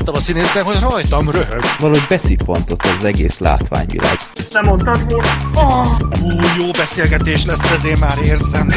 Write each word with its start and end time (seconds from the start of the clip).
láttam 0.00 0.14
a 0.14 0.20
színészen, 0.20 0.64
hogy 0.64 0.80
rajtam 0.80 1.30
röhög. 1.30 1.62
Valahogy 1.78 2.06
beszippantott 2.08 2.82
az 2.82 3.04
egész 3.04 3.38
látványvilág. 3.38 4.18
Ezt 4.34 4.52
nem 4.52 4.64
mondtad 4.64 5.04
volna? 5.08 5.28
Oh, 5.54 5.86
ú, 6.22 6.28
jó 6.58 6.70
beszélgetés 6.70 7.44
lesz, 7.44 7.70
ezért 7.70 8.00
már 8.00 8.18
érzem. 8.24 8.72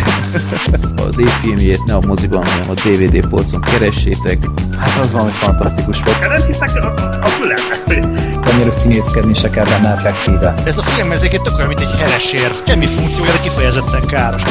az 1.07 1.19
évfilmjét 1.19 1.83
ne 1.85 1.93
a 1.93 2.01
moziban, 2.01 2.45
hanem 2.45 2.69
a 2.69 2.73
DVD 2.73 3.27
polcon 3.27 3.61
keressétek. 3.61 4.37
Hát 4.77 4.97
az 4.97 5.11
valami 5.11 5.31
fantasztikus 5.31 6.03
volt. 6.03 6.19
Nem 6.19 6.47
hiszek 6.47 6.75
a, 6.75 6.93
a 7.21 7.27
fülemnek. 7.27 8.47
Annyira 8.47 8.71
színészkedni 8.71 9.33
se 9.33 9.49
kell 9.49 9.65
benne 9.65 9.93
effektíve. 9.93 10.53
Ez 10.65 10.77
a 10.77 10.81
film 10.81 11.11
ezeket 11.11 11.41
tök 11.41 11.55
olyan, 11.55 11.67
mint 11.67 11.81
egy 11.81 11.95
heresér. 11.99 12.51
Semmi 12.65 12.87
funkciója, 12.87 13.31
de 13.31 13.39
kifejezetten 13.39 14.07
káros. 14.07 14.43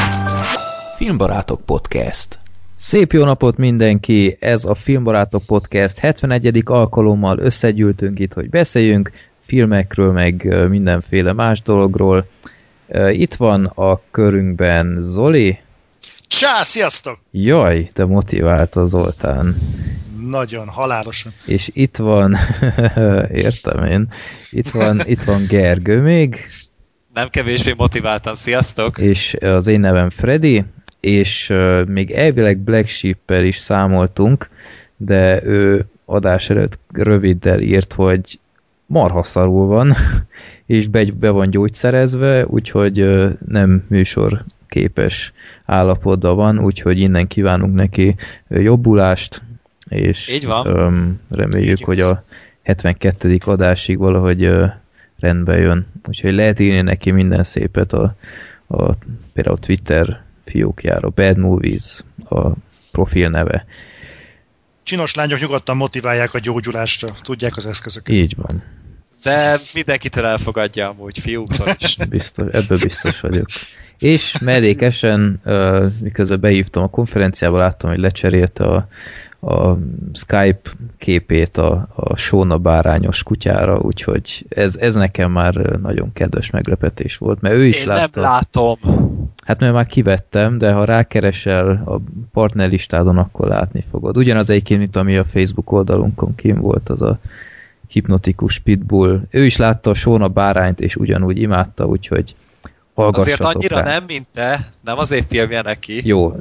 Filmbarátok 0.96 1.60
Podcast. 1.60 2.41
Szép 2.84 3.12
jó 3.12 3.24
napot 3.24 3.56
mindenki! 3.56 4.36
Ez 4.40 4.64
a 4.64 4.74
Filmbarátok 4.74 5.44
Podcast 5.46 5.98
71. 5.98 6.62
alkalommal 6.64 7.38
összegyűltünk 7.38 8.18
itt, 8.18 8.32
hogy 8.32 8.50
beszéljünk 8.50 9.10
filmekről, 9.38 10.12
meg 10.12 10.54
mindenféle 10.68 11.32
más 11.32 11.62
dologról. 11.62 12.26
Itt 13.10 13.34
van 13.34 13.64
a 13.64 14.00
körünkben 14.10 14.96
Zoli. 15.00 15.58
Csá, 16.20 16.62
sziasztok! 16.62 17.18
Jaj, 17.30 17.88
te 17.92 18.04
motivált 18.04 18.76
az 18.76 18.90
Zoltán. 18.90 19.54
Nagyon, 20.20 20.68
halálosan. 20.68 21.32
És 21.46 21.70
itt 21.72 21.96
van, 21.96 22.36
értem 23.46 23.84
én, 23.84 24.08
itt 24.50 24.68
van, 24.68 25.00
itt 25.04 25.22
van 25.22 25.46
Gergő 25.48 26.00
még. 26.00 26.36
Nem 27.14 27.28
kevésbé 27.28 27.74
motiváltan, 27.76 28.34
sziasztok! 28.34 28.98
És 28.98 29.36
az 29.40 29.66
én 29.66 29.80
nevem 29.80 30.10
Freddy, 30.10 30.64
és 31.02 31.50
uh, 31.50 31.86
még 31.86 32.10
elvileg 32.10 32.58
Black 32.58 32.88
sheep 32.88 33.30
is 33.30 33.56
számoltunk, 33.56 34.48
de 34.96 35.44
ő 35.44 35.86
adás 36.04 36.50
előtt 36.50 36.78
röviddel 36.92 37.60
írt, 37.60 37.92
hogy 37.92 38.38
marha 38.86 39.22
szarul 39.22 39.66
van, 39.66 39.94
és 40.66 40.88
be, 40.88 41.04
be 41.18 41.30
van 41.30 41.50
gyógyszerezve, 41.50 42.46
úgyhogy 42.46 43.00
uh, 43.00 43.30
nem 43.48 43.84
műsor 43.88 44.44
képes 44.68 45.32
állapotban 45.64 46.36
van, 46.36 46.58
úgyhogy 46.58 47.00
innen 47.00 47.26
kívánunk 47.26 47.74
neki 47.74 48.14
jobbulást, 48.48 49.42
és 49.88 50.28
Így 50.28 50.46
van. 50.46 50.66
Um, 50.66 51.20
reméljük, 51.28 51.78
Így 51.78 51.84
hogy 51.84 52.00
a 52.00 52.22
72. 52.62 53.38
adásig 53.44 53.98
valahogy 53.98 54.44
uh, 54.44 54.70
rendbe 55.18 55.58
jön. 55.58 55.86
Úgyhogy 56.08 56.32
lehet 56.34 56.60
írni 56.60 56.80
neki 56.80 57.10
minden 57.10 57.42
szépet 57.42 57.92
a, 57.92 58.14
a 58.66 58.92
például 59.32 59.58
Twitter 59.58 60.22
fiókjára. 60.42 61.08
Bad 61.08 61.36
Movies 61.36 62.00
a 62.28 62.50
profil 62.92 63.28
neve. 63.28 63.66
Csinos 64.82 65.14
lányok 65.14 65.40
nyugodtan 65.40 65.76
motiválják 65.76 66.34
a 66.34 66.38
gyógyulásra, 66.38 67.08
tudják 67.20 67.56
az 67.56 67.66
eszközöket. 67.66 68.14
Így 68.14 68.34
van. 68.36 68.62
De 69.22 69.58
mindenkitől 69.74 70.26
elfogadja 70.26 70.88
amúgy, 70.88 71.18
fiúktól 71.18 71.74
is. 71.78 71.96
Biztos, 72.10 72.46
ebből 72.52 72.78
biztos 72.78 73.20
vagyok. 73.20 73.46
És 73.98 74.38
mellékesen, 74.38 75.40
miközben 76.00 76.40
behívtam 76.40 76.82
a 76.82 76.88
konferenciába, 76.88 77.58
láttam, 77.58 77.90
hogy 77.90 77.98
lecserélte 77.98 78.64
a, 78.64 78.88
a 79.46 79.78
Skype 80.12 80.70
képét 80.98 81.56
a, 81.56 81.88
a 81.94 82.16
Sóna 82.16 82.58
bárányos 82.58 83.22
kutyára, 83.22 83.78
úgyhogy 83.78 84.46
ez, 84.48 84.76
ez 84.76 84.94
nekem 84.94 85.32
már 85.32 85.54
nagyon 85.54 86.12
kedves 86.12 86.50
meglepetés 86.50 87.16
volt, 87.16 87.40
mert 87.40 87.54
ő 87.54 87.64
is 87.64 87.80
Én 87.80 87.86
látta. 87.86 88.20
nem 88.20 88.30
látom. 88.30 88.78
Hát 89.44 89.60
mert 89.60 89.72
már 89.72 89.86
kivettem, 89.86 90.58
de 90.58 90.72
ha 90.72 90.84
rákeresel 90.84 91.82
a 91.86 92.00
partnerlistádon, 92.32 93.18
akkor 93.18 93.48
látni 93.48 93.84
fogod. 93.90 94.16
Ugyanaz 94.16 94.50
egyébként, 94.50 94.80
mint 94.80 94.96
ami 94.96 95.16
a 95.16 95.24
Facebook 95.24 95.72
oldalunkon 95.72 96.34
kim 96.34 96.60
volt, 96.60 96.88
az 96.88 97.02
a 97.02 97.18
hipnotikus 97.88 98.58
pitbull. 98.58 99.20
Ő 99.30 99.44
is 99.44 99.56
látta 99.56 99.90
a 99.90 99.94
Sóna 99.94 100.28
bárányt, 100.28 100.80
és 100.80 100.96
ugyanúgy 100.96 101.40
imádta, 101.40 101.86
úgyhogy 101.86 102.34
Azért 102.94 103.40
annyira 103.40 103.76
rá. 103.76 103.82
nem, 103.82 104.04
mint 104.06 104.26
te, 104.32 104.72
nem 104.84 104.98
azért 104.98 105.26
filmje 105.26 105.62
neki. 105.62 106.06
Jó, 106.06 106.34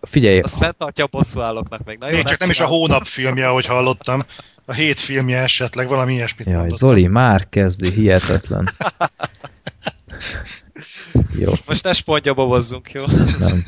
figyelj. 0.00 0.38
Azt 0.38 0.56
fenntartja 0.56 1.04
a 1.04 1.08
bosszúállóknak 1.10 1.84
meg. 1.84 1.98
Na 1.98 2.08
jó, 2.08 2.14
Még 2.14 2.24
csak 2.24 2.38
nem 2.38 2.50
is 2.50 2.60
a 2.60 2.66
hónap 2.66 3.02
filmje, 3.02 3.48
ahogy 3.48 3.66
hallottam. 3.66 4.22
A 4.64 4.72
hét 4.72 5.00
filmje 5.00 5.42
esetleg, 5.42 5.88
valami 5.88 6.12
ilyesmit 6.12 6.46
Jaj, 6.46 6.56
mondottam. 6.56 6.88
Zoli, 6.88 7.06
már 7.06 7.48
kezdi, 7.48 7.90
hihetetlen. 7.90 8.68
jó. 11.38 11.52
Most 11.66 11.84
ne 11.84 11.92
spongyabobozzunk, 11.92 12.92
jó? 12.92 13.04
Nem. 13.38 13.64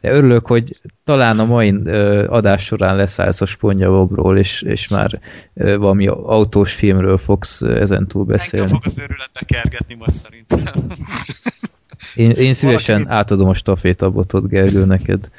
De 0.00 0.10
örülök, 0.10 0.46
hogy 0.46 0.76
talán 1.04 1.38
a 1.38 1.44
mai 1.44 1.74
ö, 1.84 2.26
adás 2.28 2.64
során 2.64 2.96
leszállsz 2.96 3.40
a 3.40 3.46
spongybobról, 3.46 4.38
és, 4.38 4.62
és 4.62 4.88
már 4.88 5.20
ö, 5.54 5.76
valami 5.76 6.06
autós 6.06 6.72
filmről 6.72 7.18
fogsz 7.18 7.60
ezentúl 7.60 8.24
beszélni. 8.24 8.66
Engem 8.66 8.80
fog 8.80 8.92
az 8.92 8.98
őrületbe 8.98 9.40
kergetni 9.46 9.94
most 9.94 10.10
szerintem. 10.10 10.74
Én, 12.16 12.30
én 12.30 12.54
szívesen 12.54 12.96
Valaki... 12.96 13.14
átadom 13.14 13.48
a 13.48 13.54
stafétabotot 13.54 14.48
Gergő 14.48 14.84
neked. 14.84 15.30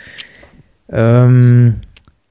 Um, 0.86 1.80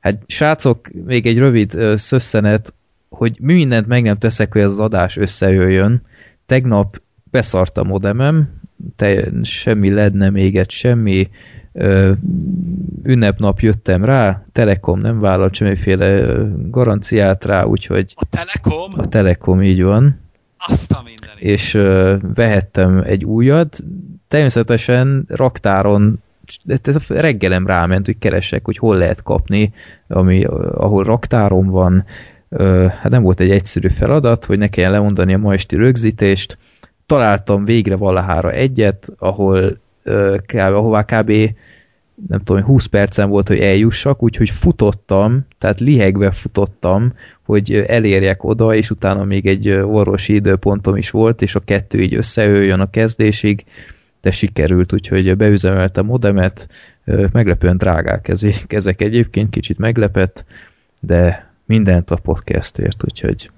hát 0.00 0.22
srácok, 0.26 0.90
még 1.04 1.26
egy 1.26 1.38
rövid 1.38 1.74
uh, 1.74 1.94
szösszenet, 1.94 2.74
hogy 3.08 3.36
mi 3.40 3.52
mindent 3.52 3.86
meg 3.86 4.02
nem 4.02 4.18
teszek, 4.18 4.52
hogy 4.52 4.60
ez 4.60 4.70
az 4.70 4.80
adás 4.80 5.16
összejöjjön. 5.16 6.02
Tegnap 6.46 7.00
beszart 7.30 7.78
a 7.78 7.84
modemem, 7.84 8.60
te, 8.96 9.28
semmi 9.42 9.90
led 9.90 10.14
nem 10.14 10.36
égett, 10.36 10.70
semmi 10.70 11.28
ünnepnap 13.02 13.60
jöttem 13.60 14.04
rá, 14.04 14.44
Telekom 14.52 14.98
nem 14.98 15.18
vállalt 15.18 15.54
semmiféle 15.54 16.36
garanciát 16.68 17.44
rá, 17.44 17.64
úgyhogy... 17.64 18.12
A 18.16 18.24
Telekom? 18.24 18.92
A 18.96 19.06
Telekom, 19.06 19.62
így 19.62 19.82
van. 19.82 20.20
Azt 20.58 20.92
a 20.92 21.02
mindenit. 21.04 21.42
És 21.42 21.74
uh, 21.74 22.14
vehettem 22.34 23.02
egy 23.06 23.24
újat, 23.24 23.84
természetesen 24.36 25.24
raktáron 25.28 26.22
reggelem 27.08 27.66
ráment, 27.66 28.06
hogy 28.06 28.18
keresek, 28.18 28.64
hogy 28.64 28.78
hol 28.78 28.96
lehet 28.96 29.22
kapni, 29.22 29.72
ami, 30.08 30.44
ahol 30.74 31.04
raktáron 31.04 31.66
van. 31.66 32.04
Hát 32.88 33.08
nem 33.08 33.22
volt 33.22 33.40
egy 33.40 33.50
egyszerű 33.50 33.88
feladat, 33.88 34.44
hogy 34.44 34.58
ne 34.58 34.68
kelljen 34.68 34.92
lemondani 34.92 35.34
a 35.34 35.38
ma 35.38 35.52
esti 35.52 35.76
rögzítést. 35.76 36.58
Találtam 37.06 37.64
végre 37.64 37.96
valahára 37.96 38.52
egyet, 38.52 39.08
ahol 39.18 39.78
kb, 40.46 40.56
ahová 40.56 41.02
kb 41.02 41.32
nem 42.28 42.40
tudom, 42.44 42.62
20 42.62 42.86
percen 42.86 43.28
volt, 43.28 43.48
hogy 43.48 43.58
eljussak, 43.58 44.22
úgyhogy 44.22 44.50
futottam, 44.50 45.46
tehát 45.58 45.80
lihegve 45.80 46.30
futottam, 46.30 47.12
hogy 47.42 47.84
elérjek 47.86 48.44
oda, 48.44 48.74
és 48.74 48.90
utána 48.90 49.24
még 49.24 49.46
egy 49.46 49.70
orvosi 49.70 50.34
időpontom 50.34 50.96
is 50.96 51.10
volt, 51.10 51.42
és 51.42 51.54
a 51.54 51.60
kettő 51.60 52.00
így 52.00 52.14
összejöjjön 52.14 52.80
a 52.80 52.90
kezdésig, 52.90 53.64
de 54.26 54.32
sikerült, 54.32 54.92
úgyhogy 54.92 55.36
beüzemeltem 55.36 56.06
modemet, 56.06 56.68
meglepően 57.32 57.76
drágák 57.76 58.28
ezek, 58.28 58.72
ezek 58.72 59.00
egyébként, 59.00 59.50
kicsit 59.50 59.78
meglepett, 59.78 60.44
de 61.00 61.50
mindent 61.64 62.10
a 62.10 62.16
podcastért, 62.22 63.04
úgyhogy 63.04 63.50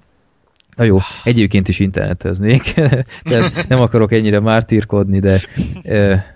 Na 0.75 0.83
jó, 0.83 0.97
egyébként 1.23 1.67
is 1.67 1.79
interneteznék, 1.79 2.73
tehát 3.29 3.67
nem 3.67 3.81
akarok 3.81 4.11
ennyire 4.11 4.39
mártírkodni, 4.39 5.19
de 5.19 5.39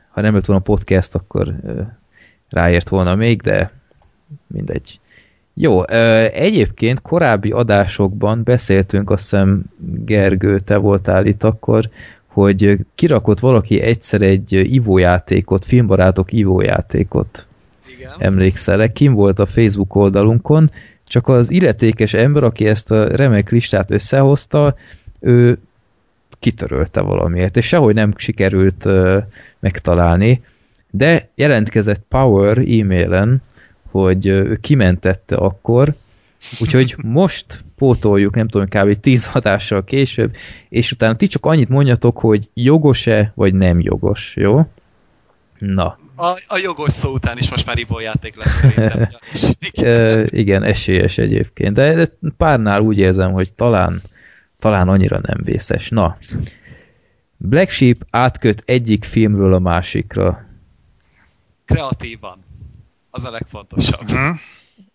ha 0.10 0.22
nem 0.22 0.34
lett 0.34 0.46
volna 0.46 0.62
podcast, 0.62 1.16
akkor 1.16 1.56
ráért 2.50 2.90
volna 2.90 3.16
még, 3.16 3.42
de 3.42 3.72
mindegy. 4.48 5.00
Jó, 5.54 5.88
egyébként 6.28 7.02
korábbi 7.02 7.52
adásokban 7.52 8.44
beszéltünk, 8.44 9.10
azt 9.10 9.22
hiszem 9.22 9.64
Gergő, 10.06 10.60
te 10.60 10.78
voltál 10.78 11.26
itt 11.26 11.44
akkor, 11.44 11.90
hogy 12.34 12.78
kirakott 12.96 13.40
valaki 13.40 13.82
egyszer 13.82 14.22
egy 14.22 14.54
ivójátékot, 14.54 15.66
filmbarátok 15.66 16.32
ivójátékot. 16.32 17.48
Igen. 17.98 18.12
Emlékszel, 18.18 18.92
kim 18.92 19.14
volt 19.14 19.40
a 19.40 19.46
Facebook 19.46 19.96
oldalunkon, 19.96 20.72
csak 21.08 21.28
az 21.28 21.52
illetékes 21.52 22.14
ember, 22.14 22.44
aki 22.44 22.68
ezt 22.68 22.92
a 22.92 23.16
remek 23.16 23.50
listát 23.50 23.92
összehozta, 23.92 24.76
ő 25.20 25.58
kitörölte 26.40 27.02
valamiért, 27.02 27.58
és 27.58 27.68
sehogy 27.68 27.94
nem 27.94 28.14
sikerült 28.18 28.86
uh, 28.86 29.18
megtalálni, 29.60 30.42
de 30.92 31.30
jelentkezett 31.36 32.04
Power 32.10 32.58
e-mailen, 32.58 33.42
hogy 33.92 34.26
ő 34.26 34.56
kimentette 34.56 35.36
akkor, 35.36 35.94
úgyhogy 36.60 36.96
most 37.04 37.64
pótoljuk, 37.78 38.36
nem 38.36 38.48
tudom, 38.48 38.68
kb. 38.68 39.00
10 39.00 39.26
hatással 39.26 39.84
később, 39.84 40.36
és 40.70 40.92
utána 40.92 41.16
ti 41.16 41.28
csak 41.28 41.46
annyit 41.46 41.70
mondjatok, 41.70 42.20
hogy 42.20 42.50
jogos-e, 42.54 43.32
vagy 43.36 43.54
nem 43.54 43.80
jogos, 43.80 44.36
jó? 44.36 44.68
Na. 45.60 45.98
A, 46.16 46.28
a 46.48 46.58
jogos 46.64 46.94
szó 46.94 47.12
után 47.12 47.38
is 47.38 47.50
most 47.50 47.66
már 47.66 47.78
ivójáték 47.78 48.36
lesz 48.36 48.60
szerintem. 48.60 49.10
e, 49.88 50.24
igen, 50.30 50.64
esélyes 50.64 51.18
egyébként, 51.18 51.74
de, 51.74 51.94
de 51.96 52.08
párnál 52.38 52.82
úgy 52.82 52.98
érzem, 52.98 53.32
hogy 53.32 53.54
talán, 53.54 54.02
talán 54.60 54.90
annyira 54.90 55.20
nem 55.22 55.38
vészes. 55.44 55.90
Na, 55.90 56.18
Black 57.38 57.70
Sheep 57.70 58.06
átköt 58.10 58.64
egyik 58.66 59.04
filmről 59.04 59.54
a 59.54 59.60
másikra. 59.60 60.46
Kreatívan. 61.66 62.44
Az 63.10 63.24
a 63.24 63.32
legfontosabb. 63.32 64.12
Uh-huh. 64.12 64.36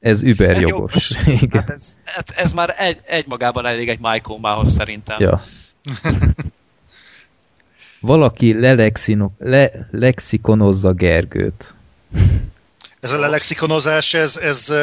Ez 0.01 0.23
über 0.23 0.51
Ez 0.57 0.61
jogos. 0.61 1.11
Igen. 1.41 1.61
Hát 1.61 1.71
ez, 1.71 1.95
hát 2.05 2.31
ez 2.31 2.53
már 2.53 2.75
egy, 2.79 3.01
egymagában 3.07 3.67
elég 3.67 3.89
egy 3.89 3.99
Michael 4.01 4.65
szerintem. 4.65 5.21
Ja. 5.21 5.41
Valaki 8.01 8.61
lelexino, 8.61 9.31
le, 9.39 9.89
lexikonozza 9.91 10.93
Gergőt. 10.93 11.77
Ez 13.01 13.13
a 13.13 13.29
lexikonozás, 13.29 14.15
ez, 14.15 14.37
ez, 14.37 14.75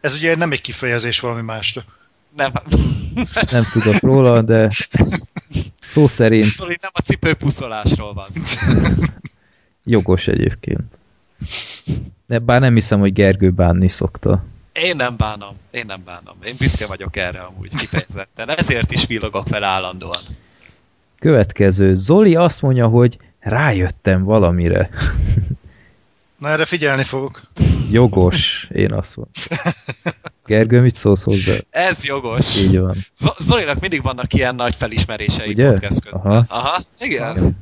ez 0.00 0.14
ugye 0.14 0.36
nem 0.36 0.52
egy 0.52 0.60
kifejezés 0.60 1.20
valami 1.20 1.42
másra. 1.42 1.84
Nem, 2.36 2.52
Nem 3.52 3.62
tudok 3.72 4.00
róla, 4.00 4.42
de 4.42 4.70
szó 5.80 6.06
szerint 6.06 6.46
szóval 6.46 6.76
nem 6.80 6.90
a 6.92 7.00
cipőpuszolásról 7.00 8.14
van 8.14 8.30
szó. 8.30 8.60
jogos 9.84 10.28
egyébként. 10.28 10.96
De 12.30 12.38
bár 12.38 12.60
nem 12.60 12.74
hiszem, 12.74 13.00
hogy 13.00 13.12
Gergő 13.12 13.50
bánni 13.50 13.88
szokta. 13.88 14.44
Én 14.72 14.96
nem 14.96 15.16
bánom, 15.16 15.56
én 15.70 15.84
nem 15.86 16.02
bánom. 16.04 16.36
Én 16.44 16.54
büszke 16.58 16.86
vagyok 16.86 17.16
erre 17.16 17.40
amúgy 17.40 17.74
kifejezetten. 17.74 18.48
Ezért 18.50 18.92
is 18.92 19.06
villogok 19.06 19.46
fel 19.48 19.64
állandóan. 19.64 20.22
Következő. 21.18 21.94
Zoli 21.94 22.34
azt 22.34 22.62
mondja, 22.62 22.86
hogy 22.86 23.18
rájöttem 23.40 24.22
valamire. 24.24 24.90
Na 26.38 26.48
erre 26.48 26.64
figyelni 26.64 27.02
fogok. 27.02 27.40
Jogos, 27.90 28.68
én 28.72 28.92
azt 28.92 29.16
mondom. 29.16 29.34
Gergő, 30.46 30.80
mit 30.80 30.94
szólsz 30.94 31.22
hozzá? 31.22 31.54
Ez 31.70 32.04
jogos. 32.04 32.56
Így 32.56 32.78
van. 32.78 32.96
Z- 33.14 33.40
Zolinak 33.40 33.80
mindig 33.80 34.02
vannak 34.02 34.32
ilyen 34.34 34.54
nagy 34.54 34.74
felismerései 34.74 35.48
Ugye? 35.48 35.68
podcast 35.68 36.04
közben. 36.04 36.32
Aha. 36.32 36.44
Aha. 36.48 36.82
Igen. 37.00 37.56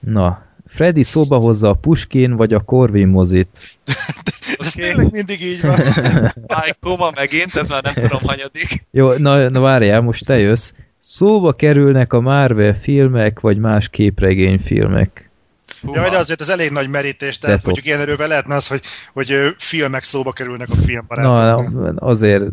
Na, 0.00 0.42
Freddy 0.72 1.02
szóba 1.02 1.36
hozza 1.38 1.68
a 1.68 1.74
Puskin 1.74 2.36
vagy 2.36 2.52
a 2.52 2.60
Corvin 2.60 3.08
mozit. 3.08 3.48
Ez 4.58 4.72
tényleg 4.72 5.12
mindig 5.12 5.42
így 5.42 5.60
van. 5.60 5.78
Michael 6.54 6.96
ma 6.98 7.10
megint, 7.14 7.54
ez 7.56 7.68
már 7.68 7.82
nem 7.82 7.94
tudom 7.94 8.20
hanyadik. 8.22 8.84
Jó, 8.90 9.12
na, 9.12 9.48
na 9.48 9.60
várjál, 9.60 10.00
most 10.00 10.26
te 10.26 10.38
jössz. 10.38 10.72
Szóba 10.98 11.52
kerülnek 11.52 12.12
a 12.12 12.20
Marvel 12.20 12.74
filmek, 12.74 13.40
vagy 13.40 13.58
más 13.58 13.88
képregényfilmek. 13.88 15.30
Húha. 15.82 16.00
Jaj, 16.00 16.10
de 16.10 16.18
azért 16.18 16.40
ez 16.40 16.48
elég 16.48 16.70
nagy 16.70 16.88
merítés, 16.88 17.38
tehát 17.38 17.56
Detox. 17.56 17.64
mondjuk 17.64 17.86
ilyen 17.86 18.00
erővel 18.00 18.28
lehetne 18.28 18.54
az, 18.54 18.66
hogy, 18.66 18.82
hogy 19.12 19.54
filmek 19.56 20.02
szóba 20.02 20.32
kerülnek 20.32 20.68
a 20.70 20.74
Na, 20.76 20.82
filmbarátoknál. 20.82 21.94
azért 21.96 22.44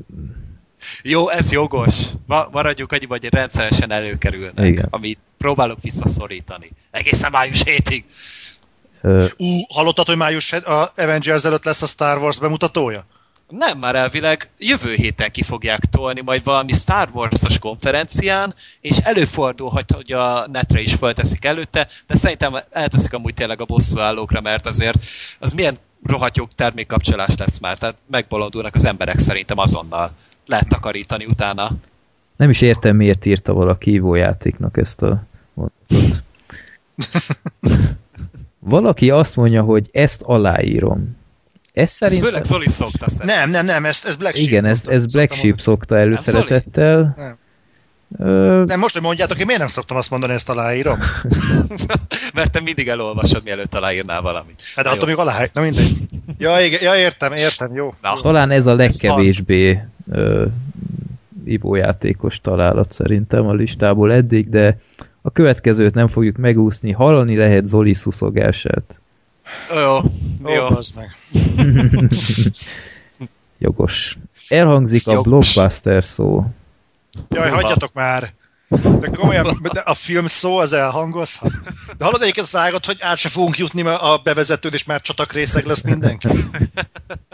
Jó, 1.04 1.30
ez 1.30 1.52
jogos. 1.52 1.96
Ma, 2.26 2.48
maradjuk 2.52 2.92
annyi, 2.92 3.06
hogy 3.06 3.28
rendszeresen 3.30 3.92
előkerülnek. 3.92 4.66
Igen. 4.66 4.88
Amit 4.90 5.20
próbálok 5.38 5.82
visszaszorítani. 5.82 6.72
Egészen 6.92 7.32
május 7.32 7.64
hétig. 7.64 8.04
ö, 9.02 9.26
Ú, 9.38 9.46
hallottad, 9.74 10.08
hogy 10.08 10.18
május 10.18 10.52
a 10.54 10.92
Avengers 10.96 11.44
előtt 11.44 11.64
lesz 11.64 11.82
a 11.82 11.86
Star 11.86 12.18
Wars 12.18 12.40
bemutatója? 12.40 13.06
Nem, 13.50 13.78
már 13.78 13.96
elvileg 13.96 14.50
jövő 14.58 14.94
héten 14.94 15.32
ki 15.32 15.44
fogják 15.44 15.80
tolni 15.80 16.22
majd 16.22 16.44
valami 16.44 16.74
Star 16.74 17.10
Wars-os 17.14 17.60
konferencián, 17.60 18.56
és 18.82 18.98
előfordulhat, 18.98 19.92
hogy 19.92 20.12
a 20.12 20.48
netre 20.48 20.80
is 20.82 20.94
fölteszik 20.94 21.46
előtte, 21.46 21.88
de 22.08 22.16
szerintem 22.16 22.64
elteszik 22.72 23.14
amúgy 23.14 23.34
tényleg 23.34 23.62
a 23.62 23.66
bosszúállókra, 23.66 24.42
mert 24.42 24.66
azért 24.66 25.06
az 25.40 25.52
milyen 25.52 25.78
rohadt 26.04 26.38
jó 26.38 26.46
termékkapcsolás 26.56 27.38
lesz 27.38 27.60
már, 27.60 27.78
tehát 27.78 27.96
megbolondulnak 28.12 28.76
az 28.76 28.86
emberek 28.86 29.20
szerintem 29.20 29.58
azonnal. 29.58 30.12
Lehet 30.50 30.68
takarítani 30.68 31.26
utána. 31.26 31.72
nem 32.36 32.50
is 32.50 32.62
értem, 32.62 32.96
miért 32.96 33.26
írta 33.26 33.54
valaki 33.54 33.90
hívójátéknak 33.90 34.78
ezt 34.78 35.02
a 35.02 35.24
mondatot. 35.54 36.24
Valaki 38.60 39.10
azt 39.10 39.36
mondja, 39.36 39.64
hogy 39.64 39.90
ezt 39.92 40.22
aláírom. 40.22 41.18
Ez 41.74 41.84
Ez 41.84 41.92
szerintem... 41.92 42.28
főleg 42.28 42.44
Zoli 42.44 42.70
szokta 42.70 43.10
szerintem. 43.10 43.40
Nem, 43.40 43.50
nem, 43.50 43.66
nem, 43.66 43.86
ezt, 43.86 44.06
ez 44.06 44.16
Black 44.16 44.36
Sheep. 44.36 44.48
Igen, 44.50 44.66
ez, 44.66 44.88
ez 44.88 45.06
Black 45.06 45.34
Sheep 45.34 45.60
szokta 45.60 45.98
előszeretettel. 45.98 47.14
Nem. 47.18 47.38
Ö, 48.18 48.64
Nem, 48.66 48.80
most, 48.80 48.94
hogy 48.94 49.02
mondjátok, 49.02 49.40
én 49.40 49.46
miért 49.46 49.62
nem 49.62 49.70
szoktam 49.70 49.98
azt 49.98 50.10
mondani, 50.10 50.34
ezt 50.34 50.50
aláírom? 50.50 51.00
Mert 52.34 52.52
te 52.52 52.60
mindig 52.62 52.88
elolvasod, 52.88 53.44
mielőtt 53.44 53.76
aláírnál 53.76 54.22
valamit. 54.22 54.62
Hát 54.76 54.86
de 54.86 54.92
attól 54.92 55.08
még 55.08 55.18
alá... 55.18 55.46
Na 55.54 55.62
mindegy. 55.62 55.98
Ja, 56.38 56.60
igen, 56.60 56.80
ja, 56.82 56.96
értem, 56.96 57.32
értem, 57.34 57.76
jó. 57.76 57.94
Na. 58.02 58.20
talán 58.22 58.52
ez 58.52 58.66
a 58.66 58.76
legkevésbé 58.76 59.84
ö, 60.12 60.46
ivójátékos 61.46 62.42
találat 62.42 62.92
szerintem 62.92 63.48
a 63.48 63.54
listából 63.54 64.14
eddig, 64.14 64.50
de 64.50 64.78
a 65.22 65.32
következőt 65.32 65.94
nem 65.94 66.08
fogjuk 66.08 66.38
megúszni. 66.38 66.92
Hallani 66.92 67.38
lehet 67.38 67.68
Zoli 67.68 67.94
szuszogását. 67.94 69.02
Jó, 69.76 69.98
Ó, 70.46 70.54
jó. 70.54 70.68
bazd 70.68 70.96
meg. 70.96 71.18
Jogos. 73.60 74.18
Elhangzik 74.48 75.08
a 75.08 75.12
Jogos. 75.12 75.28
blockbuster 75.28 76.04
szó. 76.04 76.46
Jaj, 77.30 77.50
hagyjatok 77.50 77.94
már! 77.94 78.34
De 79.00 79.08
komolyan, 79.08 79.60
de 79.74 79.80
a 79.80 79.94
film 79.94 80.26
szó 80.26 80.58
az 80.58 80.74
elhangozhat. 80.74 81.52
De 81.98 82.06
hallod 82.06 82.22
egyébként 82.22 82.46
azt 82.46 82.56
vágod, 82.56 82.86
hogy 82.86 82.98
át 83.02 83.18
se 83.18 83.30
fogunk 83.30 83.58
jutni 83.58 83.82
a 83.82 84.22
bevezetőn, 84.24 84.72
és 84.74 84.84
már 84.84 85.02
csatakrészeg 85.02 85.66
lesz 85.66 85.82
mindenki. 85.82 86.28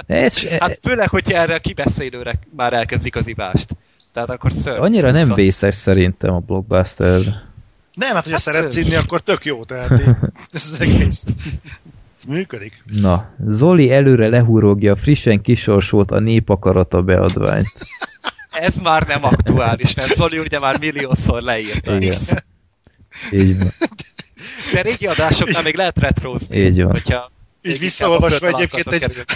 Ez, 0.08 0.48
Hát 0.60 0.80
főleg, 0.82 1.10
hogyha 1.10 1.38
erre 1.38 1.54
a 1.56 1.60
kibeszélőre 1.60 2.40
már 2.56 2.74
elkezdik 2.74 3.16
az 3.16 3.28
ivást. 3.28 3.68
Tehát 4.14 4.30
akkor 4.30 4.52
szörny. 4.52 4.82
annyira 4.82 5.12
nem 5.12 5.28
Szasz. 5.28 5.36
vészes 5.36 5.76
szerintem 5.76 6.34
a 6.34 6.40
blockbuster. 6.40 7.20
Nem, 7.94 8.14
hát 8.14 8.24
hogyha 8.24 8.30
Hát 8.32 8.40
szeretsz 8.40 8.76
inni, 8.76 8.96
akkor 8.96 9.22
tök 9.22 9.46
jó, 9.46 9.64
tehát 9.64 9.92
így, 10.00 10.16
ez 10.52 10.70
az 10.72 10.78
egész. 10.80 11.24
Ez 12.18 12.24
működik. 12.28 12.84
Na, 13.02 13.30
Zoli 13.48 13.92
előre 13.92 14.28
lehúrogja 14.28 14.92
a 14.92 14.96
frissen 14.96 15.42
kisorsolt 15.42 16.12
a 16.12 16.20
népakarata 16.20 17.02
beadványt. 17.02 17.68
Ez 18.60 18.80
már 18.80 19.08
nem 19.08 19.24
aktuális, 19.24 19.94
mert 19.94 20.16
Zoli 20.16 20.38
ugye 20.40 20.60
már 20.60 20.80
milliószor 20.80 21.42
leírta. 21.42 21.96
Igen. 21.96 22.18
Így 23.32 23.58
van. 23.58 23.68
De 24.74 24.82
régi 24.82 25.06
adásoknál 25.06 25.62
még 25.62 25.76
lehet 25.76 26.00
retrózni. 26.00 26.58
Így 26.58 26.84
van. 26.84 26.92
Hogyha 26.92 27.32
Így 27.62 27.80
visszaolvasva 27.80 28.48
egyébként 28.48 28.94
egy, 28.94 29.00
fiatalokra 29.00 29.34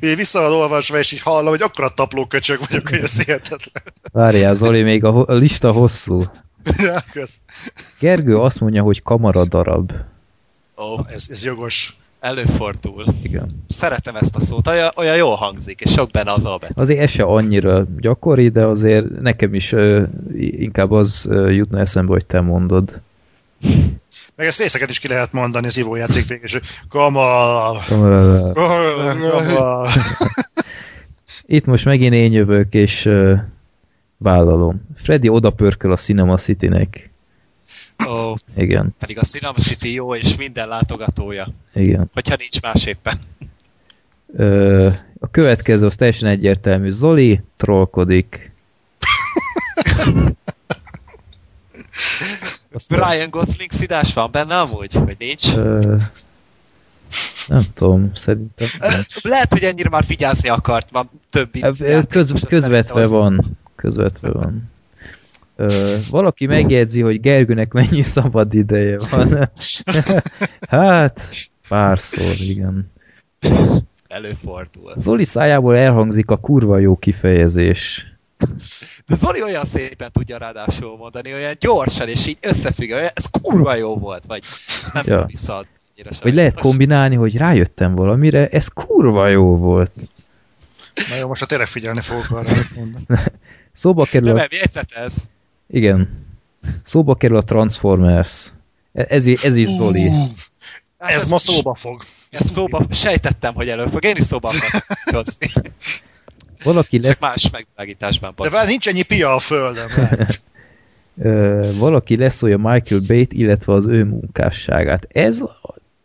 így 0.00 0.16
visszaolvasva, 0.16 0.98
és 0.98 1.12
így 1.12 1.20
hallom, 1.20 1.48
hogy 1.48 1.62
akkora 1.62 1.88
tapló 1.88 2.26
köcsög 2.26 2.60
vagyok, 2.68 2.88
hogy 2.88 2.98
ez 2.98 3.22
hihetetlen. 3.24 3.82
Várjál, 4.12 4.54
Zoli, 4.54 4.82
még 4.82 5.04
a, 5.04 5.10
ho- 5.10 5.28
a 5.28 5.34
lista 5.34 5.72
hosszú. 5.72 6.24
Ja, 6.76 7.04
kösz. 7.12 7.36
Gergő 7.98 8.36
azt 8.36 8.60
mondja, 8.60 8.82
hogy 8.82 9.02
kamaradarab. 9.02 9.92
Ó, 10.76 10.94
Ez, 11.06 11.26
ez 11.30 11.44
jogos. 11.44 11.96
Előfordul. 12.20 13.04
Igen. 13.22 13.64
Szeretem 13.68 14.16
ezt 14.16 14.36
a 14.36 14.40
szót, 14.40 14.66
olyan, 14.66 14.92
olyan 14.96 15.16
jól 15.16 15.34
hangzik, 15.34 15.80
és 15.80 15.92
sok 15.92 16.10
benne 16.10 16.32
az 16.32 16.44
albet. 16.44 16.80
Azért 16.80 17.00
ez 17.00 17.10
se 17.10 17.22
annyira 17.22 17.86
gyakori, 18.00 18.48
de 18.48 18.64
azért 18.64 19.20
nekem 19.20 19.54
is 19.54 19.72
ö, 19.72 20.02
inkább 20.36 20.90
az 20.90 21.26
ö, 21.30 21.50
jutna 21.50 21.78
eszembe, 21.78 22.12
hogy 22.12 22.26
te 22.26 22.40
mondod. 22.40 23.00
Meg 24.36 24.46
ezt 24.46 24.58
részeket 24.58 24.90
is 24.90 24.98
ki 24.98 25.08
lehet 25.08 25.32
mondani 25.32 25.66
az 25.66 25.76
ivójáték 25.76 26.26
végén, 26.28 26.44
és 26.44 26.52
hogy 26.52 26.66
kamal, 26.88 27.78
kamal. 27.88 28.56
Itt 31.46 31.64
most 31.64 31.84
megint 31.84 32.14
én 32.14 32.32
jövök, 32.32 32.74
és 32.74 33.04
ö, 33.04 33.34
vállalom. 34.16 34.86
Freddy 34.94 35.28
odapörköl 35.28 35.92
a 35.92 35.96
Cinema 35.96 36.36
City-nek. 36.36 37.09
Ó, 38.08 38.34
Igen, 38.56 38.94
pedig 38.98 39.18
a 39.18 39.22
Cinema 39.22 39.58
City 39.58 39.92
jó, 39.92 40.14
és 40.14 40.36
minden 40.36 40.68
látogatója. 40.68 41.48
igen. 41.74 42.10
Hogyha 42.12 42.36
nincs 42.38 42.60
más 42.60 42.86
éppen. 42.86 43.18
Ö, 44.36 44.88
a 45.20 45.30
következő 45.30 45.86
az 45.86 45.94
teljesen 45.96 46.28
egyértelmű. 46.28 46.90
Zoli 46.90 47.40
trollkodik. 47.56 48.52
Brian 52.88 53.30
Gosling 53.30 53.70
szidás 53.72 54.12
van 54.12 54.30
benne 54.30 54.60
amúgy? 54.60 54.92
Vagy 54.92 55.16
nincs? 55.18 55.54
Ö, 55.56 55.96
nem 57.48 57.62
tudom, 57.74 58.10
szerintem 58.14 58.68
nem. 58.80 59.00
Lehet, 59.22 59.52
hogy 59.52 59.62
ennyire 59.62 59.88
már 59.88 60.04
vigyázni 60.06 60.48
akart, 60.48 60.90
van 60.90 61.10
többi. 61.30 61.64
Köz, 62.08 62.32
közvetve 62.48 63.06
van. 63.06 63.58
Közvetve 63.74 64.30
van. 64.30 64.69
Ö, 65.60 65.96
valaki 66.10 66.46
megjegyzi, 66.46 67.00
hogy 67.00 67.20
Gergőnek 67.20 67.72
mennyi 67.72 68.02
szabad 68.02 68.54
ideje 68.54 68.98
van. 69.10 69.50
hát, 70.68 71.28
párszor, 71.68 72.34
igen. 72.38 72.92
Előfordul. 74.08 74.92
Zoli 74.96 75.24
szájából 75.24 75.76
elhangzik 75.76 76.30
a 76.30 76.36
kurva 76.36 76.78
jó 76.78 76.96
kifejezés. 76.96 78.06
De 79.06 79.14
Zoli 79.14 79.42
olyan 79.42 79.64
szépen 79.64 80.12
tudja 80.12 80.38
ráadásul 80.38 80.96
mondani, 80.96 81.32
olyan 81.32 81.54
gyorsan, 81.60 82.08
és 82.08 82.26
így 82.26 82.38
összefügg, 82.40 82.90
olyan, 82.90 83.10
ez 83.14 83.24
kurva 83.42 83.74
jó 83.74 83.96
volt, 83.96 84.24
vagy 84.26 84.42
ezt 84.82 84.94
nem 84.94 85.04
Ja. 85.06 85.28
sem. 85.46 85.62
Vagy 86.20 86.34
lehet 86.34 86.58
kombinálni, 86.58 87.14
hogy 87.14 87.36
rájöttem 87.36 87.94
valamire, 87.94 88.48
ez 88.48 88.68
kurva 88.68 89.28
jó 89.28 89.56
volt. 89.56 89.92
Na 91.08 91.16
jó, 91.16 91.26
most 91.26 91.40
ha 91.40 91.46
tényleg 91.46 91.66
figyelni 91.66 92.00
fogok 92.00 92.30
arra, 92.30 92.48
amit 92.50 92.76
mondom. 92.76 93.02
Szóba 93.72 94.04
kerül 94.04 94.26
Nem, 94.28 94.36
a... 94.36 94.38
nem, 94.38 94.48
jegyzet 94.50 94.92
ez. 94.92 95.30
Igen. 95.70 96.26
Szóba 96.84 97.14
kerül 97.14 97.36
a 97.36 97.42
Transformers. 97.42 98.52
E- 98.92 99.06
Ez, 99.08 99.26
ez 99.26 99.56
is 99.56 99.68
Zoli. 99.68 100.10
Hát 100.98 101.10
Ez 101.10 101.28
ma 101.28 101.38
szóba 101.38 101.74
fog. 101.74 102.02
Ez 102.30 102.46
szóba, 102.50 102.86
sejtettem, 102.90 103.54
hogy 103.54 103.68
elő 103.68 103.86
fog. 103.86 104.04
Én 104.04 104.16
is 104.16 104.24
szóba 104.24 104.50
hozni. 105.04 105.46
Valaki 106.64 106.96
Csak 106.98 107.06
lesz, 107.06 107.20
más 107.20 107.50
megvilágításban. 107.50 108.32
De 108.36 108.50
vár, 108.50 108.66
nincs 108.66 108.88
ennyi 108.88 109.02
pia 109.02 109.34
a 109.34 109.38
földön. 109.38 109.86
Mert. 109.96 110.42
valaki 111.78 112.16
leszólja 112.16 112.56
Michael 112.58 113.00
Bay-t, 113.06 113.32
illetve 113.32 113.72
az 113.72 113.86
ő 113.86 114.04
munkásságát. 114.04 115.06
Ez, 115.12 115.40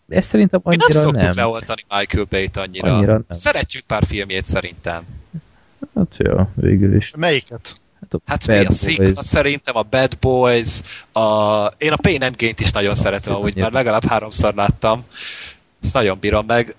ez 0.09 0.25
szerintem 0.25 0.61
Mi 0.63 0.75
nem 0.75 0.85
annyira 0.85 0.99
szoktuk 0.99 1.21
nem. 1.21 1.33
leoltani 1.35 1.85
Michael 1.97 2.25
Bay-t 2.29 2.57
annyira. 2.57 2.95
Annyira 2.95 3.11
nem. 3.11 3.23
Szeretjük 3.29 3.83
pár 3.83 4.05
filmjét 4.05 4.45
szerintem. 4.45 5.03
Hát 5.95 6.15
ja, 6.17 6.49
végül 6.55 6.95
is. 6.95 7.13
Melyiket? 7.17 7.75
A 8.15 8.21
Hát 8.25 8.47
Bad 8.47 8.59
mi 8.59 8.65
a 8.65 8.71
Sigma 8.71 9.03
Boys. 9.03 9.17
szerintem, 9.25 9.75
a 9.75 9.81
Bad 9.81 10.17
Boys, 10.19 10.81
a... 11.11 11.65
én 11.77 11.91
a 11.91 11.97
Pain 12.01 12.23
and 12.23 12.35
Gain-t 12.37 12.59
is 12.59 12.71
nagyon 12.71 12.95
szeretem, 12.95 13.33
Azt 13.33 13.41
ahogy 13.41 13.55
már 13.55 13.71
legalább 13.71 14.05
háromszor 14.05 14.53
láttam. 14.53 15.03
Ezt 15.81 15.93
nagyon 15.93 16.17
bírom 16.19 16.45
meg. 16.45 16.75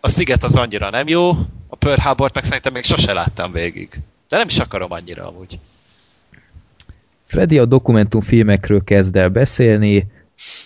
A 0.00 0.08
Sziget 0.08 0.42
az 0.44 0.56
annyira 0.56 0.90
nem 0.90 1.08
jó, 1.08 1.30
a 1.68 1.76
Pearl 1.76 2.00
Harbor-t 2.00 2.34
meg 2.34 2.44
szerintem 2.44 2.72
még 2.72 2.84
sose 2.84 3.12
láttam 3.12 3.52
végig. 3.52 4.00
De 4.28 4.36
nem 4.36 4.48
is 4.48 4.58
akarom 4.58 4.92
annyira 4.92 5.26
amúgy. 5.28 5.58
Freddy 7.26 7.58
a 7.58 7.64
dokumentumfilmekről 7.64 8.84
kezd 8.84 9.16
el 9.16 9.28
beszélni, 9.28 10.06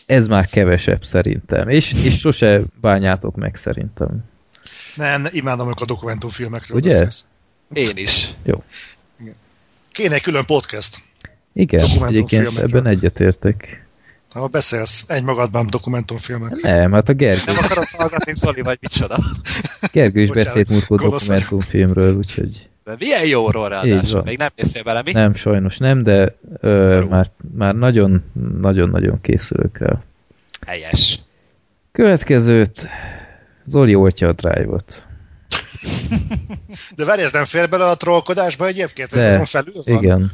ez 0.07 0.27
már 0.27 0.47
kevesebb 0.47 1.05
szerintem, 1.05 1.69
és, 1.69 1.93
és 2.05 2.19
sose 2.19 2.61
bányátok 2.81 3.37
meg 3.37 3.55
szerintem. 3.55 4.25
Nem, 4.95 5.23
ne, 5.23 5.29
imádom, 5.33 5.67
amikor 5.67 5.83
a 5.83 5.87
dokumentumfilmekről 5.87 6.77
Ugye? 6.79 6.89
beszélsz. 6.89 7.27
Én 7.73 7.97
is. 7.97 8.35
Kéne 9.99 10.15
egy 10.15 10.23
külön 10.23 10.45
podcast, 10.45 10.97
Igen, 11.53 11.87
egyébként 12.07 12.59
ebben 12.59 12.87
egyetértek. 12.87 13.87
ha 14.31 14.47
beszélsz 14.47 15.05
egymagadban 15.09 15.67
dokumentumfilmek. 15.71 16.61
Nem, 16.61 16.93
hát 16.93 17.09
a 17.09 17.13
Gergő, 17.13 17.43
Nem 17.47 17.57
akarod 17.65 17.85
hallgatni, 17.97 18.35
Zoli, 18.35 18.61
vagy 18.61 18.79
micsoda. 18.81 19.19
Gergő 19.93 20.21
is 20.21 20.29
Bocsánat, 20.29 20.49
beszélt 20.49 20.71
múltkor 20.71 21.01
dokumentumfilmről, 21.01 22.17
úgyhogy 22.17 22.69
De 22.85 22.95
milyen 22.99 23.27
jóról 23.27 23.69
ráadásul. 23.69 24.23
Még 24.23 24.39
nem 24.39 24.51
néztél 24.57 24.83
vele, 24.83 25.03
mi? 25.05 25.13
nem, 25.13 25.35
sajnos 25.35 25.79
nem, 25.79 26.03
de 26.03 26.37
ö, 26.61 27.05
már, 27.09 27.27
már 27.55 27.75
nagyon, 27.75 28.25
nagyon-nagyon 28.61 29.21
készülök 29.21 29.79
rá. 29.79 30.03
Helyes. 30.67 31.21
Következőt, 31.93 32.89
Zoli 33.65 33.95
oltja 33.95 34.29
a 34.29 34.33
drive-ot. 34.33 35.07
De 36.97 37.05
várj, 37.05 37.23
ez 37.23 37.33
nem 37.33 37.45
fér 37.45 37.69
bele 37.69 37.85
a 37.85 37.95
trollkodásba 37.95 38.67
egyébként? 38.67 39.13
Ez 39.13 39.25
De, 39.25 39.29
azon 39.31 39.45
felül 39.45 39.73
van? 39.85 39.97
Igen, 40.03 40.33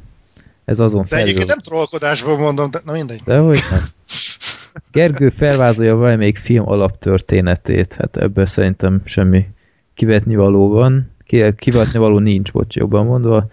ez 0.64 0.80
azon 0.80 1.00
De 1.02 1.06
felül. 1.08 1.24
egyébként 1.24 1.48
nem 1.48 1.58
trollkodásból 1.58 2.38
mondom, 2.38 2.70
de 2.70 2.80
na 2.84 2.92
mindegy. 2.92 3.20
De 3.24 3.38
hogy 3.38 3.60
nem. 3.70 3.80
Gergő 4.92 5.28
felvázolja 5.28 5.94
valamelyik 5.94 6.38
film 6.38 6.68
alaptörténetét. 6.68 7.94
Hát 7.94 8.16
ebből 8.16 8.46
szerintem 8.46 9.02
semmi 9.04 9.46
kivetni 9.94 10.36
való 10.36 10.68
van. 10.68 11.10
Ki- 11.26 11.54
Kivetni 11.56 11.98
való 11.98 12.18
nincs, 12.18 12.52
bocs, 12.52 12.76
jobban 12.76 13.06
mondva. 13.06 13.46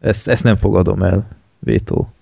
Ezt, 0.00 0.28
ezt 0.28 0.42
nem 0.44 0.56
fogadom 0.56 1.02
el, 1.02 1.28
Vétó. 1.58 2.13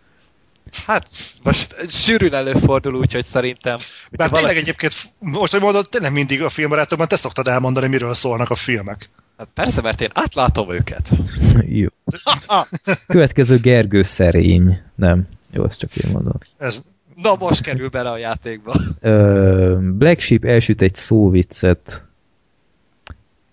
Hát, 0.86 1.08
most 1.42 1.74
sűrűn 1.88 2.34
előfordul, 2.34 2.94
úgyhogy 2.94 3.24
szerintem... 3.24 3.76
Bár 4.10 4.28
hogyha 4.28 4.36
tényleg 4.36 4.56
egyébként, 4.56 4.94
most, 5.18 5.52
hogy 5.52 5.60
mondod, 5.60 5.88
tényleg 5.88 6.12
mindig 6.12 6.42
a 6.42 6.48
filmbarátokban 6.48 7.08
te 7.08 7.16
szoktad 7.16 7.48
elmondani, 7.48 7.86
miről 7.86 8.14
szólnak 8.14 8.50
a 8.50 8.54
filmek. 8.54 9.10
Hát 9.38 9.48
persze, 9.54 9.80
mert 9.80 10.00
én 10.00 10.10
átlátom 10.12 10.72
őket. 10.72 11.10
Jó. 11.80 11.86
Következő 13.06 13.58
Gergő 13.58 14.02
szerény. 14.02 14.82
Nem. 14.94 15.24
Jó, 15.50 15.64
ezt 15.64 15.78
csak 15.78 15.96
én 15.96 16.10
mondom. 16.10 16.38
Ez, 16.58 16.82
Na 17.16 17.34
most 17.38 17.62
kerül 17.62 17.88
bele 17.88 18.10
a 18.10 18.16
játékba. 18.16 18.74
Black 19.78 20.20
Sheep 20.20 20.44
elsüt 20.44 20.82
egy 20.82 20.94
szóviccet. 20.94 22.04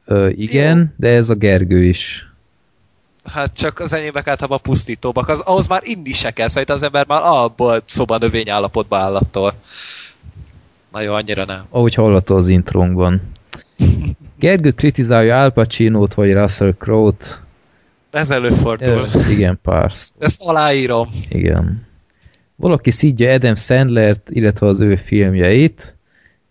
Ö, 0.06 0.30
igen, 0.30 0.94
de 0.98 1.08
ez 1.08 1.30
a 1.30 1.34
Gergő 1.34 1.84
is. 1.84 2.29
Hát 3.34 3.58
csak 3.58 3.80
az 3.80 3.94
enyémek 3.94 4.28
általában 4.28 4.62
pusztítóbbak. 4.62 5.28
Az, 5.28 5.40
ahhoz 5.40 5.68
már 5.68 5.82
inni 5.84 6.12
se 6.12 6.32
kell, 6.32 6.48
szerintem 6.48 6.76
az 6.76 6.84
ember 6.84 7.06
már 7.08 7.22
abból 7.24 7.82
szoba 7.86 8.18
növény 8.18 8.50
állapotba 8.50 8.98
állattól. 8.98 9.54
Na 10.92 11.02
jó, 11.02 11.14
annyira 11.14 11.46
nem. 11.46 11.66
ahogy 11.70 11.94
hallható 11.94 12.36
az 12.36 12.48
intrónkban. 12.48 13.22
Gergő 14.40 14.72
kritizálja 14.72 15.42
Al 15.42 15.50
Pacino-t 15.50 16.14
vagy 16.14 16.34
Russell 16.34 16.74
Crowe-t. 16.78 17.42
Ez 18.12 18.32
előfordul. 18.32 19.08
Ö, 19.14 19.30
igen, 19.30 19.60
pársz. 19.62 20.14
Ezt 20.20 20.44
aláírom. 20.44 21.10
Igen. 21.30 21.88
Valaki 22.56 22.92
szídja 22.92 23.34
Adam 23.34 23.56
Sandlert, 23.56 24.30
illetve 24.30 24.68
az 24.68 24.80
ő 24.80 24.96
filmjeit. 24.96 25.98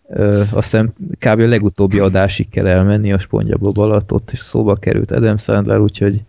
Ö, 0.08 0.40
azt 0.40 0.70
hiszem 0.70 0.92
kb. 1.18 1.40
a 1.40 1.46
legutóbbi 1.46 1.98
adásig 1.98 2.48
kell 2.48 2.66
elmenni 2.66 3.12
a 3.12 3.18
Spongyabob 3.18 3.78
alatt, 3.78 4.12
ott 4.12 4.30
is 4.32 4.38
szóba 4.38 4.74
került 4.74 5.10
Adam 5.10 5.36
Sandler, 5.36 5.78
úgyhogy 5.78 6.20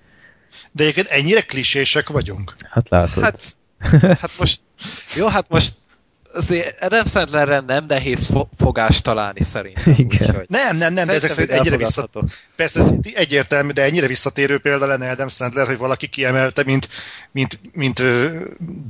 de 0.71 0.83
egyébként 0.83 1.07
ennyire 1.07 1.41
klisések 1.41 2.09
vagyunk. 2.09 2.53
hát 2.69 2.89
látod. 2.89 3.23
Hát, 3.23 3.41
hát 4.19 4.31
most... 4.39 4.61
Jó, 5.15 5.27
hát 5.27 5.45
most 5.49 5.73
azért 6.33 6.81
Adam 6.83 7.05
Sandlerre 7.05 7.59
nem 7.59 7.85
nehéz 7.87 8.25
fo- 8.25 8.47
fogást 8.57 9.03
találni 9.03 9.43
szerintem. 9.43 9.93
Igen. 9.97 10.27
Úgyhogy. 10.29 10.45
Nem, 10.47 10.77
nem, 10.77 10.93
nem, 10.93 11.07
de 11.07 11.13
ezek 11.13 11.29
szerint 11.29 11.51
ennyire 11.51 11.77
vissza, 11.77 12.01
elfogadható. 12.01 12.35
persze 12.55 12.79
ez 12.79 12.91
egyértelmű, 13.13 13.71
de 13.71 13.83
ennyire 13.83 14.07
visszatérő 14.07 14.57
példa 14.57 14.85
lenne 14.85 15.09
Adam 15.09 15.27
Sandler, 15.27 15.67
hogy 15.67 15.77
valaki 15.77 16.07
kiemelte, 16.07 16.63
mint, 16.63 16.87
mint, 17.31 17.59
mint 17.71 17.99
ö, 17.99 18.39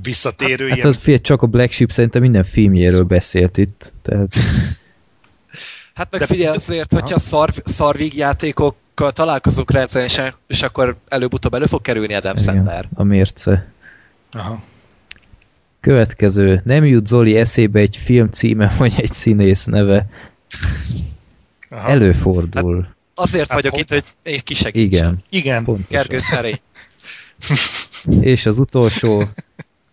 visszatérő 0.02 0.68
Hát 0.68 0.76
ilyen. 0.78 0.88
az 0.90 0.98
fél, 0.98 1.20
csak 1.22 1.42
a 1.42 1.48
Black 1.48 1.72
Sheep 1.72 1.92
szerintem 1.92 2.22
minden 2.22 2.44
filmjéről 2.44 3.04
beszélt 3.04 3.58
itt. 3.58 3.94
Tehát, 4.04 4.36
Hát 5.94 6.12
meg 6.12 6.20
De- 6.20 6.26
figyelj 6.28 6.56
azért, 6.56 6.94
hogyha 6.94 7.20
szar, 7.20 7.54
szarvígjátékokkal 9.00 9.12
találkozunk 9.12 9.72
rendszeresen, 9.72 10.34
és 10.48 10.62
akkor 10.62 10.96
előbb-utóbb 11.08 11.54
elő 11.54 11.66
fog 11.66 11.82
kerülni 11.82 12.14
Adam 12.14 12.36
Sandler. 12.38 12.88
a 12.94 13.04
mérce. 13.04 13.72
Aha. 14.32 14.60
Következő. 15.80 16.62
Nem 16.66 16.86
jut 16.86 17.08
Zoli 17.08 17.36
eszébe 17.38 17.80
egy 17.80 17.96
film 17.98 18.30
címe, 18.32 18.74
vagy 18.78 18.94
egy 18.98 19.12
színész 19.12 19.66
neve. 19.66 20.06
Aha. 21.70 21.90
Előfordul. 21.90 22.88
Azért 23.16 23.48
Hát 23.52 23.62
vagyok 23.62 23.72
hogy- 23.74 23.82
itt, 23.82 23.90
hogy 23.90 24.04
én 24.24 24.40
kisegítsem. 24.44 25.18
Igen, 25.30 25.42
Igen. 25.44 25.64
pontosan. 25.64 25.88
Gergő 25.90 26.18
szerény. 26.18 26.60
És 28.34 28.46
az 28.46 28.60
utolsó, 28.60 29.24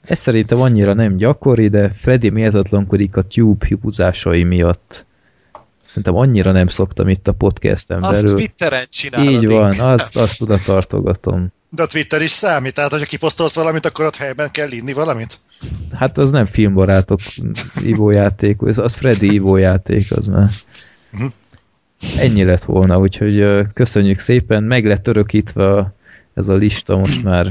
ez 0.03 0.19
szerintem 0.19 0.61
annyira 0.61 0.93
nem 0.93 1.17
gyakori, 1.17 1.69
de 1.69 1.91
Freddy 1.91 2.29
méltatlankodik 2.29 3.17
a 3.17 3.23
tube 3.23 3.67
húzásai 3.83 4.43
miatt. 4.43 5.07
Szerintem 5.87 6.17
annyira 6.17 6.53
nem 6.53 6.67
szoktam 6.67 7.09
itt 7.09 7.29
a 7.29 7.33
podcasten 7.33 8.03
Azt 8.03 8.23
belül. 8.23 8.37
Twitteren 8.37 8.87
csinálod. 8.91 9.33
Így 9.33 9.47
van, 9.47 9.81
azt, 9.81 10.17
azt 10.17 10.43
oda 10.43 10.59
tartogatom. 10.59 11.53
De 11.71 11.83
a 11.83 11.87
Twitter 11.87 12.23
is 12.23 12.31
számít, 12.31 12.75
tehát 12.75 12.91
hogyha 12.91 13.07
kiposztolsz 13.07 13.55
valamit, 13.55 13.87
akkor 13.87 14.05
ott 14.05 14.17
helyben 14.17 14.51
kell 14.51 14.71
inni 14.71 14.93
valamit? 14.93 15.41
Hát 15.99 16.19
az 16.19 16.31
nem 16.31 16.45
filmbarátok 16.45 17.21
ivójáték, 17.85 18.63
az, 18.63 18.79
az 18.79 18.95
Freddy 18.95 19.33
ivójáték, 19.33 20.11
az 20.11 20.27
már. 20.27 20.49
Mhm. 21.11 21.27
Ennyi 22.19 22.45
lett 22.45 22.65
volna, 22.65 22.99
úgyhogy 22.99 23.47
köszönjük 23.75 24.19
szépen, 24.19 24.63
meg 24.63 24.87
lett 24.87 25.07
örökítve 25.09 25.95
ez 26.35 26.49
a 26.49 26.55
lista 26.55 26.97
most 26.97 27.23
már 27.23 27.45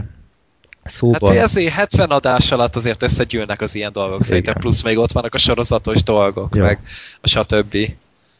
Hát 0.84 0.94
szóban. 0.94 1.30
hogy 1.30 1.38
ezért 1.38 1.74
70 1.74 2.10
adás 2.10 2.52
alatt 2.52 2.76
azért 2.76 3.04
összegyűlnek 3.04 3.62
az 3.62 3.76
ilyen 3.76 3.92
dolgok, 3.92 4.24
szerintem 4.24 4.52
Igen. 4.52 4.62
plusz 4.62 4.82
még 4.84 4.98
ott 4.98 5.12
vannak 5.12 5.34
a 5.34 5.38
sorozatos 5.38 6.04
dolgok, 6.04 6.56
Ja. 6.56 6.64
meg 6.64 6.80
a 7.22 7.28
stb. 7.28 7.78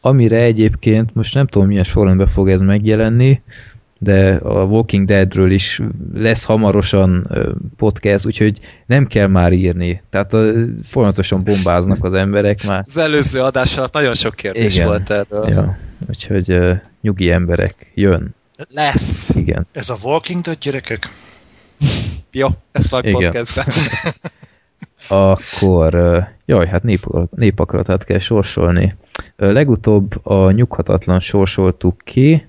Amire 0.06 0.38
egyébként, 0.38 1.14
most 1.14 1.34
nem 1.34 1.46
tudom 1.46 1.68
milyen 1.68 1.84
sorrendben 1.84 2.26
fog 2.26 2.48
ez 2.48 2.60
megjelenni, 2.60 3.42
de 3.98 4.34
a 4.34 4.64
Walking 4.64 5.06
Deadről 5.06 5.50
is 5.50 5.80
lesz 6.14 6.44
hamarosan 6.44 7.30
podcast, 7.76 8.26
úgyhogy 8.26 8.60
nem 8.86 9.06
kell 9.06 9.26
már 9.26 9.52
írni. 9.52 10.02
Tehát 10.10 10.32
ö, 10.32 10.64
folyamatosan 10.82 11.44
bombáznak 11.44 12.04
az 12.04 12.12
emberek 12.12 12.64
már. 12.64 12.84
Az 12.86 12.96
előző 12.96 13.40
adás 13.40 13.76
alatt 13.76 13.92
nagyon 13.92 14.14
sok 14.14 14.34
kérdés 14.34 14.74
Igen. 14.74 14.86
volt 14.86 15.10
erről. 15.10 15.48
Ja, 15.48 15.78
úgyhogy 16.08 16.50
ö, 16.50 16.72
nyugi 17.00 17.30
emberek, 17.30 17.92
jön. 17.94 18.34
Lesz. 18.68 19.28
Igen. 19.34 19.66
Ez 19.72 19.90
a 19.90 19.96
Walking 20.02 20.40
Dead 20.40 20.58
gyerekek? 20.58 21.08
Jó, 22.32 22.48
ezt 22.72 22.90
majd 22.90 23.04
Igen. 23.04 23.20
podcastben. 23.20 23.66
Akkor, 25.08 25.94
ö, 25.94 26.18
jaj, 26.44 26.66
hát 26.66 26.82
nép, 26.82 27.00
népakaratát 27.36 28.04
kell 28.04 28.18
sorsolni. 28.18 28.94
Legutóbb 29.36 30.26
a 30.26 30.50
nyughatatlan 30.50 31.20
sorsoltuk 31.20 31.96
ki, 32.04 32.46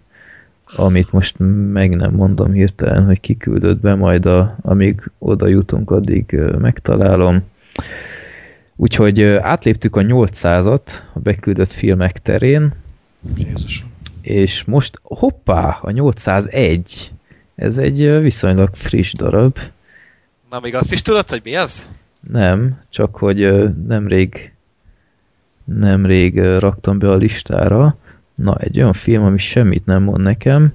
amit 0.75 1.12
most 1.12 1.36
meg 1.71 1.95
nem 1.95 2.13
mondom 2.13 2.51
hirtelen, 2.51 3.05
hogy 3.05 3.19
kiküldött 3.19 3.79
be, 3.79 3.95
majd 3.95 4.25
a, 4.25 4.57
amíg 4.62 5.12
oda 5.17 5.47
jutunk, 5.47 5.91
addig 5.91 6.39
megtalálom. 6.59 7.43
Úgyhogy 8.75 9.24
átléptük 9.24 9.95
a 9.95 10.01
800-at 10.01 10.91
a 11.13 11.19
beküldött 11.19 11.71
filmek 11.71 12.17
terén, 12.17 12.74
Jézusom. 13.38 13.91
és 14.21 14.63
most 14.63 15.00
hoppá, 15.03 15.77
a 15.81 15.91
801. 15.91 17.12
Ez 17.55 17.77
egy 17.77 18.19
viszonylag 18.19 18.75
friss 18.75 19.13
darab. 19.13 19.57
Na, 20.50 20.59
még 20.59 20.75
azt 20.75 20.91
is 20.91 21.01
tudod, 21.01 21.29
hogy 21.29 21.41
mi 21.43 21.55
az? 21.55 21.89
Nem, 22.31 22.81
csak 22.89 23.15
hogy 23.15 23.69
nemrég 23.88 24.51
nemrég 25.75 26.39
raktam 26.39 27.00
be 27.00 27.09
a 27.09 27.15
listára. 27.15 27.97
Na, 28.36 28.55
egy 28.57 28.77
olyan 28.79 28.93
film, 28.93 29.24
ami 29.24 29.38
semmit 29.38 29.86
nem 29.86 30.03
mond 30.03 30.21
nekem. 30.24 30.74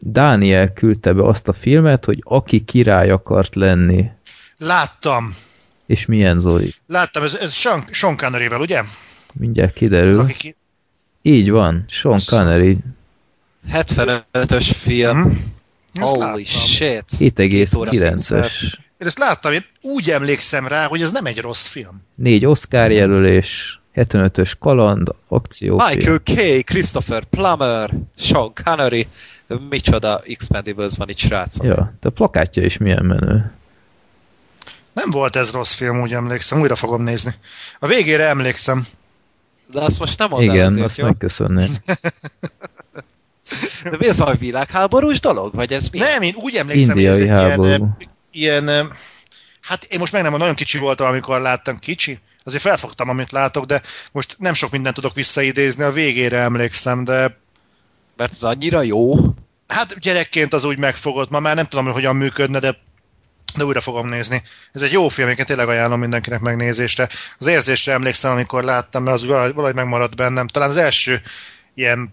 Dániel 0.00 0.72
küldte 0.72 1.12
be 1.12 1.22
azt 1.24 1.48
a 1.48 1.52
filmet, 1.52 2.04
hogy 2.04 2.18
aki 2.22 2.64
király 2.64 3.10
akart 3.10 3.54
lenni. 3.54 4.10
Láttam. 4.58 5.34
És 5.86 6.06
milyen 6.06 6.38
Zoli? 6.38 6.72
Láttam, 6.86 7.22
ez, 7.22 7.34
ez 7.34 7.52
Sean, 7.52 7.82
Sean 7.90 8.16
Connery-vel, 8.16 8.60
ugye? 8.60 8.82
Mindjárt 9.32 9.72
kiderül. 9.72 10.18
aki 10.20 10.32
ki... 10.32 10.56
Így 11.22 11.50
van, 11.50 11.84
Sean 11.88 12.14
Azt- 12.14 12.28
Connery. 12.30 12.76
75-ös 13.72 14.70
film. 14.76 15.18
Ezt 15.94 16.14
Holy 16.14 16.24
láttam. 16.26 16.44
shit. 16.44 17.04
Két 17.18 17.74
óra 17.76 17.90
7,9-es. 17.90 18.74
Én 18.98 19.06
ezt 19.06 19.18
láttam, 19.18 19.52
én 19.52 19.64
úgy 19.82 20.10
emlékszem 20.10 20.66
rá, 20.66 20.86
hogy 20.86 21.02
ez 21.02 21.10
nem 21.10 21.26
egy 21.26 21.38
rossz 21.40 21.66
film. 21.66 22.02
Négy 22.14 22.46
Oscar 22.46 22.90
jelölés, 22.90 23.80
75-ös 23.94 24.52
kaland, 24.58 25.08
akciófilm. 25.28 25.88
Michael 25.96 26.18
K. 26.18 26.64
Christopher 26.64 27.24
Plummer, 27.24 27.90
Sean 28.16 28.52
Connery, 28.64 29.06
micsoda 29.68 30.22
Expendables 30.26 30.96
van 30.96 31.08
itt, 31.08 31.16
srácok. 31.18 31.64
Ja, 31.64 31.92
de 32.00 32.08
a 32.08 32.10
plakátja 32.10 32.62
is 32.64 32.76
milyen 32.76 33.04
menő. 33.04 33.52
Nem 34.92 35.10
volt 35.10 35.36
ez 35.36 35.50
rossz 35.50 35.72
film, 35.72 36.00
úgy 36.00 36.12
emlékszem, 36.12 36.60
újra 36.60 36.74
fogom 36.74 37.02
nézni. 37.02 37.34
A 37.78 37.86
végére 37.86 38.26
emlékszem. 38.28 38.86
De 39.72 39.80
azt 39.80 39.98
most 39.98 40.18
nem 40.18 40.28
mondd 40.28 40.42
Igen, 40.42 40.66
azért, 40.66 40.84
azt 40.84 40.98
jó? 40.98 41.04
megköszönném. 41.06 41.68
De 43.82 43.96
mi 43.98 44.08
az, 44.08 44.18
valami 44.18 44.38
világháborús 44.38 45.20
dolog? 45.20 45.54
Vagy 45.54 45.72
ez 45.72 45.88
mi? 45.88 45.98
Nem, 45.98 46.22
én 46.22 46.34
úgy 46.36 46.54
emlékszem, 46.56 46.94
hogy 46.94 47.04
ez 47.04 47.18
Indiai 47.18 47.36
egy 47.36 47.42
ilyen, 47.42 47.50
háború. 47.50 47.68
ö, 47.70 48.04
ilyen, 48.32 48.92
hát 49.60 49.84
én 49.84 49.98
most 49.98 50.12
meg 50.12 50.22
nem, 50.22 50.36
nagyon 50.36 50.54
kicsi 50.54 50.78
voltam, 50.78 51.06
amikor 51.06 51.40
láttam 51.40 51.76
kicsi, 51.76 52.18
azért 52.44 52.62
felfogtam, 52.62 53.08
amit 53.08 53.32
látok, 53.32 53.64
de 53.64 53.82
most 54.12 54.36
nem 54.38 54.54
sok 54.54 54.70
mindent 54.70 54.94
tudok 54.94 55.14
visszaidézni, 55.14 55.84
a 55.84 55.92
végére 55.92 56.38
emlékszem, 56.38 57.04
de 57.04 57.38
Mert 58.16 58.32
ez 58.32 58.42
annyira 58.42 58.82
jó. 58.82 59.14
hát 59.68 59.98
gyerekként 59.98 60.52
az 60.52 60.64
úgy 60.64 60.78
megfogott, 60.78 61.30
ma 61.30 61.40
már 61.40 61.54
nem 61.54 61.66
tudom, 61.66 61.84
hogy 61.84 61.94
hogyan 61.94 62.16
működne, 62.16 62.58
de 62.58 62.86
de 63.56 63.64
újra 63.64 63.80
fogom 63.80 64.08
nézni. 64.08 64.42
Ez 64.72 64.82
egy 64.82 64.92
jó 64.92 65.08
film, 65.08 65.26
egyébként 65.26 65.48
tényleg 65.48 65.68
ajánlom 65.68 66.00
mindenkinek 66.00 66.40
megnézésre. 66.40 67.08
Az 67.38 67.46
érzésre 67.46 67.92
emlékszem, 67.92 68.30
amikor 68.30 68.64
láttam, 68.64 69.02
mert 69.02 69.16
az 69.16 69.26
valahogy 69.26 69.74
megmaradt 69.74 70.16
bennem. 70.16 70.46
Talán 70.46 70.68
az 70.68 70.76
első 70.76 71.20
ilyen, 71.74 72.12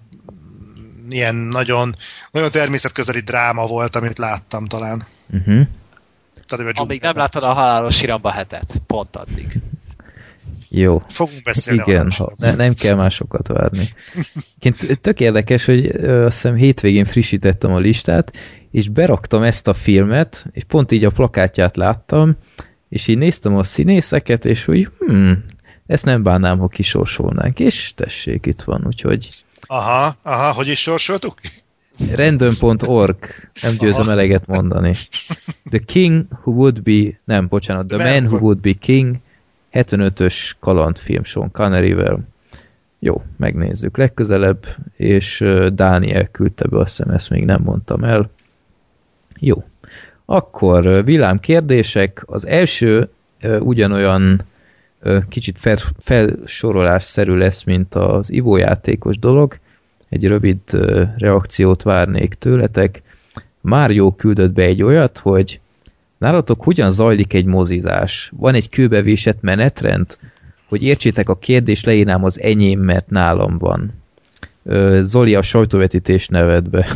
ilyen 1.09 1.35
nagyon, 1.35 1.95
nagyon 2.31 2.51
természetközeli 2.51 3.19
dráma 3.19 3.67
volt, 3.67 3.95
amit 3.95 4.17
láttam 4.17 4.65
talán. 4.65 5.03
Uh-huh. 5.29 5.67
Tehát, 6.47 6.79
Amíg 6.79 7.01
nem 7.01 7.17
láttad 7.17 7.43
a 7.43 7.53
halálos 7.53 7.95
siramba 7.95 8.31
hetet. 8.31 8.81
Pont 8.87 9.15
addig. 9.15 9.59
Jó. 10.69 11.03
Fogunk 11.07 11.43
beszélni. 11.43 11.83
Igen, 11.85 12.11
ha, 12.11 12.31
ne, 12.35 12.55
nem 12.55 12.73
kell 12.73 12.95
másokat 12.95 13.47
várni. 13.47 13.85
Ként 14.59 15.01
tök 15.01 15.19
érdekes, 15.19 15.65
hogy 15.65 15.89
ö, 15.93 16.25
azt 16.25 16.33
hiszem 16.33 16.55
hétvégén 16.55 17.05
frissítettem 17.05 17.73
a 17.73 17.79
listát, 17.79 18.31
és 18.71 18.89
beraktam 18.89 19.43
ezt 19.43 19.67
a 19.67 19.73
filmet, 19.73 20.45
és 20.51 20.63
pont 20.63 20.91
így 20.91 21.05
a 21.05 21.09
plakátját 21.09 21.75
láttam, 21.75 22.37
és 22.89 23.07
így 23.07 23.17
néztem 23.17 23.55
a 23.55 23.63
színészeket, 23.63 24.45
és 24.45 24.67
úgy, 24.67 24.89
hmm, 24.99 25.45
ezt 25.87 26.05
nem 26.05 26.23
bánnám, 26.23 26.59
ha 26.59 26.67
kisorsolnánk, 26.67 27.59
és 27.59 27.93
tessék, 27.95 28.45
itt 28.45 28.61
van, 28.61 28.83
úgyhogy 28.85 29.27
Aha, 29.67 30.13
aha, 30.23 30.53
hogy 30.53 30.67
is 30.67 30.79
sorsoltuk? 30.79 31.39
random.org, 32.15 33.17
nem 33.61 33.75
győzöm 33.77 34.09
eleget 34.09 34.45
mondani. 34.47 34.93
The 35.69 35.79
King 35.85 36.25
Who 36.43 36.51
Would 36.51 36.81
Be, 36.81 37.19
nem, 37.23 37.47
bocsánat, 37.47 37.87
The 37.87 37.97
Man 37.97 38.23
Who 38.25 38.37
Would- 38.37 38.61
Be 38.61 38.73
King, 38.73 39.15
75-ös 39.73 40.51
kalandfilm 40.59 41.23
Sean 41.23 41.51
Connery-vel. 41.51 42.19
Jó, 42.99 43.23
megnézzük 43.37 43.97
legközelebb, 43.97 44.65
és 44.95 45.43
Dániel 45.73 46.27
küldte 46.27 46.67
be, 46.67 46.79
azt 46.79 46.97
hiszem, 46.97 47.13
ezt 47.13 47.29
még 47.29 47.45
nem 47.45 47.61
mondtam 47.63 48.03
el. 48.03 48.29
Jó. 49.39 49.63
Akkor 50.25 51.03
villám 51.03 51.39
kérdések. 51.39 52.23
Az 52.25 52.47
első 52.47 53.09
ugyanolyan 53.59 54.41
kicsit 55.29 55.59
fel, 55.59 55.77
felsorolásszerű 55.99 57.35
lesz, 57.35 57.63
mint 57.63 57.95
az 57.95 58.31
ivójátékos 58.31 59.19
dolog. 59.19 59.57
Egy 60.09 60.27
rövid 60.27 60.59
reakciót 61.17 61.81
várnék 61.81 62.33
tőletek. 62.33 63.01
Mário 63.61 64.11
küldött 64.11 64.51
be 64.51 64.63
egy 64.63 64.83
olyat, 64.83 65.17
hogy 65.17 65.59
nálatok 66.17 66.63
hogyan 66.63 66.91
zajlik 66.91 67.33
egy 67.33 67.45
mozizás? 67.45 68.31
Van 68.37 68.53
egy 68.53 68.69
kőbevésett 68.69 69.41
menetrend? 69.41 70.17
Hogy 70.67 70.83
értsétek 70.83 71.29
a 71.29 71.37
kérdést, 71.37 71.85
leírnám 71.85 72.23
az 72.23 72.41
enyém, 72.41 72.79
mert 72.79 73.09
nálam 73.09 73.57
van. 73.57 73.93
Zoli 75.01 75.35
a 75.35 75.41
sajtóvetítés 75.41 76.27
nevedbe. 76.27 76.87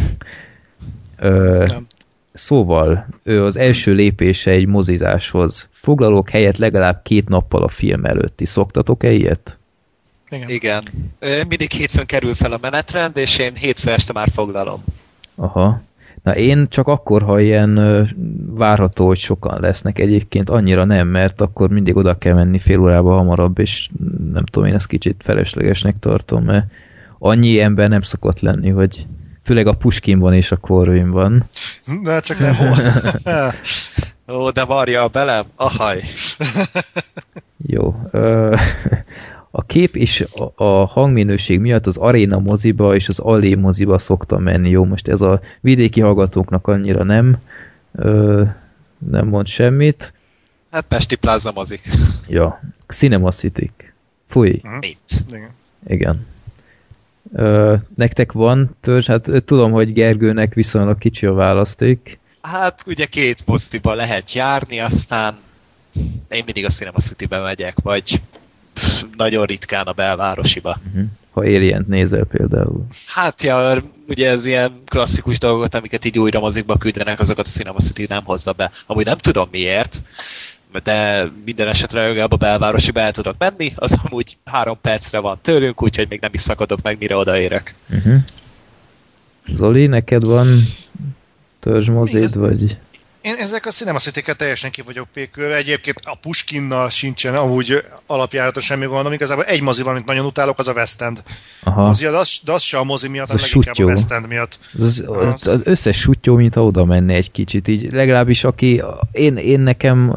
Nem. 1.20 1.88
Szóval, 2.34 3.06
ő 3.24 3.44
az 3.44 3.58
első 3.58 3.94
lépése 3.94 4.52
egy 4.52 4.68
mozizáshoz. 4.68 5.70
Foglalók 5.72 6.30
helyett 6.30 6.58
legalább 6.58 7.02
két 7.04 7.30
nappal 7.30 7.64
a 7.64 7.68
film 7.68 8.06
előtti. 8.06 8.46
Szoktatok-e 8.46 9.12
ilyet? 9.12 9.59
Igen. 10.30 10.50
Igen. 10.50 10.84
Mindig 11.48 11.72
hétfőn 11.72 12.06
kerül 12.06 12.34
fel 12.34 12.52
a 12.52 12.58
menetrend, 12.62 13.18
és 13.18 13.38
én 13.38 13.56
hétfő 13.56 13.92
este 13.92 14.14
már 14.14 14.30
foglalom. 14.34 14.84
Aha. 15.36 15.82
Na 16.24 16.36
én 16.36 16.68
csak 16.70 16.88
akkor, 16.88 17.22
ha 17.22 17.40
ilyen 17.40 17.80
várható, 18.56 19.08
hogy 19.08 19.18
sokan 19.18 19.60
lesznek. 19.62 20.00
Egyébként 20.00 20.50
annyira 20.50 20.84
nem, 20.84 21.08
mert 21.08 21.42
akkor 21.42 21.70
mindig 21.70 21.96
oda 21.96 22.18
kell 22.18 22.34
menni 22.34 22.60
fél 22.60 22.80
órába 22.80 23.14
hamarabb, 23.14 23.60
és 23.60 23.90
nem 24.34 24.46
tudom, 24.46 24.68
én 24.68 24.74
ezt 24.74 24.88
kicsit 24.88 25.22
feleslegesnek 25.24 25.96
tartom, 26.00 26.44
mert 26.44 26.66
annyi 27.20 27.60
ember 27.60 27.90
nem 27.90 28.02
szokott 28.02 28.40
lenni, 28.40 28.70
hogy 28.70 29.06
főleg 29.44 29.68
a 29.68 29.74
Puskinban 29.74 30.34
és 30.34 30.52
a 30.52 30.58
Corvinban. 30.58 31.50
De 32.04 32.20
csak 32.28 32.40
nem 32.40 32.56
hol. 32.56 32.76
Ó, 34.28 34.50
de 34.50 34.64
varja 34.64 35.04
a 35.04 35.08
belem? 35.08 35.46
Ahaj. 35.56 36.04
Jó. 37.68 37.96
Ö, 38.12 38.56
a 39.52 39.66
kép 39.66 39.96
és 39.96 40.26
a, 40.36 40.64
a 40.64 40.86
hangminőség 40.86 41.60
miatt 41.60 41.88
az 41.88 41.98
aréna 41.98 42.40
moziba 42.40 42.96
és 42.96 43.10
az 43.10 43.20
allé 43.20 43.56
moziba 43.56 43.98
szoktam 43.98 44.44
menni. 44.44 44.70
Jó, 44.70 44.86
most 44.86 45.08
ez 45.08 45.22
a 45.22 45.42
vidéki 45.62 46.02
hallgatóknak 46.02 46.68
annyira 46.68 47.04
nem 47.04 47.38
ö, 47.92 48.44
nem 48.98 49.28
mond 49.28 49.48
semmit. 49.48 50.14
Hát 50.72 50.86
Pesti 50.86 51.16
Plaza 51.16 51.52
mozik. 51.52 51.82
Ja, 52.28 52.62
Cinema 52.88 53.32
City. 53.32 53.72
Fúj, 54.26 54.62
Mint. 54.80 55.26
Igen. 55.28 55.50
igen. 55.88 56.28
Ö, 57.34 57.76
nektek 57.96 58.32
van 58.32 58.76
törzs? 58.82 59.08
Hát 59.08 59.30
tudom, 59.46 59.72
hogy 59.72 59.94
Gergőnek 59.94 60.54
viszonylag 60.54 60.98
kicsi 60.98 61.26
a 61.26 61.34
választék. 61.34 62.20
Hát 62.42 62.84
ugye 62.86 63.06
két 63.06 63.46
moziba 63.46 63.94
lehet 63.94 64.34
járni, 64.34 64.80
aztán 64.80 65.38
én 66.30 66.44
mindig 66.46 66.66
a 66.66 66.70
Cinema 66.70 67.00
City-be 67.00 67.40
megyek, 67.40 67.80
vagy 67.80 68.22
nagyon 69.18 69.46
ritkán 69.46 69.86
a 69.86 69.92
belvárosiba. 69.92 70.80
Uh-huh. 70.88 71.06
Ha 71.32 71.42
Alien 71.42 71.86
nézel 71.88 72.24
például. 72.24 72.86
Hát 73.08 73.44
ja, 73.44 73.82
ugye 74.08 74.30
ez 74.30 74.46
ilyen 74.46 74.82
klasszikus 74.86 75.40
dolgokat, 75.40 75.76
amiket 75.76 76.06
így 76.06 76.20
újra 76.20 76.40
mozikba 76.40 76.78
küldenek, 76.78 77.20
azokat 77.20 77.46
a 77.46 77.50
Cinema 77.50 77.80
City 77.80 78.06
nem 78.10 78.24
hozza 78.24 78.52
be. 78.52 78.72
Amúgy 78.86 79.06
nem 79.06 79.18
tudom 79.18 79.48
miért, 79.52 80.02
de 80.84 81.30
minden 81.46 81.68
esetre 81.68 82.08
legalább 82.08 82.32
a 82.32 82.36
belvárosiba 82.36 83.00
el 83.00 83.12
tudok 83.12 83.36
menni, 83.38 83.74
az 83.76 83.96
amúgy 84.04 84.38
három 84.46 84.78
percre 84.82 85.20
van 85.20 85.40
tőlünk, 85.42 85.84
úgyhogy 85.84 86.10
még 86.10 86.20
nem 86.20 86.34
is 86.34 86.42
szakadok 86.42 86.82
meg, 86.82 86.98
mire 87.00 87.16
odaérek. 87.16 87.76
Uh-huh. 87.90 88.16
Zoli, 89.54 89.86
neked 89.86 90.24
van 90.24 90.48
törzsmozid, 91.60 92.36
vagy... 92.36 92.78
Én 93.22 93.36
ezek 93.40 93.66
a 93.66 93.70
Cinema 93.70 93.98
city 93.98 94.22
teljesen 94.38 94.72
ki 94.72 94.82
vagyok 94.82 95.08
pékülve. 95.14 95.56
Egyébként 95.56 96.02
a 96.04 96.16
Puskinnal 96.16 96.90
sincsen 96.90 97.36
amúgy 97.36 97.84
alapjáraton 98.08 98.64
semmi 98.64 98.86
gondom. 98.86 99.12
Igazából 99.12 99.44
egy 99.44 99.62
mozi 99.62 99.84
van, 99.84 99.94
amit 99.94 100.06
nagyon 100.06 100.26
utálok, 100.26 100.60
az 100.60 100.68
a 100.68 100.74
West 100.74 101.02
End 101.02 101.24
Aha, 101.64 101.86
mozi, 101.86 102.06
de 102.06 102.18
az, 102.18 102.40
de 102.44 102.52
az 102.52 102.62
se 102.62 102.78
a 102.78 102.84
mozi 102.84 103.08
miatt, 103.08 103.30
Az 103.30 103.34
a 103.34 103.38
hanem 103.38 103.50
leginkább 103.54 103.88
a. 103.88 103.90
West 103.90 104.12
End 104.12 104.28
miatt. 104.28 104.60
az, 104.80 105.04
az, 105.08 105.48
az 105.48 105.62
összes 105.64 105.98
sutyó, 105.98 106.36
mint 106.36 106.56
oda 106.56 106.86
menne 106.86 107.14
egy 107.14 107.32
kicsit, 107.32 107.68
így 107.68 107.92
legalábbis 107.92 108.44
aki, 108.44 108.84
én, 109.12 109.36
én 109.36 109.60
nekem, 109.60 110.14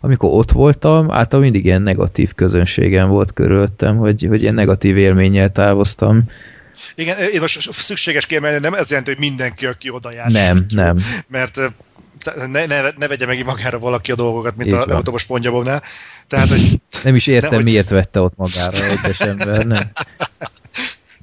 amikor 0.00 0.30
ott 0.32 0.52
voltam, 0.52 1.10
általában 1.10 1.40
mindig 1.40 1.64
ilyen 1.64 1.82
negatív 1.82 2.34
közönségem 2.34 3.08
volt 3.08 3.32
körülöttem, 3.32 3.96
hogy, 3.96 4.26
hogy 4.28 4.42
ilyen 4.42 4.54
negatív 4.54 4.96
élménnyel 4.96 5.50
távoztam. 5.50 6.24
Igen, 6.94 7.18
én 7.18 7.40
most 7.40 7.72
szükséges 7.72 8.26
kiemelni, 8.26 8.58
nem 8.58 8.74
ez 8.74 8.88
jelenti, 8.88 9.10
hogy 9.10 9.20
mindenki, 9.20 9.66
aki 9.66 9.90
oda 9.90 10.12
jár. 10.12 10.30
Nem, 10.30 10.66
nem. 10.68 10.96
Mert 11.28 11.60
ne, 12.46 12.66
ne, 12.66 12.80
ne 12.96 13.08
vegye 13.08 13.26
meg 13.26 13.44
magára 13.44 13.78
valaki 13.78 14.12
a 14.12 14.14
dolgokat, 14.14 14.56
mint 14.56 14.68
Így 14.68 14.74
a 14.74 14.78
van. 14.78 14.88
legutóbb 14.88 15.14
a 15.14 15.18
Spongyabobnál. 15.18 15.82
Tehát, 16.28 16.48
hogy 16.48 16.80
Nem 17.02 17.14
is 17.14 17.26
értem, 17.26 17.50
De 17.50 17.56
hogy- 17.56 17.64
miért 17.64 17.88
vette 17.88 18.20
ott 18.20 18.36
magára 18.36 18.84
egyes 18.90 19.20
ember, 19.20 19.66
nem? 19.66 19.82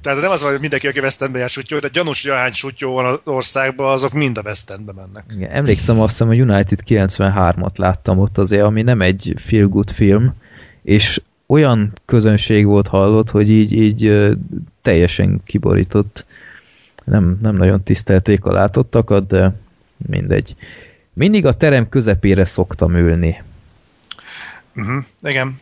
Tehát 0.02 0.20
nem 0.20 0.30
az 0.30 0.40
van, 0.42 0.50
hogy 0.50 0.60
mindenki, 0.60 0.86
aki 0.86 1.00
West 1.00 1.22
Endbe 1.22 1.38
jár 1.38 1.48
sutyó, 1.48 1.78
de 1.78 1.88
gyanús, 1.88 2.22
hogy 2.22 2.30
ahány 2.30 2.52
sutyó 2.52 2.92
van 2.94 3.04
az 3.04 3.18
országban, 3.24 3.92
azok 3.92 4.12
mind 4.12 4.38
a 4.38 4.42
West 4.44 4.70
Endbe 4.70 4.92
mennek. 4.92 5.24
Igen, 5.36 5.50
emlékszem 5.50 6.00
azt 6.00 6.10
hiszem, 6.10 6.28
a 6.28 6.32
United 6.32 6.78
93-at 6.88 7.76
láttam 7.76 8.18
ott 8.18 8.38
azért, 8.38 8.62
ami 8.62 8.82
nem 8.82 9.00
egy 9.00 9.32
feel 9.36 9.66
good 9.66 9.90
film, 9.90 10.34
és 10.82 11.20
olyan 11.46 11.92
közönség 12.04 12.66
volt 12.66 12.88
hallott, 12.88 13.30
hogy 13.30 13.50
így, 13.50 13.72
így 13.72 14.28
teljesen 14.82 15.40
kiborított. 15.46 16.26
Nem, 17.04 17.38
nem 17.42 17.56
nagyon 17.56 17.82
tisztelték 17.82 18.44
a 18.44 18.52
látottakat, 18.52 19.26
de 19.26 19.52
mindegy. 19.96 20.54
Mindig 21.12 21.46
a 21.46 21.52
terem 21.52 21.88
közepére 21.88 22.44
szoktam 22.44 22.96
ülni. 22.96 23.42
Uh-huh. 24.76 25.04
Igen. 25.22 25.60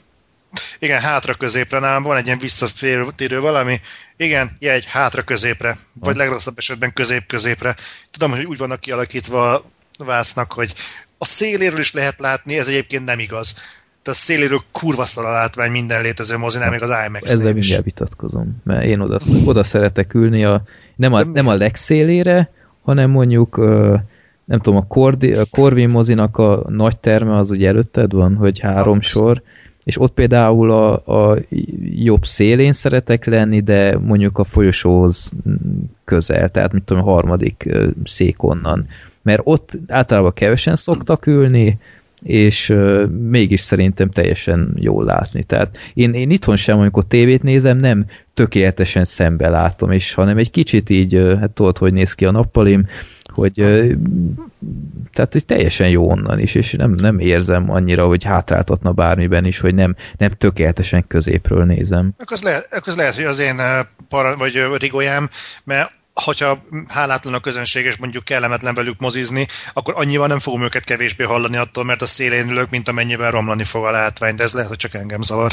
Igen, 0.78 1.00
hátra 1.00 1.34
középre 1.34 1.78
nálam 1.78 2.02
van 2.02 2.16
egy 2.16 2.26
ilyen 2.26 2.38
visszatérő 2.38 3.40
valami. 3.40 3.80
Igen, 4.16 4.50
jegy 4.58 4.86
hátra 4.86 5.22
középre, 5.22 5.76
vagy 5.92 6.16
legrosszabb 6.16 6.58
esetben 6.58 6.92
közép-középre. 6.92 7.76
Tudom, 8.10 8.30
hogy 8.30 8.44
úgy 8.44 8.58
vannak 8.58 8.80
kialakítva 8.80 9.54
a 9.98 10.04
vásznak, 10.04 10.52
hogy 10.52 10.74
a 11.18 11.24
széléről 11.24 11.78
is 11.78 11.92
lehet 11.92 12.20
látni, 12.20 12.58
ez 12.58 12.68
egyébként 12.68 13.04
nem 13.04 13.18
igaz. 13.18 13.52
Tehát 14.02 14.20
a 14.20 14.22
széléről 14.24 14.62
kurva 14.72 15.04
szar 15.04 15.24
a 15.24 15.32
látvány 15.32 15.70
minden 15.70 16.02
létező 16.02 16.36
mozinál, 16.36 16.70
még 16.70 16.82
az 16.82 16.94
imax 17.06 17.30
Ezzel 17.30 17.48
is. 17.48 17.54
mindjárt 17.54 17.84
vitatkozom, 17.84 18.60
mert 18.64 18.84
én 18.84 19.00
oda, 19.00 19.18
oda 19.44 19.64
szeretek 19.64 20.14
ülni, 20.14 20.44
a, 20.44 20.62
nem, 20.96 21.12
a, 21.12 21.24
De 21.24 21.30
nem 21.30 21.48
a 21.48 21.54
legszélére, 21.54 22.50
hanem 22.82 23.10
mondjuk 23.10 23.60
nem 24.52 24.60
tudom, 24.60 24.78
a, 24.78 24.86
Cordi, 24.86 25.32
a 25.32 25.44
Corvin 25.44 25.88
mozinak 25.88 26.36
a 26.36 26.64
nagy 26.68 26.98
terme 26.98 27.36
az 27.36 27.50
ugye 27.50 27.68
előtted 27.68 28.12
van, 28.12 28.34
hogy 28.34 28.58
három 28.58 29.00
sor, 29.00 29.42
és 29.84 30.00
ott 30.00 30.12
például 30.12 30.70
a, 30.70 30.92
a 31.30 31.36
jobb 31.94 32.24
szélén 32.24 32.72
szeretek 32.72 33.24
lenni, 33.24 33.60
de 33.60 33.98
mondjuk 33.98 34.38
a 34.38 34.44
folyosóhoz 34.44 35.32
közel, 36.04 36.50
tehát 36.50 36.72
mit 36.72 36.82
tudom, 36.82 37.08
a 37.08 37.10
harmadik 37.10 37.68
szék 38.04 38.42
onnan. 38.42 38.86
Mert 39.22 39.40
ott 39.44 39.78
általában 39.88 40.32
kevesen 40.32 40.76
szoktak 40.76 41.26
ülni, 41.26 41.78
és 42.22 42.74
mégis 43.28 43.60
szerintem 43.60 44.10
teljesen 44.10 44.74
jól 44.80 45.04
látni. 45.04 45.44
Tehát 45.44 45.78
én, 45.94 46.12
én 46.12 46.30
itthon 46.30 46.56
sem, 46.56 46.78
amikor 46.78 47.04
tévét 47.04 47.42
nézem, 47.42 47.76
nem 47.76 48.06
tökéletesen 48.34 49.04
szembe 49.04 49.48
látom, 49.48 49.90
és 49.90 50.14
hanem 50.14 50.38
egy 50.38 50.50
kicsit 50.50 50.90
így, 50.90 51.36
hát 51.40 51.50
tudod, 51.50 51.78
hogy 51.78 51.92
néz 51.92 52.12
ki 52.12 52.24
a 52.24 52.30
nappalim, 52.30 52.86
hogy 53.32 53.52
tehát 55.12 55.32
hogy 55.32 55.44
teljesen 55.46 55.88
jó 55.88 56.10
onnan 56.10 56.38
is, 56.38 56.54
és 56.54 56.72
nem, 56.72 56.90
nem 56.90 57.18
érzem 57.18 57.70
annyira, 57.70 58.06
hogy 58.06 58.24
hátráltatna 58.24 58.92
bármiben 58.92 59.44
is, 59.44 59.58
hogy 59.58 59.74
nem, 59.74 59.94
nem 60.16 60.30
tökéletesen 60.30 61.06
középről 61.06 61.64
nézem. 61.64 62.14
Akkor 62.18 62.36
az, 62.36 62.42
lehet, 62.42 62.66
akkor 62.70 62.88
az 62.88 62.96
lehet, 62.96 63.14
hogy 63.14 63.24
az 63.24 63.38
én 63.38 63.56
para, 64.08 64.36
vagy 64.36 64.62
rigolyám, 64.78 65.28
mert 65.64 66.00
hogyha 66.24 66.62
hálátlan 66.88 67.34
a 67.34 67.40
közönség, 67.40 67.84
és 67.84 67.96
mondjuk 67.96 68.24
kellemetlen 68.24 68.74
velük 68.74 69.00
mozizni, 69.00 69.46
akkor 69.72 69.94
annyival 69.96 70.26
nem 70.26 70.38
fogom 70.38 70.62
őket 70.62 70.84
kevésbé 70.84 71.24
hallani 71.24 71.56
attól, 71.56 71.84
mert 71.84 72.02
a 72.02 72.06
szélén 72.06 72.48
ülök, 72.48 72.70
mint 72.70 72.88
amennyivel 72.88 73.30
romlani 73.30 73.64
fog 73.64 73.84
a 73.84 73.90
látvány, 73.90 74.34
de 74.34 74.42
ez 74.42 74.52
lehet, 74.52 74.68
hogy 74.68 74.78
csak 74.78 74.94
engem 74.94 75.22
zavar. 75.22 75.52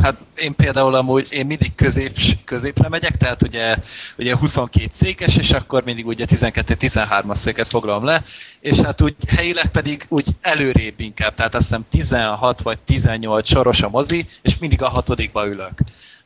Hát 0.00 0.16
én 0.34 0.54
például 0.54 0.94
amúgy, 0.94 1.26
én 1.30 1.46
mindig 1.46 1.74
közép, 1.74 2.16
középre 2.44 2.88
megyek, 2.88 3.16
tehát 3.16 3.42
ugye, 3.42 3.76
ugye 4.18 4.36
22 4.36 4.90
székes, 4.92 5.36
és 5.36 5.50
akkor 5.50 5.84
mindig 5.84 6.06
ugye 6.06 6.24
12-13-as 6.28 7.34
széket 7.34 7.68
foglalom 7.68 8.04
le, 8.04 8.24
és 8.60 8.76
hát 8.76 9.02
úgy 9.02 9.14
helyileg 9.28 9.70
pedig 9.70 10.06
úgy 10.08 10.28
előrébb 10.40 11.00
inkább, 11.00 11.34
tehát 11.34 11.54
azt 11.54 11.64
hiszem 11.64 11.84
16 11.90 12.62
vagy 12.62 12.78
18 12.78 13.48
soros 13.48 13.80
a 13.80 13.88
mozi, 13.88 14.26
és 14.42 14.58
mindig 14.58 14.82
a 14.82 14.88
hatodikba 14.88 15.46
ülök. 15.46 15.72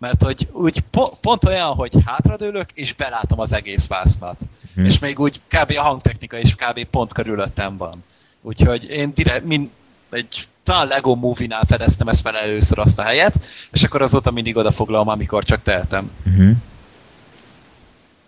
Mert 0.00 0.22
hogy 0.22 0.48
úgy 0.52 0.80
po- 0.90 1.16
pont 1.20 1.44
olyan, 1.44 1.74
hogy 1.74 1.92
hátradőlök, 2.04 2.66
és 2.74 2.94
belátom 2.94 3.40
az 3.40 3.52
egész 3.52 3.86
vásznat. 3.86 4.36
Hmm. 4.74 4.84
És 4.84 4.98
még 4.98 5.18
úgy 5.18 5.40
kb. 5.48 5.72
a 5.76 5.82
hangtechnika 5.82 6.38
is 6.38 6.54
kb. 6.54 6.84
pont 6.90 7.12
körülöttem 7.12 7.76
van. 7.76 8.04
Úgyhogy 8.42 8.84
én 8.90 9.10
direkt, 9.14 9.44
min, 9.44 9.70
egy 10.10 10.48
talán 10.64 10.86
Lego 10.86 11.14
Movie-nál 11.14 11.64
fedeztem 11.66 12.08
ezt 12.08 12.20
fel 12.20 12.36
először 12.36 12.78
azt 12.78 12.98
a 12.98 13.02
helyet, 13.02 13.40
és 13.70 13.82
akkor 13.82 14.02
azóta 14.02 14.30
mindig 14.30 14.56
odafoglalom, 14.56 15.08
amikor 15.08 15.44
csak 15.44 15.62
tehetem. 15.62 16.10
Uh-huh. 16.26 16.56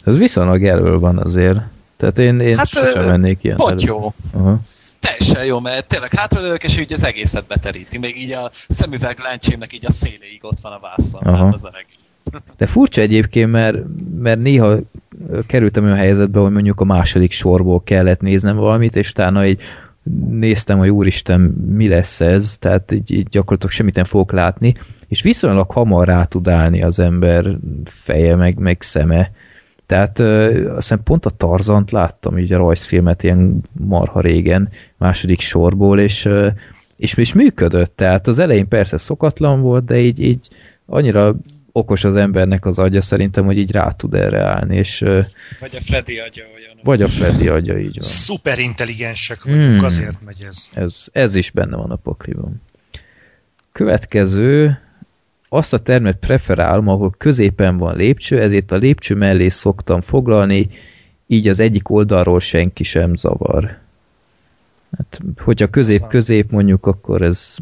Ez 0.05 0.17
viszonylag 0.17 0.65
elől 0.65 0.99
van 0.99 1.19
azért. 1.19 1.61
Tehát 1.97 2.19
én, 2.19 2.41
én 2.41 2.57
hát, 2.57 2.67
sosem 2.69 3.03
ö, 3.03 3.07
mennék 3.07 3.45
ilyen 3.45 3.57
Pont 3.57 3.69
terület. 3.79 3.89
jó. 3.89 4.15
Aha. 4.41 4.59
Teljesen 5.03 5.45
jó, 5.45 5.61
mert 5.61 5.89
tényleg 5.89 6.15
hátralők, 6.15 6.63
és 6.63 6.79
úgy 6.79 6.93
az 6.93 7.03
egészet 7.03 7.47
beteríti. 7.47 7.99
Még 7.99 8.17
így 8.17 8.33
a 8.33 8.51
szemüveg 8.69 9.19
lencsémnek 9.19 9.73
így 9.73 9.87
a 9.87 9.93
széléig 9.93 10.41
ott 10.43 10.61
van 10.63 10.73
a 10.73 10.79
vászon. 10.81 11.21
Aha. 11.23 11.45
Hát 11.45 11.55
az 11.55 11.65
a 11.65 11.71
legjobb. 11.73 12.01
De 12.59 12.67
furcsa 12.67 13.01
egyébként, 13.01 13.51
mert, 13.51 13.77
mert 14.19 14.41
néha 14.41 14.77
kerültem 15.47 15.85
olyan 15.85 15.97
helyzetbe, 15.97 16.41
hogy 16.41 16.53
mondjuk 16.53 16.81
a 16.81 16.85
második 16.85 17.33
sorból 17.33 17.83
kellett 17.83 18.21
néznem 18.21 18.57
valamit, 18.57 18.97
és 18.97 19.11
utána 19.11 19.47
így 19.47 19.61
néztem, 20.31 20.79
hogy 20.79 20.89
úristen, 20.89 21.41
mi 21.67 21.89
lesz 21.89 22.21
ez, 22.21 22.57
tehát 22.59 22.93
így, 22.93 23.11
így 23.11 23.29
gyakorlatilag 23.29 23.75
semmit 23.75 23.95
nem 23.95 24.05
fogok 24.05 24.33
látni, 24.33 24.75
és 25.09 25.23
viszonylag 25.23 25.71
hamar 25.71 26.07
rá 26.07 26.25
tud 26.25 26.49
állni 26.49 26.83
az 26.83 26.99
ember 26.99 27.45
feje, 27.85 28.37
meg, 28.37 28.59
meg 28.59 28.83
szeme. 28.83 29.31
Tehát 29.93 30.19
ö, 30.19 30.65
azt 30.69 30.75
hiszem 30.77 31.03
pont 31.03 31.27
a 31.27 31.31
Tarzant 31.31 31.91
láttam, 31.91 32.39
így 32.39 32.53
a 32.53 32.57
rajzfilmet 32.57 33.23
ilyen 33.23 33.61
marha 33.73 34.21
régen, 34.21 34.69
második 34.97 35.41
sorból, 35.41 36.01
és, 36.01 36.25
ö, 36.25 36.49
és, 36.97 37.15
és 37.15 37.33
működött, 37.33 37.97
tehát 37.97 38.27
az 38.27 38.39
elején 38.39 38.69
persze 38.69 38.99
szokatlan 38.99 39.61
volt, 39.61 39.85
de 39.85 39.99
így, 39.99 40.21
így 40.21 40.49
annyira 40.87 41.35
okos 41.73 42.05
az 42.05 42.17
embernek 42.17 42.67
az 42.67 42.79
agya 42.79 43.01
szerintem, 43.03 43.45
hogy 43.45 43.59
így 43.59 43.71
rá 43.73 43.89
tud 43.91 44.15
erre 44.15 44.43
állni, 44.43 44.77
és 44.77 44.99
Vagy 45.61 45.77
a 45.77 45.81
Freddy 45.81 46.19
agya 46.19 46.43
olyan. 46.57 46.79
vagy 46.83 47.03
a 47.03 47.09
Freddy 47.09 47.49
agya, 47.49 47.79
így 47.79 47.99
van. 47.99 48.09
Szuper 48.09 48.59
intelligensek 48.59 49.45
vagyunk, 49.45 49.63
Hmm. 49.77 49.85
azért 49.85 50.25
megy 50.25 50.45
ez. 50.49 50.69
Ez, 50.75 51.05
ez 51.13 51.35
is 51.35 51.51
benne 51.51 51.77
van 51.77 51.91
a 51.91 51.97
pakliban. 51.97 52.63
Következő, 53.73 54.79
azt 55.55 55.73
a 55.73 55.79
termet 55.79 56.17
preferálom, 56.17 56.89
ahol 56.89 57.15
középen 57.19 57.77
van 57.77 57.97
lépcső, 57.97 58.41
ezért 58.41 58.73
a 58.73 58.77
lépcső 58.77 59.15
mellé 59.15 59.49
szoktam 59.49 60.01
foglalni, 60.01 60.69
így 61.27 61.49
az 61.49 61.59
egyik 61.59 61.91
oldalról 61.91 62.41
senki 62.41 62.85
sem 62.85 63.17
zavar. 63.17 63.79
Hát, 64.97 65.21
hogyha 65.39 65.67
közép-közép 65.67 66.51
mondjuk, 66.51 66.87
akkor 66.87 67.23
ez... 67.23 67.57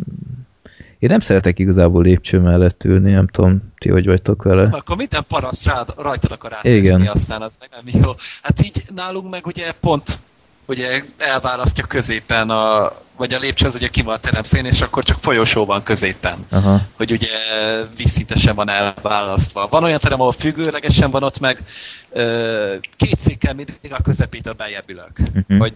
Én 0.98 1.09
nem 1.09 1.20
szeretek 1.20 1.59
igazából 1.59 2.03
lépcső 2.03 2.40
mellett 2.40 2.85
ülni, 2.85 3.12
nem 3.12 3.26
tudom, 3.26 3.72
ti 3.79 3.88
hogy 3.88 4.07
vagytok 4.07 4.42
vele. 4.42 4.68
Akkor 4.72 4.96
minden 4.96 5.24
paraszt 5.29 5.66
rád, 5.66 5.94
rajtad 5.96 6.33
akar 6.33 6.53
átesni, 6.53 7.09
aztán 7.09 7.42
az 7.42 7.57
meg 7.61 7.68
nem 7.72 8.03
jó. 8.03 8.11
Hát 8.42 8.64
így 8.64 8.83
nálunk 8.94 9.31
meg 9.31 9.46
ugye 9.46 9.72
pont 9.81 10.18
ugye 10.66 11.03
elválasztja 11.18 11.87
középen 11.87 12.50
a, 12.50 12.92
vagy 13.21 13.35
a 13.35 13.39
lépcső 13.39 13.67
az 13.67 13.75
ugye 13.75 13.89
ki 13.89 14.03
van 14.03 14.15
a 14.15 14.19
teremszén, 14.19 14.65
és 14.65 14.81
akkor 14.81 15.05
csak 15.05 15.19
folyosó 15.21 15.65
van 15.65 15.83
középen. 15.83 16.47
Aha. 16.51 16.81
hogy 16.97 17.13
ugye 17.13 17.29
vízszintesen 17.97 18.55
van 18.55 18.69
elválasztva. 18.69 19.67
Van 19.71 19.85
olyan 19.85 19.99
terem, 19.99 20.21
ahol 20.21 20.33
függőlegesen 20.33 21.11
van 21.11 21.23
ott 21.23 21.41
meg, 21.41 21.63
ö, 22.13 22.75
két 22.97 23.19
székkel 23.19 23.55
mindig 23.55 23.75
a 23.91 24.03
közepétől 24.03 24.53
beljebb 24.53 24.85
ülök. 24.87 25.19
Mhm. 25.19 25.59
Hogy 25.59 25.73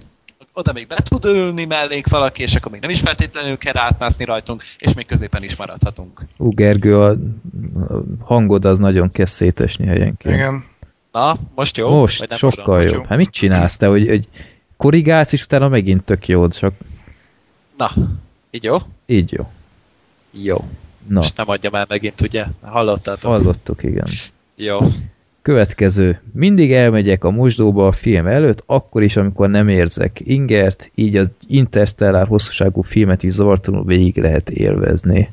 oda 0.53 0.73
még 0.73 0.87
be 0.87 1.03
tud 1.03 1.25
ülni 1.25 1.65
mellénk 1.65 2.09
valaki, 2.09 2.43
és 2.43 2.55
akkor 2.55 2.73
még 2.73 2.81
nem 2.81 2.91
is 2.91 3.01
feltétlenül 3.01 3.57
kell 3.57 3.77
átmászni 3.77 4.25
rajtunk, 4.25 4.63
és 4.79 4.95
még 4.95 5.07
középen 5.07 5.43
is 5.43 5.57
maradhatunk. 5.57 6.21
Ú, 6.37 6.51
Gergő, 6.51 7.01
a, 7.01 7.11
a 7.11 7.17
hangod 8.21 8.65
az 8.65 8.79
nagyon 8.79 9.11
kezd 9.11 9.35
szétesni 9.35 9.87
helyenként. 9.87 10.35
Igen. 10.35 10.65
Na, 11.13 11.37
most 11.55 11.77
jó? 11.77 11.89
Most 11.89 12.19
Vagy 12.19 12.29
nem 12.29 12.39
sokkal 12.39 12.83
jobb. 12.83 13.07
Hát 13.07 13.19
mit 13.19 13.31
csinálsz 13.31 13.77
te, 13.77 13.87
hogy, 13.87 14.09
hogy 14.09 14.29
korrigálsz, 14.77 15.33
és 15.33 15.43
utána 15.43 15.69
megint 15.69 16.05
tök 16.05 16.29
jó, 16.29 16.49
csak 16.49 16.75
Na, 17.77 17.93
így 18.51 18.65
jó? 18.65 18.77
így 19.07 19.33
jó. 19.33 19.47
Jó. 20.31 20.57
Na, 21.09 21.21
Most 21.21 21.37
nem 21.37 21.49
adja 21.49 21.71
már 21.71 21.87
megint, 21.89 22.21
ugye? 22.21 22.45
Hallottátok? 22.61 23.31
hallottuk, 23.31 23.83
igen. 23.83 24.09
Jó. 24.57 24.79
Következő. 25.43 26.21
Mindig 26.33 26.73
elmegyek 26.73 27.25
a 27.25 27.31
mosdóba 27.31 27.87
a 27.87 27.93
film 27.93 28.27
előtt, 28.27 28.63
akkor 28.67 29.03
is, 29.03 29.17
amikor 29.17 29.51
nem 29.51 29.69
érzek 29.69 30.21
ingert, 30.25 30.91
így 30.95 31.17
az 31.17 31.29
interstellár 31.47 32.27
hosszúságú 32.27 32.83
filmet 32.83 33.23
is 33.23 33.33
zavartalanul 33.33 33.87
végig 33.87 34.17
lehet 34.17 34.51
élvezni. 34.51 35.33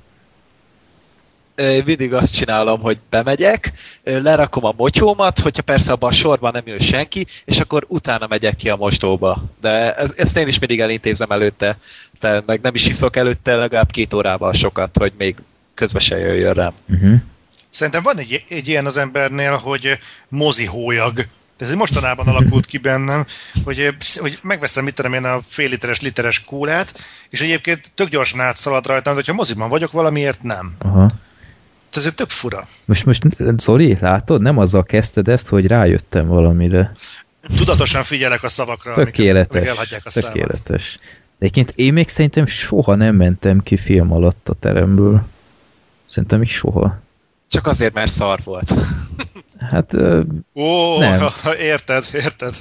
Mindig 1.55 2.13
azt 2.13 2.35
csinálom, 2.35 2.81
hogy 2.81 2.97
bemegyek, 3.09 3.73
lerakom 4.03 4.65
a 4.65 4.73
mocsómat, 4.77 5.39
hogyha 5.39 5.61
persze 5.61 5.91
abban 5.91 6.09
a 6.09 6.13
sorban 6.13 6.51
nem 6.51 6.63
jön 6.65 6.79
senki, 6.79 7.27
és 7.45 7.59
akkor 7.59 7.85
utána 7.87 8.27
megyek 8.27 8.55
ki 8.55 8.69
a 8.69 8.75
mosdóba. 8.75 9.43
De 9.61 9.95
ez, 9.95 10.09
ezt 10.15 10.37
én 10.37 10.47
is 10.47 10.59
mindig 10.59 10.79
elintézem 10.79 11.31
előtte, 11.31 11.77
de 12.19 12.43
meg 12.45 12.61
nem 12.61 12.75
is 12.75 12.85
iszok 12.85 13.15
előtte 13.15 13.55
legalább 13.55 13.91
két 13.91 14.13
órával 14.13 14.53
sokat, 14.53 14.97
hogy 14.97 15.13
még 15.17 15.35
közbe 15.73 15.99
se 15.99 16.17
jöjjön 16.17 16.53
rám. 16.53 16.73
Uh-huh. 16.89 17.13
Szerintem 17.69 18.01
van 18.03 18.17
egy, 18.17 18.43
egy 18.49 18.67
ilyen 18.67 18.85
az 18.85 18.97
embernél, 18.97 19.55
hogy 19.55 19.97
mozi 20.27 20.65
hólyag. 20.65 21.19
Ez 21.57 21.73
mostanában 21.73 22.27
alakult 22.27 22.65
ki 22.65 22.77
bennem, 22.77 23.25
hogy, 23.63 23.95
hogy 24.15 24.39
megveszem, 24.41 24.83
mit 24.83 24.93
tudom 24.95 25.13
én, 25.13 25.23
a 25.23 25.39
fél 25.41 25.69
literes, 25.69 26.01
literes 26.01 26.43
kólát, 26.43 26.93
és 27.29 27.41
egyébként 27.41 27.91
tök 27.95 28.07
gyorsan 28.07 28.39
átszalad 28.39 28.85
rajtam, 28.85 29.13
de 29.13 29.19
hogyha 29.19 29.33
moziban 29.33 29.69
vagyok, 29.69 29.91
valamiért 29.91 30.43
nem. 30.43 30.75
Aha. 30.79 31.03
Ez 31.03 31.11
egy 31.97 32.13
tök 32.13 32.29
fura. 32.29 32.67
Most, 32.85 33.05
most, 33.05 33.23
Zoli, 33.57 33.97
látod? 33.99 34.41
Nem 34.41 34.57
azzal 34.57 34.83
kezdted 34.83 35.27
ezt, 35.27 35.47
hogy 35.47 35.67
rájöttem 35.67 36.27
valamire. 36.27 36.91
Tudatosan 37.55 38.03
figyelek 38.03 38.43
a 38.43 38.47
szavakra, 38.47 38.93
amiket, 38.93 39.13
Tökéletes. 39.13 39.55
amik 39.55 39.69
elhagyják 39.69 40.05
a. 40.05 40.09
Tökéletes. 40.09 40.97
De 41.37 41.47
egyébként 41.47 41.73
én 41.75 41.93
még 41.93 42.09
szerintem 42.09 42.45
soha 42.45 42.95
nem 42.95 43.15
mentem 43.15 43.59
ki 43.59 43.77
film 43.77 44.11
alatt 44.11 44.49
a 44.49 44.53
teremből. 44.53 45.25
Szerintem 46.07 46.39
még 46.39 46.49
soha. 46.49 46.99
Csak 47.47 47.67
azért, 47.67 47.93
mert 47.93 48.11
szar 48.11 48.39
volt. 48.43 48.73
Hát 49.69 49.93
ö, 49.93 50.21
Ó, 50.55 50.97
Nem. 50.99 51.27
érted, 51.59 52.03
érted. 52.13 52.55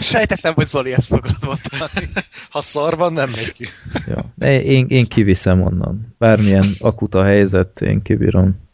Sejtettem, 0.00 0.54
hogy 0.54 0.68
Zoli 0.68 0.92
ezt 0.92 1.06
fogod 1.06 1.36
mondani. 1.40 2.06
Ha 2.50 2.60
szar 2.60 2.96
van, 2.96 3.12
nem 3.12 3.30
megy 3.30 3.52
ki. 3.52 3.66
ja. 4.06 4.48
Én, 4.48 4.86
én 4.88 5.06
kiviszem 5.06 5.62
onnan. 5.62 6.06
Bármilyen 6.18 6.64
akut 6.78 7.14
a 7.14 7.22
helyzet, 7.22 7.80
én 7.80 8.02
kibírom. 8.02 8.64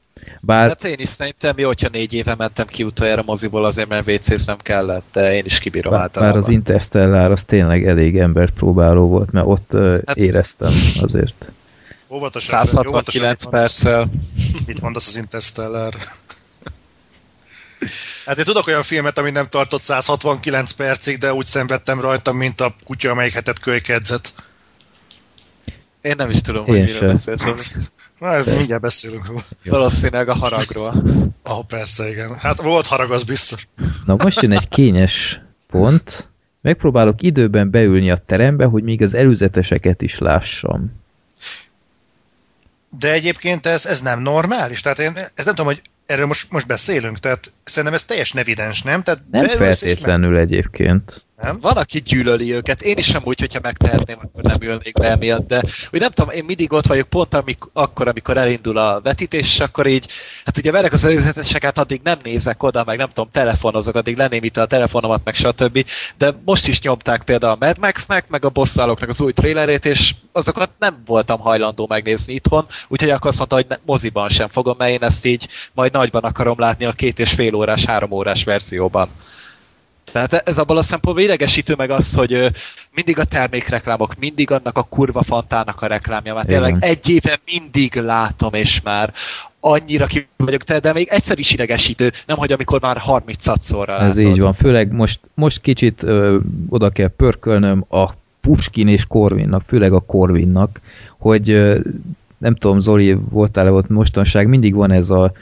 Bár 0.43 0.69
Hát 0.69 0.85
én 0.85 0.99
is 0.99 1.09
szerintem 1.09 1.59
jó, 1.59 1.67
hogyha 1.67 1.89
négy 1.89 2.13
éve 2.13 2.35
mentem 2.35 2.67
ki 2.67 2.83
utoljára 2.85 3.23
moziból 3.23 3.65
azért, 3.65 3.89
mert 3.89 4.09
wc 4.09 4.47
nem 4.47 4.57
kellett, 4.63 5.05
de 5.13 5.35
én 5.35 5.45
is 5.45 5.59
kibírom 5.59 5.93
Bár, 5.93 6.01
általában. 6.03 6.33
bár 6.35 6.43
az 6.43 6.49
Interstellar 6.49 7.31
az 7.31 7.45
tényleg 7.45 7.87
elég 7.87 8.19
embert 8.19 8.53
próbáló 8.53 9.09
volt, 9.09 9.31
mert 9.33 9.47
ott 9.47 9.73
Hát- 10.07 10.17
éreztem 10.17 10.73
azért. 11.01 11.53
Óvatosan. 12.11 12.59
169 12.67 13.45
óvatosan, 13.47 13.51
perccel. 13.51 14.11
Mit 14.67 14.81
mondasz 14.81 15.09
az 15.09 15.17
Interstellar? 15.17 15.95
Hát 18.27 18.39
én 18.39 18.45
tudok 18.45 18.67
olyan 18.67 18.83
filmet, 18.83 19.19
ami 19.19 19.31
nem 19.31 19.47
tartott 19.47 19.83
169 19.83 20.71
percig, 20.71 21.19
de 21.19 21.33
úgy 21.33 21.47
szenvedtem 21.47 22.01
rajta, 22.01 22.33
mint 22.33 22.61
a 22.61 22.75
kutya, 22.85 23.11
amelyik 23.11 23.33
hetet 23.33 23.59
kölykedzett. 23.59 24.35
Én 26.03 26.15
nem 26.17 26.31
is 26.31 26.41
tudom, 26.41 26.67
Én 26.67 26.79
hogy 26.79 26.89
sem. 26.89 26.97
miről 26.99 27.13
beszélsz. 27.13 27.73
Zoli. 27.73 27.85
Na, 28.19 28.33
ez 28.33 28.47
mindjárt 28.47 28.83
beszélünk 28.83 29.27
róla. 29.27 29.43
Valószínűleg 29.65 30.29
a 30.29 30.35
haragról. 30.35 31.03
Ah, 31.43 31.65
persze, 31.67 32.11
igen. 32.11 32.37
Hát 32.39 32.63
volt 32.63 32.87
harag, 32.87 33.11
az 33.11 33.23
biztos. 33.23 33.69
Na 34.07 34.17
most 34.19 34.41
jön 34.43 34.53
egy 34.53 34.69
kényes 34.69 35.41
pont. 35.71 36.29
Megpróbálok 36.61 37.23
időben 37.23 37.71
beülni 37.71 38.11
a 38.11 38.17
terembe, 38.17 38.65
hogy 38.65 38.83
még 38.83 39.03
az 39.03 39.15
előzeteseket 39.15 40.03
is 40.03 40.19
lássam. 40.19 41.01
De 42.99 43.13
egyébként 43.13 43.67
ez, 43.67 43.87
ez 43.87 44.01
nem 44.01 44.21
normális. 44.21 44.81
Tehát 44.81 44.99
én 44.99 45.17
ez 45.35 45.45
nem 45.45 45.55
tudom, 45.55 45.67
hogy 45.67 45.83
erről 46.07 46.27
most, 46.27 46.51
most 46.51 46.67
beszélünk. 46.67 47.19
Tehát 47.19 47.53
szerintem 47.65 47.95
ez 47.95 48.05
teljes 48.05 48.33
nevidens, 48.33 48.83
nem? 48.83 49.03
Tehát 49.03 49.21
Nem 49.31 49.47
feltétlenül 49.47 50.37
egyébként. 50.37 51.25
Meg, 51.37 51.51
nem? 51.51 51.61
Van, 51.61 51.77
aki 51.77 52.01
gyűlöli 52.01 52.55
őket. 52.55 52.81
Én 52.81 52.97
is 52.97 53.05
sem 53.05 53.23
úgy, 53.25 53.41
hogyha 53.41 53.61
megtehetném, 53.63 54.19
akkor 54.23 54.43
nem 54.43 54.57
ülnék 54.61 54.99
be 54.99 55.11
emiatt, 55.11 55.49
de 55.49 55.63
úgy 55.93 56.01
nem 56.01 56.11
tudom, 56.11 56.31
én 56.31 56.45
mindig 56.45 56.73
ott 56.73 56.87
vagyok 56.87 57.09
pont 57.09 57.35
amik, 57.35 57.59
akkor, 57.73 58.09
amikor 58.09 58.37
elindul 58.37 58.79
a 58.79 59.01
vetítés, 59.01 59.55
és 59.55 59.61
akkor 59.61 59.87
így, 59.87 60.07
hát 60.45 60.59
ugye 60.59 60.71
verek 60.71 60.93
az 60.93 61.05
előzeteseket, 61.05 61.79
addig 61.79 62.01
nem 62.05 62.19
nézek 62.23 62.63
oda, 62.63 62.85
meg 62.85 62.99
nem 62.99 63.09
tudom, 63.09 63.29
telefonozok, 63.33 63.95
addig 63.95 64.17
lenémítem 64.17 64.63
a 64.63 64.67
telefonomat, 64.67 65.25
meg 65.25 65.35
stb. 65.35 65.85
De 66.19 66.35
most 66.45 66.69
is 66.69 66.81
nyomták 66.81 67.23
például 67.23 67.53
a 67.53 67.67
Mad 67.67 67.79
Max-nek, 67.79 68.29
meg 68.29 68.45
a 68.45 68.51
bosszálóknak 68.51 69.09
az 69.09 69.21
új 69.21 69.33
trailerét, 69.33 69.85
és 69.85 70.15
azokat 70.33 70.71
nem 70.79 71.03
voltam 71.07 71.41
hajlandó 71.41 71.87
megnézni 71.89 72.35
itthon, 72.35 72.67
úgyhogy 72.89 73.11
akkor 73.11 73.29
azt 73.29 73.39
mondta, 73.39 73.57
hogy 73.57 73.67
ne, 73.69 73.77
moziban 73.85 74.29
sem 74.29 74.49
fogom, 74.49 74.75
mert 74.79 74.91
én 74.91 75.03
ezt 75.03 75.25
így 75.25 75.49
majd 75.73 75.93
nagyban 75.93 76.23
akarom 76.23 76.59
látni 76.59 76.85
a 76.85 76.93
két 76.93 77.19
és 77.19 77.33
fél 77.33 77.52
órás, 77.55 77.85
három 77.85 78.11
órás 78.11 78.45
verzióban. 78.45 79.09
Tehát 80.13 80.33
ez 80.33 80.59
abban 80.59 80.77
a 80.77 80.83
szempontból 80.83 81.25
idegesítő 81.25 81.75
meg 81.77 81.91
az, 81.91 82.15
hogy 82.15 82.51
mindig 82.95 83.19
a 83.19 83.25
termékreklámok, 83.25 84.15
mindig 84.19 84.51
annak 84.51 84.77
a 84.77 84.83
kurva 84.83 85.23
fantának 85.23 85.81
a 85.81 85.87
reklámja. 85.87 86.35
Mert 86.35 86.47
tényleg 86.47 86.77
egy 86.81 87.09
éve 87.09 87.39
mindig 87.53 87.95
látom, 87.95 88.55
és 88.55 88.81
már 88.85 89.13
annyira 89.61 90.07
ki 90.07 90.29
vagyok 90.37 90.63
te, 90.63 90.81
de 90.81 90.93
még 90.93 91.09
egyszer 91.09 91.39
is 91.39 91.53
idegesítő, 91.53 92.13
nem 92.27 92.37
hogy 92.37 92.53
amikor 92.53 92.81
már 92.81 92.97
30 92.97 93.39
szorra 93.61 93.99
Ez 93.99 94.19
így 94.19 94.41
van. 94.41 94.53
Főleg 94.53 94.93
most, 94.93 95.21
most 95.35 95.61
kicsit 95.61 96.03
ö, 96.03 96.39
oda 96.69 96.91
kell 96.91 97.09
pörkölnöm 97.09 97.85
a 97.89 98.09
Puskin 98.41 98.89
és 98.89 99.07
Korvinnak, 99.07 99.63
főleg 99.63 99.93
a 99.93 100.01
Korvinnak, 100.01 100.81
hogy 101.19 101.51
ö, 101.51 101.79
nem 102.39 102.55
tudom, 102.55 102.79
Zoli, 102.79 103.13
voltál-e 103.13 103.71
ott 103.71 103.89
mostanság, 103.89 104.49
mindig 104.49 104.75
van 104.75 104.91
ez 104.91 105.11
a 105.11 105.33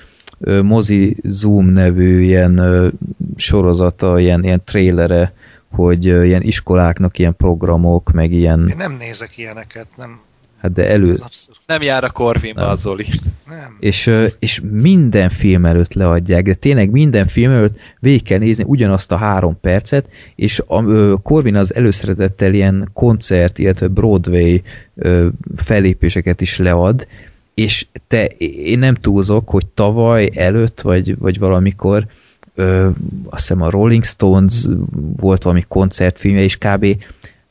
Mozi 0.63 1.17
Zoom 1.23 1.67
nevű 1.67 2.21
ilyen 2.23 2.93
sorozata, 3.37 4.19
ilyen, 4.19 4.45
ilyen 4.45 4.63
trailere, 4.65 5.33
hogy 5.71 6.05
ilyen 6.05 6.43
iskoláknak 6.43 7.19
ilyen 7.19 7.37
programok, 7.37 8.13
meg 8.13 8.33
ilyen, 8.33 8.69
Én 8.69 8.77
nem 8.77 8.97
nézek 8.99 9.39
ilyeneket, 9.39 9.87
nem. 9.97 10.21
hát 10.61 10.73
de 10.73 10.89
elő. 10.89 11.15
Nem 11.67 11.83
jár 11.83 12.05
a 12.05 12.11
Corvinba 12.11 12.69
az 12.69 12.81
Zoli. 12.81 13.07
Nem. 13.49 13.77
és, 13.81 14.11
és 14.39 14.61
minden 14.71 15.29
film 15.29 15.65
előtt 15.65 15.93
leadják, 15.93 16.45
de 16.45 16.55
tényleg 16.55 16.91
minden 16.91 17.27
film 17.27 17.53
előtt 17.53 17.79
végig 17.99 18.23
kell 18.23 18.39
nézni 18.39 18.65
ugyanazt 18.67 19.13
a 19.13 19.17
három 19.17 19.61
percet, 19.61 20.09
és 20.35 20.63
a 20.67 20.83
Corvin 21.23 21.57
az 21.57 21.75
előszeretettel 21.75 22.55
ilyen 22.55 22.89
koncert, 22.93 23.59
illetve 23.59 23.89
Broadway 23.89 24.61
ö, 24.95 25.27
fellépéseket 25.57 26.41
is 26.41 26.59
lead, 26.59 27.07
és 27.61 27.87
te, 28.07 28.25
én 28.65 28.79
nem 28.79 28.95
túlzok, 28.95 29.51
hogy 29.51 29.67
tavaly 29.67 30.31
előtt, 30.35 30.81
vagy, 30.81 31.19
vagy 31.19 31.39
valamikor 31.39 32.07
ö, 32.55 32.89
azt 33.29 33.41
hiszem 33.41 33.63
a 33.63 33.71
Rolling 33.71 34.05
Stones 34.05 34.67
volt 35.17 35.43
valami 35.43 35.65
koncertfilmje, 35.69 36.43
és 36.43 36.57
kb. 36.57 36.87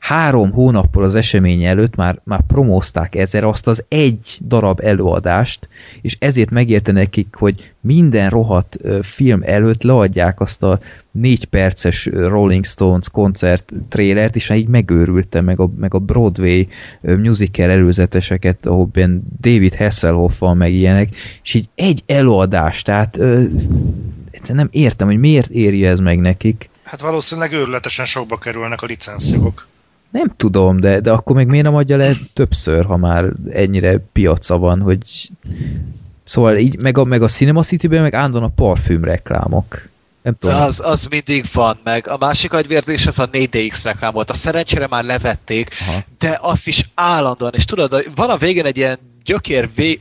Három 0.00 0.52
hónappal 0.52 1.02
az 1.02 1.14
esemény 1.14 1.64
előtt 1.64 1.94
már, 1.94 2.20
már 2.24 2.40
promózták 2.46 3.14
ezzel 3.14 3.44
azt 3.44 3.66
az 3.66 3.84
egy 3.88 4.38
darab 4.46 4.80
előadást, 4.82 5.68
és 6.02 6.16
ezért 6.18 6.50
megérte 6.50 6.92
nekik, 6.92 7.34
hogy 7.34 7.72
minden 7.80 8.30
rohadt 8.30 8.78
film 9.02 9.40
előtt 9.44 9.82
leadják 9.82 10.40
azt 10.40 10.62
a 10.62 10.80
négy 11.10 11.44
perces 11.44 12.06
Rolling 12.12 12.64
Stones 12.64 13.08
koncert 13.08 13.72
trélert, 13.88 14.36
és 14.36 14.50
így 14.50 14.68
megőrültem, 14.68 15.44
meg 15.44 15.60
a, 15.60 15.70
meg 15.76 15.94
a 15.94 15.98
Broadway 15.98 16.64
musical 17.00 17.70
előzeteseket, 17.70 18.66
ahol 18.66 18.90
David 19.40 19.74
Hasselhoff 19.74 20.38
van, 20.38 20.56
meg 20.56 20.72
ilyenek, 20.72 21.16
és 21.42 21.54
így 21.54 21.68
egy 21.74 22.02
előadás, 22.06 22.82
tehát 22.82 23.18
ö, 23.18 23.44
nem 24.48 24.68
értem, 24.70 25.06
hogy 25.06 25.18
miért 25.18 25.50
éri 25.50 25.86
ez 25.86 25.98
meg 25.98 26.18
nekik. 26.18 26.70
Hát 26.82 27.00
valószínűleg 27.00 27.52
őrületesen 27.52 28.04
sokba 28.04 28.38
kerülnek 28.38 28.82
a 28.82 28.86
licenszjogok. 28.86 29.68
Nem 30.10 30.32
tudom, 30.36 30.80
de, 30.80 31.00
de 31.00 31.10
akkor 31.10 31.36
még 31.36 31.46
miért 31.46 31.64
nem 31.64 31.74
adja 31.74 31.96
le 31.96 32.12
többször, 32.34 32.84
ha 32.84 32.96
már 32.96 33.24
ennyire 33.50 33.98
piaca 34.12 34.58
van, 34.58 34.80
hogy 34.80 34.98
szóval 36.24 36.56
így, 36.56 36.78
meg 36.78 36.98
a, 36.98 37.04
meg 37.04 37.22
a 37.22 37.28
Cinema 37.28 37.62
City-ben 37.62 38.02
meg 38.02 38.14
állandóan 38.14 38.44
a 38.44 38.48
parfüm 38.54 39.04
reklámok. 39.04 39.88
Nem 40.22 40.36
De 40.40 40.48
tudom. 40.48 40.62
az, 40.62 40.80
az 40.84 41.06
mindig 41.06 41.44
van, 41.52 41.78
meg 41.84 42.08
a 42.08 42.16
másik 42.18 42.52
agyvérzés 42.52 43.06
az 43.06 43.18
a 43.18 43.30
4DX 43.30 43.80
reklám 43.82 44.12
volt. 44.12 44.30
A 44.30 44.34
szerencsére 44.34 44.86
már 44.90 45.04
levették, 45.04 45.70
Aha. 45.80 46.04
de 46.18 46.38
azt 46.40 46.66
is 46.66 46.90
állandóan, 46.94 47.52
és 47.54 47.64
tudod, 47.64 48.10
van 48.14 48.30
a 48.30 48.36
végén 48.36 48.64
egy 48.64 48.76
ilyen 48.76 48.98
gyökér 49.24 49.68
vé, 49.74 50.00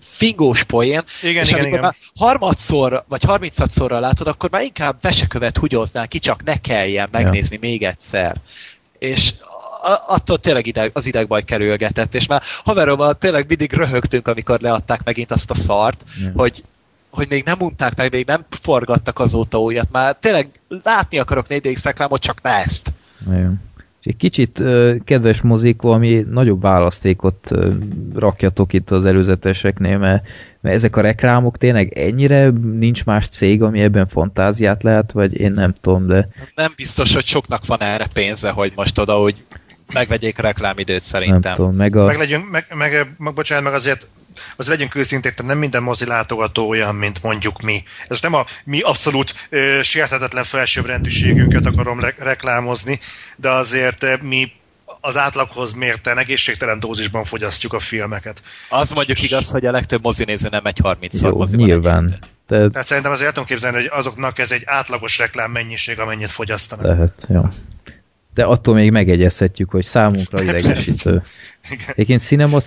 fingós 0.00 0.64
poén, 0.64 1.04
Igen, 1.22 1.42
és 1.42 1.48
igen, 1.48 1.60
amikor 1.60 1.78
igen. 1.78 1.82
már 1.82 1.94
harmadszor, 2.14 3.04
vagy 3.08 3.22
harmincadszorra 3.22 4.00
látod, 4.00 4.26
akkor 4.26 4.50
már 4.50 4.62
inkább 4.62 4.96
vesekövet 5.00 5.58
hugyoznál 5.58 6.08
ki, 6.08 6.18
csak 6.18 6.44
ne 6.44 6.60
kelljen 6.60 7.08
megnézni 7.12 7.58
még 7.60 7.82
egyszer. 7.82 8.36
És 9.02 9.34
attól 10.06 10.38
tényleg 10.38 10.66
ideg, 10.66 10.90
az 10.94 11.06
idegbaj 11.06 11.42
kerülgetett, 11.44 12.14
és 12.14 12.26
már 12.26 12.42
haverommal 12.64 13.14
tényleg 13.14 13.44
mindig 13.48 13.72
röhögtünk, 13.72 14.28
amikor 14.28 14.60
leadták 14.60 15.00
megint 15.04 15.30
azt 15.30 15.50
a 15.50 15.54
szart, 15.54 16.04
Ja. 16.22 16.30
hogy 16.34 16.64
hogy 17.10 17.28
még 17.28 17.44
nem 17.44 17.60
unták 17.60 17.94
meg, 17.96 18.12
még 18.12 18.26
nem 18.26 18.44
forgattak 18.62 19.18
azóta 19.18 19.58
újat, 19.60 19.88
már 19.90 20.16
tényleg 20.20 20.48
látni 20.82 21.18
akarok 21.18 21.46
4DX 21.48 21.80
reklámot, 21.82 22.20
csak 22.20 22.42
ne 22.42 22.50
ezt. 22.50 22.92
Igen. 23.26 23.62
És 24.02 24.08
egy 24.08 24.16
kicsit 24.16 24.62
kedves 25.04 25.40
mozik, 25.40 25.82
valami 25.82 26.24
nagyobb 26.30 26.60
választékot 26.60 27.50
rakjatok 28.14 28.72
itt 28.72 28.90
az 28.90 29.04
előzeteseknél, 29.04 29.98
mert, 29.98 30.28
mert 30.60 30.74
ezek 30.74 30.96
a 30.96 31.00
reklámok 31.00 31.56
tényleg 31.56 31.92
ennyire 31.98 32.50
nincs 32.78 33.04
más 33.04 33.28
cég, 33.28 33.62
ami 33.62 33.80
ebben 33.80 34.06
fantáziát 34.06 34.82
lehet, 34.82 35.12
vagy 35.12 35.40
én 35.40 35.52
nem 35.52 35.74
tudom, 35.80 36.06
de 36.06 36.28
Nem 36.54 36.72
biztos, 36.76 37.14
hogy 37.14 37.26
soknak 37.26 37.66
van 37.66 37.80
erre 37.80 38.08
pénze, 38.12 38.50
hogy 38.50 38.72
most 38.74 38.98
oda, 38.98 39.14
hogy 39.14 39.44
megvegyék 39.92 40.38
a 40.38 40.42
reklámidőt 40.42 41.00
nem 41.00 41.08
szerintem. 41.08 41.54
tudom, 41.54 41.74
meg 41.74 41.96
a... 41.96 42.04
Meg 42.04 42.18
legyünk, 42.18 42.50
meg, 42.50 42.64
meg, 42.76 43.06
meg 43.18 43.34
bocsánat, 43.34 43.64
meg 43.64 43.72
azért, 43.72 44.10
azért 44.56 44.76
legyünk 44.76 44.94
őszinték, 44.94 45.34
tehát 45.34 45.50
nem 45.50 45.60
minden 45.60 45.82
mozi 45.82 46.06
látogató 46.06 46.68
olyan, 46.68 46.94
mint 46.94 47.22
mondjuk 47.22 47.60
mi. 47.60 47.82
Ez 48.06 48.20
nem 48.20 48.34
a 48.34 48.44
mi 48.64 48.80
abszolút 48.80 49.48
ö, 49.50 49.80
sérthetetlen 49.82 50.44
felsőbbrendűségünket 50.44 51.66
akarom 51.66 52.00
re- 52.00 52.14
reklámozni, 52.18 52.98
de 53.36 53.50
azért 53.50 54.02
ö, 54.02 54.14
mi 54.22 54.52
az 55.00 55.16
átlaghoz 55.16 55.72
mérten 55.72 56.18
egészségtelen 56.18 56.80
dózisban 56.80 57.24
fogyasztjuk 57.24 57.72
a 57.72 57.78
filmeket. 57.78 58.42
Az 58.68 58.90
mondjuk 58.90 59.22
igaz, 59.22 59.50
hogy 59.50 59.66
a 59.66 59.70
legtöbb 59.70 60.02
mozinéző 60.02 60.48
nem 60.48 60.66
egy 60.66 60.78
30 60.82 61.16
szor 61.16 61.32
moziban 61.32 61.66
nyilván. 61.66 62.18
De 62.46 62.68
Tehát 62.68 62.86
szerintem 62.86 63.12
azért 63.12 63.26
el 63.26 63.32
tudom 63.32 63.48
képzelni, 63.48 63.76
hogy 63.76 63.90
azoknak 63.92 64.38
ez 64.38 64.52
egy 64.52 64.62
átlagos 64.66 65.18
reklám 65.18 65.50
mennyiség, 65.50 65.98
amennyit 65.98 66.30
fogyasztanak. 66.30 66.84
lehet, 66.84 67.26
jó. 67.28 67.42
De 68.34 68.44
attól 68.44 68.74
még 68.74 68.90
megegyezhetjük, 68.90 69.70
hogy 69.70 69.84
számunkra 69.84 70.42
idegesítő. 70.42 71.22
Igen. 71.70 71.84
Egyébként 71.88 72.20
Cinema, 72.20 72.58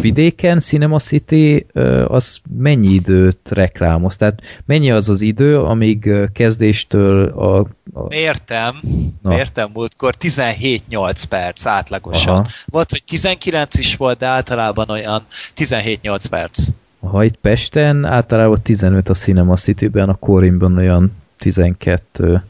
vidéken 0.00 0.58
Cinema 0.58 0.98
City 0.98 1.66
az 2.06 2.38
mennyi 2.58 2.88
időt 2.88 3.50
reklámoz? 3.50 4.16
Tehát 4.16 4.62
mennyi 4.64 4.90
az 4.90 5.08
az 5.08 5.20
idő, 5.20 5.58
amíg 5.58 6.10
kezdéstől 6.32 7.28
a... 7.28 7.58
a 7.92 8.06
Értem, 8.08 8.80
Na. 9.22 9.36
értem 9.36 9.70
múltkor 9.72 10.14
17-8 10.20 11.22
perc 11.28 11.66
átlagosan. 11.66 12.34
Aha. 12.34 12.46
Volt, 12.66 12.90
hogy 12.90 13.02
19 13.04 13.78
is 13.78 13.96
volt, 13.96 14.18
de 14.18 14.26
általában 14.26 14.90
olyan 14.90 15.26
17-8 15.56 16.24
perc. 16.30 16.66
ha 17.00 17.24
itt 17.24 17.36
Pesten 17.36 18.04
általában 18.04 18.58
15 18.62 19.08
a 19.08 19.14
Cinema 19.14 19.56
City-ben, 19.56 20.08
a 20.08 20.14
Corimban 20.14 20.76
olyan 20.76 21.12
12. 21.38 22.42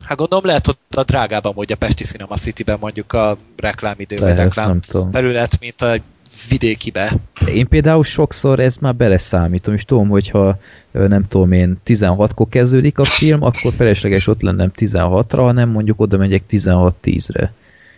Hát 0.00 0.16
gondolom 0.16 0.44
lehet 0.44 0.66
hogy 0.66 0.76
a 0.90 1.02
drágább 1.02 1.44
amúgy 1.44 1.72
a 1.72 1.76
Pesti 1.76 2.04
Cinema 2.04 2.36
City-ben 2.36 2.76
mondjuk 2.80 3.12
a 3.12 3.36
reklámidő, 3.56 4.16
vagy 4.16 4.24
Lehet, 4.24 4.38
reklám 4.38 4.68
nem 4.68 4.80
tudom. 4.80 5.10
felület, 5.10 5.60
mint 5.60 5.82
a 5.82 5.96
vidékibe. 6.48 7.12
Én 7.54 7.68
például 7.68 8.04
sokszor 8.04 8.60
ez 8.60 8.76
már 8.76 8.94
beleszámítom, 8.94 9.74
és 9.74 9.84
tudom, 9.84 10.08
hogyha 10.08 10.58
nem 10.90 11.28
tudom 11.28 11.52
én 11.52 11.80
16-kor 11.86 12.48
kezdődik 12.48 12.98
a 12.98 13.04
film, 13.04 13.42
akkor 13.42 13.72
felesleges 13.72 14.26
ott 14.26 14.42
lennem 14.42 14.72
16-ra, 14.76 15.24
hanem 15.30 15.68
mondjuk 15.68 16.00
oda 16.00 16.16
megyek 16.16 16.42
16-10-re. 16.50 17.52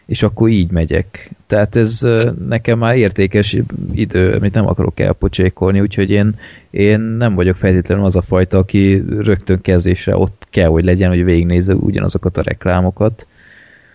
És 0.07 0.23
akkor 0.23 0.49
így 0.49 0.71
megyek. 0.71 1.31
Tehát 1.47 1.77
ez 1.77 2.01
nekem 2.49 2.79
már 2.79 2.97
értékes 2.97 3.57
idő, 3.93 4.33
amit 4.33 4.55
nem 4.55 4.67
akarok 4.67 5.01
elpocsékolni, 5.01 5.81
úgyhogy 5.81 6.11
én, 6.11 6.35
én 6.71 7.01
nem 7.01 7.35
vagyok 7.35 7.57
feltétlenül 7.57 8.05
az 8.05 8.17
a 8.17 8.23
fajta, 8.23 8.59
aki 8.59 9.05
rögtön 9.09 9.61
kezdésre 9.61 10.17
ott 10.17 10.47
kell, 10.51 10.69
hogy 10.69 10.85
legyen, 10.85 11.09
hogy 11.09 11.25
végignézze 11.25 11.75
ugyanazokat 11.75 12.37
a 12.37 12.43
reklámokat. 12.43 13.27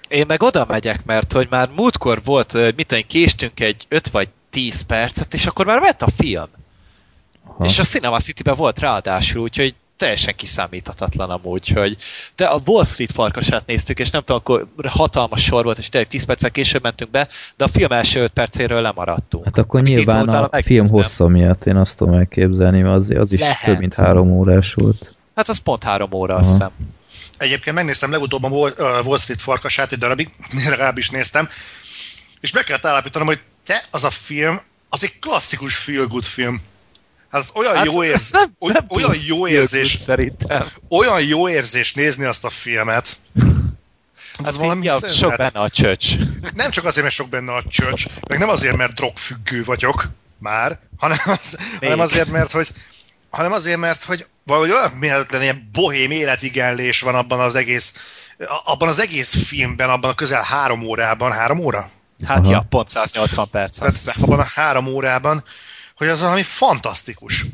Én 0.08 0.26
meg 0.28 0.44
oda 0.44 0.66
megyek, 0.70 1.06
mert 1.06 1.34
hogy 1.34 1.48
már 1.50 1.70
múltkor 1.76 2.22
volt, 2.24 2.76
mit 2.76 3.06
késtünk 3.08 3.60
egy 3.60 3.86
5 3.88 4.08
vagy 4.08 4.30
10 4.50 4.82
percet, 4.82 5.34
és 5.34 5.46
akkor 5.46 5.66
már 5.66 5.80
ment 5.80 6.02
a 6.02 6.10
film. 6.16 6.48
Aha. 7.44 7.66
És 7.66 7.80
a 7.80 7.84
Cinema 7.84 8.20
City-ben 8.20 8.56
volt 8.56 8.80
ráadásul, 8.80 9.42
úgyhogy 9.42 9.76
teljesen 10.00 10.36
kiszámíthatatlan 10.36 11.30
amúgy, 11.30 11.68
hogy 11.68 11.98
de 12.36 12.46
a 12.46 12.62
Wall 12.66 12.86
Street 12.86 13.12
farkasát 13.12 13.66
néztük, 13.66 14.00
és 14.00 14.10
nem 14.10 14.22
tudom, 14.22 14.38
akkor 14.38 14.68
hatalmas 14.90 15.44
sor 15.44 15.64
volt, 15.64 15.78
és 15.78 15.90
tényleg 15.90 16.10
10 16.10 16.24
perccel 16.24 16.52
később 16.52 16.84
mentünk 16.84 17.12
be, 17.12 17.28
de 17.58 17.64
a 17.64 17.68
film 17.68 17.92
első 17.92 18.22
5 18.22 18.32
percéről 18.32 18.82
lemaradtunk. 18.82 19.44
Hát 19.46 19.58
akkor 19.58 19.80
Amit 19.80 19.96
nyilván 19.96 20.28
a 20.28 20.34
film 20.34 20.50
megnéztem. 20.52 21.02
hossza 21.02 21.28
miatt 21.28 21.66
én 21.66 21.76
azt 21.76 21.98
tudom 21.98 22.14
elképzelni, 22.14 22.82
mert 22.82 22.96
az, 22.96 23.10
az 23.10 23.32
is 23.32 23.40
Lehet. 23.40 23.64
több 23.64 23.80
mint 23.80 23.94
három 23.94 24.32
órás 24.32 24.74
volt. 24.74 25.16
Hát 25.36 25.50
az 25.50 25.58
pont 25.58 25.84
három 25.84 26.14
óra, 26.14 26.34
Aha. 26.34 26.42
azt 26.42 26.52
hiszem. 26.52 26.72
Egyébként 27.38 27.76
megnéztem 27.76 28.12
legutóbb 28.12 28.44
a 28.44 29.02
Wall 29.06 29.18
Street 29.18 29.42
farkasát, 29.42 29.92
egy 29.92 29.98
darabig, 29.98 30.30
legalábbis 30.70 31.10
néztem, 31.10 31.50
és 32.42 32.52
meg 32.52 32.64
kellett 32.64 32.86
állapítanom, 32.86 33.28
hogy 33.28 33.42
te, 33.66 33.84
az 33.92 34.04
a 34.04 34.10
film, 34.10 34.62
az 34.90 35.04
egy 35.04 35.20
klasszikus 35.20 35.76
feel-good 35.76 36.24
film. 36.24 36.62
Hát 37.32 37.42
az 37.42 37.50
olyan 37.54 37.76
Hát 37.76 37.86
jó 37.86 38.04
érzés, 38.04 38.30
nem- 38.30 38.56
oly- 38.60 38.72
nem 38.74 38.86
olyan 38.90 39.16
jó 39.26 39.48
érzés, 39.48 39.98
Szerintem. 40.06 40.66
olyan 40.90 41.22
jó 41.22 41.50
érzés 41.50 41.94
nézni 41.94 42.26
azt 42.26 42.46
a 42.46 42.50
filmet. 42.50 43.18
Hát 44.38 44.48
Ez 44.48 44.58
valami 44.58 44.86
ja, 44.86 44.92
sok 44.92 45.10
szenzát. 45.10 45.38
benne 45.38 45.60
a 45.66 45.70
csöcs. 45.70 46.16
Nem 46.54 46.72
csak 46.72 46.86
azért, 46.86 47.04
mert 47.04 47.16
sok 47.16 47.30
benne 47.30 47.54
a 47.54 47.64
csöcs, 47.68 48.06
meg 48.28 48.40
nem 48.40 48.50
azért, 48.50 48.76
mert 48.76 48.94
drogfüggő 48.94 49.64
vagyok 49.64 50.10
már, 50.38 50.80
hanem, 50.98 51.18
az, 51.26 51.58
hanem 51.80 52.00
azért, 52.00 52.30
mert 52.30 52.52
hogy 52.52 52.72
hanem 53.30 53.52
azért, 53.52 53.78
mert 53.78 54.04
hogy 54.04 54.26
valahogy 54.46 54.72
olyan 54.72 54.92
méltatlan 54.92 55.42
ilyen 55.42 55.70
bohém 55.74 56.12
életigenlés 56.12 57.02
van 57.02 57.16
abban 57.16 57.40
az 57.40 57.56
egész 57.56 57.94
abban 58.64 58.88
az 58.88 59.00
egész 59.00 59.46
filmben, 59.48 59.90
abban 59.90 60.10
a 60.10 60.14
közel 60.14 60.42
három 60.42 60.84
órában, 60.84 61.32
három 61.32 61.60
óra? 61.60 61.90
Hát 62.26 62.40
Aha. 62.40 62.52
ja, 62.52 62.66
pont 62.70 62.90
180 62.90 63.50
perc. 63.50 63.78
Tehát 63.78 64.18
abban 64.22 64.40
a 64.40 64.48
három 64.54 64.88
órában, 64.88 65.44
hogy 66.00 66.08
az 66.08 66.22
valami 66.22 66.44
fantasztikus. 66.44 67.46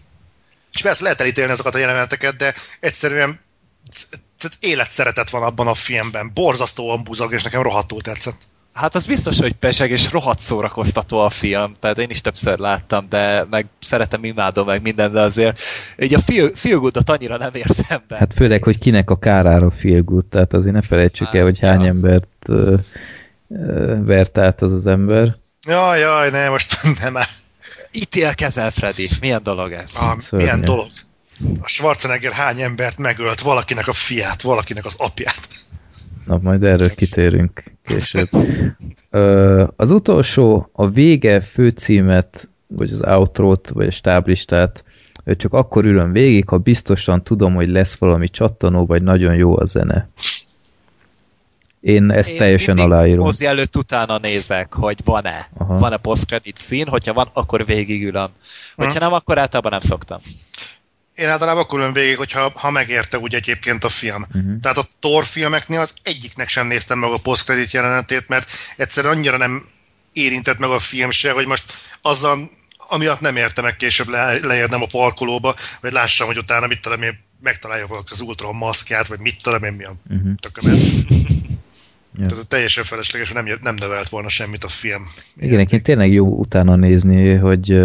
És 0.73 0.81
persze 0.81 1.03
lehet 1.03 1.21
elítélni 1.21 1.51
azokat 1.51 1.75
a 1.75 1.77
jeleneteket, 1.77 2.35
de 2.35 2.53
egyszerűen 2.79 3.39
tehát 4.37 4.57
életszeretet 4.59 5.29
van 5.29 5.43
abban 5.43 5.67
a 5.67 5.73
filmben. 5.73 6.31
Borzasztóan 6.33 7.03
buzog, 7.03 7.33
és 7.33 7.43
nekem 7.43 7.61
rohadtul 7.61 8.01
tetszett. 8.01 8.37
Hát 8.73 8.95
az 8.95 9.05
biztos, 9.05 9.39
hogy 9.39 9.53
peseg 9.53 9.91
és 9.91 10.11
rohadt 10.11 10.39
szórakoztató 10.39 11.19
a 11.19 11.29
film, 11.29 11.75
tehát 11.79 11.97
én 11.97 12.09
is 12.09 12.21
többször 12.21 12.59
láttam, 12.59 13.09
de 13.09 13.45
meg 13.49 13.65
szeretem, 13.79 14.23
imádom 14.23 14.65
meg 14.65 14.81
minden, 14.81 15.11
de 15.11 15.21
azért 15.21 15.59
így 15.97 16.13
a 16.13 16.19
feel, 16.19 16.51
feel 16.55 16.77
good-ot 16.77 17.09
annyira 17.09 17.37
nem 17.37 17.51
érzem 17.53 18.03
be. 18.07 18.17
Hát 18.17 18.33
főleg, 18.33 18.63
hogy 18.63 18.79
kinek 18.79 19.09
a 19.09 19.19
kárára 19.19 19.69
feel 19.69 20.01
good, 20.01 20.25
tehát 20.25 20.53
azért 20.53 20.73
ne 20.73 20.81
felejtsük 20.81 21.33
el, 21.33 21.43
hogy 21.43 21.59
hány 21.59 21.81
Ja. 21.81 21.87
embert 21.87 22.27
ö, 22.47 22.75
ö, 23.49 23.95
vert 24.03 24.37
át 24.37 24.61
az 24.61 24.71
az 24.71 24.87
ember. 24.87 25.35
Jaj, 25.67 25.99
jaj, 25.99 26.29
ne, 26.29 26.49
most 26.49 26.77
nem 27.01 27.17
áll. 27.17 27.25
Ítélkezel, 27.95 28.71
Freddy. 28.71 29.07
Milyen 29.21 29.43
dolog 29.43 29.71
ez? 29.71 29.95
Ah, 29.99 30.19
Szörnyű. 30.19 30.45
milyen 30.45 30.61
dolog. 30.61 30.87
A 31.61 31.67
Schwarzenegger 31.67 32.31
hány 32.31 32.61
embert 32.61 32.97
megölt, 32.97 33.39
valakinek 33.39 33.87
a 33.87 33.93
fiát, 33.93 34.41
valakinek 34.41 34.85
az 34.85 34.95
apját. 34.97 35.49
Na, 36.25 36.39
majd 36.41 36.63
erről 36.63 36.93
kitérünk 36.93 37.63
később. 37.83 38.29
Ö, 39.09 39.63
az 39.75 39.91
utolsó, 39.91 40.69
a 40.73 40.89
vége 40.89 41.39
főcímet, 41.39 42.49
vagy 42.67 42.91
az 42.91 43.01
outrót, 43.01 43.69
vagy 43.69 43.87
a 43.87 43.91
stáblistát 43.91 44.83
csak 45.25 45.53
akkor 45.53 45.85
ülöm 45.85 46.11
végig, 46.11 46.47
ha 46.47 46.57
biztosan 46.57 47.23
tudom, 47.23 47.53
hogy 47.53 47.69
lesz 47.69 47.95
valami 47.97 48.29
csattanó, 48.29 48.85
vagy 48.85 49.03
nagyon 49.03 49.35
jó 49.35 49.59
a 49.59 49.65
zene. 49.65 50.09
Én 51.85 52.11
ezt 52.11 52.29
Én 52.29 52.37
teljesen 52.37 52.77
aláírom. 52.77 53.23
mozi 53.23 53.45
előtt 53.45 53.75
utána 53.75 54.17
nézek, 54.17 54.73
hogy 54.73 54.99
van-e. 55.03 55.49
Aha. 55.57 55.77
Van-e 55.77 55.97
post-credit 55.97 56.57
szín, 56.57 56.87
hogyha 56.87 57.13
van, 57.13 57.29
akkor 57.33 57.65
végigülöm. 57.65 58.29
Hogyha 58.75 58.99
nem, 58.99 59.13
akkor 59.13 59.37
általában 59.37 59.71
nem 59.71 59.79
szoktam. 59.79 60.21
Én 61.15 61.29
általában 61.29 61.63
akkor 61.63 61.79
ülöm 61.79 61.91
végig, 61.91 62.17
hogyha 62.17 62.51
ha 62.55 62.71
megérte 62.71 63.17
úgy 63.17 63.35
egyébként 63.35 63.83
a 63.83 63.89
film. 63.89 64.25
Mhm. 64.33 64.59
Tehát 64.59 64.77
a 64.77 64.85
Thor 64.99 65.25
filmeknél 65.25 65.79
az 65.79 65.93
egyiknek 66.03 66.49
sem 66.49 66.67
néztem 66.67 66.99
meg 66.99 67.11
a 67.11 67.17
post 67.17 67.53
jelenetét, 67.71 68.27
mert 68.27 68.49
egyszerűen 68.77 69.13
annyira 69.13 69.37
nem 69.37 69.65
érintett 70.13 70.57
meg 70.57 70.69
a 70.69 70.79
film 70.79 71.11
se, 71.11 71.31
hogy 71.31 71.45
most 71.45 71.63
azzal, 72.01 72.49
amiatt 72.89 73.19
nem 73.19 73.35
érte 73.35 73.61
meg 73.61 73.75
később 73.75 74.07
le, 74.07 74.37
leérnem 74.41 74.81
a 74.81 74.87
parkolóba, 74.91 75.55
vagy 75.81 75.91
lássam, 75.91 76.27
hogy 76.27 76.37
utána 76.37 76.67
mit 76.67 76.81
tudom 76.81 77.01
én, 77.01 77.19
megtalálja 77.41 77.87
valaki 77.87 78.11
az 78.11 78.21
Ultron 78.21 78.55
maszkját, 78.55 79.07
vagy 79.07 79.19
mit 79.19 79.41
tudom 79.41 79.63
én, 79.63 79.73
mi 79.73 79.83
a 79.83 79.95
tökömet. 80.39 80.77
Ja. 82.17 82.25
Tehát 82.25 82.47
teljesen 82.47 82.83
felesleges, 82.83 83.31
nem, 83.31 83.45
nem 83.61 83.75
növelt 83.79 84.09
volna 84.09 84.29
semmit 84.29 84.63
a 84.63 84.67
film. 84.67 85.07
Igen, 85.37 85.55
egyébként 85.55 85.83
tényleg 85.83 86.11
jó 86.11 86.27
utána 86.27 86.75
nézni, 86.75 87.33
hogy 87.33 87.83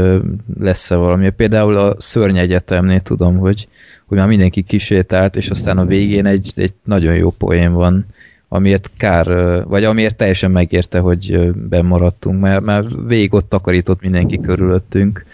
lesz-e 0.60 0.94
valami. 0.94 1.30
Például 1.30 1.76
a 1.76 2.00
Szörny 2.00 2.36
Egyetemnél 2.36 3.00
tudom, 3.00 3.38
hogy, 3.38 3.68
hogy 4.06 4.18
már 4.18 4.26
mindenki 4.26 4.62
kisétált, 4.62 5.36
és 5.36 5.50
aztán 5.50 5.78
a 5.78 5.84
végén 5.84 6.26
egy, 6.26 6.52
egy 6.56 6.72
nagyon 6.84 7.14
jó 7.14 7.30
poén 7.30 7.72
van, 7.72 8.06
amiért 8.48 8.90
kár, 8.96 9.26
vagy 9.64 9.84
amiért 9.84 10.16
teljesen 10.16 10.50
megérte, 10.50 10.98
hogy 10.98 11.52
bemaradtunk, 11.52 12.40
mert 12.40 12.62
már 12.62 12.84
végig 13.06 13.34
ott 13.34 13.48
takarított 13.48 14.00
mindenki 14.00 14.40
körülöttünk. 14.40 15.24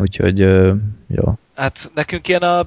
Úgyhogy, 0.00 0.38
jó. 1.06 1.38
Hát 1.54 1.90
nekünk 1.94 2.28
ilyen 2.28 2.42
a 2.42 2.62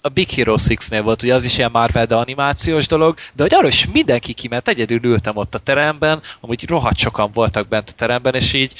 a 0.00 0.08
Big 0.08 0.30
Hero 0.30 0.54
6-nél 0.58 1.00
volt, 1.02 1.22
ugye 1.22 1.34
az 1.34 1.44
is 1.44 1.58
ilyen 1.58 1.70
Marvel, 1.70 2.06
de 2.06 2.14
animációs 2.14 2.86
dolog, 2.86 3.16
de 3.34 3.42
hogy 3.42 3.54
arról 3.54 3.68
is 3.68 3.86
mindenki 3.92 4.32
kiment, 4.32 4.68
egyedül 4.68 5.04
ültem 5.04 5.36
ott 5.36 5.54
a 5.54 5.58
teremben, 5.58 6.20
amúgy 6.40 6.68
rohadt 6.68 6.98
sokan 6.98 7.30
voltak 7.32 7.68
bent 7.68 7.88
a 7.88 7.92
teremben, 7.92 8.34
és 8.34 8.52
így 8.52 8.72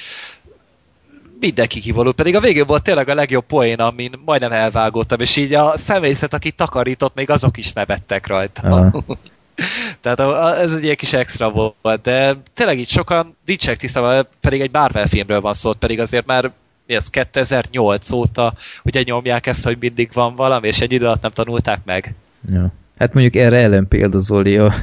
mindenki 1.41 1.81
kivaló, 1.81 2.13
pedig 2.13 2.37
a 2.37 2.41
végén 2.41 2.67
volt 2.67 2.83
tényleg 2.83 3.09
a 3.09 3.15
legjobb 3.15 3.47
poén, 3.47 3.79
amin 3.79 4.13
majdnem 4.25 4.53
elvágottam, 4.53 5.21
és 5.21 5.37
így 5.37 5.55
a 5.55 5.77
személyzet, 5.77 6.35
aki 6.35 6.51
takarított, 6.51 7.15
még 7.15 7.31
azok 7.31 7.57
is 7.57 7.73
nevettek 7.73 8.27
rajta. 8.27 8.63
Aha. 8.63 9.05
Tehát 10.01 10.21
ez 10.59 10.73
egy 10.73 10.83
ilyen 10.83 10.97
kis 10.97 11.13
extra 11.13 11.51
volt, 11.51 12.01
de 12.03 12.37
tényleg 12.55 12.79
így 12.79 12.89
sokan 12.89 13.37
nincsenek 13.45 13.79
tisztában, 13.79 14.29
pedig 14.41 14.61
egy 14.61 14.73
Marvel 14.73 15.07
filmről 15.07 15.41
van 15.41 15.53
szó, 15.53 15.73
pedig 15.73 16.01
azért 16.01 16.27
már 16.27 16.53
mi 16.89 16.95
ez 16.95 17.09
2008 17.09 18.11
óta 18.13 18.55
ugye 18.85 19.03
nyomják 19.03 19.47
ezt, 19.47 19.65
hogy 19.65 19.77
mindig 19.81 20.11
van 20.13 20.35
valami, 20.35 20.67
és 20.67 20.81
egy 20.81 20.93
idő 20.93 21.05
alatt 21.05 21.23
nem 21.23 21.31
tanulták 21.31 21.81
meg. 21.85 22.15
Ja. 22.53 22.73
Hát 22.99 23.13
mondjuk 23.13 23.37
erre 23.37 23.57
ellen 23.57 23.89
példa 23.89 24.19
Zoli 24.19 24.57
a, 24.57 24.75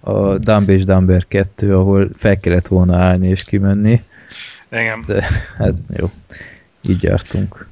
a 0.00 0.38
Dumb 0.38 0.68
és 0.68 0.84
Dumber 0.84 1.26
2, 1.28 1.76
ahol 1.76 2.08
fel 2.12 2.40
kellett 2.40 2.66
volna 2.66 2.96
állni 2.96 3.28
és 3.28 3.44
kimenni. 3.44 4.02
Igen. 4.70 5.04
De 5.06 5.26
hát 5.58 5.74
jó, 5.96 6.10
így 6.88 7.02
jártunk. 7.02 7.68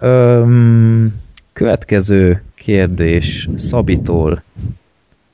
Öm, 0.00 1.06
következő 1.52 2.42
kérdés 2.54 3.48
Szabitól. 3.56 4.42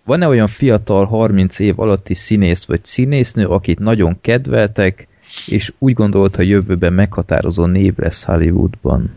Van-e 0.05 0.29
olyan 0.29 0.49
fiatal 0.49 1.05
30 1.05 1.59
év 1.59 1.81
alatti 1.81 2.15
színész 2.15 2.65
vagy 2.65 2.85
színésznő, 2.85 3.47
akit 3.47 3.79
nagyon 3.79 4.19
kedveltek, 4.21 5.09
és 5.47 5.73
úgy 5.79 5.93
gondolt, 5.95 6.37
hogy 6.37 6.49
jövőben 6.49 6.93
meghatározó 6.93 7.65
név 7.65 7.95
lesz 7.97 8.25
Hollywoodban? 8.25 9.11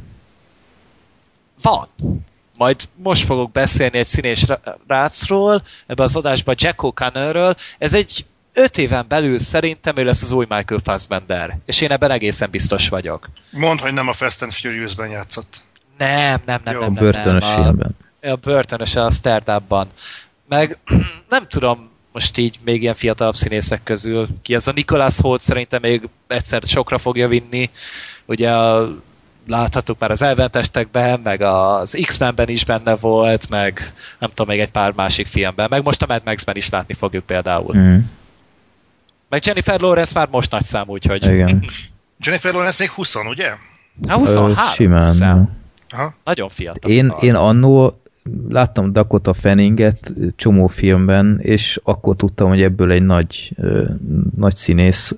Van. 1.62 1.88
Majd 2.58 2.76
most 2.96 3.26
fogok 3.26 3.52
beszélni 3.52 3.98
egy 3.98 4.06
színés 4.06 4.46
rácról, 4.88 5.64
ebbe 5.88 6.04
az 6.04 6.16
adásban 6.16 6.56
Jack 6.58 6.80
O'Connorről. 6.82 7.56
Ez 7.78 7.94
egy 7.94 8.26
öt 8.54 8.78
éven 8.78 9.06
belül 9.08 9.38
szerintem 9.38 9.98
ő 9.98 10.04
lesz 10.04 10.22
az 10.24 10.32
új 10.32 10.46
Michael 10.50 10.82
Fassbender. 10.84 11.58
És 11.66 11.82
én 11.82 11.92
ebben 11.92 12.12
egészen 12.12 12.50
biztos 12.50 12.90
vagyok. 12.90 13.30
Mondd, 13.52 13.80
hogy 13.82 13.94
nem 13.94 14.08
a 14.08 14.14
Fast 14.14 14.42
and 14.42 14.52
Furious-ben 14.52 15.10
játszott. 15.10 15.64
Nem, 15.98 16.42
nem, 16.46 16.62
nem, 16.64 16.74
Jó, 16.74 16.80
nem, 16.80 16.94
nem, 16.94 17.04
Börtönös 17.04 17.44
nem. 17.44 17.52
A- 17.60 17.64
filmben. 17.64 17.96
a 18.22 18.36
börtönös 18.36 18.96
a 18.96 19.04
Amsterdamban. 19.04 19.88
Meg 20.48 20.78
nem 21.30 21.44
tudom, 21.48 21.90
most 22.16 22.38
így 22.38 22.60
még 22.64 22.82
ilyen 22.82 22.96
fiatalabb 22.96 23.36
színészek 23.36 23.84
közül 23.84 24.28
ki 24.42 24.56
az 24.56 24.68
a 24.68 24.72
Nicholas 24.72 25.20
Holt 25.20 25.42
szerintem 25.42 25.80
még 25.82 26.10
egyszer 26.28 26.62
sokra 26.66 26.98
fogja 26.98 27.28
vinni. 27.28 27.70
Ugye 28.26 28.52
a, 28.52 28.90
láthattuk 29.48 30.00
már 30.00 30.12
az 30.12 30.22
elventestekben, 30.22 31.20
meg 31.20 31.42
az 31.42 31.98
X-Menben 32.06 32.50
is 32.50 32.66
benne 32.66 32.96
volt, 32.96 33.50
meg 33.50 33.94
nem 34.20 34.30
tudom, 34.30 34.48
még 34.48 34.60
egy 34.60 34.72
pár 34.72 34.92
másik 34.92 35.28
filmben, 35.28 35.68
meg 35.70 35.84
most 35.84 36.02
a 36.02 36.06
Mad 36.08 36.22
Max-ben 36.26 36.56
is 36.56 36.70
látni 36.70 36.94
fogjuk 36.94 37.26
például. 37.26 37.76
Mm, 37.78 37.98
Meg 39.30 39.46
Jennifer 39.46 39.80
Lawrence 39.80 40.12
már 40.16 40.28
most 40.32 40.52
nagy 40.52 40.64
szám, 40.64 40.88
úgyhogy 40.88 41.24
igen. 41.26 41.66
Jennifer 42.26 42.54
Lawrence 42.54 42.78
még 42.80 42.90
20, 42.90 43.16
ugye? 43.16 43.48
hát 44.08 44.18
Ö, 44.18 44.20
23 44.20 44.74
Simán. 44.74 45.02
szám. 45.14 45.50
Aha. 45.90 46.14
Nagyon 46.24 46.50
fiatal. 46.50 46.92
Én, 46.92 47.14
én 47.20 47.36
annó 47.36 48.00
láttam 48.50 48.92
Dakota 48.92 49.34
Fanninget 49.34 50.14
csomó 50.36 50.68
filmben, 50.68 51.40
és 51.42 51.80
akkor 51.84 52.16
tudtam, 52.16 52.50
hogy 52.50 52.62
ebből 52.62 52.92
egy 52.92 53.04
nagy, 53.04 53.56
nagy 54.38 54.56
színész 54.56 55.16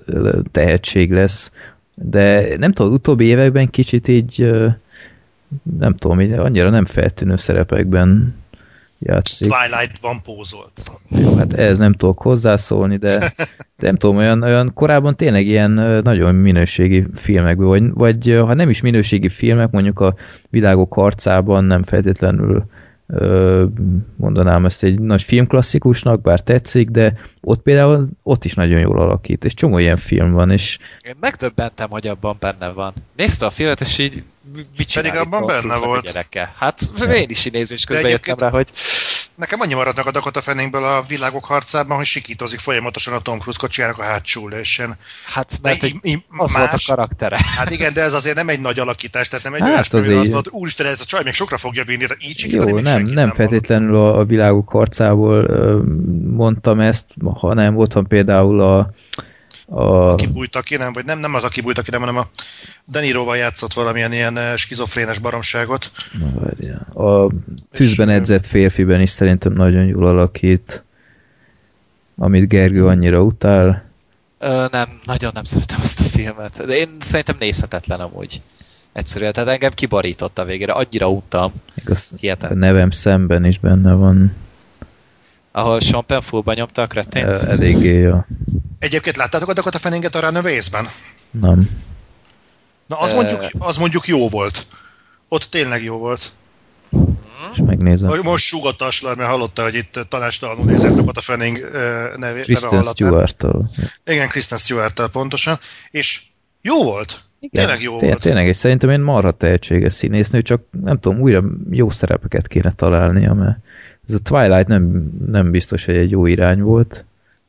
tehetség 0.50 1.12
lesz. 1.12 1.50
De 1.94 2.56
nem 2.56 2.72
tudom, 2.72 2.92
utóbbi 2.92 3.24
években 3.24 3.70
kicsit 3.70 4.08
így 4.08 4.52
nem 5.78 5.96
tudom, 5.96 6.20
így 6.20 6.32
annyira 6.32 6.70
nem 6.70 6.84
feltűnő 6.84 7.36
szerepekben 7.36 8.34
játszik. 8.98 9.48
Twilight-ban 9.48 10.22
pózolt. 10.22 10.72
Jó, 11.08 11.34
hát 11.34 11.52
ehhez 11.52 11.78
nem 11.78 11.92
tudok 11.92 12.22
hozzászólni, 12.22 12.96
de, 12.96 13.18
de 13.18 13.32
nem 13.86 13.96
tudom, 13.96 14.16
olyan, 14.16 14.42
olyan 14.42 14.72
korábban 14.74 15.16
tényleg 15.16 15.46
ilyen 15.46 15.70
nagyon 16.02 16.34
minőségi 16.34 17.06
filmekben, 17.12 17.66
vagy, 17.66 17.92
vagy 17.92 18.40
ha 18.46 18.54
nem 18.54 18.70
is 18.70 18.80
minőségi 18.80 19.28
filmek, 19.28 19.70
mondjuk 19.70 20.00
a 20.00 20.14
világok 20.50 20.94
harcában 20.94 21.64
nem 21.64 21.82
feltétlenül 21.82 22.54
ö, 22.54 22.58
mondanám 24.16 24.64
ezt 24.64 24.82
egy 24.82 25.00
nagy 25.00 25.22
filmklasszikusnak, 25.22 26.20
bár 26.20 26.40
tetszik, 26.40 26.88
de 26.88 27.20
ott 27.40 27.62
például 27.62 28.08
ott 28.22 28.44
is 28.44 28.54
nagyon 28.54 28.80
jól 28.80 28.98
alakít, 28.98 29.44
és 29.44 29.54
csomó 29.54 29.78
ilyen 29.78 29.96
film 29.96 30.32
van, 30.32 30.50
és 30.50 30.78
Én 31.00 31.14
megdöbbentem, 31.20 31.90
hogy 31.90 32.06
abban 32.06 32.36
benne 32.40 32.68
van. 32.68 32.92
Nézte 33.16 33.46
a 33.46 33.50
filmet, 33.50 33.80
és 33.80 33.98
így 33.98 34.22
mit 34.76 34.92
Pedig 34.92 35.14
abban 35.14 35.46
benne 35.46 35.58
Cruise-nak 35.58 35.82
a 35.82 35.86
volt. 35.86 36.04
Gyereke? 36.04 36.54
Hát 36.56 36.80
én 37.12 37.28
is 37.28 37.44
így 37.44 37.52
nézés 37.52 37.84
közben 37.84 38.10
jöttem 38.10 38.36
rá, 38.38 38.50
hogy 38.50 38.68
Nekem 39.38 39.60
annyi 39.60 39.74
maradt 39.74 39.96
meg 39.96 40.06
a 40.06 40.10
Dakota 40.10 40.40
Fanningből 40.40 40.84
a 40.84 41.04
világok 41.08 41.44
harcában, 41.44 41.96
hogy 41.96 42.06
sikítozik 42.06 42.58
folyamatosan 42.58 43.14
a 43.14 43.18
Tom 43.18 43.38
Cruise 43.38 43.58
kocsijának 43.60 43.98
a 43.98 44.02
hátsó 44.02 44.46
ülésén. 44.46 44.94
hát 45.32 45.58
mert 45.62 45.82
egy, 45.82 45.94
Í- 46.02 46.24
az 46.28 46.52
volt 46.52 46.72
a 46.72 46.78
karaktere. 46.86 47.38
Hát 47.56 47.70
igen, 47.70 47.92
de 47.92 48.02
ez 48.02 48.14
azért 48.14 48.36
nem 48.36 48.48
egy 48.48 48.60
nagy 48.60 48.78
alakítás, 48.78 49.28
tehát 49.28 49.44
nem 49.44 49.54
egy 49.54 49.60
Hát 49.60 49.86
hogy 49.90 50.00
azért- 50.00 50.18
azt 50.18 50.30
mondod, 50.30 50.52
úristen, 50.52 50.86
ez 50.86 51.00
a 51.00 51.04
csaj 51.04 51.22
még 51.22 51.32
sokra 51.32 51.56
fogja 51.56 51.84
vinni, 51.84 52.06
de 52.06 52.16
így 52.20 52.38
sikítani 52.38 52.70
jó, 52.70 52.78
nem, 52.78 53.02
nem 53.02 53.26
van. 53.26 53.34
feltétlenül 53.34 53.94
a, 53.94 54.18
a 54.18 54.24
világok 54.24 54.68
harcából 54.68 55.42
mondtam 56.24 56.80
ezt, 56.80 57.04
hanem 57.34 57.76
ott 57.76 57.92
van 57.92 58.06
például 58.06 58.60
a, 58.60 58.90
a 59.70 60.10
Aki 60.10 60.26
bújta 60.26 60.60
ki, 60.60 60.76
nem, 60.76 60.92
vagy 60.92 61.04
nem, 61.04 61.18
nem 61.18 61.34
az, 61.34 61.44
aki 61.44 61.60
bújta 61.60 61.82
ki, 61.82 61.90
nem, 61.90 62.00
hanem 62.00 62.16
a 62.16 62.26
Deniroval 62.84 63.36
játszott 63.36 63.72
valamilyen 63.72 64.12
ilyen 64.12 64.36
eh, 64.36 64.56
skizofrénes 64.56 65.18
baromságot. 65.18 65.92
Na, 66.18 66.40
várjál. 66.40 67.06
A 67.06 67.30
tűzben 67.72 68.08
És, 68.08 68.14
edzett 68.14 68.46
férfiben 68.46 69.00
is 69.00 69.10
szerintem 69.10 69.52
nagyon 69.52 69.86
jól 69.86 70.06
alakít, 70.06 70.84
amit 72.16 72.48
Gergő 72.48 72.86
annyira 72.86 73.22
utál. 73.22 73.84
Ö, 74.38 74.66
nem, 74.70 74.88
nagyon 75.04 75.30
nem 75.34 75.44
szeretem 75.44 75.80
ezt 75.82 76.00
a 76.00 76.04
filmet. 76.04 76.66
De 76.66 76.76
én 76.76 76.96
szerintem 77.00 77.36
nézhetetlen 77.38 78.00
amúgy. 78.00 78.42
Egyszerűen, 78.92 79.32
tehát 79.32 79.48
engem 79.48 79.72
kibarított 79.72 80.38
a 80.38 80.44
végére, 80.44 80.72
annyira 80.72 81.10
untam, 81.10 81.52
Igaz, 81.74 82.12
a 82.40 82.54
nevem 82.54 82.90
szemben 82.90 83.44
is 83.44 83.58
benne 83.58 83.92
van. 83.92 84.32
Ahol 85.58 85.80
Sean 85.80 86.06
Penn 86.06 86.20
fullba 86.20 86.54
nyomta 86.54 86.82
a 86.82 86.86
kretént. 86.86 87.26
Ö, 87.28 87.50
Eléggé, 87.50 87.98
ja. 87.98 88.26
Egyébként 88.78 89.16
láttátok 89.16 89.48
a 89.48 89.52
Dakota 89.52 89.78
Fanninget 89.78 90.14
a 90.14 90.20
Runaways-ben? 90.20 90.86
Nem. 91.30 91.68
Na, 92.86 92.98
az, 92.98 93.10
Eh. 93.10 93.14
mondjuk, 93.16 93.40
az 93.58 93.76
mondjuk 93.76 94.06
jó 94.06 94.28
volt. 94.28 94.66
Ott 95.28 95.42
tényleg 95.42 95.82
jó 95.82 95.96
volt. 95.98 96.32
És 97.52 97.58
megnézem. 97.66 98.20
Most- 98.22 98.44
súgott 98.44 98.80
a 98.80 98.90
Slar, 98.90 99.16
mert 99.16 99.28
hallotta, 99.30 99.62
hogy 99.62 99.74
itt 99.74 100.00
tanástalanul 100.08 100.64
nézett 100.64 100.94
Dakota 100.94 101.20
Fanning 101.20 101.58
neve, 101.72 102.12
neve 102.16 102.40
Kristen 102.42 102.68
hallatán. 102.68 102.92
Stewart-tal. 102.94 103.70
Igen, 104.04 104.28
Kristen 104.28 104.58
stewart 104.58 105.08
pontosan. 105.12 105.58
És 105.90 106.22
jó 106.62 106.84
volt. 106.84 107.22
Igen, 107.40 107.64
Tényleg 107.64 107.82
jó 107.82 107.98
té- 107.98 108.08
volt. 108.08 108.20
Tényleg, 108.20 108.46
és 108.46 108.56
szerintem 108.56 108.90
én 108.90 109.00
marha 109.00 109.30
tehetséges 109.30 109.92
színésznő, 109.94 110.42
csak 110.42 110.62
nem 110.82 111.00
tudom, 111.00 111.20
újra 111.20 111.44
jó 111.70 111.90
szerepeket 111.90 112.48
kéne 112.48 112.72
találnia, 112.72 113.32
mert 113.34 113.58
ez 114.08 114.14
a 114.14 114.18
Twilight 114.18 114.66
nem, 114.66 115.10
nem 115.26 115.50
biztos, 115.50 115.84
hogy 115.84 115.96
egy 115.96 116.10
jó 116.10 116.26
irány 116.26 116.60
volt. 116.60 117.04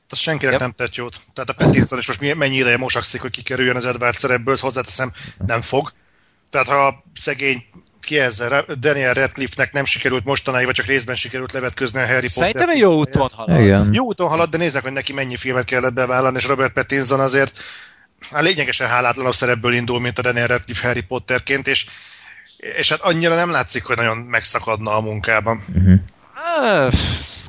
Az 0.10 0.18
senkinek 0.18 0.52
Yep. 0.52 0.62
nem 0.62 0.72
tett 0.72 0.96
jót. 0.96 1.20
Tehát 1.34 1.50
a 1.50 1.54
Pattinson 1.54 2.00
is 2.00 2.08
most 2.08 2.36
mennyi 2.36 2.56
ideje 2.56 2.78
mosakszik, 2.78 3.22
hogy 3.22 3.32
kikerüljön 3.32 3.76
az 3.76 3.86
Edward 3.86 4.18
szerepből, 4.18 4.54
ezt 4.54 4.64
hozzáteszem, 4.64 5.12
nem 5.46 5.62
fog. 5.62 5.92
Tehát 6.50 6.68
ha 6.68 6.88
a 6.88 7.04
szegény 7.14 7.64
ki 8.02 8.20
ezzel, 8.20 8.66
Daniel 8.80 9.14
Radcliffe-nek 9.14 9.72
nem 9.72 9.86
sikerült 9.86 10.26
mostanáig, 10.26 10.66
vagy 10.66 10.76
csak 10.76 10.86
részben 10.86 11.16
sikerült 11.16 11.52
levetközni 11.52 12.00
a 12.00 12.06
Harry 12.06 12.28
Potter. 12.34 12.54
Szerintem 12.54 12.78
jó 12.78 12.98
úton 12.98 13.30
halad. 13.34 13.62
Igen. 13.62 13.90
Jó 13.94 14.06
úton 14.06 14.28
halad, 14.28 14.50
de 14.50 14.58
néznek, 14.58 14.84
hogy 14.84 14.92
neki 14.92 15.14
mennyi 15.14 15.36
filmet 15.36 15.66
kellett 15.66 15.94
bevállalni, 15.94 16.38
és 16.38 16.48
Robert 16.48 16.74
Pattinson 16.74 17.20
azért 17.20 17.60
hát 18.32 18.44
lényegesen 18.44 18.88
hálátlanabb 18.88 19.34
szerepből 19.34 19.74
indul, 19.74 20.00
mint 20.00 20.20
a 20.20 20.22
Daniel 20.22 20.48
Radcliffe 20.48 20.88
Harry 20.88 21.02
Potterként, 21.02 21.68
és, 21.68 21.86
és 22.58 22.90
hát 22.90 23.02
annyira 23.02 23.36
nem 23.36 23.50
látszik, 23.52 23.84
hogy 23.84 23.96
nagyon 23.98 24.18
megszakadna 24.18 24.96
a 24.96 25.02
munkában. 25.02 25.64
Uh-huh. 25.76 26.00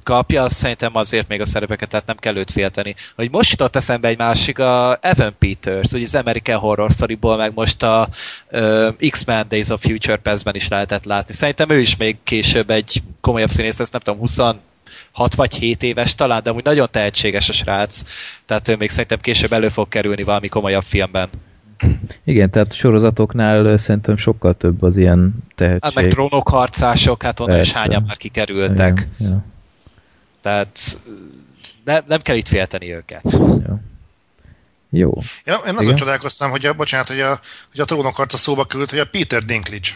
Kapja, 0.03 0.49
szerintem 0.49 0.97
azért 0.97 1.29
még 1.29 1.41
a 1.41 1.45
szerepeket, 1.45 1.89
tehát 1.89 2.07
nem 2.07 2.17
kell 2.17 2.37
őt 2.37 2.51
félteni. 2.51 2.95
Hogy 3.15 3.31
most 3.31 3.51
jutott 3.51 3.77
eszembe 3.77 4.09
egy 4.09 4.19
másik, 4.19 4.59
a 4.59 4.99
Evan 5.01 5.35
Peters, 5.39 5.93
ugye 5.93 6.05
az 6.05 6.15
American 6.15 6.59
Horror 6.59 6.91
Story-ból, 6.91 7.37
meg 7.37 7.53
most 7.55 7.83
a 7.83 8.09
uh, 8.51 8.95
X-Men 9.11 9.49
Days 9.49 9.69
of 9.69 9.81
Future 9.81 10.17
Past-ben 10.17 10.55
is 10.55 10.69
lehetett 10.69 11.05
látni. 11.05 11.35
Szerintem 11.35 11.71
ő 11.71 11.81
is 11.81 11.97
még 11.97 12.17
később 12.23 12.71
egy 12.71 13.03
komolyabb 13.21 13.51
színész 13.51 13.79
lesz, 13.79 13.91
nem 13.91 14.01
tudom, 14.01 14.21
26 14.21 15.35
vagy 15.37 15.55
7 15.55 15.83
éves 15.83 16.15
talán, 16.15 16.43
de 16.43 16.51
amúgy 16.51 16.65
nagyon 16.65 16.89
tehetséges 16.91 17.49
a 17.49 17.53
srác, 17.53 18.03
tehát 18.47 18.69
ő 18.69 18.77
még 18.77 18.91
szerintem 18.91 19.21
később 19.21 19.53
elő 19.53 19.69
fog 19.69 19.89
kerülni 19.89 20.23
valami 20.23 20.49
komolyabb 20.49 20.85
filmben. 20.85 21.29
Igen, 22.25 22.51
tehát 22.51 22.69
a 22.69 22.75
sorozatoknál 22.75 23.77
szerintem 23.77 24.17
sokkal 24.17 24.55
több 24.55 24.83
az 24.83 24.97
ilyen 24.97 25.33
tehetség. 25.55 25.83
Hát 25.83 25.95
meg 25.95 26.07
trónok 26.07 26.49
harcások, 26.49 27.23
hát 27.23 27.41
onnan 27.41 27.61
is 27.61 27.73
hányan 27.73 28.03
már 28.07 28.17
kikerültek. 28.17 29.09
Igen, 29.19 29.31
ja, 29.31 29.45
Tehát 30.41 30.99
ne, 31.85 32.01
nem 32.07 32.21
kell 32.21 32.37
itt 32.37 32.49
félteni 32.49 32.95
őket. 32.95 33.23
ja. 33.67 33.81
Jó. 34.91 35.13
Én, 35.45 35.55
én 35.67 35.73
azon 35.73 35.83
Igen. 35.83 35.97
csodálkoztam, 35.97 36.51
hogy 36.51 36.67
a, 36.67 36.73
bocsánat, 36.73 37.09
hogy 37.09 37.21
a, 37.21 37.39
hogy 37.71 37.81
a 37.81 37.85
trónok 37.85 38.17
harca 38.17 38.37
szóba 38.37 38.65
került, 38.65 38.91
hogy 38.91 38.99
a 38.99 39.05
Peter 39.07 39.43
Dinklage. 39.43 39.89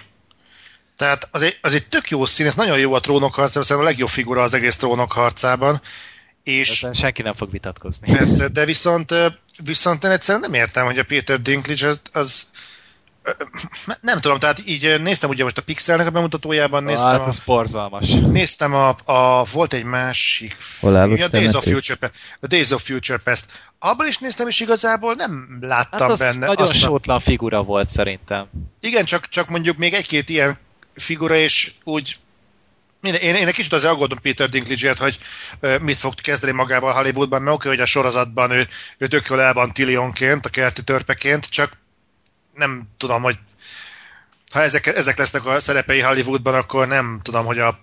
Tehát 0.97 1.28
az 1.30 1.43
egy, 1.43 1.59
az 1.62 1.74
egy 1.74 1.87
tök 1.87 2.09
jó 2.09 2.24
színész, 2.24 2.55
nagyon 2.55 2.78
jó 2.78 2.93
a 2.93 3.01
trónok 3.01 3.35
harca, 3.35 3.62
szerintem 3.62 3.87
a 3.87 3.91
legjobb 3.91 4.09
figura 4.09 4.43
az 4.43 4.55
egész 4.55 4.76
trónok 4.76 5.12
harcában. 5.12 5.80
És 6.43 6.70
Ezzel 6.70 6.93
senki 6.93 7.22
nem 7.22 7.35
fog 7.35 7.51
vitatkozni. 7.51 8.12
persze, 8.12 8.49
de 8.49 8.64
viszont, 8.64 9.14
viszont 9.64 10.05
én 10.05 10.11
egyszerűen 10.11 10.40
nem 10.50 10.55
értem, 10.61 10.84
hogy 10.84 10.98
a 10.98 11.05
Peter 11.05 11.40
Dinklage 11.40 11.88
az, 11.88 12.00
az 12.12 12.46
nem 14.00 14.20
tudom, 14.20 14.38
tehát 14.38 14.62
így 14.66 15.00
néztem 15.02 15.30
ugye 15.30 15.42
most 15.42 15.59
a 15.59 15.62
Pixelnek 15.62 16.07
a 16.07 16.11
bemutatójában, 16.11 16.84
néztem, 16.84 17.09
Hát 17.11 17.20
a, 17.22 17.26
ez 17.26 17.38
borzalmas. 17.38 18.09
néztem 18.09 18.74
a, 18.74 18.88
a, 19.05 19.44
volt 19.52 19.72
egy 19.72 19.84
másik 19.84 20.57
Halálos 20.80 21.20
a 21.20 21.28
Days 21.28 21.52
of? 21.52 21.64
Future 21.64 21.96
Past. 21.98 22.12
A 22.40 22.46
Days 22.46 22.70
of 22.70 22.82
Future 22.82 23.18
Past. 23.18 23.44
Abban 23.78 24.07
is 24.07 24.18
néztem, 24.18 24.48
és 24.48 24.61
igazából 24.61 25.14
nem 25.14 25.48
Hát 25.61 25.68
láttam 25.68 26.11
az 26.11 26.18
benne. 26.18 26.46
nagyon 26.46 26.64
azt 26.64 26.74
a- 26.74 26.76
sótlan 26.76 27.20
figura 27.20 27.62
volt 27.62 27.88
szerintem. 27.88 28.46
Igen, 28.80 29.05
csak, 29.05 29.28
csak 29.28 29.48
mondjuk 29.48 29.76
még 29.76 29.94
egy-két 29.94 30.28
ilyen 30.28 30.59
figura, 30.94 31.36
és 31.36 31.72
úgy 31.84 32.16
minden, 33.05 33.20
én, 33.20 33.34
én 33.34 33.46
egy 33.46 33.55
kicsit 33.55 33.72
azért 33.72 33.92
aggódom 33.92 34.18
Peter 34.22 34.48
Dinklage-ért, 34.48 34.98
hogy 34.98 35.18
mit 35.80 35.98
fog 35.98 36.14
kezdeni 36.14 36.52
magával 36.52 36.92
Hollywoodban, 36.92 37.42
mert 37.42 37.57
oké, 37.57 37.68
hogy 37.68 37.80
a 37.80 37.86
sorozatban 37.86 38.50
ő, 38.50 38.66
ő 38.98 39.07
tök 39.07 39.26
jól 39.26 39.40
el 39.40 39.52
van 39.52 39.72
Tillionként, 39.72 40.46
a 40.46 40.48
kerti 40.48 40.82
törpeként, 40.82 41.46
csak 41.46 41.72
nem 42.55 42.82
tudom, 42.96 43.22
hogy 43.22 43.38
ha 44.52 44.62
ezek, 44.62 44.86
ezek 44.86 45.18
lesznek 45.18 45.46
a 45.46 45.61
szerepei 45.61 46.00
Hollywoodban, 46.00 46.55
akkor 46.55 46.86
nem 46.86 47.20
tudom, 47.22 47.44
hogy 47.44 47.59
a 47.59 47.80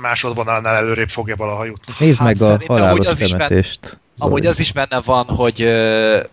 másodvonalnál 0.00 0.74
előrébb 0.74 1.08
fogja 1.08 1.36
valaha 1.36 1.64
jutni. 1.64 1.94
Nézd 1.98 2.18
Hát 2.18 2.38
meg 2.38 2.50
a 2.50 2.62
halálos 2.66 3.06
az 3.06 3.20
is 3.20 3.32
temetést. 4.16 4.32
Amúgy 4.32 4.46
az 4.46 4.60
is 4.60 4.72
benne 4.72 5.00
van, 5.04 5.24
hogy 5.24 5.62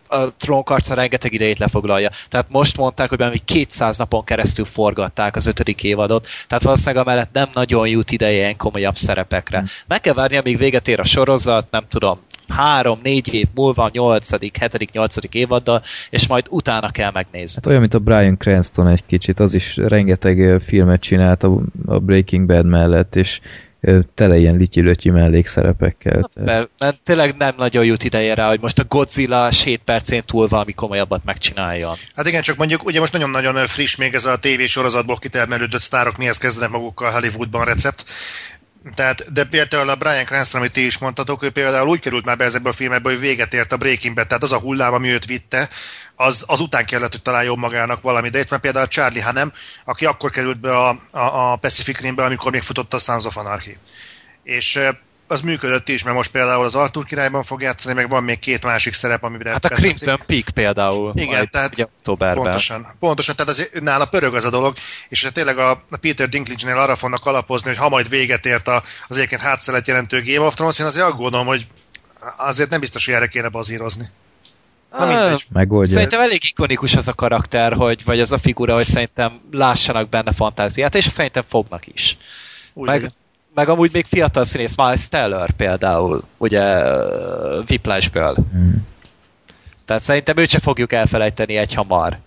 a 0.07 0.35
trónkarca 0.37 0.93
rengeteg 0.93 1.33
idejét 1.33 1.57
lefoglalja. 1.59 2.09
Tehát 2.29 2.45
most 2.49 2.77
mondták, 2.77 3.09
hogy 3.09 3.17
valami 3.17 3.37
200 3.45 3.97
napon 3.97 4.23
keresztül 4.23 4.65
forgatták 4.65 5.35
az 5.35 5.47
ötödik 5.47 5.83
évadot, 5.83 6.27
tehát 6.47 6.63
valószínűleg 6.63 7.05
amellett 7.05 7.33
nem 7.33 7.49
nagyon 7.53 7.87
jut 7.87 8.11
ideje 8.11 8.33
ilyen 8.33 8.57
komolyabb 8.57 8.95
szerepekre. 8.95 9.63
Meg 9.87 10.01
kell 10.01 10.13
várni, 10.13 10.37
amíg 10.37 10.57
véget 10.57 10.87
ér 10.87 10.99
a 10.99 11.05
sorozat, 11.05 11.71
nem 11.71 11.83
tudom, 11.89 12.19
három, 12.47 12.99
négy 13.03 13.33
év 13.33 13.47
múlva, 13.55 13.89
nyolcadik, 13.93 14.57
hetedik, 14.57 14.91
nyolcadik 14.91 15.33
évaddal, 15.33 15.83
és 16.09 16.27
majd 16.27 16.45
utána 16.49 16.91
kell 16.91 17.11
megnézni. 17.13 17.55
Hát 17.55 17.65
olyan, 17.65 17.79
mint 17.79 17.93
a 17.93 17.99
Brian 17.99 18.37
Cranston 18.37 18.87
egy 18.87 19.05
kicsit, 19.05 19.39
az 19.39 19.53
is 19.53 19.77
rengeteg 19.77 20.61
filmet 20.61 21.01
csinált 21.01 21.43
a, 21.43 21.61
Breaking 21.99 22.45
Bad 22.45 22.65
mellett, 22.65 23.15
és 23.15 23.39
tele 24.15 24.37
ilyen 24.37 24.55
lityi 24.57 25.09
mellékszerepekkel. 25.09 26.29
tehát- 26.33 26.49
Mert, 26.57 26.69
mert 26.79 27.01
tényleg 27.01 27.35
nem 27.37 27.53
nagyon 27.57 27.85
jut 27.85 28.03
ideje 28.03 28.33
rá, 28.33 28.47
hogy 28.47 28.59
most 28.59 28.79
a 28.79 28.83
Godzilla 28.83 29.49
7 29.49 29.81
percén 29.85 30.23
túl 30.25 30.47
valami 30.47 30.73
komolyabbat 30.73 31.23
megcsináljon. 31.23 31.95
Hát 32.15 32.27
igen, 32.27 32.41
csak 32.41 32.57
mondjuk 32.57 32.85
ugye 32.85 32.99
most 32.99 33.13
nagyon-nagyon 33.13 33.67
friss 33.67 33.95
még 33.95 34.13
ez 34.13 34.25
a 34.25 34.37
tévésorozatból 34.37 35.17
kitermelődött 35.17 35.81
sztárok 35.81 36.17
mihez 36.17 36.37
kezdenek 36.37 36.69
magukkal 36.69 37.11
Hollywoodban 37.11 37.65
recept. 37.65 38.03
Tehát, 38.95 39.31
de 39.33 39.43
például 39.43 39.89
a 39.89 39.95
Brian 39.95 40.25
Cranston, 40.25 40.61
amit 40.61 40.73
ti 40.73 40.85
is 40.85 40.97
mondtatok, 40.97 41.43
ő 41.43 41.49
például 41.49 41.87
úgy 41.87 41.99
került 41.99 42.25
már 42.25 42.37
be 42.37 42.43
ezekbe 42.45 42.69
a 42.69 42.73
filmekbe, 42.73 43.09
hogy 43.09 43.19
véget 43.19 43.53
ért 43.53 43.73
a 43.73 43.77
Breaking 43.77 44.15
Bad, 44.15 44.27
tehát 44.27 44.43
az 44.43 44.51
a 44.51 44.59
hullám, 44.59 44.93
ami 44.93 45.09
őt 45.09 45.25
vitte, 45.25 45.69
az, 46.15 46.43
az 46.47 46.59
után 46.59 46.85
kellett, 46.85 47.11
hogy 47.11 47.21
találjon 47.21 47.59
magának 47.59 48.01
valami. 48.01 48.29
De 48.29 48.39
itt 48.39 48.49
már 48.49 48.59
például 48.59 48.87
Charlie 48.87 49.21
Hanem, 49.21 49.51
aki 49.85 50.05
akkor 50.05 50.29
került 50.29 50.59
be 50.59 50.77
a, 50.77 50.89
a, 51.11 51.51
a 51.51 51.55
Pacific 51.55 51.99
Rimbe, 51.99 52.23
amikor 52.23 52.51
még 52.51 52.61
futott 52.61 52.93
a 52.93 52.99
Sons 52.99 53.25
of 53.25 53.37
Anarchy. 53.37 53.77
És 54.43 54.79
az 55.31 55.41
működött 55.41 55.89
is, 55.89 56.03
mert 56.03 56.15
most 56.15 56.31
például 56.31 56.65
az 56.65 56.75
Arthur 56.75 57.05
királyban 57.05 57.43
fog 57.43 57.61
játszani, 57.61 57.95
meg 57.95 58.09
van 58.09 58.23
még 58.23 58.39
két 58.39 58.63
másik 58.63 58.93
szerep, 58.93 59.23
amiben 59.23 59.53
Hát 59.53 59.65
a 59.65 59.69
Crimson 59.69 60.23
Peak 60.25 60.49
például. 60.53 61.11
Igen, 61.15 61.35
majd 61.35 61.49
tehát 61.49 61.71
ugye 61.73 61.83
októberben. 61.83 62.43
Pontosan, 62.43 62.87
pontosan, 62.99 63.35
tehát 63.35 63.51
az, 63.51 63.69
nála 63.81 64.05
pörög 64.05 64.35
az 64.35 64.45
a 64.45 64.49
dolog, 64.49 64.75
és 65.09 65.21
hogyha 65.21 65.35
tényleg 65.35 65.57
a, 65.57 65.69
a 65.71 65.97
Peter 66.01 66.29
Dinklage-nél 66.29 66.77
arra 66.77 66.95
fognak 66.95 67.25
alapozni, 67.25 67.67
hogy 67.67 67.77
ha 67.77 67.89
majd 67.89 68.09
véget 68.09 68.45
ért 68.45 68.67
a, 68.67 68.83
az 69.07 69.17
egyébként 69.17 69.41
hátszelet 69.41 69.87
jelentő 69.87 70.21
Game 70.25 70.45
of 70.45 70.53
Thrones, 70.53 70.79
én 70.79 70.85
azért 70.85 71.05
aggódom, 71.05 71.45
hogy 71.45 71.67
azért 72.37 72.69
nem 72.69 72.79
biztos, 72.79 73.05
hogy 73.05 73.13
erre 73.13 73.27
kéne 73.27 73.49
bazírozni. 73.49 74.05
Na 74.97 75.05
mindegy. 75.05 75.45
Megoldja. 75.53 75.93
Szerintem 75.93 76.19
elég 76.19 76.43
ikonikus 76.43 76.95
az 76.95 77.07
a 77.07 77.13
karakter, 77.13 77.73
hogy, 77.73 78.03
vagy 78.03 78.19
az 78.19 78.31
a 78.31 78.37
figura, 78.37 78.73
hogy 78.73 78.85
szerintem 78.85 79.41
lássanak 79.51 80.09
benne 80.09 80.31
fantáziát, 80.31 80.95
és 80.95 81.05
szerintem 81.05 81.43
fognak 81.47 81.87
is. 81.87 82.17
Úgy 82.73 82.87
Meg, 82.87 82.95
legyen. 82.95 83.13
Meg 83.53 83.69
amúgy 83.69 83.89
még 83.93 84.05
fiatal 84.05 84.43
színész, 84.43 84.75
Miles 84.75 85.07
Teller 85.07 85.51
például, 85.51 86.23
ugye 86.37 86.61
Whiplashből. 87.69 88.33
Hmm. 88.51 88.87
Tehát 89.85 90.01
szerintem 90.01 90.37
őt 90.37 90.49
se 90.49 90.59
fogjuk 90.59 90.93
elfelejteni 90.93 91.57
egy 91.57 91.73
hamar. 91.73 92.17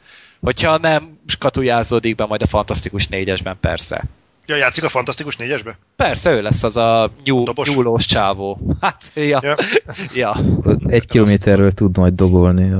Hogyha 0.41 0.79
nem 0.79 1.19
skatujázódik 1.27 2.15
be 2.15 2.27
majd 2.27 2.43
a 2.43 2.47
Fantasztikus 2.47 3.09
négyesben, 3.09 3.57
persze. 3.61 4.05
Ja, 4.47 4.57
játszik 4.57 4.85
a 4.85 4.89
Fantasztikus 4.89 5.37
négyesbe? 5.37 5.75
Persze, 5.97 6.31
ő 6.31 6.43
lesz 6.43 6.63
az 6.63 6.77
a 6.77 7.11
nyú, 7.25 7.45
Dobos? 7.45 7.75
nyúlós 7.75 8.07
csávó. 8.07 8.59
Hát, 8.81 9.11
ja. 9.15 9.23
Ja. 9.25 9.41
ja. 9.43 9.57
ja. 10.15 10.37
Egy 10.87 11.07
kilométerről 11.07 11.73
tud 11.73 11.97
majd 11.97 12.15
dobolni. 12.15 12.73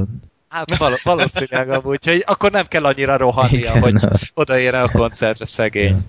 Hát 0.49 0.77
val- 0.77 1.03
valószínűleg 1.03 1.71
amúgy, 1.71 2.05
hogy 2.05 2.23
akkor 2.27 2.51
nem 2.51 2.67
kell 2.67 2.85
annyira 2.85 3.17
rohannia, 3.17 3.59
Igen. 3.59 3.81
hogy 3.81 3.95
odaérne 4.35 4.83
a 4.83 4.89
koncertre 4.91 5.45
szegény. 5.45 6.05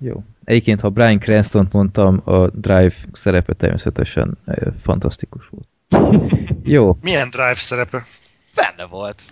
Jó. 0.00 0.22
Egyébként, 0.44 0.80
ha 0.80 0.88
Brian 0.88 1.18
cranston 1.18 1.68
mondtam, 1.72 2.20
a 2.24 2.46
Drive 2.46 2.92
szerepe 3.12 3.52
természetesen 3.52 4.38
eh, 4.44 4.54
fantasztikus 4.78 5.50
volt. 5.50 5.68
Jó. 6.64 6.96
Milyen 7.02 7.30
Drive 7.30 7.54
szerepe? 7.54 8.04
Benne 8.54 8.86
volt. 8.90 9.22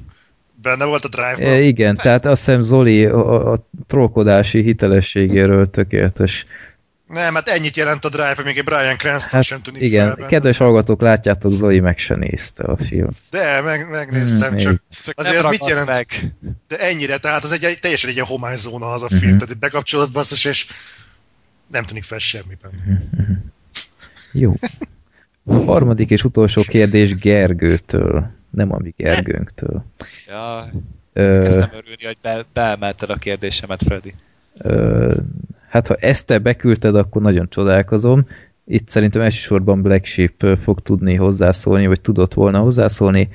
Benne 0.62 0.84
volt 0.84 1.04
a 1.04 1.08
E, 1.12 1.34
Drive-ban? 1.34 1.62
igen, 1.62 1.94
Persze. 1.94 2.02
tehát 2.02 2.24
azt 2.24 2.44
hiszem 2.44 2.60
Zoli 2.60 3.06
a, 3.06 3.52
a 3.52 3.56
trollkodási 3.86 4.62
hitelességéről 4.62 5.70
tökéletes. 5.70 6.46
Nem, 7.08 7.34
hát 7.34 7.48
ennyit 7.48 7.76
jelent 7.76 8.04
a 8.04 8.08
Drive, 8.08 8.36
még 8.44 8.58
egy 8.58 8.64
Brian 8.64 8.96
Cranston 8.96 9.32
Hát 9.32 9.42
sem 9.42 9.60
tűnik 9.62 9.80
igen, 9.82 10.16
fel 10.16 10.26
kedves 10.26 10.56
hallgatók, 10.56 11.00
látjátok, 11.00 11.54
Zoli 11.54 11.80
meg 11.80 11.98
se 11.98 12.14
nézte 12.14 12.64
a 12.64 12.76
film. 12.76 13.08
De, 13.30 13.60
meg, 13.60 13.88
megnéztem, 13.90 14.48
Hmm, 14.48 14.58
csak, 14.58 14.82
Csak 15.04 15.18
Azért 15.18 15.36
az 15.44 15.44
mit 15.44 15.68
jelent? 15.68 15.88
Meg. 15.88 16.06
de 16.68 16.78
ennyire, 16.78 17.16
tehát 17.18 17.44
az 17.44 17.52
egy, 17.52 17.64
egy 17.64 17.78
teljesen 17.80 18.08
egy 18.08 18.14
ilyen 18.14 18.26
homályzóna 18.26 18.90
az 18.90 19.02
a 19.02 19.06
Mhm. 19.10 19.16
film, 19.16 19.34
tehát 19.34 19.50
egy 19.50 19.58
bekapcsolod 19.58 20.12
basszus, 20.12 20.44
és 20.44 20.66
nem 21.70 21.84
tűnik 21.84 22.02
fel 22.04 22.18
semmiben. 22.18 22.70
Jó. 24.32 24.50
A 25.44 25.54
harmadik 25.54 26.10
és 26.10 26.24
utolsó 26.24 26.62
kérdés 26.62 27.16
Gergőtől, 27.16 28.30
nem 28.50 28.72
a 28.72 28.78
mi 28.78 28.94
Gergőnktől. 28.96 29.84
Ja, 30.26 30.70
Ö, 31.12 31.42
kezdtem 31.42 31.70
örülni, 31.72 32.04
hogy 32.04 32.16
be, 32.22 32.46
beemelted 32.52 33.10
a 33.10 33.16
kérdésemet, 33.16 33.82
Freddy. 33.82 34.14
Ö, 34.58 35.14
hát 35.68 35.86
ha 35.86 35.94
ezt 35.94 36.26
te 36.26 36.38
beküldted, 36.38 36.94
akkor 36.96 37.22
nagyon 37.22 37.48
csodálkozom. 37.48 38.26
Itt 38.64 38.88
szerintem 38.88 39.22
elsősorban 39.22 39.82
Black 39.82 40.04
Sheep 40.04 40.58
fog 40.58 40.80
tudni 40.80 41.14
hozzászólni, 41.14 41.86
vagy 41.86 42.00
tudott 42.00 42.34
volna 42.34 42.58
hozzászólni. 42.58 43.28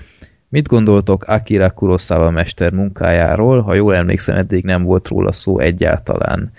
Mit 0.50 0.68
gondoltok 0.68 1.24
Akira 1.24 1.70
Kurosawa 1.70 2.32
mester 2.32 2.72
munkájáról? 2.72 3.62
Ha 3.62 3.74
jól 3.74 3.96
emlékszem, 3.96 4.36
eddig 4.36 4.64
nem 4.64 4.84
volt 4.84 5.08
róla 5.08 5.32
szó 5.32 5.60
egyáltalán. 5.60 6.52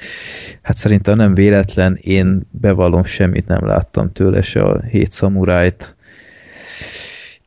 Hát 0.63 0.77
szerintem 0.77 1.17
nem 1.17 1.35
véletlen, 1.35 1.99
én 2.01 2.43
bevallom, 2.51 3.05
semmit 3.05 3.47
nem 3.47 3.67
láttam 3.67 4.13
tőle, 4.13 4.43
se 4.43 4.63
a 4.63 4.81
hét 4.81 5.11
szamurájt. 5.11 5.94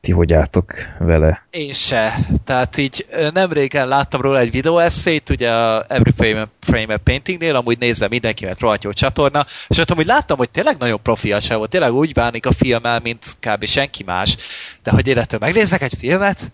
Ti 0.08 0.14
hogy 0.14 0.34
álltok 0.34 0.74
vele? 0.99 1.45
Én 1.49 1.72
se. 1.72 2.20
Tehát 2.43 2.78
így 2.78 3.05
nem 3.34 3.51
láttam 3.72 4.22
róla 4.22 4.39
egy 4.39 4.51
videóesszét, 4.51 5.30
ugye 5.30 5.51
a 5.51 5.86
Every 5.88 6.14
Frame, 6.18 6.47
Frame 6.60 6.93
a 6.93 6.97
Paintingnél, 6.97 7.55
amúgy 7.55 7.78
nézve 7.78 8.08
mindenki, 8.08 8.45
mert 8.45 8.60
rohadt 8.60 8.84
jó 8.84 8.91
csatorna, 8.91 9.45
és 9.68 9.78
ott 9.78 9.91
amúgy 9.91 10.05
láttam, 10.05 10.38
hogy 10.38 10.49
tényleg 10.49 10.78
nagyon 10.78 11.01
profi 11.01 11.32
a 11.32 11.41
csávó, 11.41 11.66
tényleg 11.66 11.93
úgy 11.93 12.14
bánik 12.14 12.45
a 12.45 12.51
filmmel, 12.51 12.99
mint 12.99 13.38
kb. 13.39 13.66
senki 13.66 14.03
más, 14.03 14.38
de 14.84 14.91
hogy 14.91 15.08
életől 15.08 15.39
megnéznek 15.39 15.82
egy 15.82 15.93
filmet, 15.97 16.51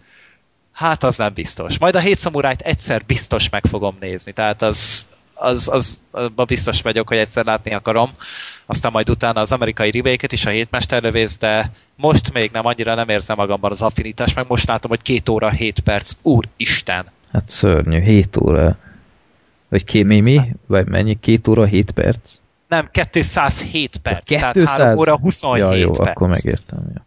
hát 0.72 1.04
az 1.04 1.18
nem 1.18 1.34
biztos. 1.34 1.78
Majd 1.78 1.96
a 1.96 2.00
hét 2.00 2.18
szamurájt 2.18 2.62
egyszer 2.62 3.06
biztos 3.06 3.50
meg 3.50 3.66
fogom 3.70 3.98
nézni, 4.00 4.32
tehát 4.32 4.62
az, 4.62 5.08
az, 5.34 5.70
az 5.72 5.98
abban 6.12 6.46
biztos 6.46 6.82
vagyok, 6.82 7.08
hogy 7.08 7.18
egyszer 7.18 7.46
látni 7.46 7.74
akarom. 7.74 8.10
Aztán 8.66 8.92
majd 8.92 9.10
utána 9.10 9.40
az 9.40 9.52
amerikai 9.52 9.90
rivéket 9.90 10.32
is, 10.32 10.46
a 10.46 10.50
hétmesterlövész, 10.50 11.38
de 11.38 11.72
most 11.96 12.34
még 12.34 12.52
nem 12.52 12.66
annyira 12.66 12.96
nem 12.96 13.10
érzem 13.10 13.36
magamban 13.38 13.72
az 13.72 13.82
affinitást, 13.82 14.36
meg 14.36 14.46
most 14.48 14.68
látom, 14.68 14.90
hogy 14.90 15.02
két 15.02 15.30
óra, 15.30 15.50
hét 15.50 15.80
perc. 15.80 16.12
Úristen! 16.22 17.06
Hát 17.32 17.50
szörnyű, 17.50 18.00
7 18.00 18.38
óra. 18.38 18.78
Vagy 19.70 19.84
ké, 19.84 20.04
mi, 20.04 20.20
mi? 20.20 20.42
Vagy 20.68 20.88
mennyi? 20.88 21.20
2 21.20 21.52
óra, 21.52 21.66
7 21.66 21.92
perc? 21.92 22.38
Nem, 22.68 22.90
207 22.92 23.98
perc, 23.98 24.26
200? 24.26 24.54
tehát 24.54 24.70
3 24.70 24.98
óra 24.98 25.18
27 25.18 25.64
ja, 25.64 25.74
jó, 25.74 25.92
perc. 25.92 26.10
akkor 26.10 26.28
megértem. 26.28 26.92
Ja. 26.94 27.06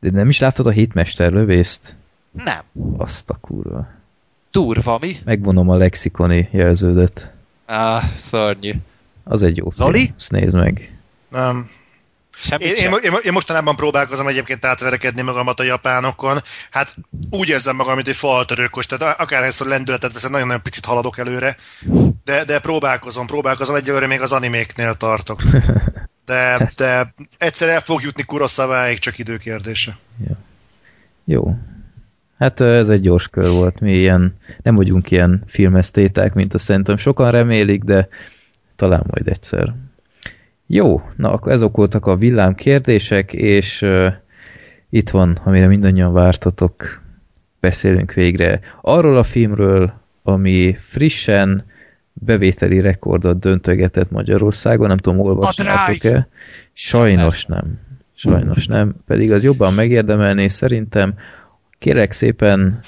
De 0.00 0.10
nem 0.10 0.28
is 0.28 0.38
láttad 0.38 0.66
a 0.66 0.70
hétmester 0.70 1.32
lövészt? 1.32 1.96
Nem. 2.30 2.62
Azt 2.96 3.30
a 3.30 3.34
kurva. 3.40 3.97
Durva, 4.50 4.98
mi? 5.00 5.16
Megvonom 5.24 5.68
a 5.68 5.76
lexikoni 5.76 6.48
jelződet. 6.52 7.32
Ah, 7.66 8.04
szörnyű. 8.14 8.74
Az 9.24 9.42
egy 9.42 9.56
jó 9.56 9.70
Zoli? 9.70 10.00
film. 10.00 10.14
Azt 10.16 10.30
nézd 10.30 10.54
meg. 10.54 10.98
Nem. 11.28 11.70
Semmit 12.40 12.66
Én, 12.66 12.76
sem. 12.76 12.92
én, 12.92 12.98
én, 13.02 13.18
én 13.24 13.32
mostanában 13.32 13.76
próbálkozom 13.76 14.26
egyébként 14.26 14.64
átverekedni 14.64 15.22
magamat 15.22 15.60
a 15.60 15.62
japánokon. 15.62 16.38
Hát 16.70 16.96
úgy 17.30 17.48
érzem 17.48 17.76
magam, 17.76 17.94
mint 17.94 18.08
egy 18.08 18.16
faltörőkos, 18.16 18.86
tehát 18.86 19.20
akárhányszor 19.20 19.66
lendületet 19.66 20.12
veszem, 20.12 20.30
nagyon-nagyon 20.30 20.62
picit 20.62 20.84
haladok 20.84 21.18
előre, 21.18 21.56
de, 22.24 22.44
de 22.44 22.58
próbálkozom, 22.58 23.26
próbálkozom, 23.26 23.74
egyelőre 23.74 24.06
még 24.06 24.20
az 24.20 24.32
animéknél 24.32 24.94
tartok. 24.94 25.42
De, 26.24 26.70
de 26.76 27.12
egyszer 27.38 27.68
el 27.68 27.80
fog 27.80 28.02
jutni 28.02 28.22
Kuroszaváig, 28.22 28.98
csak 28.98 29.18
időkérdése. 29.18 29.98
Jó. 31.24 31.56
Hát 32.38 32.60
ez 32.60 32.88
egy 32.88 33.00
gyors 33.00 33.28
kör 33.28 33.50
volt. 33.50 33.80
Mi 33.80 33.96
ilyen, 33.96 34.34
nem 34.62 34.74
vagyunk 34.74 35.10
ilyen 35.10 35.42
filmesztéták, 35.46 36.34
mint 36.34 36.54
azt 36.54 36.64
szerintem 36.64 36.96
sokan 36.96 37.30
remélik, 37.30 37.82
de 37.82 38.08
talán 38.76 39.04
majd 39.06 39.28
egyszer. 39.28 39.74
Jó, 40.66 41.02
na 41.16 41.32
akkor 41.32 41.52
ezok 41.52 41.76
voltak 41.76 42.06
a 42.06 42.16
villám 42.16 42.54
kérdések, 42.54 43.32
és 43.32 43.82
uh, 43.82 44.12
itt 44.90 45.10
van, 45.10 45.38
amire 45.44 45.66
mindannyian 45.66 46.12
vártatok, 46.12 47.02
beszélünk 47.60 48.12
végre 48.12 48.60
arról 48.80 49.16
a 49.16 49.22
filmről, 49.22 49.92
ami 50.22 50.74
frissen 50.78 51.64
bevételi 52.12 52.80
rekordot 52.80 53.38
döntögetett 53.38 54.10
Magyarországon, 54.10 54.88
nem 54.88 54.96
tudom, 54.96 55.20
olvassátok-e? 55.20 56.28
Sajnos 56.72 57.44
nem. 57.44 57.64
Sajnos 58.14 58.66
nem, 58.66 58.94
pedig 59.06 59.32
az 59.32 59.44
jobban 59.44 59.72
megérdemelné 59.72 60.48
szerintem. 60.48 61.14
Kérek 61.78 62.12
szépen 62.12 62.80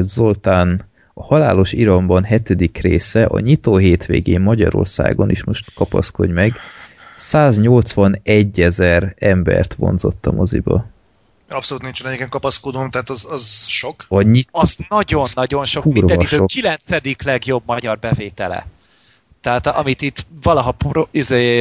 Zoltán, 0.00 0.84
a 1.14 1.24
Halálos 1.24 1.72
Iramban 1.72 2.24
hetedik 2.24 2.78
része 2.78 3.24
a 3.24 3.40
nyitó 3.40 3.76
hétvégén 3.76 4.40
Magyarországon 4.40 5.30
is 5.30 5.44
most 5.44 5.74
kapaszkodj 5.74 6.32
meg, 6.32 6.52
181 7.14 8.60
ezer 8.60 9.14
embert 9.18 9.74
vonzott 9.74 10.26
a 10.26 10.32
moziba. 10.32 10.86
Abszolút 11.48 11.82
nincsen 11.82 12.06
egyébként 12.06 12.30
kapaszkodom, 12.30 12.88
tehát 12.90 13.08
az, 13.08 13.26
az 13.30 13.66
sok. 13.66 14.04
Annyit 14.08 14.48
Az 14.50 14.78
nagyon-nagyon 14.88 15.64
sok, 15.64 15.84
minden 15.84 16.20
idő 16.20 16.36
sok. 16.36 16.46
9. 16.46 17.22
legjobb 17.24 17.62
magyar 17.66 17.98
bevétele. 17.98 18.66
Tehát 19.40 19.66
amit 19.66 20.02
itt 20.02 20.26
valaha 20.42 20.70
pro, 20.72 21.06
izé, 21.10 21.60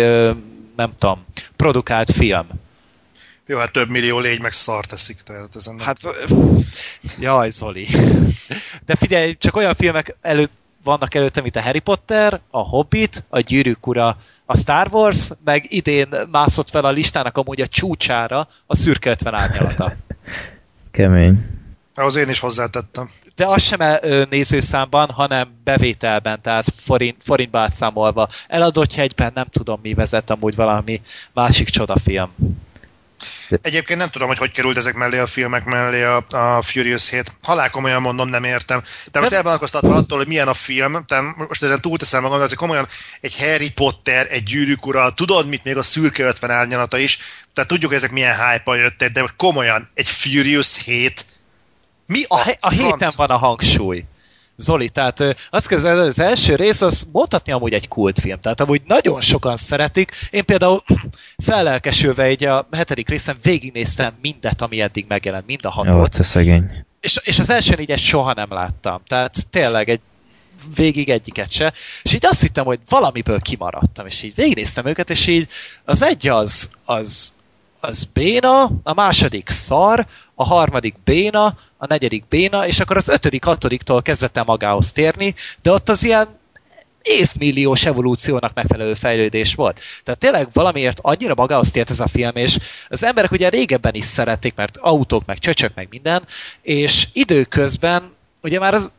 nem 0.75 0.91
tudom, 0.97 1.25
produkált 1.55 2.11
film. 2.11 2.47
Jó, 3.47 3.57
hát 3.57 3.71
több 3.71 3.89
millió 3.89 4.19
légy 4.19 4.41
meg 4.41 4.51
szar 4.51 4.85
teszik, 4.85 5.17
tehát 5.21 5.55
ezen 5.55 5.75
nem... 5.75 5.85
Hát, 5.85 5.99
jaj, 7.19 7.49
Zoli. 7.49 7.87
De 8.85 8.95
figyelj, 8.95 9.35
csak 9.37 9.55
olyan 9.55 9.73
filmek 9.73 10.15
előtt 10.21 10.51
vannak 10.83 11.13
előtte, 11.13 11.41
mint 11.41 11.55
a 11.55 11.61
Harry 11.61 11.79
Potter, 11.79 12.39
a 12.49 12.59
Hobbit, 12.59 13.23
a 13.29 13.39
Gyűrűk 13.39 13.87
ura, 13.87 14.17
a 14.45 14.57
Star 14.57 14.87
Wars, 14.91 15.29
meg 15.43 15.65
idén 15.71 16.07
mászott 16.31 16.69
fel 16.69 16.85
a 16.85 16.91
listának 16.91 17.37
amúgy 17.37 17.61
a 17.61 17.67
csúcsára 17.67 18.47
a 18.65 18.75
szürke 18.75 19.09
50 19.09 19.33
árnyalata. 19.33 19.95
kemény. 20.91 21.45
Ahhoz 21.95 22.15
én 22.15 22.29
is 22.29 22.39
hozzátettem. 22.39 23.09
De 23.35 23.45
az 23.45 23.61
sem 23.61 23.99
nézőszámban, 24.29 25.09
hanem 25.09 25.47
bevételben, 25.63 26.41
tehát 26.41 26.65
forint, 26.77 27.15
forintba 27.23 27.59
átszámolva. 27.59 28.29
Eladott 28.47 28.93
hegyben 28.93 29.31
nem 29.35 29.45
tudom 29.45 29.79
mi 29.83 29.93
vezet, 29.93 30.29
amúgy 30.29 30.55
valami 30.55 31.01
másik 31.33 31.69
csodafilm. 31.69 32.31
Egyébként 33.61 33.99
nem 33.99 34.09
tudom, 34.09 34.27
hogy 34.27 34.37
hogy 34.37 34.51
került 34.51 34.77
ezek 34.77 34.93
mellé 34.93 35.19
a 35.19 35.27
filmek 35.27 35.63
mellé 35.63 36.03
a, 36.03 36.25
a 36.29 36.61
Furious 36.61 37.09
7. 37.09 37.31
Halál 37.43 37.69
komolyan 37.69 38.01
mondom, 38.01 38.29
nem 38.29 38.43
értem. 38.43 38.81
Te 39.11 39.19
most 39.19 39.31
el 39.31 39.43
van 39.43 39.59
attól, 39.81 40.17
hogy 40.17 40.27
milyen 40.27 40.47
a 40.47 40.53
film, 40.53 41.05
te 41.05 41.21
most 41.21 41.63
ezen 41.63 41.81
túlteszem 41.81 42.21
magam, 42.21 42.37
de 42.37 42.43
azért 42.43 42.59
komolyan 42.59 42.87
egy 43.21 43.37
Harry 43.37 43.71
Potter, 43.71 44.27
egy 44.29 44.43
gyűrűk 44.43 44.85
ura, 44.85 45.13
tudod 45.13 45.47
mit, 45.47 45.63
még 45.63 45.77
a 45.77 45.83
szürke 45.83 46.23
50 46.23 46.49
árnyalata 46.49 46.97
is, 46.97 47.17
tehát 47.53 47.69
tudjuk, 47.69 47.93
ezek 47.93 48.11
milyen 48.11 48.49
hype 48.49 48.75
jöttek, 48.75 49.11
de 49.11 49.25
komolyan, 49.37 49.89
egy 49.93 50.07
Furious 50.07 50.83
7, 50.83 51.25
mi 52.05 52.23
a, 52.27 52.35
A, 52.35 52.37
he- 52.37 52.57
a 52.59 52.69
héten 52.69 53.11
van 53.15 53.29
a 53.29 53.37
hangsúly. 53.37 54.05
Zoli, 54.57 54.89
tehát 54.89 55.35
azt 55.49 55.67
kell, 55.67 55.99
az 55.99 56.19
első 56.19 56.55
rész, 56.55 56.81
az 56.81 57.07
mondhatni 57.11 57.51
amúgy 57.51 57.73
egy 57.73 57.87
kultfilm, 57.87 58.39
tehát 58.39 58.61
amúgy 58.61 58.81
nagyon 58.87 59.21
sokan 59.21 59.57
szeretik. 59.57 60.11
Én 60.31 60.45
például 60.45 60.81
fellelkesülve 61.45 62.31
így 62.31 62.45
a 62.45 62.67
hetedik 62.71 63.09
részen 63.09 63.37
végignéztem 63.41 64.13
mindet, 64.21 64.61
ami 64.61 64.81
eddig 64.81 65.05
megjelent, 65.07 65.45
mind 65.45 65.65
a 65.65 65.73
Jó, 65.85 65.91
hatot. 65.91 66.11
te 66.11 66.23
szegény. 66.23 66.85
És, 67.01 67.19
és 67.23 67.39
az 67.39 67.49
első 67.49 67.75
négyet 67.75 67.97
soha 67.97 68.33
nem 68.33 68.47
láttam. 68.49 69.01
Tehát 69.07 69.49
tényleg 69.49 69.89
egy 69.89 69.99
végig 70.75 71.09
egyiket 71.09 71.51
se. 71.51 71.73
És 72.01 72.13
így 72.13 72.25
azt 72.25 72.41
hittem, 72.41 72.65
hogy 72.65 72.79
valamiből 72.89 73.39
kimaradtam, 73.39 74.05
és 74.05 74.23
így 74.23 74.35
végignéztem 74.35 74.85
őket, 74.85 75.09
és 75.09 75.27
így 75.27 75.47
az 75.85 76.01
egy 76.01 76.27
az, 76.27 76.69
az, 76.85 77.33
az 77.85 78.03
béna, 78.13 78.71
a 78.83 78.93
második 78.93 79.49
szar, 79.49 80.05
a 80.35 80.43
harmadik 80.43 80.95
béna, 81.03 81.57
a 81.77 81.87
negyedik 81.87 82.27
béna, 82.27 82.67
és 82.67 82.79
akkor 82.79 82.97
az 82.97 83.09
ötödik, 83.09 83.43
hatodiktól 83.43 84.01
kezdett 84.01 84.37
el 84.37 84.43
magához 84.43 84.91
térni, 84.91 85.35
de 85.61 85.71
ott 85.71 85.89
az 85.89 86.03
ilyen 86.03 86.27
évmilliós 87.01 87.85
evolúciónak 87.85 88.53
megfelelő 88.53 88.93
fejlődés 88.93 89.55
volt. 89.55 89.79
Tehát 90.03 90.19
tényleg 90.19 90.47
valamiért 90.53 90.99
annyira 91.01 91.33
magához 91.35 91.71
tért 91.71 91.89
ez 91.89 91.99
a 91.99 92.07
film, 92.07 92.35
és 92.35 92.57
az 92.89 93.03
emberek 93.03 93.31
ugye 93.31 93.49
régebben 93.49 93.93
is 93.93 94.05
szerették, 94.05 94.55
mert 94.55 94.77
autók, 94.77 95.25
meg 95.25 95.39
csöcsök, 95.39 95.75
meg 95.75 95.87
minden, 95.89 96.23
és 96.61 97.07
időközben 97.13 98.03
ugye 98.41 98.59
már 98.59 98.73
az, 98.73 98.91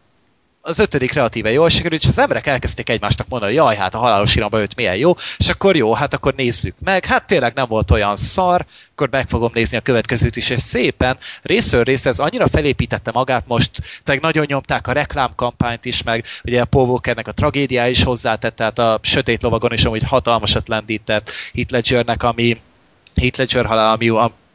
az 0.66 0.78
ötödik 0.78 1.12
relatíve 1.12 1.50
jól 1.50 1.68
sikerült, 1.68 2.02
és 2.02 2.08
az 2.08 2.18
emberek 2.18 2.46
elkezdték 2.46 2.88
egymásnak 2.88 3.28
mondani, 3.28 3.56
hogy 3.56 3.64
jaj, 3.64 3.76
hát 3.76 3.94
a 3.94 3.98
halálos 3.98 4.34
iramba 4.36 4.60
öt 4.60 4.76
milyen 4.76 4.96
jó, 4.96 5.14
és 5.38 5.48
akkor 5.48 5.76
jó, 5.76 5.92
hát 5.92 6.14
akkor 6.14 6.34
nézzük 6.34 6.74
meg. 6.84 7.04
Hát 7.04 7.26
tényleg 7.26 7.54
nem 7.54 7.66
volt 7.68 7.90
olyan 7.90 8.16
szar, 8.16 8.66
akkor 8.92 9.08
meg 9.10 9.28
fogom 9.28 9.50
nézni 9.54 9.76
a 9.76 9.80
következőt 9.80 10.36
is, 10.36 10.50
és 10.50 10.60
szépen 10.60 11.18
részről 11.42 11.82
részre 11.84 12.10
ez 12.10 12.18
annyira 12.18 12.48
felépítette 12.48 13.10
magát 13.10 13.46
most, 13.46 13.70
tehát 14.04 14.20
nagyon 14.20 14.44
nyomták 14.48 14.86
a 14.86 14.92
reklámkampányt 14.92 15.84
is, 15.84 16.02
meg 16.02 16.24
ugye 16.44 16.60
a 16.60 16.64
Paul 16.64 16.88
Walkernek 16.88 17.28
a 17.28 17.32
tragédiája 17.32 17.90
is 17.90 18.02
hozzátett, 18.02 18.56
tehát 18.56 18.78
a 18.78 18.98
Sötét 19.02 19.42
Lovagon 19.42 19.72
is 19.72 19.84
amúgy 19.84 20.02
hatalmasat 20.02 20.68
lendített 20.68 21.30
Heath 21.54 21.72
Ledgernek, 21.72 22.22
ami 22.22 22.60
Heath 23.14 23.38
Ledger 23.38 23.64
halál, 23.64 23.92
ami, 23.92 24.08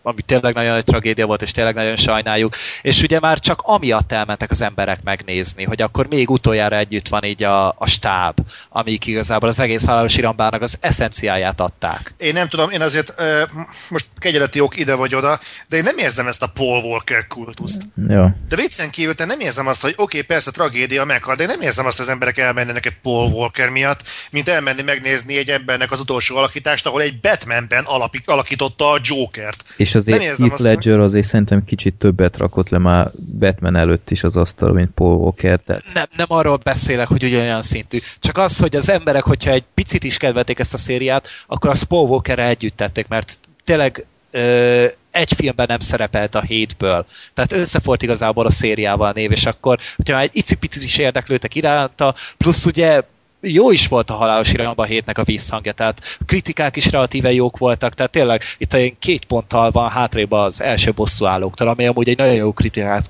ami 0.03 0.21
tényleg 0.21 0.53
nagyon 0.53 0.71
nagy 0.71 0.83
tragédia 0.83 1.25
volt, 1.25 1.41
és 1.41 1.51
tényleg 1.51 1.75
nagyon 1.75 1.97
sajnáljuk. 1.97 2.55
És 2.81 3.01
ugye 3.01 3.19
már 3.19 3.39
csak 3.39 3.61
amiatt 3.63 4.11
elmentek 4.11 4.51
az 4.51 4.61
emberek 4.61 5.03
megnézni, 5.03 5.63
hogy 5.63 5.81
akkor 5.81 6.07
még 6.07 6.29
utoljára 6.29 6.75
együtt 6.77 7.07
van 7.07 7.23
így 7.23 7.43
a, 7.43 7.67
a 7.67 7.85
stáb, 7.85 8.37
amik 8.69 9.05
igazából 9.05 9.49
az 9.49 9.59
egész 9.59 9.85
halálos 9.85 10.17
irambának 10.17 10.61
az 10.61 10.77
eszenciáját 10.79 11.59
adták. 11.59 12.13
Én 12.17 12.33
nem 12.33 12.47
tudom, 12.47 12.69
én 12.69 12.81
azért 12.81 13.13
uh, 13.19 13.41
most 13.89 14.05
kegyeleti 14.17 14.59
ok 14.59 14.77
ide 14.77 14.95
vagy 14.95 15.15
oda, 15.15 15.39
de 15.69 15.77
én 15.77 15.83
nem 15.83 15.97
érzem 15.97 16.27
ezt 16.27 16.43
a 16.43 16.47
Paul 16.47 16.83
Walker 16.83 17.27
kultuszt. 17.27 17.81
Jó. 18.09 18.27
De 18.49 18.55
viccen 18.55 18.89
kívül 18.89 19.13
te 19.13 19.25
nem 19.25 19.39
érzem 19.39 19.67
azt, 19.67 19.81
hogy 19.81 19.93
oké, 19.95 20.01
okay, 20.01 20.21
persze 20.21 20.51
tragédia 20.51 21.05
meghal, 21.05 21.35
de 21.35 21.43
én 21.43 21.49
nem 21.49 21.61
érzem 21.61 21.85
azt, 21.85 21.97
hogy 21.97 22.05
az 22.05 22.11
emberek 22.11 22.37
elmennének 22.37 22.85
egy 22.85 22.99
Paul 23.01 23.31
Walker 23.31 23.69
miatt, 23.69 24.03
mint 24.31 24.49
elmenni 24.49 24.81
megnézni 24.81 25.37
egy 25.37 25.49
embernek 25.49 25.91
az 25.91 25.99
utolsó 25.99 26.35
alakítást, 26.35 26.85
ahol 26.85 27.01
egy 27.01 27.19
Batmanben 27.19 27.83
alapik, 27.83 28.27
alakította 28.27 28.89
a 28.89 28.99
Jokert. 29.03 29.63
És 29.77 29.90
Nem 29.93 30.01
azért 30.01 30.23
Heath 30.23 30.53
azt, 30.53 30.63
Ledger 30.63 30.99
azért 30.99 31.25
szerintem 31.25 31.65
kicsit 31.65 31.93
többet 31.93 32.37
rakott 32.37 32.69
le 32.69 32.77
már 32.77 33.11
Batman 33.39 33.75
előtt 33.75 34.11
is 34.11 34.23
az 34.23 34.37
asztal, 34.37 34.73
mint 34.73 34.91
Paul 34.91 35.15
Walker. 35.15 35.59
Tehát 35.59 35.83
Nem, 35.93 36.05
nem 36.15 36.25
arról 36.29 36.57
beszélek, 36.63 37.07
hogy 37.07 37.23
ugyanolyan 37.23 37.61
szintű. 37.61 37.97
Csak 38.19 38.37
az, 38.37 38.59
hogy 38.59 38.75
az 38.75 38.89
emberek, 38.89 39.23
hogyha 39.23 39.51
egy 39.51 39.63
picit 39.73 40.03
is 40.03 40.17
kedvelték 40.17 40.59
ezt 40.59 40.73
a 40.73 40.77
szériát, 40.77 41.27
akkor 41.47 41.69
azt 41.69 41.83
Paul 41.83 42.09
walker 42.09 42.39
együtt 42.39 42.75
tették, 42.75 43.07
mert 43.07 43.39
tényleg 43.63 44.05
ö, 44.31 44.85
egy 45.11 45.33
filmben 45.33 45.65
nem 45.69 45.79
szerepelt 45.79 46.35
a 46.35 46.41
hétből. 46.41 47.05
Tehát 47.33 47.51
összefort 47.51 48.01
igazából 48.01 48.45
a 48.45 48.51
szériával 48.51 49.07
a 49.07 49.13
név, 49.13 49.31
és 49.31 49.45
akkor, 49.45 49.79
hogyha 49.95 50.13
már 50.13 50.23
egy 50.23 50.35
icipicit 50.35 50.83
is 50.83 50.97
érdeklődtek 50.97 51.55
iránta, 51.55 52.15
plusz 52.37 52.65
ugye 52.65 53.01
jó 53.41 53.71
is 53.71 53.87
volt 53.87 54.09
a 54.09 54.13
halálos 54.13 54.53
irányba 54.53 54.83
a 54.83 54.85
hétnek 54.85 55.17
a 55.17 55.23
visszhangja, 55.23 55.71
tehát 55.71 56.17
kritikák 56.25 56.75
is 56.75 56.91
relatíve 56.91 57.31
jók 57.31 57.57
voltak, 57.57 57.93
tehát 57.93 58.11
tényleg 58.11 58.43
itt 58.57 58.73
ilyen 58.73 58.99
két 58.99 59.25
ponttal 59.25 59.71
van 59.71 59.89
hátrébb 59.89 60.31
az 60.31 60.61
első 60.61 60.91
bosszúállóktól, 60.91 61.67
ami 61.67 61.87
amúgy 61.87 62.09
egy 62.09 62.17
nagyon 62.17 62.35
jó 62.35 62.53
kritikát 62.53 63.09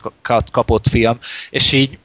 kapott 0.51 0.87
film, 0.87 1.17
és 1.49 1.71
így 1.71 1.99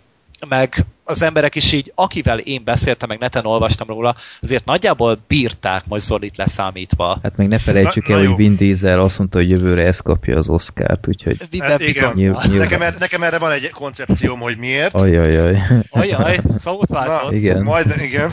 meg 0.48 0.74
az 1.08 1.22
emberek 1.22 1.54
is 1.54 1.72
így, 1.72 1.92
akivel 1.94 2.38
én 2.38 2.64
beszéltem, 2.64 3.08
meg 3.08 3.18
neten 3.18 3.46
olvastam 3.46 3.86
róla, 3.88 4.16
azért 4.42 4.64
nagyjából 4.64 5.18
bírták 5.28 5.86
majd 5.88 6.02
Zolit 6.02 6.36
leszámítva. 6.36 7.18
hát 7.22 7.36
meg 7.36 7.48
ne 7.48 7.58
felejtsük 7.58 8.08
Na- 8.08 8.14
el, 8.14 8.22
na 8.22 8.28
hogy. 8.28 8.36
Vin 8.36 8.56
Diesel 8.56 9.00
azt 9.00 9.18
mondta, 9.18 9.38
hogy 9.38 9.50
jövőre 9.50 9.86
ez 9.86 10.00
kapja 10.00 10.36
az 10.38 10.48
Oscárt, 10.48 11.08
úgyhogy 11.08 11.36
Minden 11.50 11.70
Hát 11.70 11.80
igen. 11.80 11.92
bizony. 11.92 12.12
nyilv, 12.14 12.34
nyilván. 12.42 12.58
Nekem, 12.58 12.82
er, 12.82 12.94
nekem 12.98 13.22
erre 13.22 13.38
van 13.38 13.50
egy 13.52 13.70
koncepcióm, 13.70 14.40
hogy 14.40 14.56
miért. 14.58 14.94
Ajajaj. 14.94 15.62
Ajaj, 15.90 16.40
szót 16.52 16.88
Na, 16.88 16.98
váltott. 16.98 17.32
igen. 17.32 17.62
Majd, 17.62 17.94
igen. 18.00 18.30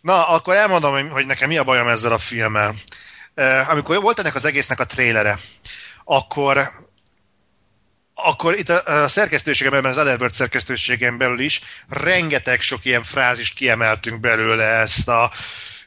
Na, 0.00 0.28
akkor 0.28 0.54
elmondom, 0.54 1.08
hogy- 1.10 1.26
nekem 1.26 1.48
mi 1.48 1.56
a 1.56 1.64
bajom 1.64 1.88
ezzel 1.88 2.12
a 2.12 2.18
filmmel. 2.18 2.74
Uh, 3.36 3.70
amikor 3.70 4.02
volt 4.02 4.18
ennek 4.18 4.34
az 4.34 4.44
egésznek 4.44 4.80
a 4.80 4.84
trélere, 4.84 5.38
akkor 6.04 6.70
akkor 8.22 8.58
itt 8.58 8.68
a, 8.68 9.02
a 9.02 9.08
szerkesztőségemben, 9.08 9.84
az 9.84 9.98
Otherworld 9.98 10.32
szerkesztőségem 10.32 11.18
belül 11.18 11.40
is 11.40 11.60
rengeteg 11.88 12.60
sok 12.60 12.84
ilyen 12.84 13.02
frázist 13.02 13.54
kiemeltünk 13.54 14.20
belőle 14.20 14.64
ezt 14.64 15.08
a 15.08 15.30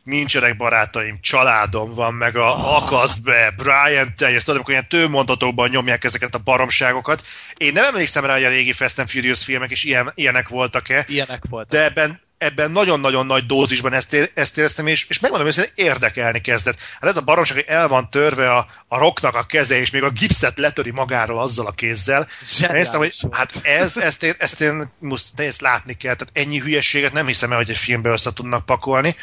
nincsenek 0.04 0.58
barátaim, 0.58 1.20
családom 1.22 1.94
van, 1.94 2.14
meg 2.14 2.36
a 2.36 2.76
akaszt 2.78 3.24
be, 3.24 3.54
Brian 3.56 4.16
teljes, 4.16 4.44
tudom, 4.44 4.56
amikor 4.56 4.74
ilyen 4.74 4.88
tőmondatokban 4.88 5.70
nyomják 5.70 6.04
ezeket 6.04 6.36
a 6.36 6.38
baromságokat. 6.38 7.28
Én 7.58 7.72
nem 7.74 7.84
emlékszem 7.84 8.26
rá, 8.26 8.34
hogy 8.34 8.44
a 8.44 8.50
régi 8.50 8.74
Fast 8.74 9.00
and 9.00 9.10
Furious 9.10 9.44
filmek 9.44 9.72
is 9.72 9.84
ilyen, 9.84 10.12
ilyenek 10.16 10.48
voltak-e, 10.48 11.06
Ilyenek 11.08 11.44
voltak. 11.50 11.72
de 11.72 11.84
ebben, 11.84 12.20
ebben 12.38 12.72
nagyon-nagyon 12.72 13.26
nagy 13.26 13.46
dózisban 13.46 13.94
ezt, 13.94 14.14
ér- 14.14 14.32
ezt 14.34 14.58
éreztem, 14.58 14.88
és, 14.88 15.06
és 15.10 15.20
megmondom 15.20 15.48
őszintén, 15.48 15.86
érdekelni 15.86 16.42
kezdett. 16.42 16.80
Hát 17.00 17.10
ez 17.10 17.18
a 17.18 17.22
baromság, 17.22 17.56
hogy 17.56 17.66
el 17.68 17.88
van 17.88 18.10
törve 18.10 18.54
a, 18.54 18.66
a 18.88 18.98
rocknak 18.98 19.36
a 19.36 19.44
keze, 19.44 19.80
és 19.80 19.90
még 19.90 20.04
a 20.04 20.10
gipszet 20.10 20.58
letöri 20.58 20.92
magáról 20.92 21.40
azzal 21.40 21.66
a 21.68 21.72
kézzel. 21.72 22.28
Néztem, 22.60 23.00
hogy 23.00 23.16
hát 23.32 23.52
ez, 23.62 23.98
ezt 23.98 24.24
én, 24.24 24.34
ezt 24.38 24.62
én 24.62 24.92
musz, 25.00 25.34
ezt 25.36 25.62
látni 25.62 25.94
kell, 25.94 26.16
tehát 26.16 26.48
ennyi 26.48 26.60
hülyességet 26.60 27.14
nem 27.14 27.28
hiszem 27.28 27.52
el, 27.52 27.58
hogy 27.58 27.70
egy 27.70 27.78
filmbe 27.78 28.10
össze 28.10 28.34
tudnak 28.34 28.66
pakolni. 28.66 29.16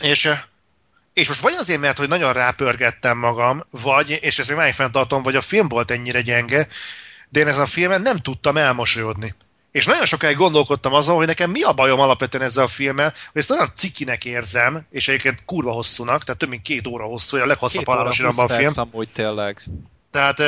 És, 0.00 0.30
és 1.12 1.28
most 1.28 1.40
vagy 1.40 1.54
azért, 1.58 1.80
mert 1.80 1.98
hogy 1.98 2.08
nagyon 2.08 2.32
rápörgettem 2.32 3.18
magam, 3.18 3.64
vagy, 3.70 4.18
és 4.22 4.38
ezt 4.38 4.48
még 4.48 4.58
máig 4.58 4.74
fenntartom, 4.74 5.22
vagy 5.22 5.36
a 5.36 5.40
film 5.40 5.68
volt 5.68 5.90
ennyire 5.90 6.20
gyenge, 6.20 6.66
de 7.28 7.40
én 7.40 7.46
ezen 7.46 7.62
a 7.62 7.66
filmen 7.66 8.02
nem 8.02 8.18
tudtam 8.18 8.56
elmosolyodni. 8.56 9.34
És 9.70 9.84
nagyon 9.84 10.06
sokáig 10.06 10.36
gondolkodtam 10.36 10.94
azon, 10.94 11.16
hogy 11.16 11.26
nekem 11.26 11.50
mi 11.50 11.62
a 11.62 11.72
bajom 11.72 12.00
alapvetően 12.00 12.44
ezzel 12.44 12.64
a 12.64 12.68
filmmel, 12.68 13.12
hogy 13.32 13.40
ezt 13.40 13.50
olyan 13.50 13.72
cikinek 13.74 14.24
érzem, 14.24 14.86
és 14.90 15.08
egyébként 15.08 15.44
kurva 15.44 15.72
hosszúnak, 15.72 16.24
tehát 16.24 16.40
több 16.40 16.48
mint 16.48 16.62
két 16.62 16.86
óra 16.86 17.04
hosszú, 17.04 17.36
a 17.36 17.46
leghosszabb 17.46 17.86
halálos 17.86 18.16
20 18.16 18.18
iramba 18.18 18.42
a 18.42 18.56
film. 18.56 18.72
amúgy 18.74 19.08
tényleg. 19.12 19.62
Tehát 20.10 20.42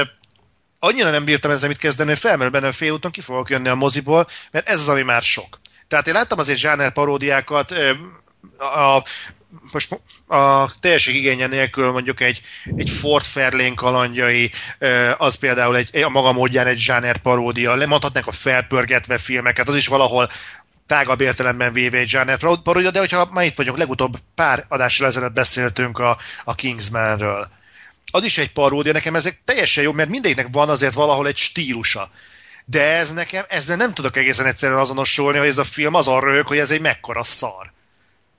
annyira 0.78 1.10
nem 1.10 1.24
bírtam 1.24 1.50
ezzel 1.50 1.68
mit 1.68 1.78
kezdeni, 1.78 2.08
hogy 2.08 2.18
felmerül 2.18 2.52
bennem 2.52 2.72
félúton, 2.72 3.10
ki 3.10 3.20
fogok 3.20 3.50
jönni 3.50 3.68
a 3.68 3.74
moziból, 3.74 4.26
mert 4.50 4.68
ez 4.68 4.80
az, 4.80 4.88
ami 4.88 5.02
már 5.02 5.22
sok. 5.22 5.60
Tehát 5.88 6.06
én 6.06 6.14
láttam 6.14 6.38
azért 6.38 6.58
zsáner 6.58 6.92
paródiákat, 6.92 7.74
a, 8.58 9.02
most 9.72 10.00
a 10.26 10.70
teljesség 10.80 11.14
igénye 11.14 11.46
nélkül 11.46 11.92
mondjuk 11.92 12.20
egy, 12.20 12.40
egy 12.76 12.90
Ford 12.90 13.24
Fairlane 13.24 13.74
kalandjai, 13.74 14.50
az 15.16 15.34
például 15.34 15.76
egy, 15.76 16.02
a 16.02 16.08
maga 16.08 16.32
módján 16.32 16.66
egy 16.66 16.78
zsáner 16.78 17.18
paródia, 17.18 17.74
lemondhatnánk 17.74 18.26
a 18.26 18.32
felpörgetve 18.32 19.18
filmeket, 19.18 19.68
az 19.68 19.76
is 19.76 19.86
valahol 19.86 20.28
tágabb 20.86 21.20
értelemben 21.20 21.72
véve 21.72 21.98
egy 21.98 22.08
zsáner 22.08 22.38
paródia, 22.62 22.90
de 22.90 22.98
hogyha 22.98 23.28
már 23.30 23.44
itt 23.44 23.56
vagyunk, 23.56 23.78
legutóbb 23.78 24.16
pár 24.34 24.64
adással 24.68 25.06
ezelőtt 25.06 25.32
beszéltünk 25.32 25.98
a, 25.98 26.18
a 26.44 26.54
Kingsmanről. 26.54 27.48
Az 28.10 28.24
is 28.24 28.38
egy 28.38 28.52
paródia, 28.52 28.92
nekem 28.92 29.14
ezek 29.14 29.40
teljesen 29.44 29.84
jó, 29.84 29.92
mert 29.92 30.08
mindegyiknek 30.08 30.46
van 30.50 30.68
azért 30.68 30.94
valahol 30.94 31.26
egy 31.26 31.36
stílusa. 31.36 32.10
De 32.64 32.82
ez 32.82 33.12
nekem, 33.12 33.44
ezzel 33.48 33.76
nem 33.76 33.92
tudok 33.92 34.16
egészen 34.16 34.46
egyszerűen 34.46 34.80
azonosulni, 34.80 35.38
hogy 35.38 35.48
ez 35.48 35.58
a 35.58 35.64
film 35.64 35.94
azon 35.94 36.20
röhög, 36.20 36.46
hogy 36.46 36.58
ez 36.58 36.70
egy 36.70 36.80
mekkora 36.80 37.24
szar. 37.24 37.72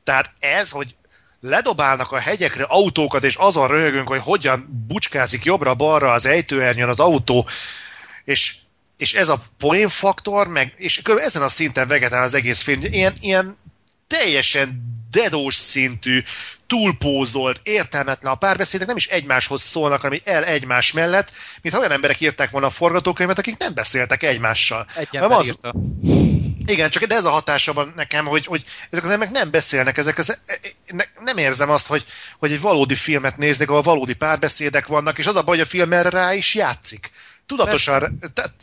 Tehát 0.03 0.31
ez, 0.39 0.69
hogy 0.69 0.95
ledobálnak 1.41 2.11
a 2.11 2.17
hegyekre 2.17 2.63
autókat, 2.63 3.23
és 3.23 3.35
azon 3.35 3.67
röhögünk, 3.67 4.07
hogy 4.07 4.21
hogyan 4.21 4.85
bucskázik 4.87 5.43
jobbra-balra 5.43 6.11
az 6.11 6.25
ejtőernyőn 6.25 6.89
az 6.89 6.99
autó, 6.99 7.47
és, 8.23 8.55
és 8.97 9.13
ez 9.13 9.29
a 9.29 9.39
poénfaktor, 9.57 10.47
meg, 10.47 10.73
és 10.75 11.01
ezen 11.17 11.41
a 11.41 11.47
szinten 11.47 11.87
vegetál 11.87 12.23
az 12.23 12.33
egész 12.33 12.61
film. 12.61 12.79
Ilyen, 12.81 13.13
ilyen 13.19 13.57
teljesen 14.07 14.95
dedós 15.11 15.55
szintű, 15.55 16.21
túlpózolt, 16.67 17.59
értelmetlen 17.63 18.31
a 18.31 18.35
párbeszédek 18.35 18.87
nem 18.87 18.97
is 18.97 19.07
egymáshoz 19.07 19.61
szólnak, 19.61 20.01
hanem 20.01 20.19
el 20.23 20.45
egymás 20.45 20.91
mellett, 20.91 21.31
mint 21.61 21.75
olyan 21.75 21.91
emberek 21.91 22.21
írták 22.21 22.49
volna 22.49 22.67
a 22.67 22.69
forgatókönyvet, 22.69 23.37
akik 23.37 23.57
nem 23.57 23.73
beszéltek 23.73 24.23
egymással. 24.23 24.85
Egy 24.95 25.17
az- 25.17 25.45
írta. 25.45 25.75
igen, 26.65 26.89
csak 26.89 27.03
de 27.03 27.15
ez 27.15 27.25
a 27.25 27.29
hatása 27.29 27.73
van 27.73 27.93
nekem, 27.95 28.25
hogy, 28.25 28.45
hogy 28.45 28.63
ezek 28.89 29.03
az 29.03 29.09
emberek 29.09 29.33
nem 29.33 29.51
beszélnek, 29.51 29.97
ezek 29.97 30.17
az, 30.17 30.39
ne, 30.91 31.03
nem 31.23 31.37
érzem 31.37 31.69
azt, 31.69 31.87
hogy, 31.87 32.03
hogy 32.39 32.51
egy 32.51 32.61
valódi 32.61 32.95
filmet 32.95 33.37
néznek, 33.37 33.69
ahol 33.69 33.81
valódi 33.81 34.13
párbeszédek 34.13 34.87
vannak, 34.87 35.17
és 35.17 35.25
az 35.25 35.35
a 35.35 35.41
baj, 35.41 35.55
hogy 35.57 35.65
a 35.65 35.69
film 35.69 35.93
erre 35.93 36.09
rá 36.09 36.33
is 36.33 36.55
játszik. 36.55 37.11
Tudatosan, 37.45 38.19
tehát, 38.33 38.53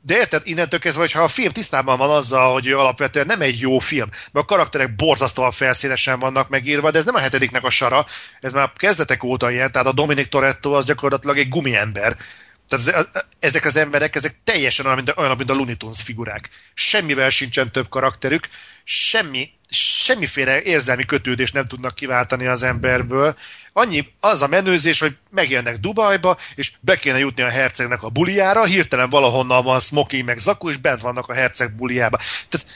de 0.00 0.16
érted, 0.16 0.42
innentől 0.44 0.80
kezdve, 0.80 1.00
hogyha 1.02 1.22
a 1.22 1.28
film 1.28 1.50
tisztában 1.50 1.98
van 1.98 2.10
azzal, 2.10 2.52
hogy 2.52 2.66
ő 2.66 2.78
alapvetően 2.78 3.26
nem 3.26 3.40
egy 3.40 3.60
jó 3.60 3.78
film, 3.78 4.08
mert 4.10 4.44
a 4.44 4.48
karakterek 4.54 4.94
borzasztóan 4.94 5.50
felszínesen 5.50 6.18
vannak 6.18 6.48
megírva, 6.48 6.90
de 6.90 6.98
ez 6.98 7.04
nem 7.04 7.14
a 7.14 7.18
hetediknek 7.18 7.64
a 7.64 7.70
sara, 7.70 8.06
ez 8.40 8.52
már 8.52 8.64
a 8.64 8.72
kezdetek 8.76 9.24
óta 9.24 9.50
ilyen, 9.50 9.72
tehát 9.72 9.86
a 9.88 9.92
Dominic 9.92 10.28
Toretto 10.28 10.72
az 10.72 10.84
gyakorlatilag 10.84 11.38
egy 11.38 11.48
gumiember. 11.48 12.16
Tehát 12.68 12.88
ez- 12.88 13.24
ezek 13.38 13.64
az 13.64 13.76
emberek, 13.76 14.16
ezek 14.16 14.40
teljesen 14.44 14.84
olyan, 14.84 14.96
mint 14.96 15.10
a, 15.10 15.20
olyan, 15.20 15.36
mint 15.36 15.50
a 15.50 15.54
Looney 15.54 15.76
Tunes 15.76 16.02
figurák. 16.02 16.48
Semmivel 16.74 17.30
sincsen 17.30 17.72
több 17.72 17.88
karakterük, 17.88 18.48
semmi, 18.84 19.50
semmiféle 19.70 20.62
érzelmi 20.62 21.04
kötődést 21.04 21.54
nem 21.54 21.64
tudnak 21.64 21.94
kiváltani 21.94 22.46
az 22.46 22.62
emberből. 22.62 23.36
Annyi 23.72 24.12
az 24.20 24.42
a 24.42 24.46
menőzés, 24.46 25.00
hogy 25.00 25.16
megjönnek 25.30 25.78
Dubajba, 25.78 26.36
és 26.54 26.72
be 26.80 26.98
kéne 26.98 27.18
jutni 27.18 27.42
a 27.42 27.48
hercegnek 27.48 28.02
a 28.02 28.08
buliára, 28.08 28.64
hirtelen 28.64 29.08
valahonnan 29.08 29.64
van 29.64 29.80
smoking 29.80 30.24
meg 30.24 30.38
zakó, 30.38 30.68
és 30.68 30.76
bent 30.76 31.00
vannak 31.00 31.28
a 31.28 31.34
herceg 31.34 31.74
buliába. 31.74 32.18
Tehát 32.48 32.66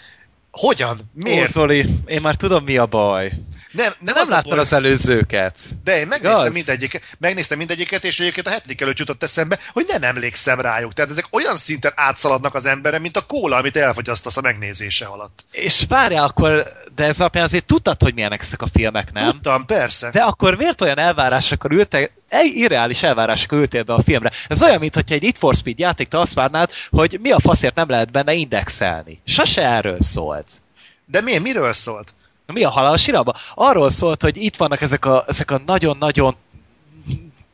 hogyan? 0.58 0.98
Ó, 0.98 1.02
Miért? 1.14 1.50
Zoli, 1.52 1.88
én 2.06 2.20
már 2.20 2.34
tudom 2.36 2.64
mi 2.64 2.76
a 2.76 2.86
baj. 2.86 3.32
Nem, 3.72 3.84
nem, 3.86 3.94
Nem, 4.00 4.14
az 4.16 4.28
láttad 4.28 4.58
az 4.58 4.72
előzőket. 4.72 5.58
de 5.84 5.98
én 5.98 6.06
megnéztem 6.06 6.40
Igaz? 6.40 6.54
mindegyiket, 6.54 7.04
megnéztem 7.18 7.58
mindegyiket, 7.58 8.04
és 8.04 8.20
egyébként 8.20 8.46
a 8.46 8.50
hetedik 8.50 8.80
előtt 8.80 8.98
jutott 8.98 9.22
eszembe, 9.22 9.58
hogy 9.72 9.84
nem 9.88 10.02
emlékszem 10.02 10.60
rájuk. 10.60 10.92
Tehát 10.92 11.10
ezek 11.10 11.24
olyan 11.30 11.56
szinten 11.56 11.92
átszaladnak 11.94 12.54
az 12.54 12.66
emberen, 12.66 13.00
mint 13.00 13.16
a 13.16 13.20
kóla, 13.26 13.56
amit 13.56 13.76
elfogyasztasz 13.76 14.36
a 14.36 14.40
megnézése 14.40 15.06
alatt. 15.06 15.44
És 15.50 15.84
várjál 15.88 16.24
akkor, 16.24 16.72
de 16.94 17.04
ez 17.04 17.20
alapján 17.20 17.44
azért 17.44 17.64
tudtad, 17.66 18.02
hogy 18.02 18.14
milyenek 18.14 18.42
ezek 18.42 18.62
a 18.62 18.66
filmek, 18.72 19.12
nem? 19.12 19.30
Tudtam, 19.30 19.66
persze. 19.66 20.10
De 20.10 20.20
akkor 20.20 20.56
miért 20.56 20.80
olyan 20.80 20.98
elvárásokkal 20.98 21.70
ültek, 21.70 22.12
irreális 22.40 23.02
elvárásokkal 23.02 23.58
ültél 23.58 23.82
be 23.82 23.94
a 23.94 24.02
filmre? 24.02 24.30
Ez 24.48 24.62
olyan, 24.62 24.78
mintha 24.78 25.00
egy 25.06 25.22
It 25.22 25.38
for 25.38 25.54
Speed 25.54 25.78
játékt 25.78 26.14
azt 26.14 26.34
várnád, 26.34 26.70
hogy 26.90 27.18
mi 27.20 27.30
a 27.30 27.38
faszért 27.38 27.74
nem 27.74 27.90
lehet 27.90 28.10
benne 28.10 28.32
indexelni. 28.32 29.20
Sose 29.24 29.68
erről 29.68 30.00
szólt. 30.00 30.62
De 31.06 31.20
mi, 31.20 31.38
miről 31.38 31.72
szólt? 31.72 32.14
Mi 32.46 32.64
a 32.64 32.70
halál 32.70 32.96
síraba? 32.96 33.34
Arról 33.54 33.90
szólt, 33.90 34.22
hogy 34.22 34.36
itt 34.36 34.56
vannak 34.56 34.80
ezek 34.80 35.04
a, 35.04 35.24
ezek 35.26 35.50
a 35.50 35.60
nagyon-nagyon 35.66 36.34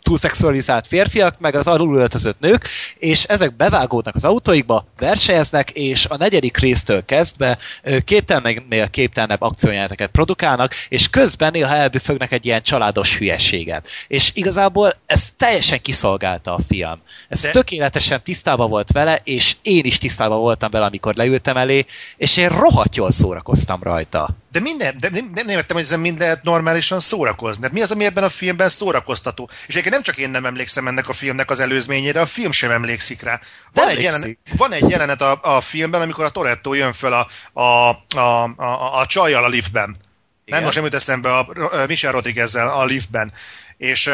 túlszexualizált 0.03 0.87
férfiak, 0.87 1.39
meg 1.39 1.55
az 1.55 1.69
alulöltözött 1.69 2.41
nők, 2.41 2.69
és 2.99 3.25
ezek 3.25 3.57
bevágódnak 3.57 4.15
az 4.15 4.25
autóikba, 4.25 4.87
versenyeznek, 4.99 5.71
és 5.71 6.07
a 6.07 6.17
negyedik 6.17 6.57
résztől 6.57 7.05
kezdve 7.05 7.59
képtelennél 8.05 8.91
képtelenebb 8.91 9.41
akciójáteket 9.41 10.11
produkálnak, 10.11 10.75
és 10.89 11.11
közben 11.11 11.51
néha 11.53 11.75
elbüfögnek 11.75 12.33
egy 12.33 12.47
ilyen 12.47 12.63
családos 12.63 13.19
hülyeséget. 13.19 13.89
És 14.09 14.31
igazából 14.35 14.95
ez 15.07 15.31
teljesen 15.37 15.81
kiszolgálta 15.81 16.55
a 16.55 16.61
film. 16.69 17.01
Ez 17.29 17.41
De- 17.41 17.47
De... 17.47 17.53
tökéletesen 17.53 18.23
tisztában 18.23 18.71
volt 18.71 18.93
vele, 18.93 19.21
és 19.25 19.57
én 19.63 19.85
is 19.85 19.99
tisztában 19.99 20.39
voltam 20.39 20.71
vele, 20.71 20.85
amikor 20.85 21.15
leültem 21.15 21.57
elé, 21.57 21.85
és 22.17 22.37
én 22.37 22.49
rohadt 22.49 22.97
jól 22.97 23.11
szórakoztam 23.11 23.83
rajta. 23.83 24.29
De 24.59 24.65
minden, 24.65 24.97
de 24.99 25.09
nem, 25.11 25.31
nem, 25.35 25.47
nem 25.47 25.57
értem, 25.57 25.77
hogy 25.77 25.85
ezen 25.85 26.01
mind 26.01 26.19
lehet 26.19 26.43
normálisan 26.43 27.01
szórakozni. 27.01 27.63
Hát 27.63 27.73
mi 27.73 27.81
az, 27.81 27.91
ami 27.91 28.05
ebben 28.05 28.25
a 28.25 28.29
filmben 28.29 28.69
szórakoztató? 28.69 29.49
És 29.51 29.69
egyébként 29.69 29.95
nem 29.95 30.03
csak 30.03 30.17
én 30.17 30.31
nem 30.31 30.45
emlékszem 30.45 30.87
ennek 30.87 31.09
a 31.09 31.13
filmnek 31.13 31.51
az 31.51 31.61
előzményére, 31.61 32.21
a 32.21 32.27
film 32.27 32.51
sem 32.51 32.71
emlékszik 32.71 33.23
rá. 33.23 33.41
Van, 33.73 33.89
egy 33.89 34.05
Emlékszik. 34.05 34.21
jelenet, 34.21 34.39
van 34.57 34.73
egy 34.73 34.89
jelenet 34.89 35.23
a, 35.23 35.39
a 35.43 35.61
filmben, 35.61 36.01
amikor 36.01 36.25
a 36.25 36.29
Toretto 36.29 36.75
jön 36.75 36.93
fel 36.93 37.13
a, 37.13 37.29
a, 37.61 37.91
a, 38.19 38.45
a, 38.57 38.99
a 39.01 39.07
csajjal 39.07 39.45
a 39.45 39.49
liftben. 39.49 39.85
Nem 39.85 39.97
Igen. 40.45 40.63
most 40.63 40.75
nem 40.75 40.85
jut 40.85 40.95
eszembe 40.95 41.37
a, 41.37 41.49
a 41.83 41.87
Michel 41.87 42.13
Rodriguezzel 42.13 42.69
a 42.69 42.85
liftben. 42.85 43.33
És, 43.77 44.11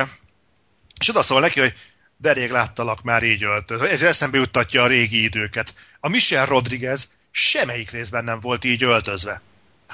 és 1.00 1.08
oda 1.08 1.22
szól 1.22 1.40
neki, 1.40 1.60
hogy 1.60 1.74
de 2.16 2.32
rég 2.32 2.50
láttalak 2.50 3.02
már 3.02 3.22
így 3.22 3.42
öltöz. 3.44 3.80
Ez 3.80 4.02
eszembe 4.02 4.38
juttatja 4.38 4.82
a 4.82 4.86
régi 4.86 5.22
időket. 5.22 5.74
A 6.00 6.08
Michel 6.08 6.46
Rodriguez 6.46 7.08
semmelyik 7.30 7.90
részben 7.90 8.24
nem 8.24 8.40
volt 8.40 8.64
így 8.64 8.82
öltözve. 8.82 9.42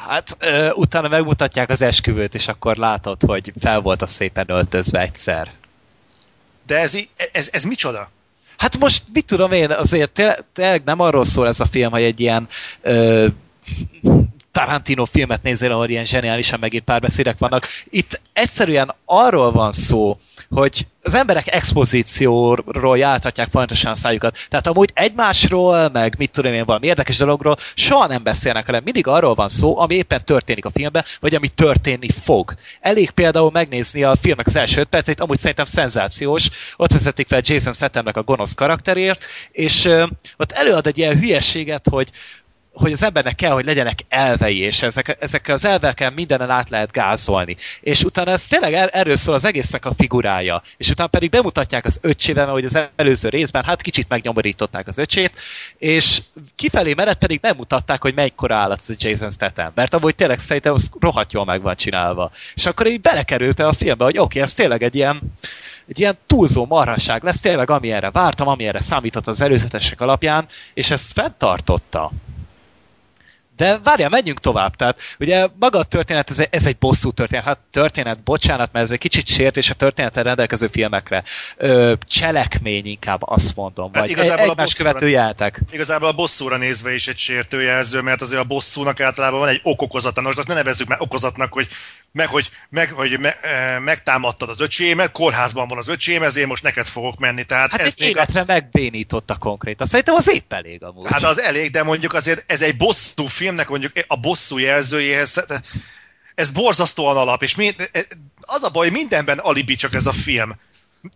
Hát 0.09 0.36
ö, 0.38 0.70
utána 0.70 1.09
megmutatják 1.09 1.70
az 1.70 1.82
esküvőt, 1.82 2.34
és 2.34 2.48
akkor 2.48 2.76
látod, 2.76 3.22
hogy 3.26 3.53
fel 3.61 3.80
volt 3.80 4.03
a 4.03 4.07
szépen 4.07 4.51
öltözve 4.51 5.01
egyszer. 5.01 5.53
De 6.66 6.78
ez, 6.78 6.98
ez, 7.32 7.48
ez 7.53 7.64
micsoda? 7.64 8.11
Hát 8.57 8.78
most 8.78 9.03
mit 9.12 9.26
tudom 9.26 9.53
én, 9.53 9.70
azért 9.70 10.11
té- 10.11 10.44
tényleg 10.53 10.82
nem 10.84 11.01
arról 11.01 11.24
szól 11.24 11.46
ez 11.46 11.61
a 11.61 11.66
film, 11.66 11.90
hogy 11.90 12.03
egy 12.03 12.20
ilyen 12.20 12.48
ö, 12.82 13.26
Tarantino 14.53 15.05
filmet 15.05 15.42
nézél, 15.42 15.72
ahol 15.72 15.88
ilyen 15.88 16.05
zseniálisan 16.05 16.59
megírt 16.61 16.84
párbeszédek 16.84 17.38
vannak. 17.38 17.66
Itt 17.84 18.20
egyszerűen 18.32 18.94
arról 19.05 19.53
van 19.53 19.72
szó, 19.72 20.16
hogy 20.48 20.86
az 21.03 21.14
emberek 21.14 21.55
expozícióról 21.55 22.98
járhatják 22.98 23.48
fontosan 23.48 23.90
a 23.90 23.94
szájukat. 23.94 24.38
Tehát 24.48 24.66
amúgy 24.66 24.90
egymásról, 24.94 25.88
meg 25.88 26.14
mit 26.18 26.30
tudom 26.30 26.53
én, 26.53 26.64
valami 26.64 26.86
érdekes 26.86 27.16
dologról 27.16 27.57
soha 27.74 28.07
nem 28.07 28.22
beszélnek, 28.22 28.66
hanem 28.66 28.82
mindig 28.84 29.07
arról 29.07 29.34
van 29.34 29.48
szó, 29.48 29.78
ami 29.78 29.94
éppen 29.94 30.24
történik 30.24 30.64
a 30.64 30.70
filmben, 30.70 31.05
vagy 31.20 31.34
ami 31.34 31.48
történni 31.48 32.11
fog. 32.11 32.55
Elég 32.80 33.11
például 33.11 33.51
megnézni 33.51 34.03
a 34.03 34.16
filmnek 34.20 34.46
az 34.46 34.57
első 34.57 34.80
öt 34.80 34.88
percét, 34.88 35.20
amúgy 35.20 35.38
szerintem 35.38 35.64
szenzációs. 35.64 36.48
Ott 36.76 36.92
vezetik 36.92 37.26
fel 37.26 37.40
Jason 37.44 37.72
Stathamnek 37.72 38.16
a 38.16 38.22
gonosz 38.22 38.55
karakterért, 38.55 39.24
és 39.53 39.84
ö, 39.84 40.07
ott 40.36 40.53
előad 40.53 40.86
egy 40.86 40.98
ilyen 40.98 41.18
hülyeséget, 41.18 41.88
hogy 41.90 42.11
hogy 42.72 42.92
az 42.92 43.02
embernek 43.02 43.34
kell, 43.34 43.52
hogy 43.52 43.64
legyenek 43.64 43.98
elvei, 44.08 44.58
és 44.58 44.82
ezek, 44.82 45.16
ezekkel 45.20 45.54
az 45.54 45.64
elvekkel 45.64 46.10
mindenen 46.10 46.50
át 46.50 46.68
lehet 46.68 46.90
gázolni. 46.90 47.56
És 47.80 48.04
utána 48.04 48.30
ez 48.30 48.46
tényleg 48.46 48.72
er, 48.72 48.90
erről 48.92 49.16
szól 49.16 49.34
az 49.34 49.44
egésznek 49.44 49.84
a 49.84 49.92
figurája. 49.96 50.62
És 50.76 50.88
utána 50.88 51.08
pedig 51.08 51.30
bemutatják 51.30 51.84
az 51.84 51.98
öcsével, 52.02 52.46
hogy 52.46 52.64
az 52.64 52.78
előző 52.96 53.28
részben, 53.28 53.64
hát 53.64 53.82
kicsit 53.82 54.08
megnyomorították 54.08 54.86
az 54.88 54.98
öcsét, 54.98 55.40
és 55.78 56.22
kifelé 56.54 56.94
menet 56.94 57.18
pedig 57.18 57.40
bemutatták, 57.40 58.02
hogy 58.02 58.14
melyik 58.14 58.34
állat 58.46 58.78
az 58.78 58.90
a 58.90 58.94
Jason 58.98 59.30
Statham. 59.30 59.72
Mert 59.74 59.94
amúgy 59.94 60.14
tényleg 60.14 60.38
szerintem 60.38 60.72
az 60.72 60.90
rohadt 61.00 61.32
jól 61.32 61.44
meg 61.44 61.62
van 61.62 61.76
csinálva. 61.76 62.30
És 62.54 62.66
akkor 62.66 62.86
így 62.86 63.00
belekerült 63.00 63.58
a 63.58 63.72
filmbe, 63.72 64.04
hogy 64.04 64.18
oké, 64.18 64.22
okay, 64.22 64.42
ez 64.42 64.54
tényleg 64.54 64.82
egy 64.82 64.94
ilyen, 64.94 65.20
egy 65.88 66.00
ilyen 66.00 66.18
túlzó 66.26 66.66
marhaság 66.66 67.22
lesz, 67.22 67.40
tényleg 67.40 67.70
amilyenre 67.70 68.10
vártam, 68.10 68.48
amilyenre 68.48 68.80
számított 68.80 69.26
az 69.26 69.40
előzetesek 69.40 70.00
alapján, 70.00 70.46
és 70.74 70.90
ezt 70.90 71.12
fenntartotta. 71.12 72.12
De 73.61 73.78
várjál, 73.78 74.08
menjünk 74.08 74.40
tovább. 74.40 74.76
Tehát 74.76 75.00
ugye 75.18 75.48
maga 75.58 75.78
a 75.78 75.82
történet, 75.82 76.30
ez 76.30 76.38
egy, 76.38 76.48
ez 76.50 76.66
egy 76.66 76.78
bosszú 76.78 77.11
történet. 77.11 77.44
Hát 77.44 77.58
történet, 77.70 78.22
bocsánat, 78.22 78.72
mert 78.72 78.84
ez 78.84 78.90
egy 78.90 78.98
kicsit 78.98 79.26
sért, 79.26 79.56
és 79.56 79.70
a 79.70 79.74
történeten 79.74 80.22
rendelkező 80.22 80.68
filmekre. 80.72 81.24
Ö, 81.56 81.92
cselekmény 82.08 82.86
inkább 82.86 83.20
azt 83.22 83.56
mondom. 83.56 83.90
Hát 83.92 84.02
vagy 84.02 84.11
igazából 84.11 84.46
a 84.46 84.50
egymás 84.50 84.64
bosszúra- 84.64 84.92
követő 84.92 85.11
jeltek. 85.11 85.61
Igazából 85.70 86.08
a 86.08 86.12
bosszúra 86.12 86.56
nézve 86.56 86.94
is 86.94 87.08
egy 87.08 87.16
sértőjelző, 87.16 88.00
mert 88.00 88.22
azért 88.22 88.42
a 88.42 88.44
bosszúnak 88.44 89.00
általában 89.00 89.38
van 89.38 89.48
egy 89.48 89.61
okokozata. 89.62 90.20
Most 90.20 90.38
azt 90.38 90.48
ne 90.48 90.54
nevezzük 90.54 90.88
már 90.88 91.00
okozatnak, 91.00 91.52
hogy 91.52 91.66
meg, 92.12 92.28
hogy, 92.28 92.50
meg, 92.70 92.90
hogy 92.90 93.18
me, 93.18 93.32
e, 93.32 93.78
megtámadtad 93.78 94.48
az 94.48 94.61
öcsémet, 94.61 95.12
kórházban 95.12 95.68
van 95.68 95.78
az 95.78 95.88
öcsém, 95.88 96.22
ezért 96.22 96.46
most 96.46 96.62
neked 96.62 96.86
fogok 96.86 97.18
menni. 97.18 97.44
Tehát 97.44 97.70
Hát 97.70 97.80
ez 97.80 97.86
egy 97.86 98.06
még 98.06 98.16
a, 98.16 98.18
életre 98.18 98.44
megbénította 98.46 99.36
konkrétan. 99.36 99.86
Szerintem 99.86 100.14
az 100.14 100.30
épp 100.34 100.52
elég 100.52 100.84
amúgy. 100.84 101.06
Hát 101.08 101.22
az 101.22 101.40
elég, 101.40 101.70
de 101.70 101.82
mondjuk 101.82 102.12
azért 102.14 102.50
ez 102.50 102.62
egy 102.62 102.76
bosszú 102.76 103.26
filmnek 103.51 103.68
mondjuk 103.68 104.07
a 104.07 104.16
bosszú 104.16 104.59
jelzőjéhez, 104.59 105.44
ez 106.34 106.51
borzasztóan 106.51 107.16
alap, 107.16 107.42
és 107.42 107.55
mi, 107.55 107.74
az 108.40 108.62
a 108.62 108.68
baj, 108.68 108.90
mindenben 108.90 109.38
alibi 109.38 109.74
csak 109.74 109.94
ez 109.94 110.07
a 110.07 110.12
film. 110.12 110.53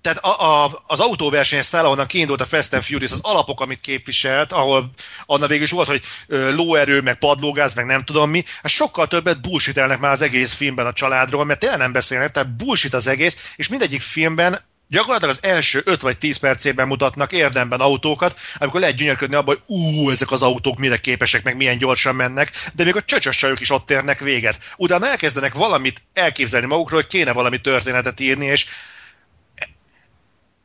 Tehát 0.01 0.19
a, 0.19 0.65
a, 0.65 0.83
az 0.87 1.01
autóversenyes 1.01 1.67
száll, 1.67 1.85
ahonnan 1.85 2.07
kiindult 2.07 2.41
a 2.41 2.47
Fast 2.47 2.73
and 2.73 2.83
Furious, 2.83 3.13
az 3.13 3.21
alapok, 3.23 3.61
amit 3.61 3.81
képviselt, 3.81 4.53
ahol 4.53 4.91
annak 5.27 5.49
végül 5.49 5.65
is 5.65 5.71
volt, 5.71 5.89
hogy 5.89 6.03
ö, 6.27 6.55
lóerő, 6.55 7.01
meg 7.01 7.19
padlógáz, 7.19 7.75
meg 7.75 7.87
nem 7.87 8.05
tudom 8.05 8.31
mi, 8.31 8.45
hát 8.63 8.73
sokkal 8.73 9.07
többet 9.07 9.41
bullshitelnek 9.41 9.99
már 9.99 10.11
az 10.11 10.23
egész 10.23 10.53
filmben 10.53 10.87
a 10.87 10.93
családról, 10.93 11.45
mert 11.45 11.59
tényleg 11.61 11.79
nem 11.79 11.93
beszélnek, 11.93 12.31
tehát 12.31 12.57
bullshit 12.57 12.95
az 12.95 13.07
egész, 13.07 13.53
és 13.57 13.69
mindegyik 13.69 14.01
filmben 14.01 14.59
gyakorlatilag 14.89 15.35
az 15.35 15.49
első 15.51 15.83
5 15.85 16.03
vagy 16.03 16.19
10 16.19 16.37
percében 16.37 16.87
mutatnak 16.87 17.33
érdemben 17.33 17.81
autókat, 17.81 18.39
amikor 18.55 18.81
lehet 18.81 18.97
gyönyörködni 18.97 19.35
abban, 19.35 19.55
hogy 19.55 19.77
ú, 19.77 20.11
ezek 20.11 20.31
az 20.31 20.43
autók 20.43 20.79
mire 20.79 20.97
képesek, 20.97 21.43
meg 21.43 21.57
milyen 21.57 21.79
gyorsan 21.79 22.15
mennek, 22.15 22.53
de 22.75 22.85
még 22.85 22.97
a 22.97 23.03
csöcsös 23.03 23.37
csajok 23.37 23.61
is 23.61 23.71
ott 23.71 23.91
érnek 23.91 24.21
véget. 24.21 24.59
Utána 24.77 25.09
elkezdenek 25.09 25.55
valamit 25.55 26.03
elképzelni 26.13 26.67
magukról, 26.67 27.01
hogy 27.01 27.11
kéne 27.11 27.33
valami 27.33 27.59
történetet 27.59 28.21
írni, 28.21 28.47
és 28.47 28.67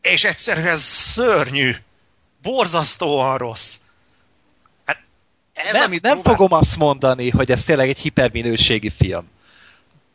és 0.01 0.23
egyszerűen 0.23 0.77
szörnyű, 0.77 1.75
borzasztóan 2.41 3.37
rossz. 3.37 3.75
Hát 4.85 5.01
ez, 5.53 5.73
nem, 5.73 5.83
amit 5.83 6.01
nem 6.01 6.13
próbál- 6.13 6.35
fogom 6.35 6.57
azt 6.57 6.77
mondani, 6.77 7.29
hogy 7.29 7.51
ez 7.51 7.63
tényleg 7.63 7.89
egy 7.89 7.99
hiperminőségi 7.99 8.89
film. 8.89 9.27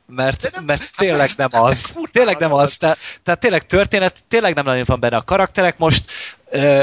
Mert, 0.07 0.43
De 0.43 0.49
nem- 0.53 0.65
mert 0.65 0.91
tényleg 0.97 1.31
nem 1.37 1.49
hát 1.53 1.63
az. 1.63 1.95
Tényleg 2.13 2.39
nem 2.39 2.53
az. 2.53 2.61
az. 2.63 2.77
Te, 2.77 2.97
tehát 3.23 3.41
tényleg 3.41 3.67
történet, 3.67 4.25
tényleg 4.29 4.55
nem 4.55 4.65
nagyon 4.65 4.85
van 4.87 5.01
benne. 5.01 5.17
A 5.17 5.23
karakterek 5.23 5.79
most 5.79 6.11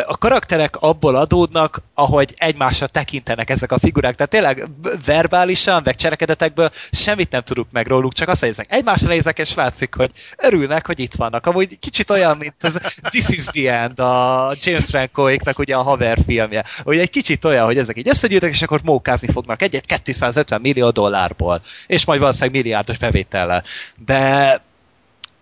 a 0.05 0.17
karakterek 0.17 0.75
abból 0.75 1.15
adódnak, 1.15 1.81
ahogy 1.93 2.33
egymásra 2.37 2.87
tekintenek 2.87 3.49
ezek 3.49 3.71
a 3.71 3.79
figurák. 3.79 4.15
Tehát 4.15 4.31
tényleg 4.31 4.67
verbálisan, 5.05 5.81
meg 5.85 5.95
cselekedetekből 5.95 6.71
semmit 6.91 7.31
nem 7.31 7.41
tudunk 7.41 7.71
meg 7.71 7.87
róluk, 7.87 8.13
csak 8.13 8.27
azt 8.27 8.41
néznek. 8.41 8.65
Egymásra 8.69 9.07
nézek, 9.07 9.39
és 9.39 9.53
látszik, 9.53 9.95
hogy 9.95 10.11
örülnek, 10.37 10.85
hogy 10.85 10.99
itt 10.99 11.13
vannak. 11.13 11.45
Amúgy 11.45 11.79
kicsit 11.79 12.09
olyan, 12.09 12.37
mint 12.37 12.55
az 12.61 12.79
This 13.01 13.29
is 13.29 13.45
the 13.45 13.81
End, 13.81 13.99
a 13.99 14.51
James 14.61 14.85
Franco-éknak 14.85 15.59
ugye 15.59 15.75
a 15.75 15.81
haver 15.81 16.17
filmje. 16.25 16.63
Hogy 16.83 16.97
egy 16.97 17.09
kicsit 17.09 17.45
olyan, 17.45 17.65
hogy 17.65 17.77
ezek 17.77 17.97
így 17.97 18.09
összegyűjtek, 18.09 18.51
és 18.51 18.61
akkor 18.61 18.81
mókázni 18.83 19.31
fognak 19.31 19.61
egyet 19.61 20.01
250 20.03 20.61
millió 20.61 20.89
dollárból. 20.89 21.61
És 21.87 22.05
majd 22.05 22.19
valószínűleg 22.19 22.55
milliárdos 22.55 22.97
bevétellel. 22.97 23.63
De 24.05 24.61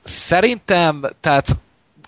szerintem, 0.01 1.01
tehát 1.19 1.47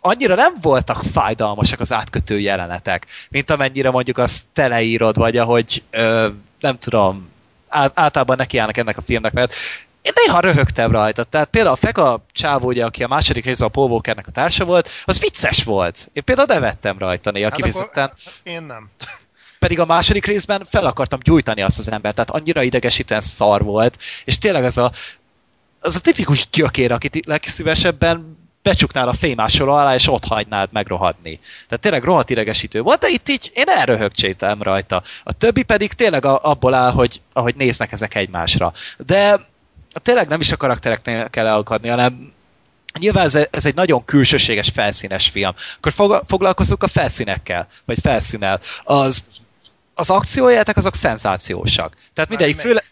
annyira 0.02 0.36
nem 0.36 0.54
voltak 0.62 1.04
fájdalmasak 1.12 1.80
az 1.80 1.94
átkötő 1.94 2.40
jelenetek, 2.40 3.06
mint 3.30 3.50
amennyire 3.50 3.90
mondjuk 3.90 4.18
azt 4.18 4.44
teleírod, 4.54 5.16
vagy 5.16 5.38
ahogy 5.38 5.84
ö, 5.90 6.30
nem 6.60 6.78
tudom, 6.78 7.30
át, 7.68 7.92
általában 8.00 8.36
nekiállnak 8.38 8.78
ennek 8.78 8.98
a 8.98 9.02
filmnek, 9.02 9.34
mert 9.34 9.54
én 10.02 10.12
néha 10.16 10.40
röhögtem 10.40 10.92
rajta. 10.92 11.24
Tehát 11.24 11.48
például 11.48 11.74
a 11.74 11.78
Feka 11.78 12.26
csávó, 12.32 12.68
ugye, 12.68 12.86
aki 12.86 13.04
a 13.04 13.08
második 13.08 13.46
részben 13.46 13.68
a 13.68 13.72
Paul 13.72 13.90
Walkernek 13.90 14.28
a 14.28 14.32
társa 14.32 14.66
volt, 14.66 14.90
az 15.06 15.20
vicces 15.20 15.64
volt. 15.64 16.10
Én 16.14 16.24
például 16.24 16.48
nevettem 16.48 16.98
rajta 16.98 17.32
néha 17.32 17.50
Hát 17.50 17.56
kifizetten. 17.56 18.04
akkor, 18.04 18.18
én 18.44 18.64
nem. 18.64 18.90
Pedig 19.60 19.80
a 19.80 19.86
második 19.86 20.26
részben 20.26 20.66
fel 20.70 20.86
akartam 20.86 21.20
gyújtani 21.24 21.62
azt 21.62 21.80
az 21.80 21.92
embert, 21.92 22.16
tehát 22.16 22.30
annyira 22.30 22.64
idegesítően 22.64 23.22
szar 23.22 23.64
volt, 23.64 23.98
és 24.26 24.38
tényleg 24.38 24.64
ez 24.64 24.78
a, 24.78 24.92
az 25.80 25.96
a 25.96 26.00
tipikus 26.00 26.48
gyökér, 26.52 26.92
akit 26.92 27.26
legszívesebben 27.26 28.41
becsuknál 28.64 29.08
a 29.08 29.14
fémásoló 29.14 29.72
alá, 29.74 29.94
és 29.94 30.08
ott 30.08 30.26
hagynád 30.26 30.70
megrohadni. 30.72 31.40
Tehát 31.68 31.80
tényleg 31.80 32.04
rohadt 32.04 32.30
idegesítő 32.30 32.82
volt, 32.82 33.00
de 33.00 33.08
itt 33.10 33.30
így 33.30 33.52
én 33.54 33.68
elröhögcsétem 33.68 34.62
rajta. 34.62 35.04
A 35.24 35.34
többi 35.34 35.64
pedig 35.64 35.94
tényleg 35.94 36.26
abból 36.26 36.74
áll, 36.74 36.92
hogy 36.92 37.22
ahogy 37.34 37.56
néznek 37.56 37.92
ezek 37.92 38.16
egymásra. 38.16 38.74
De 38.98 39.40
tényleg 39.94 40.28
nem 40.28 40.40
is 40.40 40.52
a 40.52 40.58
karaktereknél 40.58 41.30
kell 41.30 41.48
elakadni, 41.48 41.90
hanem 41.90 42.34
Nyilván 43.00 43.24
ez, 43.24 43.36
ez 43.52 43.66
egy 43.66 43.76
nagyon 43.76 44.06
külsőséges, 44.06 44.70
felszínes 44.70 45.28
film. 45.28 45.54
Akkor 45.78 45.92
fog, 45.92 46.22
foglalkozunk 46.28 46.84
a 46.84 46.88
felszínekkel, 46.88 47.68
vagy 47.86 47.98
felszínel. 48.02 48.60
Az, 48.84 49.24
az 49.94 50.10
akciójátok 50.10 50.78
azok 50.78 50.96
szenzációsak. 50.96 51.98
Tehát 52.14 52.30
mindegyik, 52.30 52.56
melyik? 52.56 52.70
főle, 52.70 52.84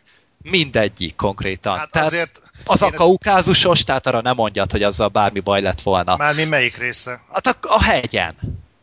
mindegyik 0.41 1.15
konkrétan. 1.15 1.77
Hát 1.77 1.91
Tehát 1.91 2.07
azért... 2.07 2.41
az 2.65 2.81
a 2.81 2.85
ezt- 2.85 2.95
kaukázusos, 2.95 3.83
tehát 3.83 4.07
arra 4.07 4.21
nem 4.21 4.35
mondjad, 4.35 4.71
hogy 4.71 4.83
azzal 4.83 5.07
bármi 5.07 5.39
baj 5.39 5.61
lett 5.61 5.81
volna. 5.81 6.15
Már 6.15 6.35
mi 6.35 6.43
melyik 6.43 6.77
része? 6.77 7.21
Hát 7.33 7.47
a, 7.47 7.55
a 7.61 7.83
hegyen. 7.83 8.35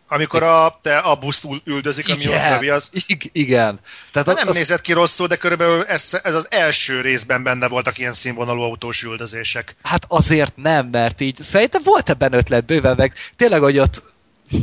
Amikor 0.09 0.43
a, 0.43 0.79
te 0.83 0.99
a 0.99 1.15
buszt 1.15 1.45
ül- 1.45 1.63
üldözik, 1.65 2.09
ami 2.09 2.29
ott 2.29 2.49
lövi, 2.51 2.69
az... 2.69 2.89
ig- 3.07 3.31
igen. 3.33 3.81
Tehát 4.13 4.29
Hát 4.29 4.37
nem 4.37 4.49
az, 4.49 4.55
nézett 4.55 4.81
ki 4.81 4.93
rosszul, 4.93 5.27
de 5.27 5.37
körülbelül 5.37 5.85
ez, 5.85 6.21
ez 6.23 6.35
az 6.35 6.47
első 6.51 7.01
részben 7.01 7.43
benne 7.43 7.69
voltak 7.69 7.99
ilyen 7.99 8.13
színvonalú 8.13 8.61
autós 8.61 9.03
üldözések. 9.03 9.77
Hát 9.83 10.05
azért 10.09 10.57
nem, 10.57 10.87
mert 10.87 11.21
így 11.21 11.37
szerintem 11.37 11.81
volt 11.85 12.11
ebben 12.11 12.33
ötlet 12.33 12.65
bőven, 12.67 12.97
meg 12.97 13.13
tényleg, 13.37 13.61
hogy 13.61 13.79
ott 13.79 14.03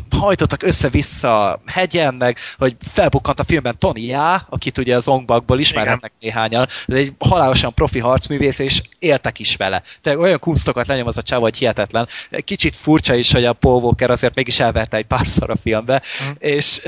hajtottak 0.10 0.64
össze-vissza 0.64 1.50
a 1.50 1.60
hegyen, 1.66 2.14
meg 2.14 2.38
hogy 2.58 2.76
felbukkant 2.80 3.40
a 3.40 3.44
filmben 3.44 3.78
Tony 3.78 4.06
Jaa, 4.06 4.46
akit 4.50 4.78
ugye 4.78 4.96
az 4.96 5.08
Ongbakból 5.08 5.60
ismerhetnek 5.60 6.12
néhányan, 6.20 6.68
de 6.88 6.96
egy 6.96 7.14
halálosan 7.20 7.74
profi 7.74 8.00
harcművész, 8.00 8.60
és 8.60 8.82
éltek 9.00 9.40
is 9.40 9.56
vele. 9.56 9.84
Tehát 10.02 10.20
olyan 10.20 10.40
kunstokat 10.40 10.88
lenyom 10.88 11.08
az 11.08 11.18
a 11.18 11.22
csáva, 11.22 11.42
hogy 11.42 11.58
hihetetlen. 11.58 12.08
Kicsit 12.44 12.76
furcsa 12.76 13.14
is, 13.14 13.32
hogy 13.32 13.46
a 13.46 13.54
Paul 13.54 13.82
Walker 13.82 14.10
azért 14.10 14.36
mégis 14.36 14.60
elverte 14.60 14.98
egy 14.98 15.06
párszor 15.06 15.50
a 15.50 15.56
filmbe, 15.56 16.02
Mm. 16.24 16.30
és 16.40 16.82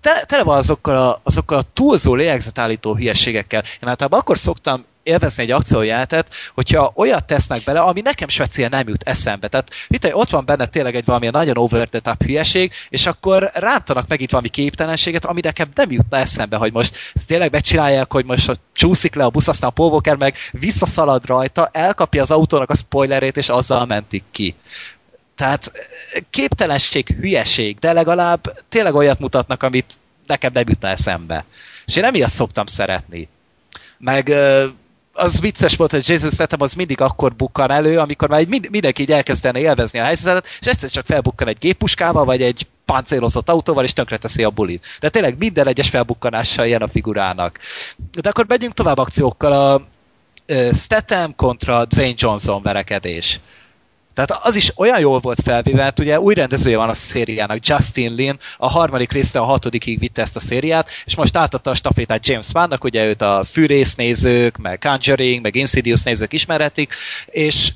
tele, 0.00 0.24
tele 0.24 0.42
van 0.42 0.56
azokkal 0.56 0.96
a, 0.96 1.20
azokkal 1.22 1.58
a 1.58 1.64
túlzó 1.72 2.14
lélegzetállító 2.14 2.94
hülyeségekkel. 2.94 3.62
Én 3.82 3.88
általában 3.88 4.18
akkor 4.18 4.38
szoktam 4.38 4.84
élvezni 5.02 5.42
egy 5.42 5.50
akciójátet, 5.50 6.34
hogyha 6.54 6.92
olyat 6.94 7.24
tesznek 7.24 7.62
bele, 7.64 7.80
ami 7.80 8.00
nekem 8.00 8.28
speciál 8.28 8.68
nem 8.68 8.88
jut 8.88 9.02
eszembe. 9.02 9.48
Tehát 9.48 9.70
itt 9.88 10.14
ott 10.14 10.30
van 10.30 10.44
benne 10.44 10.66
tényleg 10.66 10.96
egy 10.96 11.04
valami 11.04 11.28
nagyon 11.28 11.58
over 11.58 11.88
the 11.88 12.00
top 12.00 12.22
hülyeség, 12.22 12.72
és 12.88 13.06
akkor 13.06 13.50
rántanak 13.54 14.08
meg 14.08 14.20
itt 14.20 14.30
valami 14.30 14.48
képtelenséget, 14.48 15.24
ami 15.24 15.40
nekem 15.40 15.68
nem 15.74 15.90
jutna 15.90 16.18
eszembe, 16.18 16.56
hogy 16.56 16.72
most 16.72 17.12
tényleg 17.26 17.52
megcsinálják, 17.52 18.12
hogy 18.12 18.24
most 18.24 18.46
hogy 18.46 18.58
csúszik 18.72 19.14
le 19.14 19.24
a 19.24 19.30
busz, 19.30 19.48
aztán 19.48 19.70
a 19.70 19.72
Paul 19.72 19.90
Walker 19.90 20.16
meg 20.16 20.36
visszaszalad 20.52 21.26
rajta, 21.26 21.70
elkapja 21.72 22.22
az 22.22 22.30
autónak 22.30 22.70
a 22.70 22.76
spoilerét, 22.76 23.36
és 23.36 23.48
azzal 23.48 23.86
mentik 23.86 24.24
ki. 24.30 24.54
Tehát 25.36 25.72
képtelenség, 26.30 27.08
hülyeség, 27.08 27.78
de 27.78 27.92
legalább 27.92 28.56
tényleg 28.68 28.94
olyat 28.94 29.18
mutatnak, 29.18 29.62
amit 29.62 29.98
nekem 30.26 30.50
nem 30.52 30.64
jutna 30.68 30.88
eszembe. 30.88 31.44
És 31.86 31.96
én 31.96 32.04
emiatt 32.04 32.30
szoktam 32.30 32.66
szeretni. 32.66 33.28
Meg 33.98 34.34
az 35.12 35.40
vicces 35.40 35.76
volt, 35.76 35.90
hogy 35.90 36.08
Jason 36.08 36.30
Statham 36.30 36.60
az 36.60 36.74
mindig 36.74 37.00
akkor 37.00 37.34
bukkan 37.34 37.70
elő, 37.70 37.98
amikor 37.98 38.28
már 38.28 38.46
mind, 38.48 38.70
mindenki 38.70 39.02
így 39.02 39.12
elkezdene 39.12 39.58
élvezni 39.58 39.98
a 39.98 40.04
helyzetet, 40.04 40.46
és 40.60 40.66
egyszer 40.66 40.90
csak 40.90 41.06
felbukkan 41.06 41.48
egy 41.48 41.58
géppuskával, 41.58 42.24
vagy 42.24 42.42
egy 42.42 42.66
páncélozott 42.84 43.48
autóval, 43.48 43.84
és 43.84 43.92
tönkreteszi 43.92 44.44
a 44.44 44.50
bulit. 44.50 44.84
De 45.00 45.08
tényleg 45.08 45.38
minden 45.38 45.66
egyes 45.66 45.88
felbukkanással 45.88 46.66
ilyen 46.66 46.82
a 46.82 46.88
figurának. 46.88 47.58
De 48.20 48.28
akkor 48.28 48.44
megyünk 48.48 48.74
tovább 48.74 48.98
akciókkal. 48.98 49.52
A 49.52 49.82
Statham 50.72 51.34
kontra 51.34 51.84
Dwayne 51.84 52.14
Johnson 52.16 52.62
verekedés. 52.62 53.40
Tehát 54.26 54.44
az 54.44 54.56
is 54.56 54.72
olyan 54.76 55.00
jól 55.00 55.18
volt 55.18 55.40
felvéve, 55.44 55.82
mert 55.82 55.98
ugye 55.98 56.20
új 56.20 56.34
rendezője 56.34 56.76
van 56.76 56.88
a 56.88 56.92
szériának, 56.92 57.66
Justin 57.66 58.14
Lin, 58.14 58.38
a 58.56 58.68
harmadik 58.68 59.12
részre 59.12 59.40
a 59.40 59.44
hatodikig 59.44 59.98
vitte 59.98 60.22
ezt 60.22 60.36
a 60.36 60.40
szériát, 60.40 60.88
és 61.04 61.16
most 61.16 61.36
átadta 61.36 61.70
a 61.70 61.74
stafétát 61.74 62.26
James 62.26 62.48
Wannak, 62.54 62.84
ugye 62.84 63.06
őt 63.06 63.22
a 63.22 63.44
fűrész 63.50 63.94
nézők, 63.94 64.56
meg 64.56 64.78
Conjuring, 64.78 65.42
meg 65.42 65.54
Insidious 65.54 66.02
nézők 66.02 66.32
ismerhetik, 66.32 66.94
és 67.26 67.72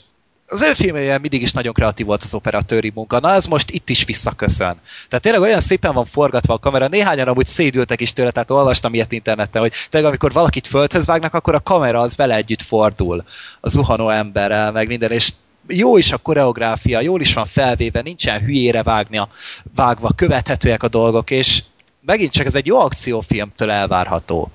az 0.46 0.62
ő 0.62 0.72
filmjében 0.72 1.20
mindig 1.20 1.42
is 1.42 1.52
nagyon 1.52 1.72
kreatív 1.72 2.06
volt 2.06 2.22
az 2.22 2.34
operatőri 2.34 2.92
munka. 2.94 3.20
Na, 3.20 3.32
ez 3.32 3.46
most 3.46 3.70
itt 3.70 3.90
is 3.90 4.04
visszaköszön. 4.04 4.80
Tehát 5.08 5.24
tényleg 5.24 5.40
olyan 5.40 5.60
szépen 5.60 5.94
van 5.94 6.04
forgatva 6.04 6.54
a 6.54 6.58
kamera, 6.58 6.88
néhányan 6.88 7.28
amúgy 7.28 7.46
szédültek 7.46 8.00
is 8.00 8.12
tőle, 8.12 8.30
tehát 8.30 8.50
olvastam 8.50 8.94
ilyet 8.94 9.12
interneten, 9.12 9.60
hogy 9.60 9.72
tényleg 9.90 10.08
amikor 10.08 10.32
valakit 10.32 10.66
földhöz 10.66 11.06
vágnak, 11.06 11.34
akkor 11.34 11.54
a 11.54 11.60
kamera 11.60 12.00
az 12.00 12.16
vele 12.16 12.34
együtt 12.34 12.62
fordul 12.62 13.24
a 13.60 13.68
zuhanó 13.68 14.10
emberrel, 14.10 14.72
meg 14.72 14.86
minden, 14.86 15.10
és 15.10 15.32
jó 15.66 15.96
is 15.96 16.12
a 16.12 16.16
koreográfia, 16.16 17.00
jól 17.00 17.20
is 17.20 17.34
van 17.34 17.46
felvéve, 17.46 18.00
nincsen 18.02 18.40
hülyére 18.40 18.82
vágnia, 18.82 19.28
vágva, 19.74 20.12
követhetőek 20.16 20.82
a 20.82 20.88
dolgok, 20.88 21.30
és 21.30 21.62
megint 22.00 22.32
csak 22.32 22.46
ez 22.46 22.54
egy 22.54 22.66
jó 22.66 22.78
akciófilmtől 22.78 23.70
elvárható. 23.70 24.50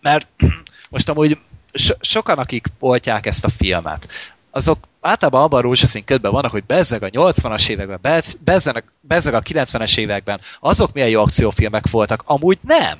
Mert 0.00 0.28
most 0.90 1.08
amúgy 1.08 1.38
so- 1.72 2.04
sokan, 2.04 2.38
akik 2.38 2.66
oltják 2.78 3.26
ezt 3.26 3.44
a 3.44 3.48
filmet, 3.48 4.08
azok 4.50 4.78
általában 5.00 5.42
abban 5.42 5.62
rózsaszín 5.62 6.04
ködben 6.04 6.32
vannak, 6.32 6.50
hogy 6.50 6.64
bezzeg 6.64 7.02
a 7.02 7.08
80-as 7.08 7.68
években, 7.68 7.98
bezz- 8.02 8.38
bezzeg, 8.44 8.84
bezzeg 9.00 9.34
a 9.34 9.42
90-es 9.42 9.98
években, 9.98 10.40
azok 10.60 10.92
milyen 10.92 11.08
jó 11.08 11.20
akciófilmek 11.20 11.90
voltak, 11.90 12.22
amúgy 12.24 12.58
nem. 12.62 12.98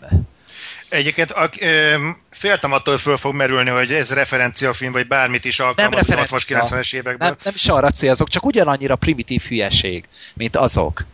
Egyébként 0.89 1.31
a, 1.31 1.49
ö, 1.61 2.09
féltem 2.31 2.73
attól, 2.73 2.99
föl 2.99 3.17
fog 3.17 3.35
merülni, 3.35 3.71
hogy 3.71 3.93
ez 3.93 4.13
referenciafilm, 4.13 4.93
vagy 4.93 5.07
bármit 5.07 5.45
is 5.45 5.61
alkalmaz 5.61 6.07
referencia. 6.07 6.39
80-as, 6.39 6.69
90-es 6.69 6.95
évekből. 6.95 7.29
Nem, 7.29 7.37
nem 7.43 7.53
is 7.57 7.69
arra 7.69 7.91
célzok, 7.91 8.29
csak 8.29 8.47
ugyanannyira 8.47 8.97
primitív 8.97 9.43
hülyeség, 9.43 10.05
mint 10.35 10.57
azok. 10.57 11.05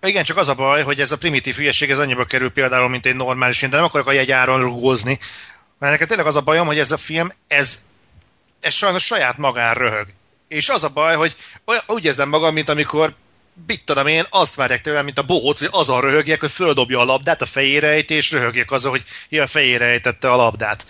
Igen, 0.00 0.24
csak 0.24 0.36
az 0.36 0.48
a 0.48 0.54
baj, 0.54 0.82
hogy 0.82 1.00
ez 1.00 1.12
a 1.12 1.18
primitív 1.18 1.54
hülyeség, 1.56 1.90
ez 1.90 1.98
annyiba 1.98 2.24
kerül 2.24 2.50
például, 2.50 2.88
mint 2.88 3.06
egy 3.06 3.16
normális 3.16 3.58
film, 3.58 3.70
de 3.70 3.76
nem 3.76 3.86
akarok 3.86 4.08
a 4.08 4.12
jegyáron 4.12 4.62
rugózni. 4.62 5.18
Mert 5.78 5.92
nekem 5.92 6.06
tényleg 6.06 6.26
az 6.26 6.36
a 6.36 6.40
bajom, 6.40 6.66
hogy 6.66 6.78
ez 6.78 6.92
a 6.92 6.96
film, 6.96 7.32
ez 7.48 7.82
ez 8.60 8.74
sajnos 8.74 9.04
saját 9.04 9.38
magán 9.38 9.74
röhög. 9.74 10.06
És 10.48 10.68
az 10.68 10.84
a 10.84 10.88
baj, 10.88 11.14
hogy 11.14 11.34
olyan, 11.64 11.82
úgy 11.86 12.04
érzem 12.04 12.28
magam, 12.28 12.54
mint 12.54 12.68
amikor 12.68 13.14
mit 13.66 13.84
tudom 13.84 14.06
én, 14.06 14.26
azt 14.30 14.54
várják 14.54 14.80
tőlem, 14.80 15.04
mint 15.04 15.18
a 15.18 15.22
bohóc, 15.22 15.58
hogy 15.58 15.68
azon 15.70 16.00
röhögjek, 16.00 16.40
hogy 16.40 16.52
földobja 16.52 17.00
a 17.00 17.04
labdát 17.04 17.42
a 17.42 17.46
fejére 17.46 17.88
ejti, 17.88 18.14
és 18.14 18.30
röhögjek 18.30 18.70
azon, 18.70 18.90
hogy 18.90 19.02
ilyen 19.28 19.44
a 19.44 19.48
fejére 19.48 19.84
ejtette 19.84 20.30
a 20.30 20.36
labdát. 20.36 20.86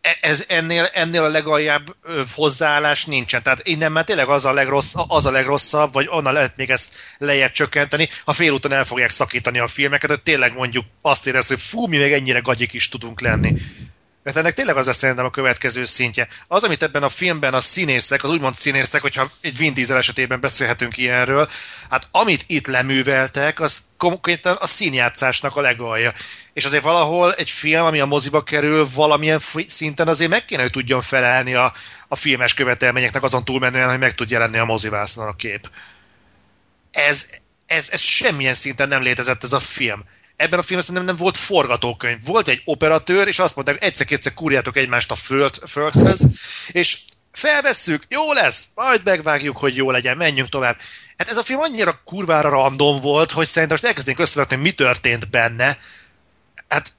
E- 0.00 0.18
Ez, 0.20 0.44
ennél, 0.48 0.90
ennél 0.92 1.22
a 1.22 1.28
legaljább 1.28 1.96
hozzáállás 2.34 3.04
nincsen. 3.04 3.42
Tehát 3.42 3.66
innen 3.68 3.92
már 3.92 4.04
tényleg 4.04 4.28
az 4.28 4.44
a, 4.44 4.52
legrossz, 4.52 4.94
az 5.08 5.26
a 5.26 5.30
legrosszabb, 5.30 5.92
vagy 5.92 6.06
onnan 6.10 6.32
lehet 6.32 6.56
még 6.56 6.70
ezt 6.70 6.94
lejjebb 7.18 7.50
csökkenteni, 7.50 8.08
ha 8.24 8.32
félúton 8.32 8.72
el 8.72 8.84
fogják 8.84 9.10
szakítani 9.10 9.58
a 9.58 9.66
filmeket, 9.66 10.10
hogy 10.10 10.22
tényleg 10.22 10.54
mondjuk 10.54 10.84
azt 11.02 11.26
érez, 11.26 11.46
hogy 11.46 11.60
fú, 11.60 11.86
mi 11.86 11.96
még 11.96 12.12
ennyire 12.12 12.38
gagyik 12.38 12.72
is 12.72 12.88
tudunk 12.88 13.20
lenni. 13.20 13.54
Mert 14.26 14.38
ennek 14.38 14.54
tényleg 14.54 14.76
az 14.76 14.86
lesz 14.86 14.96
szerintem 14.96 15.24
a 15.24 15.30
következő 15.30 15.84
szintje. 15.84 16.28
Az, 16.48 16.62
amit 16.62 16.82
ebben 16.82 17.02
a 17.02 17.08
filmben 17.08 17.54
a 17.54 17.60
színészek, 17.60 18.24
az 18.24 18.30
úgymond 18.30 18.54
színészek, 18.54 19.02
hogyha 19.02 19.30
egy 19.40 19.56
Vin 19.56 19.74
Diesel 19.74 19.96
esetében 19.96 20.40
beszélhetünk 20.40 20.96
ilyenről, 20.96 21.48
hát 21.90 22.08
amit 22.10 22.44
itt 22.46 22.66
leműveltek, 22.66 23.60
az 23.60 23.82
konkrétan 23.96 24.56
a 24.60 24.66
színjátszásnak 24.66 25.56
a 25.56 25.60
legalja. 25.60 26.12
És 26.52 26.64
azért 26.64 26.82
valahol 26.82 27.34
egy 27.34 27.50
film, 27.50 27.84
ami 27.84 28.00
a 28.00 28.06
moziba 28.06 28.42
kerül, 28.42 28.88
valamilyen 28.94 29.40
szinten 29.66 30.08
azért 30.08 30.30
meg 30.30 30.44
kéne, 30.44 30.62
hogy 30.62 30.70
tudjon 30.70 31.02
felelni 31.02 31.54
a, 31.54 31.72
a 32.08 32.16
filmes 32.16 32.54
követelményeknek 32.54 33.22
azon 33.22 33.44
túlmenően, 33.44 33.88
hogy 33.88 33.98
meg 33.98 34.14
tud 34.14 34.30
jelenni 34.30 34.58
a 34.58 34.64
mozivásznon 34.64 35.28
a 35.28 35.36
kép. 35.36 35.70
Ez, 36.90 37.26
ez, 37.66 37.88
ez 37.90 38.00
semmilyen 38.00 38.54
szinten 38.54 38.88
nem 38.88 39.02
létezett 39.02 39.42
ez 39.42 39.52
a 39.52 39.60
film 39.60 40.04
ebben 40.36 40.58
a 40.58 40.62
filmben 40.62 40.94
nem, 40.94 41.04
nem 41.04 41.16
volt 41.16 41.36
forgatókönyv. 41.36 42.24
Volt 42.24 42.48
egy 42.48 42.62
operatőr, 42.64 43.28
és 43.28 43.38
azt 43.38 43.54
mondták, 43.54 43.82
egyszer-kétszer 43.82 44.34
kurjátok 44.34 44.76
egymást 44.76 45.10
a 45.10 45.14
föld, 45.14 45.54
földhöz, 45.66 46.26
és 46.70 46.98
felvesszük, 47.32 48.02
jó 48.08 48.32
lesz, 48.32 48.68
majd 48.74 49.00
megvágjuk, 49.04 49.56
hogy 49.56 49.76
jó 49.76 49.90
legyen, 49.90 50.16
menjünk 50.16 50.48
tovább. 50.48 50.78
Hát 51.16 51.28
ez 51.28 51.36
a 51.36 51.42
film 51.42 51.60
annyira 51.60 52.00
kurvára 52.04 52.48
random 52.48 53.00
volt, 53.00 53.30
hogy 53.30 53.46
szerintem 53.46 53.70
most 53.70 53.84
elkezdenénk 53.84 54.22
összevetni, 54.22 54.54
hogy 54.54 54.64
mi 54.64 54.72
történt 54.72 55.30
benne. 55.30 55.78
Hát 56.68 56.92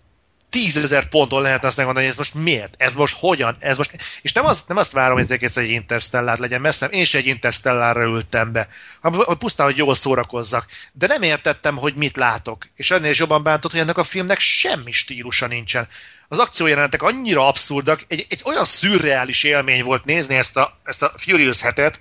tízezer 0.49 1.09
ponton 1.09 1.41
lehet 1.41 1.63
azt 1.63 1.77
megmondani, 1.77 2.05
hogy 2.05 2.15
ez 2.19 2.31
most 2.31 2.43
miért, 2.43 2.75
ez 2.77 2.93
most 2.93 3.15
hogyan, 3.19 3.55
ez 3.59 3.77
most... 3.77 3.91
És 4.21 4.31
nem, 4.31 4.45
az, 4.45 4.63
nem 4.67 4.77
azt 4.77 4.91
várom, 4.91 5.17
hogy 5.17 5.43
ez 5.43 5.57
egy 5.57 5.69
interstellár 5.69 6.37
legyen, 6.37 6.61
messze 6.61 6.85
nem, 6.85 6.99
én 6.99 7.05
se 7.05 7.17
egy 7.17 7.25
interstellárra 7.25 8.03
ültem 8.03 8.51
be, 8.51 8.67
hogy 9.01 9.37
pusztán, 9.37 9.65
hogy 9.65 9.77
jól 9.77 9.95
szórakozzak. 9.95 10.65
De 10.93 11.07
nem 11.07 11.21
értettem, 11.21 11.77
hogy 11.77 11.95
mit 11.95 12.17
látok. 12.17 12.65
És 12.75 12.91
ennél 12.91 13.09
is 13.09 13.19
jobban 13.19 13.43
bántott, 13.43 13.71
hogy 13.71 13.79
ennek 13.79 13.97
a 13.97 14.03
filmnek 14.03 14.39
semmi 14.39 14.91
stílusa 14.91 15.47
nincsen. 15.47 15.87
Az 16.27 16.39
akciójelenetek 16.39 17.01
annyira 17.01 17.47
abszurdak, 17.47 17.99
egy, 18.07 18.25
egy 18.29 18.41
olyan 18.45 18.65
szürreális 18.65 19.43
élmény 19.43 19.83
volt 19.83 20.05
nézni 20.05 20.35
ezt 20.35 20.57
a, 20.57 20.77
ezt 20.83 21.03
a 21.03 21.11
Furious 21.17 21.61
hetet, 21.61 21.99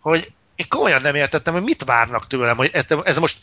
hogy 0.00 0.32
én 0.56 0.68
komolyan 0.68 1.00
nem 1.00 1.14
értettem, 1.14 1.52
hogy 1.52 1.62
mit 1.62 1.84
várnak 1.84 2.26
tőlem, 2.26 2.56
hogy 2.56 2.70
ez, 2.72 2.84
ez 3.04 3.18
most 3.18 3.36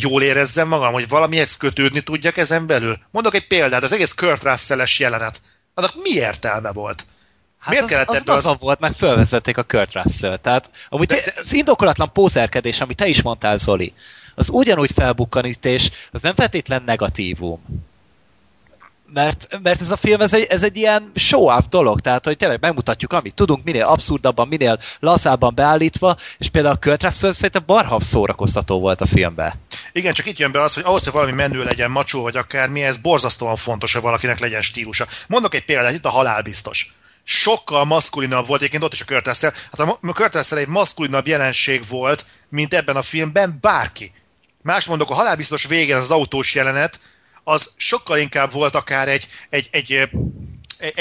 jól 0.00 0.22
érezzem 0.22 0.68
magam, 0.68 0.92
hogy 0.92 1.08
valamihez 1.08 1.56
kötődni 1.56 2.00
tudjak 2.00 2.36
ezen 2.36 2.66
belül. 2.66 2.98
Mondok 3.10 3.34
egy 3.34 3.46
példát, 3.46 3.82
az 3.82 3.92
egész 3.92 4.12
Kurt 4.12 4.44
Russell-es 4.44 4.98
jelenet. 4.98 5.40
Annak 5.74 5.92
mi 6.02 6.10
értelme 6.10 6.72
volt? 6.72 7.04
Hát 7.58 7.68
Miért 7.70 7.84
az, 7.84 7.90
kellett 7.90 8.08
az, 8.08 8.16
az, 8.16 8.28
az- 8.28 8.46
az 8.46 8.56
volt, 8.60 8.80
meg 8.80 8.92
fölvezették 8.92 9.56
a 9.56 9.62
Kurt 9.62 9.92
Russell. 9.92 10.36
Tehát 10.36 10.70
amúgy 10.88 11.06
De- 11.06 11.14
de, 11.14 11.32
az 11.36 11.52
indokolatlan 11.52 12.12
pózerkedés, 12.12 12.80
amit 12.80 12.96
te 12.96 13.06
is 13.06 13.22
mondtál, 13.22 13.56
Zoli, 13.56 13.92
az 14.34 14.48
ugyanúgy 14.52 14.90
felbukkanítés, 14.94 15.90
az 16.12 16.22
nem 16.22 16.34
feltétlen 16.34 16.82
negatívum. 16.86 17.60
Mert, 19.12 19.58
mert 19.62 19.80
ez 19.80 19.90
a 19.90 19.96
film, 19.96 20.20
ez 20.20 20.34
egy, 20.34 20.46
ez 20.48 20.62
egy 20.62 20.76
ilyen 20.76 21.10
show-off 21.14 21.64
dolog, 21.70 22.00
tehát 22.00 22.24
hogy 22.24 22.36
tényleg 22.36 22.60
megmutatjuk, 22.60 23.12
amit 23.12 23.34
tudunk, 23.34 23.64
minél 23.64 23.84
abszurdabban, 23.84 24.48
minél 24.48 24.78
lazábban 25.00 25.54
beállítva, 25.54 26.16
és 26.38 26.48
például 26.48 26.74
a 26.74 26.78
Kurt 26.78 27.02
Russell 27.02 27.32
szerintem 27.32 27.62
barhav 27.66 28.00
szórakoztató 28.02 28.80
volt 28.80 29.00
a 29.00 29.06
filmbe. 29.06 29.56
Igen, 29.96 30.12
csak 30.12 30.26
itt 30.26 30.38
jön 30.38 30.52
be 30.52 30.62
az, 30.62 30.74
hogy 30.74 30.82
ahhoz, 30.86 31.04
hogy 31.04 31.12
valami 31.12 31.32
menő 31.32 31.64
legyen, 31.64 31.90
macsó 31.90 32.22
vagy 32.22 32.36
akármi, 32.36 32.82
ez 32.82 32.96
borzasztóan 32.96 33.56
fontos, 33.56 33.92
hogy 33.92 34.02
valakinek 34.02 34.38
legyen 34.38 34.62
stílusa. 34.62 35.06
Mondok 35.28 35.54
egy 35.54 35.64
példát, 35.64 35.92
itt 35.92 36.04
a 36.04 36.10
halálbiztos. 36.10 36.94
Sokkal 37.24 37.84
maszkulinabb 37.84 38.46
volt, 38.46 38.60
egyébként 38.60 38.82
ott 38.82 38.92
is 38.92 39.00
a 39.00 39.04
Kurt 39.04 39.26
Russell. 39.26 39.52
Hát 39.70 39.80
a 39.80 39.98
Russell 40.32 40.58
egy 40.58 40.68
maszkulinabb 40.68 41.26
jelenség 41.26 41.88
volt, 41.88 42.26
mint 42.48 42.74
ebben 42.74 42.96
a 42.96 43.02
filmben 43.02 43.58
bárki. 43.60 44.12
Más 44.62 44.84
mondok, 44.84 45.10
a 45.10 45.14
halálbiztos 45.14 45.66
végén 45.66 45.96
az 45.96 46.10
autós 46.10 46.54
jelenet, 46.54 47.00
az 47.44 47.72
sokkal 47.76 48.18
inkább 48.18 48.52
volt 48.52 48.74
akár 48.74 49.08
egy, 49.08 49.26
egy, 49.50 49.68
egy, 49.72 50.08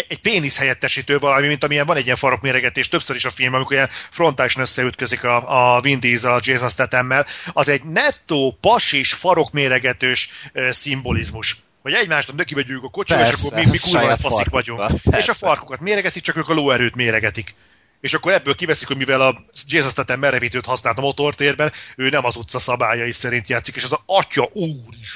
egy, 0.08 0.20
pénisz 0.22 0.58
helyettesítő 0.58 1.18
valami, 1.18 1.48
mint 1.48 1.64
amilyen 1.64 1.86
van 1.86 1.98
egy 1.98 2.06
ilyen 2.06 2.16
farokméregetés 2.16 2.88
többször 2.88 3.16
is 3.16 3.26
a 3.26 3.30
film, 3.30 3.54
amikor 3.54 3.74
ilyen 3.74 3.90
frontálisan 3.92 4.62
összeütközik 4.62 5.24
a, 5.24 5.76
a 5.76 5.82
Vin 5.82 6.00
Diesel, 6.00 6.34
a 6.34 6.40
Jason 6.42 6.70
Statham-mel, 6.70 7.26
az 7.54 7.70
egy 7.70 7.84
nettó, 7.84 8.58
pasis, 8.62 9.14
farokméregetős 9.14 10.30
szimbolizmus. 10.70 11.58
Hogy 11.82 11.94
egymást 11.94 12.36
neki 12.36 12.56
megyünk 12.56 12.84
a 12.84 12.90
kocsiba, 12.90 13.22
és 13.22 13.32
akkor 13.34 13.60
mi, 13.60 13.70
mi 13.70 13.78
kurva 13.78 14.18
faszik 14.18 14.50
vagyunk. 14.50 14.80
Persze. 14.80 15.18
És 15.18 15.28
a 15.28 15.34
farkukat 15.34 15.80
méregetik, 15.80 16.24
csak 16.24 16.38
ők 16.38 16.50
a 16.50 16.54
lóerőt 16.54 16.96
méregetik. 16.96 17.56
És 18.02 18.14
akkor 18.14 18.32
ebből 18.32 18.56
kiveszik, 18.56 18.88
hogy 18.88 18.98
mivel 18.98 19.22
a 19.22 19.46
Jason 19.66 19.90
Statham 19.90 20.20
merevítőt 20.20 20.66
használt 20.66 20.98
a 20.98 21.02
motortérben, 21.02 21.72
ő 21.96 22.10
nem 22.10 22.26
az 22.26 22.36
utca 22.36 22.60
szabályai 22.60 23.12
szerint 23.12 23.48
játszik, 23.48 23.76
és 23.76 23.84
az 23.84 23.94
a 23.94 24.04
atya 24.06 24.50
úr 24.54 24.94
is. 25.02 25.14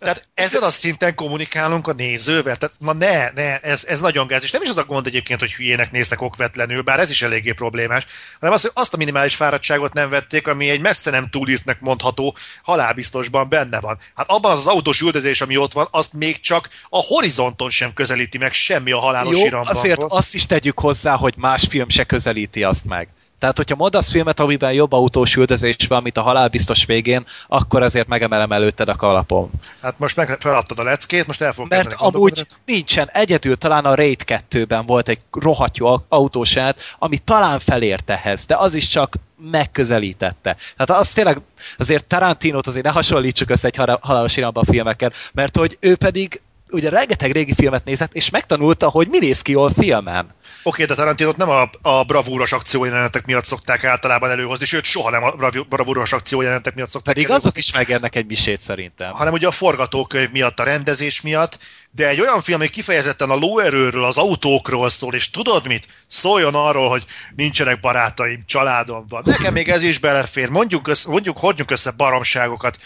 Tehát 0.00 0.28
ezen 0.34 0.62
a 0.62 0.70
szinten 0.70 1.14
kommunikálunk 1.14 1.88
a 1.88 1.92
nézővel. 1.92 2.56
Tehát 2.56 2.74
na 2.78 2.92
ne, 2.92 3.30
ne, 3.30 3.58
ez, 3.58 3.84
ez 3.84 4.00
nagyon 4.00 4.26
gáz. 4.26 4.42
És 4.42 4.50
nem 4.50 4.62
is 4.62 4.68
az 4.68 4.76
a 4.76 4.84
gond 4.84 5.06
egyébként, 5.06 5.40
hogy 5.40 5.52
hülyének 5.52 5.90
néztek 5.90 6.20
okvetlenül, 6.20 6.82
bár 6.82 6.98
ez 7.00 7.10
is 7.10 7.22
eléggé 7.22 7.52
problémás, 7.52 8.06
hanem 8.40 8.54
az, 8.54 8.62
hogy 8.62 8.70
azt 8.74 8.94
a 8.94 8.96
minimális 8.96 9.34
fáradtságot 9.34 9.92
nem 9.92 10.10
vették, 10.10 10.46
ami 10.46 10.70
egy 10.70 10.80
messze 10.80 11.10
nem 11.10 11.28
túlírtnek 11.28 11.80
mondható 11.80 12.36
halálbiztosban 12.62 13.48
benne 13.48 13.80
van. 13.80 13.98
Hát 14.14 14.30
abban 14.30 14.50
az, 14.50 14.58
az 14.58 14.66
autós 14.66 15.00
üldözés, 15.00 15.40
ami 15.40 15.56
ott 15.56 15.72
van, 15.72 15.88
azt 15.90 16.12
még 16.12 16.40
csak 16.40 16.68
a 16.88 17.02
horizonton 17.02 17.70
sem 17.70 17.92
közelíti 17.92 18.38
meg 18.38 18.52
semmi 18.52 18.92
a 18.92 18.98
halálos 18.98 19.38
Jó, 19.38 19.46
iramban. 19.46 19.76
azért 19.76 20.02
azt 20.02 20.34
is 20.34 20.46
tegyük 20.46 20.78
hozzá, 20.78 21.16
hogy 21.16 21.34
más 21.36 21.66
film 21.68 21.88
se 21.88 22.04
közelíti 22.04 22.62
azt 22.62 22.84
meg. 22.84 23.08
Tehát, 23.38 23.56
hogyha 23.56 23.76
mondasz 23.76 24.10
filmet, 24.10 24.40
amiben 24.40 24.72
jobb 24.72 24.92
autós 24.92 25.36
üldözés 25.36 25.76
van, 25.88 26.02
mint 26.02 26.16
a 26.16 26.22
halálbiztos 26.22 26.84
végén, 26.84 27.26
akkor 27.48 27.82
azért 27.82 28.08
megemelem 28.08 28.52
előtted 28.52 28.88
a 28.88 28.96
kalapom. 28.96 29.50
Hát 29.80 29.98
most 29.98 30.16
meg 30.16 30.36
feladtad 30.40 30.78
a 30.78 30.82
leckét, 30.82 31.26
most 31.26 31.40
el 31.40 31.52
fogok 31.52 31.70
Mert 31.70 31.92
amúgy 31.92 32.46
nincsen, 32.64 33.08
egyedül 33.12 33.56
talán 33.56 33.84
a 33.84 33.94
Raid 33.94 34.22
2-ben 34.26 34.86
volt 34.86 35.08
egy 35.08 35.18
rohadt 35.32 35.76
jó 35.76 35.96
autósát, 36.08 36.80
ami 36.98 37.18
talán 37.18 37.58
felért 37.58 38.10
ehhez, 38.10 38.44
de 38.44 38.56
az 38.56 38.74
is 38.74 38.86
csak 38.86 39.14
megközelítette. 39.50 40.56
Tehát 40.76 41.02
az 41.02 41.12
tényleg, 41.12 41.40
azért 41.76 42.04
Tarantinot 42.04 42.66
azért 42.66 42.84
ne 42.84 42.90
hasonlítsuk 42.90 43.50
össze 43.50 43.66
egy 43.66 43.76
hal- 43.76 44.04
halálos 44.04 44.36
iramba 44.36 44.64
filmekkel, 44.64 45.12
mert 45.32 45.56
hogy 45.56 45.76
ő 45.80 45.96
pedig 45.96 46.40
ugye 46.70 46.88
rengeteg 46.88 47.32
régi 47.32 47.54
filmet 47.54 47.84
nézett, 47.84 48.14
és 48.14 48.30
megtanulta, 48.30 48.88
hogy 48.88 49.08
mi 49.08 49.18
néz 49.18 49.42
ki 49.42 49.52
jól 49.52 49.72
filmen. 49.72 50.34
Oké, 50.62 50.84
de 50.84 50.94
Tarantinot 50.94 51.36
nem 51.36 51.48
a, 51.48 51.70
a 51.82 52.04
bravúros 52.04 52.52
akciójelenetek 52.52 53.26
miatt 53.26 53.44
szokták 53.44 53.84
általában 53.84 54.30
előhozni, 54.30 54.64
sőt, 54.64 54.84
soha 54.84 55.10
nem 55.10 55.22
a 55.24 55.64
bravúros 55.68 56.12
akciójelenetek 56.12 56.74
miatt 56.74 56.88
szokták 56.88 57.14
Pedig 57.14 57.28
előhozni, 57.28 57.48
azok 57.48 57.58
is 57.58 57.72
megérnek 57.72 58.14
egy 58.14 58.26
misét 58.26 58.60
szerintem. 58.60 59.12
hanem 59.12 59.32
ugye 59.32 59.46
a 59.46 59.50
forgatókönyv 59.50 60.30
miatt, 60.30 60.60
a 60.60 60.64
rendezés 60.64 61.20
miatt, 61.20 61.58
de 61.90 62.08
egy 62.08 62.20
olyan 62.20 62.40
film, 62.40 62.60
ami 62.60 62.68
kifejezetten 62.68 63.30
a 63.30 63.34
lóerőről, 63.36 64.04
az 64.04 64.18
autókról 64.18 64.90
szól, 64.90 65.14
és 65.14 65.30
tudod 65.30 65.66
mit? 65.66 65.86
Szóljon 66.06 66.54
arról, 66.54 66.88
hogy 66.88 67.04
nincsenek 67.36 67.80
barátaim, 67.80 68.42
családom 68.46 69.04
van. 69.08 69.22
Nekem 69.24 69.52
még 69.52 69.68
ez 69.68 69.82
is 69.82 69.98
belefér, 69.98 70.48
mondjuk, 70.48 70.88
össze, 70.88 71.10
mondjuk 71.10 71.38
hordjunk 71.38 71.70
össze 71.70 71.90
baromságokat, 71.90 72.76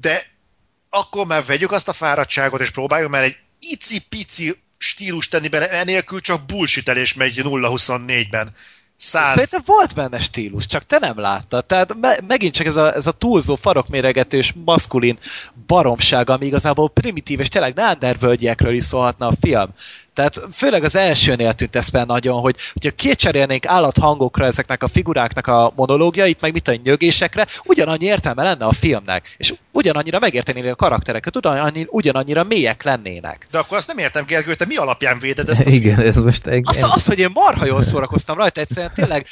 de 0.00 0.35
akkor 0.90 1.26
már 1.26 1.44
vegyük 1.44 1.72
azt 1.72 1.88
a 1.88 1.92
fáradtságot, 1.92 2.60
és 2.60 2.70
próbáljuk 2.70 3.10
már 3.10 3.22
egy 3.22 3.38
icipici 3.70 4.60
stílus 4.78 5.28
tenni 5.28 5.48
bele, 5.48 5.70
enélkül 5.70 6.20
csak 6.20 6.46
bullshitelés 6.46 7.14
megy 7.14 7.40
0-24-ben. 7.44 8.48
100. 8.96 9.34
Szerintem 9.34 9.62
volt 9.66 9.94
benne 9.94 10.18
stílus, 10.18 10.66
csak 10.66 10.86
te 10.86 10.98
nem 10.98 11.18
láttad. 11.18 11.64
Tehát 11.64 11.94
me- 12.00 12.26
megint 12.26 12.54
csak 12.54 12.66
ez 12.66 12.76
a, 12.76 12.94
ez 12.94 13.06
a 13.06 13.12
túlzó 13.12 13.56
farokméregetős 13.56 14.54
maszkulin 14.64 15.18
baromság, 15.66 16.30
ami 16.30 16.46
igazából 16.46 16.90
primitív, 16.90 17.40
és 17.40 17.48
tényleg 17.48 17.74
neandervölgyekről 17.74 18.74
is 18.74 18.84
szólhatna 18.84 19.26
a 19.26 19.36
film. 19.40 19.70
Tehát 20.16 20.40
főleg 20.52 20.84
az 20.84 20.96
elsőnél 20.96 21.52
tűnt 21.52 21.76
ez 21.76 21.88
fel 21.88 22.04
nagyon, 22.04 22.40
hogy 22.40 22.56
hogyha 22.72 22.90
kétcserélnénk 22.90 23.66
állathangokra 23.66 24.44
ezeknek 24.46 24.82
a 24.82 24.88
figuráknak 24.88 25.46
a 25.46 25.72
monológiait, 25.74 26.40
meg 26.40 26.52
mit 26.52 26.68
a 26.68 26.74
nyögésekre, 26.82 27.46
ugyanannyi 27.64 28.04
értelme 28.04 28.42
lenne 28.42 28.64
a 28.64 28.72
filmnek, 28.72 29.34
és 29.38 29.54
ugyanannyira 29.72 30.18
megértenél 30.18 30.70
a 30.70 30.74
karaktereket, 30.74 31.36
ugyanannyi, 31.36 31.86
ugyanannyira 31.88 32.44
mélyek 32.44 32.82
lennének. 32.82 33.46
De 33.50 33.58
akkor 33.58 33.76
azt 33.76 33.86
nem 33.86 33.98
értem, 33.98 34.24
Gergő, 34.26 34.54
te 34.54 34.66
mi 34.66 34.76
alapján 34.76 35.18
véded 35.18 35.48
ezt 35.48 35.66
a 35.66 35.70
Igen, 35.70 36.00
ez 36.00 36.16
most 36.16 36.46
engem... 36.46 36.62
Azt, 36.66 36.82
azt, 36.82 37.06
hogy 37.06 37.18
én 37.18 37.30
marha 37.32 37.64
jól 37.64 37.82
szórakoztam 37.82 38.36
rajta, 38.36 38.60
egyszerűen 38.60 38.92
tényleg 38.94 39.26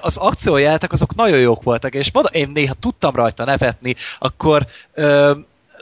az 0.00 0.16
akciójeltek 0.16 0.92
azok 0.92 1.14
nagyon 1.14 1.38
jók 1.38 1.62
voltak, 1.62 1.94
és 1.94 2.12
mondom, 2.12 2.32
én 2.34 2.50
néha 2.54 2.74
tudtam 2.74 3.14
rajta 3.14 3.44
nevetni, 3.44 3.94
akkor 4.18 4.66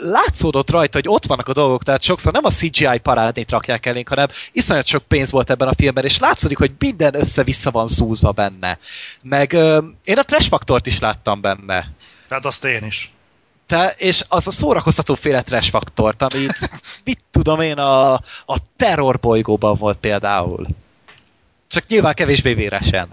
látszódott 0.03 0.71
rajta, 0.71 0.99
hogy 0.99 1.09
ott 1.09 1.27
vannak 1.27 1.49
a 1.49 1.53
dolgok, 1.53 1.83
tehát 1.83 2.03
sokszor 2.03 2.33
nem 2.33 2.45
a 2.45 2.51
CGI 2.51 2.99
parádét 2.99 3.51
rakják 3.51 3.87
elénk, 3.87 4.09
hanem 4.09 4.29
iszonyat 4.53 4.87
sok 4.87 5.03
pénz 5.03 5.31
volt 5.31 5.51
ebben 5.51 5.69
a 5.69 5.75
filmben, 5.75 6.05
és 6.05 6.19
látszik, 6.19 6.59
hogy 6.59 6.73
minden 6.79 7.15
össze-vissza 7.15 7.71
van 7.71 7.87
szúzva 7.87 8.31
benne. 8.31 8.79
Meg 9.23 9.53
ö, 9.53 9.83
én 10.05 10.19
a 10.19 10.23
trash 10.23 10.49
faktort 10.49 10.87
is 10.87 10.99
láttam 10.99 11.41
benne. 11.41 11.93
Hát 12.31 12.45
azt 12.45 12.65
én 12.65 12.85
is. 12.85 13.13
Te, 13.67 13.95
és 13.97 14.25
az 14.29 14.47
a 14.47 14.51
szórakoztató 14.51 15.15
féle 15.15 15.43
trash 15.43 15.71
faktort, 15.71 16.23
amit, 16.23 16.71
mit 17.05 17.21
tudom 17.31 17.61
én, 17.61 17.79
a, 17.79 18.13
a 18.47 18.59
terror 18.77 19.19
bolygóban 19.19 19.77
volt 19.77 19.99
például. 19.99 20.67
Csak 21.69 21.87
nyilván 21.87 22.15
kevésbé 22.15 22.55
véresen. 22.55 23.09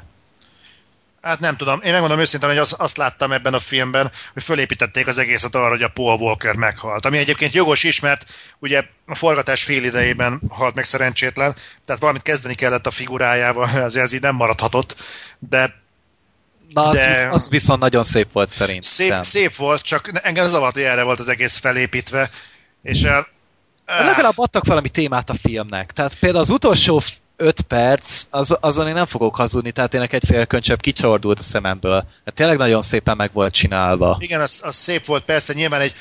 Hát 1.28 1.40
nem 1.40 1.56
tudom, 1.56 1.80
én 1.84 1.92
megmondom 1.92 2.20
őszintén, 2.20 2.50
hogy 2.50 2.58
az, 2.58 2.76
azt 2.78 2.98
láttam 2.98 3.32
ebben 3.32 3.54
a 3.54 3.60
filmben, 3.60 4.12
hogy 4.34 4.44
fölépítették 4.44 5.08
az 5.08 5.18
egészet 5.18 5.56
arra, 5.56 5.70
hogy 5.70 5.84
a 5.84 5.88
Paul 5.88 6.20
Walker 6.20 6.56
meghalt. 6.56 7.06
Ami 7.06 7.18
egyébként 7.18 7.54
jogos 7.54 7.84
is, 7.84 8.00
mert 8.00 8.26
ugye 8.60 8.84
a 9.06 9.16
forgatás 9.16 9.64
fél 9.64 9.84
idejében 9.84 10.42
halt 10.50 10.76
meg 10.76 10.84
szerencsétlen, 10.84 11.56
tehát 11.86 12.02
valamit 12.02 12.22
kezdeni 12.22 12.54
kellett 12.54 12.88
a 12.88 12.92
figurájával, 12.92 13.64
azért 13.84 14.06
ez 14.06 14.14
így 14.14 14.22
nem 14.22 14.36
maradhatott, 14.36 14.96
de 15.40 15.86
Na, 16.74 16.88
az, 16.88 16.96
De- 16.96 17.08
visz, 17.08 17.24
az 17.30 17.50
viszont 17.50 17.80
nagyon 17.80 18.04
szép 18.04 18.32
volt 18.32 18.50
szerintem. 18.50 18.82
szép, 18.82 19.22
szép 19.22 19.56
volt, 19.56 19.82
csak 19.82 20.10
engem 20.24 20.48
zavart, 20.48 20.74
hogy 20.74 20.84
erre 20.84 21.04
volt 21.04 21.20
az 21.20 21.30
egész 21.30 21.58
felépítve, 21.58 22.30
és 22.82 23.04
el, 23.04 23.28
De 23.86 24.04
legalább 24.04 24.38
adtak 24.38 24.66
valami 24.66 24.90
témát 24.90 25.30
a 25.30 25.36
filmnek. 25.42 25.92
Tehát 25.92 26.14
például 26.20 26.44
az 26.44 26.50
utolsó 26.50 27.02
öt 27.38 27.62
perc, 27.62 28.24
az, 28.30 28.58
azon 28.60 28.88
én 28.88 28.94
nem 28.94 29.06
fogok 29.06 29.36
hazudni, 29.36 29.72
tehát 29.72 29.94
én 29.94 30.02
egy 30.02 30.24
fél 30.28 30.46
könycsebb 30.46 30.80
kicsordult 30.80 31.40
a 31.40 31.44
szememből. 31.44 32.06
Mert 32.24 32.38
tényleg 32.38 32.58
nagyon 32.58 32.82
szépen 32.82 33.16
meg 33.18 33.32
volt 33.34 33.54
csinálva. 33.54 34.18
igen, 34.20 34.42
az, 34.42 34.62
az 34.64 34.76
szép 34.76 35.06
volt, 35.06 35.24
persze, 35.24 35.54
nyilván 35.54 35.82
egy 35.82 35.94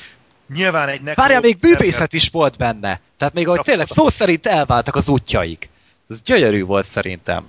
nyilván 0.53 0.87
egy 0.87 1.01
nekro... 1.01 1.21
Várjál, 1.21 1.41
még 1.41 1.57
bűvészet 1.57 2.13
is 2.13 2.29
volt 2.29 2.57
benne. 2.57 2.99
Tehát 3.17 3.33
még 3.33 3.47
ahogy 3.47 3.61
tényleg 3.61 3.87
szó 3.87 4.09
szerint 4.09 4.47
elváltak 4.47 4.95
az 4.95 5.09
útjaik. 5.09 5.69
Ez 6.09 6.21
gyönyörű 6.21 6.63
volt 6.63 6.85
szerintem. 6.85 7.45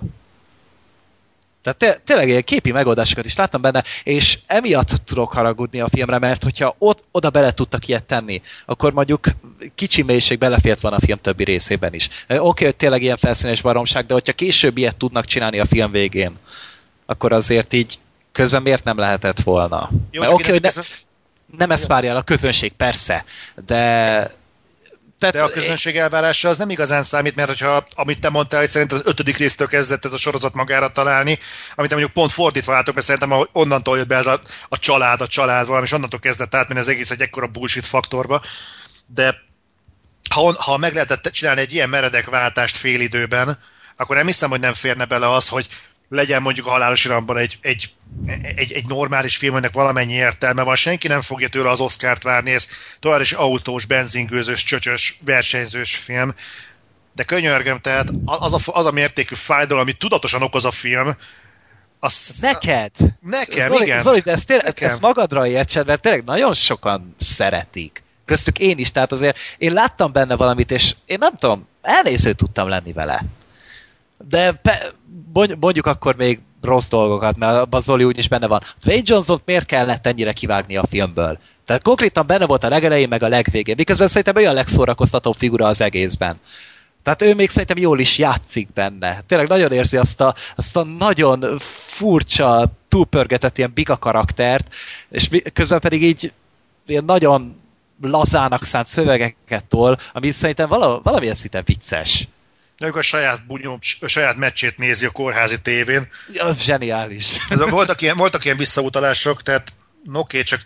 Tehát 1.61 1.77
té- 1.77 2.01
tényleg 2.01 2.27
ilyen 2.27 2.43
képi 2.43 2.71
megoldásokat 2.71 3.25
is 3.25 3.35
láttam 3.35 3.61
benne, 3.61 3.83
és 4.03 4.39
emiatt 4.47 5.01
tudok 5.05 5.31
haragudni 5.31 5.79
a 5.79 5.87
filmre, 5.87 6.19
mert 6.19 6.43
hogyha 6.43 6.75
ott, 6.77 7.03
oda 7.11 7.29
bele 7.29 7.51
tudtak 7.51 7.87
ilyet 7.87 8.03
tenni, 8.03 8.41
akkor 8.65 8.93
mondjuk 8.93 9.27
kicsi 9.75 10.01
mélység 10.01 10.37
belefért 10.37 10.81
van 10.81 10.93
a 10.93 10.99
film 10.99 11.17
többi 11.17 11.43
részében 11.43 11.93
is. 11.93 12.09
Oké, 12.27 12.37
okay, 12.39 12.65
hogy 12.65 12.75
tényleg 12.75 13.01
ilyen 13.01 13.17
felszínes 13.17 13.61
baromság, 13.61 14.05
de 14.05 14.13
hogyha 14.13 14.33
később 14.33 14.77
ilyet 14.77 14.97
tudnak 14.97 15.25
csinálni 15.25 15.59
a 15.59 15.65
film 15.65 15.91
végén, 15.91 16.37
akkor 17.05 17.31
azért 17.31 17.73
így 17.73 17.99
közben 18.31 18.61
miért 18.61 18.83
nem 18.83 18.97
lehetett 18.97 19.39
volna? 19.39 19.89
Jó, 20.11 20.21
Mert 20.21 20.33
oké, 20.33 20.49
hogy 20.49 20.61
ne, 20.61 20.69
nem 21.57 21.71
ezt 21.71 21.87
várja 21.87 22.09
el 22.09 22.15
a 22.15 22.21
közönség, 22.21 22.71
persze, 22.71 23.25
de... 23.65 24.37
Tehát, 25.19 25.35
De 25.35 25.43
a 25.43 25.49
közönség 25.49 25.97
elvárása 25.97 26.49
az 26.49 26.57
nem 26.57 26.69
igazán 26.69 27.03
számít, 27.03 27.35
mert 27.35 27.47
hogyha, 27.47 27.85
amit 27.95 28.19
te 28.19 28.29
mondtál, 28.29 28.59
hogy 28.59 28.69
szerint 28.69 28.91
az 28.91 29.01
ötödik 29.05 29.37
résztől 29.37 29.67
kezdett 29.67 30.05
ez 30.05 30.13
a 30.13 30.17
sorozat 30.17 30.55
magára 30.55 30.89
találni, 30.89 31.37
amit 31.75 31.89
mondjuk 31.89 32.11
pont 32.11 32.31
fordítva 32.31 32.73
látok, 32.73 32.93
mert 32.93 33.05
szerintem 33.05 33.47
onnantól 33.51 33.97
jött 33.97 34.07
be 34.07 34.15
ez 34.15 34.27
a, 34.27 34.41
a 34.69 34.79
család, 34.79 35.21
a 35.21 35.27
család 35.27 35.67
valami, 35.67 35.85
és 35.85 35.91
onnantól 35.91 36.19
kezdett 36.19 36.55
átmenni 36.55 36.79
az 36.79 36.87
egész 36.87 37.11
egy 37.11 37.21
ekkora 37.21 37.47
bullshit 37.47 37.85
faktorba. 37.85 38.41
De 39.07 39.35
ha, 40.29 40.63
ha 40.63 40.77
meg 40.77 40.93
lehetett 40.93 41.31
csinálni 41.31 41.61
egy 41.61 41.73
ilyen 41.73 41.89
meredek 41.89 42.29
váltást 42.29 42.77
fél 42.77 43.01
időben, 43.01 43.57
akkor 43.97 44.15
nem 44.15 44.25
hiszem, 44.25 44.49
hogy 44.49 44.59
nem 44.59 44.73
férne 44.73 45.05
bele 45.05 45.33
az, 45.33 45.47
hogy 45.47 45.67
legyen 46.09 46.41
mondjuk 46.41 46.67
a 46.67 46.69
halálos 46.69 47.05
iramban 47.05 47.37
egy, 47.37 47.57
egy, 47.61 47.93
egy, 48.55 48.71
egy 48.71 48.87
normális 48.87 49.37
film, 49.37 49.53
aminek 49.53 49.71
valamennyi 49.71 50.13
értelme 50.13 50.63
van. 50.63 50.75
Senki 50.75 51.07
nem 51.07 51.21
fogja 51.21 51.47
tőle 51.47 51.69
az 51.69 51.79
Oscárt 51.79 52.23
várni, 52.23 52.51
ez 52.51 52.67
tovább 52.99 53.21
is 53.21 53.31
autós, 53.31 53.85
benzingőzős, 53.85 54.63
csöcsös, 54.63 55.19
versenyzős 55.25 55.95
film. 55.95 56.33
De 57.15 57.23
könyörgöm, 57.23 57.79
tehát 57.79 58.11
az 58.25 58.53
a, 58.53 58.59
az 58.65 58.85
a 58.85 58.91
mértékű 58.91 59.35
fájdalom, 59.35 59.81
amit 59.81 59.97
tudatosan 59.97 60.41
okoz 60.41 60.65
a 60.65 60.71
film, 60.71 61.09
az... 61.99 62.37
Neked? 62.41 62.91
Nekem, 63.21 63.67
Zoli, 63.67 63.85
igen. 63.85 63.99
Zoli, 63.99 64.19
de 64.19 64.31
ezt, 64.31 64.47
tényleg, 64.47 64.65
Nekem. 64.65 64.89
ezt 64.89 65.01
magadra 65.01 65.47
értsed, 65.47 65.85
mert 65.85 66.01
tényleg 66.01 66.23
nagyon 66.23 66.53
sokan 66.53 67.15
szeretik. 67.17 68.03
Köztük 68.25 68.59
én 68.59 68.77
is, 68.77 68.91
tehát 68.91 69.11
azért 69.11 69.37
én 69.57 69.73
láttam 69.73 70.11
benne 70.11 70.35
valamit, 70.35 70.71
és 70.71 70.95
én 71.05 71.17
nem 71.19 71.35
tudom, 71.37 71.67
elnéző 71.81 72.33
tudtam 72.33 72.67
lenni 72.67 72.93
vele. 72.93 73.25
De 74.27 74.51
pe, 74.51 74.91
mondj- 75.33 75.55
mondjuk 75.59 75.85
akkor 75.85 76.15
még 76.15 76.39
rossz 76.61 76.87
dolgokat, 76.87 77.37
mert 77.37 77.57
abban 77.57 77.81
Zoli 77.81 78.03
úgyis 78.03 78.27
benne 78.27 78.47
van. 78.47 78.61
Dwayne 78.81 79.03
Johnson 79.05 79.41
miért 79.45 79.65
kellett 79.65 80.07
ennyire 80.07 80.33
kivágni 80.33 80.77
a 80.77 80.85
filmből? 80.89 81.39
Tehát 81.65 81.81
konkrétan 81.81 82.27
benne 82.27 82.45
volt 82.45 82.63
a 82.63 82.69
legelején, 82.69 83.07
meg 83.07 83.23
a 83.23 83.27
legvégén. 83.27 83.75
Miközben 83.77 84.07
szerintem 84.07 84.45
a 84.45 84.53
legszórakoztatóbb 84.53 85.35
figura 85.35 85.67
az 85.67 85.81
egészben. 85.81 86.39
Tehát 87.03 87.21
ő 87.21 87.35
még 87.35 87.49
szerintem 87.49 87.77
jól 87.77 87.99
is 87.99 88.17
játszik 88.17 88.73
benne. 88.73 89.23
Tényleg 89.27 89.47
nagyon 89.47 89.71
érzi 89.71 89.97
azt 89.97 90.21
a, 90.21 90.35
azt 90.55 90.77
a 90.77 90.83
nagyon 90.83 91.59
furcsa, 91.59 92.65
túlpörgetett 92.87 93.57
ilyen 93.57 93.71
bika 93.73 93.97
karaktert, 93.97 94.75
és 95.09 95.29
közben 95.53 95.79
pedig 95.79 96.03
így 96.03 96.33
ilyen 96.85 97.05
nagyon 97.05 97.55
lazának 98.01 98.63
szánt 98.63 98.85
szövegeket 98.85 99.65
tol, 99.65 99.97
ami 100.13 100.31
szerintem 100.31 100.69
vala, 100.69 101.01
valamilyen 101.03 101.35
szinten 101.35 101.63
vicces. 101.65 102.27
Ők 102.79 102.95
a 102.95 103.01
saját, 103.01 103.45
bunyó, 103.47 103.79
a 103.99 104.07
saját 104.07 104.35
meccsét 104.35 104.77
nézi 104.77 105.05
a 105.05 105.09
kórházi 105.09 105.61
tévén. 105.61 106.09
Az 106.37 106.63
zseniális. 106.63 107.37
Voltak 107.69 108.01
ilyen, 108.01 108.15
voltak 108.15 108.45
ilyen 108.45 108.57
visszautalások, 108.57 109.41
tehát 109.41 109.73
no, 110.03 110.19
oké, 110.19 110.43
csak 110.43 110.61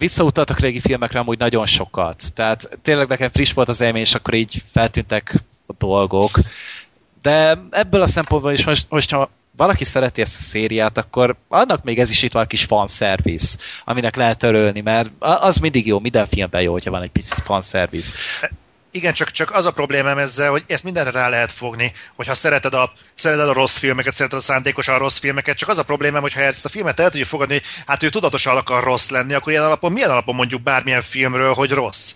Visszautaltak 0.00 0.58
régi 0.58 0.80
filmekre 0.80 1.18
amúgy 1.18 1.38
nagyon 1.38 1.66
sokat. 1.66 2.32
Tehát 2.34 2.78
tényleg 2.82 3.08
nekem 3.08 3.30
friss 3.30 3.52
volt 3.52 3.68
az 3.68 3.80
élmény, 3.80 4.00
és 4.00 4.14
akkor 4.14 4.34
így 4.34 4.62
feltűntek 4.72 5.34
a 5.66 5.72
dolgok. 5.78 6.30
De 7.22 7.58
ebből 7.70 8.02
a 8.02 8.06
szempontból 8.06 8.52
is 8.52 8.64
most, 8.64 8.86
most 8.88 9.10
ha 9.10 9.30
valaki 9.56 9.84
szereti 9.84 10.20
ezt 10.20 10.36
a 10.36 10.42
szériát, 10.42 10.98
akkor 10.98 11.36
annak 11.48 11.84
még 11.84 11.98
ez 11.98 12.10
is 12.10 12.22
itt 12.22 12.32
van 12.32 12.46
kis 12.46 12.64
fanservice, 12.64 13.58
aminek 13.84 14.16
lehet 14.16 14.42
örülni, 14.42 14.80
mert 14.80 15.10
az 15.18 15.56
mindig 15.56 15.86
jó, 15.86 15.98
minden 15.98 16.26
filmben 16.26 16.62
jó, 16.62 16.72
hogyha 16.72 16.90
van 16.90 17.02
egy 17.02 17.10
pici 17.10 17.40
fanservice. 17.44 18.16
Igen, 18.92 19.12
csak, 19.12 19.30
csak 19.30 19.54
az 19.54 19.66
a 19.66 19.70
problémám 19.70 20.18
ezzel, 20.18 20.50
hogy 20.50 20.64
ezt 20.66 20.84
mindenre 20.84 21.10
rá 21.10 21.28
lehet 21.28 21.52
fogni, 21.52 21.92
hogyha 22.16 22.34
szereted 22.34 22.74
a, 22.74 22.92
szereted 23.14 23.48
a 23.48 23.52
rossz 23.52 23.78
filmeket, 23.78 24.14
szereted 24.14 24.38
a 24.38 24.42
szándékosan 24.42 24.98
rossz 24.98 25.18
filmeket, 25.18 25.56
csak 25.56 25.68
az 25.68 25.78
a 25.78 25.82
problémám, 25.82 26.22
hogy 26.22 26.32
ha 26.32 26.40
ezt 26.40 26.64
a 26.64 26.68
filmet 26.68 27.00
el 27.00 27.10
tudjuk 27.10 27.28
fogadni, 27.28 27.54
hogy 27.54 27.64
hát 27.86 28.02
ő 28.02 28.08
tudatosan 28.08 28.56
akar 28.56 28.84
rossz 28.84 29.08
lenni, 29.08 29.34
akkor 29.34 29.52
ilyen 29.52 29.64
alapon 29.64 29.92
milyen 29.92 30.10
alapon 30.10 30.34
mondjuk 30.34 30.62
bármilyen 30.62 31.00
filmről, 31.00 31.52
hogy 31.52 31.70
rossz? 31.70 32.14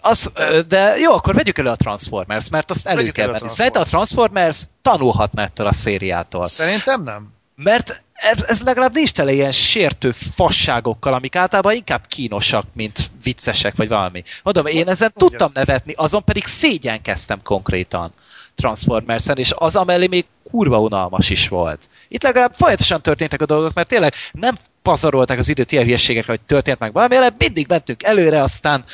Az, 0.00 0.30
de 0.68 0.98
jó, 0.98 1.12
akkor 1.12 1.34
vegyük 1.34 1.58
elő 1.58 1.68
a 1.68 1.76
Transformers, 1.76 2.48
mert 2.48 2.70
azt 2.70 2.86
elő 2.86 2.96
Vegyük 2.96 3.14
kell 3.14 3.26
venni. 3.26 3.48
Szerintem 3.48 3.82
a 3.82 3.84
Transformers 3.84 4.62
tanulhatna 4.82 5.42
ettől 5.42 5.66
a 5.66 5.72
szériától. 5.72 6.46
Szerintem 6.46 7.02
nem. 7.02 7.37
Mert 7.62 8.02
ez, 8.12 8.44
ez 8.46 8.62
legalább 8.62 8.94
nincs 8.94 9.12
tele 9.12 9.32
ilyen 9.32 9.52
sértő 9.52 10.12
fasságokkal, 10.12 11.14
amik 11.14 11.36
általában 11.36 11.74
inkább 11.74 12.06
kínosak, 12.06 12.64
mint 12.74 13.10
viccesek, 13.22 13.76
vagy 13.76 13.88
valami. 13.88 14.22
Mondom, 14.42 14.66
én 14.66 14.88
ezen 14.88 15.12
tudtam 15.14 15.50
nevetni, 15.54 15.92
azon 15.96 16.24
pedig 16.24 16.46
szégyenkeztem 16.46 17.42
konkrétan 17.42 18.12
Transformers-en, 18.54 19.38
és 19.38 19.52
az 19.54 19.76
amellé 19.76 20.06
még 20.06 20.26
kurva 20.50 20.80
unalmas 20.80 21.30
is 21.30 21.48
volt. 21.48 21.88
Itt 22.08 22.22
legalább 22.22 22.54
folyamatosan 22.54 23.02
történtek 23.02 23.42
a 23.42 23.46
dolgok, 23.46 23.74
mert 23.74 23.88
tényleg 23.88 24.14
nem 24.32 24.56
pazarolták 24.82 25.38
az 25.38 25.48
időt 25.48 25.72
ilyen 25.72 25.84
hülyeségekre, 25.84 26.32
hogy 26.32 26.40
történt 26.40 26.78
meg 26.78 26.92
valami, 26.92 27.14
hanem 27.14 27.34
mindig 27.38 27.66
mentünk 27.68 28.02
előre, 28.02 28.42
aztán 28.42 28.84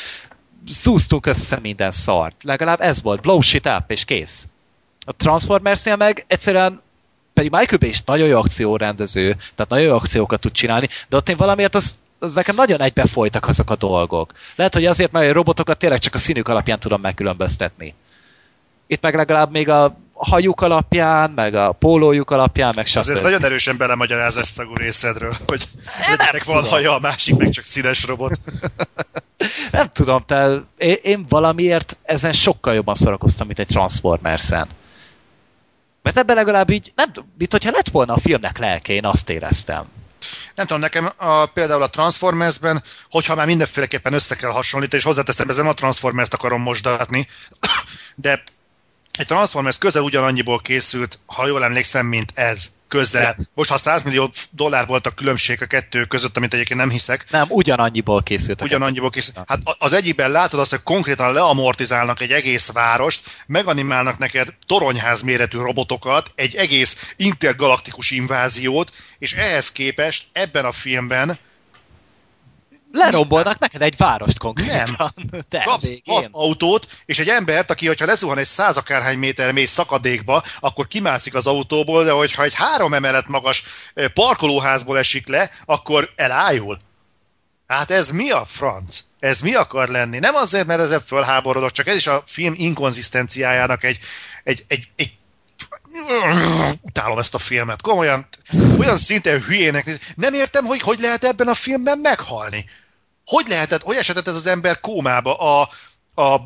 szúztunk 0.68 1.26
össze 1.26 1.58
minden 1.62 1.90
szart. 1.90 2.36
Legalább 2.42 2.80
ez 2.80 3.02
volt, 3.02 3.20
blow 3.20 3.40
shit 3.40 3.66
up, 3.66 3.90
és 3.90 4.04
kész. 4.04 4.46
A 5.06 5.12
Transformersnél 5.12 5.96
meg 5.96 6.24
egyszerűen 6.26 6.82
pedig 7.34 7.50
Michael 7.50 7.78
Bay 7.78 7.88
is 7.88 8.02
nagyon 8.04 8.28
jó 8.28 8.38
akciórendező, 8.38 9.36
tehát 9.54 9.68
nagyon 9.68 9.86
jó 9.86 9.94
akciókat 9.94 10.40
tud 10.40 10.52
csinálni, 10.52 10.88
de 11.08 11.16
ott 11.16 11.28
én 11.28 11.36
valamiért 11.36 11.74
az, 11.74 11.96
az 12.18 12.34
nekem 12.34 12.54
nagyon 12.54 12.80
egybefolytak 12.80 13.48
azok 13.48 13.70
a 13.70 13.76
dolgok. 13.76 14.32
Lehet, 14.56 14.74
hogy 14.74 14.86
azért, 14.86 15.12
mert 15.12 15.30
a 15.30 15.32
robotokat 15.32 15.78
tényleg 15.78 15.98
csak 15.98 16.14
a 16.14 16.18
színük 16.18 16.48
alapján 16.48 16.80
tudom 16.80 17.00
megkülönböztetni. 17.00 17.94
Itt 18.86 19.02
meg 19.02 19.14
legalább 19.14 19.50
még 19.50 19.68
a 19.68 19.96
hajuk 20.14 20.60
alapján, 20.60 21.30
meg 21.30 21.54
a 21.54 21.72
pólójuk 21.72 22.30
alapján, 22.30 22.72
meg 22.76 22.86
stb. 22.86 22.98
Azért 22.98 23.22
nagyon 23.22 23.44
erősen 23.44 23.76
belemagyarázás 23.76 24.48
szagú 24.48 24.74
részedről, 24.74 25.34
hogy 25.46 25.64
egyiknek 26.10 26.44
van 26.44 26.64
haja, 26.64 26.96
a 26.96 27.00
másik 27.00 27.36
meg 27.36 27.48
csak 27.48 27.64
színes 27.64 28.06
robot. 28.06 28.40
Nem 29.72 29.88
tudom, 29.92 30.24
te, 30.26 30.62
én, 30.78 30.96
én 31.02 31.24
valamiért 31.28 31.98
ezen 32.02 32.32
sokkal 32.32 32.74
jobban 32.74 32.94
szórakoztam, 32.94 33.46
mint 33.46 33.58
egy 33.58 33.66
Transformers-en. 33.66 34.68
Mert 36.04 36.16
ebben 36.16 36.36
legalább 36.36 36.70
így, 36.70 36.92
nem 36.94 37.10
mint 37.38 37.52
hogyha 37.52 37.70
lett 37.70 37.88
volna 37.88 38.14
a 38.14 38.20
filmnek 38.20 38.58
lelke, 38.58 38.92
én 38.92 39.04
azt 39.04 39.30
éreztem. 39.30 39.86
Nem 40.54 40.66
tudom, 40.66 40.82
nekem 40.82 41.08
a, 41.16 41.46
például 41.46 41.82
a 41.82 41.90
Transformersben, 41.90 42.82
hogyha 43.10 43.34
már 43.34 43.46
mindenféleképpen 43.46 44.12
össze 44.12 44.34
kell 44.34 44.50
hasonlítani, 44.50 45.00
és 45.00 45.06
hozzáteszem, 45.06 45.48
ezen 45.48 45.66
a 45.66 45.72
Transformers-t 45.72 46.34
akarom 46.34 46.62
mosdatni, 46.62 47.26
de 48.14 48.42
egy 49.18 49.26
Transformers 49.26 49.78
közel 49.78 50.02
ugyanannyiból 50.02 50.58
készült, 50.60 51.18
ha 51.26 51.46
jól 51.46 51.64
emlékszem, 51.64 52.06
mint 52.06 52.32
ez. 52.34 52.72
Közel. 52.88 53.36
Most, 53.54 53.70
ha 53.70 53.76
100 53.76 54.02
millió 54.02 54.30
dollár 54.50 54.86
volt 54.86 55.06
a 55.06 55.10
különbség 55.10 55.62
a 55.62 55.66
kettő 55.66 56.04
között, 56.04 56.36
amit 56.36 56.54
egyébként 56.54 56.80
nem 56.80 56.90
hiszek, 56.90 57.26
Nem, 57.30 57.46
ugyanannyiból 57.48 58.22
készült 58.22 58.62
ugyanannyiból 58.62 59.10
készült. 59.10 59.38
Hát 59.46 59.60
az 59.78 59.92
egyikben 59.92 60.30
látod 60.30 60.60
azt, 60.60 60.70
hogy 60.70 60.82
konkrétan 60.82 61.32
leamortizálnak 61.32 62.20
egy 62.20 62.32
egész 62.32 62.72
várost, 62.72 63.20
meganimálnak 63.46 64.18
neked 64.18 64.54
toronyház 64.66 65.20
méretű 65.20 65.58
robotokat, 65.58 66.30
egy 66.34 66.54
egész 66.54 67.14
intergalaktikus 67.16 68.10
inváziót, 68.10 68.90
és 69.18 69.32
ehhez 69.32 69.72
képest 69.72 70.26
ebben 70.32 70.64
a 70.64 70.72
filmben 70.72 71.38
Lerombolnak 72.94 73.58
neked 73.58 73.82
egy 73.82 73.96
várost 73.96 74.38
konkrétan. 74.38 75.14
De 75.48 75.62
kapsz 75.66 75.88
végén. 75.88 76.14
hat 76.14 76.28
autót, 76.30 76.86
és 77.04 77.18
egy 77.18 77.28
embert, 77.28 77.70
aki, 77.70 77.86
hogyha 77.86 78.06
lezuhan 78.06 78.38
egy 78.38 78.46
száz 78.46 78.76
akárhány 78.76 79.18
méter 79.18 79.52
mély 79.52 79.64
szakadékba, 79.64 80.42
akkor 80.60 80.86
kimászik 80.86 81.34
az 81.34 81.46
autóból, 81.46 82.04
de 82.04 82.10
hogyha 82.10 82.42
egy 82.42 82.54
három 82.54 82.94
emelet 82.94 83.28
magas 83.28 83.62
eh, 83.94 84.08
parkolóházból 84.08 84.98
esik 84.98 85.28
le, 85.28 85.50
akkor 85.64 86.12
elájul. 86.16 86.78
Hát 87.66 87.90
ez 87.90 88.10
mi 88.10 88.30
a 88.30 88.44
franc? 88.44 89.00
Ez 89.20 89.40
mi 89.40 89.54
akar 89.54 89.88
lenni? 89.88 90.18
Nem 90.18 90.34
azért, 90.34 90.66
mert 90.66 90.80
ezzel 90.80 91.00
fölháborodok, 91.06 91.70
csak 91.70 91.86
ez 91.86 91.96
is 91.96 92.06
a 92.06 92.22
film 92.26 92.54
inkonzisztenciájának 92.56 93.84
egy, 93.84 93.98
egy, 94.44 94.64
egy, 94.68 94.88
egy 94.96 95.12
utálom 96.80 97.18
ezt 97.18 97.34
a 97.34 97.38
filmet. 97.38 97.80
Komolyan, 97.80 98.28
olyan 98.78 98.96
szinten 98.96 99.40
hülyének 99.40 99.84
néz. 99.84 99.98
Nem 100.14 100.34
értem, 100.34 100.64
hogy 100.64 100.80
hogy 100.80 100.98
lehet 100.98 101.24
ebben 101.24 101.48
a 101.48 101.54
filmben 101.54 101.98
meghalni. 101.98 102.64
Hogy 103.24 103.46
lehetett, 103.48 103.82
hogy 103.82 103.96
esetett 103.96 104.28
ez 104.28 104.34
az 104.34 104.46
ember 104.46 104.80
kómába 104.80 105.34
a, 105.34 105.68
a 106.14 106.40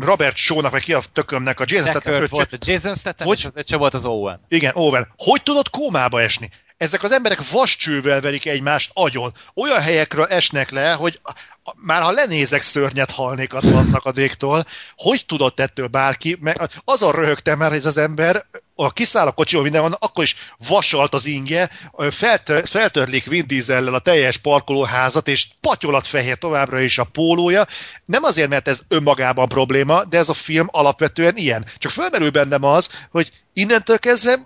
Robert 0.00 0.36
Shaw-nak, 0.36 0.70
vagy 0.70 0.82
ki 0.82 0.92
a 0.92 1.00
tökömnek, 1.12 1.60
a 1.60 1.64
Jason 1.66 1.86
Statham 1.86 2.14
öccse, 2.14 2.46
Jason 2.60 2.94
Statham, 2.94 3.26
Hogy? 3.26 3.38
és 3.38 3.44
az 3.44 3.56
öccse 3.56 3.76
volt 3.76 3.94
az 3.94 4.04
Owen. 4.04 4.40
igen, 4.48 4.72
Owen. 4.74 5.12
Hogy 5.16 5.42
tudott 5.42 5.70
kómába 5.70 6.20
esni? 6.20 6.50
Ezek 6.84 7.02
az 7.02 7.12
emberek 7.12 7.50
vascsővel 7.50 8.20
verik 8.20 8.46
egymást 8.46 8.90
agyon. 8.94 9.32
Olyan 9.54 9.80
helyekről 9.80 10.24
esnek 10.24 10.70
le, 10.70 10.92
hogy 10.92 11.18
a- 11.22 11.32
a- 11.62 11.74
már 11.76 12.02
ha 12.02 12.10
lenézek, 12.10 12.62
szörnyet 12.62 13.10
halnék 13.10 13.54
attól 13.54 13.76
a 13.76 13.82
szakadéktól. 13.82 14.64
Hogy 14.96 15.26
tudott 15.26 15.60
ettől 15.60 15.86
bárki? 15.86 16.36
Mert 16.40 16.82
azon 16.84 17.12
röhögtem 17.12 17.58
már, 17.58 17.68
hogy 17.68 17.78
ez 17.78 17.86
az 17.86 17.96
ember, 17.96 18.44
ha 18.76 18.90
kiszáll 18.90 19.26
a 19.26 19.32
kocsiból 19.32 19.62
minden 19.62 19.82
van, 19.82 19.96
akkor 19.98 20.24
is 20.24 20.36
vasalt 20.68 21.14
az 21.14 21.26
inge, 21.26 21.70
feltör, 22.10 22.68
feltörlik 22.68 23.24
Vin 23.24 23.46
Diesellel 23.46 23.94
a 23.94 23.98
teljes 23.98 24.36
parkolóházat, 24.36 25.28
és 25.28 25.46
patyolat 25.60 26.06
fehér 26.06 26.38
továbbra 26.38 26.80
is 26.80 26.98
a 26.98 27.04
pólója. 27.04 27.66
Nem 28.04 28.22
azért, 28.22 28.48
mert 28.48 28.68
ez 28.68 28.80
önmagában 28.88 29.48
probléma, 29.48 30.04
de 30.04 30.18
ez 30.18 30.28
a 30.28 30.34
film 30.34 30.66
alapvetően 30.70 31.36
ilyen. 31.36 31.66
Csak 31.78 31.92
fölmerül 31.92 32.30
bennem 32.30 32.64
az, 32.64 32.88
hogy 33.10 33.30
innentől 33.52 33.98
kezdve 33.98 34.38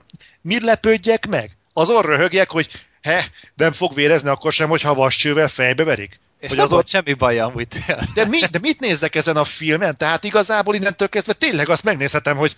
mit 0.43 0.63
lepődjek 0.63 1.27
meg? 1.27 1.58
Azon 1.79 2.03
röhögjek, 2.03 2.51
hogy 2.51 2.69
he, 3.03 3.27
nem 3.55 3.73
fog 3.73 3.95
vérezni 3.95 4.29
akkor 4.29 4.53
sem, 4.53 4.69
hogyha 4.69 4.95
vascsővel 4.95 5.49
fejbe 5.49 5.85
verik? 5.85 6.21
És 6.41 6.49
hogy 6.49 6.57
nem 6.57 6.65
azon, 6.65 6.77
volt 6.77 6.89
semmi 6.89 7.13
baj 7.13 7.39
amúgy. 7.39 7.67
de, 8.15 8.25
mi, 8.25 8.41
de 8.51 8.59
mit 8.59 8.81
nézek 8.81 9.15
ezen 9.15 9.37
a 9.37 9.45
filmen? 9.45 9.97
Tehát 9.97 10.25
igazából 10.25 10.75
innentől 10.75 11.09
kezdve 11.09 11.33
tényleg 11.33 11.69
azt 11.69 11.85
megnézhetem, 11.85 12.37
hogy 12.37 12.55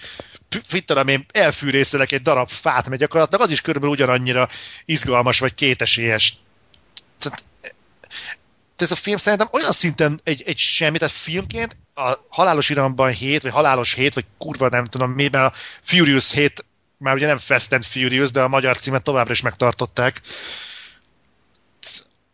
mit 0.72 0.84
tudom 0.84 1.08
én, 1.08 1.24
elfűrészelek 1.32 2.12
egy 2.12 2.22
darab 2.22 2.48
fát, 2.48 2.88
mert 2.88 3.00
gyakorlatilag 3.00 3.44
az 3.44 3.50
is 3.50 3.60
körülbelül 3.60 3.94
ugyanannyira 3.94 4.48
izgalmas 4.84 5.38
vagy 5.38 5.54
kétesélyes. 5.54 6.32
Tehát, 7.18 7.44
ez 8.76 8.90
a 8.90 8.96
film 8.96 9.16
szerintem 9.16 9.48
olyan 9.52 9.72
szinten 9.72 10.20
egy, 10.24 10.42
egy 10.46 10.58
semmi, 10.58 10.98
tehát 10.98 11.14
filmként 11.14 11.76
a 11.94 12.14
Halálos 12.28 12.68
Iramban 12.68 13.10
7, 13.10 13.42
vagy 13.42 13.52
Halálos 13.52 13.94
7, 13.94 14.14
vagy 14.14 14.24
kurva 14.38 14.68
nem 14.68 14.84
tudom 14.84 15.10
miben 15.10 15.44
a 15.44 15.52
Furious 15.80 16.32
7, 16.32 16.64
már 17.00 17.14
ugye 17.14 17.26
nem 17.26 17.38
Fast 17.38 17.72
and 17.72 17.84
Furious, 17.84 18.30
de 18.30 18.42
a 18.42 18.48
magyar 18.48 18.76
címet 18.76 19.02
továbbra 19.02 19.32
is 19.32 19.42
megtartották. 19.42 20.20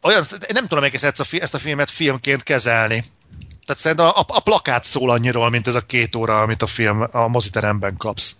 Olyan, 0.02 0.24
nem 0.52 0.66
tudom 0.66 0.84
egész 0.84 1.02
ezt 1.02 1.20
a, 1.20 1.36
ezt 1.40 1.54
a 1.54 1.58
filmet 1.58 1.90
filmként 1.90 2.42
kezelni. 2.42 3.04
Tehát 3.66 3.82
szerintem 3.82 4.06
a, 4.06 4.24
a 4.26 4.40
plakát 4.40 4.84
szól 4.84 5.10
annyiról, 5.10 5.50
mint 5.50 5.66
ez 5.66 5.74
a 5.74 5.80
két 5.80 6.14
óra, 6.14 6.40
amit 6.40 6.62
a 6.62 6.66
film 6.66 7.08
a 7.10 7.28
moziteremben 7.28 7.96
kapsz. 7.96 8.36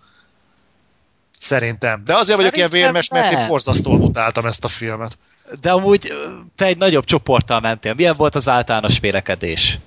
Szerintem. 1.38 2.04
De 2.04 2.14
azért 2.14 2.36
vagyok 2.36 2.56
ilyen 2.56 2.68
Szerintem 2.68 2.92
vérmes, 2.92 3.08
mert 3.08 3.32
én 3.32 3.48
borzasztóan 3.48 4.00
utáltam 4.00 4.46
ezt 4.46 4.64
a 4.64 4.68
filmet. 4.68 5.18
De 5.60 5.70
amúgy 5.70 6.12
te 6.54 6.64
egy 6.64 6.78
nagyobb 6.78 7.04
csoporttal 7.04 7.60
mentél. 7.60 7.94
Milyen 7.94 8.14
volt 8.16 8.34
az 8.34 8.48
általános 8.48 8.98
vélekedés? 8.98 9.78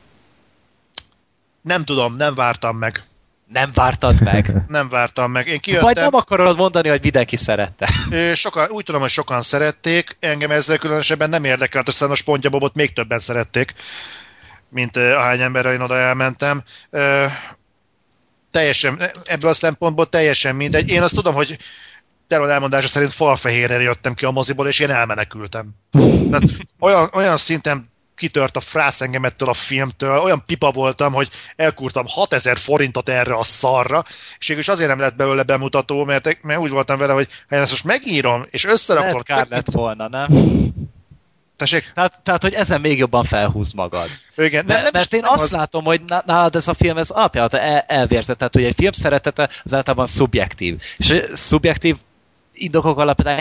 Nem 1.61 1.85
tudom, 1.85 2.15
nem 2.15 2.35
vártam 2.35 2.77
meg. 2.77 3.03
Nem 3.51 3.71
vártad 3.73 4.21
meg? 4.21 4.53
Nem 4.67 4.89
vártam 4.89 5.31
meg. 5.31 5.45
Én 5.45 5.51
Vagy 5.51 5.61
kijöttem, 5.61 6.03
nem 6.03 6.13
akarod 6.13 6.57
mondani, 6.57 6.89
hogy 6.89 7.01
mindenki 7.01 7.35
szerette. 7.35 7.89
Sokan, 8.35 8.69
úgy 8.69 8.83
tudom, 8.83 9.01
hogy 9.01 9.09
sokan 9.09 9.41
szerették, 9.41 10.17
engem 10.19 10.51
ezzel 10.51 10.77
különösebben 10.77 11.29
nem 11.29 11.43
érdekelt, 11.43 11.87
aztán 11.87 12.11
a 12.11 12.15
Spontjabobot 12.15 12.75
még 12.75 12.93
többen 12.93 13.19
szerették, 13.19 13.73
mint 14.69 14.97
ahány 14.97 15.41
emberre 15.41 15.71
én 15.73 15.81
oda 15.81 15.95
elmentem. 15.95 16.63
Teljesen, 18.51 19.01
ebből 19.23 19.49
a 19.49 19.53
szempontból 19.53 20.09
teljesen 20.09 20.55
mindegy. 20.55 20.89
Én 20.89 21.01
azt 21.01 21.15
tudom, 21.15 21.33
hogy 21.33 21.57
Teron 22.27 22.49
elmondása 22.49 22.87
szerint 22.87 23.11
falfehérre 23.11 23.81
jöttem 23.81 24.13
ki 24.13 24.25
a 24.25 24.31
moziból, 24.31 24.67
és 24.67 24.79
én 24.79 24.89
elmenekültem. 24.89 25.69
Tehát 26.29 26.43
olyan, 26.79 27.09
olyan 27.13 27.37
szinten 27.37 27.89
kitört 28.19 28.57
a 28.57 28.59
frász 28.59 29.01
engem 29.01 29.23
ettől 29.23 29.49
a 29.49 29.53
filmtől, 29.53 30.19
olyan 30.19 30.43
pipa 30.45 30.71
voltam, 30.71 31.13
hogy 31.13 31.29
elkurtam 31.55 32.05
6000 32.07 32.57
forintot 32.57 33.09
erre 33.09 33.35
a 33.35 33.43
szarra, 33.43 34.03
és 34.37 34.49
is 34.49 34.67
azért 34.67 34.89
nem 34.89 34.99
lett 34.99 35.15
belőle 35.15 35.43
bemutató, 35.43 36.03
mert, 36.03 36.43
mert 36.43 36.59
úgy 36.59 36.69
voltam 36.69 36.97
vele, 36.97 37.13
hogy 37.13 37.27
ha 37.49 37.55
én 37.55 37.61
ezt 37.61 37.71
most 37.71 37.83
megírom, 37.83 38.45
és 38.49 38.65
összerakom... 38.65 39.09
Lehet 39.09 39.23
kár 39.23 39.47
lett 39.49 39.71
volna, 39.71 40.07
nem? 40.07 40.27
Tessék? 41.59 41.91
Tehát, 41.93 42.21
tehát, 42.23 42.41
hogy 42.41 42.53
ezen 42.53 42.81
még 42.81 42.97
jobban 42.97 43.23
felhúz 43.23 43.71
magad. 43.73 44.07
Igen, 44.37 44.65
nem, 44.65 44.81
Nem, 44.81 44.89
mert 44.93 45.13
én 45.13 45.19
nem 45.19 45.31
azt 45.31 45.43
az, 45.43 45.51
látom, 45.51 45.83
hogy 45.83 46.01
ná- 46.07 46.25
nálad 46.25 46.55
ez 46.55 46.67
a 46.67 46.73
film, 46.73 46.97
ez 46.97 47.09
alapján 47.09 47.49
el, 47.51 47.79
elvérzett, 47.79 48.37
tehát 48.37 48.53
hogy 48.53 48.63
egy 48.63 48.75
film 48.75 48.91
szeretete 48.91 49.49
az 49.63 49.73
általában 49.73 50.05
szubjektív. 50.05 50.81
És 50.97 51.21
szubjektív 51.33 51.95
indokok 52.53 52.97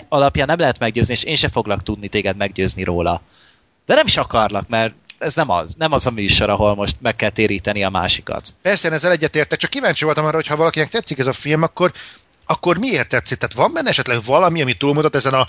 alapján 0.08 0.46
nem 0.46 0.58
lehet 0.58 0.78
meggyőzni, 0.78 1.14
és 1.14 1.22
én 1.22 1.34
se 1.34 1.48
foglak 1.48 1.82
tudni 1.82 2.08
téged 2.08 2.36
meggyőzni 2.36 2.82
róla. 2.82 3.22
De 3.88 3.94
nem 3.94 4.06
is 4.06 4.16
akarlak, 4.16 4.68
mert 4.68 4.94
ez 5.18 5.34
nem 5.34 5.50
az. 5.50 5.74
Nem 5.78 5.92
az 5.92 6.06
a 6.06 6.10
műsor, 6.10 6.50
ahol 6.50 6.74
most 6.74 6.96
meg 7.00 7.16
kell 7.16 7.30
téríteni 7.30 7.84
a 7.84 7.88
másikat. 7.88 8.54
Persze, 8.62 8.88
én 8.88 8.94
ezzel 8.94 9.10
egyetértek, 9.10 9.58
csak 9.58 9.70
kíváncsi 9.70 10.04
voltam 10.04 10.24
arra, 10.24 10.36
hogy 10.36 10.46
ha 10.46 10.56
valakinek 10.56 10.88
tetszik 10.88 11.18
ez 11.18 11.26
a 11.26 11.32
film, 11.32 11.62
akkor, 11.62 11.92
akkor 12.44 12.78
miért 12.78 13.08
tetszik? 13.08 13.38
Tehát 13.38 13.54
van 13.54 13.72
benne 13.72 13.88
esetleg 13.88 14.24
valami, 14.24 14.62
ami 14.62 14.74
túlmutat 14.74 15.14
ezen 15.14 15.34
a, 15.34 15.46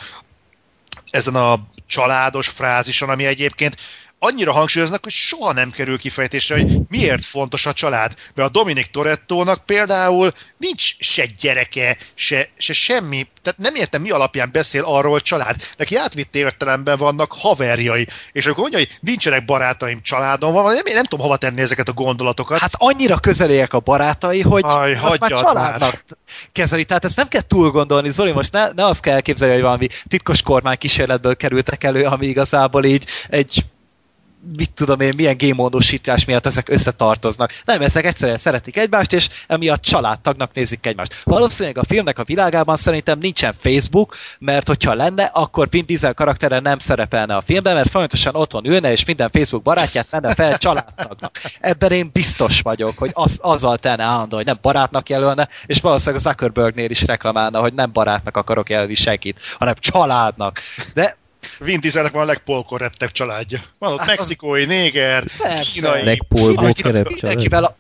ezen 1.12 1.36
a 1.36 1.66
családos 1.88 2.48
frázison, 2.48 3.10
ami 3.10 3.26
egyébként 3.26 3.76
annyira 4.20 4.52
hangsúlyoznak, 4.52 5.04
hogy 5.04 5.14
soha 5.14 5.54
nem 5.54 5.72
kerül 5.72 5.98
kifejtésre, 5.98 6.56
hogy 6.56 6.78
miért 6.90 7.26
fontos 7.26 7.66
a 7.66 7.74
család. 7.74 8.16
Mert 8.36 8.48
a 8.48 8.52
Dominic 8.52 8.92
Torettónak 8.92 9.66
például 9.66 10.32
nincs 10.58 10.96
se 11.00 11.26
gyereke, 11.40 11.98
se, 12.14 12.50
se 12.58 12.74
semmi. 12.74 13.28
Tehát 13.42 13.60
nem 13.60 13.76
értem, 13.76 14.02
mi 14.02 14.10
alapján 14.10 14.50
beszél 14.52 14.84
arról, 14.84 15.12
hogy 15.12 15.22
család. 15.22 15.56
Neki 15.78 15.96
átvitt 15.96 16.36
értelemben 16.36 16.98
vannak 16.98 17.34
haverjai. 17.38 18.08
És 18.32 18.46
akkor 18.46 18.60
mondja, 18.60 18.78
hogy 18.80 18.98
nincsenek 19.02 19.46
barátaim, 19.46 20.02
családom 20.02 20.54
van, 20.54 20.74
nem, 20.74 20.94
nem 20.94 21.04
tudom 21.04 21.26
hova 21.26 21.38
tenni 21.38 21.62
ezeket 21.62 21.90
a 21.90 21.94
gondolatokat. 21.94 22.60
Hát 22.60 22.74
annyira 22.78 23.18
közeléek 23.20 23.74
a 23.74 23.80
barátai, 23.80 24.42
hogy 24.42 24.64
Aj, 24.66 24.98
azt 25.02 25.20
már 25.20 25.32
családnak 25.32 25.80
már. 25.80 26.04
kezeli. 26.52 26.86
Tehát 26.86 27.06
ezt 27.06 27.16
nem 27.16 27.28
kell 27.28 27.42
túl 27.42 27.72
gondolni. 27.72 28.10
Zoli, 28.10 28.32
most 28.32 28.52
ne, 28.52 28.68
ne 28.72 28.86
azt 28.86 29.02
kell 29.02 29.14
elképzelni, 29.14 29.54
hogy 29.54 29.64
valami 29.64 29.88
titkos 30.08 30.42
kormány 30.42 30.78
kísérletből 30.78 31.36
kerültek 31.36 31.84
elő, 31.84 32.04
ami 32.04 32.26
igazából 32.28 32.86
így 32.86 33.06
egy 33.30 33.66
mit 34.58 34.72
tudom 34.72 35.00
én, 35.00 35.14
milyen 35.16 35.38
gémódosítás 35.38 36.26
miatt 36.26 36.46
ezek 36.46 36.70
összetartoznak. 36.70 37.54
Nem, 37.66 37.82
ezek 37.82 38.06
egyszerűen 38.06 38.38
szeretik 38.38 38.78
egymást, 38.78 39.14
és 39.14 39.30
emiatt 39.48 39.82
családtagnak 39.82 40.54
nézik 40.54 40.86
egymást. 40.86 41.22
Valószínűleg 41.24 41.78
a 41.78 41.84
filmnek 41.84 42.20
a 42.20 42.24
világában 42.24 42.76
szerintem 42.76 43.20
nincsen 43.20 43.54
Facebook, 43.62 44.16
mert 44.40 44.68
hogyha 44.68 44.94
lenne, 44.94 45.24
akkor 45.24 45.70
Vin 45.70 45.86
Diesel 45.86 46.14
karaktere 46.14 46.60
nem 46.60 46.80
szerepelne 46.80 47.36
a 47.36 47.42
filmben, 47.42 47.76
mert 47.76 47.90
folyamatosan 47.90 48.36
otthon 48.36 48.66
ülne, 48.66 48.92
és 48.92 49.06
minden 49.06 49.30
Facebook 49.32 49.64
barátját 49.64 50.10
tenne 50.10 50.34
fel 50.34 50.58
családtagnak. 50.58 51.40
Ebben 51.60 51.92
én 51.92 52.10
biztos 52.14 52.62
vagyok, 52.62 52.98
hogy 52.98 53.12
az, 53.14 53.40
azzal 53.42 53.78
tenne 53.78 54.04
állandó, 54.04 54.36
hogy 54.36 54.46
nem 54.46 54.60
barátnak 54.62 55.10
jelölne, 55.10 55.50
és 55.66 55.82
valószínűleg 55.82 56.26
a 56.26 56.30
Zuckerbergnél 56.30 56.90
is 56.90 57.06
reklamálna, 57.06 57.60
hogy 57.60 57.74
nem 57.74 57.92
barátnak 57.92 58.38
akarok 58.38 58.70
jelölni 58.70 58.96
senkit, 58.96 59.40
hanem 59.58 59.74
családnak. 59.80 60.60
De 60.94 61.18
Vin 61.60 61.80
Dieselnek 61.80 62.12
van 62.12 62.22
a 62.22 62.26
legpolkorrettebb 62.26 63.12
családja. 63.12 63.60
Van 63.78 63.92
ott 63.92 64.00
Hát 64.00 64.08
mexikói, 64.08 64.66
néger, 64.66 65.24
Persze. 65.38 65.72
kínai. 65.74 66.04
Legpolvó 66.04 66.74
kerep 66.74 67.08
mindenkivel 67.08 67.62
család. 67.62 67.64
a... 67.64 67.78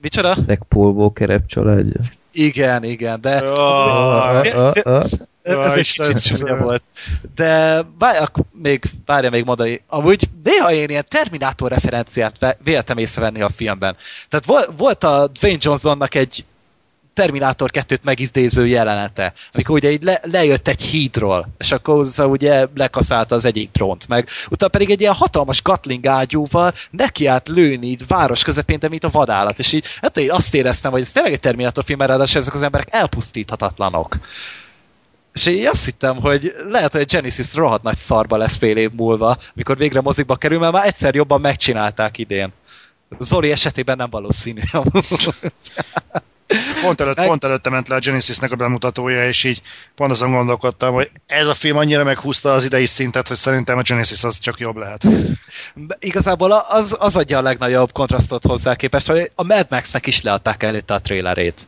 Micsoda? 0.00 0.36
Legpolvó 0.46 1.12
kerep 1.12 1.46
családja. 1.46 2.00
Igen, 2.32 2.84
igen, 2.84 3.20
de 3.20 3.42
ez 5.42 5.72
egy 5.72 5.90
kicsit 5.90 6.22
csúnya 6.22 6.56
volt. 6.56 6.82
De 7.34 7.82
várj, 7.98 8.24
még, 8.52 8.84
várja 9.06 9.30
még 9.30 9.44
mondani. 9.44 9.82
Amúgy 9.86 10.28
néha 10.44 10.72
én 10.72 10.88
ilyen 10.88 11.04
Terminátor 11.08 11.70
referenciát 11.70 12.56
véltem 12.64 12.98
észrevenni 12.98 13.40
a 13.42 13.48
filmben. 13.48 13.96
Tehát 14.28 14.44
vol- 14.46 14.72
volt 14.76 15.04
a 15.04 15.26
Dwayne 15.26 15.58
Johnsonnak 15.60 16.14
egy 16.14 16.44
Terminátor 17.14 17.70
2-t 17.72 18.02
megidéző 18.02 18.66
jelenete, 18.66 19.32
amikor 19.52 19.74
ugye 19.74 19.90
így 19.90 20.02
le, 20.02 20.20
lejött 20.22 20.68
egy 20.68 20.82
hídról, 20.82 21.48
és 21.58 21.72
akkor 21.72 21.94
hozzá 21.94 22.24
ugye 22.24 22.66
lekaszálta 22.74 23.34
az 23.34 23.44
egyik 23.44 23.70
trónt 23.70 24.08
meg. 24.08 24.28
Utána 24.50 24.70
pedig 24.70 24.90
egy 24.90 25.00
ilyen 25.00 25.12
hatalmas 25.12 25.62
Gatling 25.62 26.06
ágyúval 26.06 26.72
nekiállt 26.90 27.48
lőni 27.48 27.86
így 27.86 28.06
város 28.06 28.42
közepén, 28.42 28.78
de 28.78 28.88
mint 28.88 29.04
a 29.04 29.08
vadállat. 29.08 29.58
És 29.58 29.72
így 29.72 29.84
hát 30.00 30.16
én 30.16 30.30
azt 30.30 30.54
éreztem, 30.54 30.90
hogy 30.90 31.00
ez 31.00 31.12
tényleg 31.12 31.32
egy 31.32 31.40
Terminátor 31.40 31.84
film, 31.84 32.00
ráadásul 32.00 32.40
ezek 32.40 32.54
az 32.54 32.62
emberek 32.62 32.88
elpusztíthatatlanok. 32.90 34.18
És 35.32 35.46
én 35.46 35.68
azt 35.68 35.84
hittem, 35.84 36.16
hogy 36.20 36.52
lehet, 36.68 36.92
hogy 36.92 37.00
a 37.00 37.04
Genesis 37.04 37.54
rohadt 37.54 37.82
nagy 37.82 37.96
szarba 37.96 38.36
lesz 38.36 38.56
fél 38.56 38.76
év 38.76 38.90
múlva, 38.96 39.36
mikor 39.54 39.76
végre 39.76 40.00
mozikba 40.00 40.36
kerül, 40.36 40.58
mert 40.58 40.72
már 40.72 40.86
egyszer 40.86 41.14
jobban 41.14 41.40
megcsinálták 41.40 42.18
idén. 42.18 42.52
Zoli 43.18 43.50
esetében 43.50 43.96
nem 43.96 44.10
valószínű. 44.10 44.60
Pont, 46.82 47.00
előtt, 47.00 47.16
Meg- 47.16 47.26
pont 47.26 47.44
előtte 47.44 47.70
ment 47.70 47.88
le 47.88 47.94
a 47.94 47.98
Genesisnek 47.98 48.52
a 48.52 48.56
bemutatója, 48.56 49.26
és 49.26 49.44
így 49.44 49.62
pont 49.94 50.10
azon 50.10 50.30
gondolkodtam, 50.30 50.94
hogy 50.94 51.10
ez 51.26 51.46
a 51.46 51.54
film 51.54 51.76
annyira 51.76 52.04
meghúzta 52.04 52.52
az 52.52 52.64
idei 52.64 52.86
szintet, 52.86 53.28
hogy 53.28 53.36
szerintem 53.36 53.78
a 53.78 53.82
Genesis 53.82 54.24
az 54.24 54.38
csak 54.38 54.58
jobb 54.58 54.76
lehet. 54.76 55.06
De 55.74 55.96
Igazából 55.98 56.52
az, 56.52 56.96
az 56.98 57.16
adja 57.16 57.38
a 57.38 57.42
legnagyobb 57.42 57.92
kontrasztot 57.92 58.44
hozzá 58.44 58.74
képest, 58.74 59.06
hogy 59.06 59.30
a 59.34 59.44
Mad 59.44 59.66
Max-nek 59.70 60.06
is 60.06 60.22
leadták 60.22 60.62
előtte 60.62 60.94
a 60.94 61.00
trailerét. 61.00 61.66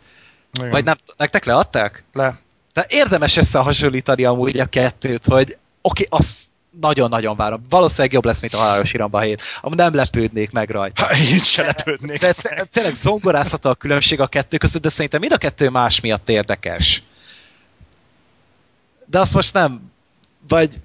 Igen. 0.59 0.71
Vagy 0.71 0.85
nem, 0.85 0.99
nektek 1.17 1.45
leadták? 1.45 2.05
Le. 2.13 2.39
Tehát 2.73 2.93
érdemes 2.93 3.37
összehasonlítani 3.37 4.25
amúgy 4.25 4.59
a 4.59 4.67
kettőt, 4.67 5.27
hogy 5.27 5.57
oké, 5.83 6.05
okay, 6.07 6.21
azt 6.21 6.51
nagyon-nagyon 6.81 7.37
várom. 7.37 7.67
Valószínűleg 7.69 8.13
jobb 8.13 8.25
lesz, 8.25 8.41
mint 8.41 8.53
a 8.53 8.59
halálos 8.59 8.93
iramba 8.93 9.21
hét. 9.21 9.43
Amúgy 9.61 9.77
nem 9.77 9.95
lepődnék 9.95 10.51
meg 10.51 10.71
rajta. 10.71 11.05
Ha, 11.05 11.17
én 11.17 11.39
se 11.39 11.63
lepődnék. 11.63 12.21
De 12.21 12.33
te- 12.33 12.65
tényleg 12.73 12.95
zongorászata 12.95 13.69
a 13.71 13.75
különbség 13.75 14.21
a 14.21 14.27
kettő 14.27 14.57
között, 14.57 14.83
de 14.83 14.89
szerintem 14.89 15.21
mind 15.21 15.33
a 15.33 15.37
kettő 15.37 15.69
más 15.69 16.01
miatt 16.01 16.29
érdekes. 16.29 17.03
De 19.07 19.19
azt 19.21 19.35
most 19.35 19.53
nem, 19.53 19.93
vagy 20.49 20.81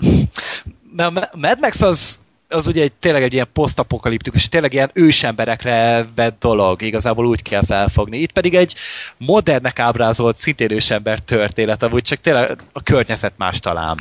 mert 0.96 1.34
a 1.34 1.38
Mad 1.38 1.60
Max 1.60 1.82
az, 1.82 2.20
az 2.50 2.68
ugye 2.68 2.82
egy, 2.82 2.92
tényleg 2.92 3.24
egy 3.24 3.34
ilyen 3.34 3.48
posztapokaliptikus, 3.54 4.50
tényleg 4.50 4.74
ilyen 4.74 4.92
ősemberekre 4.94 6.08
vett 6.16 6.40
dolog, 6.40 6.82
igazából 6.82 7.26
úgy 7.28 7.42
kell 7.42 7.66
felfogni. 7.66 8.18
Itt 8.18 8.32
pedig 8.32 8.56
egy 8.56 8.76
modernnek 9.18 9.80
ábrázolt, 9.80 10.38
szintén 10.38 10.72
ősember 10.72 11.20
történet, 11.20 11.84
amúgy 11.84 12.02
csak 12.02 12.20
tényleg 12.20 12.62
a 12.74 12.84
környezet 12.84 13.34
más 13.38 13.60
talán. 13.60 14.00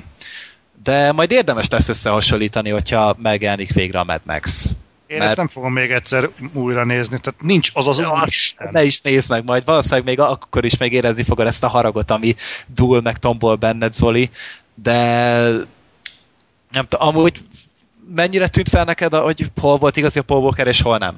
De 0.82 1.12
majd 1.12 1.30
érdemes 1.30 1.68
lesz 1.68 1.88
összehasonlítani, 1.88 2.70
hogyha 2.70 3.16
megjelenik 3.22 3.72
végre 3.72 3.98
a 3.98 4.04
Mad 4.04 4.20
Max. 4.24 4.66
Én 5.06 5.16
Mert- 5.16 5.28
ezt 5.28 5.36
nem 5.36 5.46
fogom 5.46 5.72
még 5.72 5.90
egyszer 5.90 6.28
újra 6.52 6.84
nézni, 6.84 7.18
tehát 7.20 7.42
nincs 7.42 7.70
az 7.74 7.86
az 7.88 7.98
Azt 7.98 8.10
Úristen. 8.10 8.68
ne 8.72 8.82
is 8.82 9.00
nézd 9.00 9.30
meg 9.30 9.44
majd, 9.44 9.64
valószínűleg 9.64 10.04
még 10.04 10.20
akkor 10.20 10.64
is 10.64 10.76
még 10.76 10.92
érezni 10.92 11.22
fogod 11.22 11.46
ezt 11.46 11.64
a 11.64 11.68
haragot, 11.68 12.10
ami 12.10 12.34
dúl 12.66 13.00
meg 13.00 13.16
tombol 13.18 13.56
benned, 13.56 13.94
Zoli, 13.94 14.30
de 14.74 14.94
nem 16.70 16.84
tudom, 16.88 17.08
amúgy 17.08 17.42
mennyire 18.14 18.48
tűnt 18.48 18.68
fel 18.68 18.84
neked, 18.84 19.14
hogy 19.14 19.50
hol 19.60 19.78
volt 19.78 19.96
igazi 19.96 20.18
a 20.18 20.22
Paul 20.22 20.42
Walker 20.42 20.66
és 20.66 20.82
hol 20.82 20.98
nem? 20.98 21.16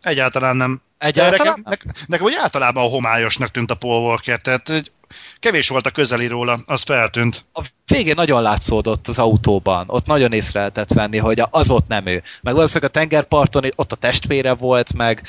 Egyáltalán 0.00 0.56
nem. 0.56 0.80
Egyáltalán 0.98 1.38
nekem, 1.38 1.62
nem? 1.64 1.78
ne, 1.92 2.06
nekem 2.06 2.26
úgy 2.26 2.36
általában 2.42 2.84
a 2.84 2.88
homályosnak 2.88 3.50
tűnt 3.50 3.70
a 3.70 3.74
Paul 3.74 4.02
Walker, 4.02 4.40
tehát 4.40 4.68
egy, 4.68 4.90
kevés 5.38 5.68
volt 5.68 5.86
a 5.86 5.90
közeli 5.90 6.26
róla, 6.26 6.58
az 6.66 6.82
feltűnt. 6.82 7.44
A 7.52 7.64
végén 7.86 8.14
nagyon 8.16 8.42
látszódott 8.42 9.08
az 9.08 9.18
autóban, 9.18 9.84
ott 9.88 10.06
nagyon 10.06 10.32
észre 10.32 10.58
lehetett 10.58 10.92
venni, 10.92 11.18
hogy 11.18 11.42
az 11.50 11.70
ott 11.70 11.86
nem 11.86 12.06
ő. 12.06 12.22
Meg 12.42 12.54
valószínűleg 12.54 12.90
a 12.90 12.98
tengerparton 12.98 13.68
ott 13.76 13.92
a 13.92 13.96
testvére 13.96 14.54
volt, 14.54 14.92
meg, 14.94 15.22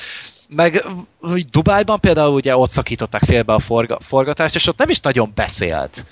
meg 0.56 0.86
hogy 1.20 1.44
Dubájban 1.44 2.00
például 2.00 2.34
ugye 2.34 2.56
ott 2.56 2.70
szakították 2.70 3.24
félbe 3.24 3.52
a 3.52 3.58
forga, 3.58 3.98
forgatást, 4.00 4.54
és 4.54 4.66
ott 4.66 4.78
nem 4.78 4.88
is 4.88 5.00
nagyon 5.00 5.32
beszélt. 5.34 6.04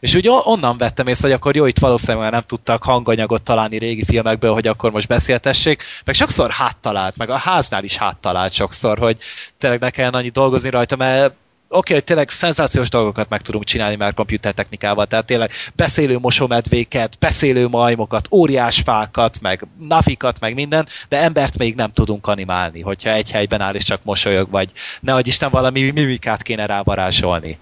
És 0.00 0.14
ugye 0.14 0.30
onnan 0.30 0.76
vettem 0.78 1.06
észre, 1.06 1.28
hogy 1.28 1.36
akkor 1.36 1.56
jó, 1.56 1.66
itt 1.66 1.78
valószínűleg 1.78 2.30
nem 2.30 2.42
tudtak 2.46 2.82
hanganyagot 2.82 3.42
találni 3.42 3.78
régi 3.78 4.04
filmekből, 4.04 4.52
hogy 4.52 4.66
akkor 4.66 4.90
most 4.90 5.08
beszéltessék, 5.08 5.82
meg 6.04 6.14
sokszor 6.14 6.50
háttalált, 6.50 7.16
meg 7.16 7.30
a 7.30 7.36
háznál 7.36 7.84
is 7.84 7.96
háttalált 7.96 8.52
sokszor, 8.52 8.98
hogy 8.98 9.18
tényleg 9.58 9.80
ne 9.80 9.90
kelljen 9.90 10.14
annyi 10.14 10.28
dolgozni 10.28 10.70
rajta, 10.70 10.96
mert 10.96 11.34
oké, 11.68 11.92
hogy 11.94 12.04
tényleg 12.04 12.28
szenzációs 12.28 12.88
dolgokat 12.88 13.28
meg 13.28 13.42
tudunk 13.42 13.64
csinálni 13.64 13.96
már 13.96 14.14
komputertechnikával, 14.14 15.06
tehát 15.06 15.26
tényleg 15.26 15.50
beszélő 15.74 16.18
mosómedvéket, 16.18 17.16
beszélő 17.18 17.68
majmokat, 17.68 18.28
óriás 18.30 18.80
fákat, 18.80 19.40
meg 19.40 19.66
nafikat, 19.78 20.40
meg 20.40 20.54
minden, 20.54 20.86
de 21.08 21.18
embert 21.18 21.58
még 21.58 21.74
nem 21.74 21.92
tudunk 21.92 22.26
animálni, 22.26 22.80
hogyha 22.80 23.10
egy 23.10 23.30
helyben 23.30 23.60
áll 23.60 23.74
és 23.74 23.82
csak 23.82 24.04
mosolyog, 24.04 24.50
vagy 24.50 24.72
ne 25.00 25.18
Isten 25.22 25.50
valami 25.50 25.90
mimikát 25.90 26.42
kéne 26.42 26.66
rávarázsolni. 26.66 27.58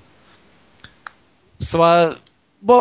Szóval 1.57 2.17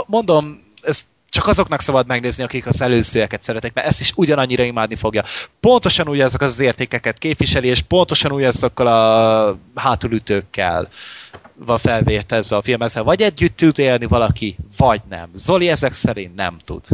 mondom, 0.05 0.63
ez 0.81 1.05
csak 1.33 1.47
azoknak 1.47 1.81
szabad 1.81 2.07
megnézni, 2.07 2.43
akik 2.43 2.65
az 2.65 2.81
előzőeket 2.81 3.41
szeretek, 3.41 3.73
mert 3.73 3.87
ezt 3.87 3.99
is 3.99 4.11
ugyanannyira 4.15 4.63
imádni 4.63 4.95
fogja. 4.95 5.23
Pontosan 5.59 6.07
úgy 6.09 6.21
azok 6.21 6.41
az 6.41 6.59
értékeket 6.59 7.17
képviseli, 7.17 7.67
és 7.67 7.81
pontosan 7.81 8.31
úgy 8.31 8.43
azokkal 8.43 8.87
a 8.87 9.57
hátulütőkkel 9.75 10.89
van 11.53 11.77
felvértezve 11.77 12.55
a 12.55 12.61
film 12.61 12.81
ezzel. 12.81 13.03
Vagy 13.03 13.21
együtt 13.21 13.55
tud 13.57 13.79
élni 13.79 14.05
valaki, 14.05 14.57
vagy 14.77 15.01
nem. 15.09 15.29
Zoli 15.33 15.69
ezek 15.69 15.93
szerint 15.93 16.35
nem 16.35 16.57
tud. 16.65 16.85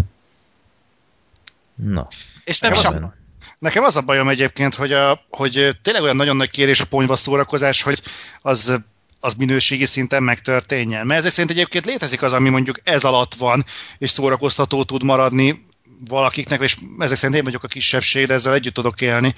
Na, 1.75 2.07
És 2.43 2.59
nem 2.59 2.71
Nekem 2.71 2.91
is 2.91 2.97
az- 2.97 3.03
a... 3.03 3.17
Nekem 3.59 3.83
az 3.83 3.95
a 3.95 4.01
bajom 4.01 4.29
egyébként, 4.29 4.73
hogy, 4.73 4.91
a, 4.91 5.21
hogy 5.29 5.77
tényleg 5.81 6.03
olyan 6.03 6.15
nagyon 6.15 6.35
nagy 6.35 6.51
kérés 6.51 6.81
a 6.81 6.85
ponyva 6.85 7.15
szórakozás, 7.15 7.81
hogy 7.81 8.01
az, 8.41 8.79
az 9.19 9.33
minőségi 9.33 9.85
szinten 9.85 10.23
megtörténjen. 10.23 11.05
Mert 11.05 11.19
ezek 11.19 11.31
szerint 11.31 11.51
egyébként 11.51 11.85
létezik 11.85 12.21
az, 12.21 12.33
ami 12.33 12.49
mondjuk 12.49 12.79
ez 12.83 13.03
alatt 13.03 13.33
van, 13.33 13.65
és 13.97 14.09
szórakoztató 14.09 14.83
tud 14.83 15.03
maradni 15.03 15.65
valakiknek, 16.07 16.61
és 16.61 16.75
ezek 16.99 17.17
szerint 17.17 17.37
én 17.37 17.43
vagyok 17.43 17.63
a 17.63 17.67
kisebbség, 17.67 18.27
de 18.27 18.33
ezzel 18.33 18.53
együtt 18.53 18.73
tudok 18.73 19.01
élni. 19.01 19.35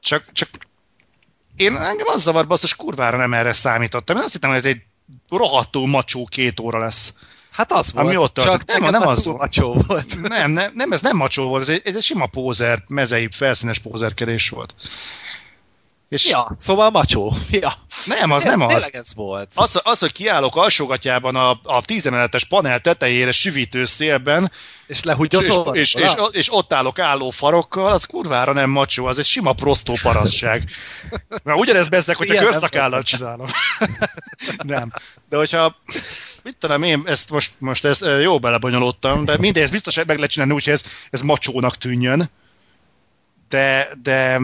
Csak, 0.00 0.24
csak 0.32 0.48
én 1.56 1.76
engem 1.76 2.06
az 2.06 2.22
zavar, 2.22 2.46
basszus, 2.46 2.74
kurvára 2.74 3.16
nem 3.16 3.34
erre 3.34 3.52
számítottam. 3.52 4.16
Én 4.16 4.22
azt 4.22 4.32
hittem, 4.32 4.50
hogy 4.50 4.58
ez 4.58 4.64
egy 4.64 4.80
rohadtó 5.28 5.86
macsó 5.86 6.24
két 6.30 6.60
óra 6.60 6.78
lesz. 6.78 7.14
Hát 7.50 7.72
az 7.72 7.92
volt. 7.92 8.06
Ami 8.06 8.16
ott 8.16 8.34
csak. 8.34 8.64
Nem, 8.64 8.80
nem 8.80 9.00
már 9.00 9.10
az 9.10 9.24
volt. 9.24 9.38
macsó 9.38 9.82
volt. 9.86 10.20
Nem, 10.20 10.50
nem, 10.50 10.72
nem, 10.74 10.92
ez 10.92 11.00
nem 11.00 11.16
macsó 11.16 11.48
volt, 11.48 11.62
ez 11.62 11.68
egy, 11.68 11.80
ez 11.84 11.96
egy 11.96 12.02
sima 12.02 12.26
pózer, 12.26 12.82
mezei, 12.86 13.28
felszínes 13.30 13.78
pózerkedés 13.78 14.48
volt. 14.48 14.74
És 16.08 16.28
Ja, 16.28 16.54
szóval 16.56 16.90
macsó. 16.90 17.32
Ja. 17.50 17.72
nem, 18.04 18.30
az 18.30 18.44
nem 18.44 18.60
az. 18.60 18.90
Ez 18.92 19.14
volt. 19.14 19.52
Az, 19.54 19.80
az, 19.84 19.98
hogy 19.98 20.12
kiállok 20.12 20.56
alsógatjában 20.56 21.36
a, 21.36 21.60
a 21.62 21.82
tízemeletes 21.84 22.44
panel 22.44 22.80
tetejére 22.80 23.32
süvítő 23.32 23.84
szélben, 23.84 24.50
És 24.86 24.96
és, 24.96 25.02
lehúgyozol. 25.02 25.76
és, 25.76 25.94
és, 25.94 26.12
és, 26.30 26.52
ott 26.52 26.72
állok 26.72 26.98
álló 26.98 27.30
farokkal, 27.30 27.92
az 27.92 28.04
kurvára 28.04 28.52
nem 28.52 28.70
macsó, 28.70 29.06
az 29.06 29.18
egy 29.18 29.24
sima 29.24 29.52
prostó 29.52 29.94
parasztság. 30.02 30.70
Na, 31.44 31.54
ugyanez 31.54 31.88
bezzek, 31.88 32.16
hogyha 32.16 32.34
nem 32.34 32.44
körszakállal 32.44 33.02
csinálom. 33.02 33.46
nem. 34.56 34.92
De 35.28 35.36
hogyha, 35.36 35.76
mit 36.42 36.56
tudom 36.56 36.82
én, 36.82 37.02
ezt 37.06 37.30
most, 37.30 37.54
most 37.58 37.84
ezt 37.84 38.06
jó 38.22 38.38
belebonyolódtam, 38.38 39.24
de 39.24 39.36
mindez 39.38 39.70
biztos 39.70 39.96
meg 39.96 40.16
lehet 40.16 40.30
csinálni 40.30 40.54
úgy, 40.54 40.64
hogy 40.64 40.72
ez, 40.72 40.82
ez 41.10 41.20
macsónak 41.20 41.76
tűnjön. 41.76 42.30
De, 43.48 43.88
de 44.02 44.40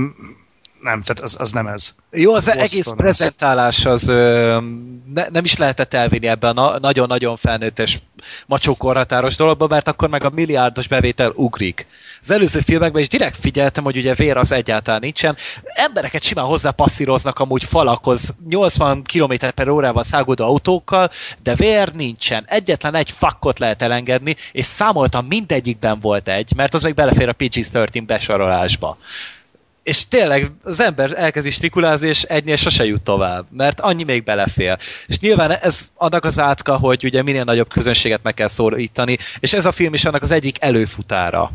nem, 0.82 1.00
tehát 1.00 1.20
az, 1.20 1.36
az 1.38 1.52
nem 1.52 1.66
ez. 1.66 1.94
Jó, 2.10 2.34
az 2.34 2.44
Boston. 2.44 2.62
egész 2.62 2.92
prezentálás 2.96 3.84
az 3.84 4.08
ö, 4.08 4.58
ne, 5.06 5.28
nem 5.28 5.44
is 5.44 5.56
lehetett 5.56 5.94
elvinni 5.94 6.26
ebben 6.26 6.56
a 6.56 6.70
na- 6.70 6.78
nagyon-nagyon 6.78 7.36
felnőttes 7.36 8.00
macsókorhatáros 8.46 9.36
dologba, 9.36 9.66
mert 9.66 9.88
akkor 9.88 10.08
meg 10.08 10.24
a 10.24 10.30
milliárdos 10.30 10.88
bevétel 10.88 11.32
ugrik. 11.34 11.86
Az 12.20 12.30
előző 12.30 12.60
filmekben 12.60 13.02
is 13.02 13.08
direkt 13.08 13.36
figyeltem, 13.36 13.84
hogy 13.84 13.96
ugye 13.96 14.14
vér 14.14 14.36
az 14.36 14.52
egyáltalán 14.52 15.00
nincsen. 15.00 15.36
Embereket 15.64 16.22
simán 16.22 16.44
hozzá 16.44 16.70
passzíroznak 16.70 17.38
amúgy 17.38 17.64
falakhoz 17.64 18.34
80 18.48 19.02
km 19.02 19.34
per 19.54 19.68
órával 19.68 20.02
száguldó 20.04 20.44
autókkal, 20.44 21.10
de 21.42 21.54
vér 21.54 21.92
nincsen. 21.92 22.44
Egyetlen 22.48 22.94
egy 22.94 23.10
fakkot 23.10 23.58
lehet 23.58 23.82
elengedni, 23.82 24.36
és 24.52 24.64
számoltam 24.64 25.26
mindegyikben 25.26 26.00
volt 26.00 26.28
egy, 26.28 26.52
mert 26.56 26.74
az 26.74 26.82
még 26.82 26.94
belefér 26.94 27.28
a 27.28 27.34
PG-13 27.34 28.02
besorolásba 28.06 28.98
és 29.82 30.08
tényleg 30.08 30.50
az 30.62 30.80
ember 30.80 31.12
elkezdi 31.16 31.50
strikulázni, 31.50 32.08
és 32.08 32.22
egynél 32.22 32.56
sose 32.56 32.84
jut 32.84 33.02
tovább, 33.02 33.46
mert 33.50 33.80
annyi 33.80 34.02
még 34.02 34.24
belefér. 34.24 34.78
És 35.06 35.18
nyilván 35.18 35.50
ez 35.50 35.90
annak 35.94 36.24
az 36.24 36.38
átka, 36.38 36.76
hogy 36.76 37.04
ugye 37.04 37.22
minél 37.22 37.44
nagyobb 37.44 37.68
közönséget 37.68 38.22
meg 38.22 38.34
kell 38.34 38.48
szólítani, 38.48 39.18
és 39.40 39.52
ez 39.52 39.64
a 39.64 39.72
film 39.72 39.94
is 39.94 40.04
annak 40.04 40.22
az 40.22 40.30
egyik 40.30 40.56
előfutára. 40.60 41.52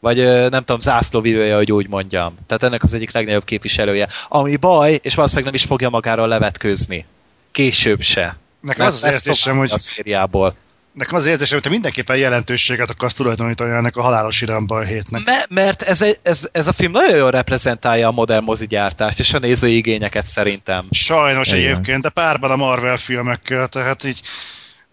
Vagy 0.00 0.16
nem 0.24 0.64
tudom, 0.64 0.80
zászlóvivője, 0.80 1.56
hogy 1.56 1.72
úgy 1.72 1.88
mondjam. 1.88 2.34
Tehát 2.46 2.62
ennek 2.62 2.82
az 2.82 2.94
egyik 2.94 3.12
legnagyobb 3.12 3.44
képviselője. 3.44 4.08
Ami 4.28 4.56
baj, 4.56 4.98
és 5.02 5.14
valószínűleg 5.14 5.52
nem 5.52 5.60
is 5.60 5.64
fogja 5.64 5.88
magáról 5.88 6.28
levetkőzni. 6.28 7.06
Később 7.50 8.00
se. 8.00 8.36
Nekem 8.60 8.86
az 8.86 8.94
az 8.94 9.12
érzésem, 9.12 9.56
hogy 9.56 9.70
a 9.72 9.78
szériából. 9.78 10.56
Nekem 10.92 11.14
az 11.14 11.26
érzésem, 11.26 11.54
hogy 11.54 11.62
te 11.62 11.68
mindenképpen 11.68 12.16
jelentőséget 12.16 12.90
akarsz 12.90 13.14
tulajdonítani 13.14 13.70
ennek 13.74 13.96
a 13.96 14.02
halálos 14.02 14.40
iramban 14.40 14.84
hétnek. 14.86 15.24
Me- 15.24 15.46
mert 15.48 15.82
ez, 15.82 16.02
egy- 16.02 16.18
ez, 16.22 16.48
ez 16.52 16.68
a 16.68 16.72
film 16.72 16.92
nagyon 16.92 17.16
jól 17.16 17.30
reprezentálja 17.30 18.08
a 18.08 18.12
modern 18.12 18.44
mozigyártást 18.44 19.18
és 19.18 19.32
a 19.32 19.38
nézői 19.38 19.76
igényeket 19.76 20.26
szerintem. 20.26 20.86
Sajnos 20.90 21.48
Igen. 21.48 21.58
egyébként, 21.60 22.02
de 22.02 22.08
párban 22.08 22.50
a 22.50 22.56
Marvel 22.56 22.96
filmekkel, 22.96 23.68
tehát 23.68 24.04
így 24.04 24.20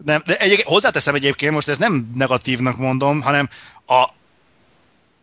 nem, 0.04 0.22
de 0.26 0.36
egyébként, 0.36 0.68
hozzáteszem 0.68 1.14
egyébként, 1.14 1.52
most 1.52 1.68
ez 1.68 1.78
nem 1.78 2.10
negatívnak 2.14 2.76
mondom, 2.76 3.20
hanem 3.20 3.48
a, 3.86 3.94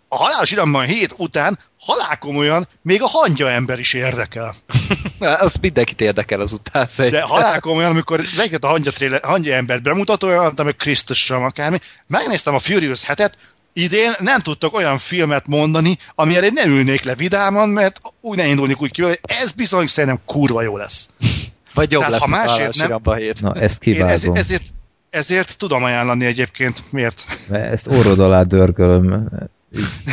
a 0.08 0.16
halálos 0.16 0.52
iramban 0.52 0.86
hét 0.86 1.14
után 1.18 1.60
halálkomolyan 1.80 2.68
még 2.82 3.02
a 3.02 3.08
hangya 3.08 3.49
ember 3.49 3.80
is 3.80 3.94
érdekel. 3.94 4.56
Az 5.20 5.56
mindenkit 5.62 6.02
érdekel 6.02 6.41
azután. 6.41 6.84
De 6.84 6.90
szerintem. 6.90 7.28
halálkomolyan, 7.28 7.90
amikor 7.90 8.22
megjött 8.38 8.64
a 8.64 8.68
hangya, 8.68 8.91
tréle, 8.91 9.20
hangya 9.24 9.54
ember 9.54 9.82
bemutatója, 9.82 10.52
meg 10.64 10.76
Krisztus 10.76 11.24
sem 11.26 11.44
akármi, 11.44 11.80
megnéztem 12.08 12.54
a 12.54 12.60
Furious 12.60 13.04
hetet, 13.04 13.38
idén 13.74 14.12
nem 14.20 14.41
tudtok 14.41 14.76
olyan 14.76 14.98
filmet 14.98 15.48
mondani, 15.48 15.98
ami 16.16 16.36
elé 16.36 16.49
nem 16.54 16.70
ülnék 16.70 17.04
le 17.04 17.16
vidáman, 17.16 17.70
mert 17.70 17.99
úgy 18.22 18.38
ne 18.38 18.48
indulnék 18.48 18.82
úgy 18.82 18.91
ki, 18.91 19.02
hogy 19.02 19.20
ez 19.22 19.52
bizony 19.52 19.88
szerintem 19.88 20.22
kurva 20.26 20.62
jó 20.62 20.78
lesz. 20.78 21.10
Vagy 21.74 21.91
jobb 21.91 22.02
Tehát, 22.02 22.20
lesz 22.20 22.30
ha 22.30 22.36
másért 22.36 22.76
nem-. 22.76 23.02
Na, 23.40 23.54
ezt 23.54 23.84
Én 23.84 24.06
ez, 24.06 24.20
kivágom. 24.20 24.36
ezért, 24.36 24.64
ezért 25.10 25.58
tudom 25.58 25.84
ajánlani 25.84 26.26
egyébként. 26.26 26.91
Miért? 26.91 27.26
Mert 27.49 27.72
Ezt 27.72 27.88
orrod 27.88 28.20
alá 28.20 28.41
dörgölöm 28.41 29.30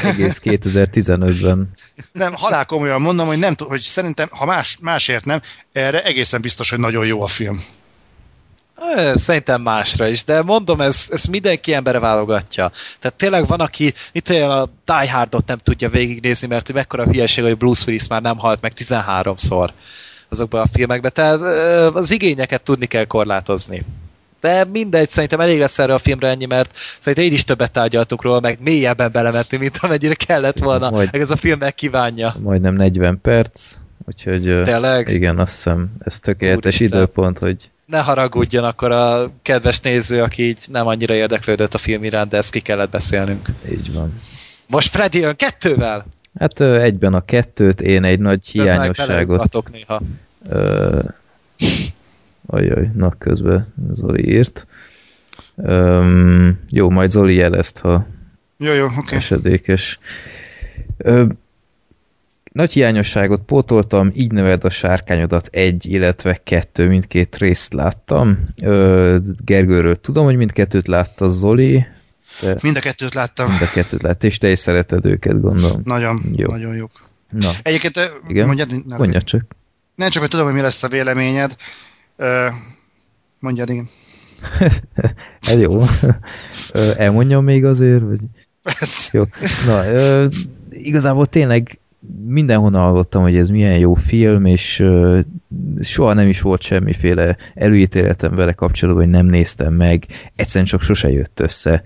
egész 0.03 0.41
2015-ben. 0.45 1.71
Nem, 2.13 2.33
halál 2.35 2.67
komolyan 2.67 3.01
mondom, 3.01 3.27
hogy, 3.27 3.39
nem, 3.39 3.55
tud- 3.55 3.69
hogy 3.69 3.81
szerintem, 3.81 4.29
ha 4.31 4.45
más, 4.45 4.77
másért 4.83 5.25
nem, 5.25 5.41
erre 5.73 6.03
egészen 6.03 6.41
biztos, 6.41 6.71
hogy 6.71 6.79
nagyon 6.79 7.07
jó 7.07 7.23
a 7.23 7.27
film. 7.27 7.59
Szerintem 9.15 9.63
másra 9.63 10.09
is, 10.09 10.25
de 10.25 10.43
mondom, 10.43 10.81
ez, 10.81 11.09
ez 11.11 11.25
mindenki 11.25 11.75
embere 11.75 11.99
válogatja. 11.99 12.73
Tehát 12.99 13.17
tényleg 13.17 13.47
van, 13.47 13.61
aki 13.61 13.95
itt 14.13 14.31
olyan 14.31 14.51
a 14.51 14.69
Die 14.85 15.13
Hardot 15.13 15.47
nem 15.47 15.59
tudja 15.59 15.89
végignézni, 15.89 16.47
mert 16.47 16.67
hogy 16.67 16.75
mekkora 16.75 17.05
hülyeség, 17.05 17.45
hogy 17.45 17.57
Bruce 17.57 17.85
Willis 17.87 18.07
már 18.07 18.23
nem 18.23 18.39
halt 18.39 18.61
meg 18.61 18.73
13-szor 18.77 19.69
azokban 20.29 20.61
a 20.61 20.67
filmekben. 20.73 21.13
Tehát 21.15 21.41
az 21.95 22.11
igényeket 22.11 22.63
tudni 22.63 22.87
kell 22.87 23.05
korlátozni. 23.05 23.85
De 24.45 24.65
mindegy, 24.65 25.09
szerintem 25.11 25.41
elég 25.41 25.59
lesz 25.59 25.79
erre 25.79 25.95
a 25.95 25.99
filmre 25.99 26.29
ennyi, 26.29 26.45
mert 26.47 26.77
szerintem 26.99 27.25
így 27.25 27.33
is 27.33 27.45
többet 27.45 27.73
tárgyaltuk 27.73 28.23
róla, 28.23 28.41
meg 28.41 28.59
mélyebben 28.61 29.11
belementünk, 29.13 29.63
mint 29.63 29.79
amennyire 29.81 30.15
kellett 30.15 30.59
volna, 30.59 30.91
Majd- 30.91 31.15
ez 31.15 31.31
a 31.31 31.37
film 31.37 31.59
megkívánja. 31.59 32.37
Majdnem 32.43 32.75
40 32.75 33.21
perc, 33.23 33.75
úgyhogy 34.07 34.63
Tényleg? 34.65 35.09
igen, 35.09 35.39
azt 35.39 35.55
hiszem, 35.55 35.91
ez 35.99 36.21
tökéletes 36.21 36.75
Úristen. 36.81 36.99
időpont, 36.99 37.39
hogy 37.39 37.57
ne 37.87 37.99
haragudjon 37.99 38.65
akkor 38.65 38.91
a 38.91 39.31
kedves 39.43 39.81
néző, 39.81 40.23
aki 40.23 40.43
így 40.43 40.59
nem 40.71 40.87
annyira 40.87 41.15
érdeklődött 41.15 41.75
a 41.75 41.79
film 41.79 42.05
iránt, 42.05 42.31
de 42.31 42.37
ezt 42.37 42.51
ki 42.51 42.61
kellett 42.61 42.91
beszélnünk. 42.91 43.49
így 43.71 43.93
van. 43.93 44.15
Most 44.69 44.91
Freddy 44.91 45.19
jön 45.19 45.37
kettővel! 45.37 46.07
Hát 46.39 46.61
ö, 46.61 46.81
egyben 46.81 47.15
a 47.15 47.25
kettőt, 47.25 47.81
én 47.81 48.05
egy 48.05 48.21
nagy 48.21 48.47
hiányosságot 48.47 49.71
néha. 49.73 50.01
Ö, 50.49 50.99
ajaj, 52.47 52.91
na 52.95 53.11
közben 53.19 53.73
Zoli 53.93 54.29
írt. 54.29 54.67
Öm, 55.57 56.59
jó, 56.71 56.91
majd 56.91 57.11
Zoli 57.11 57.35
jelezt, 57.35 57.79
ha 57.79 58.07
Jó, 58.57 58.73
jó. 58.73 58.85
Okay. 58.85 59.19
esedékes. 59.19 59.99
Ö, 60.97 61.25
nagy 62.53 62.73
hiányosságot 62.73 63.41
pótoltam, 63.43 64.11
így 64.15 64.33
neved 64.33 64.65
a 64.65 64.71
sárkányodat 64.71 65.47
egy, 65.53 65.87
illetve 65.87 66.41
kettő, 66.45 66.89
mindkét 66.89 67.37
részt 67.37 67.73
láttam. 67.73 68.49
Ö, 68.63 69.17
Gergőről 69.45 69.97
tudom, 69.97 70.25
hogy 70.25 70.37
mindkettőt 70.37 70.87
látta 70.89 71.29
Zoli, 71.31 71.87
de 72.41 72.55
Mind 72.63 72.77
a 72.77 72.81
kettőt 72.81 73.15
láttam. 73.15 73.49
mind 73.49 73.63
a 73.63 73.71
kettőt 73.73 74.03
látta, 74.03 74.27
és 74.27 74.39
te 74.39 74.51
is 74.51 74.59
szereted 74.59 75.05
őket, 75.07 75.41
gondolom. 75.41 75.81
Nagyon, 75.85 76.21
Jó. 76.37 76.51
nagyon 76.51 76.75
jók. 76.77 76.91
Na, 77.31 77.51
Egyébként, 77.63 78.01
Igen? 78.29 78.47
Mondjad, 78.47 78.87
ne, 78.87 78.97
mondja 78.97 79.23
csak. 79.23 79.43
nem 79.95 80.09
csak, 80.11 80.21
hogy 80.23 80.31
tudom, 80.31 80.47
hogy 80.47 80.55
mi 80.55 80.61
lesz 80.61 80.83
a 80.83 80.89
véleményed. 80.89 81.57
Mondjad, 83.41 83.69
igen. 83.69 83.87
Ez 85.41 85.61
jó. 85.61 85.83
Elmondjam 86.97 87.45
még 87.45 87.65
azért, 87.65 88.03
vagy... 88.03 88.21
Jó. 89.13 89.23
Na, 89.67 89.83
igazából 90.71 91.27
tényleg 91.27 91.79
mindenhonnan 92.27 92.83
hallottam, 92.83 93.23
hogy 93.23 93.37
ez 93.37 93.49
milyen 93.49 93.79
jó 93.79 93.95
film, 93.95 94.45
és 94.45 94.85
soha 95.81 96.13
nem 96.13 96.29
is 96.29 96.41
volt 96.41 96.63
semmiféle 96.63 97.37
előítéletem 97.55 98.35
vele 98.35 98.53
kapcsolatban, 98.53 99.05
hogy 99.05 99.13
nem 99.13 99.27
néztem 99.27 99.75
meg, 99.75 100.07
egyszerűen 100.37 100.65
csak 100.65 100.83
sose 100.83 101.11
jött 101.11 101.41
össze. 101.41 101.83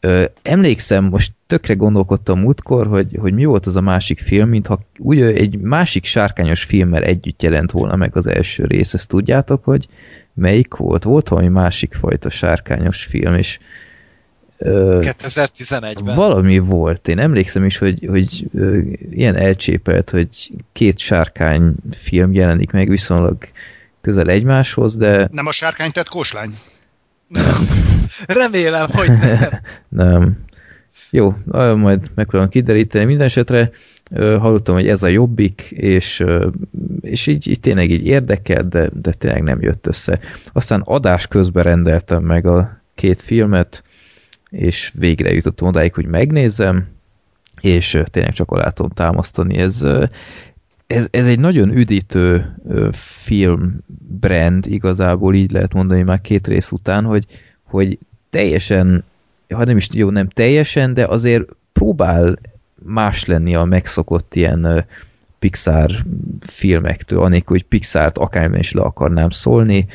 Ö, 0.00 0.24
emlékszem, 0.42 1.04
most 1.04 1.32
tökre 1.46 1.74
gondolkodtam 1.74 2.40
múltkor, 2.40 2.86
hogy, 2.86 3.16
hogy 3.20 3.32
mi 3.34 3.44
volt 3.44 3.66
az 3.66 3.76
a 3.76 3.80
másik 3.80 4.18
film, 4.18 4.48
mintha 4.48 4.80
úgy 4.98 5.20
egy 5.20 5.58
másik 5.58 6.04
sárkányos 6.04 6.62
filmmel 6.62 7.02
együtt 7.02 7.42
jelent 7.42 7.70
volna 7.70 7.96
meg 7.96 8.16
az 8.16 8.26
első 8.26 8.64
rész. 8.64 8.94
Ezt 8.94 9.08
tudjátok, 9.08 9.64
hogy 9.64 9.88
melyik 10.34 10.74
volt? 10.74 11.02
Volt 11.02 11.28
valami 11.28 11.48
másik 11.48 11.94
fajta 11.94 12.30
sárkányos 12.30 13.04
film, 13.04 13.34
és 13.34 13.58
ö, 14.58 14.98
2011-ben. 15.02 16.14
valami 16.14 16.58
volt. 16.58 17.08
Én 17.08 17.18
emlékszem 17.18 17.64
is, 17.64 17.78
hogy, 17.78 18.06
hogy 18.08 18.46
ö, 18.54 18.78
ilyen 19.10 19.36
elcsépelt, 19.36 20.10
hogy 20.10 20.28
két 20.72 20.98
sárkány 20.98 21.74
film 21.90 22.32
jelenik 22.32 22.70
meg 22.70 22.88
viszonylag 22.88 23.36
közel 24.00 24.28
egymáshoz, 24.28 24.96
de 24.96 25.28
Nem 25.32 25.46
a 25.46 25.52
sárkány 25.52 25.90
tett 25.90 26.08
kóslány? 26.08 26.50
Remélem, 28.26 28.86
hogy 28.90 29.08
nem. 29.08 29.48
nem. 29.88 30.36
Jó, 31.10 31.34
majd 31.76 32.06
megpróbálom 32.14 32.48
kideríteni. 32.48 33.04
Minden 33.04 33.26
esetre 33.26 33.70
hallottam, 34.14 34.74
hogy 34.74 34.88
ez 34.88 35.02
a 35.02 35.08
jobbik, 35.08 35.60
és, 35.70 36.24
és 37.00 37.26
így, 37.26 37.48
így 37.48 37.60
tényleg 37.60 37.90
így 37.90 38.06
érdekelt, 38.06 38.68
de, 38.68 38.90
de 38.92 39.12
tényleg 39.12 39.42
nem 39.42 39.62
jött 39.62 39.86
össze. 39.86 40.20
Aztán 40.52 40.80
adás 40.80 41.26
közben 41.26 41.64
rendeltem 41.64 42.22
meg 42.22 42.46
a 42.46 42.82
két 42.94 43.20
filmet, 43.20 43.82
és 44.50 44.92
végre 44.98 45.32
jutottam 45.32 45.68
odáig, 45.68 45.94
hogy 45.94 46.06
megnézzem, 46.06 46.86
és 47.60 48.02
tényleg 48.04 48.32
csak 48.32 48.50
alá 48.50 48.68
tudom 48.68 48.90
támasztani. 48.90 49.56
Ez, 49.56 49.86
ez, 50.86 51.08
ez 51.10 51.26
egy 51.26 51.40
nagyon 51.40 51.76
üdítő 51.76 52.54
film 52.92 53.80
brand, 54.20 54.66
igazából 54.66 55.34
így 55.34 55.50
lehet 55.50 55.72
mondani 55.72 56.02
már 56.02 56.20
két 56.20 56.46
rész 56.46 56.70
után, 56.70 57.04
hogy, 57.04 57.24
hogy 57.64 57.98
teljesen, 58.30 59.04
ha 59.54 59.64
nem 59.64 59.76
is 59.76 59.88
jó, 59.92 60.10
nem 60.10 60.28
teljesen, 60.28 60.94
de 60.94 61.04
azért 61.04 61.44
próbál 61.72 62.38
más 62.84 63.24
lenni 63.24 63.54
a 63.54 63.64
megszokott 63.64 64.34
ilyen 64.34 64.86
Pixar 65.38 65.90
filmektől, 66.40 67.22
anélkül, 67.22 67.56
hogy 67.56 67.64
Pixart 67.64 68.18
akármilyen 68.18 68.60
is 68.60 68.72
le 68.72 68.82
akarnám 68.82 69.30
szólni, 69.30 69.86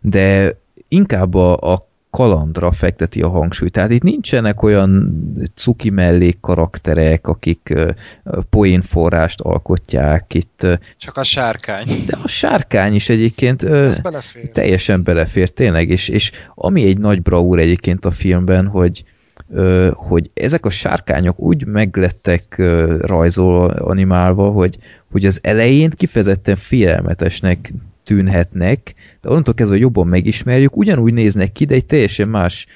de 0.00 0.56
inkább 0.88 1.34
a, 1.34 1.72
a 1.72 1.88
kalandra 2.10 2.72
fekteti 2.72 3.22
a 3.22 3.28
hangsúlyt. 3.28 3.72
Tehát 3.72 3.90
itt 3.90 4.02
nincsenek 4.02 4.62
olyan 4.62 5.12
cuki 5.54 5.90
mellék 5.90 6.40
karakterek, 6.40 7.26
akik 7.26 7.74
poénforrást 8.50 9.40
alkotják. 9.40 10.34
Itt, 10.34 10.66
Csak 10.96 11.16
a 11.16 11.24
sárkány. 11.24 11.86
de 12.06 12.18
a 12.22 12.28
sárkány 12.28 12.94
is 12.94 13.08
egyébként 13.08 13.64
belefér. 14.02 14.52
teljesen 14.52 15.02
belefér 15.02 15.50
tényleg, 15.50 15.88
és, 15.88 16.08
és 16.08 16.30
ami 16.54 16.84
egy 16.84 16.98
nagy 16.98 17.22
braúr 17.22 17.58
egyébként 17.58 18.04
a 18.04 18.10
filmben, 18.10 18.66
hogy 18.66 19.04
hogy 19.92 20.30
ezek 20.34 20.66
a 20.66 20.70
sárkányok 20.70 21.40
úgy 21.40 21.66
meglettek 21.66 22.62
rajzol 23.00 23.70
animálva, 23.70 24.50
hogy, 24.50 24.78
hogy 25.10 25.26
az 25.26 25.38
elején 25.42 25.90
kifejezetten 25.90 26.56
félelmetesnek 26.56 27.72
tűnhetnek, 28.10 28.94
de 29.20 29.28
onnantól 29.28 29.54
kezdve 29.54 29.76
jobban 29.76 30.06
megismerjük, 30.06 30.76
ugyanúgy 30.76 31.12
néznek 31.12 31.52
ki, 31.52 31.64
de 31.64 31.74
egy 31.74 31.86
teljesen 31.86 32.28
más, 32.28 32.66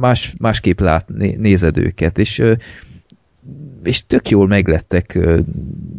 más 0.00 0.34
másképp 0.38 0.80
lát, 0.80 1.08
né- 1.08 1.38
nézed 1.38 1.78
őket, 1.78 2.18
és 2.18 2.42
és 3.82 4.06
tök 4.06 4.28
jól 4.28 4.46
meglettek 4.46 5.18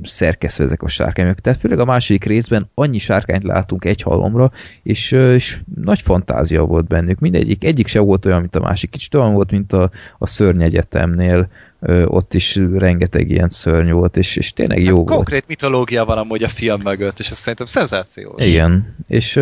szerkesztve 0.03 0.63
ezek 0.63 0.83
a 0.83 0.87
sárkányok. 0.87 1.39
Tehát 1.39 1.59
főleg 1.59 1.79
a 1.79 1.85
második 1.85 2.23
részben 2.23 2.69
annyi 2.73 2.97
sárkányt 2.97 3.43
látunk 3.43 3.85
egy 3.85 4.01
halomra, 4.01 4.51
és, 4.83 5.11
és 5.11 5.59
nagy 5.75 6.01
fantázia 6.01 6.65
volt 6.65 6.87
bennük. 6.87 7.19
Mindegyik, 7.19 7.63
egyik 7.63 7.87
se 7.87 7.99
volt 7.99 8.25
olyan, 8.25 8.39
mint 8.39 8.55
a 8.55 8.59
másik. 8.59 8.89
Kicsit 8.89 9.15
olyan 9.15 9.33
volt, 9.33 9.51
mint 9.51 9.73
a, 9.73 9.91
a 10.17 10.27
szörnyegyetemnél, 10.27 11.49
ö, 11.74 11.74
ott 12.05 12.33
is 12.33 12.55
rengeteg 12.55 13.29
ilyen 13.29 13.49
szörny 13.49 13.91
volt, 13.91 14.17
és, 14.17 14.35
és 14.35 14.53
tényleg 14.53 14.79
jó 14.83 14.85
Hát 14.87 14.95
volt. 14.95 15.09
konkrét 15.09 15.43
mitológia 15.47 16.05
van 16.05 16.17
amúgy 16.17 16.43
a 16.43 16.47
film 16.47 16.79
mögött, 16.83 17.19
és 17.19 17.29
ez 17.29 17.37
szerintem 17.37 17.65
szenzációs. 17.65 18.45
Igen, 18.45 18.95
és, 19.07 19.39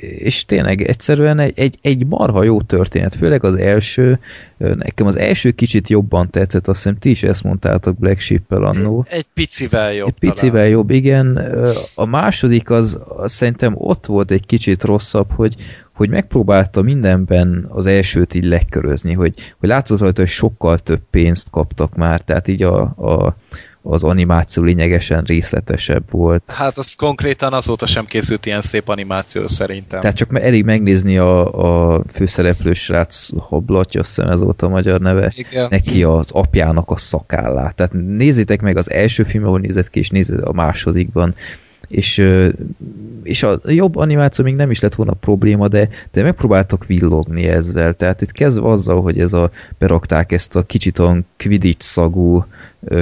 és 0.00 0.44
tényleg 0.44 0.82
egyszerűen 0.82 1.38
egy, 1.38 1.58
egy, 1.58 1.76
egy 1.82 2.06
marha 2.06 2.42
jó 2.42 2.60
történet, 2.60 3.14
főleg 3.14 3.44
az 3.44 3.54
első, 3.54 4.18
nekem 4.56 5.06
az 5.06 5.16
első 5.16 5.50
kicsit 5.50 5.88
jobban 5.88 6.30
tetszett, 6.30 6.68
azt 6.68 6.82
hiszem 6.82 6.98
ti 6.98 7.10
is 7.10 7.22
ezt 7.22 7.42
mondtátok 7.42 7.98
Black 7.98 8.20
Sheep-el 8.20 8.64
annó. 8.64 9.04
Egy 9.08 9.26
picivel 9.34 9.92
jobb 9.92 10.08
Egy 10.08 10.18
picivel 10.18 10.66
jobb, 10.66 10.90
igen. 10.90 11.40
A 11.94 12.04
második 12.04 12.70
az, 12.70 13.00
az 13.16 13.32
szerintem 13.32 13.74
ott 13.76 14.06
volt 14.06 14.30
egy 14.30 14.46
kicsit 14.46 14.84
rosszabb, 14.84 15.32
hogy, 15.32 15.54
hogy 16.00 16.10
megpróbálta 16.10 16.82
mindenben 16.82 17.66
az 17.68 17.86
elsőt 17.86 18.34
így 18.34 18.44
lekörözni, 18.44 19.12
hogy, 19.12 19.54
hogy 19.58 19.68
látszott 19.68 19.98
rajta, 19.98 20.20
hogy 20.20 20.30
sokkal 20.30 20.78
több 20.78 21.00
pénzt 21.10 21.50
kaptak 21.50 21.96
már, 21.96 22.20
tehát 22.20 22.48
így 22.48 22.62
a, 22.62 22.80
a, 22.80 23.36
az 23.82 24.04
animáció 24.04 24.62
lényegesen 24.62 25.22
részletesebb 25.22 26.10
volt. 26.10 26.42
Hát 26.46 26.78
az 26.78 26.94
konkrétan 26.94 27.52
azóta 27.52 27.86
sem 27.86 28.04
készült 28.04 28.46
ilyen 28.46 28.60
szép 28.60 28.88
animáció 28.88 29.46
szerintem. 29.46 30.00
Tehát 30.00 30.16
csak 30.16 30.40
elég 30.40 30.64
megnézni 30.64 31.18
a, 31.18 31.94
a 31.94 32.02
főszereplő 32.12 32.72
srác 32.72 33.28
Hablatja, 33.38 34.00
azt 34.00 34.14
hiszem 34.14 34.30
ez 34.30 34.40
volt 34.40 34.62
a 34.62 34.68
magyar 34.68 35.00
neve, 35.00 35.32
Igen. 35.36 35.66
neki 35.70 36.02
az 36.02 36.30
apjának 36.30 36.90
a 36.90 36.96
szakállát. 36.96 37.74
Tehát 37.74 37.92
nézzétek 37.92 38.60
meg 38.60 38.76
az 38.76 38.90
első 38.90 39.22
film, 39.22 39.44
ahol 39.44 39.60
nézett 39.60 39.90
ki, 39.90 39.98
és 39.98 40.08
nézzétek 40.08 40.46
a 40.46 40.52
másodikban, 40.52 41.34
és, 41.90 42.24
és 43.22 43.42
a 43.42 43.60
jobb 43.64 43.96
animáció 43.96 44.44
még 44.44 44.54
nem 44.54 44.70
is 44.70 44.80
lett 44.80 44.94
volna 44.94 45.12
probléma, 45.12 45.68
de, 45.68 45.88
de 46.12 46.22
megpróbáltak 46.22 46.86
villogni 46.86 47.46
ezzel. 47.46 47.94
Tehát 47.94 48.22
itt 48.22 48.32
kezdve 48.32 48.68
azzal, 48.68 49.02
hogy 49.02 49.18
ez 49.18 49.32
a, 49.32 49.50
berakták 49.78 50.32
ezt 50.32 50.56
a 50.56 50.62
kicsit 50.62 50.98
olyan 50.98 51.26
Quidditch 51.36 51.84
szagú 51.86 52.44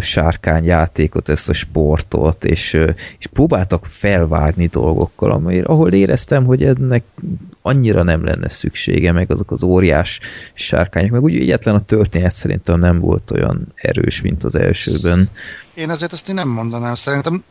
sárkányjátékot, 0.01 1.28
ezt 1.28 1.48
a 1.48 1.52
sportot, 1.52 2.44
és, 2.44 2.73
és 3.19 3.27
próbáltak 3.32 3.86
felvágni 3.86 4.66
dolgokkal, 4.66 5.31
amely, 5.31 5.60
ahol 5.60 5.93
éreztem, 5.93 6.44
hogy 6.44 6.65
ennek 6.65 7.05
annyira 7.62 8.02
nem 8.02 8.24
lenne 8.24 8.48
szüksége, 8.48 9.12
meg 9.12 9.31
azok 9.31 9.51
az 9.51 9.62
óriás 9.62 10.20
sárkányok, 10.55 11.10
meg 11.10 11.23
úgy 11.23 11.36
egyetlen 11.36 11.74
a 11.74 11.81
történet 11.81 12.35
szerintem 12.35 12.81
nem 12.81 12.98
volt 12.98 13.31
olyan 13.31 13.73
erős, 13.74 14.20
mint 14.20 14.44
az 14.44 14.55
elsőben. 14.55 15.28
Én 15.74 15.90
azért 15.90 16.12
ezt 16.12 16.28
én 16.28 16.35
nem 16.35 16.48
mondanám. 16.48 16.94
Szerintem 16.94 17.43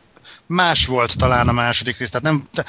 más 0.48 0.86
volt 0.86 1.16
talán 1.16 1.48
a 1.48 1.52
második 1.52 1.98
rész. 1.98 2.10
Tehát 2.10 2.26
nem, 2.26 2.44
te, 2.52 2.64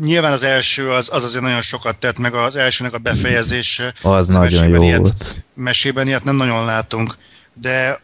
nyilván 0.00 0.32
az 0.32 0.42
első 0.42 0.90
az, 0.90 1.08
az 1.12 1.24
azért 1.24 1.42
nagyon 1.42 1.62
sokat 1.62 1.98
tett, 1.98 2.18
meg 2.18 2.34
az 2.34 2.56
elsőnek 2.56 2.94
a 2.94 2.98
befejezése. 2.98 3.92
Az 4.02 4.28
nagyon 4.28 4.42
mesében 4.42 4.80
jó 4.80 4.82
ilyet, 4.82 4.98
volt. 4.98 5.44
Mesében 5.54 6.06
ilyet 6.06 6.24
nem 6.24 6.36
nagyon 6.36 6.64
látunk. 6.64 7.16
De 7.54 8.00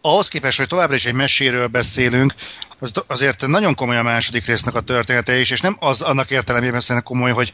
ahhoz 0.00 0.28
képest, 0.28 0.58
hogy 0.58 0.66
továbbra 0.66 0.94
is 0.94 1.04
egy 1.04 1.14
meséről 1.14 1.66
beszélünk, 1.66 2.34
az, 2.78 2.92
azért 3.06 3.46
nagyon 3.46 3.74
komoly 3.74 3.96
a 3.96 4.02
második 4.02 4.46
résznek 4.46 4.74
a 4.74 4.80
története 4.80 5.38
is, 5.38 5.50
és 5.50 5.60
nem 5.60 5.76
az 5.78 6.00
annak 6.00 6.30
értelemében 6.30 6.80
szerintem 6.80 7.12
komoly, 7.12 7.30
hogy, 7.30 7.52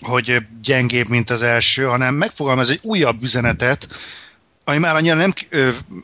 hogy 0.00 0.36
gyengébb, 0.62 1.08
mint 1.08 1.30
az 1.30 1.42
első, 1.42 1.84
hanem 1.84 2.14
megfogalmaz 2.14 2.70
egy 2.70 2.80
újabb 2.82 3.22
üzenetet, 3.22 3.88
ami 4.64 4.78
már 4.78 4.94
annyira 4.94 5.14
nem 5.14 5.32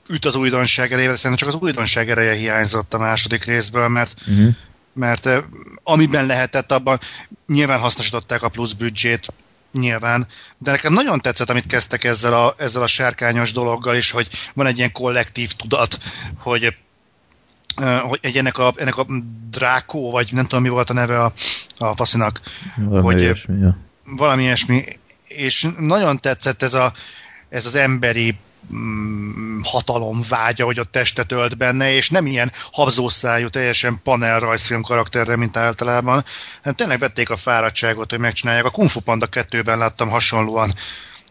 üt 0.08 0.24
az 0.24 0.34
újdonság 0.34 0.92
erejével, 0.92 1.16
szerintem 1.16 1.46
csak 1.46 1.56
az 1.56 1.62
újdonság 1.62 2.10
ereje 2.10 2.32
hiányzott 2.34 2.94
a 2.94 2.98
második 2.98 3.44
részből, 3.44 3.88
mert, 3.88 4.14
Uh-huh. 4.28 4.54
mert 4.92 5.28
amiben 5.82 6.26
lehetett, 6.26 6.72
abban 6.72 6.98
nyilván 7.46 7.78
hasznosították 7.80 8.42
a 8.42 8.48
plusz 8.48 8.72
büdzsét, 8.72 9.32
nyilván, 9.72 10.26
de 10.58 10.70
nekem 10.70 10.92
nagyon 10.92 11.20
tetszett, 11.20 11.50
amit 11.50 11.66
kezdtek 11.66 12.04
ezzel 12.04 12.32
a, 12.34 12.54
ezzel 12.58 12.82
a 12.82 12.86
sárkányos 12.86 13.52
dologgal 13.52 13.96
is, 13.96 14.10
hogy 14.10 14.28
van 14.54 14.66
egy 14.66 14.76
ilyen 14.78 14.92
kollektív 14.92 15.52
tudat, 15.52 15.98
hogy 16.38 16.74
hogy 18.02 18.18
egy 18.22 18.36
ennek 18.36 18.58
a, 18.58 18.72
ennek 18.76 18.96
a 18.98 19.06
drákó, 19.50 20.10
vagy 20.10 20.28
nem 20.32 20.44
tudom 20.44 20.62
mi 20.62 20.68
volt 20.68 20.90
a 20.90 20.92
neve 20.92 21.22
a, 21.22 21.32
a 21.78 21.94
faszinak, 21.94 22.40
Valami 22.76 23.04
hogy- 23.04 23.20
ilyesmi, 23.20 23.56
ja. 23.60 23.76
valami 24.04 24.42
ilyesmi, 24.42 24.84
és 25.28 25.68
nagyon 25.78 26.16
tetszett 26.18 26.62
ez, 26.62 26.74
a, 26.74 26.92
ez 27.48 27.66
az 27.66 27.74
emberi 27.74 28.36
mm, 28.74 29.58
hatalom 29.62 30.24
vágya, 30.28 30.64
hogy 30.64 30.80
ott 30.80 30.92
testet 30.92 31.32
ölt 31.32 31.56
benne, 31.56 31.92
és 31.92 32.10
nem 32.10 32.26
ilyen 32.26 32.52
habzószájú, 32.72 33.48
teljesen 33.48 34.00
panel 34.02 34.40
rajzfilm 34.40 34.82
karakterre, 34.82 35.36
mint 35.36 35.56
általában, 35.56 36.24
hanem 36.58 36.74
tényleg 36.74 36.98
vették 36.98 37.30
a 37.30 37.36
fáradtságot, 37.36 38.10
hogy 38.10 38.18
megcsinálják. 38.18 38.64
A 38.64 38.70
Kung 38.70 38.90
Fu 38.90 39.00
Panda 39.00 39.26
2-ben 39.30 39.78
láttam 39.78 40.08
hasonlóan 40.08 40.72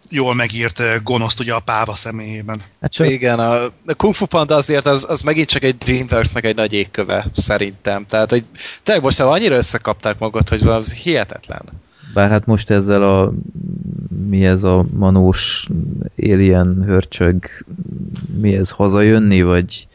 jól 0.10 0.36
megírt 0.36 0.80
eh, 0.80 0.96
gonoszt 1.04 1.40
ugye 1.40 1.54
a 1.54 1.60
páva 1.60 1.96
személyében. 1.96 2.62
Hát 2.82 2.92
csak 2.92 3.08
Igen, 3.10 3.40
a, 3.40 3.64
a 3.64 3.94
Kung 3.98 4.14
Fu 4.14 4.26
Panda 4.26 4.56
azért 4.56 4.86
az, 4.86 5.06
az 5.10 5.22
megint 5.22 5.50
csak 5.50 5.64
egy 5.64 5.78
Dreamworks-nek 5.78 6.44
egy 6.44 6.56
nagy 6.56 6.74
égköve, 6.74 7.26
szerintem. 7.34 8.06
Tehát, 8.06 8.30
hogy 8.30 8.44
tényleg 8.84 9.04
most 9.04 9.20
annyira 9.20 9.56
összekapták 9.56 10.20
magukat, 10.20 10.50
hogy 10.50 10.64
valami 10.64 10.84
hihetetlen. 11.04 11.64
Bár 12.14 12.30
hát 12.30 12.46
most 12.46 12.70
ezzel 12.70 13.04
a 13.04 13.34
mi 14.30 14.46
ez 14.46 14.64
a 14.64 14.86
manós 14.96 15.68
alien 16.18 16.84
hörcsög 16.86 17.46
mi 18.42 18.56
ez, 18.56 18.70
hazajönni, 18.70 19.42
vagy 19.42 19.88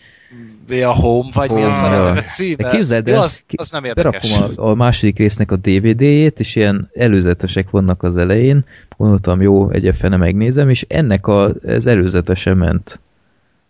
Mi 0.68 0.82
a 0.82 0.92
Home, 0.92 1.28
vagy 1.32 1.50
mi 1.50 1.62
az 1.62 1.80
Home, 1.80 1.96
a 1.96 2.22
címe? 2.22 2.68
Képzeld 2.68 3.08
el, 3.08 3.22
az, 3.22 3.44
az 3.54 3.70
nem 3.70 3.84
érdekes. 3.84 4.30
berakom 4.30 4.64
a, 4.64 4.70
a 4.70 4.74
második 4.74 5.18
résznek 5.18 5.50
a 5.50 5.56
DVD-jét, 5.56 6.40
és 6.40 6.56
ilyen 6.56 6.90
előzetesek 6.94 7.70
vannak 7.70 8.02
az 8.02 8.16
elején, 8.16 8.64
gondoltam, 8.96 9.42
jó, 9.42 9.70
egy 9.70 9.94
fene 9.94 10.16
megnézem, 10.16 10.68
és 10.68 10.84
ennek 10.88 11.26
a, 11.26 11.50
ez 11.66 11.86
előzetese 11.86 12.54
ment. 12.54 13.00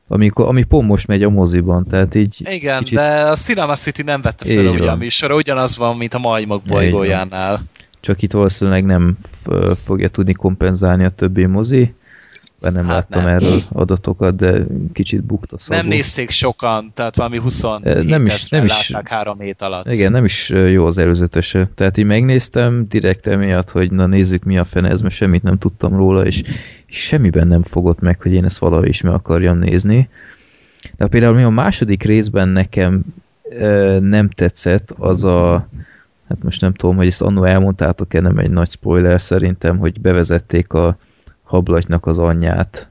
Amikor, 0.08 0.48
ami 0.48 0.62
pont 0.62 0.88
most 0.88 1.06
megy 1.06 1.22
a 1.22 1.30
moziban, 1.30 1.86
tehát 1.86 2.14
így 2.14 2.42
Igen, 2.50 2.78
kicsit, 2.78 2.98
de 2.98 3.20
a 3.20 3.34
Cinema 3.34 3.74
City 3.74 4.02
nem 4.02 4.22
vette 4.22 4.44
fel 4.44 4.66
ugye 4.66 4.82
a 4.82 4.86
van. 4.86 4.98
műsora, 4.98 5.34
ugyanaz 5.34 5.76
van, 5.76 5.96
mint 5.96 6.14
a 6.14 6.18
majmok 6.18 6.62
bolygójánál. 6.62 7.62
Csak 8.04 8.22
itt 8.22 8.32
valószínűleg 8.32 8.84
nem 8.84 9.16
fogja 9.84 10.08
tudni 10.08 10.32
kompenzálni 10.32 11.04
a 11.04 11.08
többi 11.08 11.46
mozi, 11.46 11.94
bár 12.60 12.72
nem 12.72 12.84
Hát 12.86 12.94
láttam 12.94 13.24
nem. 13.24 13.34
erről 13.34 13.58
adatokat, 13.72 14.36
de 14.36 14.64
kicsit 14.92 15.22
bukta 15.24 15.58
szagú. 15.58 15.80
Nem 15.80 15.88
nézték 15.88 16.30
sokan, 16.30 16.90
tehát 16.94 17.16
valami 17.16 17.38
27 17.38 17.94
Eh, 17.96 18.02
nem 18.04 18.24
is- 18.26 18.48
nem 18.48 18.64
is- 18.64 18.90
látták 18.90 19.08
három 19.08 19.38
hét 19.40 19.62
alatt. 19.62 19.90
Igen, 19.92 20.12
nem 20.12 20.24
is 20.24 20.48
jó 20.48 20.86
az 20.86 20.98
előzetese. 20.98 21.70
Tehát 21.74 21.96
így 21.96 22.04
megnéztem 22.06 22.86
direkt 22.88 23.26
emiatt, 23.26 23.70
hogy 23.70 23.90
na 23.90 24.06
nézzük 24.06 24.42
mi 24.44 24.58
a 24.58 24.64
fene 24.64 24.88
ez, 24.88 25.00
mert 25.02 25.14
semmit 25.14 25.42
nem 25.42 25.58
tudtam 25.58 25.96
róla, 25.96 26.26
és, 26.26 26.42
és 26.86 26.96
semmiben 27.04 27.46
nem 27.48 27.62
fogott 27.62 28.00
meg, 28.00 28.20
hogy 28.22 28.32
én 28.32 28.44
ezt 28.44 28.58
valahogy 28.58 28.88
is 28.88 29.00
meg 29.00 29.12
akarjam 29.12 29.58
nézni. 29.58 30.08
De 30.96 31.06
például 31.06 31.34
mi 31.34 31.42
a 31.42 31.48
második 31.50 32.02
részben 32.02 32.48
nekem 32.48 33.02
ö, 33.50 33.98
nem 34.00 34.28
tetszett, 34.28 34.94
az 34.98 35.24
a 35.24 35.68
hát 36.28 36.42
most 36.42 36.60
nem 36.60 36.74
tudom, 36.74 36.96
hogy 36.96 37.06
ezt 37.06 37.22
annó 37.22 37.44
elmondtátok-e, 37.44 38.20
nem 38.20 38.38
egy 38.38 38.50
nagy 38.50 38.70
spoiler 38.70 39.20
szerintem, 39.20 39.78
hogy 39.78 40.00
bevezették 40.00 40.72
a 40.72 40.96
hablatnak 41.42 42.06
az 42.06 42.18
anyját. 42.18 42.88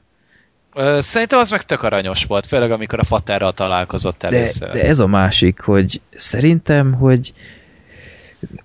Szerintem 0.98 1.38
az 1.38 1.50
meg 1.50 1.62
tök 1.62 1.82
aranyos 1.82 2.24
volt, 2.24 2.46
főleg 2.46 2.70
amikor 2.70 2.98
a 2.98 3.04
Faterral 3.04 3.52
találkozott 3.52 4.20
De, 4.20 4.26
először. 4.26 4.70
de 4.70 4.84
ez 4.84 4.98
a 4.98 5.06
másik, 5.06 5.60
hogy 5.60 6.00
szerintem, 6.10 6.92
hogy 6.92 7.32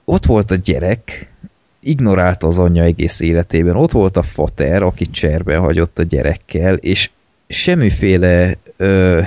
ott 0.06 0.26
volt 0.26 0.52
a 0.52 0.56
gyerek, 0.56 1.32
ignorálta 1.80 2.48
az 2.48 2.58
anyja 2.58 2.84
egész 2.84 3.20
életében, 3.20 3.76
ott 3.76 3.92
volt 3.92 4.18
a 4.18 4.24
fater, 4.24 4.82
aki 4.82 5.06
cserbe 5.06 5.58
hagyott 5.58 6.00
a 6.00 6.04
gyerekkel, 6.04 6.76
és 6.76 7.10
semmiféle 7.50 8.58
ö, 8.78 9.22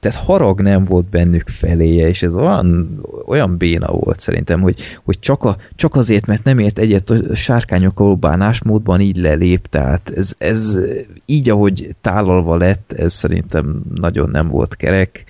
tehát 0.00 0.18
harag 0.18 0.60
nem 0.60 0.84
volt 0.84 1.10
bennük 1.10 1.48
feléje, 1.48 2.08
és 2.08 2.22
ez 2.22 2.34
olyan, 2.34 3.00
olyan 3.26 3.56
béna 3.56 3.92
volt 3.92 4.20
szerintem, 4.20 4.60
hogy, 4.60 4.80
hogy 5.04 5.18
csak, 5.18 5.44
a, 5.44 5.56
csak 5.74 5.94
azért, 5.94 6.26
mert 6.26 6.44
nem 6.44 6.58
ért 6.58 6.78
egyet 6.78 7.10
a 7.10 7.34
sárkányokkal 7.34 8.14
bánásmódban 8.14 9.00
így 9.00 9.16
lelép, 9.16 9.66
tehát 9.66 10.10
ez, 10.16 10.32
ez 10.38 10.78
így, 11.26 11.50
ahogy 11.50 11.96
tálalva 12.00 12.56
lett, 12.56 12.92
ez 12.92 13.12
szerintem 13.12 13.82
nagyon 13.94 14.30
nem 14.30 14.48
volt 14.48 14.76
kerek. 14.76 15.24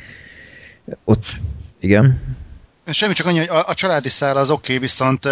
Ott, 1.04 1.24
igen, 1.80 2.20
Semmi, 2.86 3.12
csak 3.12 3.26
annyi, 3.26 3.38
hogy 3.38 3.48
a, 3.48 3.68
a 3.68 3.74
családi 3.74 4.08
szál 4.08 4.36
az 4.36 4.50
oké, 4.50 4.72
okay, 4.72 4.78
viszont 4.78 5.28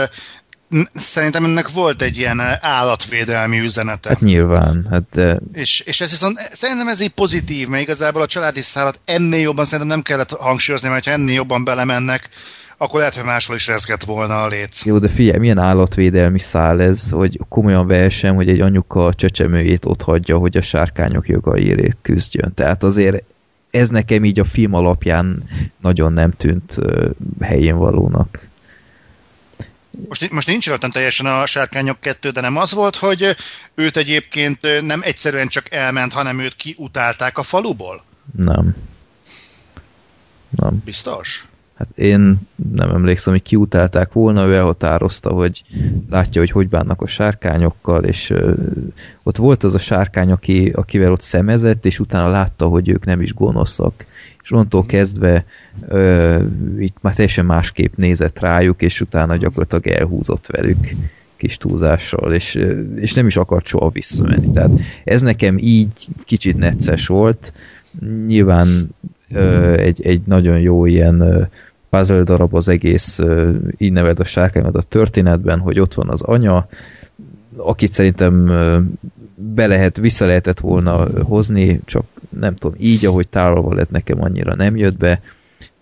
szerintem 0.95 1.45
ennek 1.45 1.71
volt 1.71 2.03
egy 2.03 2.17
ilyen 2.17 2.41
eh, 2.41 2.59
állatvédelmi 2.61 3.61
üzenete. 3.61 4.09
hát 4.09 4.21
nyilván, 4.21 4.87
hát 4.91 5.03
de 5.13 5.39
És, 5.53 5.81
és 5.81 6.01
ez 6.01 6.11
viszont, 6.11 6.39
szerintem 6.53 6.89
ez 6.89 7.01
így 7.01 7.09
pozitív, 7.09 7.69
mert 7.69 7.83
igazából 7.83 8.23
a 8.23 8.27
családi 8.27 8.61
szállat 8.61 9.01
ennél 9.05 9.41
jobban 9.41 9.65
szerintem 9.65 9.89
nem 9.89 10.03
kellett 10.03 10.31
hangsúlyozni, 10.31 10.89
mert 10.89 11.05
ha 11.05 11.11
ennél 11.11 11.35
jobban 11.35 11.65
belemennek, 11.65 12.29
akkor 12.77 12.99
lehet, 12.99 13.15
hogy 13.15 13.25
máshol 13.25 13.57
is 13.57 13.67
rezgett 13.67 14.05
volna 14.05 14.43
a 14.43 14.49
léc. 14.49 14.85
Jó, 14.85 14.99
de 14.99 15.09
figyelj, 15.09 15.39
milyen 15.39 15.59
állatvédelmi 15.59 16.39
szál 16.39 16.83
ez, 16.83 17.11
hogy 17.11 17.41
komolyan 17.49 17.87
versem, 17.87 18.35
hogy 18.35 18.49
egy 18.49 18.61
anyuka 18.61 19.07
a 19.07 19.15
csecsemőjét 19.15 19.85
ott 19.85 20.03
hagyja, 20.03 20.39
hogy 20.39 20.57
a 20.57 20.63
sárkányok 20.63 21.29
jogaiért 21.29 21.97
küzdjön. 22.03 22.53
Tehát 22.55 22.83
azért 22.83 23.25
ez 23.71 23.89
nekem 23.89 24.25
így 24.25 24.41
a 24.41 24.45
film 24.45 24.75
alapján 24.75 25.43
nagyon 25.81 26.13
nem 26.13 26.31
tűnt 26.31 26.77
ö, 26.79 27.09
helyén 27.41 27.77
valónak. 27.77 28.49
Most, 30.09 30.31
most 30.31 30.47
nincs 30.47 30.67
rajtam 30.67 30.91
teljesen 30.91 31.27
a 31.27 31.47
sárkányok 31.47 32.01
kettő, 32.01 32.31
de 32.31 32.41
nem 32.41 32.57
az 32.57 32.73
volt, 32.73 32.97
hogy 32.97 33.37
őt 33.75 33.97
egyébként 33.97 34.83
nem 34.87 35.01
egyszerűen 35.03 35.49
csak 35.49 35.73
elment, 35.73 36.13
hanem 36.13 36.39
őt 36.39 36.55
kiutálták 36.57 37.39
a 37.39 37.43
faluból? 37.43 38.05
Nem. 38.37 38.77
Nem. 40.51 40.83
Biztos? 40.85 41.45
Hát 41.83 41.99
én 41.99 42.41
nem 42.73 42.91
emlékszem, 42.91 43.33
hogy 43.33 43.43
kiutálták 43.43 44.13
volna, 44.13 44.47
ő 44.47 44.55
elhatározta, 44.55 45.31
hogy 45.31 45.63
látja, 46.11 46.41
hogy 46.41 46.51
hogy 46.51 46.69
bánnak 46.69 47.03
a 47.03 47.07
sárkányokkal, 47.07 48.05
és 48.05 48.31
ö, 48.31 48.53
ott 49.23 49.37
volt 49.37 49.65
az 49.65 49.75
a 49.75 49.79
sárkány, 49.79 50.31
aki, 50.31 50.73
akivel 50.75 51.13
ott 51.13 51.21
szemezett, 51.21 51.87
és 51.87 52.01
utána 52.01 52.29
látta, 52.29 52.67
hogy 52.67 52.89
ők 52.89 53.05
nem 53.05 53.21
is 53.21 53.35
gonoszak. 53.35 54.05
És 54.43 54.53
onnantól 54.53 54.87
kezdve 54.87 55.45
ö, 55.89 56.39
itt 56.79 56.97
már 57.01 57.15
teljesen 57.15 57.47
másképp 57.47 57.97
nézett 57.97 58.39
rájuk, 58.39 58.83
és 58.83 59.01
utána 59.01 59.37
gyakorlatilag 59.37 59.87
elhúzott 59.87 60.47
velük 60.47 60.95
kis 61.37 61.57
túlzással, 61.57 62.35
és, 62.35 62.59
és 62.97 63.13
nem 63.13 63.27
is 63.27 63.37
akart 63.37 63.67
soha 63.67 63.89
visszamenni. 63.89 64.51
Tehát 64.51 64.81
ez 65.05 65.23
nekem 65.23 65.59
így 65.59 66.09
kicsit 66.25 66.57
necces 66.57 67.07
volt. 67.07 67.53
Nyilván 68.27 68.69
ö, 69.31 69.73
egy, 69.73 70.07
egy 70.07 70.21
nagyon 70.27 70.61
jó 70.61 70.87
ilyen 70.87 71.49
puzzle 71.97 72.23
darab 72.23 72.55
az 72.55 72.69
egész, 72.69 73.21
így 73.77 73.93
neved 73.93 74.21
a 74.21 74.25
sárkányomat 74.25 74.77
a 74.77 74.83
történetben, 74.83 75.59
hogy 75.59 75.81
ott 75.81 75.95
van 75.95 76.09
az 76.09 76.23
anya, 76.23 76.67
akit 77.57 77.93
szerintem 77.93 78.47
be 79.35 79.67
lehet, 79.67 79.97
vissza 79.97 80.27
lehetett 80.27 80.61
volna 80.61 81.07
hozni, 81.23 81.81
csak 81.85 82.05
nem 82.29 82.55
tudom, 82.55 82.77
így, 82.81 83.07
ahogy 83.07 83.29
távol 83.29 83.75
lett 83.75 83.91
nekem 83.91 84.23
annyira 84.23 84.55
nem 84.55 84.77
jött 84.77 84.97
be. 84.97 85.21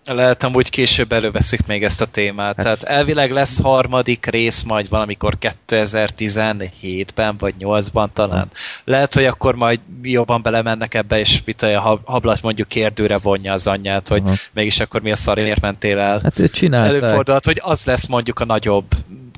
Lehet 0.05 0.43
amúgy 0.43 0.69
később 0.69 1.13
előveszik 1.13 1.67
még 1.67 1.85
ezt 1.85 2.01
a 2.01 2.05
témát. 2.05 2.55
Hát. 2.57 2.65
Tehát 2.65 2.83
elvileg 2.83 3.31
lesz 3.31 3.61
harmadik 3.61 4.27
rész 4.27 4.63
majd 4.63 4.89
valamikor 4.89 5.37
2017-ben 5.69 7.37
vagy 7.39 7.55
8-ban 7.61 8.09
talán. 8.13 8.51
Lehet, 8.85 9.15
hogy 9.15 9.25
akkor 9.25 9.55
majd 9.55 9.81
jobban 10.03 10.43
belemennek 10.43 10.95
ebbe, 10.95 11.19
és 11.19 11.43
mit 11.45 11.63
a 11.63 12.01
hablat 12.05 12.43
mondjuk 12.43 12.69
kérdőre 12.69 13.19
vonja 13.19 13.53
az 13.53 13.67
anyját, 13.67 14.09
hogy 14.09 14.23
Aha. 14.25 14.35
mégis 14.53 14.81
akkor 14.81 15.01
mi 15.01 15.11
a 15.11 15.17
szarért 15.17 15.61
mentél 15.61 15.99
el. 15.99 16.21
Hát 16.23 16.39
őt 16.39 16.53
csinálták. 16.53 17.03
Előfordulhat, 17.03 17.45
hogy 17.45 17.61
az 17.63 17.85
lesz 17.85 18.07
mondjuk 18.07 18.41
a 18.41 18.45
nagyobb 18.45 18.87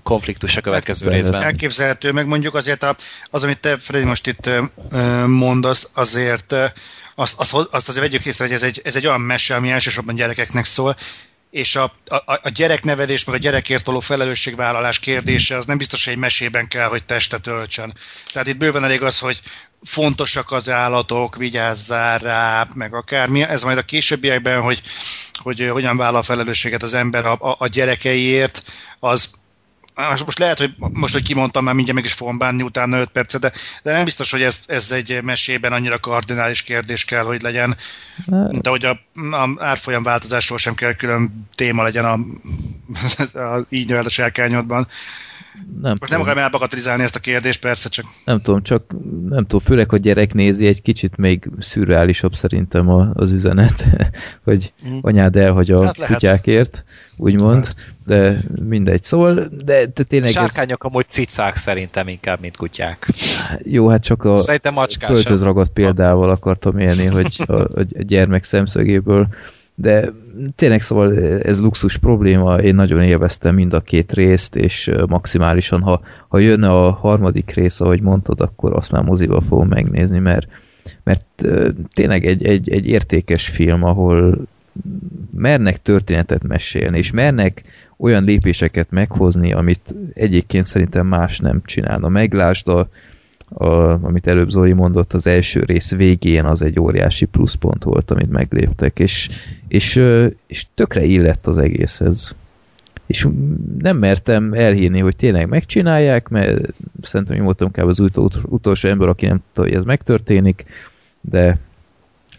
konfliktus 0.03 0.57
a 0.57 0.61
következő 0.61 1.07
Hát, 1.07 1.15
részben. 1.15 1.43
Elképzelhető, 1.43 2.13
meg 2.13 2.27
mondjuk 2.27 2.55
azért 2.55 2.83
a, 2.83 2.95
az, 3.25 3.43
amit 3.43 3.61
te, 3.61 3.79
Freddy, 3.79 4.05
most 4.05 4.27
itt 4.27 4.51
mondasz, 5.27 5.91
azért 5.95 6.55
azt, 7.15 7.35
azt, 7.39 7.55
azt 7.55 7.89
azért 7.89 8.05
vegyük 8.05 8.25
észre, 8.25 8.45
hogy 8.45 8.55
ez 8.55 8.63
egy, 8.63 8.81
ez 8.85 8.97
egy 8.97 9.07
olyan 9.07 9.21
mese, 9.21 9.55
ami 9.55 9.71
elsősorban 9.71 10.15
gyerekeknek 10.15 10.65
szól, 10.65 10.95
és 11.53 11.77
a, 11.77 11.83
a, 12.09 12.23
a 12.43 12.49
gyereknevelés, 12.49 13.25
meg 13.25 13.35
a 13.35 13.39
gyerekért 13.39 13.87
való 13.87 14.01
felelősségvállalás 14.01 14.99
kérdése, 14.99 15.57
az 15.57 15.67
nem 15.67 15.79
biztos, 15.79 16.05
hogy 16.05 16.13
egy 16.13 16.19
mesében 16.19 16.69
kell, 16.69 16.89
hogy 16.89 17.05
testet 17.05 17.47
öltsön. 17.47 17.95
Tehát 18.33 18.49
itt 18.49 18.57
bőven 18.57 18.85
elég 18.85 19.03
az, 19.03 19.19
hogy 19.19 19.41
fontosak 19.83 20.51
az 20.51 20.69
állatok, 20.69 21.37
vigyázzál 21.37 22.19
rá, 22.19 22.67
meg 22.75 22.95
akármi. 22.95 23.43
Ez 23.43 23.63
majd 23.63 23.79
a 23.79 23.83
későbbiekben, 23.83 24.61
hogy, 24.61 24.81
hogy 25.33 25.69
hogyan 25.69 25.97
vállal 25.97 26.23
felelősséget 26.23 26.83
az 26.83 26.95
ember 26.95 27.27
a, 27.27 27.33
a, 27.33 27.57
a 27.59 27.67
gyerekeiért, 27.67 28.63
az, 28.99 29.31
most 29.95 30.25
most 30.25 30.39
lehet, 30.39 30.59
hogy 30.59 30.75
most, 30.93 31.13
hogy 31.13 31.23
kimondtam, 31.23 31.65
már 31.65 31.75
mindjárt 31.75 31.99
meg 31.99 32.09
is 32.09 32.15
fogom 32.17 32.39
bánni 32.39 32.63
utána 32.63 32.99
5 32.99 33.09
percet, 33.09 33.41
de, 33.41 33.53
de 33.83 33.93
nem 33.93 34.05
biztos, 34.05 34.31
hogy 34.31 34.43
ez, 34.43 34.61
ez 34.67 34.91
egy 34.91 35.23
mesében 35.23 35.73
annyira 35.73 35.99
kardinális 35.99 36.63
kérdés 36.63 37.05
kell, 37.05 37.25
hogy 37.25 37.43
legyen, 37.43 37.77
mint 38.27 38.67
ahogy 38.67 38.85
a, 38.85 38.91
a 39.37 39.55
árfolyam 39.59 40.03
változásról 40.03 40.59
sem 40.59 40.75
kell 40.75 40.93
külön 40.93 41.49
téma 41.55 41.83
legyen 41.83 42.05
a, 42.05 42.19
a 43.57 43.67
így 43.69 43.89
nevelt 43.89 44.07
a 44.07 44.11
sárkányodban. 44.11 44.87
Nem 45.55 45.65
Most 45.81 45.83
nem 45.83 45.97
tudom. 46.09 46.21
akarom 46.21 46.39
elbagatelizálni 46.43 47.03
ezt 47.03 47.17
a 47.17 47.21
kérdést, 47.21 47.61
persze, 47.61 47.89
csak 47.89 48.05
Nem 48.25 48.41
tudom, 48.41 48.63
csak 48.63 48.91
nem 49.29 49.43
tudom, 49.43 49.61
főleg, 49.61 49.91
hogy 49.91 50.01
gyerek 50.01 50.35
nézi, 50.35 50.67
egy 50.67 50.83
kicsit 50.83 51.17
még 51.17 51.51
szürreálisabb 51.59 52.35
szerintem 52.35 52.89
a, 52.89 53.11
az 53.15 53.33
üzenet, 53.33 53.85
hogy 54.45 54.73
Mhm. 54.85 54.95
anyád 55.01 55.37
elhagy 55.37 55.71
a 55.71 55.85
Hát 55.85 55.99
lehet. 55.99 56.15
kutyákért, 56.15 56.85
úgymond, 57.17 57.69
de 58.07 58.39
mindegy. 58.63 59.03
Szóval, 59.03 59.35
de, 59.65 59.87
de 59.87 60.03
tényleg 60.03 60.29
ez, 60.29 60.35
Sárkányok 60.35 60.85
amúgy 60.85 61.07
cicák 61.09 61.57
szerintem 61.57 62.09
inkább, 62.09 62.41
mint 62.41 62.57
kutyák. 62.57 63.09
jó, 63.63 63.89
hát 63.89 64.03
csak 64.03 64.25
a 64.25 64.37
földhöz 65.07 65.43
ragadt 65.43 65.71
példával 65.73 66.31
akartam 66.31 66.79
élni, 66.79 67.07
hogy 67.07 67.37
a, 67.47 67.53
a 67.53 67.85
gyermek 67.99 68.45
szemszögéből, 68.45 69.29
de 69.83 70.13
tényleg 70.57 70.83
szóval 70.83 71.19
ez 71.39 71.61
luxus 71.61 71.97
probléma, 71.97 72.59
én 72.59 72.75
nagyon 72.75 73.03
élveztem 73.03 73.55
mind 73.55 73.73
a 73.73 73.81
két 73.81 74.13
részt, 74.13 74.57
és 74.57 74.91
maximálisan, 75.09 75.81
ha, 75.81 76.01
ha 76.29 76.39
jönne 76.39 76.69
a 76.69 76.91
harmadik 76.91 77.51
rész, 77.51 77.81
ahogy 77.81 78.01
mondtad, 78.01 78.41
akkor 78.41 78.73
azt 78.73 78.91
már 78.91 79.03
moziba 79.03 79.41
fogom 79.41 79.69
megnézni, 79.69 80.19
mert, 80.19 80.47
mert 81.03 81.25
tényleg 81.95 82.27
egy, 82.27 82.45
egy, 82.45 82.71
egy 82.71 82.87
értékes 82.87 83.49
film, 83.49 83.83
ahol 83.85 84.47
mernek 85.35 85.83
történetet 85.83 86.43
mesélni, 86.43 86.99
és 86.99 87.11
mernek 87.11 87.63
olyan 87.97 88.25
lépéseket 88.25 88.91
meghozni, 88.91 89.53
amit 89.53 89.95
egyébként 90.15 90.67
szerintem 90.67 91.07
más 91.07 91.39
nem 91.39 91.63
csinálna. 91.65 92.09
Meglásd 92.09 92.69
a, 92.69 92.89
a, 93.55 94.05
amit 94.05 94.27
előbb 94.27 94.51
Zoli 94.51 94.73
mondott, 94.73 95.13
az 95.13 95.27
első 95.27 95.63
rész 95.65 95.95
végén 95.95 96.45
az 96.45 96.63
egy 96.63 96.81
óriási 96.81 97.25
pluszpont 97.25 97.85
volt, 97.85 98.11
amit 98.11 98.31
megléptek, 98.31 98.99
és, 98.99 99.29
és, 99.69 100.03
és 100.47 100.67
tökre 100.75 101.05
illett 101.05 101.47
az 101.47 101.59
egészhez. 101.59 102.35
És 103.07 103.29
nem 103.79 103.97
mertem 103.97 104.53
elhinni, 104.53 105.01
hogy 105.01 105.17
tényleg 105.17 105.49
megcsinálják, 105.49 106.29
mert 106.29 106.75
szerintem 107.01 107.37
én 107.37 107.45
voltam 107.45 107.71
kb. 107.71 107.89
az 107.89 108.01
utol, 108.01 108.29
utolsó 108.45 108.89
ember, 108.89 109.09
aki 109.09 109.27
nem 109.27 109.37
tudta, 109.37 109.63
hogy 109.63 109.73
ez 109.73 109.85
megtörténik, 109.85 110.65
de 111.21 111.59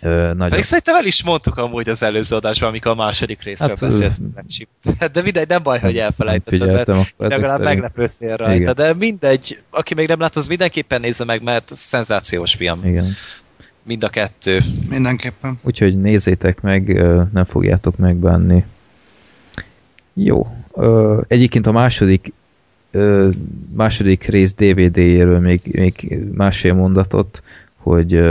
ö, 0.03 0.09
nagyon... 0.33 0.49
Pedig 0.49 0.63
szerintem 0.63 0.95
el 0.95 1.05
is 1.05 1.23
mondtuk 1.23 1.57
amúgy 1.57 1.89
az 1.89 2.03
előző 2.03 2.35
adásban, 2.35 2.69
amikor 2.69 2.91
a 2.91 2.95
második 2.95 3.43
részről 3.43 3.69
Hát, 3.69 3.79
hát, 3.79 3.89
beszéltünk. 3.89 5.05
De 5.11 5.21
mindegy, 5.21 5.47
nem 5.47 5.63
baj, 5.63 5.79
hogy 5.79 5.97
elfelejtetted, 5.97 6.87
mert 6.87 7.13
legalább 7.17 7.59
szerint. 7.59 7.63
meglepődtél 7.63 8.35
rajta. 8.35 8.61
Igen. 8.61 8.73
De 8.75 8.93
mindegy, 8.93 9.59
aki 9.69 9.93
még 9.93 10.07
nem 10.07 10.19
lát, 10.19 10.35
az 10.35 10.47
mindenképpen 10.47 11.01
nézze 11.01 11.25
meg, 11.25 11.43
mert 11.43 11.71
szenzációs 11.73 12.53
film. 12.53 12.85
Igen. 12.85 13.05
Mind 13.83 14.03
a 14.03 14.09
kettő. 14.09 14.59
mindenképpen. 14.89 15.57
Úgyhogy 15.63 16.01
nézzétek 16.01 16.61
meg, 16.61 17.03
nem 17.33 17.45
fogjátok 17.45 17.97
megbánni. 17.97 18.65
Jó. 20.13 20.47
Egyébként 21.27 21.67
a 21.67 21.71
második 21.71 22.33
második 23.75 24.23
rész 24.25 24.53
DVD-jéről 24.53 25.39
még, 25.39 25.61
még 25.71 26.17
másfél 26.33 26.73
mondatot, 26.73 27.43
hogy 27.77 28.23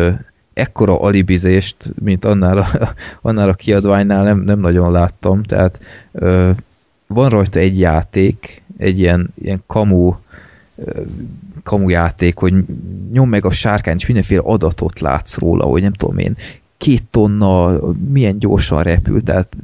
ekkora 0.54 1.00
alibizést, 1.00 1.76
mint 2.02 2.24
annál 2.24 2.58
a, 2.58 2.66
annál 3.28 3.48
a 3.48 3.54
kiadványnál 3.54 4.24
nem, 4.24 4.40
nem 4.40 4.60
nagyon 4.60 4.92
láttam, 4.92 5.42
tehát 5.42 5.80
ö, 6.12 6.50
van 7.06 7.28
rajta 7.28 7.58
egy 7.58 7.78
játék, 7.78 8.62
egy 8.76 8.98
ilyen, 8.98 9.32
ilyen 9.42 9.62
kamu 9.66 10.14
ö, 10.76 11.00
kamujáték, 11.62 12.38
hogy 12.38 12.54
nyom 13.12 13.28
meg 13.28 13.44
a 13.44 13.50
sárkány, 13.50 13.96
és 13.96 14.06
mindenféle 14.06 14.42
adatot 14.44 15.00
látsz 15.00 15.38
róla, 15.38 15.64
hogy 15.64 15.82
nem 15.82 15.92
tudom 15.92 16.18
én, 16.18 16.36
két 16.82 17.04
tonna, 17.10 17.78
milyen 18.08 18.38
gyorsan 18.38 18.82
repül, 18.82 19.22
tehát 19.22 19.56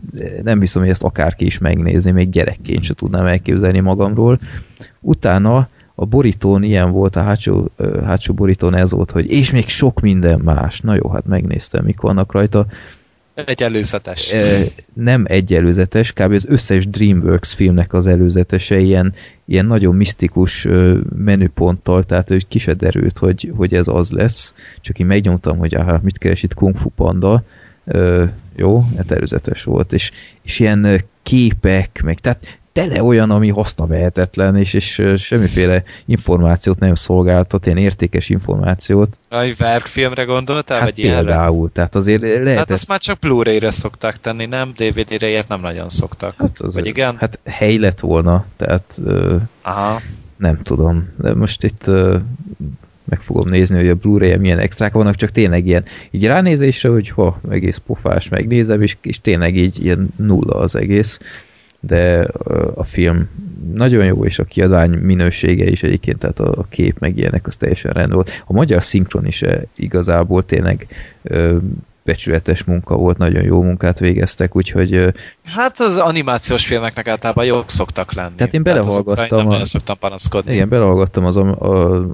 nem 0.42 0.60
hiszem, 0.60 0.82
hogy 0.82 0.90
ezt 0.90 1.02
akárki 1.02 1.44
is 1.44 1.58
megnézni, 1.58 2.10
még 2.10 2.30
gyerekként 2.30 2.82
se 2.82 2.94
tudnám 2.94 3.26
elképzelni 3.26 3.80
magamról. 3.80 4.38
Utána 5.00 5.68
a 6.00 6.04
borítón 6.04 6.62
ilyen 6.62 6.90
volt, 6.90 7.16
a 7.16 7.22
hátsó, 7.22 7.70
hátsó 8.04 8.34
borítón 8.34 8.74
ez 8.74 8.90
volt, 8.90 9.10
hogy 9.10 9.30
és 9.30 9.50
még 9.50 9.68
sok 9.68 10.00
minden 10.00 10.40
más. 10.40 10.80
Na 10.80 10.94
jó, 10.94 11.10
hát 11.10 11.26
megnéztem, 11.26 11.84
mik 11.84 12.00
vannak 12.00 12.32
rajta. 12.32 12.66
Egy 13.34 13.62
előzetes. 13.62 14.32
Nem 14.92 15.24
egy 15.28 15.54
előzetes, 15.54 16.12
kb. 16.12 16.32
az 16.32 16.46
összes 16.48 16.88
DreamWorks 16.88 17.54
filmnek 17.54 17.92
az 17.92 18.06
előzetese 18.06 18.78
ilyen, 18.78 19.14
ilyen 19.44 19.66
nagyon 19.66 19.96
misztikus 19.96 20.66
menüponttal, 21.16 22.02
tehát 22.02 22.28
hogy 22.28 22.48
ki 22.48 22.58
se 22.58 22.74
derült, 22.74 23.18
hogy, 23.18 23.52
hogy 23.56 23.74
ez 23.74 23.88
az 23.88 24.10
lesz. 24.10 24.52
Csak 24.80 24.98
én 24.98 25.06
megnyomtam, 25.06 25.58
hogy 25.58 25.74
aha, 25.74 26.00
mit 26.02 26.18
keres 26.18 26.42
itt 26.42 26.54
Kung 26.54 26.76
Fu 26.76 26.88
Panda. 26.88 27.42
Ö, 27.84 28.24
jó, 28.56 28.84
hát 28.96 29.10
előzetes 29.10 29.62
volt. 29.62 29.92
És, 29.92 30.10
és 30.42 30.58
ilyen 30.58 31.00
képek, 31.22 32.00
meg 32.04 32.18
tehát 32.18 32.57
tele 32.78 33.02
olyan, 33.02 33.30
ami 33.30 33.48
hasznavehetetlen, 33.50 34.56
és, 34.56 34.74
és 34.74 35.02
semmiféle 35.16 35.82
információt 36.04 36.78
nem 36.78 36.94
szolgáltat, 36.94 37.66
ilyen 37.66 37.78
értékes 37.78 38.28
információt. 38.28 39.18
A 39.28 39.54
verkfilmre 39.58 40.24
gondoltál, 40.24 40.78
Hát 40.78 40.88
vagy 40.88 40.98
ilyenre? 40.98 41.18
például, 41.18 41.72
tehát 41.72 41.94
azért 41.94 42.20
lehetett... 42.20 42.56
Hát 42.56 42.70
azt 42.70 42.88
már 42.88 43.00
csak 43.00 43.18
Blu-ray-re 43.18 43.70
szokták 43.70 44.16
tenni, 44.16 44.46
nem? 44.46 44.72
DVD-re 44.76 45.28
ilyet 45.28 45.48
nem 45.48 45.60
nagyon 45.60 45.88
szoktak. 45.88 46.34
Hát 46.38 46.58
az, 46.58 46.74
Vagy 46.74 46.86
igen? 46.86 47.16
Hát 47.16 47.38
hely 47.44 47.76
lett 47.76 48.00
volna, 48.00 48.44
tehát 48.56 49.00
Aha. 49.62 50.00
nem 50.36 50.62
tudom. 50.62 51.08
De 51.18 51.34
most 51.34 51.64
itt 51.64 51.90
meg 53.04 53.20
fogom 53.20 53.48
nézni, 53.48 53.76
hogy 53.76 53.88
a 53.88 53.94
Blu-ray 53.94 54.36
milyen 54.36 54.58
extrák 54.58 54.92
vannak, 54.92 55.14
csak 55.14 55.30
tényleg 55.30 55.66
ilyen, 55.66 55.84
így 56.10 56.26
ránézésre, 56.26 56.88
hogy 56.88 57.08
ha, 57.08 57.40
egész 57.50 57.80
pofás, 57.86 58.28
megnézem, 58.28 58.82
és, 58.82 58.96
és 59.02 59.20
tényleg 59.20 59.56
így 59.56 59.84
ilyen 59.84 60.08
nulla 60.16 60.54
az 60.54 60.76
egész, 60.76 61.18
de 61.80 62.26
a 62.74 62.82
film 62.82 63.28
nagyon 63.74 64.04
jó, 64.04 64.24
és 64.24 64.38
a 64.38 64.44
kiadvány 64.44 64.90
minősége 64.90 65.64
is 65.66 65.82
egyébként, 65.82 66.18
tehát 66.18 66.40
a, 66.40 66.66
kép 66.68 66.98
meg 66.98 67.16
ilyenek, 67.18 67.46
az 67.46 67.56
teljesen 67.56 67.92
rend 67.92 68.12
volt. 68.12 68.42
A 68.46 68.52
magyar 68.52 68.82
szinkron 68.82 69.26
is 69.26 69.42
igazából 69.76 70.42
tényleg 70.42 70.86
becsületes 72.04 72.64
munka 72.64 72.96
volt, 72.96 73.18
nagyon 73.18 73.42
jó 73.44 73.62
munkát 73.62 73.98
végeztek, 73.98 74.56
úgyhogy 74.56 75.12
Hát 75.44 75.80
az 75.80 75.96
animációs 75.96 76.66
filmeknek 76.66 77.08
általában 77.08 77.44
jók 77.44 77.70
szoktak 77.70 78.12
lenni. 78.12 78.34
Tehát 78.36 78.54
én 78.54 78.62
belehallgattam 78.62 79.48
Nem 79.48 79.60
a- 79.60 79.64
szoktam 79.64 79.98
panaszkodni. 79.98 80.52
Igen, 80.52 80.68
belehallgattam 80.68 81.24
az, 81.24 81.36
a, 81.36 81.50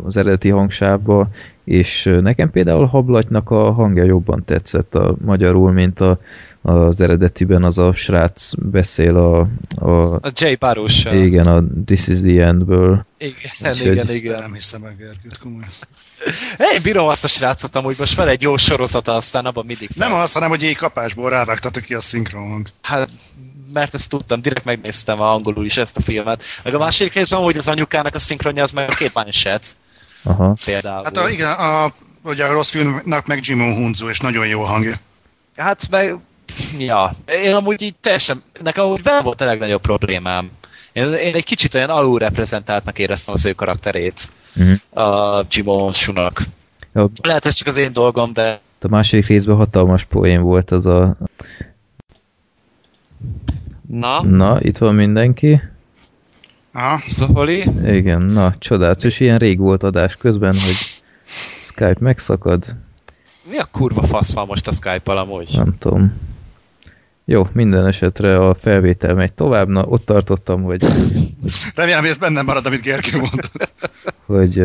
az 0.04 0.16
eredeti 0.16 0.48
hangsávba, 0.48 1.28
és 1.64 2.16
nekem 2.20 2.50
például 2.50 2.86
Hablatynak 2.86 3.50
a 3.50 3.72
hangja 3.72 4.04
jobban 4.04 4.44
tetszett 4.44 4.94
a 4.94 5.14
magyarul, 5.24 5.72
mint 5.72 6.00
a, 6.00 6.18
az 6.62 7.00
eredetiben 7.00 7.64
az 7.64 7.78
a 7.78 7.92
srác 7.92 8.52
beszél 8.58 9.16
a, 9.16 9.48
a 9.86 10.14
A 10.14 10.30
Jay 10.34 10.54
Baruch. 10.54 11.14
igen, 11.14 11.46
a 11.46 11.62
This 11.84 12.06
is 12.08 12.20
the 12.20 12.44
Endből. 12.44 13.06
Igen, 13.18 13.34
igen, 13.58 13.96
Ezt 13.98 14.14
igen. 14.14 14.38
Nem 14.38 14.52
hiszem 14.52 14.84
el, 14.84 14.94
Gergőt, 14.98 15.38
komolyan. 15.38 15.68
Én 16.74 16.82
bírom 16.82 17.06
azt 17.06 17.24
a 17.24 17.28
srácot 17.28 17.74
amúgy, 17.74 17.96
most 17.98 18.16
van 18.16 18.28
egy 18.28 18.42
jó 18.42 18.56
sorozata, 18.56 19.14
aztán 19.14 19.44
abban 19.46 19.64
mindig 19.66 19.88
Nem 19.94 20.12
az, 20.12 20.32
hanem 20.32 20.48
hogy 20.48 20.62
így 20.62 20.76
kapásból 20.76 21.30
rávágtatok 21.30 21.82
ki 21.82 21.94
a 21.94 22.00
szinkron 22.00 22.48
hang. 22.48 22.66
Hát, 22.82 23.08
mert 23.72 23.94
ezt 23.94 24.08
tudtam, 24.08 24.42
direkt 24.42 24.64
megnéztem 24.64 25.20
a 25.20 25.32
angolul 25.32 25.64
is 25.64 25.76
ezt 25.76 25.96
a 25.96 26.00
filmet. 26.02 26.42
Meg 26.64 26.74
a 26.74 26.78
másik 26.78 27.12
részben, 27.12 27.40
hogy 27.40 27.56
az 27.56 27.68
anyukának 27.68 28.14
a 28.14 28.18
szinkronja 28.18 28.62
az 28.62 28.70
meg 28.70 28.90
a 28.90 28.94
két 28.94 29.12
Blanchett 29.12 29.76
Aha. 30.24 30.54
például. 30.64 31.04
Hát 31.04 31.16
a, 31.16 31.28
igen, 31.30 31.50
a, 31.52 31.92
ugye 32.24 32.44
a 32.44 32.52
rossz 32.52 32.70
filmnek 32.70 33.26
meg 33.26 33.38
Jimon 33.42 33.74
Hunzo, 33.74 34.08
és 34.08 34.20
nagyon 34.20 34.46
jó 34.46 34.60
hangja. 34.60 34.94
Hát 35.56 35.90
meg, 35.90 36.16
ja, 36.78 37.10
én 37.44 37.54
amúgy 37.54 37.82
így 37.82 37.94
teljesen, 38.00 38.42
nekem 38.62 38.84
amúgy 38.84 39.02
vele 39.02 39.20
volt 39.22 39.40
a 39.40 39.44
legnagyobb 39.44 39.80
problémám. 39.80 40.50
Én, 40.92 41.12
én 41.12 41.34
egy 41.34 41.44
kicsit 41.44 41.74
olyan 41.74 41.90
alulreprezentáltnak 41.90 42.98
éreztem 42.98 43.34
az 43.34 43.44
ő 43.46 43.52
karakterét 43.52 44.28
Mhm. 44.56 44.98
a 45.04 45.44
Jimon 45.50 45.92
Sunak. 45.92 46.42
Ja, 46.94 47.06
Lehet 47.22 47.46
ez 47.46 47.54
csak 47.54 47.66
az 47.66 47.76
én 47.76 47.92
dolgom, 47.92 48.32
de 48.32 48.60
a 48.80 48.88
második 48.88 49.26
részben 49.26 49.56
hatalmas 49.56 50.04
poén 50.04 50.42
volt 50.42 50.70
az 50.70 50.86
a... 50.86 51.16
na, 53.88 54.22
Na, 54.22 54.60
itt 54.60 54.78
van 54.78 54.94
mindenki. 54.94 55.60
Aha. 56.76 57.02
Zoholi, 57.08 57.64
Igen, 57.84 58.22
na, 58.22 58.54
csodálatos. 58.58 59.20
Ilyen 59.20 59.38
rég 59.38 59.58
volt 59.58 59.82
adás 59.82 60.16
közben, 60.16 60.52
hogy 60.52 61.02
Skype 61.60 61.96
megszakad. 61.98 62.76
mi 63.50 63.56
a 63.56 63.68
kurva 63.72 64.02
fasz 64.02 64.32
van 64.32 64.46
most 64.46 64.68
a 64.68 64.72
Skype-al 64.72 65.18
amúgy? 65.18 65.50
Nem 65.56 65.78
tudom. 65.78 66.12
Jó, 67.24 67.46
minden 67.52 67.86
esetre 67.86 68.38
a 68.38 68.54
felvétel 68.54 69.14
megy 69.14 69.32
tovább. 69.32 69.68
Na, 69.68 69.82
ott 69.84 70.04
tartottam, 70.04 70.62
hogy, 70.62 70.84
Remélem, 71.74 72.00
hogy 72.00 72.08
ez 72.08 72.16
bennem 72.16 72.44
marad, 72.44 72.66
amit 72.66 72.80
Gergő 72.82 73.18
mondott. 73.18 73.74
hogy, 74.26 74.62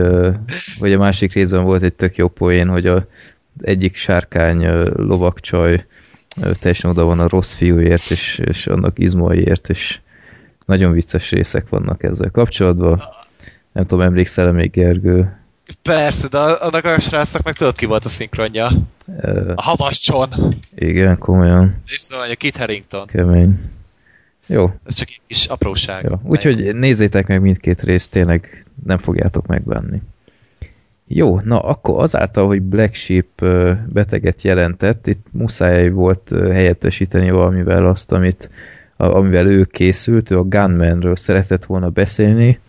hogy 0.79 0.93
a 0.93 0.97
másik 0.97 1.33
részben 1.33 1.63
volt 1.63 1.81
egy 1.83 1.93
tök 1.95 2.15
jó 2.15 2.27
poén, 2.27 2.67
hogy 2.69 2.87
a, 2.87 3.05
egyik 3.61 3.95
sárkány 3.95 4.67
lovakcsaj 4.95 5.85
teljesen 6.59 6.89
oda 6.89 7.03
van 7.05 7.19
a 7.19 7.27
rossz 7.27 7.53
fiúért, 7.53 8.11
és, 8.11 8.41
és 8.45 8.67
annak 8.67 8.99
izmaiért, 8.99 9.69
és 9.69 9.99
nagyon 10.69 10.91
vicces 10.91 11.31
részek 11.31 11.69
vannak 11.69 12.03
ezzel 12.03 12.29
kapcsolatban. 12.29 12.99
Nem 13.71 13.85
tudom, 13.85 14.05
emlékszel-e 14.05 14.51
még 14.51 14.71
Gergő? 14.71 15.37
Persze, 15.81 16.27
de 16.27 16.37
annak 16.37 16.85
a 16.85 16.99
srácnak 16.99 17.43
meg 17.43 17.53
tudod 17.53 17.75
ki 17.75 17.85
volt 17.85 18.05
a 18.05 18.09
szinkronja? 18.09 18.69
Ö, 19.21 19.51
A 19.55 19.61
havas 19.61 19.99
John. 20.07 20.29
igen, 20.75 21.17
komolyan, 21.17 21.75
szóval 21.85 22.29
a 22.29 22.35
Kit 22.35 22.57
Harington. 22.57 23.05
kemény. 23.07 23.59
Jó, 24.45 24.73
Ez 24.85 24.93
csak 24.93 25.07
egy 25.07 25.21
kis 25.27 25.45
apróság. 25.45 26.03
Jó, 26.09 26.19
úgyhogy 26.23 26.75
nézzétek 26.75 27.27
meg 27.27 27.41
mindkét 27.41 27.81
részt, 27.81 28.11
tényleg 28.11 28.65
nem 28.85 28.97
fogjátok 28.97 29.47
megbánni. 29.47 30.01
Jó, 31.07 31.39
na 31.39 31.59
akkor 31.59 32.03
azáltal, 32.03 32.47
hogy 32.47 32.61
Black 32.61 32.93
Sheep 32.95 33.45
beteget 33.87 34.41
jelentett, 34.41 35.07
itt 35.07 35.25
muszáj 35.31 35.89
volt 35.89 36.29
helyettesíteni 36.31 37.29
valamivel 37.31 37.85
azt, 37.85 38.11
amit, 38.11 38.49
amivel 39.07 39.47
ő 39.47 39.63
készült, 39.63 40.31
ő 40.31 40.37
a 40.37 40.43
Gunmanről 40.43 41.15
szeretett 41.15 41.65
volna 41.65 41.89
beszélni, 41.89 42.59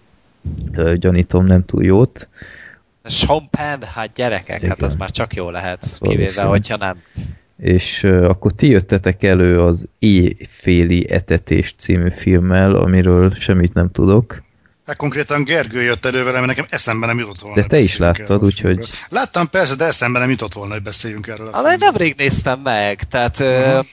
gyanítom 0.95 1.45
nem 1.47 1.65
túl 1.65 1.85
jót, 1.85 2.29
Sean 3.05 3.49
Penn, 3.51 3.83
hát 3.83 4.11
gyerekek, 4.15 4.63
hát 4.63 4.77
Igen. 4.77 4.89
az 4.89 4.95
már 4.95 5.11
csak 5.11 5.35
jó 5.35 5.51
lehet, 5.51 5.79
Az 5.83 5.99
kivéve, 6.01 6.43
hogyha 6.43 6.77
nem. 6.77 6.97
és 7.57 8.03
ö, 8.03 8.29
akkor 8.29 8.53
ti 8.53 8.69
jöttetek 8.69 9.23
elő 9.23 9.61
az 9.61 9.87
Éjféli 9.99 11.11
etetés 11.11 11.75
című 11.79 12.11
filmmel, 12.11 12.75
amiről 12.75 13.31
semmit 13.31 13.75
nem 13.75 13.91
tudok. 13.91 14.43
Hát 14.87 14.97
konkrétan 14.97 15.45
Gergő 15.45 15.83
jött 15.83 16.07
elő 16.07 16.19
velem, 16.19 16.33
mert 16.35 16.47
nekem 16.47 16.65
eszembe 16.69 17.07
nem 17.07 17.19
jutott 17.19 17.39
volna. 17.39 17.57
De 17.61 17.65
te 17.67 17.79
is 17.79 17.97
láttad, 17.97 18.43
a 18.43 18.45
úgyhogy-. 18.45 18.89
Láttam 19.09 19.49
persze, 19.49 19.75
de 19.75 19.85
eszembe 19.85 20.19
nem 20.19 20.31
jutott 20.31 20.53
volna, 20.53 20.73
hogy 20.73 20.83
beszéljünk 20.83 21.27
erről 21.27 21.47
a 21.47 21.51
Amely 21.59 21.63
filmről. 21.63 21.89
nemrég 21.89 22.15
néztem 22.17 22.61
meg, 22.61 23.03
tehát 23.03 23.39
uh 23.39 23.47
Aha. 23.47 23.79
uh, 23.79 23.85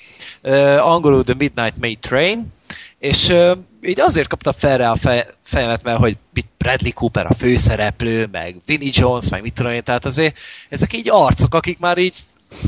angolul 0.80 1.24
The 1.24 1.36
Midnight 1.38 1.78
May 1.80 1.96
Train, 1.96 2.54
és 3.00 3.34
így 3.82 4.00
azért 4.00 4.28
kaptam 4.28 4.54
fel 4.58 4.78
rá 4.78 4.92
a 4.92 4.96
fej, 4.96 5.26
fejemet, 5.44 5.84
mert 5.84 6.00
hogy 6.00 6.18
Bradley 6.58 6.94
Cooper 6.94 7.26
a 7.26 7.34
főszereplő, 7.34 8.28
meg 8.32 8.62
Vinnie 8.66 8.92
Jones, 8.94 9.30
meg 9.30 9.42
mit 9.42 9.54
tudom 9.54 9.72
én, 9.72 9.84
tehát 9.84 10.06
azért 10.06 10.38
ezek 10.70 10.94
így 10.94 11.10
arcok, 11.10 11.54
akik 11.54 11.80
már 11.80 11.98
így 11.98 12.14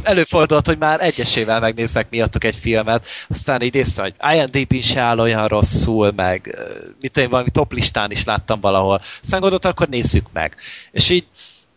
előfordult, 0.03 0.65
hogy 0.65 0.77
már 0.77 1.01
egyesével 1.01 1.59
megnéznek 1.59 2.09
miattuk 2.09 2.43
egy 2.43 2.55
filmet, 2.55 3.05
aztán 3.29 3.61
így 3.61 3.75
észre, 3.75 4.01
hogy 4.01 4.15
IMDb-n 4.35 4.81
se 4.81 5.01
áll 5.01 5.19
olyan 5.19 5.47
rosszul, 5.47 6.11
meg 6.15 6.57
mit 7.01 7.17
én, 7.17 7.29
valami 7.29 7.49
top 7.49 7.73
listán 7.73 8.11
is 8.11 8.23
láttam 8.23 8.59
valahol. 8.59 9.01
Aztán 9.21 9.39
gondoltam, 9.39 9.71
akkor 9.71 9.87
nézzük 9.87 10.25
meg. 10.33 10.55
És 10.91 11.09
így 11.09 11.25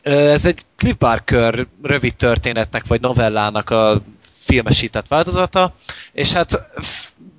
ez 0.02 0.46
egy 0.46 0.64
Cliff 0.76 0.96
Barker 0.96 1.66
rövid 1.82 2.14
történetnek, 2.14 2.86
vagy 2.86 3.00
novellának 3.00 3.70
a 3.70 4.02
filmesített 4.52 5.08
változata, 5.08 5.74
és 6.12 6.32
hát 6.32 6.70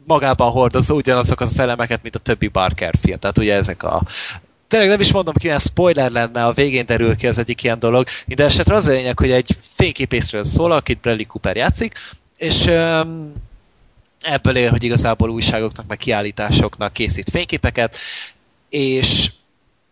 magában 0.06 0.52
hordozza 0.52 0.94
ugyanazokat 0.94 1.48
a 1.48 1.49
szellemeket, 1.49 2.02
mint 2.02 2.15
a 2.15 2.19
többi 2.19 2.48
Barker 2.48 2.94
film. 3.02 3.19
Tehát 3.19 3.38
ugye 3.38 3.53
ezek 3.53 3.84
a 3.84 4.02
tényleg 4.68 4.90
nem 4.90 4.99
is 4.99 5.11
mondom 5.11 5.34
ki, 5.34 5.45
ilyen 5.45 5.60
spoiler 5.60 6.11
lenne, 6.11 6.45
a 6.45 6.52
végén 6.52 6.85
derül 6.85 7.15
ki 7.15 7.27
az 7.27 7.38
egyik 7.38 7.64
ilyen 7.64 7.80
dolog. 7.80 8.07
Minden 8.26 8.45
esetre 8.45 8.76
az 8.76 8.88
a 8.88 8.91
lényeg, 8.91 9.19
hogy 9.19 9.31
egy 9.31 9.57
fényképészről 9.76 10.44
szól, 10.44 10.72
akit 10.72 10.99
Bradley 10.99 11.26
Cooper 11.26 11.56
játszik, 11.56 11.99
és 12.38 12.65
öm, 12.65 13.34
ebből 14.22 14.56
él, 14.56 14.69
hogy 14.69 14.84
igazából 14.84 15.30
újságoknak, 15.30 15.88
meg 15.88 15.98
kiállításoknak 15.98 16.94
készít 16.94 17.30
fényképeket, 17.30 17.98
és 18.69 19.31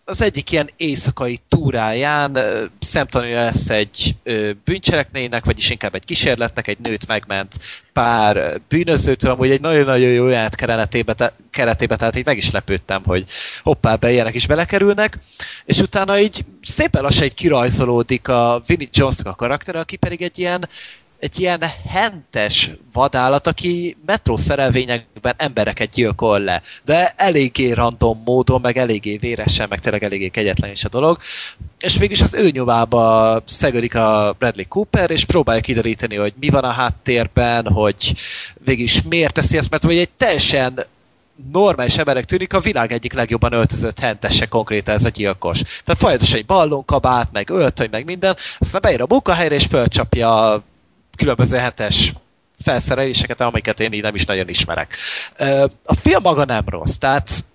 az 0.05 0.21
egyik 0.21 0.51
ilyen 0.51 0.69
éjszakai 0.77 1.39
túráján 1.47 2.37
szemtanúja 2.79 3.43
lesz 3.43 3.69
egy 3.69 4.15
bűncselekménynek, 4.63 5.45
vagyis 5.45 5.69
inkább 5.69 5.95
egy 5.95 6.05
kísérletnek, 6.05 6.67
egy 6.67 6.79
nőt 6.79 7.07
megment 7.07 7.59
pár 7.93 8.61
bűnözőtől, 8.67 9.31
amúgy 9.31 9.51
egy 9.51 9.61
nagyon-nagyon 9.61 10.09
jó 10.09 10.27
jelenet 10.27 10.55
keretébe, 10.55 11.13
te- 11.13 11.33
keretébe, 11.49 11.95
tehát 11.95 12.15
így 12.15 12.25
meg 12.25 12.37
is 12.37 12.51
lepődtem, 12.51 13.03
hogy 13.05 13.25
hoppá, 13.61 13.95
be 13.95 14.11
ilyenek 14.11 14.35
is 14.35 14.47
belekerülnek, 14.47 15.17
és 15.65 15.79
utána 15.79 16.19
így 16.19 16.45
szépen 16.61 17.01
lassan 17.01 17.23
egy 17.23 17.33
kirajzolódik 17.33 18.27
a 18.27 18.61
Vinnie 18.65 18.87
Jonesnak 18.91 19.27
a 19.27 19.35
karaktere, 19.35 19.79
aki 19.79 19.95
pedig 19.95 20.21
egy 20.21 20.39
ilyen 20.39 20.69
egy 21.21 21.39
ilyen 21.39 21.63
hentes 21.89 22.71
vadállat, 22.93 23.47
aki 23.47 23.97
metró 24.05 24.35
szerelvényekben 24.35 25.33
embereket 25.37 25.89
gyilkol 25.89 26.39
le. 26.39 26.61
De 26.85 27.13
eléggé 27.17 27.71
random 27.71 28.21
módon, 28.25 28.61
meg 28.61 28.77
eléggé 28.77 29.17
véresen, 29.17 29.67
meg 29.69 29.79
tényleg 29.79 30.03
eléggé 30.03 30.29
kegyetlen 30.29 30.71
is 30.71 30.85
a 30.85 30.89
dolog. 30.89 31.17
És 31.79 31.97
mégis 31.97 32.21
az 32.21 32.33
ő 32.33 32.49
nyomába 32.49 33.41
szegődik 33.45 33.95
a 33.95 34.35
Bradley 34.39 34.67
Cooper, 34.67 35.11
és 35.11 35.25
próbálja 35.25 35.61
kideríteni, 35.61 36.15
hogy 36.15 36.33
mi 36.39 36.49
van 36.49 36.63
a 36.63 36.71
háttérben, 36.71 37.67
hogy 37.67 38.13
végülis 38.63 39.01
miért 39.01 39.33
teszi 39.33 39.57
ezt, 39.57 39.69
mert 39.69 39.83
hogy 39.83 39.97
egy 39.97 40.09
teljesen 40.09 40.85
normális 41.51 41.97
emberek 41.97 42.25
tűnik, 42.25 42.53
a 42.53 42.59
világ 42.59 42.91
egyik 42.91 43.13
legjobban 43.13 43.53
öltözött 43.53 43.99
hentese 43.99 44.45
konkrétan 44.45 44.95
ez 44.95 45.05
a 45.05 45.09
gyilkos. 45.09 45.61
Tehát 45.61 46.01
folyamatosan 46.01 46.37
egy 46.37 46.45
ballonkabát, 46.45 47.31
meg 47.31 47.49
öltöny, 47.49 47.89
meg 47.91 48.05
minden, 48.05 48.35
aztán 48.59 48.81
beír 48.81 49.01
a 49.01 49.05
munkahelyre, 49.09 49.55
és 49.55 49.65
fölcsapja 49.65 50.63
különböző 51.17 51.57
hetes 51.57 52.13
felszereléseket, 52.63 53.41
amiket 53.41 53.79
én 53.79 53.93
így 53.93 54.01
nem 54.01 54.15
is 54.15 54.25
nagyon 54.25 54.49
ismerek. 54.49 54.95
A 55.83 55.95
film 55.95 56.21
maga 56.21 56.45
nem 56.45 56.63
rossz, 56.65 56.95
tehát 56.95 57.45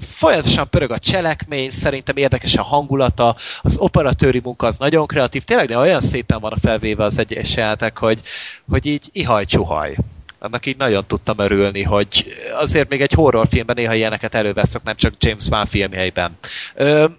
folyamatosan 0.00 0.70
pörög 0.70 0.90
a 0.90 0.98
cselekmény, 0.98 1.68
szerintem 1.68 2.16
érdekes 2.16 2.56
a 2.56 2.62
hangulata, 2.62 3.36
az 3.60 3.78
operatőri 3.78 4.40
munka 4.44 4.66
az 4.66 4.78
nagyon 4.78 5.06
kreatív, 5.06 5.42
tényleg 5.42 5.70
olyan 5.70 6.00
szépen 6.00 6.40
van 6.40 6.52
a 6.52 6.58
felvéve 6.62 7.04
az 7.04 7.18
egyes 7.18 7.56
jelenetek, 7.56 7.98
hogy, 7.98 8.20
hogy 8.68 8.86
így 8.86 9.08
ihaj-csuhaj 9.12 9.96
annak 10.38 10.66
így 10.66 10.76
nagyon 10.76 11.06
tudtam 11.06 11.38
örülni, 11.38 11.82
hogy 11.82 12.24
azért 12.54 12.88
még 12.88 13.02
egy 13.02 13.12
horrorfilmben 13.12 13.76
néha 13.78 13.94
ilyeneket 13.94 14.34
elővesznek, 14.34 14.82
nem 14.82 14.96
csak 14.96 15.14
James 15.18 15.46
Wan 15.46 15.66
filmjeiben. 15.66 16.38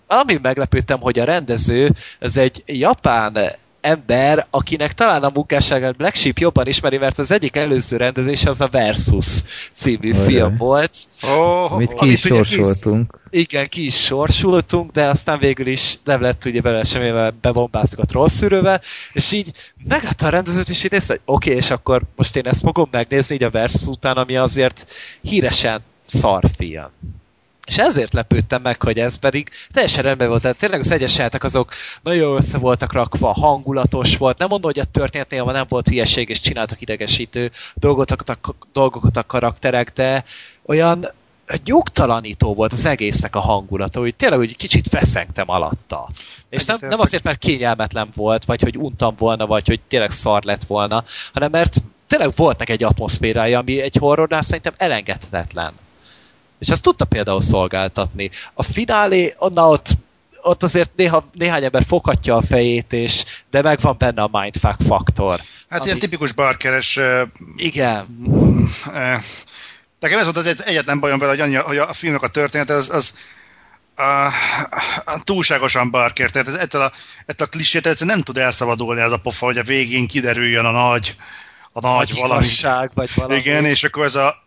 Ami 0.08 0.40
meglepődtem, 0.42 1.00
hogy 1.00 1.20
a 1.20 1.24
rendező, 1.24 1.94
ez 2.20 2.38
egy 2.38 2.64
japán 2.66 3.56
ember, 3.82 4.48
akinek 4.50 4.94
talán 4.94 5.24
a 5.24 5.32
munkásságát 5.34 5.96
Black 5.96 6.16
Sheep 6.16 6.38
jobban 6.38 6.68
ismeri, 6.68 6.98
mert 6.98 7.18
az 7.18 7.32
egyik 7.32 7.56
előző 7.56 7.98
rendezés 7.98 8.46
az 8.46 8.62
a 8.62 8.68
Versus 8.68 9.26
című 9.74 10.12
Ajaj. 10.12 10.26
film 10.26 10.58
volt. 10.58 10.96
Oh, 11.24 11.74
Amit 11.74 11.90
ki 11.90 11.96
amit 11.98 12.14
is 12.14 12.20
sorsoltunk. 12.20 13.20
Igen, 13.30 13.68
ki 13.68 13.86
is 13.86 14.04
sorsultunk, 14.04 14.92
de 14.92 15.06
aztán 15.06 15.40
végül 15.40 15.68
is 15.68 15.98
nem 16.04 16.22
lett 16.22 16.46
ugye 16.46 16.62
belőle 16.62 16.84
semmi, 16.84 17.10
mert 17.10 17.40
bebombáztuk 17.40 18.00
a 18.00 18.06
trollszűrővel, 18.06 18.82
és 19.14 19.32
így 19.32 19.52
meglátta 19.88 20.26
a 20.26 20.30
rendezőt, 20.30 20.70
és 20.70 20.84
így 20.84 20.92
nézte, 20.92 21.14
hogy 21.14 21.22
oké, 21.36 21.50
okay, 21.50 21.62
és 21.62 21.72
akkor 21.72 22.02
most 22.16 22.36
én 22.36 22.46
ezt 22.46 22.62
fogom 22.62 22.88
megnézni 22.92 23.36
így 23.36 23.44
a 23.44 23.50
Versus 23.50 23.88
után, 23.88 24.18
ami 24.18 24.38
azért 24.38 24.94
híresen 25.22 25.82
szar 26.06 26.44
film. 26.58 26.92
És 27.68 27.78
ezért 27.78 28.14
lepődtem 28.14 28.62
meg, 28.62 28.82
hogy 28.82 29.00
ez 29.00 29.16
pedig 29.16 29.50
teljesen 29.72 30.04
rendben 30.04 30.28
volt. 30.28 30.42
Tehát 30.42 30.58
tényleg 30.58 30.80
az 30.80 30.92
egyes 30.92 31.20
azok 31.40 31.74
nagyon 32.02 32.36
össze 32.36 32.58
voltak 32.58 32.94
rakva, 32.94 33.32
hangulatos 33.32 34.18
volt. 34.18 34.38
Nem 34.38 34.48
mondom, 34.48 34.72
hogy 34.72 34.82
a 34.82 34.92
történetnél 34.92 35.44
nem 35.44 35.66
volt 35.70 35.88
hülyeség, 35.88 36.30
és 36.30 36.40
csináltak 36.40 36.82
idegesítő 36.82 37.52
dolgokat 37.74 38.30
a, 38.30 38.38
dolgokat 38.74 39.18
a 39.18 39.24
karakterek, 39.24 39.92
de 39.94 40.24
olyan 40.66 41.08
nyugtalanító 41.66 42.54
volt 42.54 42.72
az 42.72 42.86
egésznek 42.86 43.36
a 43.36 43.40
hangulata, 43.40 44.00
hogy 44.00 44.16
tényleg 44.16 44.40
úgy 44.40 44.58
kicsit 44.58 44.90
feszengtem 44.90 45.50
alatta. 45.50 46.10
És 46.50 46.66
nem, 46.66 46.78
nem 46.82 47.00
azért, 47.00 47.24
mert 47.24 47.40
kényelmetlen 47.40 48.10
volt, 48.16 48.46
vagy 48.46 48.62
hogy 48.62 48.78
untam 48.78 49.16
volna, 49.18 49.46
vagy 49.46 49.68
hogy 49.68 49.80
tényleg 49.88 50.12
szar 50.12 50.44
lett 50.44 50.64
volna, 50.64 51.04
hanem 51.34 51.52
mert 51.52 51.78
tényleg 52.08 52.32
volt 52.36 52.58
neki 52.58 52.72
egy 52.72 52.84
atmoszférája, 52.84 53.60
ami 53.60 53.82
egy 53.82 53.96
horrornál 53.96 54.42
szerintem 54.42 54.74
elengedhetetlen. 54.78 55.74
És 56.60 56.68
ezt 56.68 56.82
tudta 56.82 57.06
például 57.06 57.42
szolgáltatni. 57.42 58.30
A 58.54 58.64
finálé, 58.64 59.36
onnan 59.38 59.70
ott, 59.70 59.88
ott 60.42 60.64
azért 60.64 60.92
néha, 60.96 61.30
néhány 61.34 61.64
ember 61.64 61.84
foghatja 61.88 62.36
a 62.36 62.42
fejét, 62.42 62.94
és, 62.94 63.24
de 63.50 63.62
megvan 63.62 63.96
benne 63.98 64.22
a 64.22 64.30
mindfuck 64.32 64.82
faktor. 64.88 65.40
Hát 65.70 65.80
ami... 65.80 65.88
ilyen 65.88 66.00
tipikus 66.00 66.32
barkeres... 66.32 67.00
Igen. 67.56 68.06
Nekem 70.00 70.20
ez 70.20 70.24
volt 70.24 70.38
az 70.38 70.64
egyetlen 70.66 71.00
bajom 71.00 71.20
vele, 71.20 71.32
hogy, 71.32 71.42
annyi, 71.42 71.56
hogy 71.56 71.78
a 71.78 71.94
filmnek 71.94 72.22
a 72.22 72.28
történet 72.28 72.70
az, 72.70 72.90
az 72.90 73.14
a, 73.98 74.26
a, 75.06 75.24
túlságosan 75.24 75.92
barker, 75.92 76.30
tehát 76.30 76.48
ez, 76.48 76.54
ettől 76.54 76.82
a, 76.82 76.92
ettől 77.26 77.48
a 77.48 77.50
klisét 77.50 77.86
egyszerűen 77.88 78.16
nem 78.16 78.26
tud 78.26 78.38
elszabadulni 78.38 79.02
ez 79.02 79.12
a 79.12 79.18
pofa, 79.18 79.46
hogy 79.46 79.58
a 79.58 79.64
végén 79.64 80.08
kiderüljön 80.08 80.66
a 80.66 80.72
nagy, 80.72 81.16
a 81.72 81.80
nagy, 81.80 81.92
nagy 81.98 82.14
valami. 82.14 82.46
Igazság, 82.46 82.92
vagy 82.94 83.10
valami. 83.16 83.36
Igen, 83.36 83.66
és 83.66 83.84
akkor 83.84 84.04
ez 84.04 84.16
a. 84.16 84.46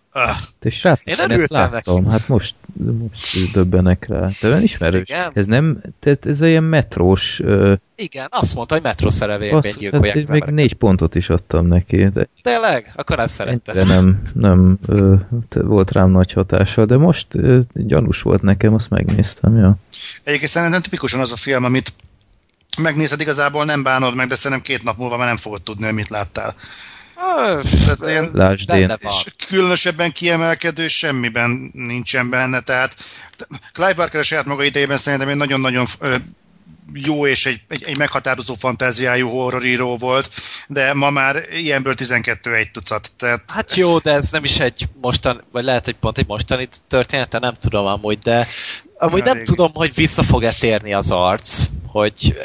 Te 0.59 0.71
srác, 0.71 1.07
én, 1.07 1.15
én 1.15 1.31
ezt 1.31 1.51
láttam, 1.51 2.03
neki. 2.03 2.11
hát 2.11 2.29
most, 2.29 2.55
most 2.99 3.53
döbbenek 3.53 4.07
rá. 4.09 4.29
Te 4.41 4.49
olyan 4.49 4.63
ismerős? 4.63 5.09
Igen. 5.09 5.31
Ez 5.35 5.47
nem, 5.47 5.81
tehát 6.01 6.27
ez 6.27 6.41
ilyen 6.41 6.63
metrós... 6.63 7.41
Uh, 7.41 7.73
Igen, 7.97 8.27
azt 8.31 8.55
mondta, 8.55 8.75
hogy 8.75 8.83
metró 8.83 9.09
szerevényben 9.11 9.73
gyilkolják 9.79 10.17
hát, 10.17 10.29
Még 10.29 10.43
négy 10.45 10.75
pontot 10.75 11.15
is 11.15 11.31
adtam 11.31 11.67
neki. 11.67 12.09
De 12.09 12.29
Tényleg? 12.43 12.93
Akkor 12.97 13.19
ezt 13.19 13.35
szeretted. 13.35 13.75
De 13.75 13.85
nem, 13.85 14.23
nem 14.35 14.79
uh, 14.89 15.21
volt 15.51 15.93
rám 15.93 16.11
nagy 16.11 16.33
hatással, 16.33 16.85
de 16.85 16.97
most 16.97 17.27
uh, 17.35 17.61
gyanús 17.73 18.23
volt 18.23 18.43
nekem, 18.43 18.75
azt 18.75 18.91
megnéztem, 18.91 19.57
ja. 19.57 19.77
Egyébként 20.23 20.51
szerintem 20.51 20.81
tipikusan 20.81 21.21
az 21.21 21.33
a 21.33 21.37
film, 21.37 21.65
amit 21.65 21.95
megnézed 22.79 23.21
igazából, 23.21 23.65
nem 23.65 23.83
bánod 23.83 24.15
meg, 24.15 24.29
de 24.29 24.35
szerintem 24.35 24.67
két 24.67 24.85
nap 24.85 24.97
múlva 24.97 25.17
már 25.17 25.27
nem 25.27 25.37
fogod 25.37 25.63
tudni, 25.63 25.85
hogy 25.85 25.95
mit 25.95 26.09
láttál. 26.09 26.55
Tehát 27.85 28.07
ilyen, 28.07 28.31
Lásd 28.33 28.71
én. 28.71 28.97
És 28.99 29.25
különösebben 29.49 30.13
kiemelkedő 30.13 30.89
semmiben 30.89 31.71
nincsen 31.73 32.31
benne, 32.31 32.61
tehát 32.61 32.95
Clive 33.73 33.95
Barker 33.95 34.21
a 34.21 34.23
saját 34.23 34.45
maga 34.45 34.65
idejében 34.65 34.99
szerintem 34.99 35.29
egy 35.29 35.37
nagyon-nagyon 35.37 35.87
jó 36.95 37.27
és 37.27 37.47
egy, 37.47 37.61
egy, 37.69 37.85
egy 37.87 37.99
meghatározó 37.99 38.55
fantáziájú 38.55 39.29
horroríró 39.29 39.97
volt, 39.97 40.31
de 40.69 40.95
ma 40.95 41.11
már 41.11 41.43
ilyenből 41.53 41.95
12 41.95 42.55
egy 42.55 42.71
tucat. 42.71 43.13
Tehát... 43.17 43.43
Hát 43.53 43.75
jó, 43.75 43.99
de 43.99 44.13
ez 44.13 44.31
nem 44.31 44.45
is 44.45 44.61
egy 44.61 44.89
mostan, 45.01 45.45
vagy 45.53 45.65
lehet, 45.65 45.85
hogy 45.85 45.97
pont 46.01 46.19
egy 46.19 46.27
mostani 46.27 46.69
története, 46.89 47.39
nem 47.39 47.55
tudom 47.55 47.87
amúgy, 47.87 48.19
de 48.19 48.47
amúgy 49.01 49.25
nem 49.25 49.45
tudom, 49.45 49.71
hogy 49.75 49.95
vissza 49.95 50.23
fog-e 50.23 50.53
térni 50.61 50.95
az 50.95 51.11
arc, 51.11 51.67
hogy 51.87 52.37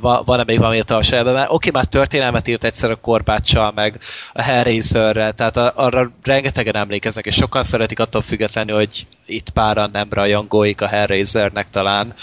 van-e 0.00 0.44
még 0.44 0.58
valami 0.58 0.80
a 0.86 1.00
mert 1.12 1.26
oké, 1.26 1.42
okay, 1.48 1.70
már 1.72 1.84
történelmet 1.84 2.48
írt 2.48 2.64
egyszer 2.64 2.90
a 2.90 2.96
Korbáccsal, 2.96 3.72
meg 3.74 3.98
a 4.32 4.42
Hellraiserre, 4.42 5.30
tehát 5.30 5.56
arra 5.56 6.12
rengetegen 6.22 6.76
emlékeznek, 6.76 7.26
és 7.26 7.34
sokan 7.34 7.64
szeretik 7.64 7.98
attól 7.98 8.22
függetlenül, 8.22 8.76
hogy 8.76 9.06
itt 9.26 9.50
páran 9.50 9.90
nem 9.92 10.08
rajongóik 10.10 10.80
a 10.80 10.86
Hellraisernek 10.86 11.66
talán. 11.70 12.14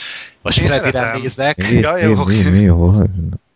Most 0.41 0.59
Freddy-re 0.59 1.17
néznek. 1.17 1.65
Ja, 1.71 1.97
jó, 1.97 2.25
mi, 2.25 2.43
mi, 2.43 2.59
jó. 2.59 2.93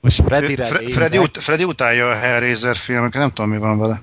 Most 0.02 0.22
Freddy-re 0.26 0.66
Fre- 0.66 0.92
Freddy, 0.92 1.18
ut- 1.18 1.38
Freddy 1.38 1.64
utálja 1.64 2.08
a 2.08 2.16
Hellraiser 2.16 2.76
filmeket, 2.76 3.22
nem 3.22 3.30
tudom, 3.30 3.52
mi 3.52 3.58
van 3.58 3.80
vele. 3.80 4.02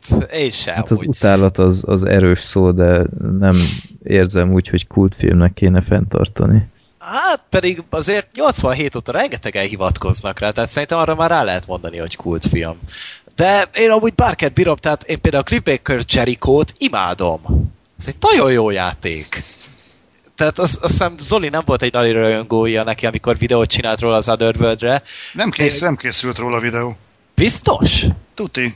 Hát 0.00 0.32
én 0.32 0.50
sem. 0.50 0.74
Hát 0.74 0.90
az 0.90 0.98
úgy. 0.98 1.08
utálat 1.08 1.58
az, 1.58 1.84
az 1.86 2.04
erős 2.04 2.40
szó, 2.40 2.70
de 2.70 3.02
nem 3.38 3.56
érzem 4.02 4.52
úgy, 4.52 4.68
hogy 4.68 4.86
kultfilmnek 4.86 5.52
kéne 5.52 5.80
fenntartani. 5.80 6.66
Hát 6.98 7.42
pedig 7.50 7.82
azért 7.90 8.26
87 8.34 8.96
óta 8.96 9.12
rengetegen 9.12 9.66
hivatkoznak 9.66 10.38
rá, 10.38 10.50
tehát 10.50 10.70
szerintem 10.70 10.98
arra 10.98 11.14
már 11.14 11.30
rá 11.30 11.42
lehet 11.42 11.66
mondani, 11.66 11.98
hogy 11.98 12.16
kultfilm. 12.16 12.78
De 13.34 13.68
én 13.74 13.90
amúgy 13.90 14.14
Barker 14.14 14.52
bírom, 14.52 14.76
tehát 14.76 15.02
én 15.02 15.20
például 15.20 15.42
a 15.42 15.46
Cliff 15.46 15.62
Baker 15.62 16.04
Jericho-t 16.08 16.74
imádom. 16.78 17.40
Ez 17.98 18.06
egy 18.06 18.16
nagyon 18.20 18.52
jó 18.52 18.70
játék. 18.70 19.42
Tehát 20.34 20.58
azt, 20.58 20.82
azt 20.82 20.92
hiszem 20.92 21.14
Zoli 21.18 21.48
nem 21.48 21.62
volt 21.66 21.82
egy 21.82 21.92
nagy 21.92 22.12
rajongója 22.12 22.82
neki, 22.82 23.06
amikor 23.06 23.38
videót 23.38 23.68
csinált 23.68 24.00
róla 24.00 24.16
az 24.16 24.28
Otherworld-re. 24.28 25.02
Nem, 25.32 25.50
kész, 25.50 25.74
én... 25.74 25.80
nem 25.84 25.96
készült 25.96 26.38
róla 26.38 26.60
videó. 26.60 26.96
Biztos? 27.34 28.04
Tuti. 28.34 28.74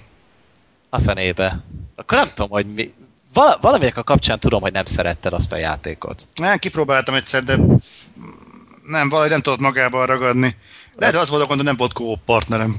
A 0.91 1.01
fenébe. 1.01 1.65
Akkor 1.97 2.19
nem 2.19 2.29
tudom, 2.35 2.51
hogy 2.51 2.67
mi, 2.75 2.93
val- 3.33 3.61
valaminek 3.61 3.97
a 3.97 4.03
kapcsán 4.03 4.41
tudom, 4.41 4.61
hogy 4.61 4.73
nem 4.73 4.85
szeretted 4.85 5.33
azt 5.33 5.53
a 5.53 5.57
játékot. 5.57 6.29
Nem, 6.35 6.59
kipróbáltam 6.59 7.15
egyszer, 7.15 7.43
de 7.43 7.57
nem, 8.87 9.09
valahogy 9.09 9.31
nem 9.31 9.41
tudott 9.41 9.61
magával 9.61 10.07
ragadni. 10.07 10.57
Lehet, 10.97 11.15
hogy 11.15 11.25
az 11.25 11.31
volt 11.31 11.43
a 11.43 11.47
gond, 11.47 11.65
nem 11.65 11.77
volt 11.77 11.93
kóp 11.93 12.19
partnerem. 12.25 12.77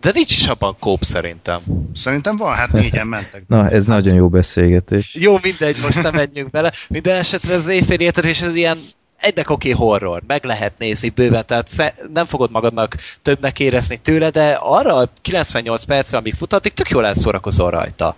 De 0.00 0.10
nincs 0.14 0.30
is 0.30 0.46
abban 0.46 0.76
kóp 0.80 1.02
szerintem. 1.02 1.60
Szerintem 1.94 2.36
van, 2.36 2.54
hát 2.54 2.72
négyen 2.72 3.06
mentek. 3.06 3.44
Na, 3.46 3.64
ez 3.68 3.86
hát, 3.86 3.86
nagyon 3.86 4.14
jó 4.14 4.28
beszélgetés. 4.28 5.14
Jó, 5.14 5.38
mindegy, 5.42 5.76
most 5.82 6.02
nem 6.02 6.14
menjünk 6.14 6.50
bele. 6.50 6.72
Minden 6.88 7.16
esetre 7.16 7.54
az 7.54 7.68
éjféli 7.68 8.10
és 8.22 8.40
ez 8.40 8.54
ilyen 8.54 8.78
egynek 9.20 9.50
oké 9.50 9.72
okay 9.72 9.86
horror, 9.86 10.22
meg 10.26 10.44
lehet 10.44 10.78
nézni 10.78 11.08
bőven, 11.08 11.46
tehát 11.46 11.94
nem 12.12 12.24
fogod 12.24 12.50
magadnak 12.50 12.96
többnek 13.22 13.60
érezni 13.60 13.96
tőle, 13.96 14.30
de 14.30 14.58
arra 14.60 15.08
98 15.22 15.84
percre, 15.84 16.18
amíg 16.18 16.34
futatik, 16.34 16.72
tök 16.72 16.88
jól 16.88 17.06
elszórakozol 17.06 17.70
rajta 17.70 18.16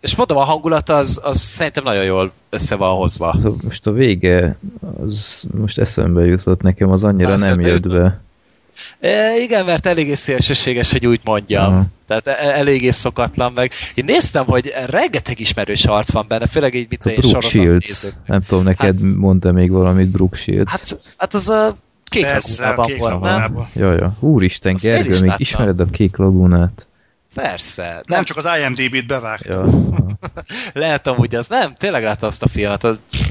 és 0.00 0.16
mondom, 0.16 0.36
a 0.36 0.42
hangulat 0.42 0.88
az, 0.88 1.20
az 1.22 1.38
szerintem 1.38 1.84
nagyon 1.84 2.04
jól 2.04 2.32
össze 2.50 2.76
van 2.76 2.94
hozva. 2.94 3.36
Most 3.64 3.86
a 3.86 3.92
vége, 3.92 4.56
az 5.02 5.44
most 5.54 5.78
eszembe 5.78 6.24
jutott 6.24 6.62
nekem, 6.62 6.90
az 6.90 7.04
annyira 7.04 7.32
Azt 7.32 7.46
nem 7.46 7.60
jött 7.60 7.88
be. 7.88 8.20
E, 9.00 9.40
igen, 9.40 9.64
mert 9.64 9.86
eléggé 9.86 10.14
szélsőséges, 10.14 10.90
hogy 10.90 11.06
úgy 11.06 11.20
mondjam. 11.24 11.72
Uh-huh. 11.72 11.86
Tehát 12.06 12.26
e, 12.26 12.58
eléggé 12.58 12.90
szokatlan 12.90 13.52
meg. 13.52 13.72
Én 13.94 14.04
néztem, 14.04 14.44
hogy 14.44 14.72
rengeteg 14.86 15.40
ismerős 15.40 15.84
arc 15.84 16.12
van 16.12 16.24
benne, 16.28 16.46
főleg 16.46 16.74
így 16.74 16.86
mit 16.88 17.06
én 17.06 17.40
Shields. 17.40 18.06
Nem 18.26 18.42
tudom, 18.42 18.64
neked 18.64 19.00
hát, 19.00 19.16
mondta 19.16 19.52
még 19.52 19.70
valamit 19.70 20.10
Brooke 20.10 20.36
Shields. 20.36 20.70
Hát, 20.70 21.00
hát 21.16 21.34
az 21.34 21.48
a 21.48 21.76
kék 22.04 22.22
Persze, 22.22 22.74
lagúnában 22.74 23.20
volt, 23.20 23.22
nem? 23.22 23.56
Jaj, 23.74 23.96
ja. 23.96 24.16
Úristen, 24.20 24.76
Gergő, 24.82 25.20
még 25.20 25.32
ismered 25.36 25.80
a 25.80 25.84
kék 25.84 26.16
lagúnát? 26.16 26.86
Persze. 27.34 27.82
Nem, 27.82 28.00
nem 28.06 28.24
csak 28.24 28.36
az 28.36 28.48
IMDb-t 28.58 29.06
bevágta. 29.06 29.66
Lehet 30.72 31.06
amúgy 31.06 31.34
az, 31.34 31.48
nem, 31.48 31.74
tényleg 31.74 32.02
látta 32.02 32.26
azt 32.26 32.42
a 32.42 32.48
filmet, 32.48 32.86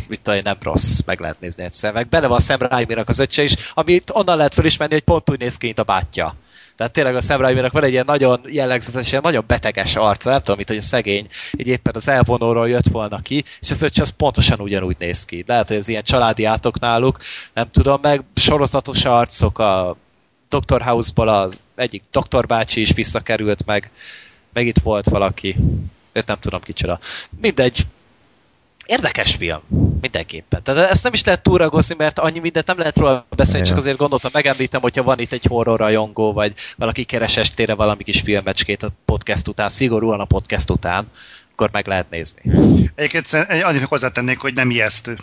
mit 0.07 0.21
tudom, 0.21 0.39
nem 0.43 0.57
rossz, 0.61 0.99
meg 1.05 1.19
lehet 1.19 1.39
nézni 1.39 1.63
egyszer. 1.63 1.93
Meg 1.93 2.07
bele 2.07 2.27
van 2.27 2.39
Sam 2.39 2.59
raimi 2.59 2.93
az 2.93 3.19
öccse 3.19 3.43
is, 3.43 3.53
amit 3.73 4.11
onnan 4.13 4.37
lehet 4.37 4.53
felismerni, 4.53 4.93
hogy 4.93 5.03
pont 5.03 5.29
úgy 5.29 5.39
néz 5.39 5.57
ki, 5.57 5.65
mint 5.65 5.79
a 5.79 5.83
bátyja. 5.83 6.35
Tehát 6.75 6.93
tényleg 6.93 7.15
a 7.15 7.21
Sam 7.21 7.41
raimi 7.41 7.69
van 7.71 7.83
egy 7.83 7.91
ilyen 7.91 8.05
nagyon 8.07 8.41
jellegzetes, 8.47 9.09
ilyen 9.11 9.23
nagyon 9.25 9.43
beteges 9.47 9.95
arca, 9.95 10.29
nem 10.29 10.39
tudom, 10.39 10.55
mint 10.55 10.67
hogy 10.67 10.77
a 10.77 10.81
szegény 10.81 11.27
így 11.51 11.67
éppen 11.67 11.93
az 11.95 12.07
elvonóról 12.07 12.69
jött 12.69 12.87
volna 12.87 13.21
ki, 13.21 13.43
és 13.59 13.69
az 13.69 13.81
öccse 13.81 14.01
az 14.01 14.09
pontosan 14.09 14.59
ugyanúgy 14.59 14.95
néz 14.99 15.25
ki. 15.25 15.43
Lehet, 15.47 15.67
hogy 15.67 15.77
ez 15.77 15.87
ilyen 15.87 16.03
családi 16.03 16.45
átok 16.45 16.79
náluk, 16.79 17.17
nem 17.53 17.71
tudom, 17.71 17.99
meg 18.01 18.23
sorozatos 18.35 19.05
arcok, 19.05 19.59
a 19.59 19.97
Dr. 20.49 20.81
House-ból 20.81 21.27
az 21.27 21.57
egyik 21.79 22.03
doktor 22.11 22.45
bácsi 22.45 22.81
is 22.81 22.91
visszakerült, 22.91 23.65
meg, 23.65 23.89
meg 24.53 24.67
itt 24.67 24.79
volt 24.79 25.09
valaki, 25.09 25.55
őt 26.11 26.27
nem 26.27 26.37
tudom 26.39 26.61
kicsoda. 26.61 26.99
Mindegy, 27.41 27.85
érdekes 28.85 29.35
film, 29.35 29.61
mindenképpen. 30.01 30.63
Tehát 30.63 30.91
ezt 30.91 31.03
nem 31.03 31.13
is 31.13 31.23
lehet 31.23 31.43
túragozni, 31.43 31.95
mert 31.97 32.19
annyi 32.19 32.39
mindent 32.39 32.67
nem 32.67 32.77
lehet 32.77 32.97
róla 32.97 33.25
beszélni, 33.35 33.67
csak 33.67 33.77
azért 33.77 33.97
gondoltam, 33.97 34.31
megemlítem, 34.33 34.81
hogyha 34.81 35.03
van 35.03 35.19
itt 35.19 35.31
egy 35.31 35.45
horror 35.45 35.79
rajongó, 35.79 36.33
vagy 36.33 36.53
valaki 36.75 37.03
keres 37.03 37.37
estére 37.37 37.73
valami 37.73 38.03
kis 38.03 38.19
filmecskét 38.21 38.83
a 38.83 38.91
podcast 39.05 39.47
után, 39.47 39.69
szigorúan 39.69 40.19
a 40.19 40.25
podcast 40.25 40.69
után, 40.69 41.07
akkor 41.51 41.69
meg 41.71 41.87
lehet 41.87 42.09
nézni. 42.09 42.41
Egyébként 42.95 43.47
annyit 43.63 43.83
hozzátennék, 43.83 44.39
hogy 44.39 44.53
nem 44.53 44.69
ijesztő. 44.69 45.17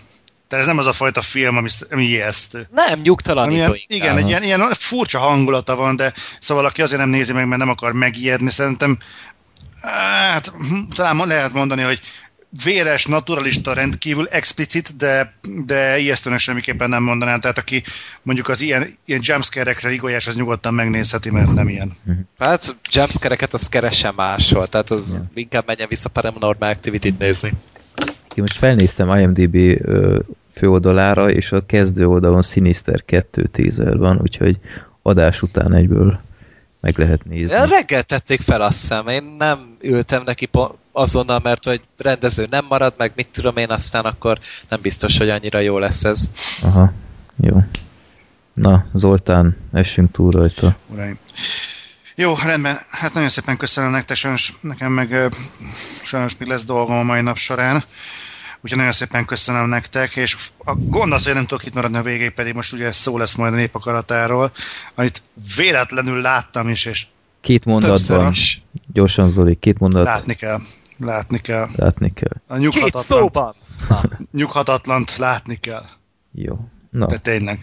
Tehát 0.48 0.64
ez 0.64 0.70
nem 0.70 0.78
az 0.78 0.86
a 0.86 0.92
fajta 0.92 1.20
film, 1.20 1.56
ami, 1.56 1.68
ami 1.90 2.04
ijesztő. 2.04 2.68
Nem, 2.70 3.00
nyugtalanító 3.00 3.60
ilyen, 3.60 3.76
Igen, 3.86 4.16
egy 4.16 4.28
ilyen, 4.28 4.42
ilyen 4.42 4.72
furcsa 4.72 5.18
hangulata 5.18 5.76
van, 5.76 5.96
de 5.96 6.12
szóval 6.40 6.64
aki 6.64 6.82
azért 6.82 7.00
nem 7.00 7.08
nézi 7.08 7.32
meg, 7.32 7.46
mert 7.46 7.60
nem 7.60 7.68
akar 7.68 7.92
megijedni, 7.92 8.50
szerintem 8.50 8.98
hát 10.32 10.52
talán 10.94 11.26
lehet 11.26 11.52
mondani, 11.52 11.82
hogy 11.82 12.00
véres, 12.64 13.04
naturalista, 13.04 13.72
rendkívül 13.72 14.26
explicit, 14.26 14.96
de, 14.96 15.38
de 15.64 15.98
ijesztőnek 15.98 16.38
semmiképpen 16.38 16.88
nem 16.88 17.02
mondanám. 17.02 17.40
Tehát 17.40 17.58
aki 17.58 17.82
mondjuk 18.22 18.48
az 18.48 18.60
ilyen, 18.60 18.88
ilyen 19.04 19.20
jumpscare-ekre 19.22 19.88
rigolyás, 19.88 20.26
az 20.26 20.34
nyugodtan 20.34 20.74
megnézheti, 20.74 21.30
mert 21.30 21.54
nem 21.54 21.68
ilyen. 21.68 21.92
Hát 22.38 22.76
jumpscare-eket 22.90 23.54
az 23.54 23.68
keresse 23.68 24.10
máshol, 24.10 24.66
tehát 24.66 24.90
az 24.90 25.22
inkább 25.34 25.66
menjen 25.66 25.88
vissza 25.88 26.08
Paranormal 26.08 26.70
Activity-t 26.70 27.18
nézni. 27.18 27.52
Én 28.36 28.42
most 28.42 28.58
felnéztem 28.58 29.18
IMDb 29.18 29.82
főoldalára, 30.52 31.30
és 31.30 31.52
a 31.52 31.66
kezdő 31.66 32.06
oldalon 32.06 32.42
Sinister 32.42 33.04
2 33.04 33.42
teaser 33.42 33.96
van, 33.96 34.18
úgyhogy 34.22 34.58
adás 35.02 35.42
után 35.42 35.74
egyből 35.74 36.20
meg 36.80 36.98
lehet 36.98 37.24
nézni. 37.24 37.56
Reggel 37.68 38.02
tették 38.02 38.40
fel, 38.40 38.62
azt 38.62 38.80
hiszem. 38.80 39.08
Én 39.08 39.34
nem 39.38 39.76
ültem 39.80 40.22
neki 40.22 40.48
azonnal, 40.92 41.40
mert 41.42 41.64
hogy 41.64 41.80
rendező 41.98 42.46
nem 42.50 42.64
marad, 42.68 42.94
meg 42.96 43.12
mit 43.16 43.30
tudom 43.30 43.56
én, 43.56 43.70
aztán 43.70 44.04
akkor 44.04 44.38
nem 44.68 44.80
biztos, 44.82 45.18
hogy 45.18 45.28
annyira 45.28 45.58
jó 45.58 45.78
lesz 45.78 46.04
ez. 46.04 46.30
Aha, 46.62 46.92
jó. 47.36 47.62
Na, 48.54 48.86
Zoltán, 48.94 49.56
essünk 49.72 50.12
túl 50.12 50.30
rajta. 50.30 50.76
Uraim. 50.92 51.18
Jó, 52.16 52.34
rendben. 52.44 52.78
Hát 52.90 53.14
nagyon 53.14 53.28
szépen 53.28 53.56
köszönöm 53.56 53.90
nektek, 53.90 54.16
sajnos 54.16 54.52
nekem 54.60 54.92
meg 54.92 55.28
sajnos 56.02 56.36
még 56.38 56.48
lesz 56.48 56.64
dolgom 56.64 56.96
a 56.96 57.02
mai 57.02 57.20
nap 57.20 57.36
során. 57.36 57.82
Úgyhogy 58.66 58.80
nagyon 58.80 58.96
szépen 58.96 59.24
köszönöm 59.24 59.68
nektek, 59.68 60.16
és 60.16 60.36
a 60.58 60.74
gond 60.74 61.12
az, 61.12 61.24
hogy 61.24 61.34
nem 61.34 61.46
tudok 61.46 61.66
itt 61.66 61.74
maradni 61.74 61.96
a 61.96 62.02
végéig, 62.02 62.30
pedig 62.30 62.54
most 62.54 62.72
ugye 62.72 62.92
szó 62.92 63.18
lesz 63.18 63.34
majd 63.34 63.52
a 63.52 63.56
népakaratáról, 63.56 64.52
amit 64.94 65.22
véletlenül 65.56 66.20
láttam 66.20 66.68
is, 66.68 66.84
és 66.84 67.06
Két 67.40 67.64
mondatban, 67.64 68.30
is 68.30 68.62
gyorsan 68.92 69.30
Zoli, 69.30 69.54
két 69.54 69.78
mondat 69.78 70.04
látni 70.04 70.34
kell. 70.34 70.58
Látni 70.98 71.38
kell. 71.38 71.68
látni 71.76 72.10
kell. 72.10 72.32
A 72.46 72.54
Két 72.54 72.62
nyughatatlant, 72.62 73.06
szóban! 73.06 73.54
Na, 73.88 74.00
nyughatatlant 74.32 75.16
látni 75.16 75.56
kell. 75.56 75.84
Jó. 76.32 76.58
Na, 76.90 77.06
De 77.06 77.16
tényleg. 77.16 77.58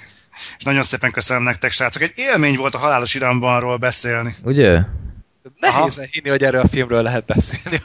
És 0.57 0.63
nagyon 0.63 0.83
szépen 0.83 1.11
köszönöm 1.11 1.43
nektek, 1.43 1.71
srácok. 1.71 2.01
Egy 2.01 2.11
élmény 2.15 2.55
volt 2.55 2.75
a 2.75 2.77
halálos 2.77 3.15
irambanról 3.15 3.77
beszélni. 3.77 4.35
ugye? 4.43 4.81
Nehéz 5.59 6.01
hinni, 6.11 6.29
hogy 6.29 6.43
erről 6.43 6.61
a 6.61 6.67
filmről 6.67 7.01
lehet 7.01 7.25
beszélni. 7.25 7.77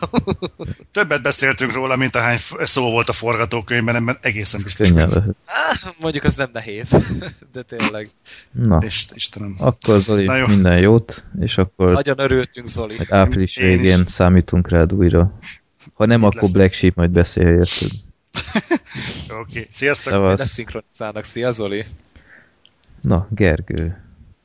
Többet 0.92 1.22
beszéltünk 1.22 1.72
róla, 1.72 1.96
mint 1.96 2.16
ahány 2.16 2.38
szó 2.58 2.90
volt 2.90 3.08
a 3.08 3.12
forgatókönyvben, 3.12 3.96
ebben 3.96 4.18
egészen 4.20 4.60
biztos. 4.64 4.90
Lehet. 4.90 5.16
Á, 5.46 5.92
Mondjuk 6.00 6.24
az 6.24 6.36
nem 6.36 6.50
nehéz, 6.52 6.96
de 7.52 7.62
tényleg. 7.62 8.08
Na, 8.52 8.78
És, 8.84 9.04
Istenem. 9.14 9.54
akkor 9.58 10.00
Zoli, 10.00 10.24
Na 10.24 10.36
jó. 10.36 10.46
minden 10.46 10.78
jót, 10.78 11.24
és 11.40 11.58
akkor 11.58 11.92
Nagyon 11.92 12.18
örültünk, 12.18 12.66
Zoli. 12.66 12.96
április 13.08 13.56
Én 13.56 13.74
is. 13.74 13.80
végén 13.80 14.04
számítunk 14.06 14.68
rád 14.68 14.92
újra. 14.92 15.38
Ha 15.94 16.06
nem, 16.06 16.18
Itt 16.20 16.26
akkor 16.26 16.40
leszek. 16.40 16.56
Black 16.56 16.72
Sheep 16.72 16.94
majd 16.94 17.10
beszél 17.10 17.46
érted. 17.46 17.88
Oké, 19.30 19.40
okay. 19.40 19.66
sziasztok! 19.70 20.12
Szevasz. 20.12 20.38
Leszinkronizálnak. 20.38 21.24
Szia, 21.24 21.52
Zoli. 21.52 21.84
Na, 23.00 23.26
Gergő. 23.30 24.02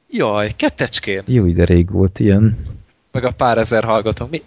Jaj, 0.10 0.52
kettecskén. 0.56 1.24
Jó, 1.26 1.52
de 1.52 1.66
rég 1.66 1.92
volt 1.92 2.20
ilyen. 2.20 2.58
Meg 3.14 3.24
a 3.24 3.32
pár 3.32 3.58
ezer 3.58 3.84
hallgató. 3.84 4.28
Mi? 4.32 4.44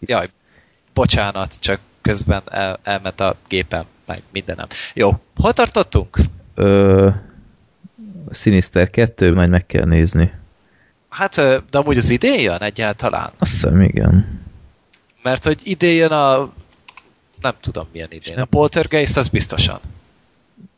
Jaj, 0.00 0.28
bocsánat, 0.94 1.60
csak 1.60 1.80
közben 2.00 2.42
el, 2.50 2.78
elment 2.82 3.20
a 3.20 3.36
gépem, 3.48 3.84
meg 4.06 4.22
mindenem. 4.32 4.66
Jó, 4.94 5.20
hol 5.36 5.52
tartottunk? 5.52 6.18
Ö, 6.54 7.08
Sinister 8.30 8.90
2, 8.90 9.34
majd 9.34 9.48
meg 9.48 9.66
kell 9.66 9.84
nézni. 9.84 10.32
Hát, 11.08 11.34
de 11.70 11.78
amúgy 11.78 11.96
az 11.96 12.10
idén 12.10 12.40
jön 12.40 12.62
egyáltalán. 12.62 13.32
Azt 13.38 13.50
hiszem, 13.50 13.80
igen. 13.80 14.40
Mert 15.22 15.44
hogy 15.44 15.60
idén 15.64 15.94
jön 15.94 16.12
a... 16.12 16.52
Nem 17.40 17.54
tudom 17.60 17.86
milyen 17.92 18.08
idén. 18.10 18.38
A 18.38 18.44
Poltergeist 18.44 19.16
az 19.16 19.28
biztosan. 19.28 19.80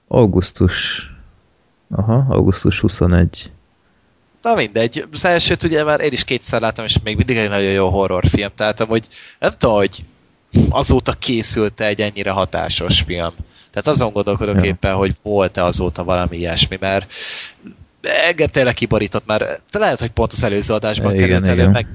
Augusztus. 0.09 1.09
Aha, 1.91 2.25
augusztus 2.29 2.81
21. 2.81 3.51
Na 4.45 4.55
mindegy, 4.55 5.05
az 5.13 5.25
elsőt 5.25 5.63
ugye 5.63 5.85
már 5.85 6.01
én 6.01 6.13
is 6.13 6.25
kétszer 6.25 6.61
láttam, 6.61 6.85
és 6.85 6.99
még 7.05 7.17
mindig 7.17 7.37
egy 7.37 7.49
nagyon 7.49 7.71
jó 7.71 7.89
horrorfilm, 7.89 8.51
tehát 8.55 8.81
amúgy 8.81 9.07
nem 9.39 9.51
tudom, 9.59 9.77
hogy 9.77 10.05
azóta 10.71 11.13
készült 11.13 11.81
egy 11.81 12.01
ennyire 12.01 12.31
hatásos 12.31 13.01
film. 13.01 13.33
Tehát 13.71 13.87
azon 13.87 14.13
gondolkodok 14.13 14.57
Ja. 14.57 14.65
éppen, 14.65 14.95
hogy 14.95 15.15
volt-e 15.23 15.65
azóta 15.65 16.05
valami 16.05 16.37
ilyesmi, 16.37 16.77
mert 16.81 17.13
engem 18.27 18.47
tényleg 18.47 18.75
kiborított 18.75 19.27
már, 19.27 19.59
lehet, 19.73 19.99
hogy 20.01 20.11
pont 20.11 20.33
az 20.33 20.45
előző 20.45 20.75
adásban 20.75 21.15
Igen, 21.15 21.27
került 21.27 21.47
elő, 21.47 21.61
igen. 21.61 21.71
meg 21.71 21.87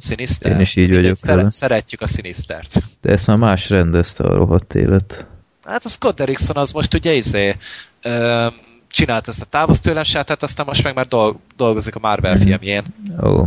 Sinister. 0.00 0.52
Én 0.52 0.60
is 0.60 0.76
így 0.76 0.84
Mindegy, 0.84 1.02
vagyok 1.02 1.16
szere-. 1.16 1.50
Szeretjük 1.50 2.00
a 2.00 2.06
Sinistert. 2.06 2.82
De 3.00 3.10
ezt 3.10 3.26
már 3.26 3.36
más 3.36 3.70
rendezte 3.70 4.24
a 4.24 4.34
rohadt 4.34 4.74
élet. 4.74 5.26
Hát 5.64 5.84
a 5.84 5.88
Scott 5.88 6.16
Derrickson 6.16 6.56
az 6.56 6.70
most 6.70 6.94
ugye 6.94 7.12
izé, 7.12 7.56
csinált 8.96 9.28
ezt 9.28 9.42
a 9.42 9.44
távoszt 9.44 9.82
tőlem 9.82 10.02
sátát, 10.02 10.42
aztán 10.42 10.66
most 10.66 10.82
meg 10.82 10.94
már 10.94 11.06
dolg- 11.06 11.38
dolgozik 11.56 11.94
a 11.94 11.98
Marvel 11.98 12.34
Mhm. 12.34 12.42
filmjén. 12.42 12.82
Ó, 13.22 13.44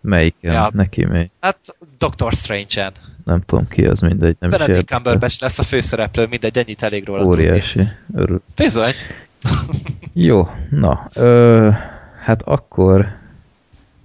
melyiken? 0.00 0.52
Ja. 0.52 0.70
Neki 0.72 1.04
megy. 1.04 1.30
Hát 1.40 1.58
Doctor 1.98 2.32
Strange-en. 2.32 2.92
Nem 3.24 3.40
tudom 3.46 3.68
ki 3.68 3.86
az, 3.86 4.00
mindegy. 4.00 4.36
Nem 4.38 4.50
is 4.50 4.56
Benedict 4.56 4.68
érdekel. 4.68 4.96
Cumberbatch 4.98 5.42
lesz 5.42 5.58
a 5.58 5.62
főszereplő, 5.62 6.26
mindegy, 6.30 6.58
ennyit 6.58 6.82
elég 6.82 7.06
róla 7.06 7.22
tudni. 7.22 7.34
Óriási. 7.48 7.82
Örül. 8.14 8.42
Bizony. 8.56 8.92
Jó, 10.12 10.48
na, 10.70 11.08
ö, 11.14 11.68
hát 12.22 12.42
akkor 12.42 13.06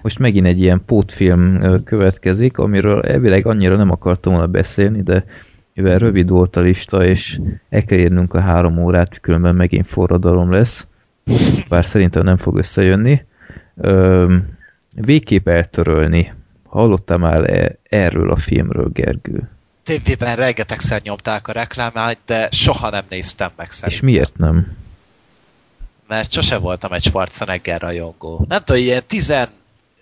most 0.02 0.20
megint 0.20 0.46
egy 0.46 0.60
ilyen 0.62 0.82
pótfilm 0.86 1.62
következik, 1.84 2.58
amiről 2.58 3.02
elvileg 3.02 3.46
annyira 3.48 3.76
nem 3.76 3.92
akartam 3.92 4.34
volna 4.34 4.48
beszélni, 4.48 5.02
de 5.02 5.24
mivel 5.82 5.98
rövid 5.98 6.30
volt 6.30 6.56
a 6.56 6.62
lista, 6.62 7.06
és 7.06 7.40
el 7.70 7.84
kell 7.84 7.98
érnünk 7.98 8.34
a 8.34 8.40
három 8.40 8.78
órát, 8.78 9.20
különben 9.20 9.56
megint 9.56 9.88
forradalom 9.88 10.52
lesz, 10.52 10.88
bár 11.70 11.86
szerintem 11.86 12.24
nem 12.24 12.38
fog 12.38 12.58
összejönni. 12.58 13.26
Ö, 13.78 14.36
végképp 14.96 15.48
eltörölni. 15.48 16.34
Hallottál 16.66 17.18
már 17.18 17.50
e- 17.50 17.76
erről 17.90 18.32
a 18.32 18.36
filmről, 18.36 18.90
Gergő? 18.94 19.50
TV-ben 19.84 20.36
rengetegszer 20.36 21.02
nyomták 21.02 21.48
a 21.48 21.52
reklámát, 21.52 22.18
de 22.26 22.48
soha 22.52 22.90
nem 22.90 23.04
néztem 23.10 23.50
meg 23.56 23.68
És 23.70 23.76
szerintem. 23.76 24.06
miért 24.06 24.38
nem? 24.38 24.76
Mert 26.08 26.32
sose 26.32 26.58
voltam 26.58 26.94
egy 26.94 27.04
Schwarzenegger 27.04 27.82
rajongó. 27.82 28.46
Nem 28.48 28.62
tudom, 28.64 28.82
ilyen 28.82 29.02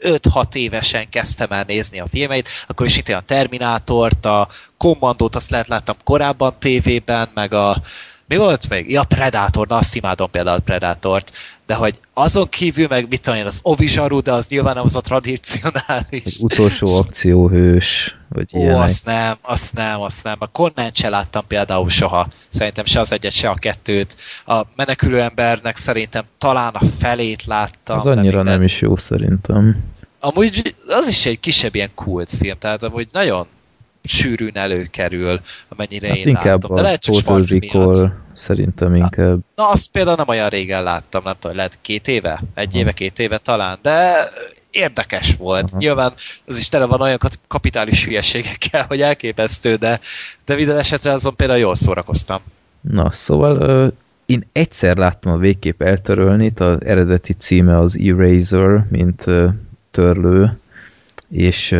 15-6 0.01 0.55
évesen 0.55 1.09
kezdtem 1.09 1.51
el 1.51 1.63
nézni 1.67 1.99
a 1.99 2.07
filmeit, 2.07 2.49
akkor 2.67 2.85
is 2.85 2.97
itt 2.97 3.07
a 3.09 3.21
Terminátort, 3.21 4.25
a 4.25 4.47
Kommandót, 4.77 5.35
azt 5.35 5.49
lehet 5.49 5.67
láttam 5.67 5.95
korábban 6.03 6.53
tévében, 6.59 7.29
meg 7.33 7.53
a 7.53 7.81
mi 8.27 8.37
volt 8.37 8.69
még? 8.69 8.91
Ja, 8.91 9.03
Predator, 9.03 9.67
na 9.67 9.75
azt 9.75 9.95
imádom 9.95 10.29
például 10.29 10.59
Predátort, 10.59 11.31
de 11.65 11.73
hogy 11.73 11.99
azon 12.13 12.49
kívül 12.49 12.87
meg 12.89 13.07
mit 13.09 13.21
tudom 13.21 13.39
én, 13.39 13.45
az 13.45 13.59
Ovizsaru, 13.63 14.21
de 14.21 14.31
az 14.31 14.47
nyilván 14.47 14.75
nem 14.75 14.83
az 14.83 14.95
a 14.95 15.01
tradicionális. 15.01 16.23
Egy 16.25 16.37
utolsó 16.39 16.87
akcióhős, 17.01 18.17
vagy 18.29 18.49
Ó, 18.53 18.59
ilyenek. 18.59 18.81
azt 18.81 19.05
nem, 19.05 19.37
azt 19.41 19.73
nem, 19.73 20.01
azt 20.01 20.23
nem. 20.23 20.35
A 20.39 20.47
Conan 20.47 20.91
se 20.93 21.09
láttam 21.09 21.47
például 21.47 21.89
soha. 21.89 22.27
Szerintem 22.47 22.85
se 22.85 22.99
az 22.99 23.11
egyet, 23.11 23.31
se 23.31 23.49
a 23.49 23.53
kettőt. 23.53 24.17
A 24.45 24.61
menekülő 24.75 25.21
embernek 25.21 25.75
szerintem 25.75 26.23
talán 26.37 26.73
a 26.73 26.85
felét 26.99 27.45
láttam. 27.45 27.97
Az 27.97 28.05
annyira 28.05 28.41
nem 28.43 28.61
is 28.63 28.81
jó 28.81 28.95
szerintem. 28.95 29.75
Amúgy 30.19 30.75
az 30.87 31.07
is 31.09 31.25
egy 31.25 31.39
kisebb 31.39 31.75
ilyen 31.75 31.91
kultfilm, 31.95 32.57
tehát 32.57 32.83
amúgy 32.83 33.07
nagyon 33.11 33.47
sűrűn 34.03 34.57
előkerül, 34.57 35.41
amennyire 35.69 36.07
Hát 36.07 36.17
én 36.17 36.27
inkább 36.27 36.61
látom. 36.61 36.75
De 36.75 36.81
a 36.81 36.83
lehet 36.83 37.01
csak 37.01 38.11
szerintem 38.33 38.95
inkább. 38.95 39.39
Na, 39.55 39.69
azt 39.69 39.91
például 39.91 40.15
nem 40.15 40.27
olyan 40.27 40.49
régen 40.49 40.83
láttam, 40.83 41.21
nem 41.23 41.35
tudom, 41.39 41.55
lehet 41.57 41.79
két 41.81 42.07
éve? 42.07 42.43
Egy 42.53 42.75
éve, 42.75 42.91
két 42.91 43.19
éve 43.19 43.37
talán, 43.37 43.79
de 43.81 44.13
érdekes 44.71 45.35
volt. 45.35 45.69
Aha. 45.69 45.77
Nyilván 45.77 46.13
az 46.45 46.57
is 46.57 46.69
tele 46.69 46.85
van 46.85 47.01
olyan 47.01 47.19
kapitális 47.47 48.05
hülyeségekkel, 48.05 48.85
hogy 48.87 49.01
elképesztő, 49.01 49.75
de, 49.75 49.99
de 50.45 50.55
minden 50.55 50.77
esetre 50.77 51.11
azon 51.11 51.35
például 51.35 51.59
jól 51.59 51.75
szórakoztam. 51.75 52.41
Na, 52.81 53.11
szóval 53.11 53.61
ö, 53.61 53.87
én 54.25 54.43
egyszer 54.51 54.97
láttam 54.97 55.31
a 55.31 55.37
végképp 55.37 55.81
eltörölni, 55.81 56.51
az 56.55 56.77
eredeti 56.85 57.33
címe 57.33 57.77
az 57.77 57.99
Eraser, 57.99 58.85
mint 58.89 59.27
ö, 59.27 59.47
törlő, 59.91 60.59
és, 61.29 61.75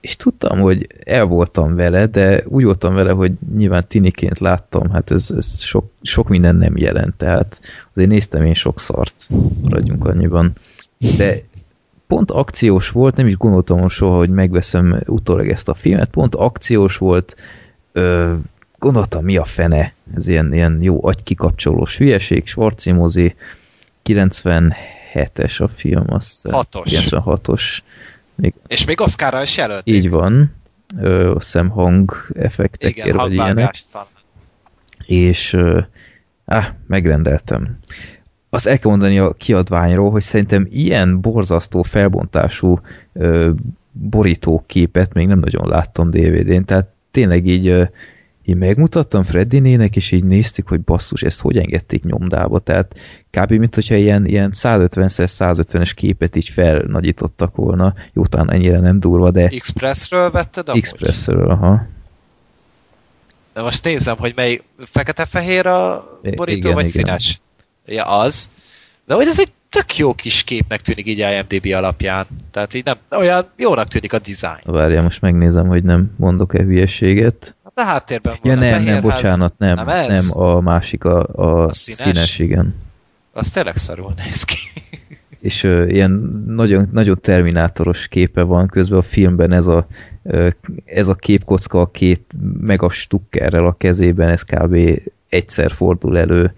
és 0.00 0.16
tudtam, 0.16 0.60
hogy 0.60 0.86
el 1.04 1.24
voltam 1.24 1.74
vele, 1.74 2.06
de 2.06 2.42
úgy 2.46 2.64
voltam 2.64 2.94
vele, 2.94 3.12
hogy 3.12 3.32
nyilván 3.56 3.86
tiniként 3.88 4.38
láttam, 4.38 4.90
hát 4.90 5.10
ez, 5.10 5.30
ez 5.36 5.60
sok, 5.60 5.90
sok 6.02 6.28
minden 6.28 6.56
nem 6.56 6.76
jelent, 6.76 7.14
tehát 7.14 7.60
azért 7.92 8.08
néztem 8.08 8.44
én 8.44 8.54
sok 8.54 8.80
szart, 8.80 9.14
maradjunk 9.62 10.04
annyiban. 10.04 10.52
De 11.16 11.36
pont 12.06 12.30
akciós 12.30 12.90
volt, 12.90 13.16
nem 13.16 13.26
is 13.26 13.36
gondoltam 13.36 13.88
soha, 13.88 14.16
hogy 14.16 14.30
megveszem 14.30 15.00
utólag 15.06 15.48
ezt 15.48 15.68
a 15.68 15.74
filmet, 15.74 16.10
pont 16.10 16.34
akciós 16.34 16.96
volt, 16.96 17.36
ö, 17.92 18.34
gondoltam, 18.78 19.24
mi 19.24 19.36
a 19.36 19.44
fene, 19.44 19.94
ez 20.14 20.28
ilyen, 20.28 20.52
ilyen 20.52 20.78
jó 20.82 21.04
agykikapcsolós 21.04 21.96
hülyeség, 21.96 22.46
Schwarzi 22.46 22.92
mozi, 22.92 23.34
97-es 24.04 25.62
a 25.62 25.68
film, 25.68 26.04
azt 26.06 26.30
hiszem. 26.30 26.52
Hatos. 26.52 26.90
96-os. 26.90 27.78
Még 28.40 28.54
És 28.66 28.84
még 28.84 29.00
Oscarra 29.00 29.42
is 29.42 29.56
jelölték. 29.56 29.94
így 29.94 30.10
van, 30.10 30.54
ö, 30.96 31.34
azt 31.34 31.44
hiszem 31.44 31.68
hang 31.68 32.12
effektekért, 32.34 33.06
Igen, 33.06 33.16
vagy 33.16 33.32
ilyenek 33.32 33.74
és 35.06 35.52
uh, 35.52 35.84
áh, 36.44 36.66
megrendeltem. 36.86 37.78
Azt 38.50 38.66
el 38.66 38.78
kell 38.78 38.90
mondani 38.90 39.18
a 39.18 39.32
kiadványról, 39.32 40.10
hogy 40.10 40.22
szerintem 40.22 40.66
ilyen 40.70 41.20
borzasztó 41.20 41.82
felbontású 41.82 42.80
uh, 43.12 43.48
borítóképet 43.92 45.12
még 45.12 45.26
nem 45.26 45.38
nagyon 45.38 45.68
láttam 45.68 46.10
DVD-n, 46.10 46.64
tehát 46.64 46.88
tényleg 47.10 47.46
így, 47.46 47.68
uh, 47.68 47.88
így 48.48 48.56
megmutattam 48.56 49.22
Freddinének, 49.22 49.96
és 49.96 50.10
így 50.10 50.24
néztük, 50.24 50.68
hogy 50.68 50.80
basszus, 50.80 51.22
ezt 51.22 51.40
hogy 51.40 51.58
engedték 51.58 52.04
nyomdába, 52.04 52.58
tehát 52.58 52.98
kb. 53.30 53.50
mint 53.50 53.74
hogyha 53.74 53.94
ilyen, 53.94 54.26
ilyen 54.26 54.50
150x150-es 54.54 55.92
képet 55.94 56.36
így 56.36 56.48
felnagyítottak 56.48 57.56
volna, 57.56 57.94
jó, 58.12 58.26
talán 58.26 58.52
ennyire 58.52 58.80
nem 58.80 59.00
durva, 59.00 59.30
de 59.30 59.46
Expressről 59.46 60.30
vetted 60.30 60.68
amúgy? 60.68 60.80
Expressről, 60.80 61.50
aha. 61.50 61.86
De 63.52 63.62
most 63.62 63.84
nézem, 63.84 64.16
hogy 64.16 64.32
mely 64.36 64.60
fekete-fehér 64.78 65.66
a 65.66 66.08
borító, 66.36 66.58
igen, 66.58 66.74
vagy 66.74 66.86
igen. 66.86 67.04
színes? 67.04 67.40
Ja, 67.86 68.04
az. 68.04 68.50
De 69.06 69.14
hogy 69.14 69.26
ez 69.26 69.40
egy 69.40 69.52
tök 69.68 69.96
jó 69.96 70.14
kis 70.14 70.44
képnek 70.44 70.80
tűnik 70.80 71.06
így 71.06 71.18
IMDB 71.18 71.72
alapján. 71.74 72.26
Tehát 72.50 72.74
így 72.74 72.84
nem, 72.84 72.96
olyan 73.10 73.46
jónak 73.56 73.88
tűnik 73.88 74.12
a 74.12 74.18
design. 74.18 74.60
Várjál, 74.64 75.02
most 75.02 75.20
megnézem, 75.20 75.66
hogy 75.66 75.84
nem 75.84 76.10
mondok-e 76.16 76.62
hülyeséget. 76.62 77.54
A 77.78 77.82
háttérben 77.84 78.34
Ja 78.42 78.54
van 78.54 78.58
a 78.58 78.60
nem, 78.60 78.70
nem, 78.70 78.78
fehérház. 78.80 79.02
bocsánat, 79.02 79.54
nem, 79.58 79.74
Nem 79.74 79.86
nem, 79.86 80.10
ez? 80.10 80.36
a 80.36 80.60
másik, 80.60 81.04
a, 81.04 81.26
a, 81.32 81.62
A 81.66 81.72
színes? 81.72 82.00
színes, 82.00 82.38
igen. 82.38 82.74
Az 83.32 83.50
tényleg 83.50 83.76
szarul 83.76 84.12
néz 84.24 84.42
ki. 84.42 84.56
és 85.40 85.64
ö, 85.64 85.86
ilyen 85.86 86.10
nagyon, 86.46 86.88
nagyon 86.92 87.18
terminátoros 87.20 88.08
képe 88.08 88.42
van, 88.42 88.66
közben 88.66 88.98
a 88.98 89.02
filmben 89.02 89.52
ez 89.52 89.66
a, 89.66 89.86
ö, 90.22 90.48
ez 90.84 91.08
a 91.08 91.14
képkocka 91.14 91.80
a 91.80 91.90
két 91.90 92.34
mega 92.60 92.90
stukkerrel 92.90 93.66
a 93.66 93.72
kezében, 93.72 94.28
ez 94.28 94.42
kb. 94.42 95.00
egyszer 95.28 95.70
fordul 95.70 96.18
elő 96.18 96.52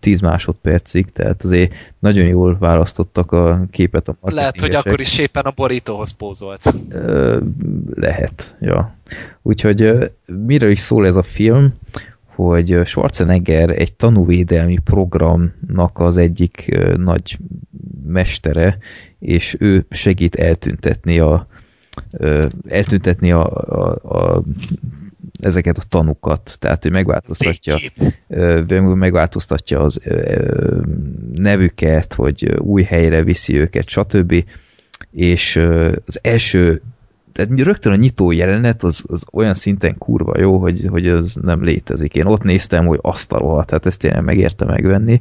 10 0.00 0.20
másodpercig, 0.20 1.10
tehát 1.10 1.44
azért 1.44 1.74
nagyon 1.98 2.26
jól 2.26 2.56
választottak 2.58 3.32
a 3.32 3.66
képet 3.70 4.08
a 4.08 4.16
Lehet, 4.20 4.60
hogy 4.60 4.74
akkor 4.74 5.00
is 5.00 5.18
éppen 5.18 5.44
a 5.44 5.52
borítóhoz 5.56 6.10
pózolt. 6.10 6.74
Lehet, 7.94 8.56
ja. 8.60 8.96
Úgyhogy 9.42 10.10
miről 10.26 10.70
is 10.70 10.80
szól 10.80 11.06
ez 11.06 11.16
a 11.16 11.22
film, 11.22 11.74
hogy 12.34 12.80
Schwarzenegger 12.84 13.70
egy 13.70 13.94
tanúvédelmi 13.94 14.78
programnak 14.84 15.98
az 15.98 16.16
egyik 16.16 16.78
nagy 16.96 17.38
mestere, 18.06 18.78
és 19.18 19.56
ő 19.58 19.86
segít 19.90 20.34
eltüntetni 20.34 21.18
a 21.18 21.46
eltüntetni 22.68 23.32
a, 23.32 23.46
a, 23.50 23.96
a 24.02 24.42
ezeket 25.40 25.78
a 25.78 25.82
tanukat, 25.88 26.56
tehát 26.58 26.84
ő 26.84 26.90
megváltoztatja 26.90 27.76
megváltoztatja 28.94 29.80
az 29.80 30.00
nevüket, 31.32 32.14
hogy 32.14 32.54
új 32.58 32.82
helyre 32.82 33.22
viszi 33.22 33.58
őket, 33.58 33.88
stb. 33.88 34.44
És 35.12 35.56
az 36.06 36.18
első, 36.22 36.82
tehát 37.32 37.60
rögtön 37.60 37.92
a 37.92 37.96
nyitó 37.96 38.30
jelenet 38.30 38.82
az, 38.82 39.04
az 39.06 39.24
olyan 39.32 39.54
szinten 39.54 39.98
kurva 39.98 40.38
jó, 40.38 40.58
hogy, 40.58 40.86
hogy 40.88 41.08
az 41.08 41.34
nem 41.42 41.64
létezik. 41.64 42.14
Én 42.14 42.26
ott 42.26 42.42
néztem, 42.42 42.86
hogy 42.86 42.98
azt 43.02 43.32
a 43.32 43.38
rohadt, 43.38 43.66
tehát 43.66 43.86
ezt 43.86 43.98
tényleg 43.98 44.22
megérte 44.22 44.64
megvenni, 44.64 45.20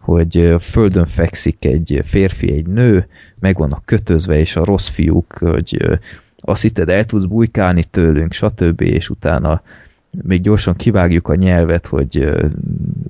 hogy 0.00 0.54
földön 0.60 1.06
fekszik 1.06 1.64
egy 1.64 2.00
férfi, 2.04 2.52
egy 2.52 2.66
nő, 2.66 3.06
meg 3.38 3.58
vannak 3.58 3.84
kötözve, 3.84 4.38
és 4.38 4.56
a 4.56 4.64
rossz 4.64 4.88
fiúk, 4.88 5.38
hogy 5.38 6.00
azt 6.40 6.62
hitted 6.62 6.88
el 6.88 7.04
tudsz 7.04 7.24
bujkálni 7.24 7.84
tőlünk, 7.84 8.32
stb. 8.32 8.80
és 8.80 9.10
utána 9.10 9.62
még 10.22 10.40
gyorsan 10.40 10.74
kivágjuk 10.74 11.28
a 11.28 11.34
nyelvet, 11.34 11.86
hogy 11.86 12.30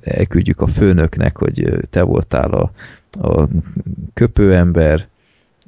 elküldjük 0.01 0.61
a 0.61 0.67
főnöknek, 0.67 1.37
hogy 1.37 1.79
te 1.89 2.01
voltál 2.01 2.51
a, 2.51 2.71
a 3.27 3.47
köpőember, 4.13 5.07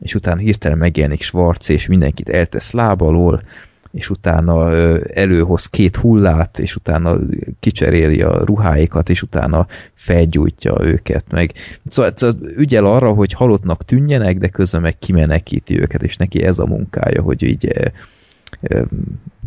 és 0.01 0.15
utána 0.15 0.39
hirtelen 0.39 0.77
megjelenik 0.77 1.21
Schwarz, 1.21 1.69
és 1.69 1.87
mindenkit 1.87 2.29
eltesz 2.29 2.71
lábalól, 2.71 3.43
és 3.93 4.09
utána 4.09 4.75
előhoz 5.07 5.65
két 5.65 5.95
hullát, 5.95 6.59
és 6.59 6.75
utána 6.75 7.17
kicseréli 7.59 8.21
a 8.21 8.43
ruháikat, 8.45 9.09
és 9.09 9.21
utána 9.21 9.67
felgyújtja 9.93 10.75
őket, 10.81 11.25
meg 11.29 11.53
szóval, 11.89 12.11
szóval 12.15 12.49
ügyel 12.55 12.85
arra, 12.85 13.13
hogy 13.13 13.33
halottnak 13.33 13.85
tűnjenek, 13.85 14.37
de 14.37 14.47
közben 14.47 14.81
meg 14.81 14.99
kimenekíti 14.99 15.81
őket, 15.81 16.03
és 16.03 16.17
neki 16.17 16.43
ez 16.43 16.59
a 16.59 16.65
munkája, 16.65 17.21
hogy 17.21 17.43
így 17.43 17.91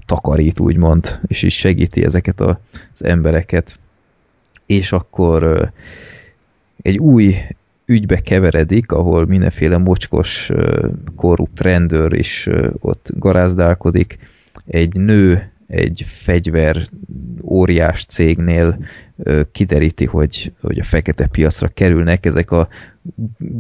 takarít, 0.06 0.60
úgymond, 0.60 1.20
és 1.27 1.43
is 1.43 1.56
segíti 1.59 2.05
ezeket 2.05 2.40
az 2.40 3.05
embereket. 3.05 3.78
És 4.66 4.93
akkor 4.93 5.70
egy 6.82 6.98
új 6.98 7.35
ügybe 7.86 8.20
keveredik, 8.20 8.93
ahol 8.93 9.27
mindenféle 9.27 9.77
mocskos, 9.77 10.51
korrupt 11.16 11.60
rendőr 11.60 12.12
is 12.12 12.48
ott 12.81 13.10
garázdálkodik. 13.14 14.18
Egy 14.67 14.97
nő 14.97 15.51
egy 15.67 16.03
fegyver 16.07 16.89
óriás 17.43 18.05
cégnél 18.05 18.79
kideríti, 19.53 20.05
hogy, 20.05 20.53
hogy 20.61 20.79
a 20.79 20.83
fekete 20.83 21.27
piacra 21.27 21.69
kerülnek 21.69 22.27
ezek 22.27 22.51
a 22.51 22.69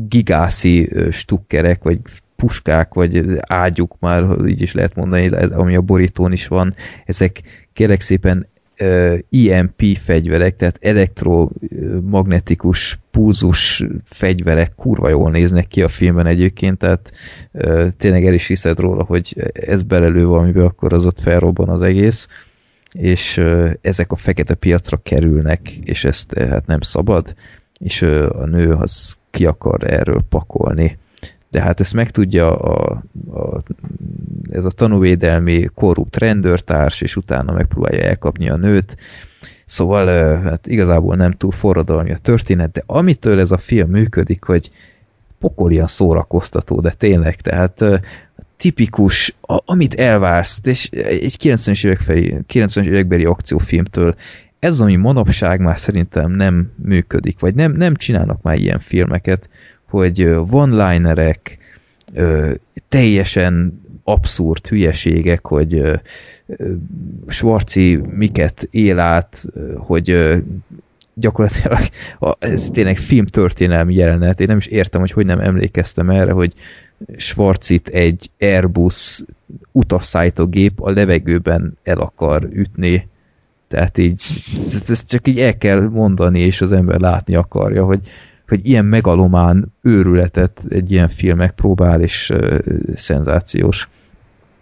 gigászi 0.08 0.90
stukkerek, 1.10 1.82
vagy 1.82 2.00
puskák, 2.36 2.94
vagy 2.94 3.38
ágyuk 3.40 3.96
már, 4.00 4.46
így 4.46 4.62
is 4.62 4.74
lehet 4.74 4.94
mondani, 4.94 5.28
ami 5.28 5.76
a 5.76 5.80
borítón 5.80 6.32
is 6.32 6.46
van. 6.46 6.74
Ezek 7.04 7.40
kérlek 7.72 8.00
szépen 8.00 8.46
EMP 9.30 9.96
fegyverek, 9.98 10.56
tehát 10.56 10.78
elektromagnetikus 10.80 12.98
pulzus 13.10 13.84
fegyverek 14.04 14.74
kurva 14.74 15.08
jól 15.08 15.30
néznek 15.30 15.66
ki 15.66 15.82
a 15.82 15.88
filmben 15.88 16.26
egyébként, 16.26 16.78
tehát 16.78 17.12
tényleg 17.96 18.26
el 18.26 18.34
is 18.34 18.46
hiszed 18.46 18.78
róla, 18.78 19.02
hogy 19.02 19.50
ez 19.52 19.82
belelő 19.82 20.26
valamibe, 20.26 20.64
akkor 20.64 20.92
az 20.92 21.06
ott 21.06 21.20
felrobban 21.20 21.68
az 21.68 21.82
egész, 21.82 22.28
és 22.92 23.42
ezek 23.80 24.12
a 24.12 24.16
fekete 24.16 24.54
piacra 24.54 24.96
kerülnek, 24.96 25.70
és 25.70 26.04
ezt 26.04 26.38
hát 26.38 26.66
nem 26.66 26.80
szabad, 26.80 27.34
és 27.78 28.02
a 28.02 28.46
nő 28.46 28.72
az 28.72 29.16
ki 29.30 29.46
akar 29.46 29.92
erről 29.92 30.24
pakolni. 30.28 30.98
De 31.56 31.62
hát 31.62 31.80
ezt 31.80 31.94
megtudja 31.94 32.56
a, 32.56 33.02
a, 33.30 33.62
ez 34.50 34.64
a 34.64 34.70
tanúvédelmi 34.70 35.68
korrupt 35.74 36.16
rendőrtárs, 36.16 37.00
és 37.00 37.16
utána 37.16 37.52
megpróbálja 37.52 38.02
elkapni 38.02 38.48
a 38.48 38.56
nőt. 38.56 38.96
Szóval 39.64 40.36
hát 40.42 40.66
igazából 40.66 41.16
nem 41.16 41.32
túl 41.32 41.50
forradalmi 41.50 42.12
a 42.12 42.18
történet, 42.18 42.72
de 42.72 42.82
amitől 42.86 43.40
ez 43.40 43.50
a 43.50 43.56
film 43.56 43.90
működik, 43.90 44.44
hogy 44.44 44.70
pokolian 45.38 45.86
szórakoztató, 45.86 46.80
de 46.80 46.90
tényleg, 46.90 47.40
tehát 47.40 47.84
tipikus, 48.56 49.36
amit 49.64 49.94
elvársz, 49.94 50.60
és 50.64 50.90
egy 50.90 51.36
90-es 51.42 51.84
évek 51.84 52.00
felé, 52.00 52.38
90-es 52.52 52.86
évekbeli 52.86 53.24
akciófilmtől, 53.24 54.14
ez, 54.58 54.80
ami 54.80 54.96
manapság 54.96 55.60
már 55.60 55.78
szerintem 55.78 56.30
nem 56.30 56.72
működik, 56.82 57.40
vagy 57.40 57.54
nem, 57.54 57.72
nem 57.72 57.94
csinálnak 57.94 58.42
már 58.42 58.58
ilyen 58.58 58.78
filmeket, 58.78 59.48
hogy 59.88 60.22
one-linerek, 60.50 61.58
teljesen 62.88 63.80
abszurd 64.04 64.66
hülyeségek, 64.66 65.46
hogy 65.46 65.82
Schwarzi 67.26 67.96
miket 67.96 68.68
él 68.70 68.98
át, 68.98 69.44
hogy 69.76 70.34
gyakorlatilag 71.14 71.78
ez 72.38 72.70
tényleg 72.70 72.96
filmtörténelmi 72.96 73.94
jelenet. 73.94 74.40
Én 74.40 74.46
nem 74.46 74.56
is 74.56 74.66
értem, 74.66 75.00
hogy 75.00 75.10
hogy 75.10 75.26
nem 75.26 75.40
emlékeztem 75.40 76.10
erre, 76.10 76.32
hogy 76.32 76.52
Schwarzit 77.16 77.88
egy 77.88 78.30
Airbus 78.40 79.24
utasszállítógép 79.72 80.80
a 80.80 80.90
levegőben 80.90 81.78
el 81.82 81.98
akar 81.98 82.48
ütni. 82.52 83.08
Tehát 83.68 83.98
így, 83.98 84.22
ezt 84.88 85.08
csak 85.08 85.28
így 85.28 85.40
el 85.40 85.56
kell 85.56 85.80
mondani, 85.88 86.40
és 86.40 86.60
az 86.60 86.72
ember 86.72 87.00
látni 87.00 87.34
akarja, 87.34 87.84
hogy, 87.84 88.00
hogy 88.48 88.66
ilyen 88.68 88.84
megalomán 88.84 89.74
őrületet 89.82 90.64
egy 90.68 90.92
ilyen 90.92 91.08
film 91.08 91.36
megpróbál, 91.36 92.00
és 92.00 92.30
uh, 92.30 92.58
szenzációs. 92.94 93.88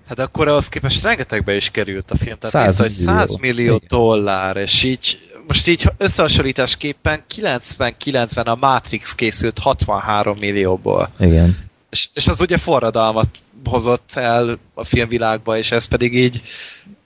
Hát 0.08 0.18
akkor 0.18 0.48
ahhoz 0.48 0.68
képest 0.68 1.02
rengetegbe 1.02 1.54
is 1.54 1.70
került 1.70 2.10
a 2.10 2.16
film. 2.16 2.36
Tehát 2.38 2.74
100 2.74 2.92
100 2.92 3.06
millió, 3.06 3.18
100 3.18 3.36
millió. 3.36 3.74
Igen. 3.74 3.88
dollár, 3.88 4.56
és 4.56 4.82
így 4.82 5.18
most 5.46 5.68
így 5.68 5.90
összehasonlításképpen 5.96 7.20
99-ben 7.36 8.46
a 8.46 8.54
Matrix 8.54 9.14
készült 9.14 9.58
63 9.58 10.36
millióból. 10.38 11.10
Igen. 11.18 11.58
És, 11.90 12.08
és 12.14 12.28
az 12.28 12.40
ugye 12.40 12.58
forradalmat 12.58 13.28
hozott 13.64 14.12
el 14.14 14.58
a 14.74 14.84
filmvilágba, 14.84 15.58
és 15.58 15.72
ez 15.72 15.84
pedig 15.84 16.14
így, 16.14 16.42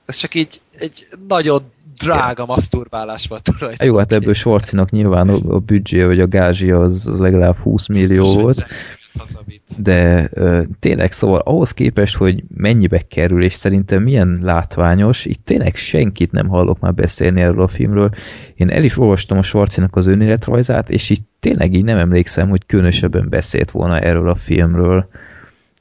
ez 0.06 0.16
csak 0.16 0.34
így 0.34 0.60
egy 0.78 1.06
nagyon 1.28 1.72
drága 1.98 2.46
maszturbálás 2.46 3.26
volt 3.26 3.42
tulajdonképpen. 3.42 3.86
Jó, 3.86 3.96
hát 3.96 4.12
ebből 4.12 4.34
Schwarzinak 4.34 4.90
nyilván 4.90 5.28
a, 5.28 5.36
a 5.48 5.58
büdzsé, 5.58 6.04
vagy 6.04 6.20
a 6.20 6.26
gázsia 6.26 6.80
az, 6.80 7.06
az 7.06 7.18
legalább 7.18 7.56
20 7.56 7.86
millió 7.86 8.22
Biztos, 8.22 8.34
volt. 8.34 8.64
de 9.78 10.28
ö, 10.32 10.62
tényleg 10.78 11.12
szóval 11.12 11.38
ahhoz 11.38 11.72
képest, 11.72 12.16
hogy 12.16 12.44
mennyibe 12.54 13.02
kerül, 13.08 13.42
és 13.42 13.52
szerintem 13.52 14.02
milyen 14.02 14.38
látványos, 14.42 15.24
itt 15.24 15.44
tényleg 15.44 15.76
senkit 15.76 16.32
nem 16.32 16.48
hallok 16.48 16.80
már 16.80 16.94
beszélni 16.94 17.40
erről 17.40 17.62
a 17.62 17.68
filmről. 17.68 18.10
Én 18.54 18.70
el 18.70 18.84
is 18.84 18.98
olvastam 18.98 19.38
a 19.38 19.42
Schwarzinak 19.42 19.96
az 19.96 20.06
önéletrajzát, 20.06 20.90
és 20.90 21.10
itt 21.10 21.28
tényleg 21.40 21.74
így 21.74 21.84
nem 21.84 21.98
emlékszem, 21.98 22.48
hogy 22.48 22.66
különösebben 22.66 23.28
beszélt 23.28 23.70
volna 23.70 24.00
erről 24.00 24.28
a 24.28 24.34
filmről, 24.34 25.08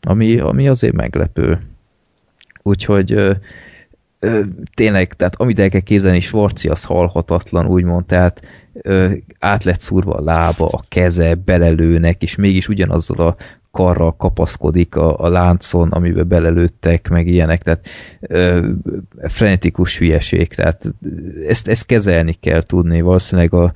ami, 0.01 0.39
ami 0.39 0.67
azért 0.67 0.93
meglepő. 0.93 1.59
Úgyhogy 2.61 3.11
ö, 3.11 3.31
ö, 4.19 4.43
tényleg, 4.73 5.13
tehát 5.13 5.35
amit 5.35 5.59
el 5.59 5.69
kell 5.69 5.79
képzelni, 5.79 6.19
Schwarzi 6.19 6.69
az 6.69 6.83
halhatatlan, 6.83 7.65
úgymond, 7.67 8.05
tehát 8.05 8.41
ö, 8.73 9.11
át 9.39 9.63
lett 9.63 9.79
szúrva 9.79 10.13
a 10.13 10.23
lába, 10.23 10.67
a 10.67 10.83
keze, 10.89 11.35
belelőnek, 11.35 12.23
és 12.23 12.35
mégis 12.35 12.67
ugyanazzal 12.67 13.27
a 13.27 13.35
karral 13.71 14.15
kapaszkodik 14.15 14.95
a, 14.95 15.19
a 15.19 15.29
láncon, 15.29 15.89
amiben 15.89 16.27
belelőttek, 16.27 17.09
meg 17.09 17.27
ilyenek, 17.27 17.63
tehát 17.63 17.87
ö, 18.19 18.69
frenetikus 19.27 19.97
hülyeség, 19.97 20.47
tehát 20.47 20.83
ezt, 21.47 21.67
ezt 21.67 21.85
kezelni 21.85 22.33
kell 22.33 22.61
tudni, 22.61 23.01
valószínűleg 23.01 23.53
a 23.53 23.73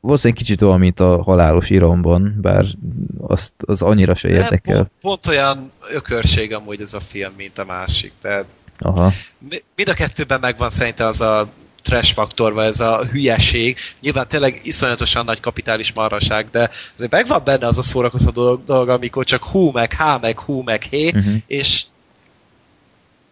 valószínűleg 0.00 0.42
kicsit 0.42 0.62
olyan, 0.62 0.78
mint 0.78 1.00
a 1.00 1.22
halálos 1.22 1.70
iramban, 1.70 2.38
bár 2.40 2.64
azt, 3.18 3.52
az 3.66 3.82
annyira 3.82 4.14
se 4.14 4.28
érdekel. 4.28 4.76
Pont, 4.76 4.90
pont 5.00 5.26
olyan 5.26 5.70
ökörség 5.92 6.54
amúgy 6.54 6.80
ez 6.80 6.94
a 6.94 7.00
film, 7.00 7.32
mint 7.36 7.58
a 7.58 7.64
másik. 7.64 8.12
Tehát 8.20 8.46
Aha. 8.80 9.12
mi- 9.48 9.62
mind 9.76 9.88
a 9.88 9.94
kettőben 9.94 10.40
megvan 10.40 10.70
szerintem 10.70 11.06
az 11.06 11.20
a 11.20 11.48
trash 11.82 12.12
faktor, 12.14 12.52
vagy 12.52 12.66
ez 12.66 12.80
a 12.80 13.04
hülyeség. 13.04 13.78
Nyilván 14.00 14.28
tényleg 14.28 14.60
iszonyatosan 14.62 15.24
nagy 15.24 15.40
kapitális 15.40 15.92
marraság, 15.92 16.48
de 16.50 16.70
azért 16.94 17.10
megvan 17.10 17.44
benne 17.44 17.66
az 17.66 17.78
a 17.78 17.82
szórakoztató 17.82 18.42
dolog, 18.42 18.64
dolog 18.64 18.88
amikor 18.88 19.24
csak 19.24 19.44
hú 19.44 19.70
meg, 19.70 19.92
há 19.92 20.16
meg, 20.16 20.38
hú 20.38 20.62
meg, 20.62 20.82
hé, 20.82 21.06
Uh-huh. 21.08 21.34
és 21.46 21.82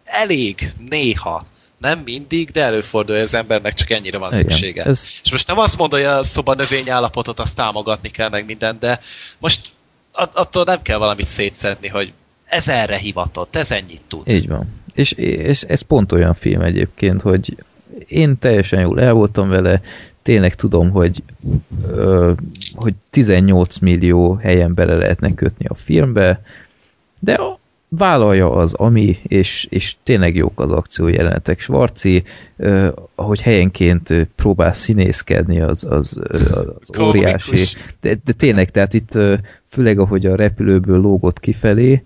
elég 0.03 0.73
néha. 0.89 1.43
Nem 1.77 1.99
mindig, 1.99 2.51
de 2.51 2.63
előfordul, 2.63 3.15
hogy 3.15 3.23
az 3.23 3.33
embernek 3.33 3.73
csak 3.73 3.89
ennyire 3.89 4.17
van 4.17 4.31
szüksége. 4.31 4.83
Ez, 4.83 5.07
És 5.23 5.31
most 5.31 5.47
nem 5.47 5.57
azt 5.57 5.77
mondom, 5.77 5.99
hogy 5.99 6.07
a 6.09 6.23
szoba 6.23 6.53
növényállapotot 6.53 7.39
azt 7.39 7.55
támogatni 7.55 8.09
kell, 8.09 8.29
meg 8.29 8.45
minden, 8.45 8.77
de 8.79 8.99
most 9.37 9.61
at- 10.11 10.35
attól 10.35 10.63
nem 10.63 10.81
kell 10.81 10.97
valamit 10.97 11.27
szétszedni, 11.27 11.87
hogy 11.87 12.13
ez 12.45 12.67
erre 12.67 12.97
hivatott, 12.97 13.55
ez 13.55 13.71
ennyit 13.71 14.01
tud. 14.07 14.31
Így 14.31 14.47
van. 14.47 14.78
És, 14.93 15.11
és 15.11 15.63
ez 15.63 15.81
pont 15.81 16.11
olyan 16.11 16.33
film 16.33 16.61
egyébként, 16.61 17.21
hogy 17.21 17.55
én 18.07 18.37
teljesen 18.39 18.81
jól 18.81 19.01
el 19.01 19.13
voltam 19.13 19.49
vele, 19.49 19.81
tényleg 20.21 20.55
tudom, 20.55 20.89
hogy, 20.89 21.23
ö, 21.87 22.31
hogy 22.75 22.93
18 23.09 23.77
millió 23.77 24.33
helyen 24.33 24.73
bele 24.73 24.95
lehetne 24.95 25.33
kötni 25.33 25.65
a 25.65 25.73
filmbe, 25.73 26.41
de 27.19 27.33
a, 27.33 27.59
vállalja 27.89 28.51
az 28.51 28.73
ami, 28.73 29.17
és, 29.23 29.67
és 29.69 29.95
tényleg 30.03 30.35
jók 30.35 30.59
az 30.59 30.71
akciójelenetek. 30.71 31.59
Svarci, 31.59 32.23
ö, 32.57 32.87
ahogy 33.15 33.41
helyenként 33.41 34.27
próbál 34.35 34.73
színészkedni, 34.73 35.59
az, 35.59 35.83
az, 35.83 36.21
az 36.79 36.99
óriási. 36.99 37.77
De, 38.01 38.17
de 38.25 38.31
tényleg, 38.31 38.69
tehát 38.69 38.93
itt 38.93 39.17
főleg 39.67 39.99
ahogy 39.99 40.25
a 40.25 40.35
repülőből 40.35 41.01
lógott 41.01 41.39
kifelé, 41.39 42.03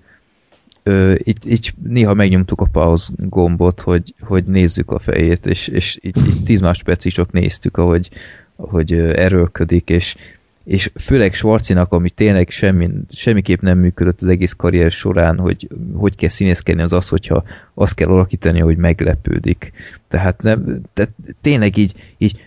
ö, 0.83 1.13
itt, 1.17 1.45
így 1.45 1.73
néha 1.83 2.13
megnyomtuk 2.13 2.61
a 2.61 2.67
pause 2.71 3.11
gombot, 3.17 3.81
hogy, 3.81 4.13
hogy 4.19 4.43
nézzük 4.45 4.91
a 4.91 4.99
fejét, 4.99 5.45
és, 5.45 5.67
és 5.67 5.99
így, 6.01 6.17
így 6.27 6.43
10 6.43 6.61
másodpercig 6.61 7.11
csak 7.11 7.31
néztük, 7.31 7.77
ahogy, 7.77 8.09
ahogy 8.55 8.93
erőlködik, 8.93 9.89
és, 9.89 10.15
és 10.63 10.91
főleg 10.99 11.33
Schwarzinak, 11.33 11.91
ami 11.91 12.09
tényleg 12.09 12.49
semmi, 12.49 12.89
semmiképp 13.09 13.61
nem 13.61 13.77
működött 13.77 14.21
az 14.21 14.27
egész 14.27 14.53
karrier 14.53 14.91
során, 14.91 15.39
hogy 15.39 15.67
hogy 15.93 16.15
kell 16.15 16.29
színészkedni, 16.29 16.81
az 16.81 16.93
az, 16.93 17.07
hogyha 17.07 17.43
azt 17.73 17.93
kell 17.93 18.09
alakítani, 18.09 18.59
hogy 18.59 18.77
meglepődik. 18.77 19.71
Tehát, 20.07 20.41
nem, 20.41 20.81
tehát 20.93 21.11
tényleg 21.41 21.77
így, 21.77 21.93
így 22.17 22.41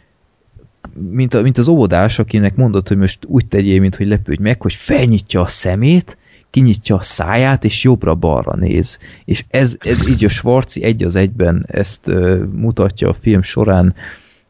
mint, 1.10 1.34
a, 1.34 1.42
mint 1.42 1.58
az 1.58 1.68
óvodás, 1.68 2.18
akinek 2.18 2.56
mondott, 2.56 2.88
hogy 2.88 2.96
most 2.96 3.18
úgy 3.26 3.46
tegyél, 3.46 3.80
mint 3.80 3.96
hogy 3.96 4.06
lepődj 4.06 4.42
meg, 4.42 4.62
hogy 4.62 4.74
felnyitja 4.74 5.40
a 5.40 5.46
szemét, 5.46 6.16
kinyitja 6.50 6.96
a 6.96 7.02
száját, 7.02 7.64
és 7.64 7.82
jobbra-balra 7.82 8.56
néz. 8.56 8.98
És 9.24 9.44
ez, 9.50 9.76
ez 9.80 10.08
így 10.08 10.24
a 10.24 10.28
Schwarzi 10.28 10.82
egy 10.82 11.02
az 11.02 11.14
egyben 11.14 11.64
ezt 11.68 12.08
uh, 12.08 12.44
mutatja 12.44 13.08
a 13.08 13.14
film 13.14 13.42
során, 13.42 13.94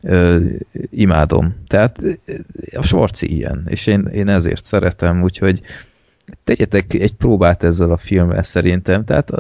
uh, 0.01 0.45
imádom. 0.91 1.55
Tehát 1.67 2.03
a 2.77 2.83
Schwarzi 2.83 3.33
ilyen, 3.33 3.67
és 3.69 3.87
én, 3.87 4.09
én 4.13 4.29
ezért 4.29 4.65
szeretem, 4.65 5.23
úgyhogy 5.23 5.63
tegyetek 6.45 6.95
egy 6.95 7.13
próbát 7.13 7.65
ezzel 7.65 7.91
a 7.91 7.97
filmmel 7.97 8.43
szerintem. 8.43 9.05
Tehát 9.05 9.33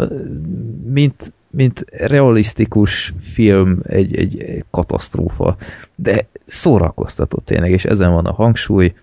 mint, 0.86 1.32
mint 1.50 1.84
realisztikus 1.90 3.12
film 3.18 3.80
egy, 3.82 4.16
egy, 4.16 4.64
katasztrófa, 4.70 5.56
de 5.94 6.26
szórakoztató 6.46 7.38
tényleg, 7.44 7.70
és 7.70 7.84
ezen 7.84 8.12
van 8.12 8.26
a 8.26 8.32
hangsúly, 8.32 8.94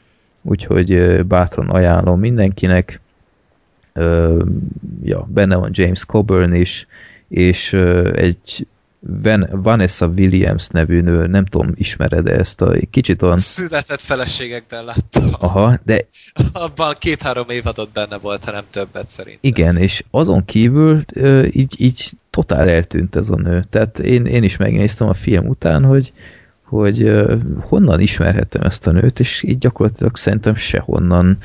úgyhogy 0.41 1.19
bátran 1.25 1.69
ajánlom 1.69 2.19
mindenkinek. 2.19 3.01
Ja, 5.03 5.27
benne 5.33 5.55
van 5.55 5.69
James 5.73 6.05
Coburn 6.05 6.53
is, 6.53 6.87
és 7.27 7.73
egy 8.13 8.67
Van, 9.05 9.49
Vanessa 9.51 10.07
Williams 10.07 10.67
nevű 10.67 11.01
nő, 11.01 11.27
nem 11.27 11.45
tudom, 11.45 11.71
ismered 11.75 12.27
-e 12.27 12.39
ezt 12.39 12.61
a 12.61 12.75
kicsit 12.91 13.21
olyan, 13.21 13.37
Született 13.37 13.99
feleségekben 13.99 14.85
láttam. 14.85 15.35
aha, 15.39 15.79
de 15.83 16.07
Abban 16.53 16.95
két-három 16.99 17.49
évadot 17.49 17.91
benne 17.91 18.17
volt, 18.17 18.43
ha 18.43 18.51
nem 18.51 18.63
többet 18.69 19.09
szerint. 19.09 19.37
Igen, 19.41 19.77
és 19.77 20.03
azon 20.11 20.45
kívül 20.45 21.03
így, 21.51 21.75
így 21.77 22.11
totál 22.29 22.69
eltűnt 22.69 23.15
ez 23.15 23.29
a 23.29 23.35
nő. 23.35 23.63
Tehát 23.69 23.99
én, 23.99 24.25
én 24.25 24.43
is 24.43 24.57
megnéztem 24.57 25.07
a 25.07 25.13
film 25.13 25.47
után, 25.47 25.83
hogy, 25.83 26.13
hogy 26.63 27.11
honnan 27.59 27.99
ismerhettem 27.99 28.61
ezt 28.61 28.87
a 28.87 28.91
nőt, 28.91 29.19
és 29.19 29.43
így 29.43 29.57
gyakorlatilag 29.57 30.17
szerintem 30.17 30.55
sehonnan 30.55 31.37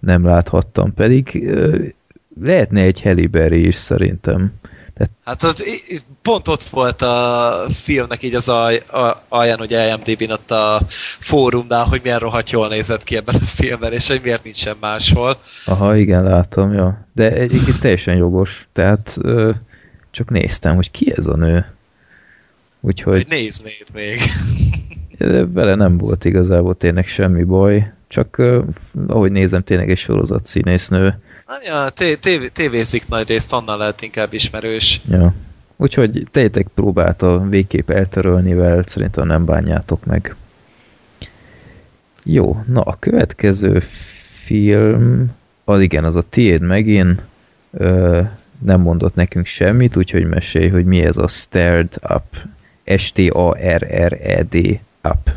nem 0.00 0.24
láthattam, 0.24 0.94
pedig 0.94 1.48
lehetne 2.40 2.80
egy 2.80 3.02
Halle 3.02 3.26
Berry 3.26 3.66
is 3.66 3.74
szerintem. 3.74 4.52
Tehát, 4.94 5.12
Hát 5.24 5.42
az 5.42 5.64
pont 6.22 6.48
ott 6.48 6.62
volt 6.62 7.02
a 7.02 7.64
filmnek 7.68 8.22
így 8.22 8.34
az 8.34 8.48
aj, 8.48 8.76
a, 8.76 9.22
alján, 9.28 9.58
hogy 9.58 9.70
IMDb-n 9.70 10.30
ott 10.30 10.50
a 10.50 10.82
fórumnál, 11.18 11.84
hogy 11.84 12.00
milyen 12.02 12.18
rohadt 12.18 12.50
jól 12.50 12.68
nézett 12.68 13.02
ki 13.02 13.16
ebben 13.16 13.34
a 13.34 13.44
filmben, 13.44 13.92
és 13.92 14.08
hogy 14.08 14.20
miért 14.22 14.44
nincsen 14.44 14.76
máshol. 14.80 15.40
aha, 15.64 15.96
igen, 15.96 16.24
látom, 16.24 16.72
ja. 16.72 17.06
De 17.14 17.32
egyébként 17.32 17.80
teljesen 17.80 18.16
jogos, 18.16 18.68
tehát 18.72 19.16
ö, 19.20 19.50
csak 20.10 20.30
néztem, 20.30 20.74
hogy 20.74 20.90
ki 20.90 21.12
ez 21.16 21.26
a 21.26 21.36
nő. 21.36 21.66
Úgyhogy... 22.80 23.14
Hogy 23.14 23.26
néznéd 23.28 23.86
még. 23.92 24.20
Vele 25.52 25.74
nem 25.74 25.96
volt 25.96 26.24
igazából 26.24 26.76
tényleg 26.76 27.06
semmi 27.06 27.42
baj, 27.44 27.92
csak 28.08 28.42
ahogy 29.06 29.32
nézem, 29.32 29.62
tényleg 29.62 29.90
egy 29.90 29.98
sorozat 29.98 30.46
színésznő. 30.46 31.18
Ja, 31.66 31.88
té- 31.88 32.20
tév- 32.20 32.52
tévézik 32.52 33.08
nagy 33.08 33.28
részt, 33.28 33.52
onnan 33.52 33.78
lehet 33.78 34.02
inkább 34.02 34.32
ismerős. 34.32 35.00
Ja. 35.10 35.34
Úgyhogy 35.76 36.26
tejtek 36.30 36.66
próbát 36.74 37.22
a 37.22 37.46
végképp 37.48 37.90
eltörölni 37.90 38.54
vele, 38.54 38.82
szerintem 38.86 39.26
nem 39.26 39.44
bánjátok 39.44 40.04
meg. 40.04 40.34
Jó, 42.24 42.62
na 42.66 42.80
a 42.80 42.96
következő 42.98 43.80
film, 44.44 45.30
az 45.64 45.80
igen, 45.80 46.04
az 46.04 46.14
a 46.16 46.22
tiéd 46.22 46.60
megint, 46.60 47.22
ö, 47.72 48.20
nem 48.58 48.80
mondott 48.80 49.14
nekünk 49.14 49.46
semmit, 49.46 49.96
úgyhogy 49.96 50.24
mesélj, 50.24 50.68
hogy 50.68 50.84
mi 50.84 51.00
ez 51.04 51.16
a 51.16 51.26
Stared 51.26 51.94
Up. 52.14 52.36
S-T-A-R-R-E-D 52.96 54.80
Up. 55.02 55.30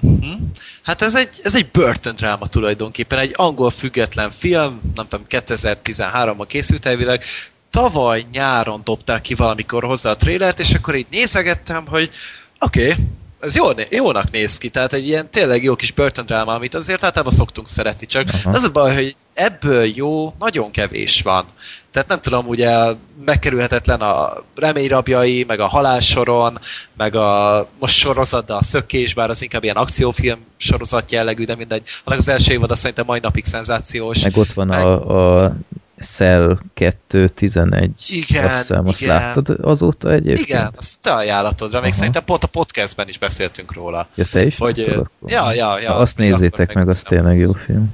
Uh-huh. 0.00 0.40
Hát 0.82 1.02
ez 1.02 1.14
egy, 1.14 1.40
ez 1.42 1.54
egy 1.54 1.70
Burton 1.70 2.14
dráma 2.14 2.46
tulajdonképpen, 2.46 3.18
egy 3.18 3.32
angol 3.36 3.70
független 3.70 4.30
film, 4.30 4.80
nem 4.94 5.08
tudom, 5.08 5.26
2013-ban 5.30 6.44
készült 6.48 6.86
elvileg, 6.86 7.24
tavaly 7.70 8.24
nyáron 8.32 8.80
dobták 8.84 9.22
ki 9.22 9.34
valamikor 9.34 9.84
hozzá 9.84 10.10
a 10.10 10.14
trailert, 10.14 10.60
és 10.60 10.74
akkor 10.74 10.94
így 10.94 11.06
nézegettem, 11.10 11.86
hogy 11.86 12.10
oké, 12.58 12.90
okay, 12.90 13.04
ez 13.40 13.54
jó, 13.54 13.66
jónak 13.90 14.30
néz 14.30 14.58
ki, 14.58 14.68
tehát 14.68 14.92
egy 14.92 15.06
ilyen 15.06 15.30
tényleg 15.30 15.62
jó 15.62 15.76
kis 15.76 15.92
Burton 15.92 16.26
dráma, 16.26 16.54
amit 16.54 16.74
azért 16.74 17.04
általában 17.04 17.34
szoktunk 17.34 17.68
szeretni, 17.68 18.06
csak 18.06 18.28
Aha. 18.32 18.50
az 18.50 18.64
a 18.64 18.70
baj, 18.70 18.94
hogy 18.94 19.16
ebből 19.34 19.84
jó, 19.84 20.34
nagyon 20.38 20.70
kevés 20.70 21.20
van. 21.22 21.46
Tehát 21.90 22.08
nem 22.08 22.20
tudom, 22.20 22.46
ugye 22.46 22.76
megkerülhetetlen 23.24 24.00
a 24.00 24.32
reményrabjai, 24.56 25.44
meg 25.48 25.60
a 25.60 25.66
halálsoron, 25.66 26.58
meg 26.96 27.14
a 27.14 27.68
most 27.78 27.94
sorozat, 27.96 28.46
de 28.46 28.54
a 28.54 28.62
szökés, 28.62 29.14
bár 29.14 29.30
az 29.30 29.42
inkább 29.42 29.64
ilyen 29.64 29.76
akciófilm 29.76 30.38
sorozat 30.56 31.10
jellegű, 31.12 31.44
de 31.44 31.54
mindegy. 31.56 31.82
Annak 32.04 32.18
az 32.18 32.28
első 32.28 32.52
évad 32.52 32.70
az 32.70 32.78
szerintem 32.78 33.04
mai 33.06 33.18
napig 33.22 33.44
szenzációs. 33.44 34.22
Meg 34.22 34.36
ott 34.36 34.52
van 34.52 34.70
a, 34.70 35.44
a 35.44 35.56
Cell 36.00 36.58
211, 36.74 37.90
Igen, 38.08 38.44
azt 38.44 38.56
hiszem, 38.56 38.86
azt 38.86 39.00
igen. 39.02 39.14
láttad 39.14 39.56
azóta 39.62 40.12
egyébként? 40.12 40.48
Igen, 40.48 40.70
azt 40.76 41.02
te 41.02 41.12
ajánlatodra, 41.12 41.78
még 41.80 41.88
Aha. 41.88 41.98
szerintem 41.98 42.24
pont 42.24 42.44
a 42.44 42.46
podcastben 42.46 43.08
is 43.08 43.18
beszéltünk 43.18 43.72
róla. 43.72 44.08
Ja, 44.14 44.24
te 44.24 44.46
is 44.46 44.56
Hogy, 44.58 44.76
láttad 44.76 44.94
akkor? 44.94 45.30
ja, 45.30 45.52
ja, 45.54 45.78
ja. 45.80 45.92
Ha 45.92 45.98
azt 45.98 46.16
nézzétek 46.16 46.74
meg, 46.74 46.88
az 46.88 46.94
megnéztem. 47.04 47.18
tényleg 47.18 47.38
jó 47.38 47.52
film. 47.52 47.92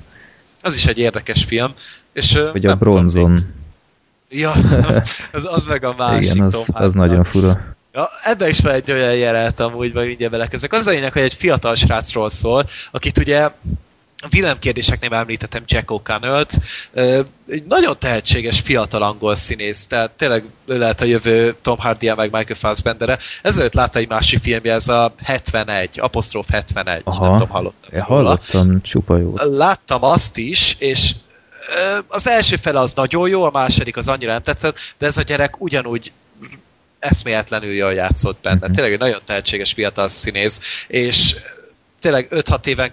Az 0.61 0.75
is 0.75 0.87
egy 0.87 0.99
érdekes 0.99 1.45
film. 1.45 1.73
És, 2.12 2.33
Hogy 2.33 2.66
a 2.66 2.77
tudom, 2.77 2.79
bronzon. 2.79 3.31
még- 3.31 3.43
Ja, 4.36 4.52
az, 5.32 5.48
az 5.51 5.65
meg 5.65 5.85
a 5.85 5.94
másik 5.97 6.35
Igen, 6.35 6.47
az, 6.47 6.52
Tom 6.52 6.65
az 6.73 6.94
nagyon 6.94 7.24
fura. 7.24 7.61
Ja, 7.93 8.09
ebben 8.23 8.48
is 8.48 8.61
van 8.61 8.73
egy 8.73 8.93
olyan 8.93 9.15
jelenet 9.15 9.61
amúgy, 9.61 9.93
vagy 9.93 10.06
mindjárt 10.06 10.32
belekezdek. 10.32 10.73
Az 10.73 10.86
a 10.86 10.90
lényeg, 10.90 11.12
hogy 11.12 11.23
egy 11.23 11.35
fiatal 11.35 11.74
srácról 11.74 12.31
szól, 12.31 12.69
akit 12.90 13.19
ugye 13.19 13.51
villámkérdéseknél 14.31 15.15
említettem 15.15 15.62
Jack 15.66 15.90
O'Connell-t, 15.90 16.52
Ö, 16.93 17.20
egy 17.48 17.65
nagyon 17.69 17.97
tehetséges 17.98 18.61
fiatal 18.61 19.02
angol 19.02 19.35
színész, 19.35 19.86
tehát 19.86 20.11
tényleg 20.11 20.44
ő 20.66 20.78
lehet 20.78 21.01
a 21.01 21.05
jövő 21.05 21.56
Tom 21.62 21.78
hardy 21.78 22.06
meg 22.06 22.31
Michael 22.31 22.55
Fassbender-e. 22.55 23.19
Ezelőtt 23.43 23.74
látta 23.74 23.98
egy 23.98 24.09
másik 24.09 24.43
filmje, 24.43 24.73
ez 24.73 24.89
a 24.89 25.15
71, 25.23 25.98
apostrof 26.01 26.51
71, 26.51 27.02
Aha. 27.05 27.24
nem 27.24 27.32
tudom, 27.32 27.48
hallottam. 27.48 27.90
Én 27.93 28.05
róla. 28.09 28.23
hallottam 28.23 28.82
csupa 28.82 29.16
jó. 29.16 29.35
Láttam 29.36 30.05
azt 30.05 30.39
is, 30.39 30.77
és 30.78 31.15
az 32.09 32.28
első 32.28 32.57
fele 32.57 32.81
az 32.81 32.93
nagyon 32.93 33.28
jó, 33.28 33.43
a 33.43 33.51
második 33.51 33.97
az 33.97 34.09
annyira 34.09 34.32
nem 34.32 34.43
tetszett, 34.43 34.78
de 34.99 35.07
ez 35.07 35.16
a 35.16 35.23
gyerek 35.23 35.61
ugyanúgy 35.61 36.12
eszméletlenül 36.99 37.73
jól 37.73 37.95
játszott 37.95 38.39
benne. 38.43 38.66
Mhm. 38.66 38.73
Tényleg 38.73 38.93
egy 38.93 38.99
nagyon 38.99 39.20
tehetséges 39.24 39.73
fiatal 39.73 40.09
színész, 40.09 40.85
és 40.89 41.36
tényleg 42.01 42.27
5-6 42.31 42.66
éven 42.66 42.93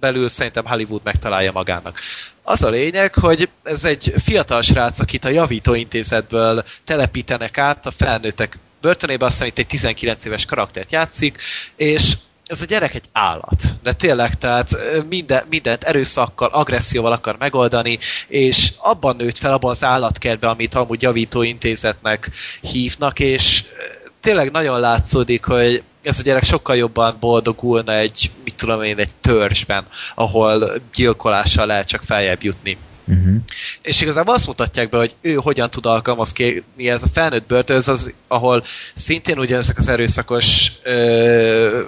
belül 0.00 0.28
szerintem 0.28 0.66
Hollywood 0.66 1.00
megtalálja 1.04 1.52
magának. 1.52 2.00
Az 2.42 2.62
a 2.62 2.68
lényeg, 2.68 3.14
hogy 3.14 3.48
ez 3.62 3.84
egy 3.84 4.14
fiatal 4.24 4.62
srác, 4.62 5.00
akit 5.00 5.24
a 5.24 5.28
javítóintézetből 5.28 6.64
telepítenek 6.84 7.58
át, 7.58 7.86
a 7.86 7.90
felnőttek 7.90 8.58
börtönébe, 8.80 9.24
azt 9.24 9.34
hiszem 9.34 9.48
itt 9.48 9.58
egy 9.58 9.66
19 9.66 10.24
éves 10.24 10.44
karaktert 10.44 10.92
játszik, 10.92 11.38
és 11.76 12.14
ez 12.52 12.62
a 12.62 12.64
gyerek 12.64 12.94
egy 12.94 13.04
állat, 13.12 13.74
de 13.82 13.92
tényleg, 13.92 14.34
tehát 14.34 14.76
minden, 15.08 15.42
mindent 15.50 15.84
erőszakkal, 15.84 16.48
agresszióval 16.48 17.12
akar 17.12 17.36
megoldani, 17.38 17.98
és 18.28 18.72
abban 18.76 19.16
nőtt 19.16 19.38
fel, 19.38 19.52
abban 19.52 19.70
az 19.70 19.84
állatkertben, 19.84 20.50
amit 20.50 20.74
amúgy 20.74 21.02
javítóintézetnek 21.02 22.30
hívnak, 22.60 23.20
és 23.20 23.64
tényleg 24.20 24.50
nagyon 24.50 24.80
látszódik, 24.80 25.44
hogy 25.44 25.82
ez 26.02 26.18
a 26.18 26.22
gyerek 26.22 26.44
sokkal 26.44 26.76
jobban 26.76 27.16
boldogulna 27.20 27.94
egy, 27.94 28.30
mit 28.44 28.56
tudom 28.56 28.82
én, 28.82 28.98
egy 28.98 29.14
törzsben, 29.20 29.86
ahol 30.14 30.72
gyilkolással 30.94 31.66
lehet 31.66 31.88
csak 31.88 32.02
feljebb 32.02 32.42
jutni. 32.42 32.76
Uh-huh. 33.08 33.34
És 33.82 34.00
igazából 34.00 34.34
azt 34.34 34.46
mutatják 34.46 34.88
be, 34.88 34.98
hogy 34.98 35.14
ő 35.20 35.34
hogyan 35.34 35.70
tud 35.70 35.86
alkalmazkodni 35.86 36.88
ez 36.88 37.02
a 37.02 37.08
felnőtt 37.12 37.46
börtönhöz, 37.46 37.88
az, 37.88 38.12
ahol 38.28 38.64
szintén 38.94 39.38
ugyanezek 39.38 39.78
az 39.78 39.88
erőszakos 39.88 40.72
ö, 40.82 41.80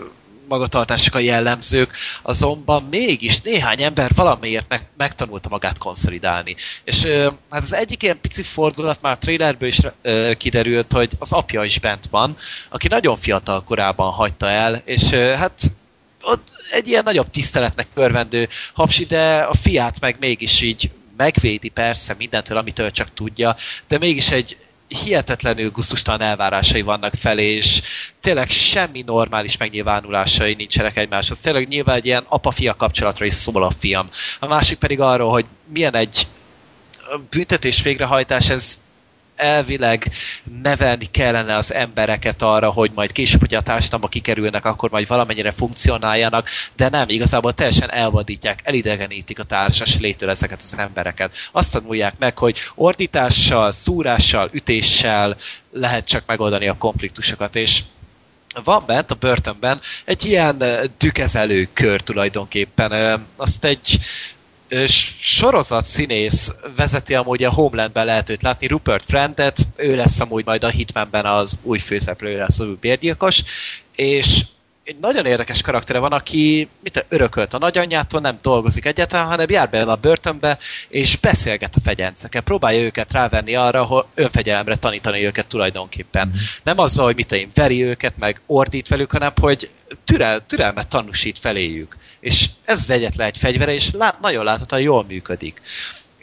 magatartások 0.49 1.15
a 1.15 1.19
jellemzők, 1.19 1.97
azonban 2.23 2.83
mégis 2.91 3.41
néhány 3.41 3.83
ember 3.83 4.11
valamiért 4.15 4.69
meg, 4.69 4.87
megtanulta 4.97 5.49
magát 5.49 5.79
konszolidálni. 5.79 6.57
És 6.85 7.05
hát 7.51 7.63
az 7.63 7.75
egyik 7.75 8.03
ilyen 8.03 8.21
pici 8.21 8.43
fordulat 8.43 9.01
már 9.01 9.13
a 9.13 9.19
trailerből 9.19 9.69
is 9.69 9.81
ö, 10.03 10.33
kiderült, 10.37 10.93
hogy 10.93 11.11
az 11.19 11.33
apja 11.33 11.65
is 11.65 11.79
bent 11.79 12.07
van, 12.11 12.37
aki 12.69 12.89
nagyon 12.89 13.17
fiatal 13.17 13.65
korában 13.65 14.13
hagyta 14.13 14.49
el, 14.49 14.83
és 14.85 15.13
ö, 15.13 15.33
hát 15.33 15.63
ott 16.23 16.49
egy 16.71 16.89
ilyen 16.89 17.05
nagyobb 17.05 17.31
tiszteletnek 17.31 17.87
örvendő 17.95 18.49
hapsi, 18.75 19.05
de 19.05 19.37
a 19.37 19.55
fiát 19.55 20.01
meg 20.01 20.17
mégis 20.21 20.61
így 20.61 20.91
megvédi 21.17 21.69
persze 21.69 22.15
mindentől, 22.19 22.57
amitől 22.57 22.91
csak 22.91 23.15
tudja, 23.15 23.57
de 23.89 23.99
mégis 23.99 24.31
egy 24.31 24.57
hihetetlenül 24.89 25.71
gusztustalan 25.71 26.21
elvárásai 26.21 26.83
vannak 26.83 27.15
felé, 27.15 27.55
és 27.55 27.83
tényleg 28.21 28.51
semmi 28.51 29.03
normális 29.03 29.57
megnyilvánulásai 29.57 30.55
nincsenek 30.55 30.97
egymáshoz. 30.97 31.41
Tényleg 31.41 31.69
nyilván 31.69 31.97
egy 31.97 32.07
ilyen 32.07 32.25
apa-fia 32.29 32.75
kapcsolatra 32.75 33.25
is 33.25 33.35
szól 33.35 33.63
a 33.65 33.71
film. 33.79 34.09
A 34.41 34.47
másik 34.47 34.79
pedig 34.79 35.01
arról, 35.01 35.31
hogy 35.31 35.45
milyen 35.73 35.95
egy 35.95 36.27
büntetés 37.31 37.83
végrehajtás, 37.83 38.49
ez 38.49 38.81
elvileg 39.37 40.11
nevelni 40.63 41.07
kellene 41.11 41.57
az 41.57 41.73
embereket 41.73 42.43
arra, 42.43 42.71
hogy 42.71 42.91
majd 42.95 43.13
később, 43.13 43.41
hogy 43.41 43.55
a 43.55 43.61
társadalomba 43.61 44.09
kikerülnek, 44.09 44.65
akkor 44.65 44.91
majd 44.91 45.07
valamennyire 45.07 45.51
funkcionáljanak, 45.51 46.49
de 46.77 46.89
nem, 46.89 47.09
igazából 47.09 47.53
teljesen 47.53 47.91
elvadítják, 47.91 48.61
elidegenítik 48.65 49.39
a 49.39 49.45
társas 49.45 49.99
létől 49.99 50.31
ezeket 50.31 50.59
az 50.59 50.75
embereket. 50.79 51.35
Azt 51.53 51.73
tanulják 51.73 52.15
meg, 52.19 52.39
hogy 52.39 52.59
ordítással, 52.75 53.73
szúrással, 53.73 54.49
ütéssel 54.53 55.37
lehet 55.71 56.05
csak 56.05 56.23
megoldani 56.27 56.69
a 56.69 56.77
konfliktusokat, 56.79 57.57
és 57.57 57.83
van 58.65 58.83
bent 58.87 59.11
a 59.11 59.15
börtönben 59.15 59.81
egy 60.05 60.25
ilyen 60.25 60.61
ö, 60.61 60.85
dükezelő 60.99 61.69
kör 61.73 62.01
tulajdonképpen. 62.01 63.23
Azt 63.37 63.65
egy 63.65 63.99
sorozat 65.21 65.85
színész 65.85 66.53
vezeti 66.77 67.15
amúgy 67.15 67.45
a 67.45 67.53
Homelandben 67.53 68.05
lehet 68.05 68.31
őt 68.31 68.43
látni, 68.43 68.67
Rupert 68.67 69.05
Friendet, 69.05 69.59
ő 69.77 69.97
lesz 69.97 70.21
amúgy 70.21 70.45
majd 70.45 70.65
a 70.65 70.69
Hitmanben 70.69 71.27
az 71.27 71.59
új 71.63 71.79
főszereplő, 71.79 72.37
lesz 72.37 72.61
új 72.61 72.77
bérgyilkos, 72.81 73.43
és 73.97 74.45
egy 74.85 74.97
nagyon 75.01 75.27
érdekes 75.27 75.61
karaktere 75.63 75.99
van, 75.99 76.13
aki 76.13 76.69
mit 76.83 77.05
örökölt 77.09 77.55
a 77.55 77.59
nagyanyjától, 77.59 78.21
nem 78.21 78.39
dolgozik 78.43 78.85
egyáltalán, 78.85 79.27
hanem 79.27 79.51
jár 79.51 79.71
be 79.71 79.83
a 79.83 79.97
börtönbe, 79.97 80.59
és 80.89 81.17
beszélget 81.17 81.75
a 81.75 81.81
fegyencekkel, 81.81 82.43
próbálja 82.43 82.83
őket 82.83 83.13
rávenni 83.13 83.55
arra, 83.55 83.83
hogy 83.83 84.05
önfegyelemre 84.15 84.77
tanítani 84.77 85.25
őket 85.25 85.47
tulajdonképpen. 85.47 86.33
Nem 86.63 86.79
azzal, 86.79 87.05
hogy 87.05 87.17
mit 87.17 87.33
én 87.33 87.51
veri 87.55 87.85
őket, 87.85 88.17
meg 88.19 88.41
ordít 88.47 88.89
velük, 88.89 89.13
hanem 89.13 89.33
hogy 89.41 89.71
türel, 90.05 90.47
türelmet 90.47 90.89
tanúsít 90.89 91.39
feléjük. 91.39 91.97
És 92.21 92.49
ez 92.65 92.79
az 92.79 92.91
egyetlen 92.91 93.27
egy 93.27 93.39
fegyvere, 93.39 93.73
és 93.73 93.91
lá, 93.93 94.19
nagyon 94.21 94.45
láthatóan 94.45 94.83
jól 94.83 95.05
működik. 95.09 95.61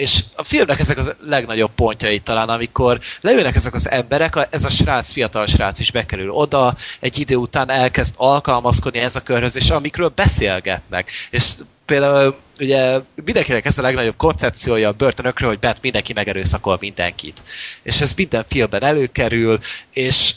És 0.02 0.24
a 0.36 0.44
filmnek 0.44 0.80
ezek 0.80 0.98
az 0.98 1.14
legnagyobb 1.26 1.72
pontjai 1.76 2.20
talán, 2.20 2.50
amikor 2.50 3.00
leülnek 3.22 3.56
ezek 3.56 3.74
az 3.74 3.90
emberek, 3.90 4.48
ez 4.50 4.66
a 4.66 4.70
srác, 4.70 5.12
fiatal 5.12 5.46
srác 5.46 5.80
is 5.80 5.92
bekerül 5.92 6.30
oda, 6.30 6.76
egy 7.00 7.20
idő 7.20 7.36
után 7.36 7.70
elkezd 7.70 8.14
alkalmazkodni 8.18 9.00
ez 9.00 9.16
a 9.16 9.24
körhöz, 9.24 9.56
és 9.56 9.70
amikről 9.70 10.12
beszélgetnek. 10.16 11.12
És 11.30 11.52
például 11.86 12.36
ugye 12.60 13.00
mindenkinek 13.26 13.66
ez 13.66 13.78
a 13.78 13.82
legnagyobb 13.82 14.18
koncepciója 14.18 14.88
a 14.88 14.92
börtönökről, 14.92 15.50
hogy 15.50 15.60
bent 15.60 15.82
mindenki 15.82 16.14
megerőszakol 16.14 16.78
mindenkit. 16.80 17.44
És 17.84 18.02
ez 18.02 18.14
minden 18.14 18.44
filmben 18.48 18.84
előkerül, 18.84 19.60
és 19.94 20.34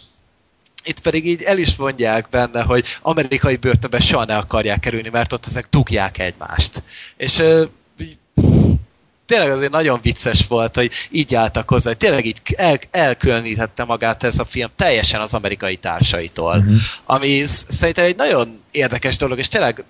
itt 0.83 1.01
pedig 1.01 1.27
így 1.27 1.43
el 1.43 1.59
is 1.59 1.77
mondják 1.77 2.29
benne, 2.29 2.63
hogy 2.63 2.85
amerikai 3.03 3.57
börtönbe 3.57 4.01
soha 4.01 4.25
ne 4.25 4.37
akarják 4.37 4.81
kerülni, 4.81 5.09
mert 5.09 5.33
ott 5.33 5.47
ezek 5.47 5.67
dugják 5.71 6.19
egymást. 6.19 6.83
És 7.17 7.43
tényleg 9.27 9.51
azért 9.51 9.73
nagyon 9.73 9.99
vicces 10.03 10.47
volt, 10.47 10.75
hogy 10.75 10.91
így 11.11 11.35
álltak 11.35 11.69
hozzá, 11.69 11.89
hogy 11.89 11.99
tényleg 11.99 12.27
így 12.27 12.41
el, 12.57 12.79
elkülönítette 12.91 13.85
magát 13.85 14.25
ez 14.25 14.39
a 14.39 14.45
film 14.45 14.69
teljesen 14.77 15.21
az 15.21 15.35
amerikai 15.35 15.77
társaitól, 15.77 16.57
Mhm. 16.57 16.75
ami 17.05 17.43
sz- 17.47 17.71
szerintem 17.73 18.05
egy 18.05 18.17
nagyon 18.17 18.59
érdekes 18.71 19.17
dolog, 19.17 19.39
és 19.39 19.49
tényleg 19.49 19.85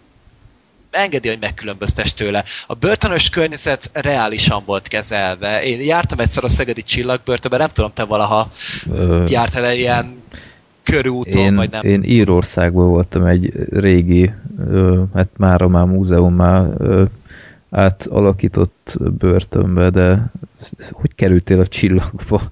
engedi, 0.91 1.29
hogy 1.29 1.39
megkülönböztes 1.41 2.15
tőle. 2.15 2.45
A 2.67 2.75
börtönös 2.75 3.29
környezet 3.29 3.91
reálisan 3.93 4.63
volt 4.67 4.89
kezelve. 4.89 5.63
Én 5.63 5.81
jártam 5.81 6.19
egyszer 6.21 6.45
a 6.45 6.49
Szegedi 6.49 6.83
Csillagbörtönbe, 6.83 7.57
nem 7.57 7.69
tudom, 7.69 7.91
te 7.95 8.05
valaha 8.05 8.51
Ö, 8.91 9.25
jártál 9.29 9.65
-e 9.65 9.75
ilyen 9.75 10.23
körúton, 10.83 11.43
én, 11.43 11.55
vagy 11.55 11.71
nem? 11.71 11.85
én 11.85 12.03
Írországban 12.03 12.89
voltam 12.89 13.25
egy 13.25 13.53
régi, 13.71 14.31
hát 15.15 15.29
mára 15.37 15.69
már 15.69 15.85
múzeummá 15.85 16.67
átalakított 17.75 18.97
börtönbe, 19.19 19.91
de 19.91 20.31
hogy 20.91 21.15
kerültél 21.15 21.61
a 21.61 21.67
csillagba? 21.67 22.43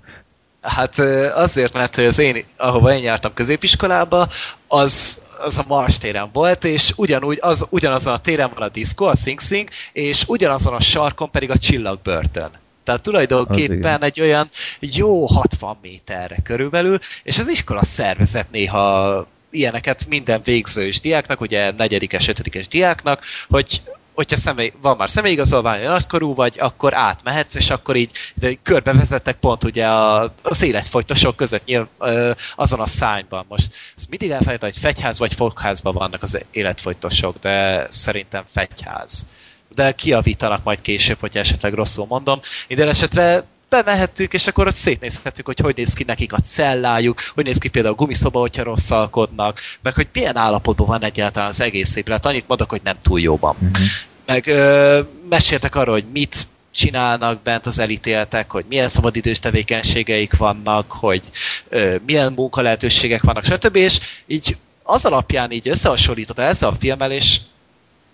Hát 0.62 0.99
azért, 1.35 1.73
mert 1.73 1.94
hogy 1.94 2.05
az 2.05 2.19
én, 2.19 2.44
ahova 2.57 2.94
én 2.94 3.03
jártam 3.03 3.35
középiskolába, 3.35 4.28
az, 4.69 5.20
az 5.44 5.59
a 5.59 5.65
Mars 5.69 5.99
téren 5.99 6.31
volt, 6.32 6.65
és 6.65 6.93
ugyanúgy, 6.97 7.39
az, 7.40 7.66
ugyanazon 7.70 8.12
a 8.12 8.19
téren 8.19 8.51
van 8.55 8.62
a 8.62 8.69
diszkó, 8.69 9.07
a 9.07 9.15
Sing 9.15 9.40
Sing, 9.40 9.69
és 9.93 10.24
ugyanazon 10.27 10.74
a 10.74 10.81
sarkon 10.81 11.31
pedig 11.31 11.51
a 11.51 11.59
csillagbörtön. 11.59 12.51
Tehát 12.85 13.03
tulajdonképpen 13.03 14.03
egy 14.03 14.20
olyan 14.20 14.49
jó 14.81 15.27
60 15.27 15.77
méterre 15.82 16.36
körülbelül, 16.44 16.99
és 17.23 17.39
az 17.39 17.49
iskola 17.49 17.85
szervezet 17.85 18.51
néha 18.51 19.27
ilyeneket 19.51 20.07
minden 20.09 20.40
végzős 20.44 21.01
diáknak, 21.01 21.40
ugye 21.40 21.70
negyedikes, 21.70 22.28
ötödikes 22.28 22.69
diáknak, 22.69 23.24
hogy 23.49 23.82
hogyha 24.15 24.37
személy, 24.37 24.73
van 24.83 24.97
már 24.97 25.11
személyigazolvány, 25.11 25.85
nagykorú 25.85 26.35
vagy, 26.35 26.57
akkor 26.59 26.95
átmehetsz, 26.95 27.55
és 27.55 27.71
akkor 27.71 27.97
így 27.97 28.11
de 28.35 28.55
körbevezettek 28.63 29.37
pont 29.37 29.65
ugye 29.65 29.87
a, 29.87 30.35
az 30.43 30.63
életfogytosok 30.63 31.37
között 31.37 31.65
nyilv, 31.65 31.87
ö, 31.99 32.31
azon 32.57 32.81
a 32.81 32.87
szányban. 32.87 33.45
Most 33.49 33.75
ezt 33.97 34.09
mindig 34.09 34.31
elfelejtem, 34.31 34.69
hogy 34.71 34.79
fegyház 34.79 35.19
vagy 35.19 35.35
fogházban 35.35 35.95
vannak 35.95 36.23
az 36.23 36.41
életfogytosok, 36.51 37.39
de 37.39 37.87
szerintem 37.89 38.45
fegyház. 38.53 39.27
De 39.69 39.93
kiavítanak 39.93 40.65
majd 40.65 40.81
később, 40.81 41.21
hogyha 41.21 41.41
esetleg 41.41 41.73
rosszul 41.73 42.07
mondom. 42.09 42.41
Minden 42.69 42.89
esetre 42.89 43.45
bemehettük, 43.73 44.32
és 44.32 44.47
akkor 44.47 44.66
ott 44.66 44.74
szétnézhettük, 44.74 45.47
hogy 45.47 45.61
hogy 45.61 45.77
néz 45.77 45.93
ki 45.93 46.05
nekik 46.05 46.32
a 46.32 46.39
cellájuk, 46.39 47.20
hogy 47.35 47.44
néz 47.44 47.59
ki 47.59 47.69
például 47.69 47.94
a 47.94 47.97
gumiszoba, 47.97 48.40
hogyha 48.40 48.62
rosszalkodnak, 48.62 49.61
meg 49.82 49.94
hogy 49.94 50.09
milyen 50.12 50.36
állapotban 50.36 50.86
van 50.86 51.05
egyáltalán 51.05 51.49
az 51.49 51.61
egész 51.61 51.97
épület. 51.97 52.27
Annyit 52.27 52.49
mondok, 52.49 52.70
hogy 52.70 52.81
nem 52.85 52.97
túl 53.03 53.20
jóban. 53.20 53.57
Uh-huh. 53.61 53.86
Meg 54.27 54.47
ö, 54.47 55.01
meséltek 55.28 55.74
arról, 55.74 55.94
hogy 55.94 56.07
mit 56.12 56.47
csinálnak 56.73 57.43
bent 57.43 57.66
az 57.66 57.78
elítéltek, 57.78 58.51
hogy 58.51 58.65
milyen 58.69 58.89
szabadidős 58.89 59.39
tevékenységeik 59.39 60.36
vannak, 60.36 60.90
hogy 60.90 61.23
ö, 61.69 61.97
milyen 62.07 62.32
munkalehetőségek 62.32 63.23
vannak, 63.23 63.44
stb. 63.44 63.77
És 63.77 63.99
így 64.27 64.57
az 64.82 65.05
alapján 65.05 65.51
így 65.51 65.69
összehasonlította 65.69 66.43
ezzel 66.43 66.69
a 66.69 66.74
filmmel, 66.74 67.12
és 67.12 67.40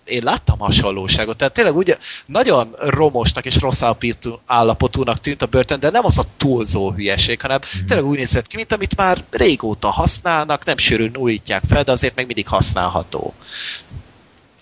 én 0.09 0.23
láttam 0.23 0.59
hasonlóságot. 0.59 1.37
Tehát 1.37 1.53
tényleg 1.53 1.75
ugye 1.75 1.97
nagyon 2.25 2.75
romosnak 2.77 3.45
és 3.45 3.59
rossz 3.59 3.81
állapotú- 3.81 4.39
állapotúnak 4.45 5.19
tűnt 5.19 5.41
a 5.41 5.45
börtön, 5.45 5.79
de 5.79 5.89
nem 5.89 6.05
az 6.05 6.17
a 6.17 6.23
túlzó 6.37 6.91
hülyeség, 6.91 7.41
hanem 7.41 7.59
tényleg 7.87 8.05
úgy 8.07 8.17
nézett 8.17 8.47
ki, 8.47 8.55
mint 8.55 8.71
amit 8.71 8.95
már 8.95 9.23
régóta 9.29 9.89
használnak, 9.89 10.65
nem 10.65 10.77
sűrűn 10.77 11.17
újítják 11.17 11.63
fel, 11.67 11.83
de 11.83 11.91
azért 11.91 12.15
még 12.15 12.25
mindig 12.25 12.47
használható. 12.47 13.33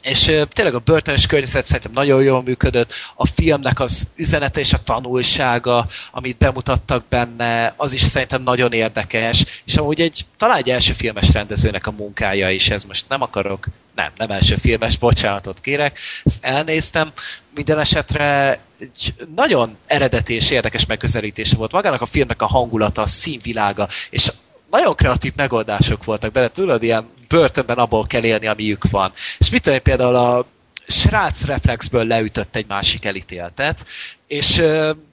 És 0.09 0.31
tényleg 0.49 0.75
a 0.75 0.79
börtönös 0.79 1.25
környezet 1.25 1.65
szerintem 1.65 1.91
nagyon 1.91 2.23
jól 2.23 2.43
működött, 2.43 2.93
a 3.15 3.27
filmnek 3.27 3.79
az 3.79 4.07
üzenete 4.15 4.59
és 4.59 4.73
a 4.73 4.83
tanulsága, 4.83 5.87
amit 6.11 6.37
bemutattak 6.37 7.05
benne, 7.09 7.73
az 7.77 7.93
is 7.93 8.01
szerintem 8.01 8.43
nagyon 8.43 8.73
érdekes, 8.73 9.61
és 9.65 9.75
amúgy 9.75 10.01
egy, 10.01 10.25
talán 10.37 10.57
egy 10.57 10.69
első 10.69 10.93
filmes 10.93 11.31
rendezőnek 11.33 11.87
a 11.87 11.91
munkája 11.91 12.49
is, 12.49 12.69
ez. 12.69 12.83
Most 12.83 13.09
nem 13.09 13.21
akarok, 13.21 13.67
nem, 13.95 14.11
nem 14.17 14.31
első 14.31 14.55
filmes, 14.55 14.97
bocsánatot 14.97 15.61
kérek, 15.61 15.99
ezt 16.23 16.45
elnéztem, 16.45 17.11
minden 17.55 17.79
esetre 17.79 18.59
egy 18.79 19.13
nagyon 19.35 19.77
eredeti 19.85 20.33
és 20.33 20.49
érdekes 20.49 20.85
megközelítése 20.85 21.55
volt. 21.55 21.71
Magának 21.71 22.01
a 22.01 22.05
filmnek 22.05 22.41
a 22.41 22.45
hangulata, 22.45 23.01
a 23.01 23.07
színvilága, 23.07 23.87
és 24.09 24.31
nagyon 24.69 24.95
kreatív 24.95 25.33
megoldások 25.35 26.03
voltak 26.03 26.31
benne, 26.31 26.47
tudod, 26.47 26.83
ilyen 26.83 27.09
börtönben 27.27 27.77
abból 27.77 28.05
kell 28.07 28.23
élni, 28.23 28.47
amiük 28.47 28.89
van. 28.89 29.11
És 29.37 29.49
mit 29.49 29.61
tudom 29.61 29.81
például 29.81 30.15
a 30.15 30.45
srác 30.87 31.45
reflexből 31.45 32.05
leütött 32.05 32.55
egy 32.55 32.67
másik 32.67 33.05
elítéltet, 33.05 33.85
és 34.27 34.61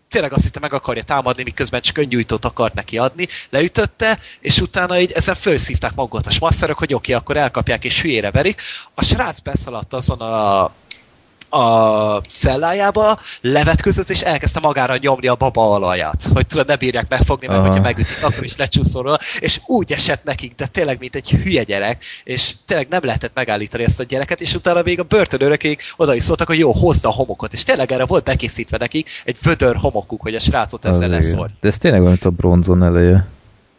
tényleg 0.08 0.32
azt 0.32 0.44
hitte 0.44 0.60
meg 0.60 0.72
akarja 0.72 1.02
támadni, 1.02 1.42
miközben 1.42 1.80
csak 1.80 1.98
öngyújtót 1.98 2.44
akart 2.44 2.74
neki 2.74 2.98
adni, 2.98 3.28
leütötte, 3.50 4.18
és 4.40 4.60
utána 4.60 5.00
így 5.00 5.12
ezen 5.12 5.34
felszívták 5.34 5.94
magukat 5.94 6.26
a 6.26 6.30
smasszerok, 6.30 6.78
hogy 6.78 6.94
oké, 6.94 7.12
akkor 7.12 7.36
elkapják 7.36 7.84
és 7.84 8.02
hülyére 8.02 8.30
verik. 8.30 8.60
A 8.94 9.04
srác 9.04 9.38
beszaladt 9.38 9.92
azon 9.92 10.20
a 10.20 10.70
a 11.54 12.20
cellájába, 12.28 13.18
levetközött, 13.40 14.10
és 14.10 14.20
elkezdte 14.20 14.60
magára 14.60 14.96
nyomni 14.96 15.26
a 15.26 15.34
baba 15.34 15.74
alaját. 15.74 16.22
Hogy 16.32 16.46
tudod, 16.46 16.66
ne 16.66 16.76
bírják 16.76 17.08
megfogni, 17.08 17.46
mert 17.46 17.58
Aha. 17.58 17.68
Ah. 17.68 17.74
hogyha 17.74 17.88
megütik, 17.88 18.24
akkor 18.24 18.44
is 18.44 18.56
lecsúszol 18.56 19.02
róla. 19.02 19.18
És 19.38 19.60
úgy 19.66 19.92
esett 19.92 20.24
nekik, 20.24 20.54
de 20.54 20.66
tényleg, 20.66 20.98
mint 20.98 21.14
egy 21.14 21.30
hülye 21.30 21.62
gyerek, 21.62 22.04
és 22.24 22.52
tényleg 22.66 22.88
nem 22.88 23.04
lehetett 23.04 23.34
megállítani 23.34 23.84
ezt 23.84 24.00
a 24.00 24.04
gyereket, 24.04 24.40
és 24.40 24.54
utána 24.54 24.82
még 24.82 25.00
a 25.00 25.02
börtönőrökék 25.02 25.82
oda 25.96 26.14
is 26.14 26.22
szóltak, 26.22 26.46
hogy 26.46 26.58
jó, 26.58 26.72
hozza 26.72 27.08
a 27.08 27.12
homokot. 27.12 27.52
És 27.52 27.62
tényleg 27.62 27.92
erre 27.92 28.04
volt 28.04 28.24
bekészítve 28.24 28.76
nekik 28.76 29.08
egy 29.24 29.36
vödör 29.42 29.76
homokuk, 29.76 30.20
hogy 30.20 30.34
a 30.34 30.40
srácot 30.40 30.84
ezzel 30.84 31.12
igen. 31.14 31.56
De 31.60 31.68
ez 31.68 31.78
tényleg 31.78 32.00
olyan, 32.00 32.12
mint 32.12 32.24
a 32.24 32.30
bronzon 32.30 32.82
eleje. 32.82 33.26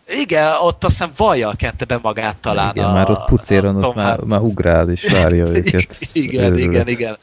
Igen, 0.07 0.51
ott 0.61 0.83
azt 0.83 0.97
hiszem 0.97 1.11
vajjal 1.17 1.55
kente 1.55 1.85
be 1.85 1.99
magát 2.01 2.37
talán. 2.37 2.75
igen, 2.75 2.89
a, 2.89 2.93
már 2.93 3.09
ott 3.09 3.25
pucéron, 3.25 3.83
ott 3.83 3.95
már, 3.95 4.19
már 4.19 4.39
ugrál 4.41 4.89
és 4.89 5.11
várja 5.11 5.47
őket. 5.55 5.97
igen, 6.13 6.43
Őrület. 6.43 6.67
igen, 6.67 6.87
igen. 6.87 7.17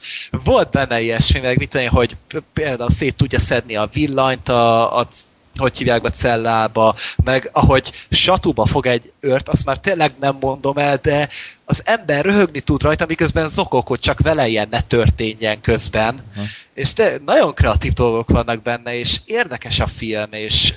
Volt 0.45 0.71
benne 0.71 1.01
ilyesmi, 1.01 1.41
meg 1.41 1.59
mit 1.59 1.75
én, 1.75 1.89
hogy 1.89 2.17
például 2.53 2.91
szét 2.91 3.17
tudja 3.17 3.39
szedni 3.39 3.77
a 3.77 3.89
villanyt 3.93 4.49
a, 4.49 4.99
a 4.99 5.09
hogy 5.57 5.79
hívják 5.79 6.05
a 6.05 6.11
cellába, 6.11 6.95
meg 7.25 7.51
ahogy 7.53 7.93
satuba 8.11 8.67
fog 8.67 8.87
egy 8.87 9.13
őrt, 9.21 9.49
azt 9.49 9.65
már 9.65 9.79
tényleg 9.79 10.13
nem 10.21 10.37
mondom 10.41 10.79
el, 10.79 10.97
de 11.03 11.29
az 11.65 11.83
ember 11.85 12.25
röhögni 12.25 12.61
tud 12.61 12.83
rajta, 12.83 13.07
miközben 13.07 13.49
zokog, 13.49 13.87
hogy 13.87 13.99
csak 13.99 14.21
vele 14.21 14.49
ilyen 14.49 14.69
ne 14.71 14.81
történjen 14.81 15.61
közben. 15.61 16.25
Aha. 16.37 16.45
És 16.75 16.93
te, 16.93 17.21
nagyon 17.27 17.55
kreatív 17.55 17.93
dolgok 17.93 18.31
vannak 18.31 18.63
benne, 18.63 18.95
és 18.99 19.21
érdekes 19.25 19.81
a 19.81 19.87
film, 19.87 20.29
és 20.31 20.75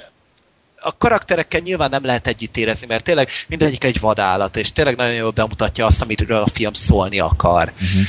a 0.86 0.98
karakterekkel 0.98 1.60
nyilván 1.60 1.90
nem 1.90 2.06
lehet 2.06 2.28
együtt 2.28 2.57
érezni, 2.57 2.88
mert 2.88 3.03
tényleg 3.03 3.30
mindegyik 3.48 3.84
egy 3.84 3.99
vadállat, 3.99 4.57
és 4.57 4.72
tényleg 4.72 4.95
nagyon 4.95 5.14
jól 5.14 5.32
bemutatja 5.32 5.86
azt, 5.86 6.02
amiről 6.02 6.41
a 6.41 6.48
film 6.48 6.74
szólni 6.74 7.20
akar. 7.20 7.72
Uh-huh. 7.74 8.02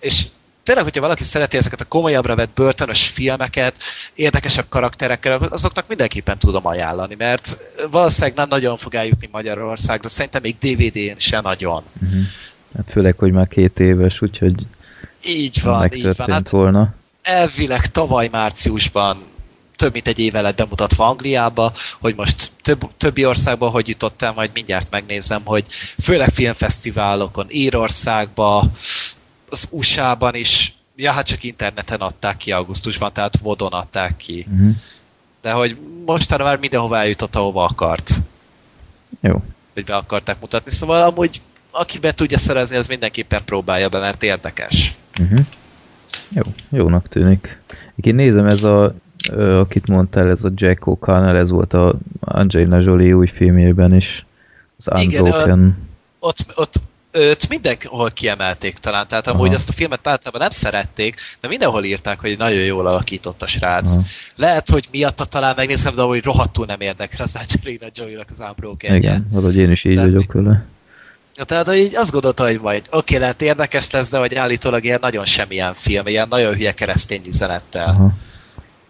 És 0.00 0.24
tényleg, 0.62 0.84
hogyha 0.84 1.00
valaki 1.00 1.24
szereti 1.24 1.56
ezeket 1.56 1.80
a 1.80 1.84
komolyabbra 1.84 2.34
vett 2.34 2.54
börtönös 2.54 3.06
filmeket, 3.06 3.78
érdekesebb 4.14 4.68
karakterekkel, 4.68 5.36
azoknak 5.36 5.88
mindenképpen 5.88 6.38
tudom 6.38 6.66
ajánlani, 6.66 7.14
mert 7.18 7.58
valószínűleg 7.90 8.36
nem 8.36 8.48
nagyon 8.48 8.76
fog 8.76 8.94
eljutni 8.94 9.28
Magyarországra, 9.32 10.08
szerintem 10.08 10.42
még 10.42 10.56
DVD-n 10.58 11.18
se 11.18 11.40
nagyon. 11.40 11.82
Uh-huh. 12.02 12.20
Hát 12.76 12.90
főleg, 12.90 13.18
hogy 13.18 13.32
már 13.32 13.48
két 13.48 13.80
éves, 13.80 14.22
úgyhogy 14.22 14.54
Így 15.24 15.62
van, 15.62 15.74
így 15.74 15.80
megtörtént 15.80 16.16
van. 16.16 16.30
Hát 16.30 16.48
volna. 16.48 16.94
elvileg 17.22 17.86
tavaly 17.86 18.28
márciusban 18.32 19.34
több 19.76 19.92
mint 19.92 20.08
egy 20.08 20.18
éve 20.18 20.40
lett 20.40 20.56
bemutatva 20.56 21.06
Angliába, 21.06 21.72
hogy 21.98 22.14
most 22.14 22.50
több, 22.62 22.88
többi 22.96 23.26
országban 23.26 23.70
hogy 23.70 23.88
jutott 23.88 24.22
el, 24.22 24.32
majd 24.32 24.50
mindjárt 24.54 24.90
megnézem, 24.90 25.40
hogy 25.44 25.64
főleg 26.02 26.28
filmfesztiválokon, 26.28 27.46
Írországba, 27.48 28.70
az 29.50 29.68
USA-ban 29.70 30.34
is, 30.34 30.74
ja, 30.96 31.12
hát 31.12 31.26
csak 31.26 31.42
interneten 31.42 32.00
adták 32.00 32.36
ki 32.36 32.52
augusztusban, 32.52 33.12
tehát 33.12 33.38
vodon 33.42 33.72
adták 33.72 34.16
ki. 34.16 34.46
Uh-huh. 34.52 34.74
De 35.42 35.52
hogy 35.52 35.76
mostanra 36.04 36.44
már 36.44 36.58
mindenhova 36.58 36.98
eljutott, 36.98 37.36
ahova 37.36 37.64
akart, 37.64 38.14
Jó. 39.20 39.42
hogy 39.74 39.84
be 39.84 39.96
akarták 39.96 40.40
mutatni. 40.40 40.70
Szóval 40.70 41.02
amúgy 41.02 41.40
aki 41.76 41.98
be 41.98 42.12
tudja 42.12 42.38
szerezni, 42.38 42.76
az 42.76 42.86
mindenképpen 42.86 43.44
próbálja 43.44 43.88
be, 43.88 43.98
mert 43.98 44.22
érdekes. 44.22 44.94
Uh-huh. 45.20 45.46
Jó, 46.28 46.42
jónak 46.70 47.08
tűnik. 47.08 47.60
Én 47.96 48.14
nézem, 48.14 48.46
ez 48.46 48.62
a, 48.62 48.94
akit 49.34 49.86
mondtál, 49.86 50.28
ez 50.28 50.44
a 50.44 50.50
Jack 50.54 50.82
O'Connell, 50.84 51.36
ez 51.36 51.50
volt 51.50 51.72
a 51.74 51.94
Angelina 52.20 52.78
Jolie 52.80 53.14
új 53.14 53.26
filmjében 53.26 53.94
is, 53.94 54.26
az 54.76 55.00
Igen, 55.00 55.22
Unbroken. 55.22 55.88
ott, 56.18 56.44
ott 56.54 56.74
őt 57.16 57.48
mindenhol 57.48 58.10
kiemelték 58.10 58.78
talán, 58.78 59.08
tehát 59.08 59.26
amúgy 59.26 59.46
Aha. 59.46 59.54
ezt 59.54 59.68
a 59.68 59.72
filmet 59.72 60.06
általában 60.06 60.40
nem 60.40 60.50
szerették, 60.50 61.20
de 61.40 61.48
mindenhol 61.48 61.84
írták, 61.84 62.20
hogy 62.20 62.38
nagyon 62.38 62.64
jól 62.64 62.86
alakított 62.86 63.42
a 63.42 63.46
srác. 63.46 63.96
Aha. 63.96 64.06
Lehet, 64.36 64.70
hogy 64.70 64.88
miatta 64.90 65.24
talán 65.24 65.54
megnézem, 65.56 65.94
de 65.94 66.02
hogy 66.02 66.24
rohadtul 66.24 66.66
nem 66.66 66.80
érdekel 66.80 67.24
az 67.24 67.36
Angelina 67.36 67.86
Jolie-nak 67.94 68.30
az 68.30 68.40
Unbroken 68.40 68.94
Igen, 68.94 69.28
valahogy 69.30 69.56
én 69.56 69.70
is 69.70 69.84
így 69.84 69.94
Tehát- 69.94 70.10
vagyok 70.10 70.32
vele. 70.32 70.64
Tehát 71.44 71.66
hogy 71.66 71.76
így 71.76 71.96
azt 71.96 72.10
gondolta, 72.10 72.44
hogy 72.44 72.60
majd 72.60 72.80
oké, 72.86 72.96
okay, 72.96 73.18
lehet 73.18 73.42
érdekes 73.42 73.90
lesz, 73.90 74.10
de 74.10 74.18
hogy 74.18 74.34
állítólag 74.34 74.84
ilyen 74.84 74.98
nagyon 75.00 75.24
semmilyen 75.24 75.74
film, 75.74 76.06
ilyen 76.06 76.26
nagyon 76.28 76.54
hülye 76.54 76.72
keresztény 76.72 77.22
üzenettel, 77.26 77.88
Aha. 77.88 78.12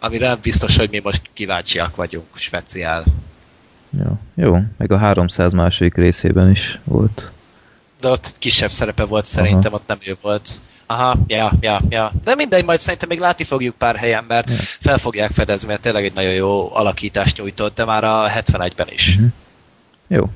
Amire 0.01 0.27
nem 0.27 0.39
biztos, 0.43 0.77
hogy 0.77 0.91
mi 0.91 1.01
most 1.03 1.23
kíváncsiak 1.33 1.97
vagyunk, 1.97 2.27
speciál. 2.35 3.05
Jó. 3.91 4.19
Jó, 4.35 4.59
meg 4.77 4.93
a 4.93 4.97
300 4.97 5.53
második 5.53 5.95
részében 5.95 6.51
is 6.51 6.79
volt. 6.85 7.33
De 8.01 8.09
ott 8.09 8.35
kisebb 8.39 8.71
szerepe 8.71 9.05
volt 9.05 9.27
szerintem, 9.27 9.73
ott 9.73 9.87
nem 9.87 9.99
ő 10.07 10.17
volt. 10.21 10.51
Aha, 10.87 11.17
ja, 11.27 11.53
ja, 11.61 11.81
ja. 11.89 12.13
De 12.25 12.35
mindegy, 12.35 12.65
majd 12.65 12.79
szerintem 12.79 13.09
még 13.09 13.19
látni 13.19 13.45
fogjuk 13.45 13.75
pár 13.75 13.97
helyen, 13.97 14.25
mert 14.29 14.49
Ja. 14.51 14.57
fel 14.81 14.99
fogják 14.99 15.31
fedezni, 15.31 15.69
mert 15.69 15.81
tényleg 15.81 16.05
egy 16.05 16.15
nagyon 16.15 16.33
jó 16.33 16.75
alakítást 16.75 17.37
nyújtott, 17.39 17.75
de 17.75 17.85
már 17.85 18.05
a 18.05 18.29
71-ben 18.29 18.89
is. 18.91 19.17
Mhm. 19.17 19.27
Jó. 20.07 20.31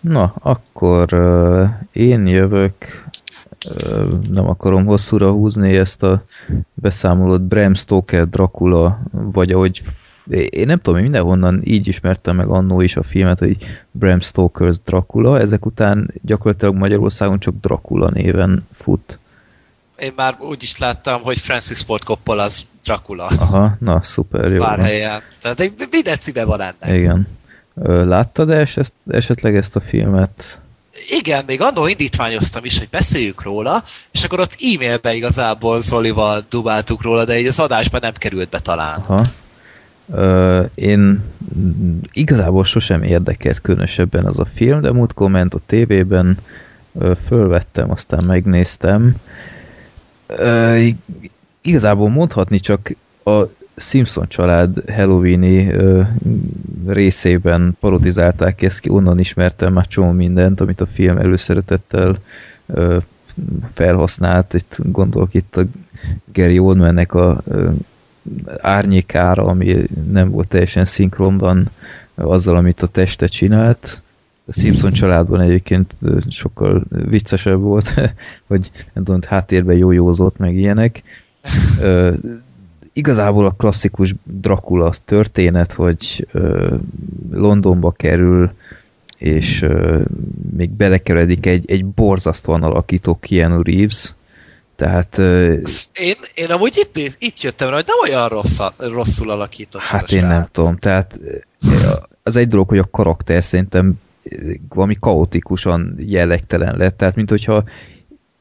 Na, 0.00 0.34
akkor 0.40 1.12
uh, 1.14 1.68
én 1.92 2.26
jövök, 2.26 3.04
nem 4.30 4.48
akarom 4.48 4.86
hosszúra 4.86 5.30
húzni 5.30 5.76
ezt 5.76 6.02
a 6.02 6.24
beszámolót, 6.74 7.42
Bram 7.42 7.74
Stoker 7.74 8.28
Dracula, 8.28 8.98
vagy 9.10 9.52
ahogy 9.52 9.82
én 10.48 10.66
nem 10.66 10.78
tudom, 10.78 10.96
én 10.98 11.02
mindenhonnan 11.02 11.60
így 11.64 11.86
ismertem 11.86 12.36
meg 12.36 12.48
annó 12.48 12.80
is 12.80 12.96
a 12.96 13.02
filmet, 13.02 13.38
hogy 13.38 13.56
Bram 13.90 14.18
Stoker's 14.20 14.76
Dracula, 14.84 15.40
ezek 15.40 15.66
után 15.66 16.10
gyakorlatilag 16.22 16.74
Magyarországon 16.74 17.38
csak 17.38 17.54
Dracula 17.60 18.10
néven 18.10 18.66
fut. 18.70 19.18
Én 19.98 20.12
már 20.16 20.36
úgy 20.40 20.62
is 20.62 20.78
láttam, 20.78 21.22
hogy 21.22 21.38
Francis 21.38 21.80
Ford 21.82 22.02
Coppola 22.02 22.42
az 22.42 22.62
Dracula. 22.84 23.26
Aha, 23.26 23.76
na 23.80 24.02
szuper, 24.02 24.52
jó. 24.52 24.58
Van. 24.58 24.80
helyen. 24.80 25.20
Tehát 25.42 25.72
minden 25.90 26.18
címe 26.18 26.44
van 26.44 26.60
ennek. 26.60 26.98
Igen. 26.98 27.26
Láttad 28.06 28.50
-e 28.50 28.58
ezt, 28.74 28.94
esetleg 29.06 29.56
ezt 29.56 29.76
a 29.76 29.80
filmet? 29.80 30.62
Igen, 31.08 31.44
még 31.46 31.60
annól 31.60 31.88
indítványoztam 31.88 32.64
is, 32.64 32.78
hogy 32.78 32.88
beszéljük 32.88 33.42
róla, 33.42 33.84
és 34.12 34.24
akkor 34.24 34.40
ott 34.40 34.56
e-mailbe 34.74 35.14
igazából 35.14 35.80
Zolival 35.80 36.44
dubáltuk 36.48 37.02
róla, 37.02 37.24
de 37.24 37.38
így 37.38 37.46
az 37.46 37.58
adásban 37.58 38.00
nem 38.00 38.12
került 38.12 38.48
be 38.48 38.58
talán. 38.58 39.04
Aha. 39.06 39.24
Ö, 40.14 40.62
én 40.74 41.24
igazából 42.12 42.64
sosem 42.64 43.02
érdekelt 43.02 43.60
különösebben 43.60 44.24
az 44.26 44.38
a 44.38 44.44
film, 44.54 44.80
de 44.80 44.92
múltkor 44.92 45.30
ment 45.30 45.54
a 45.54 45.58
tévében, 45.66 46.36
ö, 46.98 47.12
fölvettem, 47.26 47.90
aztán 47.90 48.24
megnéztem. 48.26 49.14
Ö, 50.26 50.74
ig- 50.74 51.30
igazából 51.62 52.08
mondhatni 52.08 52.60
csak 52.60 52.90
a 53.24 53.42
Simpson 53.76 54.28
család 54.28 54.90
Halloweeni 54.90 55.70
ö, 55.70 56.02
részében 56.86 57.76
parodizálták 57.80 58.62
ezt 58.62 58.80
ki, 58.80 58.88
onnan 58.88 59.18
ismertem 59.18 59.72
már 59.72 59.86
csomó 59.86 60.10
mindent, 60.10 60.60
amit 60.60 60.80
a 60.80 60.86
film 60.86 61.16
előszeretettel 61.16 62.18
ö, 62.66 62.96
felhasznált. 63.72 64.54
Itt 64.54 64.78
gondolok 64.82 65.34
itt 65.34 65.56
a 65.56 65.64
Gary 66.32 66.58
Oldmannek 66.58 67.14
a 67.14 67.42
ö, 67.44 67.70
árnyékára, 68.58 69.44
ami 69.44 69.76
nem 70.10 70.30
volt 70.30 70.48
teljesen 70.48 70.84
szinkronban 70.84 71.70
azzal, 72.14 72.56
amit 72.56 72.82
a 72.82 72.86
teste 72.86 73.26
csinált. 73.26 74.02
A 74.46 74.52
Simpson 74.52 74.92
családban 74.92 75.40
egyébként 75.40 75.94
sokkal 76.28 76.82
viccesebb 76.88 77.60
volt, 77.60 77.94
hogy 78.48 78.70
nem 78.92 79.04
tudom, 79.04 79.20
háttérben 79.26 79.76
jójózott, 79.76 80.38
meg 80.38 80.54
ilyenek. 80.54 81.02
Igazából 82.96 83.46
a 83.46 83.50
klasszikus 83.50 84.14
Dracula 84.22 84.92
történet, 85.04 85.72
hogy 85.72 86.26
ö, 86.32 86.74
Londonba 87.30 87.90
kerül, 87.90 88.52
és 89.18 89.62
ö, 89.62 90.00
még 90.56 90.70
belekeredik 90.70 91.46
egy, 91.46 91.70
egy 91.70 91.84
borzasztóan 91.84 92.62
alakító 92.62 93.18
Keanu 93.20 93.62
Reeves, 93.62 94.14
tehát 94.76 95.18
ö, 95.18 95.52
Én, 95.92 96.14
én 96.34 96.50
amúgy 96.50 96.76
itt, 96.76 96.94
néz, 96.94 97.16
itt 97.18 97.40
jöttem 97.40 97.68
rá, 97.68 97.74
hogy 97.74 97.86
nem 97.86 98.10
olyan 98.12 98.28
rossz, 98.28 98.58
rosszul 98.76 99.30
alakított 99.30 99.80
Hát 99.82 100.12
én 100.12 100.26
nem 100.26 100.30
srác. 100.30 100.48
tudom, 100.52 100.76
tehát 100.76 101.18
eh, 101.60 101.92
az 102.22 102.36
egy 102.36 102.48
dolog, 102.48 102.68
hogy 102.68 102.78
a 102.78 102.88
karakter 102.90 103.44
szerintem 103.44 104.00
valami 104.68 104.96
kaotikusan 105.00 105.96
jellegtelen 105.98 106.76
lett, 106.76 106.96
tehát 106.96 107.14
mint 107.14 107.30
hogyha 107.30 107.64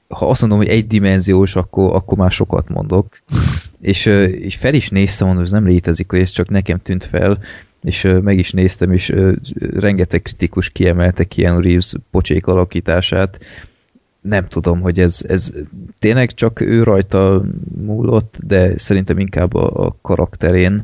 ha 0.08 0.30
azt 0.30 0.42
mondom, 0.42 0.60
hogy 0.60 0.68
egydimenziós, 0.68 1.56
akkor, 1.56 1.96
akkor 1.96 2.18
már 2.18 2.32
sokat 2.32 2.70
mondok. 2.70 3.20
És, 3.84 4.06
és 4.40 4.56
fel 4.56 4.74
is 4.74 4.90
néztem, 4.90 5.28
mondom, 5.28 5.44
ez 5.44 5.52
nem 5.52 5.66
létezik, 5.66 6.12
hogy 6.12 6.20
ez 6.20 6.30
csak 6.30 6.50
nekem 6.50 6.80
tűnt 6.82 7.06
fel, 7.06 7.40
és 7.82 8.08
meg 8.22 8.38
is 8.38 8.52
néztem, 8.52 8.92
és 8.92 9.14
rengeteg 9.74 10.22
kritikus 10.22 10.70
kiemelte 10.70 11.24
Keanu 11.24 11.62
Reeves 11.62 11.94
pocsék 12.12 12.48
alakítását. 12.48 13.40
Nem 14.22 14.48
tudom, 14.48 14.82
hogy 14.82 15.00
ez, 15.00 15.20
ez 15.28 15.52
tényleg 16.00 16.32
csak 16.32 16.62
ő 16.62 16.84
rajta 16.84 17.44
múlott, 17.86 18.38
de 18.46 18.78
szerintem 18.78 19.20
inkább 19.20 19.54
a, 19.54 19.86
a 19.86 19.96
karakterén. 20.02 20.84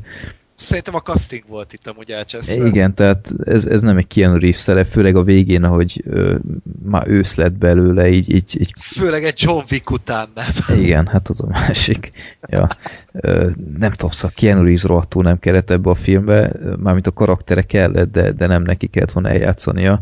Szerintem 0.59 0.95
a 0.95 1.01
casting 1.01 1.43
volt 1.47 1.73
itt 1.73 1.87
amúgy 1.87 2.11
elcseszve. 2.11 2.65
Igen, 2.65 2.95
tehát 2.95 3.31
ez, 3.43 3.65
ez 3.65 3.81
nem 3.81 3.97
egy 3.97 4.07
Keanu 4.07 4.37
Reeves 4.39 4.59
szerep, 4.59 4.85
főleg 4.85 5.15
a 5.15 5.23
végén, 5.23 5.63
ahogy 5.63 6.03
ö, 6.05 6.35
már 6.83 7.07
ősz 7.07 7.35
lett 7.35 7.51
belőle, 7.51 8.09
így, 8.09 8.33
így, 8.33 8.59
így 8.59 8.73
Főleg 8.79 9.23
egy 9.23 9.41
John 9.41 9.63
Wick 9.71 9.91
után 9.91 10.29
nem. 10.35 10.79
igen, 10.79 11.07
hát 11.07 11.29
az 11.29 11.41
a 11.41 11.47
másik. 11.47 12.11
Ja. 12.47 12.67
Ö, 13.11 13.49
nem 13.77 13.91
tudom, 13.91 14.11
szóval 14.11 14.31
Keanu 14.35 14.63
Reeves 14.63 14.83
rohadtul 14.83 15.23
nem 15.23 15.39
kellett 15.39 15.69
ebbe 15.69 15.89
a 15.89 15.95
filmbe, 15.95 16.51
mármint 16.79 17.07
a 17.07 17.11
karaktere 17.11 17.61
kellett, 17.61 18.11
de, 18.11 18.31
de 18.31 18.47
nem 18.47 18.61
neki 18.61 18.87
kellett 18.87 19.11
volna 19.11 19.29
eljátszania. 19.29 20.01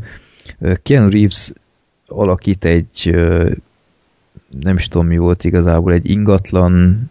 Keanu 0.84 1.10
Reeves 1.10 1.52
alakít 2.08 2.66
egy 2.66 3.16
nem 4.62 4.76
is 4.76 4.88
tudom 4.88 5.08
mi 5.08 5.18
volt 5.18 5.44
igazából, 5.44 5.94
egy 5.94 6.10
ingatlan 6.10 7.02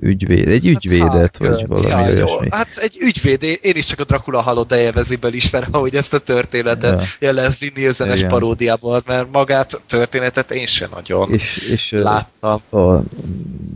ügyvéd, 0.00 0.48
egy 0.48 0.66
ügyvédet, 0.66 1.12
Hát, 1.12 1.38
vagy 1.38 1.60
hát, 1.60 1.68
valami 1.68 1.88
ja, 1.88 2.08
jó. 2.08 2.14
olyasmi. 2.16 2.46
Hát 2.50 2.76
egy 2.76 2.98
ügyvéd, 3.00 3.42
én 3.42 3.76
is 3.76 3.84
csak 3.84 4.00
a 4.00 4.04
Dracula 4.04 4.40
halott 4.40 4.68
dejevezéből 4.68 5.32
ismerem, 5.34 5.68
ahogy 5.72 5.94
ezt 5.94 6.14
a 6.14 6.18
történetet 6.18 7.16
Ja. 7.20 7.32
Leslie 7.32 7.70
Nielsenes 7.74 8.18
Igen. 8.18 8.30
paródiából, 8.30 9.02
mert 9.06 9.26
magát 9.32 9.72
a 9.72 9.80
történetet 9.86 10.50
én 10.50 10.66
sem 10.66 10.88
nagyon 10.94 11.32
És, 11.32 11.56
és 11.56 11.90
láttam. 11.90 12.60
a 12.70 13.02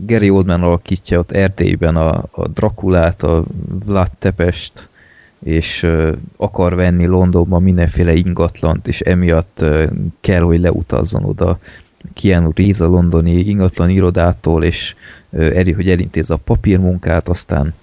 Gary 0.05 0.29
Oldman 0.29 0.61
alakítja 0.61 1.19
ott 1.19 1.31
Erdélyben 1.31 1.95
a, 1.95 2.23
a 2.31 2.47
Drakulát, 2.47 3.23
a 3.23 3.43
Vlad 3.85 4.11
Tepest, 4.19 4.89
és 5.43 5.87
akar 6.37 6.75
venni 6.75 7.05
Londonban 7.05 7.63
mindenféle 7.63 8.13
ingatlant, 8.13 8.87
és 8.87 8.99
emiatt 8.99 9.61
ö, 9.61 9.83
kell, 10.21 10.41
hogy 10.41 10.59
leutazzon 10.59 11.23
oda 11.23 11.59
Keanu 12.13 12.51
Reeves 12.55 12.79
a 12.79 12.85
londoni 12.85 13.31
ingatlan 13.31 13.89
irodától, 13.89 14.63
és 14.63 14.95
eri, 15.31 15.71
hogy 15.71 15.89
elintézze 15.89 16.33
a 16.33 16.37
papírmunkát, 16.37 17.29
aztán 17.29 17.73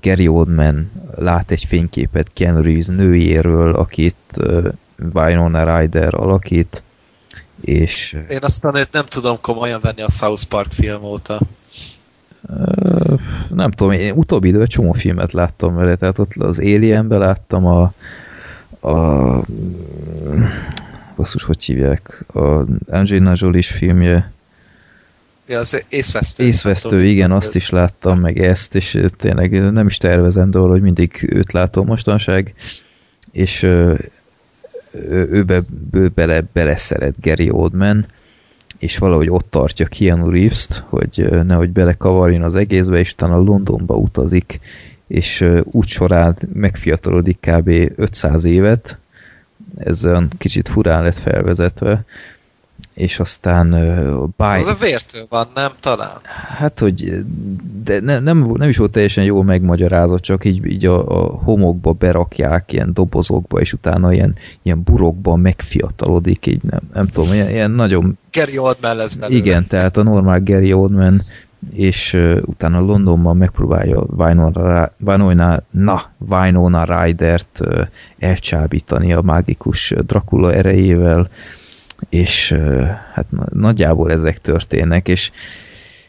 Gary 0.00 0.28
Oldman 0.28 0.90
lát 1.14 1.50
egy 1.50 1.64
fényképet 1.64 2.30
Keanu 2.32 2.62
Reeves 2.62 2.86
nőjéről, 2.86 3.74
akit 3.74 4.16
Winona 5.14 5.78
Ryder 5.78 6.14
alakít, 6.14 6.82
és 7.60 8.16
Én 8.28 8.38
aztán 8.40 8.76
őt 8.76 8.92
nem 8.92 9.04
tudom 9.06 9.40
komolyan 9.40 9.80
venni 9.80 10.02
a 10.02 10.10
South 10.10 10.44
Park 10.44 10.72
film 10.72 11.02
óta. 11.02 11.40
Nem 13.48 13.70
tudom, 13.70 13.92
én 13.92 14.12
utóbbi 14.12 14.48
időben 14.48 14.66
csomó 14.66 14.92
filmet 14.92 15.32
láttam 15.32 15.74
vele, 15.74 15.94
tehát 15.94 16.18
ott 16.18 16.34
az 16.34 16.58
Alienben 16.58 17.18
láttam 17.18 17.66
a, 17.66 17.92
a 18.88 19.44
basszus, 21.16 21.42
hogy 21.42 21.64
hívják, 21.64 22.24
a 22.34 22.64
Angelina 22.86 23.32
Jolie-s 23.34 23.70
filmje, 23.70 24.32
Ja, 25.48 25.58
az 25.58 25.84
észvesztő. 25.88 26.44
Észvesztő, 26.44 27.04
igen, 27.04 27.30
azt 27.30 27.54
is 27.54 27.70
láttam, 27.70 28.20
meg 28.20 28.38
ezt, 28.38 28.74
és 28.74 29.00
tényleg 29.16 29.72
nem 29.72 29.86
is 29.86 29.96
tervezem 29.96 30.50
dolog, 30.50 30.70
hogy 30.70 30.82
mindig 30.82 31.28
őt 31.32 31.52
látom 31.52 31.86
mostanság, 31.86 32.54
és 33.32 33.62
ő, 33.62 35.42
be, 35.46 35.60
ő 35.92 36.08
bele, 36.08 36.42
beleszeret 36.52 37.14
Gary 37.20 37.50
Oldman, 37.50 38.06
és 38.78 38.98
valahogy 38.98 39.30
ott 39.30 39.50
tartja 39.50 39.86
Keanu 39.86 40.30
Reeves-t, 40.30 40.84
hogy 40.88 41.28
nehogy 41.46 41.70
belekavarjon 41.70 42.42
az 42.42 42.54
egészbe, 42.54 42.98
és 42.98 43.12
utána 43.12 43.36
Londonba 43.36 43.94
utazik, 43.94 44.60
és 45.06 45.44
úgy 45.62 45.86
során 45.86 46.36
megfiatalodik 46.52 47.38
kb. 47.40 47.92
500 47.96 48.44
évet, 48.44 48.98
ez 49.76 50.04
olyan 50.04 50.28
kicsit 50.38 50.68
furán 50.68 51.02
lett 51.02 51.14
felvezetve, 51.14 52.04
és 52.94 53.18
aztán 53.18 53.72
ö, 53.72 54.24
By... 54.36 54.44
Az 54.44 54.66
a 54.66 54.76
vértől 54.80 55.26
van, 55.28 55.46
nem 55.54 55.72
talán? 55.80 56.18
Hát, 56.48 56.78
hogy 56.78 57.24
de 57.84 58.00
ne, 58.00 58.18
nem, 58.18 58.52
nem 58.56 58.68
is 58.68 58.76
volt 58.76 58.90
teljesen 58.90 59.24
jól 59.24 59.44
megmagyarázott, 59.44 60.22
csak 60.22 60.44
így, 60.44 60.66
így 60.66 60.86
a, 60.86 61.08
a 61.08 61.38
homokba 61.42 61.92
berakják, 61.92 62.72
ilyen 62.72 62.94
dobozokba, 62.94 63.60
és 63.60 63.72
utána 63.72 64.12
ilyen, 64.12 64.34
ilyen 64.62 64.82
burokba 64.82 65.36
megfiatalodik, 65.36 66.46
így 66.46 66.62
nem, 66.62 66.80
nem 66.94 67.06
tudom, 67.06 67.32
ilyen, 67.32 67.50
ilyen 67.50 67.70
nagyon, 67.70 68.18
Gary 68.32 68.58
Oldman 68.58 68.96
lesz 68.96 69.14
belőle. 69.14 69.38
igen, 69.38 69.66
tehát 69.66 69.96
a 69.96 70.02
normál 70.02 70.40
Gary 70.42 70.72
Oldman, 70.72 71.22
és 71.72 72.12
uh, 72.12 72.38
utána 72.44 72.80
Londonban 72.80 73.36
megpróbálja 73.36 74.04
Winona, 74.16 74.90
Winona, 75.04 75.62
na, 75.70 76.02
Winona 76.28 76.84
Ryder-t 76.84 77.60
uh, 77.60 77.86
elcsábítani 78.18 79.12
a 79.12 79.22
mágikus 79.22 79.94
Dracula 80.06 80.52
erejével, 80.52 81.28
és 82.08 82.50
uh, 82.50 82.86
hát 83.12 83.26
na- 83.30 83.46
nagyjából 83.52 84.10
ezek 84.10 84.38
történnek, 84.38 85.08
és 85.08 85.30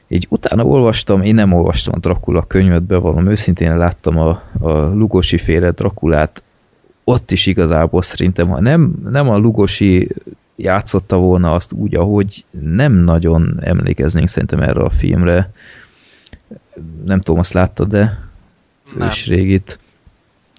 így 0.07 0.27
utána 0.29 0.63
olvastam, 0.63 1.21
én 1.21 1.35
nem 1.35 1.53
olvastam 1.53 1.93
a 1.95 1.99
Dracula 1.99 2.41
könyvet, 2.41 2.83
bevallom 2.83 3.27
őszintén 3.27 3.77
láttam 3.77 4.17
a, 4.17 4.41
a 4.59 4.69
Lugosi 4.71 5.37
féle 5.37 5.71
Drakulát, 5.71 6.43
ott 7.03 7.31
is 7.31 7.45
igazából 7.45 8.01
szerintem, 8.01 8.47
ha 8.47 8.61
nem, 8.61 8.93
nem 9.09 9.29
a 9.29 9.37
Lugosi 9.37 10.07
játszotta 10.55 11.17
volna 11.17 11.53
azt 11.53 11.71
úgy, 11.71 11.95
ahogy 11.95 12.45
nem 12.61 12.93
nagyon 12.93 13.57
emlékeznénk 13.61 14.27
szerintem 14.27 14.61
erre 14.61 14.79
a 14.79 14.89
filmre. 14.89 15.51
Nem 17.05 17.21
tudom, 17.21 17.39
azt 17.39 17.53
láttad, 17.53 17.87
de 17.87 18.19
Nem. 18.95 19.07
ősrégit. 19.07 19.79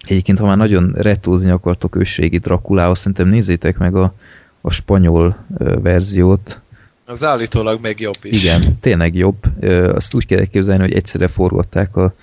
Egyébként, 0.03 0.39
ha 0.39 0.45
már 0.45 0.57
nagyon 0.57 0.93
retózni 0.95 1.49
akartok 1.49 1.95
ősrégi 1.95 2.37
Drakulához, 2.37 2.97
szerintem 2.97 3.27
nézzétek 3.27 3.77
meg 3.77 3.95
a, 3.95 4.13
a 4.61 4.71
spanyol 4.71 5.37
verziót. 5.81 6.61
Az 7.05 7.23
állítólag 7.23 7.81
még 7.81 7.99
jobb 7.99 8.17
is. 8.21 8.37
Igen, 8.37 8.77
tényleg 8.79 9.15
jobb. 9.15 9.63
Azt 9.93 10.13
úgy 10.13 10.25
kell 10.25 10.39
elképzelni, 10.39 10.81
hogy 10.81 10.93
egyszerre 10.93 11.27
forgatták 11.27 11.95
a, 11.95 12.13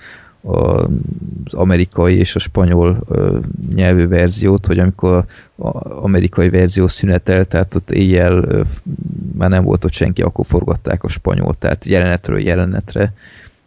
az 0.45 1.55
amerikai 1.55 2.16
és 2.16 2.35
a 2.35 2.39
spanyol 2.39 3.05
nyelvű 3.75 4.07
verziót, 4.07 4.66
hogy 4.66 4.79
amikor 4.79 5.25
az 5.57 5.91
amerikai 5.91 6.51
verzió 6.51 6.89
szünetel, 6.89 7.45
tehát 7.45 7.75
ott 7.75 7.91
éjjel 7.91 8.65
már 9.39 9.51
nem 9.51 9.65
volt 9.65 9.85
ott 9.85 9.93
senki, 9.93 10.23
akkor 10.23 10.47
forgatták 10.47 11.05
a 11.05 11.09
spanyol, 11.09 11.55
tehát 11.55 11.85
jelenetről 11.85 12.41
jelenetre. 12.41 13.12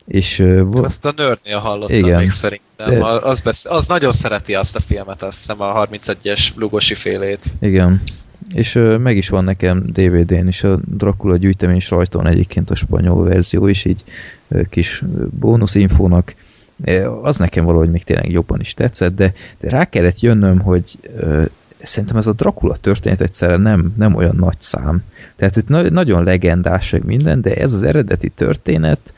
És 0.06 0.40
Én 0.40 0.70
azt 0.74 1.06
a 1.06 1.14
nőrnél 1.16 1.58
hallottam 1.58 1.98
Igen. 1.98 2.20
még 2.20 2.30
szerintem. 2.30 2.90
De- 2.90 3.06
Az, 3.06 3.40
besz... 3.40 3.66
az 3.66 3.88
nagyon 3.88 4.12
szereti 4.12 4.54
azt 4.54 4.76
a 4.76 4.80
filmet, 4.80 5.24
azt 5.24 5.38
hiszem 5.38 5.62
a 5.62 5.88
31-es 5.88 6.40
Lugosi 6.56 6.96
félét. 6.96 7.46
Igen. 7.60 8.02
És 8.54 8.76
ö, 8.76 8.98
meg 8.98 9.18
is 9.18 9.30
van 9.30 9.44
nekem 9.44 9.84
DVD-n 9.86 10.48
is, 10.48 10.64
a 10.64 10.80
Dracula 10.86 11.38
gyűjtemény 11.38 11.82
rajta 11.90 12.18
van 12.18 12.28
egyébként 12.28 12.70
a 12.70 12.76
spanyol 12.76 13.24
verzió 13.24 13.68
is, 13.68 13.86
így 13.86 14.04
ö, 14.48 14.62
kis 14.70 15.02
ö, 15.02 15.26
bónuszinfónak. 15.40 16.36
Az 17.22 17.38
nekem 17.38 17.66
valahogy 17.66 17.92
még 17.92 18.04
tényleg 18.04 18.32
jobban 18.32 18.60
is 18.60 18.74
tetszett, 18.74 19.16
de, 19.16 19.34
de 19.60 19.70
rá 19.70 19.86
kellett 19.86 20.20
jönnöm, 20.20 20.60
hogy 20.60 20.98
ö, 21.18 21.44
szerintem 21.82 22.18
ez 22.18 22.28
a 22.28 22.34
Dracula 22.34 22.76
történet 22.76 23.22
egyszerre 23.22 23.58
nem, 23.58 23.94
nem 23.98 24.16
olyan 24.16 24.36
nagy 24.36 24.60
szám. 24.62 25.04
Tehát 25.36 25.56
itt 25.56 25.68
na- 25.68 25.90
nagyon 25.90 26.24
legendás 26.24 26.90
meg 26.92 27.06
minden, 27.06 27.42
de 27.42 27.56
ez 27.56 27.74
az 27.74 27.84
eredeti 27.84 28.30
történet 28.30 29.14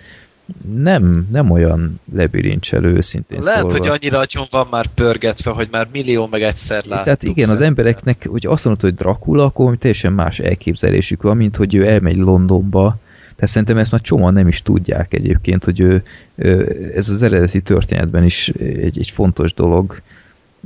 nem, 0.76 1.28
nem 1.32 1.52
olyan 1.52 2.00
lebilincselő, 2.14 2.94
őszintén 2.96 3.40
Lehet, 3.42 3.62
szólva. 3.62 3.78
hogy 3.78 3.88
annyira 3.88 4.20
agyon 4.20 4.48
van 4.50 4.68
már 4.72 4.88
pörgetve, 4.94 5.52
hogy 5.52 5.68
már 5.72 5.88
millió 5.92 6.28
meg 6.28 6.42
egyszer 6.42 6.86
láttuk. 6.86 7.04
Tehát 7.04 7.24
igen, 7.24 7.50
az 7.50 7.58
szerintem. 7.58 7.68
embereknek, 7.68 8.28
hogy 8.28 8.46
azt 8.46 8.66
mondod, 8.66 8.84
hogy 8.84 8.96
Dracula, 8.96 9.44
akkor 9.44 9.78
teljesen 9.78 10.14
más 10.14 10.40
elképzelésük 10.40 11.22
van, 11.22 11.38
mint 11.38 11.56
hogy 11.56 11.76
ő 11.76 11.88
elmegy 11.88 12.16
Londonba. 12.18 12.98
Tehát 13.40 13.54
szerintem 13.54 13.78
ezt 13.78 13.92
már 13.92 14.02
csomóan 14.02 14.34
nem 14.34 14.48
is 14.48 14.62
tudják 14.62 15.14
egyébként, 15.14 15.64
hogy 15.64 15.80
ő, 15.80 16.04
ez 16.96 17.10
az 17.10 17.24
eredeti 17.24 17.62
történetben 17.62 18.24
is 18.24 18.50
egy, 18.60 19.00
egy 19.00 19.10
fontos 19.10 19.54
dolog, 19.54 20.02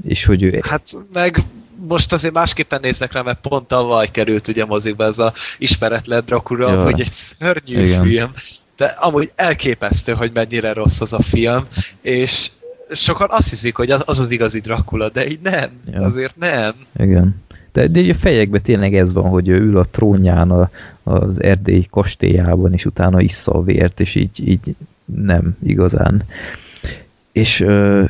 és 0.04 0.26
hogy 0.26 0.44
ő 0.44 0.60
Hát 0.62 0.84
meg 1.14 1.44
most 1.88 2.14
azért 2.14 2.34
másképpen 2.34 2.80
néznek 2.82 3.12
rá, 3.12 3.22
mert 3.22 3.42
pont 3.42 3.68
tavaly 3.68 4.12
került 4.12 4.48
ugye 4.48 4.66
mozikba 4.66 5.04
ez 5.04 5.18
a 5.18 5.34
ismeretlen 5.58 6.24
Dracula, 6.26 6.72
Ja. 6.72 6.84
hogy 6.84 7.00
egy 7.00 7.12
szörnyű 7.12 7.82
Igen. 7.82 8.06
film, 8.06 8.32
de 8.78 8.86
amúgy 8.86 9.32
elképesztő, 9.36 10.14
hogy 10.14 10.32
mennyire 10.34 10.74
rossz 10.74 11.02
az 11.02 11.14
a 11.14 11.22
film, 11.22 11.68
és 12.02 12.50
sokan 12.92 13.28
azt 13.32 13.50
hiszik, 13.50 13.76
hogy 13.76 13.92
az 13.92 14.02
az, 14.06 14.20
az 14.20 14.30
igazi 14.32 14.60
Dracula, 14.60 15.10
de 15.10 15.28
így 15.28 15.40
nem, 15.44 15.70
Ja. 15.92 16.02
azért 16.02 16.38
nem. 16.38 16.74
Igen. 16.98 17.42
De, 17.74 17.88
de 17.88 18.10
a 18.10 18.14
fejekben 18.14 18.62
tényleg 18.62 18.96
ez 18.96 19.14
van, 19.14 19.30
hogy 19.30 19.48
ő 19.48 19.56
ül 19.56 19.78
a 19.78 19.86
trónján 19.92 20.52
a, 20.52 20.70
az 21.04 21.42
erdélyi 21.42 21.88
kastélyában, 21.90 22.74
és 22.74 22.86
utána 22.86 23.22
issza 23.22 23.52
a 23.52 23.64
vért, 23.64 24.00
és 24.00 24.16
így, 24.16 24.48
így 24.50 24.76
nem 25.06 25.58
igazán. 25.64 26.24
És 27.32 27.60
ö, 27.60 28.04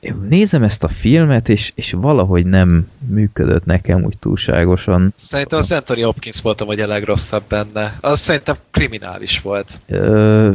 én 0.00 0.16
nézem 0.28 0.62
ezt 0.62 0.84
a 0.84 0.88
filmet, 0.88 1.48
és, 1.48 1.72
és 1.74 1.92
valahogy 1.92 2.46
nem 2.46 2.88
működött 3.08 3.64
nekem 3.64 4.04
úgy 4.04 4.18
túlságosan. 4.18 5.12
Szerintem 5.16 5.58
az 5.58 5.72
Anthony 5.72 6.02
Hopkins 6.04 6.40
volt 6.40 6.60
amúgy 6.60 6.80
a 6.80 6.86
legrosszabb 6.86 7.44
benne. 7.48 7.98
Az 8.00 8.20
szerintem 8.20 8.56
kriminális 8.70 9.40
volt. 9.40 9.78
Ö, 9.88 10.50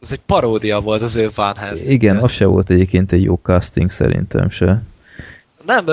Az 0.00 0.12
egy 0.12 0.20
paródia 0.26 0.80
volt 0.80 1.02
az 1.02 1.16
ő 1.16 1.30
Van 1.34 1.56
igen, 1.86 2.16
az 2.16 2.32
se 2.32 2.46
volt 2.46 2.70
egyébként 2.70 3.12
egy 3.12 3.22
jó 3.22 3.38
casting 3.42 3.90
szerintem 3.90 4.50
se. 4.50 4.82
Nem, 5.66 5.84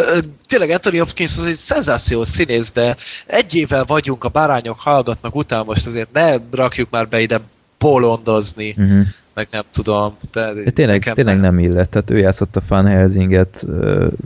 tényleg 0.48 0.69
Anthony 0.69 0.99
Hopkins 0.99 1.38
az 1.38 1.45
egy 1.45 1.56
szenzációs 1.56 2.27
színész, 2.27 2.72
de 2.72 2.95
egy 3.26 3.56
évvel 3.56 3.85
vagyunk, 3.85 4.23
a 4.23 4.30
bárányok 4.30 4.80
hallgatnak 4.80 5.35
után, 5.35 5.65
most 5.65 5.88
azért 5.88 6.11
ne 6.11 6.38
rakjuk 6.52 6.89
már 6.89 7.07
be 7.07 7.19
ide 7.19 7.41
polondozni, 7.77 8.76
Uh-huh. 8.77 9.06
meg 9.34 9.48
nem 9.52 9.64
tudom. 9.72 10.18
De, 10.31 10.53
De 10.53 10.72
tényleg, 10.72 11.11
tényleg 11.14 11.39
nem 11.39 11.60
illet. 11.60 11.89
Tehát 11.89 12.10
ő 12.10 12.18
játszott 12.18 12.56
a 12.56 12.61
Van 12.68 12.85
Helsinget, 12.85 13.68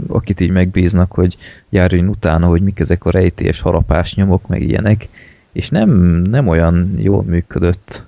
akit 0.07 0.39
így 0.39 0.49
megbíznak, 0.49 1.11
hogy 1.11 1.37
járjon 1.69 2.07
utána, 2.07 2.47
hogy 2.47 2.61
mik 2.61 2.79
ezek 2.79 3.05
a 3.05 3.11
rejtélyes 3.11 3.59
harapás 3.59 4.15
nyomok, 4.15 4.47
meg 4.47 4.61
ilyenek, 4.61 5.07
és 5.53 5.69
nem, 5.69 5.89
nem 6.21 6.47
olyan 6.47 6.95
jól 6.97 7.23
működött. 7.23 8.05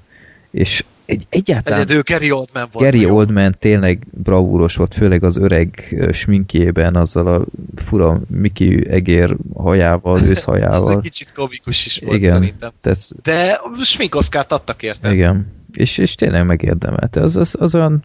És 0.52 0.84
egy, 1.06 1.26
egyáltalán 1.30 1.80
Egyedül 1.80 2.02
Gary 2.06 2.32
Oldman 2.32 2.70
volt. 2.72 2.86
Gary 2.86 3.00
jó. 3.00 3.16
Oldman 3.16 3.56
tényleg 3.60 4.08
bravúros 4.12 4.76
volt, 4.76 4.94
főleg 4.94 5.24
az 5.24 5.38
öreg 5.38 5.96
sminkjében, 6.12 6.96
azzal 6.96 7.28
a 7.28 7.46
fura 7.76 8.22
Mickey 8.28 8.88
egér 8.90 9.36
hajával, 9.54 10.16
Az 10.22 10.28
őszhajával. 10.28 10.92
egy 10.92 11.02
kicsit 11.02 11.32
komikus 11.32 11.86
is 11.86 12.02
volt 12.06 12.18
Igen, 12.18 12.32
szerintem. 12.32 12.72
tehát 12.82 13.00
De 13.22 13.60
sminkoszkárt 13.84 14.52
adtak 14.52 14.84
érte. 14.84 15.14
igen. 15.14 15.48
És, 15.74 15.98
és 15.98 16.16
tényleg 16.16 16.46
megérdemelte. 16.46 17.22
Az, 17.22 17.36
az, 17.38 17.56
az 17.60 17.76
olyan 17.76 18.04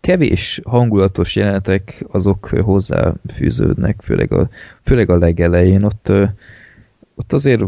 kevés 0.00 0.60
hangulatos 0.64 1.36
jelenetek, 1.36 2.04
azok 2.10 2.46
hozzáfűződnek, 2.46 4.00
főleg 4.02 4.32
a, 4.32 4.48
főleg 4.82 5.10
a 5.10 5.18
legelején. 5.18 5.82
Ott, 5.82 6.12
ott 7.14 7.32
azért 7.32 7.62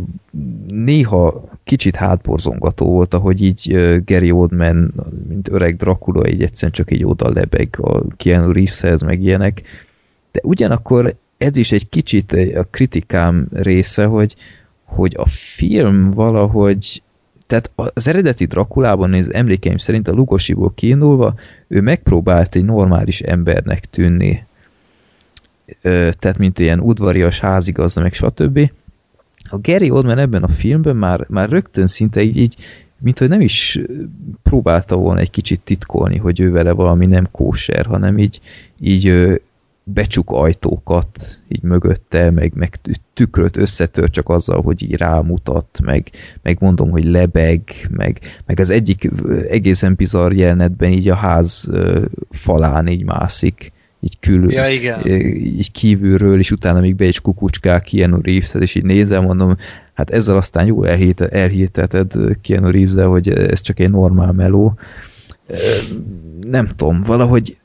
néha 0.68 1.44
kicsit 1.64 1.96
hátborzongató 1.96 2.86
volt, 2.86 3.14
ahogy 3.14 3.42
így 3.42 3.78
Gary 4.04 4.30
Oldman, 4.30 4.94
mint 5.28 5.48
öreg 5.48 5.76
Dracula, 5.76 6.28
így 6.28 6.42
egyszerűen 6.42 6.72
csak 6.72 6.90
így 6.90 7.04
oda 7.04 7.30
lebeg 7.30 7.76
a 7.80 8.02
Keanu 8.16 8.52
Reeveshez, 8.52 9.02
meg 9.02 9.22
ilyenek. 9.22 9.62
De 10.32 10.40
ugyanakkor 10.42 11.16
ez 11.38 11.56
is 11.56 11.72
egy 11.72 11.88
kicsit 11.88 12.32
a 12.32 12.64
kritikám 12.70 13.48
része, 13.52 14.04
hogy, 14.04 14.34
hogy 14.84 15.14
a 15.16 15.26
film 15.26 16.10
valahogy 16.10 17.02
tehát 17.46 17.70
az 17.94 18.08
eredeti 18.08 18.44
Drakulában, 18.44 19.12
az 19.12 19.32
emlékeim 19.32 19.76
szerint 19.76 20.08
a 20.08 20.12
Lugosiból 20.12 20.72
kiindulva, 20.74 21.34
ő 21.68 21.80
megpróbált 21.80 22.54
egy 22.54 22.64
normális 22.64 23.20
embernek 23.20 23.84
tűnni. 23.84 24.46
Tehát 25.82 26.38
mint 26.38 26.58
ilyen 26.58 26.80
udvarias 26.80 27.40
házigazda, 27.40 28.00
meg 28.00 28.12
stb. 28.12 28.70
A 29.54 29.58
Gary 29.62 29.90
Oldman 29.90 30.18
ebben 30.18 30.42
a 30.42 30.48
filmben 30.48 30.96
már, 30.96 31.26
már 31.28 31.48
rögtön 31.48 31.86
szinte 31.86 32.22
így, 32.22 32.36
így 32.36 32.56
mint 32.98 33.18
hogy 33.18 33.28
nem 33.28 33.40
is 33.40 33.80
próbálta 34.42 34.96
volna 34.96 35.20
egy 35.20 35.30
kicsit 35.30 35.60
titkolni, 35.60 36.16
hogy 36.18 36.40
ő 36.40 36.50
vele 36.50 36.72
valami 36.72 37.06
nem 37.06 37.28
kóser, 37.30 37.86
hanem 37.86 38.18
így, 38.18 38.40
így 38.80 39.32
becsuk 39.84 40.30
ajtókat 40.30 41.40
így 41.48 41.62
mögötte, 41.62 42.30
meg, 42.30 42.52
meg 42.54 42.76
tükröt 43.14 43.56
összetör 43.56 44.10
csak 44.10 44.28
azzal, 44.28 44.62
hogy 44.62 44.82
így 44.82 44.96
rámutat, 44.96 45.80
meg, 45.84 46.10
meg 46.42 46.56
mondom, 46.60 46.90
hogy 46.90 47.04
lebeg, 47.04 47.62
meg, 47.90 48.20
meg 48.46 48.60
az 48.60 48.70
egyik 48.70 49.10
egészen 49.48 49.94
bizarr 49.94 50.32
jelenetben 50.32 50.92
így 50.92 51.08
a 51.08 51.14
ház 51.14 51.70
falán 52.30 52.86
így 52.86 53.04
mászik, 53.04 53.72
így 54.04 54.18
külön, 54.20 54.50
Ja, 54.50 54.68
igen. 54.68 55.06
így 55.06 55.72
kívülről, 55.72 56.38
és 56.38 56.50
utána 56.50 56.80
még 56.80 56.94
be 56.94 57.04
is 57.04 57.20
kukucskál 57.20 57.80
Keanu 57.80 58.20
reeves 58.20 58.54
és 58.54 58.74
így 58.74 58.84
nézem, 58.84 59.24
mondom, 59.24 59.56
hát 59.94 60.10
ezzel 60.10 60.36
aztán 60.36 60.66
jól 60.66 60.88
elhite, 60.88 61.28
elhiteted 61.28 62.12
Keanu 62.42 62.70
reeves 62.70 63.04
hogy 63.04 63.28
ez 63.28 63.60
csak 63.60 63.80
egy 63.80 63.90
normál 63.90 64.32
meló. 64.32 64.78
Nem 66.40 66.66
tudom, 66.66 67.00
valahogy 67.00 67.56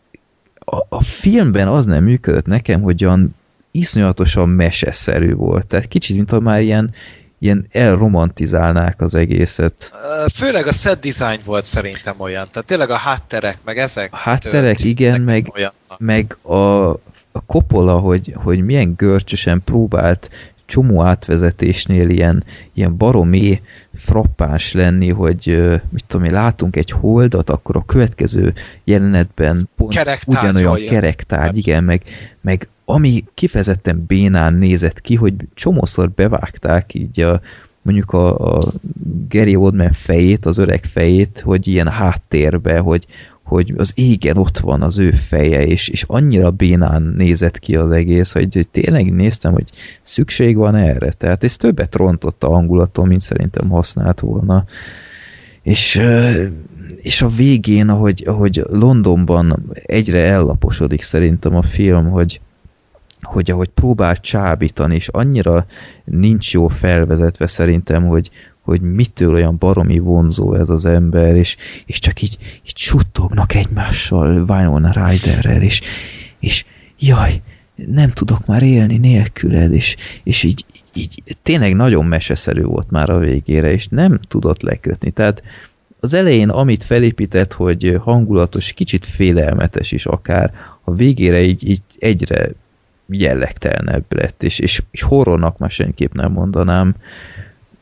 a, 0.54 0.86
a 0.90 1.02
filmben 1.04 1.68
az 1.68 1.86
nem 1.86 2.04
működött 2.04 2.46
nekem, 2.46 2.82
hogy 2.82 3.06
olyan 3.06 3.36
iszonyatosan 3.72 4.50
meseszerű 4.50 5.34
volt. 5.34 5.68
Tehát 5.68 5.88
kicsit, 5.88 6.16
mint 6.16 6.30
ha 6.30 6.40
már 6.40 6.62
ilyen, 6.62 6.94
ilyen 7.40 7.66
elromantizálnák 7.72 9.02
az 9.02 9.16
egészet. 9.16 9.94
Főleg 10.36 10.68
a 10.68 10.72
set 10.72 11.00
design 11.00 11.42
volt 11.46 11.66
szerintem 11.66 12.16
olyan. 12.18 12.48
Tehát 12.52 12.68
tényleg 12.68 12.90
a 12.90 12.98
hátterek, 12.98 13.58
meg 13.66 13.78
ezek. 13.78 14.14
A 14.14 14.18
hátterek, 14.18 14.84
igen, 14.84 15.22
meg, 15.22 15.72
meg 15.98 16.38
a, 16.42 16.90
a 17.32 17.46
Coppola, 17.46 17.98
hogy, 17.98 18.34
hogy 18.44 18.62
milyen 18.62 18.94
görcsösen 18.98 19.62
próbált 19.66 20.30
csomó 20.70 21.04
átvezetésnél 21.04 22.10
ilyen, 22.10 22.44
ilyen 22.74 22.98
baromi 22.98 23.62
frappáns 23.94 24.74
lenni, 24.74 25.10
hogy 25.10 25.72
mit 25.90 26.06
tudom 26.08 26.26
én, 26.26 26.32
látunk 26.32 26.76
egy 26.76 26.92
holdat, 26.92 27.50
akkor 27.50 27.76
a 27.76 27.86
következő 27.86 28.54
jelenetben 28.84 29.70
pont 29.76 29.94
Kerektárgyal 29.94 30.50
ugyanolyan 30.50 30.78
jön. 30.78 30.88
kerektárgy, 30.88 31.58
igen, 31.58 31.84
meg, 31.84 32.04
meg 32.42 32.68
ami 32.86 33.24
kifejezetten 33.34 34.04
bénán 34.08 34.54
nézett 34.54 35.02
ki, 35.02 35.16
hogy 35.16 35.34
csomószor 35.54 36.10
bevágták 36.10 36.94
így 36.94 37.22
a, 37.22 37.42
mondjuk 37.82 38.12
a, 38.12 38.56
a 38.58 38.72
Gary 39.30 39.56
Oldman 39.56 39.92
fejét, 39.92 40.46
az 40.46 40.58
öreg 40.58 40.86
fejét, 40.86 41.42
hogy 41.46 41.68
ilyen 41.68 41.88
háttérbe, 41.88 42.80
hogy, 42.80 43.06
hogy 43.50 43.74
az 43.78 43.92
égen 43.96 44.38
ott 44.38 44.58
van 44.58 44.82
az 44.82 44.98
ő 44.98 45.12
feje, 45.12 45.66
és, 45.66 45.88
és 45.88 46.04
annyira 46.08 46.52
bénán 46.52 47.02
nézett 47.02 47.60
ki 47.60 47.76
az 47.76 47.92
egész, 47.92 48.32
hogy 48.32 48.54
hogy 48.54 48.68
tényleg 48.68 49.14
néztem, 49.14 49.54
hogy 49.54 49.70
szükség 50.02 50.58
van 50.58 50.76
erre. 50.76 51.12
Tehát 51.12 51.44
ez 51.44 51.56
többet 51.56 51.96
rontott 51.96 52.44
a 52.44 52.50
hangulaton, 52.50 53.08
mint 53.08 53.22
szerintem 53.22 53.70
használt 53.70 54.20
volna. 54.20 54.66
És, 55.62 56.02
és 56.98 57.22
a 57.22 57.28
végén, 57.28 57.90
ahogy, 57.90 58.24
ahogy 58.26 58.64
Londonban 58.70 59.72
egyre 59.86 60.26
ellaposodik 60.26 61.02
szerintem 61.02 61.56
a 61.56 61.62
film, 61.62 62.10
hogy, 62.10 62.42
hogy 63.22 63.52
ahogy 63.52 63.70
próbál 63.70 64.16
csábítani, 64.16 64.96
és 64.96 65.08
annyira 65.08 65.66
nincs 66.06 66.54
jó 66.54 66.68
felvezetve 66.68 67.48
szerintem, 67.48 68.06
hogy, 68.06 68.30
hogy 68.70 68.82
mitől 68.82 69.34
olyan 69.34 69.58
baromi 69.58 70.00
vonzó 70.00 70.54
ez 70.54 70.70
az 70.70 70.86
ember, 70.86 71.36
és, 71.36 71.56
és 71.86 72.00
csak 72.00 72.22
így, 72.22 72.38
így 72.66 72.78
suttognak 72.78 73.54
egymással 73.54 74.46
Winona 74.48 74.92
Ryderrel, 74.92 75.62
és, 75.62 75.82
és 76.40 76.66
jaj, 77.00 77.42
nem 77.76 78.10
tudok 78.10 78.46
már 78.46 78.64
élni 78.64 78.98
nélküled, 78.98 79.74
és, 79.74 79.96
és 80.24 80.44
így, 80.44 80.66
így 80.94 81.24
tényleg 81.44 81.76
nagyon 81.76 82.06
meseszerű 82.06 82.64
volt 82.64 82.92
már 82.92 83.10
a 83.10 83.20
végére, 83.20 83.72
és 83.72 83.88
nem 83.88 84.20
tudott 84.28 84.62
lekötni. 84.62 85.12
Tehát 85.12 85.44
az 86.00 86.14
elején, 86.14 86.50
amit 86.50 86.84
felépített, 86.84 87.54
hogy 87.54 87.98
hangulatos, 88.02 88.74
kicsit 88.74 89.06
félelmetes 89.06 89.92
is 89.92 90.06
akár, 90.06 90.54
a 90.84 90.94
végére 90.94 91.42
így, 91.42 91.70
így 91.70 91.82
egyre 92.00 92.50
jellegtelenebb 93.08 94.06
lett, 94.10 94.44
és, 94.44 94.60
és, 94.60 94.82
és 94.92 95.02
horrornak 95.02 95.58
már 95.58 95.72
senképp 95.72 96.14
nem 96.14 96.32
mondanám. 96.32 96.96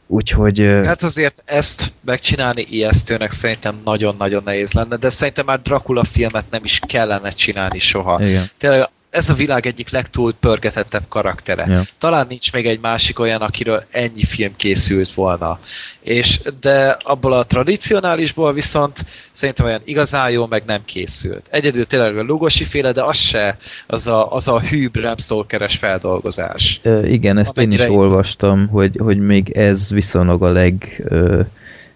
Úgyhogy... 0.08 0.60
Hát 0.86 1.02
azért 1.04 1.42
ezt 1.46 1.94
megcsinálni 2.06 2.66
ijesztőnek 2.70 3.32
szerintem 3.32 3.82
nagyon-nagyon 3.84 4.42
nehéz 4.46 4.72
lenne, 4.72 4.96
de 4.96 5.10
szerintem 5.10 5.46
már 5.46 5.62
Dracula 5.62 6.04
filmet 6.04 6.46
nem 6.50 6.64
is 6.64 6.80
kellene 6.88 7.30
csinálni 7.30 7.80
soha. 7.80 8.24
igen. 8.24 8.50
Tényleg 8.58 8.90
ez 9.10 9.30
a 9.30 9.34
világ 9.34 9.66
egyik 9.66 9.90
legtúl 9.90 10.34
pörgetettebb 10.34 11.04
karaktere. 11.10 11.66
Ja. 11.68 11.82
Talán 12.00 12.26
nincs 12.30 12.54
még 12.54 12.66
egy 12.66 12.80
másik 12.80 13.20
olyan, 13.20 13.42
akiről 13.42 13.84
ennyi 13.92 14.24
film 14.24 14.56
készült 14.56 15.14
volna. 15.14 15.60
És, 16.02 16.42
de 16.60 16.98
abból 17.04 17.34
a 17.34 17.46
tradicionálisból 17.46 18.54
viszont 18.54 19.06
szerintem 19.34 19.66
olyan 19.66 19.82
igazán 19.86 20.32
jó, 20.32 20.46
meg 20.46 20.64
nem 20.66 20.82
készült. 20.86 21.48
Egyedül 21.50 21.86
tényleg 21.86 22.18
a 22.18 22.22
Lugosi 22.24 22.66
féle, 22.66 22.92
de 22.92 23.04
az 23.04 23.18
se 23.18 23.58
az 23.88 24.08
a, 24.08 24.32
az 24.32 24.48
a 24.48 24.62
hű 24.62 24.88
Bram 24.88 25.18
Stokeres 25.18 25.78
feldolgozás. 25.78 26.80
Ö, 26.84 27.06
igen, 27.06 27.38
ezt 27.38 27.58
én 27.58 27.72
is 27.72 27.80
Amennyire- 27.80 28.00
olvastam, 28.00 28.68
hogy, 28.68 28.96
hogy 28.98 29.20
még 29.20 29.50
ez 29.50 29.92
viszonylag 29.92 30.44
a 30.44 30.52
leg, 30.52 31.04
ö, 31.06 31.42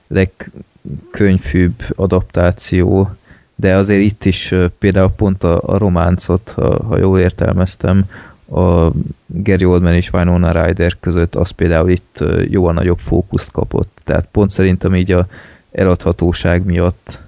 legkönyvfűbb 0.08 1.84
adaptáció, 1.96 3.16
de 3.62 3.76
azért 3.76 4.02
itt 4.02 4.26
is 4.26 4.54
például 4.80 5.10
pont 5.10 5.44
a, 5.44 5.62
a 5.66 5.78
románcot, 5.78 6.52
ha, 6.52 6.84
ha 6.84 6.98
jól 6.98 7.20
értelmeztem, 7.20 8.06
a 8.52 8.92
Gary 9.26 9.66
Oldman 9.66 9.94
és 9.94 10.12
Winona 10.14 10.64
Ryder 10.64 11.00
között, 11.00 11.36
az 11.36 11.50
például 11.50 11.90
itt 11.90 12.24
jóval 12.50 12.74
nagyobb 12.74 13.00
fókuszt 13.00 13.52
kapott. 13.52 14.00
Tehát 14.04 14.28
pont 14.32 14.50
szerintem 14.50 14.96
így 14.96 15.12
a 15.12 15.28
eladhatóság 15.72 16.66
miatt 16.66 17.20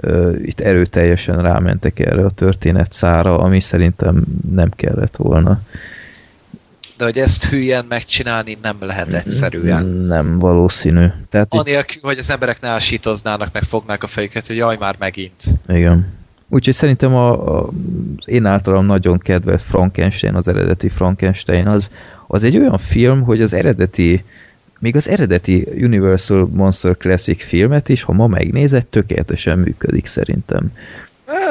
ö, 0.00 0.36
itt 0.42 0.60
erőteljesen 0.60 1.42
rámentek 1.42 1.98
erre 1.98 2.24
a 2.24 2.30
történet 2.30 2.92
szára, 2.92 3.38
ami 3.38 3.60
szerintem 3.60 4.24
nem 4.50 4.70
kellett 4.70 5.16
volna. 5.16 5.60
De 6.96 7.04
hogy 7.04 7.18
ezt 7.18 7.44
hülyen 7.44 7.84
megcsinálni 7.88 8.58
nem 8.62 8.76
lehet 8.80 9.12
egyszerűen. 9.12 9.86
Nem 9.86 10.38
valószínű. 10.38 11.06
Tehát 11.28 11.54
itt, 11.54 11.60
Anélkül, 11.60 12.00
hogy 12.02 12.18
az 12.18 12.30
emberek 12.30 12.60
ne 12.60 12.68
ásítoznának, 12.68 13.52
meg 13.52 13.62
fognák 13.62 14.02
a 14.02 14.06
fejüket, 14.06 14.46
hogy 14.46 14.56
jaj, 14.56 14.76
már 14.76 14.96
megint. 14.98 15.44
igen. 15.68 16.14
Úgyhogy 16.48 16.74
szerintem 16.74 17.14
a, 17.14 17.56
a, 17.56 17.68
az 18.16 18.28
én 18.28 18.46
általam 18.46 18.86
nagyon 18.86 19.18
kedvelt 19.18 19.62
Frankenstein, 19.62 20.34
az 20.34 20.48
eredeti 20.48 20.88
Frankenstein, 20.88 21.66
az, 21.66 21.90
az 22.26 22.42
egy 22.42 22.56
olyan 22.56 22.78
film, 22.78 23.22
hogy 23.22 23.40
az 23.40 23.52
eredeti, 23.52 24.24
még 24.78 24.96
az 24.96 25.08
eredeti 25.08 25.68
Universal 25.80 26.48
Monster 26.52 26.96
Classic 26.96 27.44
filmet 27.44 27.88
is, 27.88 28.02
ha 28.02 28.12
ma 28.12 28.26
megnézed, 28.26 28.86
tökéletesen 28.86 29.58
működik 29.58 30.06
szerintem. 30.06 30.72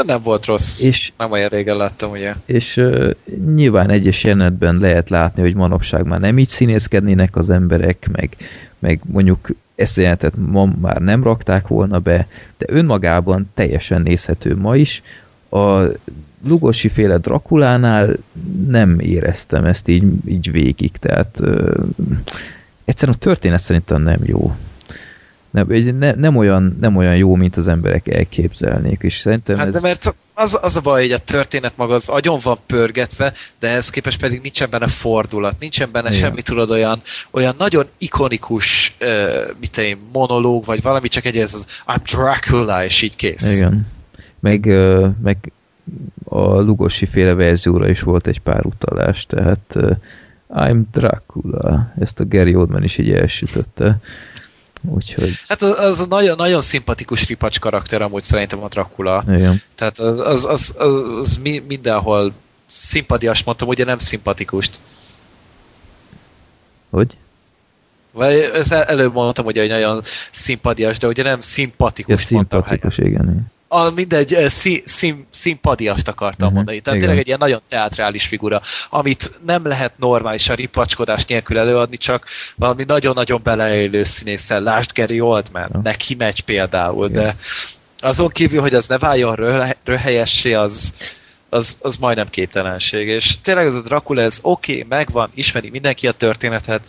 Nem 0.05 0.21
volt 0.21 0.45
rossz. 0.45 0.81
És 0.81 1.11
Nem 1.17 1.31
olyan 1.31 1.49
régen 1.49 1.77
láttam, 1.77 2.11
ugye. 2.11 2.33
és 2.45 2.77
uh, 2.77 3.11
nyilván 3.55 3.89
egyes 3.89 4.23
jelenetben 4.23 4.77
lehet 4.77 5.09
látni, 5.09 5.41
hogy 5.41 5.55
manapság 5.55 6.05
már 6.05 6.19
nem 6.19 6.37
így 6.37 6.47
színészkednének 6.47 7.35
az 7.35 7.49
emberek, 7.49 8.07
meg, 8.11 8.37
meg 8.79 8.99
mondjuk 9.05 9.49
ezt 9.75 9.97
a 9.97 10.01
jelenetet 10.01 10.33
ma 10.47 10.65
már 10.81 11.01
nem 11.01 11.23
rakták 11.23 11.67
volna 11.67 11.99
be, 11.99 12.27
de 12.57 12.65
önmagában 12.69 13.49
teljesen 13.53 14.01
nézhető 14.01 14.55
ma 14.55 14.75
is. 14.75 15.01
A 15.49 15.81
Lugosi 16.47 16.87
féle 16.87 17.17
Drakulánál 17.17 18.09
nem 18.67 18.99
éreztem 18.99 19.65
ezt 19.65 19.87
így, 19.87 20.03
így 20.27 20.51
végig, 20.51 20.91
tehát 20.91 21.39
uh, 21.41 21.73
egyszerűen 22.85 23.17
a 23.17 23.23
történet 23.23 23.59
szerintem 23.59 24.01
nem 24.01 24.19
jó. 24.23 24.55
Nem, 25.55 25.95
ne, 25.97 26.11
nem, 26.11 26.35
olyan, 26.35 26.77
nem 26.81 26.95
olyan 26.95 27.15
jó, 27.15 27.35
mint 27.35 27.57
az 27.57 27.67
emberek 27.67 28.15
elképzelnék, 28.15 29.01
és 29.01 29.17
szerintem 29.17 29.57
Hát 29.57 29.67
ez... 29.67 29.73
de 29.73 29.79
mert 29.81 30.15
az, 30.33 30.59
az 30.61 30.77
a 30.77 30.81
baj, 30.81 31.01
hogy 31.01 31.11
a 31.11 31.17
történet 31.17 31.77
maga 31.77 31.93
az 31.93 32.09
agyon 32.09 32.39
van 32.43 32.57
pörgetve, 32.65 33.33
de 33.59 33.67
ehhez 33.67 33.89
képest 33.89 34.19
pedig 34.19 34.41
nincsen 34.41 34.69
benne 34.69 34.87
fordulat, 34.87 35.55
nincsen 35.59 35.89
benne 35.91 36.09
Igen. 36.09 36.19
semmi, 36.19 36.41
tudod, 36.41 36.71
olyan, 36.71 37.01
olyan 37.31 37.55
nagyon 37.57 37.85
ikonikus 37.97 38.95
uh, 39.01 39.49
mit 39.59 39.77
én, 39.77 39.97
monológ, 40.13 40.65
vagy 40.65 40.81
valami, 40.81 41.07
csak 41.07 41.25
egy 41.25 41.37
ez 41.37 41.53
az 41.53 41.65
I'm 41.87 41.99
Dracula, 42.11 42.83
és 42.83 43.01
így 43.01 43.15
kész. 43.15 43.55
Igen. 43.55 43.87
Meg, 44.39 44.65
ö, 44.65 45.07
meg 45.23 45.51
a 46.23 46.59
Lugosi 46.59 47.05
féle 47.05 47.33
verzióra 47.33 47.89
is 47.89 48.01
volt 48.01 48.27
egy 48.27 48.39
pár 48.39 48.65
utalás, 48.65 49.25
tehát 49.25 49.73
ö, 49.73 49.91
I'm 50.49 50.81
Dracula, 50.91 51.93
ezt 51.99 52.19
a 52.19 52.25
Gary 52.27 52.55
Oldman 52.55 52.83
is 52.83 52.97
így 52.97 53.11
elsütötte. 53.11 53.99
Úgyhogy, 54.89 55.31
Hát 55.47 55.61
az, 55.61 55.77
az 55.77 55.99
a 55.99 56.05
nagyon, 56.05 56.35
nagyon 56.35 56.61
szimpatikus 56.61 57.27
ripacs 57.27 57.59
karakter 57.59 58.01
amúgy 58.01 58.23
szerintem 58.23 58.63
a 58.63 58.67
Dracula. 58.67 59.23
igen. 59.27 59.61
Tehát 59.75 59.99
az, 59.99 60.19
az, 60.19 60.45
az, 60.45 60.73
az, 60.77 61.01
az 61.19 61.35
mi, 61.37 61.63
mindenhol 61.67 62.33
szimpatias 62.69 63.43
mondtam, 63.43 63.67
ugye 63.67 63.85
nem 63.85 63.97
szimpatikust. 63.97 64.79
Hogy? 66.89 67.17
Vagy 68.11 68.33
ezt 68.53 68.71
el- 68.71 68.83
előbb 68.83 69.13
mondtam, 69.13 69.45
ugye, 69.45 69.61
hogy 69.61 69.69
nagyon 69.69 70.01
szimpadias, 70.31 70.97
de 70.97 71.07
ugye 71.07 71.23
nem 71.23 71.35
Ja, 71.37 71.41
szimpatikus 71.41 72.29
mondtam 72.29 72.59
szimpatikus, 72.59 72.97
igen. 72.97 73.53
A, 73.75 73.91
mindegy, 73.95 74.33
eh, 74.33 74.49
szí, 74.49 74.81
szím, 74.85 75.25
szimpadiast 75.29 76.07
akartam 76.07 76.47
Mhm, 76.47 76.55
mondani. 76.55 76.79
Tehát 76.79 76.99
igen. 76.99 76.99
tényleg 76.99 77.17
egy 77.19 77.27
ilyen 77.27 77.39
nagyon 77.39 77.61
teátrális 77.69 78.25
figura, 78.25 78.61
amit 78.89 79.31
nem 79.45 79.67
lehet 79.67 79.97
normálisan 79.97 80.55
ripacskodás 80.55 81.25
nélkül 81.25 81.57
előadni, 81.57 81.97
csak 81.97 82.25
valami 82.55 82.83
nagyon-nagyon 82.87 83.39
beleélő 83.43 84.03
színésszel. 84.03 84.61
Lásd 84.61 84.91
Gary 84.93 85.19
Oldman, 85.19 85.69
Ja. 85.73 85.79
neki 85.83 86.15
megy 86.15 86.41
például, 86.41 87.09
Igen. 87.09 87.21
de 87.23 87.35
azon 87.99 88.29
kívül, 88.29 88.61
hogy 88.61 88.73
az 88.73 88.87
ne 88.87 88.97
váljon 88.97 89.35
röhe- 89.35 89.77
röhelyessé, 89.83 90.53
az, 90.53 90.93
az, 91.49 91.77
az 91.81 91.95
majdnem 91.95 92.29
képtelenség. 92.29 93.07
És 93.07 93.41
tényleg 93.41 93.65
ez 93.65 93.75
a 93.75 93.81
Dracula, 93.81 94.21
ez 94.21 94.39
oké, 94.41 94.73
okay, 94.73 94.85
megvan, 94.89 95.29
ismeri 95.33 95.69
mindenki 95.69 96.07
a 96.07 96.11
történetet, 96.11 96.81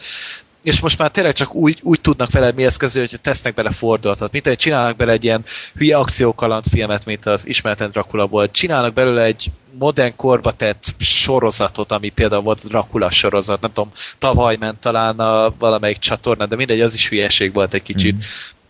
és 0.66 0.80
most 0.80 0.98
már 0.98 1.10
tényleg 1.10 1.32
csak 1.32 1.54
úgy, 1.54 1.78
úgy 1.82 2.00
tudnak 2.00 2.30
vele 2.30 2.52
mi 2.52 2.64
eszközölni, 2.64 3.08
hogy 3.10 3.20
tesznek 3.20 3.54
bele 3.54 3.70
fordulatot. 3.70 4.32
Mint 4.32 4.46
hogy 4.46 4.56
csinálnak 4.56 4.96
bele 4.96 5.12
egy 5.12 5.24
ilyen 5.24 5.44
hülye 5.74 5.96
akciókalandfilmet, 5.96 7.04
mint 7.04 7.26
az 7.26 7.46
ismeretlen 7.46 7.90
Dracula 7.90 8.26
volt. 8.26 8.52
Csinálnak 8.52 8.92
belőle 8.92 9.22
egy 9.22 9.50
modern 9.78 10.12
korba 10.16 10.52
tett 10.52 10.94
sorozatot, 10.98 11.92
ami 11.92 12.08
például 12.08 12.42
volt 12.42 12.60
a 12.64 12.68
Dracula 12.68 13.10
sorozat, 13.10 13.60
nem 13.60 13.72
tudom, 13.72 13.90
tavaly 14.18 14.56
ment 14.56 14.78
talán 14.78 15.18
a 15.18 15.54
valamelyik 15.58 15.98
csatornán, 15.98 16.48
de 16.48 16.56
mindegy, 16.56 16.80
az 16.80 16.94
is 16.94 17.08
hülyeség 17.08 17.52
volt 17.52 17.74
egy 17.74 17.82
kicsit. 17.82 18.14
Mhm. 18.14 18.24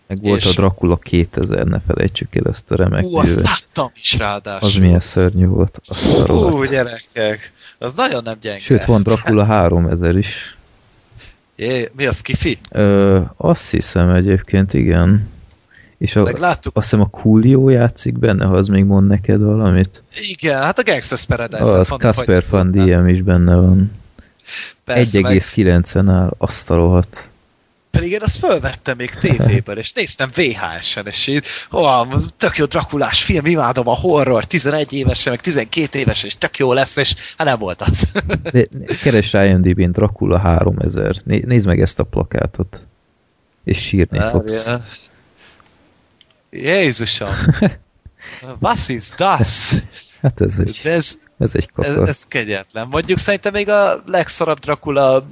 Meg 0.06 0.22
volt 0.22 0.40
És- 0.40 0.46
a 0.46 0.50
Dracula 0.52 0.96
2000, 0.96 1.64
ne 1.66 1.80
felejtsük 1.86 2.34
el 2.34 2.46
ezt 2.50 2.70
a 2.70 2.76
remek 2.76 3.04
Ú, 3.04 3.16
azt 3.18 3.40
láttam 3.42 3.90
is 3.94 4.16
ráadásul. 4.18 4.68
Az 4.68 4.74
milyen 4.74 5.00
szörnyű 5.00 5.46
volt. 5.46 5.80
Ú, 6.28 6.62
gyerekek, 6.64 7.52
az 7.78 7.94
nagyon 7.94 8.22
nem 8.22 8.36
gyenge. 8.40 8.58
Sőt, 8.60 8.84
van 8.84 9.02
Dracula 9.02 9.44
3000 9.44 10.16
is. 10.16 10.55
Jé, 11.56 11.90
mi 11.96 12.06
az, 12.06 12.20
kifi? 12.20 12.58
Ö, 12.70 13.20
azt 13.36 13.70
hiszem 13.70 14.10
egyébként, 14.10 14.74
igen. 14.74 15.28
És 15.98 16.16
a, 16.16 16.22
Meg 16.22 16.38
láttuk, 16.38 16.76
azt 16.76 16.90
hiszem 16.90 17.04
a 17.04 17.08
Coolio 17.08 17.68
játszik 17.68 18.18
benne, 18.18 18.46
ha 18.46 18.56
az 18.56 18.68
még 18.68 18.84
mond 18.84 19.06
neked 19.06 19.40
valamit. 19.40 20.02
igen, 20.30 20.62
hát 20.62 20.78
a 20.78 20.82
Gangsters 20.82 21.24
Paradise. 21.24 21.62
Az 21.78 21.88
Casper 21.88 22.44
Van 22.50 22.70
Diem 22.70 23.08
is 23.08 23.22
benne 23.22 23.54
van. 23.54 23.90
Persze, 24.84 25.20
meg 25.20 25.36
1,9-en 25.36 26.08
áll, 26.08 26.34
azt 26.38 26.70
a 26.70 26.74
rohadt. 26.74 27.30
Pedig 27.96 28.12
én 28.12 28.22
azt 28.22 28.36
fölvettem 28.36 28.96
még 28.96 29.10
tévéből, 29.10 29.78
és 29.78 29.92
néztem 29.92 30.30
VHS-en, 30.34 31.06
és 31.06 31.26
így, 31.26 31.44
ó, 31.72 31.84
tök 32.36 32.56
jó 32.56 32.64
Drakulás 32.64 33.22
film, 33.22 33.46
imádom 33.46 33.88
a 33.88 33.94
horror, 33.94 34.44
11 34.44 34.92
évesen, 34.92 35.32
meg 35.32 35.40
12 35.40 35.98
éves, 35.98 36.22
és 36.22 36.36
tök 36.36 36.58
jó 36.58 36.72
lesz, 36.72 36.96
és 36.96 37.14
hát 37.36 37.46
nem 37.46 37.58
volt 37.58 37.82
az. 37.82 38.08
De 38.52 38.66
keres 39.02 39.32
rá 39.32 39.44
IMDb-n 39.44 39.90
Dracula 39.90 40.38
3000. 40.38 41.16
Né- 41.24 41.46
nézd 41.46 41.66
meg 41.66 41.80
ezt 41.80 41.98
a 41.98 42.04
plakátot. 42.04 42.86
És 43.64 43.78
sírni 43.78 44.20
fogsz. 44.30 44.64
Várjál. 44.64 44.86
Jézusom! 46.50 47.34
Was 48.60 48.88
is 48.88 49.08
das? 49.16 49.74
Hát 50.22 50.40
ez 50.40 50.58
egy, 50.58 50.80
ez, 50.84 51.18
ez 51.38 51.54
egy 51.54 51.68
ez, 51.76 51.94
kakar. 51.94 52.08
ez 52.08 52.24
kegyetlen. 52.24 52.86
Mondjuk 52.88 53.18
szerintem 53.18 53.52
még 53.52 53.68
a 53.68 54.02
legszarabb 54.06 54.58
Dracula 54.58 55.26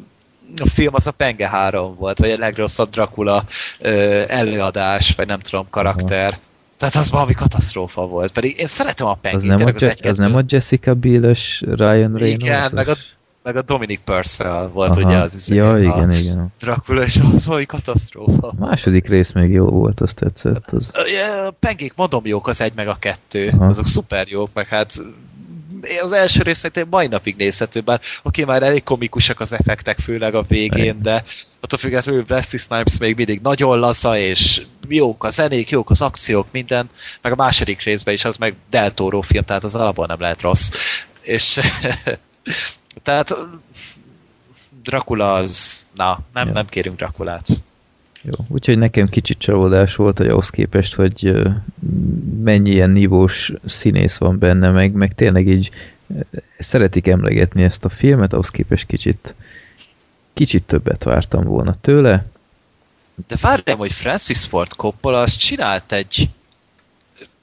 a 0.62 0.68
film 0.68 0.94
az 0.94 1.06
a 1.06 1.10
Penge 1.10 1.48
3 1.48 1.94
volt, 1.96 2.18
vagy 2.18 2.30
a 2.30 2.38
legrosszabb 2.38 2.90
Dracula 2.90 3.44
ö, 3.80 4.22
előadás, 4.28 5.14
vagy 5.16 5.26
nem 5.26 5.40
tudom, 5.40 5.66
karakter. 5.70 6.38
Tehát 6.76 6.94
az 6.94 7.10
valami 7.10 7.34
katasztrófa 7.34 8.06
volt. 8.06 8.32
Pedig 8.32 8.58
én 8.58 8.66
szeretem 8.66 9.06
a 9.06 9.14
Pengét. 9.14 9.40
Az 9.40 9.46
nem, 9.46 9.54
a, 9.54 9.56
tényleg 9.56 9.80
Je- 9.80 10.06
az 10.06 10.18
nem 10.18 10.34
a 10.34 10.40
Jessica 10.48 10.94
Biel-es 10.94 11.60
Ryan 11.60 12.16
Reynolds? 12.16 12.44
Igen, 12.44 12.70
meg 12.72 12.88
a, 12.88 12.94
meg 13.42 13.56
a 13.56 13.62
Dominic 13.62 14.00
Purcell 14.04 14.70
volt 14.72 14.96
ugye 14.96 15.16
az 15.16 15.34
izé, 15.34 15.54
Ja, 15.54 15.72
a 15.72 15.78
igen, 15.78 16.12
igen. 16.12 16.52
Dracula, 16.60 17.04
és 17.04 17.20
az 17.34 17.46
valami 17.46 17.66
katasztrófa. 17.66 18.48
A 18.48 18.54
második 18.58 19.08
rész 19.08 19.32
még 19.32 19.50
jó 19.50 19.66
volt, 19.66 20.00
azt 20.00 20.14
tetszett. 20.14 20.70
Az... 20.70 20.92
Ja, 21.16 21.46
A 21.46 21.50
pengék 21.60 21.92
mondom 21.96 22.26
jók, 22.26 22.46
az 22.48 22.60
egy 22.60 22.72
meg 22.74 22.88
a 22.88 22.96
kettő. 23.00 23.48
Aha. 23.48 23.66
Azok 23.66 23.86
szuper 23.86 24.28
jók, 24.28 24.50
meg 24.54 24.68
hát 24.68 25.02
az 26.02 26.12
első 26.12 26.42
rész 26.42 26.58
szerintem 26.58 26.86
mai 26.90 27.06
napig 27.06 27.36
nézhető, 27.36 27.80
bár 27.80 28.00
oké, 28.22 28.44
már 28.44 28.62
elég 28.62 28.82
komikusak 28.82 29.40
az 29.40 29.52
effektek, 29.52 29.98
főleg 29.98 30.34
a 30.34 30.42
végén, 30.42 31.02
de 31.02 31.24
attól 31.60 31.78
függetlenül 31.78 32.24
Wesley 32.28 32.60
Snipes 32.60 32.98
még 32.98 33.16
mindig 33.16 33.40
nagyon 33.40 33.78
laza, 33.78 34.18
és 34.18 34.62
jók 34.88 35.24
a 35.24 35.30
zenék, 35.30 35.68
jók 35.68 35.90
az 35.90 36.02
akciók, 36.02 36.46
minden, 36.52 36.88
meg 37.22 37.32
a 37.32 37.36
második 37.36 37.82
részben 37.82 38.14
is 38.14 38.24
az 38.24 38.36
meg 38.36 38.54
Del 38.70 38.94
Toro 38.94 39.20
film, 39.20 39.44
tehát 39.44 39.64
az 39.64 39.74
alapban 39.74 40.06
nem 40.06 40.20
lehet 40.20 40.40
rossz. 40.40 40.70
És 41.20 41.60
tehát 43.02 43.36
Dracula 44.82 45.34
az, 45.34 45.84
na, 45.94 46.18
nem, 46.32 46.46
Ja. 46.46 46.52
nem 46.52 46.66
kérünk 46.66 46.96
Draculát. 46.96 47.48
Jó. 48.24 48.44
Úgyhogy 48.48 48.78
nekem 48.78 49.06
kicsit 49.06 49.38
csalódás 49.38 49.96
volt, 49.96 50.18
hogy 50.18 50.28
ahhoz 50.28 50.50
képest, 50.50 50.94
hogy 50.94 51.32
mennyi 52.42 52.70
ilyen 52.70 52.90
nívós 52.90 53.52
színész 53.64 54.16
van 54.16 54.38
benne, 54.38 54.70
meg, 54.70 54.92
meg 54.92 55.14
tényleg 55.14 55.48
így 55.48 55.70
szeretik 56.58 57.06
emlegetni 57.06 57.62
ezt 57.62 57.84
a 57.84 57.88
filmet, 57.88 58.32
ahhoz 58.32 58.48
képest 58.48 58.86
kicsit 58.86 59.34
kicsit 60.34 60.62
többet 60.62 61.04
vártam 61.04 61.44
volna 61.44 61.74
tőle. 61.74 62.24
De 63.26 63.36
várjam, 63.40 63.78
hogy 63.78 63.92
Francis 63.92 64.44
Ford 64.44 64.72
Coppola 64.72 65.20
az 65.20 65.36
csinált 65.36 65.92
egy 65.92 66.30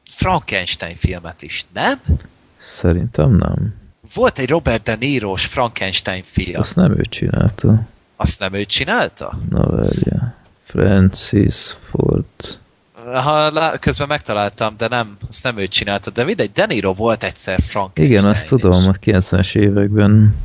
Frankenstein 0.09 0.95
filmet 0.95 1.41
is, 1.41 1.65
nem? 1.73 2.01
Szerintem 2.57 3.35
nem. 3.35 3.75
Volt 4.13 4.39
egy 4.39 4.49
Robert 4.49 4.83
De 4.83 4.95
Niro-s 4.95 5.45
Frankenstein 5.45 6.23
film. 6.23 6.59
Azt 6.59 6.75
nem 6.75 6.91
ő 6.91 7.01
csinálta. 7.01 7.87
Azt 8.15 8.39
nem 8.39 8.53
ő 8.53 8.65
csinálta? 8.65 9.39
Na 9.49 9.69
várja. 9.69 10.30
Francis 10.71 11.75
Ford. 11.79 12.59
Ha 13.13 13.51
lá- 13.51 13.79
közben 13.79 14.07
megtaláltam, 14.07 14.73
de 14.77 14.87
nem, 14.87 15.17
azt 15.29 15.43
nem 15.43 15.57
ő 15.57 15.67
csinálta. 15.67 16.09
De 16.09 16.23
mindegy, 16.23 16.51
De 16.51 16.65
Niro 16.65 16.93
volt 16.93 17.23
egyszer 17.23 17.59
Frankenstein. 17.61 18.07
Igen, 18.09 18.25
azt 18.25 18.47
tudom, 18.47 18.87
a 18.87 18.91
90-es 18.91 19.55
években 19.55 20.35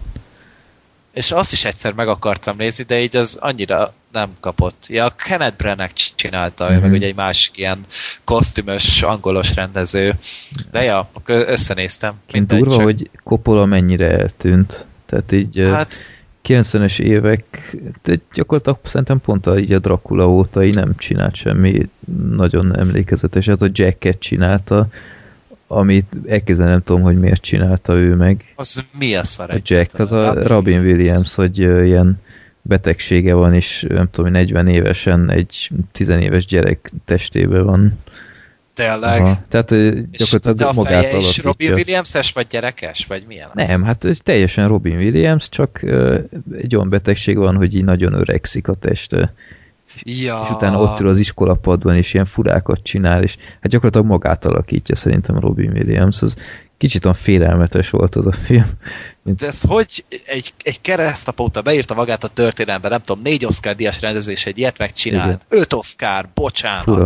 és 1.13 1.33
azt 1.33 1.53
is 1.53 1.65
egyszer 1.65 1.93
meg 1.93 2.09
akartam 2.09 2.57
nézni, 2.57 2.85
de 2.85 3.01
így 3.01 3.17
az 3.17 3.37
annyira 3.41 3.93
nem 4.13 4.31
kapott. 4.41 4.87
Ja, 4.89 5.05
a 5.05 5.15
Kenneth 5.17 5.57
Branagh 5.57 5.93
csinálta, 6.15 6.65
mm-hmm. 6.65 6.75
meg 6.75 6.85
Mhm. 6.85 6.93
ugye 6.95 7.07
egy 7.07 7.15
másik 7.15 7.57
ilyen 7.57 7.79
kosztümös, 8.25 9.03
angolos 9.03 9.55
rendező. 9.55 10.15
De 10.71 10.83
ja, 10.83 11.11
összenéztem. 11.27 12.15
Kint 12.27 12.47
durva, 12.47 12.75
csak- 12.75 12.83
hogy 12.83 13.11
Coppola 13.25 13.65
mennyire 13.65 14.19
eltűnt. 14.19 14.87
Tehát 15.07 15.33
így 15.33 15.59
Hát 15.73 16.03
90-es 16.47 17.01
évek, 17.01 17.77
de 18.03 18.17
gyakorlatilag 18.33 18.79
szerintem 18.83 19.21
pont 19.21 19.47
a, 19.47 19.59
így 19.59 19.73
a 19.73 19.79
Dracula 19.79 20.29
óta 20.29 20.65
így 20.65 20.75
nem 20.75 20.97
csinált 20.97 21.35
semmi 21.35 21.89
nagyon 22.31 22.79
emlékezeteset. 22.79 23.63
A 23.63 23.69
Jacket 23.73 24.19
csinálta, 24.19 24.89
amit 25.67 26.07
elképzelni 26.27 26.71
nem 26.71 26.83
tudom, 26.83 27.03
hogy 27.03 27.19
miért 27.19 27.43
csinálta 27.43 27.95
ő 27.95 28.15
meg. 28.15 28.53
az 28.57 28.85
mi 28.99 29.15
a 29.15 29.25
szar? 29.25 29.51
A 29.51 29.61
Jack, 29.63 29.99
az 29.99 30.13
a 30.13 30.47
Robin 30.47 30.81
Williams, 30.81 31.35
hogy 31.35 31.59
ilyen 31.59 32.21
betegsége 32.63 33.35
van, 33.35 33.55
és 33.55 33.87
nem 33.89 34.09
tudom, 34.11 34.31
40 34.31 34.69
évesen 34.69 35.31
egy 35.31 35.71
10 35.93 36.09
éves 36.09 36.47
gyerek 36.47 36.93
testében 37.05 37.65
van. 37.65 37.99
Tényleg. 38.77 39.21
Aha. 39.21 39.39
Tehát 39.49 39.71
És 39.71 40.03
gyakorlatilag 40.11 40.71
a 40.71 40.73
magát 40.73 41.05
feje 41.05 41.19
is 41.19 41.37
Robin 41.37 41.47
alakítja. 41.47 41.75
Williams-es, 41.75 42.33
vagy 42.33 42.47
gyerekes, 42.47 43.07
vagy 43.07 43.25
milyen? 43.27 43.51
az? 43.55 43.69
Nem, 43.69 43.83
hát 43.83 44.05
ez 44.05 44.19
teljesen 44.19 44.69
Robin 44.69 44.97
Williams, 44.97 45.49
csak 45.49 45.83
egy 46.57 46.77
olyan 46.77 46.89
betegség 46.89 47.37
van, 47.37 47.57
hogy 47.57 47.75
így 47.75 47.85
nagyon 47.85 48.13
öregszik 48.13 48.69
a 48.69 48.75
teste. 48.75 49.35
Ja. 50.03 50.41
És 50.45 50.51
utána 50.51 50.81
ott 50.81 51.01
ül 51.01 51.09
az 51.09 51.19
iskolapadban, 51.19 51.97
és 51.97 52.15
ilyen 52.15 52.27
furákat 52.27 52.83
csinál, 52.83 53.23
és 53.23 53.37
hát 53.37 53.71
gyakorlatilag 53.71 54.07
magát 54.07 54.45
alakítja 54.45 54.95
szerintem 54.95 55.39
Robin 55.39 55.71
Williams. 55.71 56.23
Az 56.23 56.37
kicsit 56.79 57.05
olyan 57.05 57.17
félelmetes 57.17 57.91
volt 57.91 58.15
az 58.15 58.27
a 58.27 58.33
film. 58.33 58.71
De 59.23 59.47
ez 59.47 59.63
hogy 59.63 60.05
egy, 60.27 60.53
egy 60.63 60.81
keresztapa 60.81 61.43
óta 61.43 61.63
beírta 61.63 61.95
magát 61.95 62.25
a 62.25 62.29
történelembe, 62.29 62.89
nem 62.89 63.03
tudom, 63.05 63.23
négy 63.23 63.45
Oscar 63.45 63.75
díjas 63.75 64.01
rendezés, 64.01 64.47
egy 64.47 64.59
ilyet 64.59 64.79
megcsinált. 64.79 65.47
Öt 65.49 65.73
Oscar, 65.73 66.29
bocsánat. 66.35 66.85
Fura. 66.85 67.05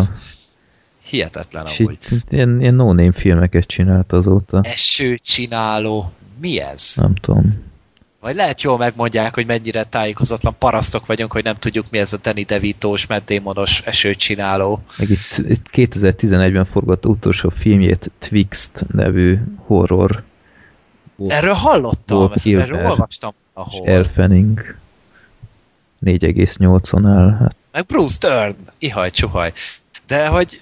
Hihetetlen 1.04 1.66
és 1.66 1.78
amúgy. 1.80 1.98
így, 2.10 2.22
ilyen, 2.28 2.60
ilyen 2.60 2.74
no-name 2.74 3.12
filmeket 3.12 3.66
csinált 3.66 4.12
azóta. 4.12 4.60
Eső 4.62 5.18
csináló. 5.22 6.12
Mi 6.40 6.60
ez? 6.60 6.92
Nem 6.96 7.14
tudom. 7.14 7.68
Vagy 8.20 8.34
lehet 8.34 8.62
jól 8.62 8.78
megmondják, 8.78 9.34
hogy 9.34 9.46
mennyire 9.46 9.84
tájékozatlan 9.84 10.54
parasztok 10.58 11.06
vagyunk, 11.06 11.32
hogy 11.32 11.44
nem 11.44 11.54
tudjuk 11.54 11.90
mi 11.90 11.98
ez 11.98 12.12
a 12.12 12.16
Danny 12.22 12.44
DeVito-s, 12.46 13.06
Matt 13.06 13.30
Damon-os 13.30 13.82
esőcsináló. 13.84 14.82
Meg 14.98 15.10
itt, 15.10 15.36
itt 15.48 15.66
2011-ben 15.72 16.64
forgatta 16.64 17.08
utolsó 17.08 17.48
filmjét 17.48 18.10
Twixt 18.18 18.86
nevű 18.92 19.38
horror. 19.56 20.22
Erről 21.28 21.54
hallottam, 21.54 22.18
Bob 22.18 22.32
ezt, 22.34 22.44
Kilmer. 22.44 22.68
erről 22.70 22.86
olvastam. 22.86 23.30
És 23.30 23.36
Ahol. 23.52 23.88
Elfening 23.88 24.76
4,8-on 26.04 27.06
áll. 27.06 27.36
Hát, 27.40 27.56
Meg 27.72 27.86
Bruce 27.86 28.16
Dern, 28.20 28.56
ihaj, 28.78 29.10
csuhaj. 29.10 29.52
De 30.06 30.26
hogy 30.26 30.60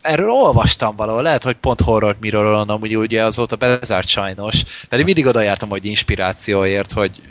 erről 0.00 0.30
olvastam 0.30 0.96
valahol, 0.96 1.22
lehet, 1.22 1.44
hogy 1.44 1.56
pont 1.56 1.80
horror 1.80 2.16
miről 2.20 2.54
amúgy 2.54 2.96
ugye 2.96 3.24
azóta 3.24 3.56
bezárt 3.56 4.08
sajnos, 4.08 4.64
pedig 4.88 5.04
mindig 5.04 5.26
oda 5.26 5.40
jártam, 5.40 5.68
hogy 5.68 5.84
inspirációért, 5.84 6.92
hogy 6.92 7.22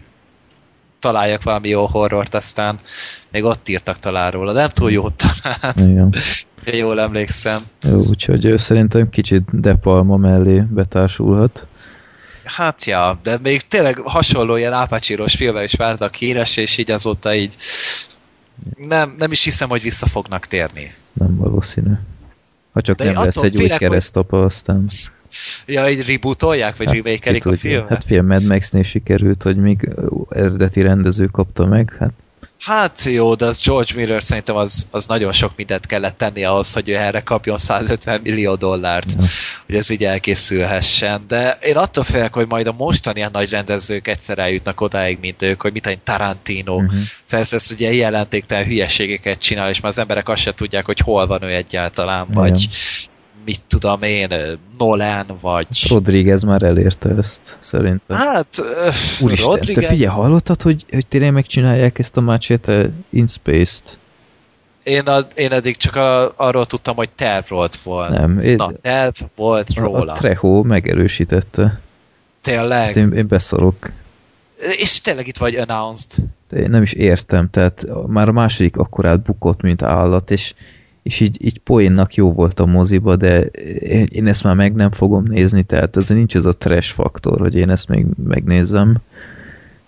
találjak 0.99 1.43
valami 1.43 1.69
jó 1.69 1.85
horrort, 1.85 2.33
aztán 2.33 2.79
még 3.31 3.43
ott 3.43 3.69
írtak 3.69 3.99
talán 3.99 4.31
róla, 4.31 4.53
de 4.53 4.59
nem 4.59 4.69
túl 4.69 4.91
jó 4.91 5.09
talán, 5.09 5.73
igen. 5.75 6.15
jól 6.65 6.99
emlékszem. 6.99 7.61
Jó, 7.81 8.03
úgyhogy 8.09 8.45
ő 8.45 8.57
szerintem 8.57 9.09
kicsit 9.09 9.59
De 9.59 9.75
Palma 9.75 10.17
mellé 10.17 10.59
betársulhat. 10.59 11.67
Hát 12.43 12.85
ja, 12.85 13.19
de 13.23 13.37
még 13.41 13.61
tényleg 13.61 13.97
hasonló 13.97 14.55
ilyen 14.55 14.73
ápácsíros 14.73 15.35
filmek 15.35 15.63
is 15.63 15.73
váltak 15.73 16.15
híres, 16.15 16.57
és 16.57 16.77
így 16.77 16.91
azóta 16.91 17.35
így 17.35 17.55
nem, 18.87 19.15
nem 19.17 19.31
is 19.31 19.43
hiszem, 19.43 19.69
hogy 19.69 19.81
vissza 19.81 20.07
fognak 20.07 20.45
térni. 20.45 20.91
Nem 21.13 21.35
valószínű. 21.35 21.91
Ha 22.77 22.83
csak 22.83 22.97
De 22.97 23.11
nem 23.11 23.23
lesz 23.23 23.37
egy 23.37 23.55
új 23.55 23.61
félek, 23.61 23.79
hogy- 23.79 23.87
keresztapa, 23.87 24.43
aztán... 24.43 24.89
Ja, 25.65 25.89
így 25.89 26.07
rebootolják, 26.07 26.77
vagy 26.77 26.87
Hát, 26.87 26.95
remake 26.95 27.49
a 27.49 27.57
filmet? 27.57 27.89
Hát 27.89 28.03
fél 28.03 28.21
Mad 28.21 28.43
Max-nél 28.43 28.83
sikerült, 28.83 29.43
hogy 29.43 29.57
még 29.57 29.89
eredeti 30.29 30.81
rendező 30.81 31.25
kapta 31.25 31.65
meg. 31.65 31.95
Hát 31.99 32.11
Hát 32.59 33.03
jó, 33.03 33.35
de 33.35 33.45
az 33.45 33.61
George 33.61 33.91
Miller 33.95 34.23
szerintem 34.23 34.55
az, 34.55 34.87
az 34.91 35.05
nagyon 35.05 35.31
sok 35.31 35.51
mindent 35.55 35.85
kellett 35.85 36.17
tenni 36.17 36.43
ahhoz, 36.43 36.73
hogy 36.73 36.89
ő 36.89 36.95
erre 36.95 37.21
kapjon 37.21 37.57
150 37.57 38.19
millió 38.23 38.55
dollárt, 38.55 39.11
Ja. 39.11 39.25
hogy 39.65 39.75
ez 39.75 39.89
így 39.89 40.03
elkészülhessen. 40.05 41.25
De 41.27 41.57
én 41.61 41.77
attól 41.77 42.03
félek, 42.03 42.33
hogy 42.33 42.47
majd 42.47 42.67
a 42.67 42.71
mostani 42.71 43.17
ilyen 43.17 43.29
nagy 43.33 43.49
rendezők 43.49 44.07
egyszer 44.07 44.37
eljutnak 44.37 44.81
odáig, 44.81 45.17
mint 45.21 45.41
ők, 45.41 45.61
hogy 45.61 45.73
mit 45.73 45.87
egy 45.87 45.99
Tarantino. 45.99 46.75
uh-huh. 46.75 46.99
Szóval 47.23 47.45
ez, 47.45 47.53
ez 47.53 47.71
ugye 47.71 47.93
jelentéktelen 47.93 48.65
hülyeségeket 48.65 49.39
csinál, 49.39 49.69
és 49.69 49.79
már 49.79 49.91
az 49.91 49.99
emberek 49.99 50.29
azt 50.29 50.41
se 50.41 50.53
tudják, 50.53 50.85
hogy 50.85 50.99
hol 50.99 51.27
van 51.27 51.41
ő 51.43 51.53
egyáltalán, 51.53 52.27
vagy 52.33 52.67
mit 53.47 53.61
tudom 53.67 54.03
én, 54.03 54.29
Nolan, 54.77 55.25
vagy... 55.41 55.67
Rodriguez 55.89 56.43
már 56.43 56.63
elérte 56.63 57.09
ezt, 57.17 57.57
szerintem. 57.59 58.17
Hát, 58.17 58.47
öh, 58.59 58.93
Úristen, 59.21 59.49
Rodriguez... 59.49 59.83
te 59.83 59.89
figyelj, 59.89 60.15
hallottad, 60.15 60.61
hogy, 60.61 60.85
hogy 60.91 61.07
tényleg 61.07 61.33
megcsinálják 61.33 61.99
ezt 61.99 62.17
a 62.17 62.21
Machete 62.21 62.89
in 63.09 63.27
Space-t? 63.27 63.99
Én, 64.83 65.01
a, 65.01 65.27
én 65.35 65.51
eddig 65.51 65.77
csak 65.77 65.95
a, 65.95 66.33
arról 66.35 66.65
tudtam, 66.65 66.95
hogy 66.95 67.09
terv 67.09 67.49
volt 67.49 67.75
volna. 67.75 68.19
Nem, 68.19 68.39
én, 68.39 68.55
Na, 68.55 68.71
terv 68.81 69.15
volt 69.35 69.67
a, 69.75 69.81
róla. 69.81 70.11
a 70.11 70.15
Trejo 70.15 70.63
megerősítette. 70.63 71.79
Tényleg. 72.41 72.85
Hát 72.85 72.95
én, 72.95 73.11
én 73.11 73.27
beszarok. 73.27 73.91
És 74.77 75.01
tényleg 75.01 75.27
itt 75.27 75.37
vagy 75.37 75.55
announced. 75.55 76.11
De 76.49 76.57
én 76.57 76.69
nem 76.69 76.81
is 76.81 76.93
értem, 76.93 77.49
tehát 77.49 77.85
már 78.07 78.27
a 78.27 78.31
második 78.31 78.77
akkorát 78.77 79.21
bukott, 79.21 79.61
mint 79.61 79.81
állat, 79.81 80.31
és, 80.31 80.53
és 81.07 81.19
így, 81.19 81.45
így 81.45 81.59
poénnak 81.59 82.15
jó 82.15 82.33
volt 82.33 82.59
a 82.59 82.65
moziba, 82.65 83.15
de 83.15 83.39
én, 84.09 84.27
ezt 84.27 84.43
már 84.43 84.55
meg 84.55 84.75
nem 84.75 84.91
fogom 84.91 85.23
nézni, 85.27 85.63
tehát 85.63 85.97
ez 85.97 86.09
nincs 86.09 86.35
ez 86.35 86.45
a 86.45 86.57
trash 86.57 86.93
faktor, 86.93 87.39
hogy 87.39 87.55
én 87.55 87.69
ezt 87.69 87.87
még 87.87 88.05
megnézzem. 88.23 88.97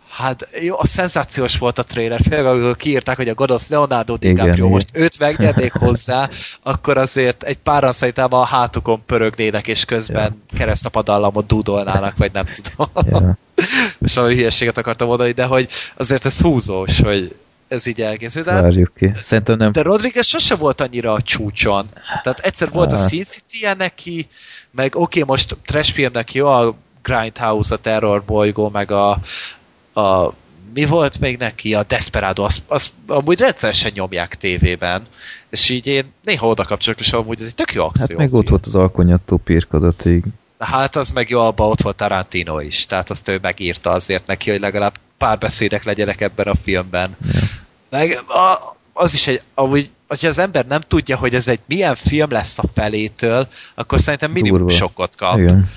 Hát 0.09 0.47
jó, 0.61 0.75
a 0.79 0.85
szenzációs 0.85 1.57
volt 1.57 1.79
a 1.79 1.83
trailer, 1.83 2.21
főleg 2.21 2.45
amikor 2.45 2.75
kiírták, 2.75 3.17
hogy 3.17 3.29
a 3.29 3.33
gonosz 3.33 3.69
Leonardo 3.69 4.15
Igen, 4.19 4.33
DiCaprio 4.33 4.53
igen. 4.65 4.69
most 4.69 4.89
őt 4.93 5.19
megnyernék 5.19 5.71
hozzá, 5.71 6.29
akkor 6.63 6.97
azért 6.97 7.43
egy 7.43 7.57
páran 7.57 7.91
szerintem 7.91 8.33
a 8.33 8.43
hátukon 8.43 9.01
pörögnének, 9.05 9.67
és 9.67 9.85
közben 9.85 10.35
ja. 10.49 10.57
keresztapadallamot 10.57 11.47
dúdolnának, 11.47 12.17
vagy 12.17 12.31
nem 12.33 12.45
tudom. 12.61 13.05
Ja. 13.09 13.37
És 14.05 14.15
valami 14.15 14.35
hülyeséget 14.35 14.77
akartam 14.77 15.07
mondani, 15.07 15.31
de 15.31 15.45
hogy 15.45 15.67
azért 15.97 16.25
ez 16.25 16.41
húzós, 16.41 17.01
hogy 17.01 17.35
ez 17.69 17.85
így 17.85 18.01
elkészült. 18.01 18.45
De, 18.45 18.61
Várjuk 18.61 18.93
ki. 18.95 19.13
Szerintem 19.19 19.57
nem 19.57 19.71
de 19.71 19.81
Rodriguez 19.81 20.25
sose 20.27 20.55
volt 20.55 20.81
annyira 20.81 21.13
a 21.13 21.21
csúcson. 21.21 21.89
Tehát 22.23 22.39
egyszer 22.39 22.69
volt 22.71 22.91
a 22.91 22.95
Ah. 22.95 23.07
Sin 23.07 23.23
city 23.23 23.67
neki, 23.77 24.27
meg 24.71 24.95
oké, 24.95 25.21
okay, 25.21 25.35
most 25.35 25.57
trash 25.65 25.93
filmnek 25.93 26.33
jó 26.33 26.47
a 26.47 26.75
Grindhouse, 27.03 27.73
a 27.73 27.77
Terror 27.77 28.23
bolygó, 28.25 28.69
meg 28.69 28.91
a, 28.91 29.19
a 29.93 30.33
mi 30.73 30.85
volt 30.85 31.19
még 31.19 31.37
neki? 31.37 31.73
A 31.75 31.83
Desperado, 31.83 32.43
azt, 32.43 32.61
azt 32.67 32.91
amúgy 33.07 33.39
rendszeresen 33.39 33.91
nyomják 33.93 34.35
tévében, 34.35 35.07
és 35.49 35.69
így 35.69 35.87
én 35.87 36.13
néha 36.23 36.47
oda 36.47 36.63
kapcsolok, 36.63 36.99
és 36.99 37.13
amúgy 37.13 37.39
ez 37.39 37.45
egy 37.45 37.55
tök 37.55 37.73
jó 37.73 37.83
Hát 37.83 37.97
akció. 37.97 38.17
meg 38.17 38.33
ott 38.33 38.49
volt 38.49 38.65
az 38.65 38.75
alkonyattó 38.75 39.37
pirkadatig. 39.37 40.23
Hát 40.59 40.95
az 40.95 41.11
meg 41.11 41.29
jó, 41.29 41.39
abban 41.41 41.69
ott 41.69 41.81
volt 41.81 41.95
Tarantino 41.95 42.59
is, 42.59 42.85
tehát 42.85 43.09
azt 43.09 43.27
ő 43.27 43.39
megírta 43.41 43.91
azért 43.91 44.27
neki, 44.27 44.49
hogy 44.49 44.59
legalább 44.59 44.97
pár 45.17 45.37
beszédek 45.37 45.83
legyenek 45.83 46.21
ebben 46.21 46.47
a 46.47 46.55
filmben. 46.55 47.15
Ja. 47.33 47.39
Meg 47.89 48.23
a, 48.27 48.75
az 48.93 49.13
is 49.13 49.27
egy, 49.27 49.41
amúgy, 49.53 49.89
hogyha 50.07 50.27
az 50.27 50.39
ember 50.39 50.65
nem 50.65 50.81
tudja, 50.81 51.17
hogy 51.17 51.35
ez 51.35 51.47
egy 51.47 51.59
milyen 51.67 51.95
film 51.95 52.31
lesz 52.31 52.59
a 52.59 52.63
felétől, 52.73 53.47
akkor 53.75 53.99
szerintem 53.99 54.31
minimum 54.31 54.57
Durva. 54.59 54.73
sokkot 54.73 55.15
kap. 55.15 55.37
Igen. 55.37 55.69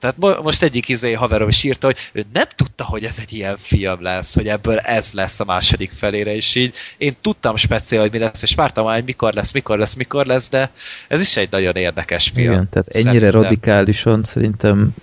Tehát 0.00 0.16
mo- 0.18 0.42
most 0.42 0.62
egyik 0.62 0.88
izé 0.88 1.12
haverom 1.12 1.48
is 1.48 1.64
írta, 1.64 1.86
hogy 1.86 1.96
ő 2.12 2.26
nem 2.32 2.44
tudta, 2.56 2.84
hogy 2.84 3.04
ez 3.04 3.18
egy 3.20 3.32
ilyen 3.32 3.56
film 3.56 4.02
lesz, 4.02 4.34
hogy 4.34 4.48
ebből 4.48 4.78
ez 4.78 5.12
lesz 5.12 5.40
a 5.40 5.44
második 5.44 5.92
felére, 5.92 6.34
és 6.34 6.54
így 6.54 6.74
én 6.98 7.14
tudtam 7.20 7.56
speciál, 7.56 8.02
hogy 8.02 8.12
mi 8.12 8.18
lesz, 8.18 8.42
és 8.42 8.54
vártam 8.54 8.84
már, 8.84 8.94
hogy 8.94 9.04
mikor 9.04 9.32
lesz, 9.32 9.52
mikor 9.52 9.78
lesz, 9.78 9.94
mikor 9.94 10.26
lesz, 10.26 10.48
de 10.48 10.70
ez 11.08 11.20
is 11.20 11.36
egy 11.36 11.50
nagyon 11.50 11.76
érdekes 11.76 12.30
film. 12.34 12.52
Igen, 12.52 12.68
tehát 12.70 12.88
ennyire 12.88 13.10
Szerintem. 13.12 13.42
radikálisan 13.42 14.24
szerintem 14.24 14.94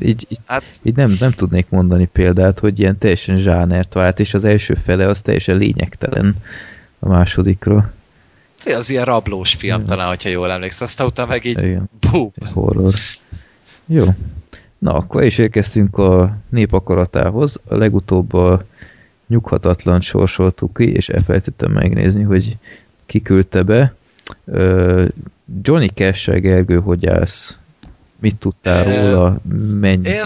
így, 0.00 0.26
így, 0.28 0.38
Hát 0.46 0.64
így 0.82 0.96
nem, 0.96 1.16
nem 1.20 1.30
tudnék 1.30 1.66
mondani 1.68 2.06
példát, 2.06 2.58
hogy 2.58 2.78
ilyen 2.78 2.98
teljesen 2.98 3.36
zsánert 3.36 3.94
vált, 3.94 4.20
és 4.20 4.34
az 4.34 4.44
első 4.44 4.74
fele 4.74 5.06
az 5.06 5.20
teljesen 5.20 5.56
lényegtelen 5.56 6.36
a 6.98 7.08
másodikra. 7.08 7.92
az 8.64 8.90
ilyen 8.90 9.04
rablós 9.04 9.54
film 9.54 9.74
Igen. 9.74 9.86
talán, 9.86 10.08
hogyha 10.08 10.28
jól 10.28 10.50
emlékszel, 10.50 10.86
aztán 10.86 11.06
utána 11.06 11.28
meg 11.28 11.44
így 11.44 11.62
Igen. 11.62 11.90
bum. 12.10 12.30
horror. 12.52 12.94
Jó. 13.86 14.04
Na, 14.78 14.92
akkor 14.92 15.22
is 15.22 15.38
érkeztünk 15.38 15.98
a 15.98 16.36
nép 16.50 16.72
akaratához. 16.72 17.60
A 17.68 17.76
legutóbb 17.76 18.32
a 18.32 18.64
nyughatatlan 19.26 20.00
sorsoltuk 20.00 20.74
ki, 20.76 20.92
és 20.92 21.08
elfelejtettem 21.08 21.72
megnézni, 21.72 22.22
hogy 22.22 22.56
ki 23.06 23.22
küldte 23.22 23.62
be. 23.62 23.94
Johnny 25.62 25.88
cash 25.94 26.40
Gergő, 26.40 26.78
hogy 26.80 27.06
állsz? 27.06 27.58
Mit 28.20 28.36
tudtál 28.36 28.84
róla? 28.84 29.36
Mennyi? 29.80 30.08
Én, 30.08 30.22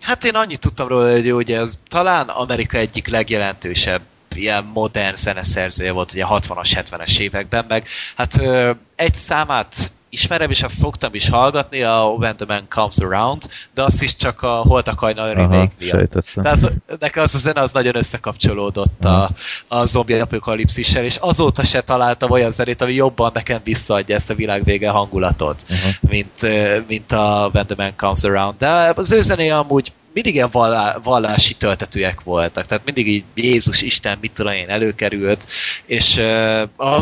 Hát 0.00 0.24
én 0.24 0.34
annyit 0.34 0.60
tudtam 0.60 0.88
róla, 0.88 1.12
hogy 1.12 1.32
ugye 1.32 1.58
ez 1.58 1.74
talán 1.88 2.28
Amerika 2.28 2.78
egyik 2.78 3.08
legjelentősebb 3.08 4.02
ilyen 4.34 4.64
modern 4.64 5.14
zeneszerzője 5.16 5.92
volt 5.92 6.12
ugye 6.12 6.24
60-as, 6.28 6.84
70-es 6.90 7.18
években, 7.18 7.64
meg 7.68 7.86
hát 8.16 8.38
ö, 8.38 8.70
egy 8.96 9.14
számát 9.14 9.90
ismerem, 10.10 10.50
és 10.50 10.62
azt 10.62 10.76
szoktam 10.76 11.14
is 11.14 11.28
hallgatni, 11.28 11.82
a 11.82 12.14
When 12.18 12.36
the 12.36 12.46
Man 12.48 12.62
Comes 12.68 12.98
Around, 12.98 13.42
de 13.74 13.82
azt 13.82 14.02
is 14.02 14.16
csak 14.16 14.42
a 14.42 14.54
Holtak 14.54 14.98
Hajnal 14.98 15.34
remake 15.34 15.72
miatt. 15.78 15.98
sejtettem. 15.98 16.42
Tehát 16.42 16.72
nekem 17.00 17.22
az 17.22 17.34
a 17.34 17.38
zene 17.38 17.60
az 17.60 17.72
nagyon 17.72 17.96
összekapcsolódott 17.96 19.04
a, 19.04 19.30
a 19.68 19.84
zombi 19.84 20.14
apokalipszissel, 20.14 21.04
és 21.04 21.16
azóta 21.16 21.64
se 21.64 21.80
találtam 21.80 22.30
olyan 22.30 22.50
zenét, 22.50 22.80
ami 22.80 22.92
jobban 22.92 23.30
nekem 23.34 23.60
visszaadja 23.64 24.16
ezt 24.16 24.30
a 24.30 24.34
világvége 24.34 24.88
hangulatot, 24.88 25.66
mint, 26.00 26.46
mint 26.86 27.12
a 27.12 27.50
When 27.52 27.66
the 27.66 27.74
Man 27.76 27.96
Comes 27.96 28.24
Around. 28.24 28.54
De 28.58 28.92
az 28.96 29.12
ő 29.12 29.20
zenéje 29.20 29.58
amúgy 29.58 29.92
mindig 30.12 30.34
ilyen 30.34 30.48
vallá, 30.52 30.96
vallási 31.02 31.54
töltetőek 31.54 32.20
voltak, 32.20 32.66
tehát 32.66 32.84
mindig 32.84 33.08
így 33.08 33.24
Jézus, 33.34 33.82
Isten, 33.82 34.18
mit 34.20 34.32
tudom 34.32 34.52
én, 34.52 34.68
előkerült, 34.68 35.46
és 35.86 36.16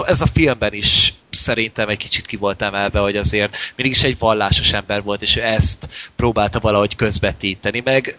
ez 0.07 0.21
a 0.21 0.27
filmben 0.33 0.73
is 0.73 1.15
szerintem 1.39 1.89
egy 1.89 1.97
kicsit 1.97 2.27
ki 2.27 2.37
volt 2.37 2.63
emelve, 2.63 2.99
hogy 2.99 3.17
azért 3.17 3.57
mindig 3.77 3.97
is 3.97 4.03
egy 4.03 4.19
vallásos 4.19 4.73
ember 4.73 5.03
volt, 5.03 5.23
és 5.23 5.37
ő 5.37 5.43
ezt 5.43 6.11
próbálta 6.17 6.61
valahogy 6.61 6.97
közvetíteni, 6.97 7.83
meg 7.85 8.17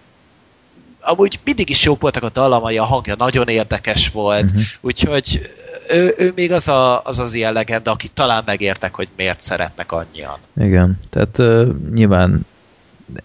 amúgy 1.02 1.40
mindig 1.44 1.70
is 1.70 1.84
jók 1.84 2.02
voltak 2.02 2.24
a 2.24 2.30
dallamai, 2.30 2.78
a 2.78 2.84
hangja 2.84 3.16
nagyon 3.18 3.48
érdekes 3.48 4.10
volt, 4.10 4.44
uh-huh. 4.44 4.62
úgyhogy 4.82 5.50
ő, 5.90 6.14
ő 6.18 6.32
még 6.36 6.52
az, 6.52 6.68
a, 6.68 7.04
az 7.04 7.20
az 7.20 7.34
ilyen 7.34 7.54
legenda, 7.54 7.92
akit 7.92 8.14
talán 8.14 8.44
megértek, 8.46 8.96
hogy 8.96 9.08
miért 9.16 9.42
szeretnek 9.42 9.92
annyian. 9.92 10.38
Igen, 10.60 11.00
tehát 11.10 11.38
uh, 11.38 11.68
nyilván 11.94 12.46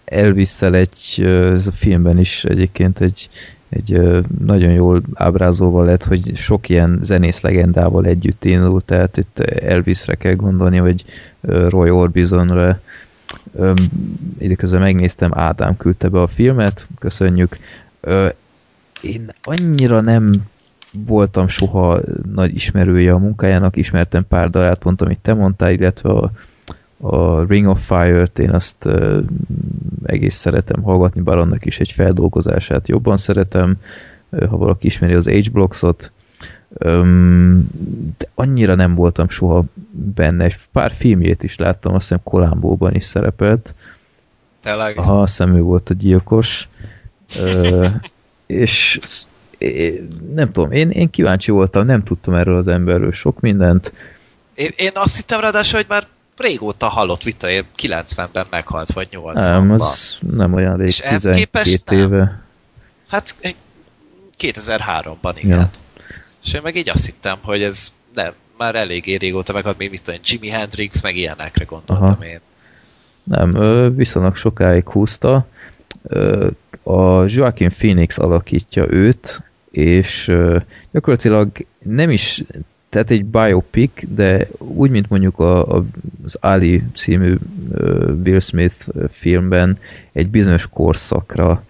elvis 0.05 0.61
egy, 0.61 1.15
uh, 1.17 1.51
ez 1.53 1.67
a 1.67 1.71
filmben 1.71 2.19
is 2.19 2.43
egyébként 2.43 3.01
egy, 3.01 3.29
egy 3.75 4.01
nagyon 4.45 4.71
jól 4.71 5.01
ábrázolva 5.13 5.83
lett, 5.83 6.03
hogy 6.03 6.35
sok 6.35 6.69
ilyen 6.69 6.99
zenész 7.01 7.41
legendával 7.41 8.05
együtt 8.05 8.45
indult, 8.45 8.85
tehát 8.85 9.17
itt 9.17 9.39
Elvisre 9.39 10.15
kell 10.15 10.33
gondolni, 10.33 10.79
vagy 10.79 11.05
Roy 11.41 11.89
Orbisonra. 11.89 12.79
Um, 13.51 13.73
időközben 14.39 14.79
megnéztem, 14.81 15.31
Ádám 15.33 15.77
küldte 15.77 16.09
be 16.09 16.21
a 16.21 16.27
filmet, 16.27 16.87
köszönjük. 16.99 17.57
Én 19.01 19.29
annyira 19.43 20.01
nem 20.01 20.31
voltam 20.91 21.47
soha 21.47 21.99
nagy 22.33 22.55
ismerője 22.55 23.13
a 23.13 23.17
munkájának, 23.17 23.75
ismertem 23.75 24.27
pár 24.27 24.49
dalát, 24.49 24.77
pont 24.77 25.01
amit 25.01 25.19
te 25.19 25.33
mondtál, 25.33 25.71
illetve 25.71 26.09
a, 26.09 26.31
a 27.09 27.45
Ring 27.47 27.67
of 27.67 27.85
Fire-t 27.85 28.39
én 28.39 28.51
azt 28.51 28.85
uh, 28.85 29.23
egész 30.05 30.35
szeretem 30.35 30.83
hallgatni, 30.83 31.21
bár 31.21 31.37
annak 31.37 31.65
is 31.65 31.79
egy 31.79 31.91
feldolgozását 31.91 32.87
jobban 32.87 33.17
szeretem, 33.17 33.75
uh, 34.29 34.47
ha 34.47 34.57
valaki 34.57 34.85
ismeri 34.85 35.13
az 35.13 35.27
H-Blocksot, 35.27 36.11
um, 36.69 37.69
de 38.17 38.29
annyira 38.35 38.75
nem 38.75 38.95
voltam 38.95 39.29
soha 39.29 39.63
benne, 39.91 40.43
egy 40.43 40.55
pár 40.71 40.91
filmjét 40.91 41.43
is 41.43 41.57
láttam, 41.57 41.93
azt 41.93 42.01
hiszem 42.01 42.23
Kolambóban 42.23 42.95
is 42.95 43.03
szerepelt, 43.03 43.73
Tényleg? 44.65 44.97
Aha, 44.97 45.21
azt 45.21 45.37
hiszem 45.37 45.55
ő 45.55 45.61
volt 45.61 45.89
a 45.89 45.93
gyilkos. 45.93 46.67
Ö, 47.39 47.85
és 48.63 48.99
nem 50.33 50.51
tudom, 50.51 50.71
én, 50.71 50.89
én 50.89 51.09
kíváncsi 51.09 51.51
voltam, 51.51 51.85
nem 51.85 52.03
tudtam 52.03 52.33
erről 52.33 52.55
az 52.55 52.67
emberről 52.67 53.11
sok 53.11 53.39
mindent. 53.39 53.93
Én, 54.53 54.69
én 54.75 54.91
azt 54.93 55.15
hittem 55.15 55.39
ráadásul, 55.39 55.77
hogy 55.77 55.89
már 55.89 56.07
régóta 56.37 56.87
halott 56.87 57.23
Vita, 57.23 57.49
én 57.49 57.65
90-ben 57.77 58.45
meghalt, 58.49 58.91
vagy 58.91 59.07
80-ban. 59.11 59.33
Nem, 59.33 59.71
az 59.71 60.17
nem 60.19 60.53
olyan 60.53 60.77
rég, 60.77 60.87
És 60.87 60.99
ehhez 60.99 61.21
12 61.21 61.43
képest 61.45 61.89
nem? 61.89 61.99
éve. 61.99 62.41
Hát 63.07 63.35
2003-ban, 64.39 65.33
igen. 65.35 65.57
Ja. 65.57 65.69
És 66.43 66.53
én 66.53 66.61
meg 66.63 66.75
így 66.75 66.89
azt 66.89 67.05
hittem, 67.05 67.37
hogy 67.41 67.63
ez 67.63 67.91
nem, 68.13 68.33
már 68.57 68.75
eléggé 68.75 69.15
régóta 69.15 69.53
meghalt, 69.53 69.77
még 69.77 69.89
mit 69.89 70.03
tudom, 70.03 70.19
Jimi 70.23 70.49
Hendrix, 70.49 71.01
meg 71.01 71.15
ilyenekre 71.15 71.63
gondoltam 71.63 72.05
Aha. 72.05 72.25
én. 72.25 72.39
Nem, 73.23 73.51
viszonylag 73.95 74.35
sokáig 74.35 74.89
húzta. 74.89 75.47
A 76.83 77.23
Joaquin 77.27 77.69
Phoenix 77.69 78.17
alakítja 78.17 78.85
őt, 78.89 79.43
és 79.71 80.31
gyakorlatilag 80.91 81.51
nem 81.79 82.09
is, 82.09 82.43
tehát 82.95 83.11
egy 83.11 83.25
biopic, 83.25 83.91
de 84.07 84.47
úgy, 84.57 84.89
mint 84.89 85.09
mondjuk 85.09 85.39
a, 85.39 85.75
a, 85.75 85.83
az 86.25 86.37
Ali 86.41 86.83
című 86.93 87.35
ö, 87.71 88.11
Will 88.25 88.39
Smith 88.39 88.75
filmben 89.09 89.77
egy 90.11 90.29
bizonyos 90.29 90.67
korszakra 90.67 91.63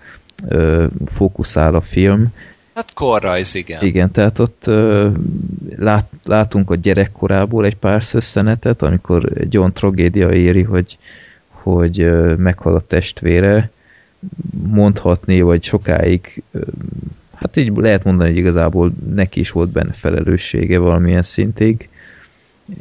ö, 0.48 0.86
fókuszál 1.06 1.76
a 1.76 1.82
film, 1.82 2.34
Hát 2.76 2.94
korrajz, 2.94 3.56
igen. 3.56 3.84
igen, 3.84 4.12
tehát 4.12 4.40
ott 4.40 4.68
ö, 4.68 5.10
lát, 5.76 6.08
látunk 6.24 6.70
a 6.72 6.76
gyerekkorából 6.76 7.66
egy 7.66 7.78
pár 7.78 8.04
szösszenetet, 8.04 8.82
amikor 8.82 9.32
egy 9.38 9.58
olyan 9.58 9.74
tragédia 9.74 10.32
éri, 10.34 10.64
hogy, 10.64 10.98
hogy 11.50 12.02
ö, 12.02 12.36
meghal 12.36 12.76
a 12.76 12.80
testvére, 12.80 13.70
mondhatni, 14.68 15.42
vagy 15.42 15.64
sokáig, 15.64 16.44
hát 17.36 17.58
így 17.58 17.72
lehet 17.76 18.04
mondani, 18.04 18.30
hogy 18.30 18.38
igazából 18.38 18.92
neki 19.14 19.40
is 19.40 19.52
volt 19.52 19.70
benne 19.70 19.94
felelőssége 19.94 20.78
valamilyen 20.80 21.22
szintig. 21.24 21.90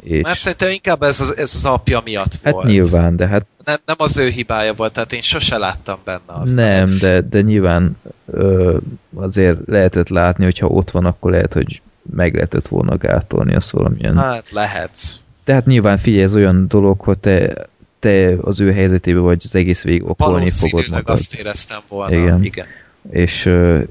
És 0.03 0.21
Mert 0.23 0.37
szerintem 0.37 0.69
inkább 0.69 1.01
ez 1.03 1.21
az, 1.21 1.37
ez 1.37 1.51
az 1.55 1.65
apja 1.65 2.01
miatt 2.05 2.39
hát 2.43 2.53
volt. 2.53 2.65
nyilván, 2.67 3.15
de 3.15 3.27
hát 3.27 3.45
Nem, 3.65 3.77
nem 3.85 3.95
az 3.99 4.17
ő 4.17 4.27
hibája 4.27 4.73
volt, 4.73 4.93
tehát 4.93 5.13
én 5.13 5.21
sose 5.21 5.57
láttam 5.57 5.97
benne 6.03 6.19
azt. 6.25 6.55
nem, 6.55 6.97
de, 6.99 7.21
de 7.21 7.41
nyilván 7.41 7.97
ö, 8.25 8.77
azért 9.15 9.57
lehetett 9.65 10.09
látni, 10.09 10.43
hogyha 10.43 10.67
ott 10.67 10.91
van, 10.91 11.05
akkor 11.05 11.31
lehet, 11.31 11.53
hogy 11.53 11.81
meg 12.15 12.33
lehetett 12.33 12.67
volna 12.67 12.97
gátolni 12.97 13.55
azt 13.55 13.69
valamilyen. 13.69 14.17
Hát 14.17 14.51
lehet. 14.51 14.97
De 15.45 15.53
hát 15.53 15.65
nyilván 15.65 15.97
figyelj, 15.97 16.23
ez 16.23 16.35
olyan 16.35 16.67
dolog, 16.67 16.99
hogy 17.01 17.17
te, 17.19 17.65
te 17.99 18.35
az 18.41 18.59
ő 18.59 18.71
helyzetében 18.73 19.21
vagy 19.21 19.41
az 19.43 19.55
egész 19.55 19.83
végig 19.83 20.09
okolni 20.09 20.49
fogod 20.49 20.89
magad. 20.89 21.09
azt 21.09 21.33
éreztem 21.33 21.79
volna. 21.87 22.15
Igen. 22.15 22.43
Igen. 22.43 22.65
És, 23.09 23.45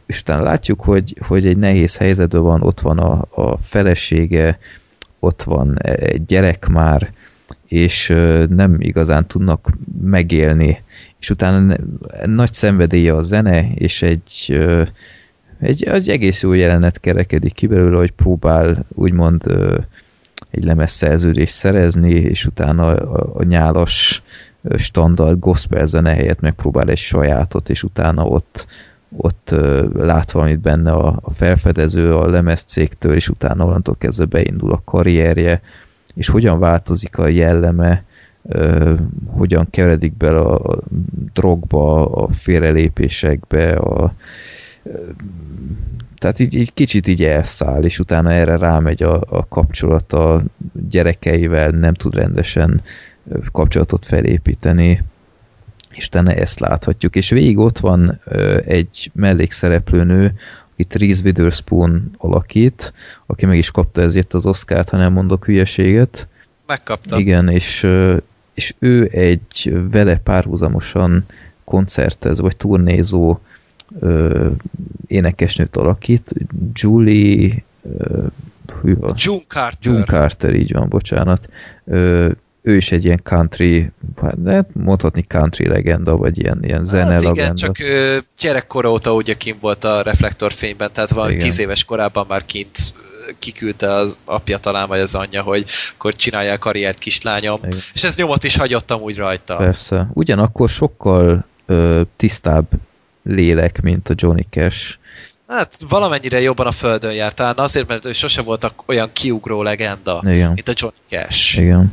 és 0.07 0.21
utána 0.21 0.43
látjuk, 0.43 0.81
hogy, 0.81 1.17
hogy 1.21 1.47
egy 1.47 1.57
nehéz 1.57 1.97
helyzetben 1.97 2.43
van, 2.43 2.63
ott 2.63 2.81
van 2.81 2.99
a, 2.99 3.25
a 3.31 3.57
felesége, 3.57 4.59
ott 5.19 5.43
van 5.43 5.79
egy 5.83 6.25
gyerek 6.25 6.69
már, 6.69 7.13
és 7.69 8.09
nem 8.49 8.77
igazán 8.79 9.27
tudnak 9.27 9.73
megélni. 10.03 10.83
És 11.21 11.31
utána 11.31 11.77
nagy 12.25 12.53
szenvedélye 12.53 13.15
a 13.15 13.23
zene, 13.23 13.67
és 13.75 14.03
egy, 14.03 14.59
egy, 15.61 15.85
egy 15.85 16.09
egész 16.09 16.43
jó 16.43 16.53
jelenet 16.53 17.01
kerekedik 17.01 17.53
ki 17.53 17.67
belőle, 17.67 17.99
hogy 17.99 18.11
próbál 18.11 18.85
úgymond 18.89 19.43
egy 20.51 20.65
lemezszerződést 20.65 21.53
szerezni, 21.53 22.11
és 22.11 22.47
utána 22.47 22.87
a, 22.87 23.31
a 23.35 23.43
nyálas 23.43 24.23
standard 24.77 25.39
gospel 25.39 25.87
zene 25.87 26.15
helyett 26.15 26.41
megpróbál 26.41 26.89
egy 26.89 26.99
sajátot, 26.99 27.71
és 27.71 27.83
utána 27.83 28.25
ott, 28.25 28.67
ott 29.17 29.55
lát 29.95 30.31
valamit 30.31 30.61
benne 30.61 30.93
a, 30.93 31.19
a 31.23 31.31
felfedező 31.31 32.15
a 32.15 32.31
lemezcégtől, 32.31 33.15
és 33.15 33.29
utána 33.29 33.65
onnantól 33.65 33.97
kezdve 33.99 34.25
beindul 34.25 34.73
a 34.73 34.83
karrierje, 34.85 35.61
és 36.15 36.29
hogyan 36.29 36.59
változik 36.59 37.19
a 37.19 37.29
jelleme, 37.29 38.05
hogyan 39.27 39.67
keveredik 39.71 40.17
bele 40.17 40.39
a, 40.39 40.79
drogba, 41.33 42.13
a 42.13 42.29
félrelépésekbe, 42.29 43.73
a, 43.73 44.15
tehát 46.19 46.39
így, 46.39 46.55
így 46.55 46.75
kicsit 46.75 47.07
így 47.07 47.25
elszáll, 47.25 47.83
és 47.83 47.99
utána 47.99 48.33
erre 48.33 48.57
rámegy 48.57 49.03
a, 49.03 49.21
a 49.29 49.49
kapcsolat 49.49 50.13
a 50.13 50.43
gyerekeivel, 50.89 51.71
nem 51.71 51.95
tud 51.95 52.15
rendesen 52.15 52.83
kapcsolatot 53.53 54.05
felépíteni, 54.05 55.03
utána 56.07 56.33
ezt 56.33 56.61
láthatjuk. 56.61 57.17
És 57.17 57.31
végig 57.31 57.59
ott 57.59 57.79
van 57.79 58.21
ö, 58.25 58.61
egy 58.65 59.11
mellékszereplőnő, 59.15 60.35
akit 60.73 60.95
Reese 60.95 61.23
Witherspoon 61.25 62.11
alakít, 62.19 62.93
aki 63.27 63.47
meg 63.47 63.59
is 63.59 63.71
kapta 63.71 64.01
ezért 64.01 64.35
az 64.35 64.47
Oscárt, 64.47 64.89
ha 64.89 64.97
nem 64.97 65.13
mondok 65.13 65.45
hülyeséget. 65.45 66.29
Megkaptam. 66.67 67.19
Igen, 67.19 67.49
és, 67.49 67.83
ö, 67.83 68.17
és 68.55 68.75
ő 68.79 69.09
egy 69.13 69.73
vele 69.91 70.17
párhuzamosan 70.17 71.25
koncertez, 71.65 72.41
vagy 72.41 72.57
turnézó 72.57 73.39
ö, 74.01 74.49
énekesnőt 75.07 75.77
alakít, 75.77 76.35
Julie 76.73 77.65
ö, 77.99 78.27
hű, 78.83 78.97
van? 78.97 79.15
June 79.17 79.43
Carter. 79.49 79.93
June 79.93 80.05
Carter, 80.05 80.55
így 80.55 80.73
van, 80.73 80.89
bocsánat. 80.89 81.49
Ö, 81.85 82.31
ő 82.67 82.77
is 82.77 82.93
egy 82.93 83.05
ilyen 83.05 83.21
country, 83.23 83.91
hát 84.47 84.67
mondhatni 84.73 85.23
country 85.23 85.67
legenda, 85.67 86.17
vagy 86.17 86.39
ilyen, 86.39 86.59
ilyen 86.63 86.85
zene 86.85 87.05
Hát 87.11 87.21
igen, 87.21 87.33
legenda. 87.35 87.55
csak 87.55 87.79
ö, 87.79 88.19
gyerekkora 88.39 88.91
óta 88.91 89.15
ugye 89.15 89.35
kint 89.35 89.61
volt 89.61 89.85
a 89.85 90.03
reflektorfényben, 90.03 90.93
tehát 90.93 91.11
valami 91.11 91.37
tíz 91.37 91.59
éves 91.59 91.85
korában 91.85 92.25
már 92.29 92.45
kint 92.45 92.79
kiküldte 93.39 93.93
az 93.93 94.19
apja 94.25 94.59
talán, 94.59 94.89
vagy 94.89 95.01
az 95.01 95.15
anyja, 95.15 95.43
hogy 95.43 95.65
akkor 95.95 96.15
csinálják 96.15 96.59
karriert 96.59 96.99
kislányom, 96.99 97.59
Igen. 97.65 97.79
és 97.95 98.05
ez 98.05 98.17
nyomot 98.17 98.45
is 98.45 98.57
hagyottam 98.57 99.01
úgy 99.01 99.17
rajta. 99.17 99.57
Persze. 99.57 100.09
Ugyanakkor 100.13 100.69
sokkal 100.69 101.45
ö, 101.67 102.03
tisztább 102.17 102.67
lélek, 103.23 103.83
mint 103.83 104.09
a 104.09 104.15
Johnny 104.17 104.47
Cash. 104.51 104.97
Hát 105.49 105.77
valamennyire 105.89 106.41
jobban 106.41 106.67
a 106.67 106.73
földön 106.73 107.13
járt, 107.13 107.35
talán 107.35 107.57
azért, 107.57 107.89
mert 107.89 108.05
ő 108.05 108.13
sose 108.13 108.43
volt 108.43 108.73
olyan 108.87 109.11
kiugró 109.13 109.63
legenda, 109.63 110.23
Igen. 110.27 110.53
mint 110.53 110.69
a 110.69 110.73
Johnny 110.77 110.99
Cash. 111.09 111.59
Igen. 111.61 111.93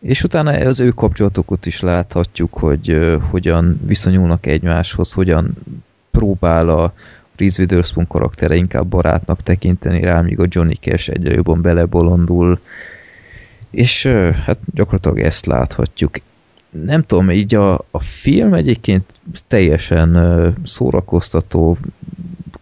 És 0.00 0.22
utána 0.22 0.50
az 0.50 0.80
ő 0.80 0.88
kapcsolatokat 0.88 1.66
is 1.66 1.80
láthatjuk, 1.80 2.54
hogy 2.54 2.92
uh, 2.92 3.22
hogyan 3.22 3.80
viszonyulnak 3.86 4.46
egymáshoz, 4.46 5.12
hogyan 5.12 5.56
próbál 6.10 6.68
a 6.68 6.92
Reese 7.36 7.62
Witherspoon 7.62 8.06
karaktere 8.06 8.54
inkább 8.54 8.86
barátnak 8.86 9.42
tekinteni 9.42 10.00
rá, 10.00 10.20
míg 10.20 10.40
a 10.40 10.46
Johnny 10.48 10.74
Cash 10.74 11.10
egyre 11.10 11.34
jobban 11.34 11.62
belebolondul. 11.62 12.60
És 13.70 14.04
uh, 14.04 14.28
hát 14.30 14.58
gyakorlatilag 14.74 15.20
ezt 15.20 15.46
láthatjuk. 15.46 16.16
Nem 16.70 17.02
tudom, 17.02 17.30
így 17.30 17.54
a, 17.54 17.74
a 17.90 18.00
film 18.00 18.54
egyébként 18.54 19.04
teljesen 19.48 20.16
uh, 20.16 20.54
szórakoztató, 20.64 21.78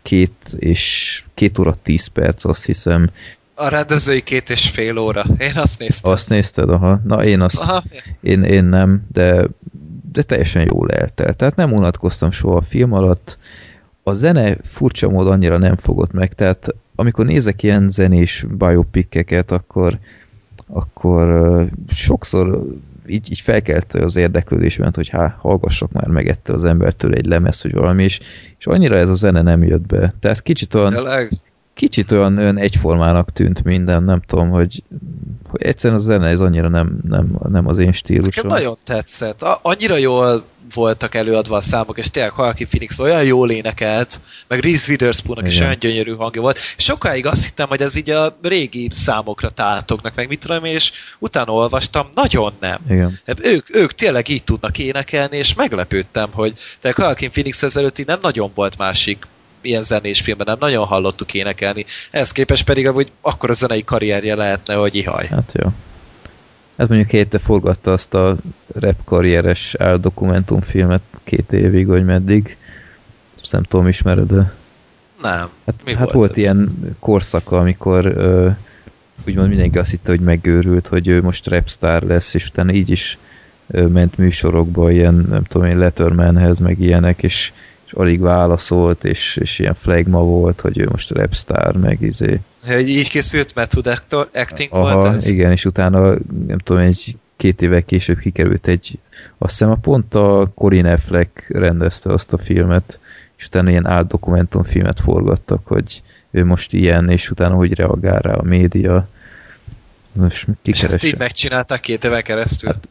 két 0.02 0.54
és 0.58 1.24
két 1.34 1.58
óra 1.58 1.74
tíz 1.82 2.06
perc, 2.06 2.44
azt 2.44 2.66
hiszem, 2.66 3.10
A 3.54 3.68
rendezői 3.68 4.22
két 4.22 4.50
és 4.50 4.68
fél 4.68 4.98
óra. 4.98 5.24
Én 5.38 5.52
azt 5.54 5.78
néztem. 5.78 6.12
azt 6.12 6.28
nézted, 6.28 6.68
aha. 6.70 7.00
Na 7.04 7.24
én 7.24 7.40
azt, 7.40 7.60
Aha. 7.60 7.82
én, 8.20 8.42
én 8.42 8.64
nem, 8.64 9.06
de, 9.12 9.46
de 10.12 10.22
teljesen 10.22 10.66
jól 10.66 10.90
eltelt. 10.90 11.36
Tehát 11.36 11.56
nem 11.56 11.72
unatkoztam 11.72 12.30
soha 12.30 12.56
a 12.56 12.62
film 12.62 12.92
alatt. 12.92 13.38
A 14.02 14.12
zene 14.12 14.56
furcsa 14.62 15.08
módon 15.08 15.32
annyira 15.32 15.58
nem 15.58 15.76
fogott 15.76 16.12
meg, 16.12 16.32
tehát 16.32 16.74
amikor 16.94 17.24
nézek 17.24 17.62
ilyen 17.62 17.88
zenés 17.88 18.46
biopikkeket, 18.58 19.50
akkor, 19.50 19.98
akkor 20.66 21.66
sokszor 21.88 22.64
így, 23.06 23.30
így 23.30 23.40
felkelt 23.40 23.94
az 23.94 24.16
érdeklődésben, 24.16 24.92
hogy 24.94 25.08
há, 25.08 25.36
hallgassak 25.40 25.92
már 25.92 26.06
meg 26.06 26.28
ettől 26.28 26.56
az 26.56 26.64
embertől 26.64 27.14
egy 27.14 27.26
lemez, 27.26 27.62
vagy 27.62 27.74
valami, 27.74 28.04
és, 28.04 28.20
és 28.58 28.66
annyira 28.66 28.96
ez 28.96 29.08
a 29.08 29.14
zene 29.14 29.42
nem 29.42 29.62
jött 29.62 29.86
be. 29.86 30.14
Tehát 30.20 30.42
kicsit 30.42 30.74
olyan, 30.74 30.92
Tényleg? 30.92 31.30
Kicsit 31.74 32.12
olyan, 32.12 32.38
olyan 32.38 32.58
egyformának 32.58 33.32
tűnt 33.32 33.64
minden, 33.64 34.02
nem 34.02 34.22
tudom, 34.26 34.50
hogy, 34.50 34.82
hogy 35.48 35.62
egyszerűen 35.62 36.00
a 36.00 36.02
zene 36.02 36.28
ez 36.28 36.40
annyira 36.40 36.68
nem, 36.68 36.98
nem, 37.08 37.38
nem 37.48 37.66
az 37.66 37.78
én 37.78 37.84
Nekem 37.84 37.92
stílusom. 37.92 38.46
nagyon 38.46 38.76
tetszett. 38.84 39.42
A- 39.42 39.58
annyira 39.62 39.96
jól 39.96 40.44
voltak 40.74 41.14
előadva 41.14 41.56
a 41.56 41.60
számok, 41.60 41.98
és 41.98 42.10
tényleg 42.10 42.32
Joaquin 42.36 42.66
Phoenix 42.66 42.98
olyan 42.98 43.24
jól 43.24 43.50
énekelt, 43.50 44.20
meg 44.48 44.60
Reese 44.60 44.90
Witherspoonnak 44.90 45.46
is 45.46 45.60
olyan 45.60 45.76
gyönyörű 45.78 46.14
hangja 46.14 46.40
volt. 46.40 46.58
Sokáig 46.76 47.26
azt 47.26 47.44
hittem, 47.44 47.68
hogy 47.68 47.80
ez 47.80 47.96
így 47.96 48.10
a 48.10 48.38
régi 48.42 48.88
számokra 48.92 49.50
tátognak, 49.50 50.14
meg 50.14 50.28
mit 50.28 50.40
tudom 50.40 50.64
és 50.64 50.92
utána 51.18 51.52
olvastam, 51.52 52.06
nagyon 52.14 52.52
nem. 52.60 52.78
Igen. 52.88 53.18
Ők, 53.42 53.76
ők 53.76 53.92
tényleg 53.92 54.28
így 54.28 54.44
tudnak 54.44 54.78
énekelni, 54.78 55.36
és 55.36 55.54
meglepődtem, 55.54 56.28
hogy 56.32 56.52
te 56.80 56.94
Joaquin 56.96 57.30
Phoenix 57.30 57.62
ezelőtt 57.62 57.98
így 57.98 58.06
nem 58.06 58.18
nagyon 58.22 58.50
volt 58.54 58.78
másik 58.78 59.26
ilyen 59.64 59.82
zenés 59.82 60.20
filmben, 60.20 60.46
nem 60.46 60.56
nagyon 60.60 60.86
hallottuk 60.86 61.34
énekelni. 61.34 61.84
Ehhez 62.10 62.32
képest 62.32 62.64
pedig 62.64 62.86
amúgy 62.86 63.10
akkor 63.20 63.50
a 63.50 63.52
zenei 63.52 63.84
karrierje 63.84 64.34
lehetne, 64.34 64.74
hogy 64.74 64.94
ihaj. 64.94 65.26
Hát 65.26 65.52
jó. 65.62 65.72
Hát 66.78 66.88
mondjuk 66.88 67.10
hétte 67.10 67.38
forgatta 67.38 67.92
azt 67.92 68.14
a 68.14 68.36
rap 68.74 69.04
karrieres 69.04 69.76
dokumentumfilmet 70.00 71.02
két 71.24 71.52
évig, 71.52 71.86
vagy 71.86 72.04
meddig. 72.04 72.56
Azt 73.42 73.52
nem 73.52 73.62
tudom, 73.62 73.88
ismered 73.88 74.26
de 74.26 74.52
Nem. 75.22 75.48
Hát, 75.66 75.74
Mi 75.84 75.94
hát 75.94 75.98
volt 75.98 76.12
volt, 76.12 76.30
ez? 76.30 76.36
ilyen 76.36 76.96
korszaka, 77.00 77.58
amikor 77.58 78.06
ö, 78.06 78.48
úgymond 79.26 79.48
mindenki 79.48 79.78
azt 79.78 79.90
hitte, 79.90 80.10
hogy 80.10 80.20
megőrült, 80.20 80.86
hogy 80.86 81.08
ő 81.08 81.22
most 81.22 81.46
rapstar 81.46 82.02
lesz, 82.02 82.34
és 82.34 82.46
utána 82.46 82.72
így 82.72 82.90
is 82.90 83.18
ö, 83.66 83.86
ment 83.86 84.18
műsorokba, 84.18 84.90
ilyen, 84.90 85.26
nem 85.30 85.44
tudom 85.44 85.68
én, 85.68 85.78
Lettermanhez, 85.78 86.58
meg 86.58 86.80
ilyenek, 86.80 87.22
és, 87.22 87.52
és 87.86 87.92
alig 87.92 88.20
válaszolt, 88.20 89.04
és, 89.04 89.36
és 89.36 89.58
ilyen 89.58 89.74
flagma 89.74 90.20
volt, 90.20 90.60
hogy 90.60 90.78
ő 90.78 90.88
most 90.90 91.10
rapstar, 91.10 91.76
meg 91.76 92.00
izé. 92.00 92.40
Hogy 92.66 92.88
így 92.88 93.08
készült 93.08 93.54
method 93.54 93.86
acting 94.32 94.68
Aha, 94.72 94.94
volt 94.94 95.14
ez? 95.14 95.28
igen, 95.28 95.50
és 95.50 95.64
utána, 95.64 96.00
nem 96.46 96.58
tudom, 96.58 96.82
egy 96.82 97.16
két 97.36 97.62
évvel 97.62 97.82
később 97.82 98.18
kikerült 98.18 98.66
egy, 98.66 98.98
azt 99.38 99.50
hiszem 99.50 99.70
a 99.70 99.74
pont 99.74 100.14
a 100.14 100.52
Corin 100.54 100.86
Affleck 100.86 101.48
rendezte 101.48 102.12
azt 102.12 102.32
a 102.32 102.38
filmet, 102.38 102.98
és 103.36 103.46
utána 103.46 103.70
ilyen 103.70 103.86
áldokumentumfilmet 103.86 105.00
forgattak, 105.00 105.66
hogy 105.66 106.02
ő 106.30 106.44
most 106.44 106.72
ilyen, 106.72 107.10
és 107.10 107.30
utána 107.30 107.54
hogy 107.54 107.74
reagál 107.74 108.18
rá 108.18 108.32
a 108.32 108.42
média. 108.42 109.08
Most 110.12 110.48
És 110.62 110.82
ezt 110.82 111.04
így 111.04 111.18
megcsinálták 111.18 111.80
két 111.80 112.04
éven 112.04 112.22
keresztül? 112.22 112.70
Hát, 112.70 112.88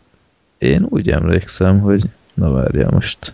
Én 0.57 0.85
úgy 0.89 1.09
emlékszem, 1.09 1.79
hogy 1.79 2.03
na 2.33 2.51
várjál, 2.51 2.89
most 2.89 3.33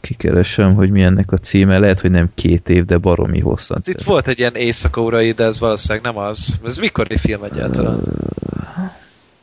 kikeresem, 0.00 0.74
hogy 0.74 0.90
mi 0.90 1.02
ennek 1.02 1.32
a 1.32 1.36
címe. 1.36 1.78
Lehet, 1.78 2.00
hogy 2.00 2.10
nem 2.10 2.30
két 2.34 2.68
év, 2.68 2.84
de 2.84 2.96
baromi 2.96 3.40
hosszan. 3.40 3.76
Hát 3.84 3.94
itt 3.94 4.02
volt 4.02 4.28
egy 4.28 4.38
ilyen 4.38 4.54
éjszakórai, 4.54 5.32
de 5.32 5.44
ez 5.44 5.58
valószínűleg 5.58 6.04
nem 6.04 6.16
az. 6.16 6.58
Ez 6.64 6.76
mikor 6.76 7.06
egy 7.10 7.20
film 7.20 7.42
egyáltalán? 7.42 8.00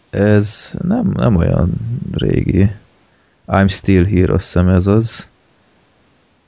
Ez 0.10 0.72
nem, 0.88 1.12
nem 1.16 1.36
olyan 1.36 1.72
régi. 2.14 2.72
I'm 3.48 3.70
Still 3.72 4.06
Here, 4.06 4.34
azt 4.34 4.44
hiszem 4.46 4.68
ez 4.68 4.88
az. 4.88 5.28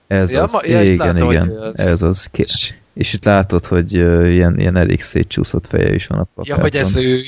Ez 0.08 0.32
Ja, 0.32 0.44
az. 0.44 0.52
ma- 0.52 0.66
ja, 0.66 0.84
igen, 0.84 1.14
látom, 1.14 1.32
igen. 1.32 1.50
az. 1.50 1.80
Ez 1.80 2.02
az. 2.02 2.26
Ké- 2.32 2.46
És- 2.46 2.74
és 2.94 3.14
itt 3.14 3.26
látod, 3.26 3.66
hogy 3.66 3.94
ilyen, 3.94 4.60
ilyen 4.60 4.76
elég 4.76 5.02
szétcsúszott 5.02 5.68
feje 5.68 5.94
is 5.94 6.08
van 6.08 6.20
a 6.20 6.22
Ja, 6.22 6.28
plakátban. 6.34 6.62
hogy 6.62 6.76
ez 6.76 6.96
ő. 6.96 7.22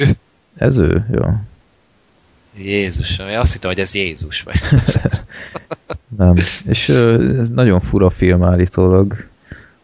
Ez 0.56 0.78
ő, 0.78 1.06
jó. 1.12 1.22
Jézusom, 2.58 3.28
én 3.28 3.38
azt 3.38 3.54
hittem, 3.54 3.70
hogy 3.70 3.80
ez 3.80 3.96
Jézus. 3.96 4.42
Vagy. 4.42 4.56
Nem. 6.18 6.36
És 6.66 6.90
ez 6.90 7.50
nagyon 7.50 7.80
fura 7.80 8.10
film 8.10 8.44
állítólag. 8.44 9.28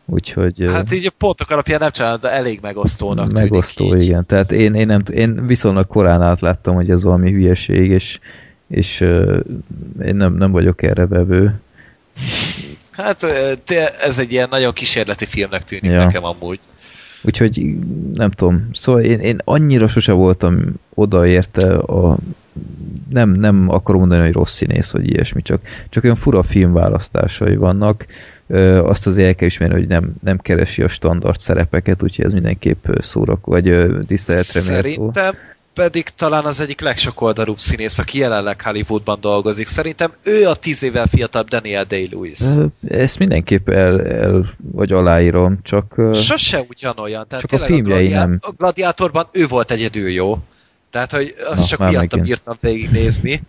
Úgyhogy 0.05 0.69
hát 0.71 0.91
így 0.91 1.05
a 1.05 1.11
pontok 1.17 1.49
alapján 1.49 1.79
nem 1.79 1.91
csinálod, 1.91 2.21
de 2.21 2.31
elég 2.31 2.59
megosztónak 2.61 3.31
megosztó, 3.31 3.85
tűnik 3.85 4.01
így. 4.01 4.07
igen. 4.07 4.25
Tehát 4.25 4.51
én, 4.51 4.73
én, 4.73 4.85
nem, 4.85 5.01
én 5.13 5.45
viszonylag 5.45 5.87
korán 5.87 6.21
átláttam, 6.21 6.75
hogy 6.75 6.89
ez 6.89 7.03
valami 7.03 7.31
hülyeség, 7.31 7.89
és, 7.89 8.19
és 8.67 9.01
én 10.05 10.15
nem, 10.15 10.33
nem 10.33 10.51
vagyok 10.51 10.81
erre 10.81 11.07
vevő. 11.07 11.59
Hát 12.91 13.23
ez 14.01 14.17
egy 14.17 14.31
ilyen 14.31 14.47
nagyon 14.49 14.73
kísérleti 14.73 15.25
filmnek 15.25 15.63
tűnik 15.63 15.91
Ja. 15.91 16.05
nekem 16.05 16.23
amúgy. 16.23 16.59
Úgyhogy 17.21 17.75
nem 18.13 18.31
tudom, 18.31 18.69
szóval 18.71 19.01
én, 19.01 19.19
én 19.19 19.37
annyira 19.43 19.87
sose 19.87 20.11
voltam 20.11 20.63
odaérte 20.93 21.77
a 21.77 22.17
nem, 23.09 23.29
nem 23.29 23.69
akarom 23.69 23.99
mondani, 23.99 24.23
hogy 24.23 24.33
rossz 24.33 24.53
színész, 24.53 24.91
vagy 24.91 25.09
ilyesmi, 25.09 25.41
csak, 25.41 25.61
csak 25.89 26.03
olyan 26.03 26.15
fura 26.15 26.43
filmválasztásai 26.43 27.55
vannak. 27.55 28.05
Ö, 28.47 28.83
azt 28.83 29.07
az 29.07 29.17
el 29.17 29.35
kell 29.35 29.47
ismerni, 29.47 29.75
hogy 29.75 29.87
nem, 29.87 30.13
nem 30.23 30.37
keresi 30.37 30.83
a 30.83 30.87
standard 30.87 31.39
szerepeket, 31.39 32.03
úgyhogy 32.03 32.25
ez 32.25 32.33
mindenképp 32.33 32.85
szórak, 32.97 33.45
vagy 33.45 33.87
tiszteletre 34.07 34.61
méltó. 34.61 35.11
Szerintem 35.13 35.33
pedig 35.79 36.09
talán 36.09 36.45
az 36.45 36.59
egyik 36.59 36.81
legsokoldalúbb 36.81 37.57
színész, 37.57 37.97
aki 37.97 38.17
jelenleg 38.17 38.61
Hollywoodban 38.61 39.17
dolgozik. 39.21 39.67
Szerintem 39.67 40.11
ő 40.23 40.47
a 40.47 40.55
tíz 40.55 40.83
évvel 40.83 41.07
fiatalabb 41.07 41.47
Daniel 41.47 41.83
Day-Lewis. 41.83 42.39
Ezt 42.87 43.19
mindenképp 43.19 43.69
el, 43.69 44.01
el 44.01 44.55
vagy 44.71 44.91
aláírom, 44.91 45.59
csak 45.63 45.95
Sose 46.13 46.65
ugyanolyan. 46.69 47.27
Tehát 47.27 47.45
Csak 47.45 47.61
a 47.61 47.65
filmjei 47.65 48.07
gladiá- 48.07 48.27
nem. 48.27 48.39
A 48.41 48.51
gladiátorban 48.57 49.27
ő 49.31 49.47
volt 49.47 49.71
egyedül 49.71 50.09
jó. 50.09 50.37
Tehát, 50.91 51.11
hogy 51.11 51.35
azt 51.49 51.59
Na, 51.59 51.65
csak 51.65 51.89
miattam 51.89 52.21
bírtam 52.21 52.55
végignézni. 52.59 53.41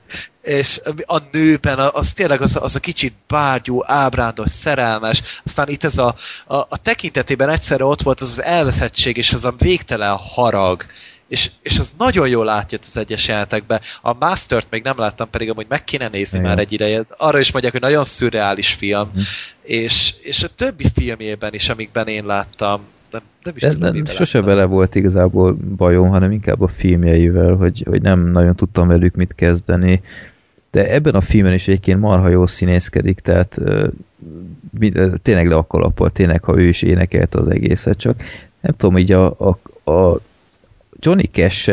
És 0.43 0.81
a 1.07 1.19
nőben 1.33 1.79
az 1.93 2.13
tényleg 2.13 2.41
az, 2.41 2.59
az 2.61 2.77
a 2.77 2.81
kicsit 2.81 3.15
bárgyú, 3.29 3.83
ábrándos, 3.85 4.51
szerelmes. 4.51 5.23
Aztán 5.45 5.69
itt 5.69 5.85
ez 5.85 5.99
a, 5.99 6.15
a, 6.47 6.57
a 6.57 6.77
tekintetében 6.83 7.49
egyszerre 7.49 7.85
ott 7.85 8.03
volt 8.03 8.21
az 8.21 8.29
az 8.29 8.43
elveszettség 8.43 9.17
és 9.17 9.33
az 9.33 9.45
a 9.45 9.55
végtelen 9.59 10.17
harag. 10.17 10.85
És, 11.31 11.51
és 11.63 11.79
az 11.79 11.95
nagyon 11.99 12.29
jól 12.29 12.49
átjött 12.49 12.85
az 12.85 12.97
egyes 12.97 13.29
jelenetekbe. 13.29 13.81
A 14.03 14.15
Mastert 14.19 14.67
még 14.71 14.83
nem 14.83 14.99
láttam, 14.99 15.31
pedig 15.31 15.51
amúgy 15.51 15.67
meg 15.69 15.85
kéne 15.85 16.09
nézni 16.09 16.39
Igen. 16.39 16.51
már 16.51 16.59
egy 16.59 16.73
ideje. 16.73 17.05
Arra 17.17 17.39
is 17.39 17.53
mondják, 17.53 17.73
hogy 17.73 17.83
nagyon 17.83 18.05
szürreális 18.05 18.73
film. 18.73 19.09
Mhm. 19.13 19.21
És, 19.63 20.15
és 20.23 20.43
a 20.43 20.49
többi 20.49 20.87
filmjében 20.95 21.55
is, 21.55 21.69
amikben 21.69 22.07
én 22.07 22.25
láttam, 22.25 22.81
nem, 23.11 23.23
nem 23.43 23.57
is 23.57 23.63
de 23.63 23.69
tudom, 23.69 23.93
nem, 23.93 24.05
sose 24.05 24.39
láttam. 24.39 24.55
vele 24.55 24.67
volt 24.67 24.95
igazából 24.95 25.53
bajom, 25.77 26.09
hanem 26.09 26.31
inkább 26.31 26.61
a 26.61 26.69
filmjeivel, 26.69 27.55
hogy, 27.55 27.85
hogy 27.89 28.03
nem 28.03 28.21
nagyon 28.21 28.57
tudtam 28.57 28.89
velük 28.89 29.15
mit 29.15 29.35
kezdeni. 29.35 30.01
De 30.71 30.93
ebben 30.93 31.15
a 31.15 31.21
filmben 31.21 31.55
is 31.55 31.69
egyébként 31.69 32.01
marha 32.01 32.29
jól 32.29 32.47
színészkedik, 32.47 33.21
tehát 33.21 33.61
tényleg 35.23 35.49
le 35.49 35.57
a 35.57 35.67
kalappal, 35.67 36.11
tényleg, 36.11 36.45
ha 36.45 36.59
ő 36.59 36.69
is 36.69 36.83
énekelte 36.83 37.39
az 37.39 37.49
egészet, 37.49 37.99
csak 37.99 38.23
nem 38.61 38.75
tudom, 38.77 38.99
így 38.99 39.13
a, 39.13 39.27
a, 39.27 39.59
a 39.91 40.21
Johnny 41.01 41.27
cash 41.33 41.71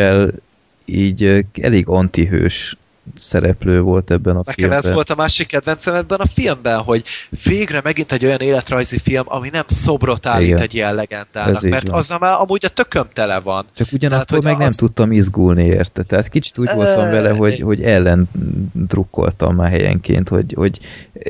így 0.85 1.45
elég 1.61 1.87
antihős 1.87 2.77
szereplő 3.15 3.81
volt 3.81 4.11
ebben 4.11 4.33
a 4.35 4.37
Nekem 4.37 4.53
filmben. 4.53 4.77
ez 4.77 4.91
volt 4.93 5.09
a 5.09 5.15
másik 5.15 5.47
kedvencem 5.47 5.95
ebben 5.95 6.19
a 6.19 6.25
filmben, 6.25 6.79
hogy 6.79 7.03
végre 7.43 7.81
megint 7.83 8.11
egy 8.11 8.25
olyan 8.25 8.39
életrajzi 8.39 8.97
film, 8.97 9.23
ami 9.25 9.49
nem 9.49 9.63
szobrot 9.67 10.25
állít 10.25 10.47
Igen. 10.47 10.61
egy 10.61 10.73
ilyen 10.73 10.95
legendának, 10.95 11.55
Ez 11.55 11.61
mert 11.61 11.89
azzal 11.89 12.17
már 12.19 12.33
amúgy 12.39 12.65
a 12.65 12.69
tököm 12.69 13.07
tele 13.13 13.39
van. 13.39 13.65
Csak 13.75 13.87
ugyanakkor 13.91 14.25
Tehát, 14.25 14.43
meg 14.43 14.57
nem 14.57 14.65
az- 14.65 14.75
tudtam 14.75 15.11
izgulni 15.11 15.63
érte. 15.65 16.03
Tehát 16.03 16.27
kicsit 16.27 16.57
úgy 16.57 16.69
voltam 16.75 17.09
vele, 17.09 17.29
hogy, 17.29 17.59
hogy 17.59 17.81
ellen 17.83 18.29
drukkoltam 18.73 19.55
már 19.55 19.69
helyenként, 19.69 20.29
hogy, 20.29 20.53
hogy 20.55 20.79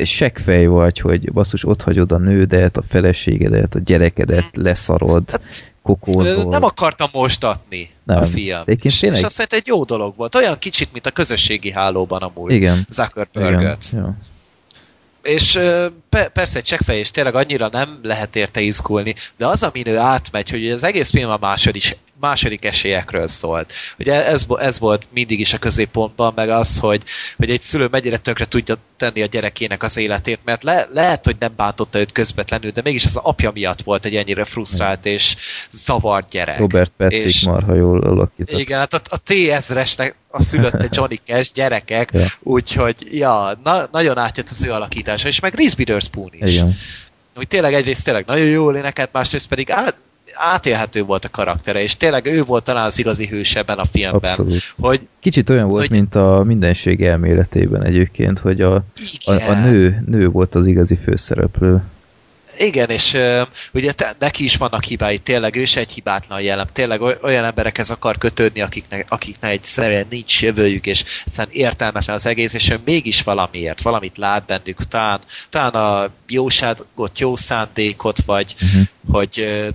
seggfej 0.03 0.65
vagy, 0.65 0.99
hogy 0.99 1.31
basszus, 1.31 1.65
ott 1.65 1.81
hagyod 1.81 2.11
a 2.11 2.17
nődet, 2.17 2.77
a 2.77 2.81
feleségedet, 2.81 3.75
a 3.75 3.79
gyerekedet, 3.79 4.49
leszarod, 4.53 5.39
kokózol. 5.95 6.43
Nem 6.43 6.63
akartam 6.63 7.09
mostatni 7.13 7.89
Nem. 8.03 8.17
a 8.17 8.23
film. 8.23 8.59
Egyébként 8.65 8.93
És, 8.93 8.99
tényleg- 8.99 9.19
és 9.19 9.25
azt 9.25 9.53
egy 9.53 9.67
jó 9.67 9.83
dolog 9.83 10.15
volt. 10.15 10.35
Olyan 10.35 10.59
kicsit, 10.59 10.91
mint 10.91 11.05
a 11.05 11.11
közösségi 11.11 11.71
hálóban 11.71 12.21
amúgy. 12.21 12.51
Igen. 12.51 12.73
Igen. 12.73 12.85
Zuckerberg-öt. 12.89 13.89
Ja. 13.93 14.17
És 15.23 15.59
pe- 16.09 16.27
persze 16.29 16.57
egy 16.57 16.63
csekkfej, 16.63 16.97
és 16.97 17.11
tényleg 17.11 17.35
annyira 17.35 17.69
nem 17.71 17.99
lehet 18.03 18.35
érte 18.35 18.61
izgulni, 18.61 19.15
de 19.37 19.47
az, 19.47 19.63
amin 19.63 19.87
ő 19.87 19.97
átmegy, 19.97 20.49
hogy 20.49 20.69
az 20.69 20.83
egész 20.83 21.09
film 21.09 21.29
a 21.29 21.37
második, 21.39 21.97
második 22.19 22.65
esélyekről 22.65 23.27
szólt. 23.27 23.73
Ugye 23.99 24.25
ez, 24.25 24.45
ez 24.59 24.79
volt 24.79 25.07
mindig 25.13 25.39
is 25.39 25.53
a 25.53 25.57
középpontban, 25.57 26.31
meg 26.35 26.49
az, 26.49 26.79
hogy, 26.79 27.03
hogy 27.37 27.49
egy 27.49 27.61
szülő 27.61 27.87
mennyire 27.91 28.17
tönkre 28.17 28.45
tudja 28.45 28.75
tenni 28.97 29.21
a 29.21 29.25
gyerekének 29.25 29.83
az 29.83 29.97
életét, 29.97 30.39
mert 30.43 30.63
le, 30.63 30.87
lehet, 30.93 31.25
hogy 31.25 31.35
nem 31.39 31.53
bántotta 31.55 31.99
őt 31.99 32.11
közvetlenül, 32.11 32.71
de 32.71 32.81
mégis 32.83 33.05
az 33.05 33.15
apja 33.15 33.51
miatt 33.51 33.81
volt 33.81 34.05
egy 34.05 34.15
ennyire 34.15 34.45
frusztrált 34.45 35.05
és 35.05 35.35
zavart 35.71 36.29
gyerek. 36.29 36.57
Robert 36.57 36.91
Patrick 36.97 37.25
És- 37.25 37.43
marha 37.45 37.73
jól 37.75 38.01
alakított. 38.01 38.59
igen, 38.59 38.79
hát 38.79 38.93
a, 38.93 39.01
a 39.09 39.17
T-ezresnek 39.17 40.15
a 40.29 40.41
szülötte 40.41 40.87
Johnny 40.91 41.19
Cash 41.25 41.53
gyerekek, 41.53 42.09
Ja. 42.13 42.25
úgyhogy 42.39 42.95
ja, 43.11 43.59
na, 43.63 43.87
nagyon 43.91 44.17
átjött 44.17 44.49
az 44.49 44.63
ő 44.63 44.71
alakítása, 44.71 45.27
és 45.27 45.39
meg 45.39 45.53
Reese 45.55 45.75
Witherspoon 45.77 46.29
is. 46.33 46.53
Igen. 46.53 46.73
Úgy 47.35 47.47
tényleg 47.47 47.73
egyrészt 47.73 48.03
tényleg 48.03 48.25
nagyon 48.25 48.45
jól 48.45 48.75
énekelt, 48.75 49.09
másrészt 49.11 49.47
pedig 49.47 49.71
át, 49.71 49.95
átélhető 50.37 51.03
volt 51.03 51.25
a 51.25 51.29
karaktere, 51.29 51.81
és 51.81 51.97
tényleg 51.97 52.25
ő 52.25 52.43
volt 52.43 52.63
talán 52.63 52.85
az 52.85 52.99
igazi 52.99 53.27
hős 53.27 53.55
ebben 53.55 53.77
a 53.77 53.85
filmben. 53.85 54.29
Abszolút. 54.29 54.73
Hogy 54.79 55.07
Kicsit 55.19 55.49
olyan 55.49 55.67
volt, 55.67 55.87
Hogy- 55.87 55.97
mint 55.97 56.15
a 56.15 56.43
mindenség 56.45 57.03
elméletében 57.03 57.83
egyébként, 57.83 58.39
hogy 58.39 58.61
a, 58.61 58.75
a, 59.25 59.31
a 59.49 59.53
nő, 59.53 60.03
nő 60.05 60.27
volt 60.29 60.55
az 60.55 60.65
igazi 60.67 60.95
főszereplő. 60.95 61.81
Igen, 62.57 62.89
és 62.89 63.13
ö, 63.13 63.41
ugye 63.73 63.91
te, 63.91 64.15
neki 64.19 64.43
is 64.43 64.55
vannak 64.55 64.83
hibái, 64.83 65.17
tényleg 65.17 65.55
ő 65.55 65.65
se 65.65 65.79
egy 65.79 65.91
hibátlan 65.91 66.41
jellem, 66.41 66.65
tényleg 66.73 67.01
oly- 67.01 67.17
olyan 67.23 67.45
emberekhez 67.45 67.89
akar 67.89 68.17
kötődni, 68.17 68.61
akiknek, 68.61 69.05
akiknek 69.09 69.51
egyszerűen 69.51 70.05
nincs 70.09 70.41
jövőjük, 70.41 70.85
és 70.85 71.03
egyszerűen 71.25 71.55
értelmetlen 71.55 72.15
az 72.15 72.25
egész, 72.25 72.53
és 72.53 72.69
ő 72.69 72.79
mégis 72.85 73.21
valamiért, 73.21 73.81
valamit 73.81 74.17
lát 74.17 74.45
bennük, 74.45 74.87
talán, 74.87 75.19
talán 75.49 75.73
a 75.73 76.09
jóságot, 76.27 77.19
jó 77.19 77.35
szándékot, 77.35 78.21
vagy 78.25 78.55
Uh-huh. 78.61 78.87
hogy 79.11 79.39
ö, 79.39 79.67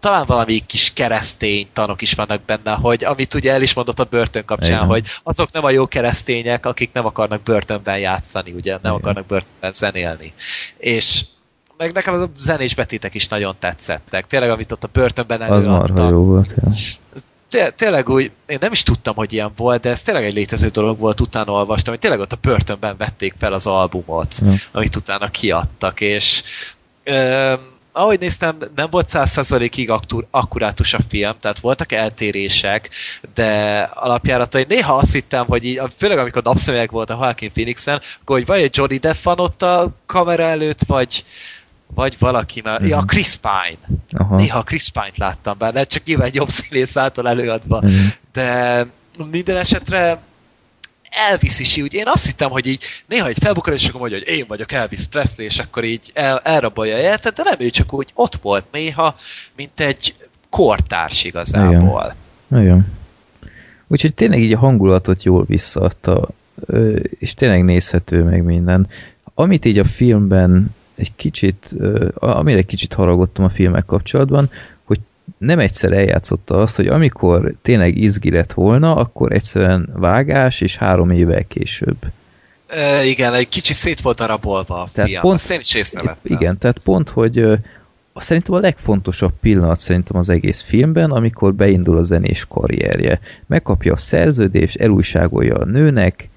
talán 0.00 0.24
valami 0.26 0.62
kis 0.66 0.92
keresztény 0.92 1.66
tanok 1.72 2.02
is 2.02 2.12
vannak 2.12 2.42
benne, 2.42 2.72
hogy 2.72 3.04
amit 3.04 3.34
ugye 3.34 3.52
el 3.52 3.62
is 3.62 3.74
mondott 3.74 3.98
a 4.00 4.04
börtön 4.04 4.44
kapcsán, 4.44 4.70
Igen. 4.70 4.86
hogy 4.86 5.06
azok 5.22 5.52
nem 5.52 5.64
a 5.64 5.70
jó 5.70 5.86
keresztények, 5.86 6.66
akik 6.66 6.92
nem 6.92 7.06
akarnak 7.06 7.42
börtönben 7.42 7.98
játszani, 7.98 8.50
ugye 8.52 8.70
nem 8.72 8.80
Igen. 8.82 8.94
akarnak 8.94 9.26
börtönben 9.26 9.72
zenélni. 9.72 10.32
És 10.78 11.24
meg 11.76 11.92
nekem 11.92 12.14
az 12.14 12.20
a 12.20 12.30
zenés 12.38 12.74
betétek 12.74 13.14
is 13.14 13.28
nagyon 13.28 13.54
tetszettek. 13.58 14.26
Tényleg, 14.26 14.50
amit 14.50 14.72
ott 14.72 14.84
a 14.84 14.88
börtönben 14.92 15.40
Az 15.40 15.66
előadtak. 15.66 15.96
marha 15.96 16.10
jó 16.12 16.24
volt. 16.24 16.54
Ja. 16.62 16.70
Té- 17.50 17.74
tényleg 17.74 18.08
úgy, 18.08 18.30
én 18.46 18.58
nem 18.60 18.72
is 18.72 18.82
tudtam, 18.82 19.14
hogy 19.14 19.32
ilyen 19.32 19.52
volt, 19.56 19.80
de 19.82 19.90
ez 19.90 20.02
tényleg 20.02 20.24
egy 20.24 20.34
létező 20.34 20.68
dolog 20.68 20.98
volt, 20.98 21.20
utána 21.20 21.52
olvastam, 21.52 21.92
hogy 21.92 22.00
tényleg 22.02 22.20
ott 22.20 22.32
a 22.32 22.38
börtönben 22.40 22.96
vették 22.96 23.34
fel 23.38 23.52
az 23.52 23.66
albumot, 23.66 24.34
Ja. 24.40 24.52
amit 24.72 24.96
utána 24.96 25.30
kiadtak, 25.30 26.00
és 26.00 26.42
ö, 27.04 27.54
ahogy 27.92 28.20
néztem, 28.20 28.56
nem 28.74 28.90
volt 28.90 29.08
100%-ig 29.12 29.90
aktur- 29.90 30.26
akkurátus 30.30 30.94
a 30.94 30.98
film, 31.08 31.34
tehát 31.40 31.60
voltak 31.60 31.92
eltérések, 31.92 32.90
de 33.34 33.80
alapjáratai 33.94 34.64
néha 34.68 34.94
azt 34.94 35.12
hittem, 35.12 35.46
hogy 35.46 35.64
így, 35.64 35.80
főleg 35.96 36.18
amikor 36.18 36.42
napszemüveg 36.42 36.90
volt 36.90 37.10
a 37.10 37.18
Joaquin 37.20 37.52
Phoenixen, 37.52 38.00
akkor 38.22 38.36
hogy 38.36 38.46
vagy 38.46 38.60
egy 38.62 38.76
Johnny 38.76 38.96
Depp 38.98 39.22
van 39.22 39.38
ott 39.40 39.62
a 39.62 39.90
kamera 40.06 40.42
előtt, 40.42 40.80
vagy, 40.86 41.24
vagy 41.94 42.16
valaki 42.18 42.60
már, 42.64 42.82
ja, 42.82 42.96
Mhm. 42.96 43.06
Chris 43.06 43.36
Pine. 43.36 43.98
Aha. 44.10 44.36
Néha 44.36 44.62
Chris 44.62 44.88
Pine-t 44.88 45.18
láttam 45.18 45.58
benne, 45.58 45.84
csak 45.84 46.04
nyilván 46.04 46.26
egy 46.26 46.34
jobb 46.34 46.48
színész 46.48 46.96
által 46.96 47.28
előadva. 47.28 47.80
Mhm. 47.80 47.92
De 48.32 48.86
minden 49.30 49.56
esetre 49.56 50.20
Elvis 51.30 51.58
is 51.58 51.76
így, 51.76 51.94
én 51.94 52.06
azt 52.06 52.26
hittem, 52.26 52.50
hogy 52.50 52.66
így 52.66 52.82
néha 53.06 53.26
egy 53.26 53.38
felbukkan, 53.40 53.72
és 53.72 53.88
akkor 53.88 54.00
mondja, 54.00 54.18
hogy 54.18 54.28
én 54.28 54.44
vagyok 54.48 54.72
Elvis 54.72 55.06
Presley, 55.06 55.46
és 55.46 55.58
akkor 55.58 55.84
így 55.84 56.10
el, 56.14 56.38
elrabolja 56.38 56.98
érted, 56.98 57.34
de 57.34 57.42
nem 57.42 57.54
ő 57.58 57.70
csak 57.70 57.92
úgy 57.92 58.10
ott 58.14 58.36
volt 58.42 58.64
néha, 58.72 59.16
mint 59.56 59.80
egy 59.80 60.14
kortárs 60.50 61.24
igazából. 61.24 62.14
Igen. 62.50 62.92
Úgyhogy 63.86 64.14
tényleg 64.14 64.40
így 64.40 64.52
a 64.52 64.58
hangulatot 64.58 65.22
jól 65.22 65.44
visszaadta, 65.44 66.28
és 67.18 67.34
tényleg 67.34 67.64
nézhető 67.64 68.22
meg 68.22 68.42
minden. 68.42 68.88
Amit 69.34 69.64
így 69.64 69.78
a 69.78 69.84
filmben 69.84 70.74
egy 70.96 71.12
kicsit, 71.16 71.74
amire 72.14 72.58
egy 72.58 72.66
kicsit 72.66 72.92
haragottam 72.92 73.44
a 73.44 73.48
filmek 73.48 73.84
kapcsolatban, 73.84 74.50
hogy 74.84 74.98
nem 75.38 75.58
egyszer 75.58 75.92
eljátszotta 75.92 76.56
azt, 76.56 76.76
hogy 76.76 76.86
amikor 76.86 77.54
tényleg 77.62 77.96
izgi 77.98 78.30
lett 78.30 78.52
volna, 78.52 78.96
akkor 78.96 79.32
egyszerűen 79.32 79.88
vágás, 79.94 80.60
és 80.60 80.76
három 80.76 81.10
évvel 81.10 81.44
később. 81.44 81.96
E, 82.66 83.04
igen, 83.04 83.34
egy 83.34 83.48
kicsit 83.48 83.76
szét 83.76 84.00
volt 84.00 84.16
darabolva 84.18 84.82
a 84.82 84.88
Tehát 84.92 85.10
film. 85.10 85.20
pont- 85.22 85.34
Azt 85.38 85.50
én 85.50 85.60
is 85.60 85.74
észrevettem. 85.74 86.36
Igen, 86.36 86.58
tehát 86.58 86.78
pont, 86.78 87.08
hogy 87.08 87.44
szerintem 88.14 88.54
a 88.54 88.58
legfontosabb 88.60 89.32
pillanat 89.40 89.80
szerintem 89.80 90.16
az 90.16 90.28
egész 90.28 90.60
filmben, 90.62 91.10
amikor 91.10 91.54
beindul 91.54 91.96
a 91.96 92.02
zenés 92.02 92.44
karrierje. 92.48 93.20
Megkapja 93.46 93.92
a 93.92 93.96
szerződést, 93.96 94.76
elújságolja 94.76 95.54
a 95.56 95.64
nőnek, 95.64 96.28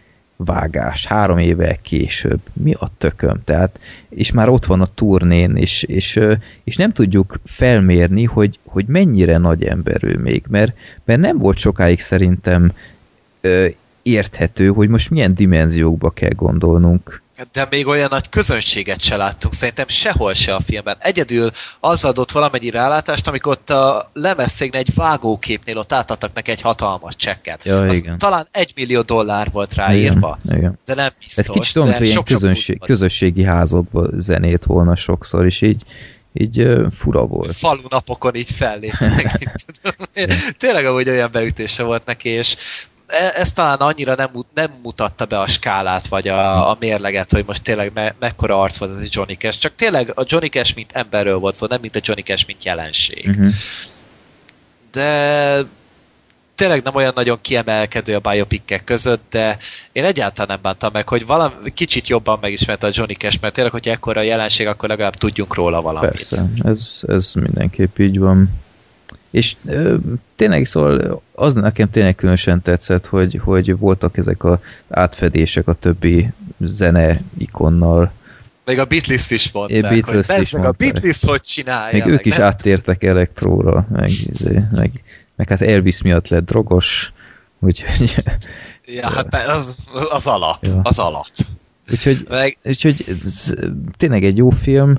vágás, 0.45 1.05
három 1.05 1.37
évvel 1.37 1.77
később. 1.81 2.39
Mi 2.53 2.73
a 2.73 2.89
tököm? 2.97 3.41
Tehát, 3.43 3.79
és 4.09 4.31
már 4.31 4.49
ott 4.49 4.65
van 4.65 4.81
a 4.81 4.85
turnén, 4.85 5.55
és, 5.55 5.83
és, 5.83 6.19
és 6.63 6.75
nem 6.75 6.91
tudjuk 6.91 7.39
felmérni, 7.43 8.23
hogy, 8.23 8.59
hogy 8.65 8.85
mennyire 8.87 9.37
nagy 9.37 9.63
ember 9.63 10.03
ő 10.03 10.17
még, 10.17 10.43
mert, 10.49 10.73
mert 11.05 11.19
nem 11.19 11.37
volt 11.37 11.57
sokáig 11.57 11.99
szerintem 11.99 12.71
ö, 13.41 13.65
érthető, 14.01 14.67
hogy 14.67 14.89
most 14.89 15.09
milyen 15.09 15.33
dimenziókba 15.33 16.09
kell 16.09 16.33
gondolnunk. 16.35 17.21
De 17.51 17.67
még 17.69 17.87
olyan 17.87 18.07
nagy 18.11 18.29
közönséget 18.29 19.01
se 19.01 19.15
láttunk, 19.15 19.53
szerintem 19.53 19.87
sehol 19.87 20.33
se 20.33 20.55
a 20.55 20.59
filmben. 20.59 20.97
Egyedül 20.99 21.51
az 21.79 22.05
adott 22.05 22.31
valamennyi 22.31 22.69
rálátást, 22.69 23.27
amikor 23.27 23.51
ott 23.51 23.69
a 23.69 24.09
lemezszégnél 24.13 24.79
egy 24.79 24.93
vágóképnél 24.95 25.77
ott 25.77 25.93
átadtak 25.93 26.33
neki 26.33 26.51
egy 26.51 26.61
hatalmas 26.61 27.15
csekket. 27.15 27.63
Ja, 27.63 27.81
Az 27.81 27.97
igen. 27.97 28.17
talán 28.17 28.47
egy 28.51 28.71
millió 28.75 29.01
dollár 29.01 29.51
volt 29.51 29.73
ráírva, 29.73 30.39
Igen, 30.45 30.57
igen. 30.57 30.79
de 30.85 30.93
nem 30.93 31.11
biztos. 31.19 31.45
Ez 31.47 31.51
kicsit 31.51 31.75
olyan, 31.75 31.93
hogy 31.93 32.07
ilyen 32.07 32.23
közönség, 32.23 32.79
közösségi 32.79 33.43
házokban 33.43 34.11
zenét 34.17 34.65
volna 34.65 34.95
sokszor, 34.95 35.45
és 35.45 35.61
így, 35.61 35.83
így 36.33 36.59
ö, 36.59 36.87
fura 36.91 37.25
volt. 37.25 37.55
falu 37.55 37.81
napokon 37.89 38.35
így 38.35 38.49
tudom. 38.51 40.07
Tényleg 40.59 40.85
amúgy 40.85 41.09
olyan 41.09 41.29
beütése 41.31 41.83
volt 41.83 42.05
neki, 42.05 42.29
és 42.29 42.55
ez 43.35 43.51
talán 43.51 43.77
annyira 43.77 44.15
nem, 44.15 44.29
nem 44.53 44.71
mutatta 44.83 45.25
be 45.25 45.39
a 45.39 45.47
skálát, 45.47 46.07
vagy 46.07 46.27
a, 46.27 46.69
a 46.69 46.77
mérleget, 46.79 47.31
hogy 47.31 47.43
most 47.47 47.63
tényleg 47.63 47.91
me, 47.93 48.15
mekkora 48.19 48.61
arc 48.61 48.77
volt 48.77 48.95
ez 48.95 49.01
egy 49.01 49.09
Johnny 49.11 49.37
Cash. 49.37 49.59
Csak 49.59 49.75
tényleg 49.75 50.11
a 50.15 50.23
Johnny 50.25 50.49
Cash 50.49 50.75
mint 50.75 50.91
emberről 50.91 51.37
volt 51.37 51.55
szó, 51.55 51.67
nem 51.67 51.79
mint 51.81 51.95
a 51.95 51.99
Johnny 52.03 52.23
Cash 52.23 52.47
mint 52.47 52.63
jelenség. 52.63 53.27
Uh-huh. 53.27 53.53
De 54.91 55.61
tényleg 56.55 56.83
nem 56.83 56.95
olyan 56.95 57.11
nagyon 57.15 57.37
kiemelkedő 57.41 58.15
a 58.15 58.19
biopikkek 58.19 58.83
között, 58.83 59.23
de 59.29 59.57
én 59.91 60.05
egyáltalán 60.05 60.47
nem 60.47 60.59
bántam 60.61 60.89
meg, 60.93 61.07
hogy 61.07 61.25
valami 61.25 61.73
kicsit 61.73 62.07
jobban 62.07 62.37
megismerte 62.41 62.87
a 62.87 62.91
Johnny 62.93 63.13
Cash, 63.13 63.37
mert 63.41 63.53
tényleg, 63.53 63.73
hogyha 63.73 63.91
ekkora 63.91 64.19
a 64.19 64.23
jelenség, 64.23 64.67
akkor 64.67 64.89
legalább 64.89 65.15
tudjunk 65.15 65.55
róla 65.55 65.81
valamit. 65.81 66.09
Persze, 66.09 66.45
ez, 66.63 66.99
ez 67.07 67.31
mindenképp 67.33 67.97
így 67.97 68.19
van. 68.19 68.49
És 69.31 69.55
ö, 69.65 69.95
tényleg 70.35 70.65
szóval 70.65 71.21
az 71.33 71.53
nekem 71.53 71.89
tényleg 71.89 72.15
különösen 72.15 72.61
tetszett, 72.61 73.05
hogy, 73.05 73.39
hogy 73.43 73.77
voltak 73.77 74.17
ezek 74.17 74.43
az 74.43 74.57
átfedések 74.89 75.67
a 75.67 75.73
többi 75.73 76.29
zene 76.59 77.21
ikonnal. 77.37 78.11
Még 78.65 78.79
a 78.79 78.85
Beatles 78.85 79.31
is 79.31 79.51
mondták, 79.51 79.77
É, 79.77 79.81
Beatles 79.81 80.03
hogy 80.05 80.19
is 80.19 80.27
bezzeg 80.27 80.59
a 80.59 80.63
mondták. 80.63 80.91
Beatles 80.91 81.23
hogy 81.23 81.41
csinálja. 81.41 81.97
Meg 81.97 82.13
ők 82.13 82.25
is 82.25 82.35
nem? 82.35 82.47
áttértek 82.47 83.03
elektróra, 83.03 83.87
meg, 83.91 84.09
izé, 84.09 84.59
meg, 84.71 84.91
meg 85.35 85.49
hát 85.49 85.61
Elvis 85.61 86.01
miatt 86.01 86.27
lett 86.27 86.45
drogos, 86.45 87.13
úgyhogy, 87.59 88.23
Ja, 88.91 89.09
hát 89.09 89.47
az, 89.47 89.77
az 90.09 90.27
alap. 90.27 90.65
Ja. 90.65 90.79
Az 90.83 90.99
alap. 90.99 91.25
úgyhogy 91.91 92.25
Meg, 92.29 92.57
Úgyhogy 92.63 93.05
ez 93.25 93.53
tényleg 93.97 94.23
egy 94.23 94.37
jó 94.37 94.49
film, 94.49 94.97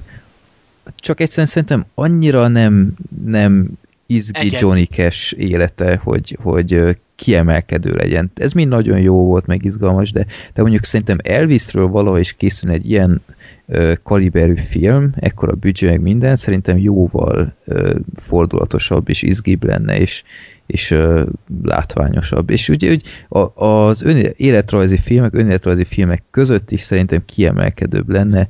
csak 0.97 1.21
egyszerűen 1.21 1.47
szerintem 1.47 1.87
annyira 1.95 2.49
nem, 2.49 2.95
nem 3.25 3.69
izgi 4.11 4.39
Egyed- 4.39 4.61
Johnny 4.61 4.85
Cash 4.85 5.35
élete, 5.39 6.01
hogy, 6.03 6.39
hogy 6.43 6.97
kiemelkedő 7.17 7.93
legyen. 7.93 8.31
Ez 8.35 8.53
mind 8.53 8.69
nagyon 8.69 9.01
jó 9.01 9.25
volt, 9.25 9.47
meg 9.47 9.65
izgalmas, 9.65 10.13
de, 10.13 10.27
de 10.55 10.63
mondjuk 10.63 10.85
szerintem 10.85 11.19
Elvisről 11.23 11.87
valahogy 11.87 12.21
is 12.21 12.33
készül 12.33 12.71
egy 12.71 12.91
ilyen 12.91 13.23
ö, 13.67 13.93
kaliberű 14.03 14.57
film, 14.57 15.13
ekkora 15.17 15.55
büdzsé 15.55 15.87
meg 15.87 16.01
minden, 16.01 16.37
szerintem 16.37 16.79
jóval 16.79 17.55
ö, 17.65 17.99
fordulatosabb 18.15 19.09
és 19.09 19.23
izgibb 19.23 19.65
lenne, 19.65 19.99
és, 19.99 20.23
és 20.67 20.91
ö, 20.91 21.25
látványosabb. 21.63 22.51
És 22.51 22.69
ugye 22.69 22.91
úgy 22.91 23.07
a, 23.29 23.65
az 23.65 24.03
ön, 24.03 24.33
életrajzi 24.37 24.97
filmek, 24.97 25.35
önéletrajzi 25.35 25.85
filmek 25.85 26.23
között 26.31 26.71
is 26.71 26.81
szerintem 26.81 27.25
kiemelkedőbb 27.25 28.09
lenne. 28.09 28.49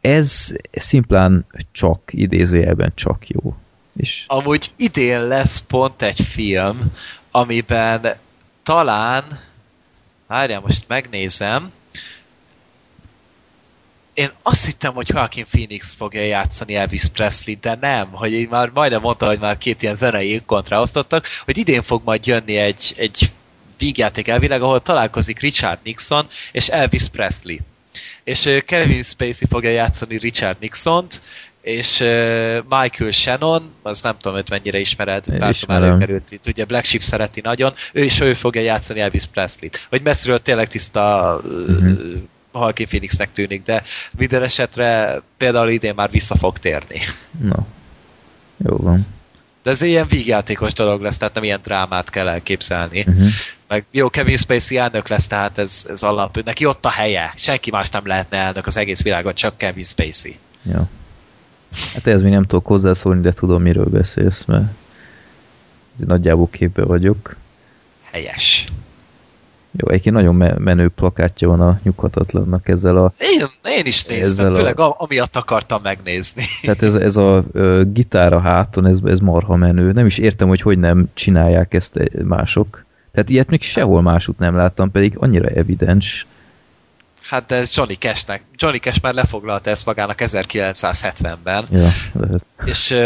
Ez 0.00 0.56
szimplán 0.72 1.46
csak, 1.72 2.00
idézőjelben 2.12 2.92
csak 2.94 3.28
jó. 3.28 3.54
És 4.00 4.24
Amúgy 4.26 4.70
idén 4.76 5.26
lesz 5.26 5.58
pont 5.58 6.02
egy 6.02 6.20
film, 6.20 6.92
amiben 7.30 8.16
talán, 8.62 9.24
várjál, 10.26 10.60
most 10.60 10.84
megnézem, 10.88 11.72
én 14.14 14.30
azt 14.42 14.64
hittem, 14.64 14.92
hogy 14.92 15.08
Joaquin 15.08 15.44
Phoenix 15.44 15.94
fogja 15.94 16.22
játszani 16.22 16.74
Elvis 16.74 17.06
Presley, 17.12 17.56
de 17.60 17.76
nem, 17.80 18.10
hogy 18.10 18.32
én 18.32 18.48
már 18.50 18.70
majdnem 18.70 19.00
mondta, 19.00 19.26
hogy 19.26 19.38
már 19.38 19.58
két 19.58 19.82
ilyen 19.82 19.96
zenei 19.96 20.42
kontra 20.46 20.80
osztottak, 20.80 21.26
hogy 21.44 21.58
idén 21.58 21.82
fog 21.82 22.02
majd 22.04 22.26
jönni 22.26 22.56
egy, 22.56 22.94
egy 22.96 23.32
vígjáték 23.78 24.28
elvileg, 24.28 24.62
ahol 24.62 24.82
találkozik 24.82 25.40
Richard 25.40 25.78
Nixon 25.82 26.26
és 26.52 26.68
Elvis 26.68 27.08
Presley. 27.08 27.56
És 28.24 28.48
Kevin 28.66 29.02
Spacey 29.02 29.48
fogja 29.48 29.70
játszani 29.70 30.18
Richard 30.18 30.56
Nixont, 30.60 31.20
és 31.60 31.98
Michael 32.68 33.10
Shannon, 33.10 33.72
az 33.82 34.02
nem 34.02 34.16
tudom, 34.20 34.34
hogy 34.36 34.46
mennyire 34.50 34.78
ismered, 34.78 35.24
persze 35.38 35.64
már 35.68 35.82
előkerült 35.82 36.32
itt, 36.32 36.46
ugye 36.46 36.64
Black 36.64 36.84
Sheep 36.84 37.02
szereti 37.02 37.40
nagyon, 37.40 37.72
ő 37.92 38.04
is 38.04 38.20
ő 38.20 38.34
fogja 38.34 38.60
játszani 38.62 39.00
Elvis 39.00 39.26
Presley-t. 39.26 39.86
Hogy 39.88 40.02
messziről 40.02 40.38
tényleg 40.38 40.68
tiszta 40.68 41.40
Mhm. 41.44 41.72
uh-huh. 41.72 41.98
Halki 42.52 42.84
Phoenixnek 42.84 43.32
tűnik, 43.32 43.62
de 43.62 43.82
minden 44.18 44.42
esetre 44.42 45.20
például 45.36 45.68
idén 45.70 45.94
már 45.94 46.10
vissza 46.10 46.36
fog 46.36 46.58
térni. 46.58 47.00
na, 47.40 47.66
jó 48.56 48.76
van. 48.76 49.06
De 49.62 49.70
ez 49.70 49.82
ilyen 49.82 50.06
vígjátékos 50.08 50.72
dolog 50.72 51.02
lesz, 51.02 51.16
tehát 51.18 51.34
nem 51.34 51.44
ilyen 51.44 51.60
drámát 51.62 52.10
kell 52.10 52.28
elképzelni. 52.28 53.04
Uh-huh. 53.08 53.28
Meg 53.68 53.84
jó, 53.90 54.10
Kevin 54.10 54.36
Spacey 54.36 54.76
elnök 54.76 55.08
lesz, 55.08 55.26
tehát 55.26 55.58
ez, 55.58 55.86
ez 55.88 56.02
alap. 56.02 56.42
Neki 56.44 56.66
ott 56.66 56.84
a 56.84 56.90
helye. 56.90 57.32
Senki 57.36 57.70
más 57.70 57.88
nem 57.90 58.06
lehetne 58.06 58.36
elnök 58.36 58.66
az 58.66 58.76
egész 58.76 59.02
világon, 59.02 59.34
csak 59.34 59.58
Kevin 59.58 59.84
Spacey. 59.84 60.38
Ja. 60.62 60.88
Hát 61.94 62.06
ez 62.06 62.22
még 62.22 62.32
nem 62.32 62.42
tudok 62.42 62.66
hozzászólni, 62.66 63.20
de 63.20 63.32
tudom, 63.32 63.62
miről 63.62 63.84
beszélsz, 63.84 64.44
mert 64.44 64.64
nagyjából 65.96 66.48
képbe 66.50 66.84
vagyok. 66.84 67.36
Helyes. 68.10 68.66
Jó, 69.72 69.88
egyébként 69.88 70.14
nagyon 70.14 70.34
me- 70.34 70.58
menő 70.58 70.88
plakátja 70.88 71.48
van 71.48 71.60
a 71.60 71.80
nyughatatlannak 71.82 72.68
ezzel 72.68 72.96
a... 72.96 73.12
Én, 73.18 73.46
én 73.78 73.86
is 73.86 74.04
néztem, 74.04 74.54
főleg 74.54 74.80
a... 74.80 74.94
amiatt 74.98 75.36
akartam 75.36 75.82
megnézni. 75.82 76.42
Tehát 76.62 76.82
ez, 76.82 76.94
ez 76.94 77.16
a 77.16 77.44
ö, 77.52 77.82
gitár 77.92 78.32
a 78.32 78.40
háton, 78.40 78.86
ez, 78.86 78.98
ez 79.04 79.18
marha 79.18 79.56
menő. 79.56 79.92
Nem 79.92 80.06
is 80.06 80.18
értem, 80.18 80.48
hogy 80.48 80.60
hogy 80.60 80.78
nem 80.78 81.10
csinálják 81.14 81.74
ezt 81.74 81.96
eh, 81.96 82.22
mások. 82.24 82.84
Tehát 83.12 83.30
ilyet 83.30 83.50
még 83.50 83.62
sehol 83.62 84.02
másút 84.02 84.38
nem 84.38 84.56
láttam, 84.56 84.90
pedig 84.90 85.14
annyira 85.18 85.48
evidens. 85.48 86.26
Hát 87.30 87.46
de 87.46 87.54
ez 87.54 87.76
Johnny 87.76 87.94
Cashnek. 87.94 88.42
Johnny 88.54 88.78
Cash 88.78 89.02
már 89.02 89.14
lefoglalta 89.14 89.70
ezt 89.70 89.86
magának 89.86 90.18
1970-ben. 90.22 91.66
Ja, 91.70 91.88
lehet. 92.12 92.44
És 92.64 92.96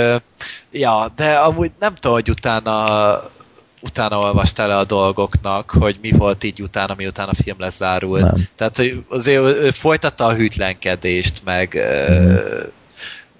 ja, 0.70 1.12
de 1.16 1.34
amúgy 1.34 1.70
nem 1.78 1.94
tudom, 1.94 2.12
hogy 2.12 2.30
utána 2.30 3.32
utána 3.80 4.18
olvastál 4.18 4.68
le 4.68 4.76
a 4.76 4.84
dolgoknak, 4.84 5.70
hogy 5.70 5.98
mi 6.00 6.10
volt 6.10 6.44
így 6.44 6.62
utána, 6.62 6.94
miután 6.94 7.28
a 7.28 7.34
film 7.34 7.56
lezárult. 7.58 8.30
Nem. 8.30 8.48
Tehát, 8.56 8.76
hogy 8.76 9.04
azért 9.08 9.42
ő, 9.42 9.70
folytatta 9.70 10.26
a 10.26 10.34
hűtlenkedést, 10.34 11.40
meg 11.44 11.74
ö, 11.74 12.62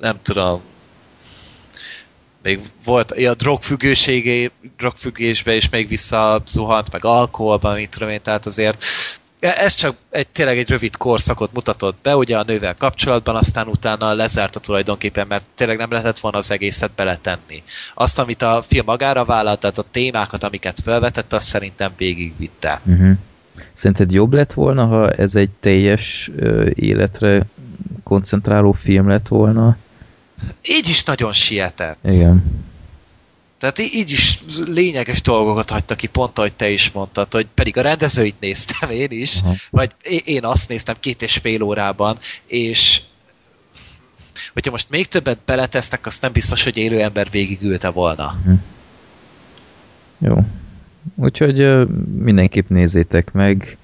nem 0.01 0.17
tudom, 0.23 0.61
még 2.43 2.61
volt 2.85 3.11
a 3.11 3.35
drogfüggőségé, 3.35 4.51
drogfüggésbe 4.77 5.55
is 5.55 5.69
még 5.69 5.89
visszazuhant, 5.89 6.93
meg 6.93 7.05
alkoholban, 7.05 7.75
mit 7.75 7.91
tudom 7.91 8.09
én, 8.09 8.23
tehát 8.23 8.47
azért 8.47 8.85
ez 9.45 9.75
csak 9.75 9.97
egy, 10.11 10.27
tényleg 10.29 10.59
egy 10.59 10.69
rövid 10.69 10.97
korszakot 10.97 11.53
mutatott 11.53 11.97
be, 12.03 12.17
ugye 12.17 12.39
a 12.39 12.45
nővel 12.47 12.75
kapcsolatban, 12.75 13.37
aztán 13.37 13.67
utána 13.67 14.13
lezárta 14.13 14.61
tulajdonképpen, 14.61 15.27
mert 15.27 15.45
tényleg 15.55 15.77
nem 15.77 15.91
lehetett 15.91 16.21
volna 16.21 16.39
az 16.39 16.51
egészet 16.51 16.91
beletenni. 16.97 17.63
Azt, 17.95 18.19
amit 18.19 18.43
a 18.43 18.65
film 18.67 18.85
magára 18.87 19.25
vállalt, 19.25 19.61
tehát 19.61 19.79
a 19.79 19.85
témákat, 19.91 20.45
amiket 20.45 20.81
felvetett, 20.85 21.33
azt 21.33 21.47
szerintem 21.47 21.93
végigvitte. 21.97 22.81
Uh-huh. 22.85 23.17
Szerinted 23.73 24.13
jobb 24.13 24.33
lett 24.33 24.53
volna, 24.53 24.87
ha 24.87 25.11
ez 25.11 25.35
egy 25.35 25.51
teljes 25.61 26.31
ö, 26.37 26.71
életre 26.75 27.43
koncentráló 28.03 28.73
film 28.73 29.09
lett 29.09 29.29
volna? 29.29 29.77
Így 30.63 30.89
is 30.89 31.05
nagyon 31.05 31.33
sietett. 31.33 31.99
Igen. 32.03 32.65
Tehát 33.73 33.93
így 33.95 34.11
is 34.11 34.43
lényeges 34.67 35.23
dolgokat 35.23 35.71
hagyta 35.71 35.95
ki, 35.95 36.07
pont 36.07 36.39
ahogy 36.39 36.55
te 36.55 36.71
is 36.71 36.91
mondtad, 36.91 37.33
hogy 37.33 37.47
pedig 37.55 37.77
a 37.77 37.83
rendezőit 37.83 38.41
néztem 38.41 38.91
én 38.91 39.11
is, 39.11 39.41
Aha. 39.43 39.55
vagy 39.71 39.95
én 40.25 40.45
azt 40.45 40.69
néztem 40.69 40.95
két 41.01 41.23
és 41.23 41.37
fél 41.37 41.63
órában, 41.63 42.19
és 42.47 43.01
hogyha 44.53 44.71
most 44.71 44.91
még 44.91 45.07
többet 45.07 45.39
beletesznek, 45.45 46.07
azt 46.07 46.23
nem 46.23 46.33
biztos, 46.33 46.65
hogy 46.65 46.77
élő 46.77 47.01
ember 47.01 47.31
végigülte 47.31 47.89
volna. 47.89 48.41
Jó. 50.19 50.37
Úgyhogy 51.15 51.89
mindenképp 52.19 52.69
nézzétek 52.69 53.33
meg. 53.33 53.77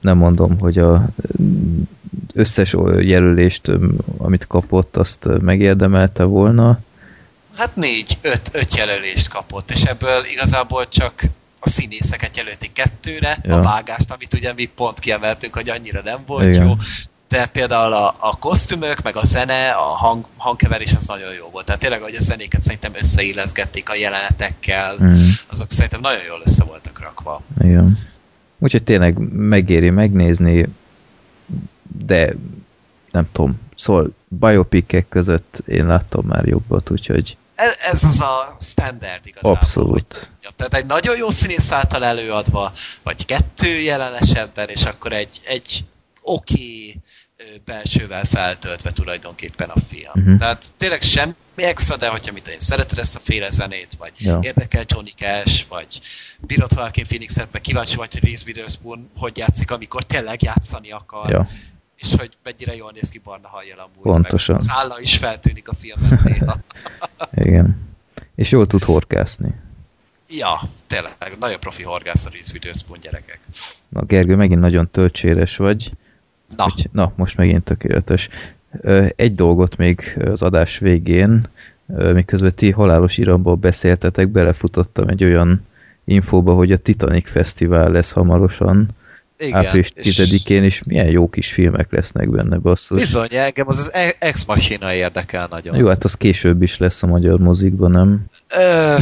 Nem 0.00 0.18
mondom, 0.18 0.58
hogy 0.58 0.78
a 0.78 1.08
összes 2.34 2.76
jelölést, 2.98 3.70
amit 4.16 4.46
kapott, 4.46 4.96
azt 4.96 5.28
megérdemelte 5.40 6.24
volna. 6.24 6.80
Hát 7.56 7.76
négy, 7.76 8.18
öt, 8.20 8.50
öt 8.52 8.74
jelölést 8.76 9.28
kapott, 9.28 9.70
és 9.70 9.82
ebből 9.82 10.24
igazából 10.24 10.88
csak 10.88 11.22
a 11.60 11.68
színészeket 11.68 12.36
jelölték 12.36 12.72
kettőre, 12.72 13.38
Ja. 13.42 13.56
a 13.58 13.62
vágást, 13.62 14.10
amit 14.10 14.34
ugye 14.34 14.52
mi 14.52 14.64
pont 14.64 14.98
kiemeltünk, 14.98 15.54
hogy 15.54 15.68
annyira 15.70 16.00
nem 16.04 16.22
volt 16.26 16.46
Igen. 16.48 16.66
jó, 16.66 16.76
de 17.28 17.46
például 17.46 17.92
a, 17.92 18.14
a 18.18 18.36
kosztümök, 18.38 19.02
meg 19.02 19.16
a 19.16 19.24
zene, 19.24 19.70
a 19.70 19.82
hang, 19.82 20.24
hangkeverés 20.36 20.92
az 20.94 21.06
nagyon 21.06 21.32
jó 21.34 21.48
volt. 21.52 21.64
Tehát 21.66 21.80
tényleg, 21.80 22.00
hogy 22.00 22.14
a 22.14 22.20
zenéket 22.20 22.62
szerintem 22.62 22.92
összeilleszgették 22.94 23.90
a 23.90 23.94
jelenetekkel, 23.94 24.96
Mm, 25.02 25.28
azok 25.50 25.70
szerintem 25.70 26.00
nagyon 26.00 26.22
jól 26.24 26.40
össze 26.44 26.64
voltak 26.64 27.00
rakva. 27.00 27.42
igen. 27.60 27.98
Úgyhogy 28.58 28.82
tényleg 28.82 29.18
megéri 29.32 29.90
megnézni, 29.90 30.66
de 32.06 32.32
nem 33.10 33.28
tudom, 33.32 33.60
szóval 33.76 34.10
biopikek 34.28 35.08
között 35.08 35.62
én 35.66 35.86
láttam 35.86 36.24
már 36.26 36.46
jobbat, 36.46 36.90
úgyhogy 36.90 37.36
Ez, 37.54 37.78
ez 37.92 38.04
az 38.04 38.20
a 38.20 38.56
standard 38.60 39.26
igazából. 39.26 39.58
abszolút. 39.58 40.30
Ja, 40.42 40.50
tehát 40.56 40.74
egy 40.74 40.86
nagyon 40.86 41.16
jó 41.16 41.30
színész 41.30 41.72
által 41.72 42.04
előadva, 42.04 42.72
vagy 43.02 43.24
kettő 43.24 43.80
jelen 43.80 44.14
esetben, 44.14 44.68
és 44.68 44.84
akkor 44.84 45.12
egy, 45.12 45.40
egy 45.44 45.84
oké 46.22 46.54
okay, 46.54 47.02
belsővel 47.64 48.24
feltöltve 48.24 48.90
tulajdonképpen 48.90 49.70
a 49.70 49.80
film. 49.80 50.10
Uh-huh. 50.14 50.38
Tehát 50.38 50.72
tényleg 50.76 51.02
semmi 51.02 51.34
extra, 51.54 51.96
de 51.96 52.08
hogyha 52.08 52.32
mit 52.32 52.48
én 52.48 52.58
szereted 52.58 52.98
ezt 52.98 53.16
a 53.16 53.20
féle 53.20 53.50
zenét, 53.50 53.94
vagy 53.98 54.12
ja. 54.16 54.38
érdekel 54.42 54.84
Johnny 54.86 55.12
Cash, 55.16 55.68
vagy 55.68 56.00
bírod 56.38 56.72
Joaquin 56.72 57.04
Phoenixet, 57.04 57.52
meg 57.52 57.60
kíváncsi 57.60 57.96
vagy, 57.96 58.12
hogy 58.12 58.24
Reese 58.24 58.44
Witherspoon 58.46 59.10
hogy 59.16 59.36
játszik, 59.36 59.70
amikor 59.70 60.02
tényleg 60.02 60.42
játszani 60.42 60.92
akar, 60.92 61.30
Ja. 61.30 61.46
És 62.02 62.14
hogy 62.18 62.36
mennyire 62.42 62.74
jól 62.76 62.90
néz 62.94 63.08
ki 63.08 63.18
barna 63.24 63.48
hajjal 63.48 63.78
amúgy. 63.78 64.12
Pontosan. 64.12 64.54
Meg 64.54 64.64
az 64.64 64.82
álla 64.82 65.00
is 65.00 65.16
feltűnik 65.16 65.68
a 65.68 65.74
filmben 65.74 66.20
néha. 66.24 66.56
Igen. 67.48 67.90
És 68.34 68.50
jól 68.50 68.66
tud 68.66 68.82
horkászni. 68.82 69.54
Ja, 70.28 70.60
tényleg, 70.86 71.36
nagyon 71.38 71.60
profi 71.60 71.82
horgász 71.82 72.26
a 72.26 72.30
Reese 72.32 72.52
Witherspoon 72.52 72.98
gyerekek. 73.00 73.40
Na 73.88 74.02
Gergő, 74.02 74.36
megint 74.36 74.60
nagyon 74.60 74.90
töltséres 74.90 75.56
vagy. 75.56 75.92
Na, 76.56 76.64
Úgy, 76.64 76.88
na, 76.92 77.12
most 77.16 77.36
megint 77.36 77.64
tökéletes. 77.64 78.28
Egy 79.16 79.34
dolgot 79.34 79.76
még 79.76 80.18
az 80.24 80.42
adás 80.42 80.78
végén, 80.78 81.46
miközben 82.12 82.54
ti 82.54 82.70
halálos 82.70 83.18
iramból 83.18 83.54
beszéltetek, 83.54 84.28
belefutottam 84.28 85.08
egy 85.08 85.24
olyan 85.24 85.66
infóba, 86.04 86.54
hogy 86.54 86.72
a 86.72 86.76
Titanic 86.76 87.30
Fesztivál 87.30 87.90
lesz 87.90 88.10
hamarosan, 88.10 88.88
igen. 89.38 89.66
április 89.66 89.90
és 89.94 90.16
10-én, 90.16 90.64
és 90.64 90.82
milyen 90.82 91.10
jó 91.10 91.28
kis 91.28 91.52
filmek 91.52 91.92
lesznek 91.92 92.30
benne, 92.30 92.56
basszus. 92.58 92.98
Bizony, 92.98 93.28
engem 93.30 93.68
az 93.68 93.78
az 93.78 93.92
E- 93.92 94.14
Ex 94.18 94.44
Machina 94.44 94.92
érdekel 94.92 95.46
nagyon. 95.50 95.76
Jó, 95.76 95.88
hát 95.88 96.04
az 96.04 96.14
később 96.14 96.62
is 96.62 96.78
lesz 96.78 97.02
a 97.02 97.06
magyar 97.06 97.38
mozikban, 97.38 97.90
nem? 97.90 98.24
Ö, 98.56 98.96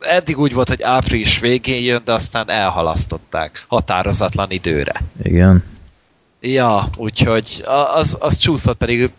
eddig 0.00 0.38
úgy 0.38 0.52
volt, 0.52 0.68
hogy 0.68 0.82
április 0.82 1.38
végén 1.38 1.82
jön, 1.82 2.00
de 2.04 2.12
aztán 2.12 2.50
elhalasztották 2.50 3.64
határozatlan 3.68 4.50
időre. 4.50 5.02
Igen. 5.22 5.64
Ja, 6.40 6.88
úgyhogy 6.96 7.64
az, 7.94 8.16
az 8.20 8.36
csúszott 8.36 8.76
pedig 8.76 9.10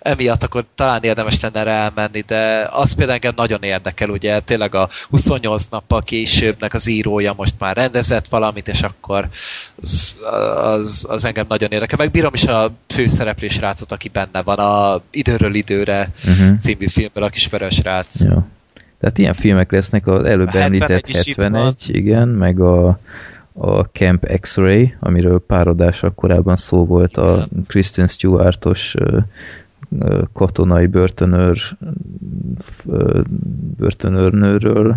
emiatt 0.00 0.42
akkor 0.42 0.64
talán 0.74 1.02
érdemes 1.02 1.40
lenne 1.40 1.60
erre 1.60 1.70
elmenni, 1.70 2.20
de 2.20 2.68
az 2.70 2.92
például 2.92 3.14
engem 3.14 3.32
nagyon 3.36 3.62
érdekel, 3.62 4.08
ugye 4.08 4.40
tényleg 4.40 4.74
a 4.74 4.88
28 5.10 5.66
nappal 5.70 6.02
későbbnek 6.02 6.74
az 6.74 6.86
írója 6.86 7.34
most 7.36 7.54
már 7.58 7.76
rendezett 7.76 8.28
valamit, 8.28 8.68
és 8.68 8.82
akkor 8.82 9.28
az, 9.80 10.16
az, 10.62 11.06
az 11.08 11.24
engem 11.24 11.46
nagyon 11.48 11.70
érdekel. 11.70 11.98
Meg 11.98 12.10
bírom 12.10 12.34
is 12.34 12.44
a 12.44 12.72
főszereplés 12.88 13.58
rácot, 13.58 13.92
aki 13.92 14.08
benne 14.08 14.42
van 14.42 14.58
a 14.58 15.02
Időről 15.10 15.54
időre 15.54 16.10
Uh-huh. 16.28 16.58
című 16.58 16.88
filmből, 16.88 17.24
a 17.24 17.28
kis 17.28 17.48
vörös 17.48 17.82
rác. 17.82 18.20
Ja. 18.22 18.46
Tehát 19.00 19.18
ilyen 19.18 19.34
filmek 19.34 19.72
lesznek 19.72 20.06
az 20.06 20.24
előbb 20.24 20.48
A 20.48 20.58
71 20.58 20.82
említett 20.82 21.08
is 21.08 21.26
itt 21.26 21.40
71, 21.40 21.96
igen, 21.96 22.28
meg 22.28 22.60
a, 22.60 22.98
a 23.54 23.80
Camp 23.80 24.26
X-Ray, 24.40 24.94
amiről 25.00 25.40
pár 25.46 25.66
adással 25.68 26.14
korábban 26.14 26.56
szó 26.56 26.84
volt 26.86 27.16
a. 27.16 27.48
Kristen 27.66 28.06
Stewartos 28.06 28.94
katonai 30.32 30.86
börtönőr 30.86 31.58
börtönőrnőről, 33.76 34.96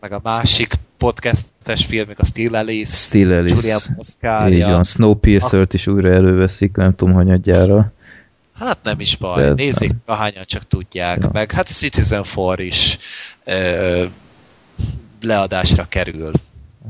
Meg 0.00 0.12
a 0.12 0.20
másik 0.22 0.74
podcastes 0.96 1.84
filmük, 1.86 2.18
a 2.18 2.24
Still 2.24 2.54
Alice, 2.54 2.96
Still 2.96 3.32
Alice, 3.32 3.54
Julian 3.54 3.80
így 3.88 3.96
Moscaria. 3.96 4.68
van, 4.68 4.84
Snowpiercer-t 4.84 5.74
is 5.74 5.86
újra 5.86 6.08
előveszik, 6.10 6.76
nem 6.76 6.94
tudom, 6.94 7.14
hanyadjára. 7.14 7.92
Hát 8.52 8.78
nem 8.82 9.00
is 9.00 9.16
baj, 9.16 9.42
De- 9.42 9.52
nézzék, 9.52 9.92
ahányan 10.04 10.44
csak 10.46 10.66
tudják. 10.66 11.18
Ja. 11.20 11.30
Meg 11.32 11.52
hát 11.52 11.66
Citizen 11.66 12.24
4 12.36 12.60
is 12.60 12.98
ö, 13.44 14.04
leadásra 15.20 15.86
kerül 15.88 16.32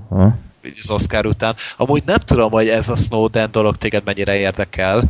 Aha. 0.08 0.36
Az 0.78 0.91
Oscar 0.91 1.26
után. 1.26 1.55
Amúgy 1.76 2.02
nem 2.07 2.18
tudom, 2.18 2.50
hogy 2.50 2.68
ez 2.68 2.89
a 2.89 2.97
Snowden 2.97 3.49
dolog 3.52 3.76
téged 3.76 4.05
mennyire 4.05 4.36
érdekel, 4.36 5.05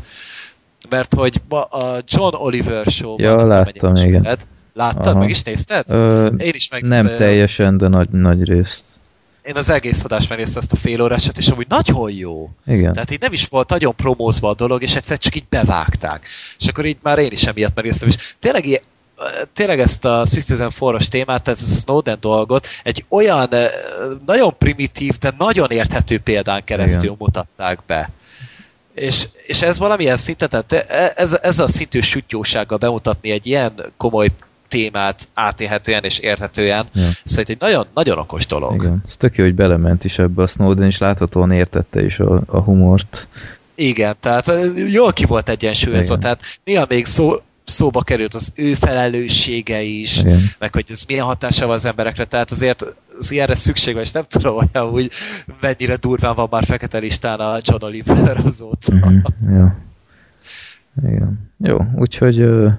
mert 0.88 1.14
hogy 1.14 1.40
ma 1.48 1.62
a 1.62 2.02
John 2.06 2.34
Oliver 2.34 2.86
show 2.86 3.16
Ja, 3.18 3.46
láttam, 3.46 3.94
igen. 3.94 4.38
Láttad? 4.74 5.06
Aha. 5.06 5.18
Meg 5.18 5.28
is 5.28 5.42
nézted? 5.42 5.90
Ö, 5.90 6.26
Én 6.26 6.52
is 6.54 6.68
meg 6.68 6.82
nem 6.82 7.06
teljesen, 7.16 7.76
de 7.76 7.88
nagy, 7.88 8.08
nagy 8.10 8.44
részt. 8.44 8.84
Én 9.42 9.56
az 9.56 9.70
egész 9.70 10.04
adást 10.04 10.28
megnéztem 10.28 10.60
ezt 10.62 10.72
a 10.72 10.76
fél 10.76 11.02
órásat, 11.02 11.38
és 11.38 11.48
amúgy 11.48 11.66
nagyon 11.68 12.10
jó. 12.10 12.50
Igen. 12.66 12.92
Tehát 12.92 13.10
így 13.10 13.20
nem 13.20 13.32
is 13.32 13.46
volt 13.46 13.68
nagyon 13.68 13.94
promózva 13.96 14.48
a 14.48 14.54
dolog, 14.54 14.82
és 14.82 14.96
egyszer 14.96 15.18
csak 15.18 15.36
így 15.36 15.46
bevágták. 15.48 16.26
És 16.58 16.66
akkor 16.66 16.84
így 16.84 16.96
már 17.02 17.18
én 17.18 17.30
is 17.30 17.44
emiatt 17.44 17.74
megnéztem, 17.74 18.08
és 18.08 18.34
tényleg 18.38 18.66
ilyen 18.66 18.80
tényleg 19.52 19.80
ezt 19.80 20.04
a 20.04 20.24
Citizen 20.24 20.70
Foros 20.70 21.08
témát, 21.08 21.42
tehát 21.42 21.60
ezt 21.60 21.76
a 21.76 21.80
Snowden 21.80 22.18
dolgot 22.20 22.66
egy 22.82 23.04
olyan 23.08 23.48
nagyon 24.26 24.54
primitív, 24.58 25.18
de 25.18 25.32
nagyon 25.38 25.70
érthető 25.70 26.18
példán 26.18 26.64
keresztül 26.64 27.02
Igen. 27.02 27.16
mutatták 27.18 27.78
be. 27.86 28.10
És, 28.94 29.26
és 29.46 29.62
ez 29.62 29.78
valamilyen 29.78 30.16
szinten, 30.16 30.48
tehát 30.48 30.72
e- 30.72 31.12
ez, 31.16 31.38
ez 31.42 31.58
a 31.58 31.68
szintű 31.68 32.00
sütjósággal 32.00 32.78
bemutatni 32.78 33.30
egy 33.30 33.46
ilyen 33.46 33.72
komoly 33.96 34.28
témát 34.68 35.28
átélhetően 35.34 36.04
és 36.04 36.18
érthetően, 36.18 36.86
Ja. 36.94 37.08
szerintem 37.24 37.54
egy 37.54 37.60
nagyon, 37.60 37.86
nagyon 37.94 38.18
okos 38.18 38.46
dolog. 38.46 38.74
Igen. 38.74 39.02
Ez 39.06 39.16
tök 39.16 39.36
jó, 39.36 39.44
hogy 39.44 39.54
belement 39.54 40.04
is 40.04 40.18
ebbe 40.18 40.42
a 40.42 40.46
Snowden, 40.46 40.86
és 40.86 40.98
láthatóan 40.98 41.50
értette 41.50 42.04
is 42.04 42.18
a, 42.18 42.42
a 42.46 42.60
humort. 42.60 43.28
Igen, 43.74 44.16
tehát 44.20 44.52
jól 44.90 45.12
ki 45.12 45.24
volt 45.24 45.48
egyensúlyozva, 45.48 46.18
tehát 46.18 46.40
néha 46.64 46.84
még 46.88 47.06
szó, 47.06 47.40
szóba 47.64 48.02
került 48.02 48.34
az 48.34 48.52
ő 48.54 48.74
felelőssége 48.74 49.82
is, 49.82 50.18
Igen. 50.20 50.40
meg 50.58 50.72
hogy 50.72 50.86
ez 50.88 51.04
milyen 51.04 51.24
hatása 51.24 51.66
van 51.66 51.74
az 51.74 51.84
emberekre, 51.84 52.24
tehát 52.24 52.50
azért 52.50 52.82
az 53.18 53.30
ilyenre 53.30 53.54
szükség 53.54 53.94
van, 53.94 54.02
és 54.02 54.12
nem 54.12 54.24
tudom 54.28 54.56
olyan 54.72 54.90
úgy, 54.92 55.10
mennyire 55.60 55.96
durván 55.96 56.34
van 56.34 56.48
már 56.50 56.64
fekete 56.64 56.98
listán 56.98 57.38
a 57.40 57.58
John 57.62 57.84
Oliver 57.84 58.40
azóta. 58.44 58.94
Mhm, 58.94 59.54
Jó. 59.56 59.66
Igen. 61.08 61.50
Jó, 61.58 61.78
úgyhogy 61.96 62.40
uh, 62.42 62.72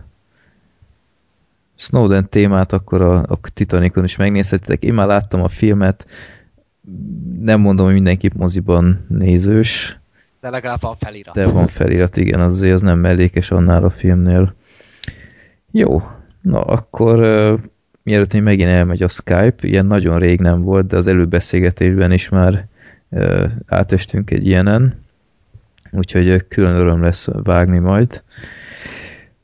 Snowden 1.76 2.30
témát 2.30 2.74
akkor 2.74 3.02
a, 3.02 3.18
a 3.18 3.38
Titanicon 3.53 4.03
is 4.03 4.16
megnézhetitek. 4.16 4.84
Én 4.84 4.94
már 4.94 5.08
láttam 5.08 5.44
a 5.44 5.48
filmet, 5.48 6.08
nem 7.40 7.60
mondom, 7.60 7.86
hogy 7.86 7.94
mindenki 7.94 8.30
moziban 8.36 9.06
nézős, 9.10 9.98
De 10.42 10.50
legalább 10.50 10.82
van 10.82 10.95
felirat. 10.95 11.36
de 11.36 11.48
van 11.48 11.68
felirat, 11.68 12.18
igen, 12.18 12.40
az 12.42 12.53
azért 12.56 12.74
az 12.74 12.82
nem 12.82 13.00
mellékes 13.00 13.52
annál 13.52 13.84
a 13.84 13.90
filmnél. 13.90 14.56
Jó, 15.76 16.02
na 16.42 16.61
akkor 16.61 17.19
uh, 17.19 17.60
mielőtt 18.03 18.34
még 18.34 18.42
megint 18.42 18.69
elmegy 18.69 19.03
a 19.03 19.08
Skype, 19.08 19.56
ilyen 19.61 19.85
nagyon 19.85 20.19
rég 20.19 20.40
nem 20.40 20.61
volt, 20.61 20.88
de 20.88 20.98
az 20.98 21.08
előbeszélgetésben 21.08 22.11
is 22.11 22.30
már 22.30 22.68
uh, 23.10 23.52
átestünk 23.68 24.32
egy 24.32 24.48
ilyenen, 24.48 25.02
úgyhogy 25.92 26.48
külön 26.48 26.76
öröm 26.76 27.02
lesz 27.02 27.27
vágni 27.43 27.80
majd. 27.80 28.24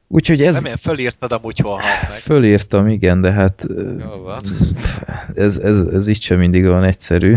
Úgyhogy 0.08 0.42
ez... 0.42 0.56
Remélem 0.56 0.78
fölírtad 0.78 1.32
amúgy 1.32 1.60
hol 1.60 1.72
halt 1.72 2.10
meg. 2.10 2.18
Fölírtam, 2.18 2.88
igen, 2.88 3.22
de 3.22 3.32
hát 3.32 3.68
Jó 4.00 4.30
ez, 5.36 5.58
ez, 5.58 5.82
ez 5.82 6.08
így 6.08 6.22
sem 6.22 6.40
mindig 6.40 6.66
olyan 6.66 6.84
egyszerű, 6.84 7.36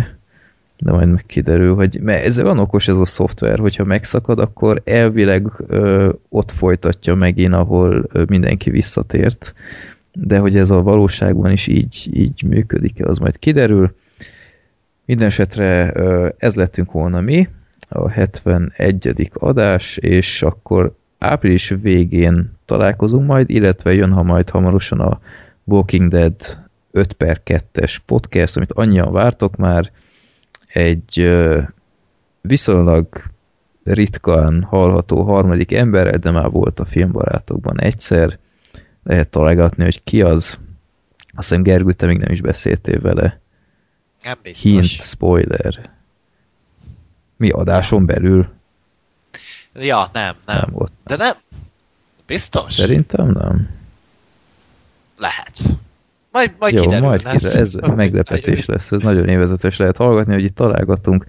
de 0.83 0.93
majd 0.93 1.09
meg 1.09 1.25
kiderül, 1.27 1.75
hogy 1.75 1.99
mert 2.01 2.25
ez 2.25 2.41
van 2.41 2.59
okos 2.59 2.89
ez 2.89 2.99
a 2.99 3.05
szoftver, 3.05 3.59
hogyha 3.59 3.85
megszakad, 3.85 4.39
akkor 4.39 4.83
elvileg 4.85 5.53
ö, 5.67 6.13
ott 6.29 6.51
folytatja 6.51 7.15
megint, 7.15 7.55
ahol 7.55 8.05
ö, 8.13 8.23
mindenki 8.29 8.71
visszatért, 8.71 9.55
de 10.13 10.39
hogy 10.39 10.57
ez 10.57 10.71
a 10.71 10.83
valóságban 10.83 11.51
is 11.51 11.67
így, 11.67 12.09
így 12.13 12.43
működik-e, 12.43 13.07
az 13.07 13.19
majd 13.19 13.39
kiderül. 13.39 13.95
Mindenesetre 15.05 15.91
ez 16.39 16.55
lettünk 16.55 16.93
volna 16.93 17.21
mi, 17.21 17.49
a 17.89 18.11
71. 18.11 19.31
adás, 19.33 19.97
és 19.97 20.43
akkor 20.43 20.95
április 21.19 21.75
végén 21.83 22.53
találkozunk 22.67 23.27
majd, 23.27 23.51
illetve 23.51 23.95
jön 23.95 24.13
ha 24.13 24.23
majd 24.23 24.51
hamarosan 24.51 25.01
a 25.01 25.21
Walking 25.65 26.11
Dead 26.11 26.35
5 26.91 27.13
per 27.13 27.41
2-es 27.45 27.97
podcast, 28.07 28.57
amit 28.57 28.73
annyian 28.73 29.13
vártok 29.13 29.57
már, 29.57 29.91
egy 30.73 31.31
viszonylag 32.41 33.09
ritkán 33.85 34.63
hallható 34.63 35.23
harmadik 35.23 35.73
emberrel, 35.73 36.19
de 36.19 36.31
már 36.31 36.51
volt 36.51 36.81
a 36.81 36.85
filmbarátokban 36.85 37.81
egyszer. 37.81 38.39
Lehet 39.05 39.29
találgatni, 39.29 39.85
hogy 39.85 40.05
ki 40.05 40.23
az. 40.23 40.59
Azt 41.35 41.49
hiszem 41.49 41.63
Gergő, 41.63 41.93
te 41.93 42.07
még 42.07 42.19
nem 42.19 42.33
is 42.33 42.41
beszéltél 42.41 43.01
vele. 43.01 43.41
Nem 44.23 44.39
biztos. 44.43 44.71
Hint, 44.71 44.85
spoiler. 44.85 45.91
Mi 47.37 47.51
adáson 47.51 48.07
belül? 48.07 48.49
Ja, 49.75 50.11
nem, 50.13 50.37
nem. 50.47 50.57
Nem 50.57 50.71
volt. 50.71 50.93
De 51.05 51.17
nem. 51.17 51.35
Biztos? 52.27 52.73
Szerintem 52.73 53.31
nem. 53.31 53.71
Lehet. 55.17 55.61
Majd, 56.33 56.53
majd 56.59 56.75
Jó, 56.75 56.83
kiderül. 56.83 57.07
majd 57.09 57.23
kiderül. 57.31 57.61
Ez 57.61 57.75
meglepetés 57.97 58.65
lesz, 58.67 58.93
ez 58.93 59.01
nagyon 59.01 59.29
évezetes 59.29 59.77
lehet 59.77 59.97
hallgatni, 59.97 60.33
hogy 60.33 60.45
itt 60.45 60.55
találgatunk. 60.55 61.27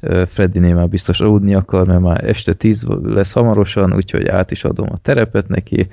Ö, 0.00 0.22
Freddynél 0.26 0.74
már 0.74 0.88
biztos 0.88 1.20
aludni 1.20 1.54
akar, 1.54 1.86
mert 1.86 2.00
már 2.00 2.24
este 2.24 2.52
10 2.52 2.84
lesz 3.02 3.32
hamarosan, 3.32 3.94
úgyhogy 3.94 4.28
át 4.28 4.50
is 4.50 4.64
adom 4.64 4.88
a 4.92 4.96
terepet 4.98 5.48
neki. 5.48 5.88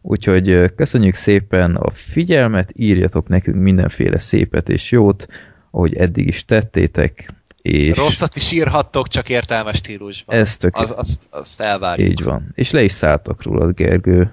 Úgyhogy 0.00 0.74
köszönjük 0.74 1.14
szépen 1.14 1.74
a 1.76 1.90
figyelmet, 1.90 2.70
írjatok 2.74 3.28
nekünk 3.28 3.56
mindenféle 3.62 4.18
szépet 4.18 4.68
és 4.68 4.90
jót, 4.90 5.26
ahogy 5.70 5.94
eddig 5.94 6.28
is 6.28 6.44
tettétek, 6.44 7.28
és 7.62 7.96
Rosszat 7.96 8.36
is 8.36 8.52
írhattok, 8.52 9.08
csak 9.08 9.28
értelmes 9.28 9.76
stílusban. 9.76 10.36
ez 10.36 10.56
tök 10.56 10.76
Az, 10.76 10.94
az, 10.96 11.20
azt 11.30 11.60
elvárjuk. 11.60 12.08
így 12.08 12.22
van. 12.22 12.50
És 12.54 12.70
le 12.70 12.82
is 12.82 12.92
szálltak 12.92 13.42
rólad, 13.42 13.74
Gergő, 13.76 14.30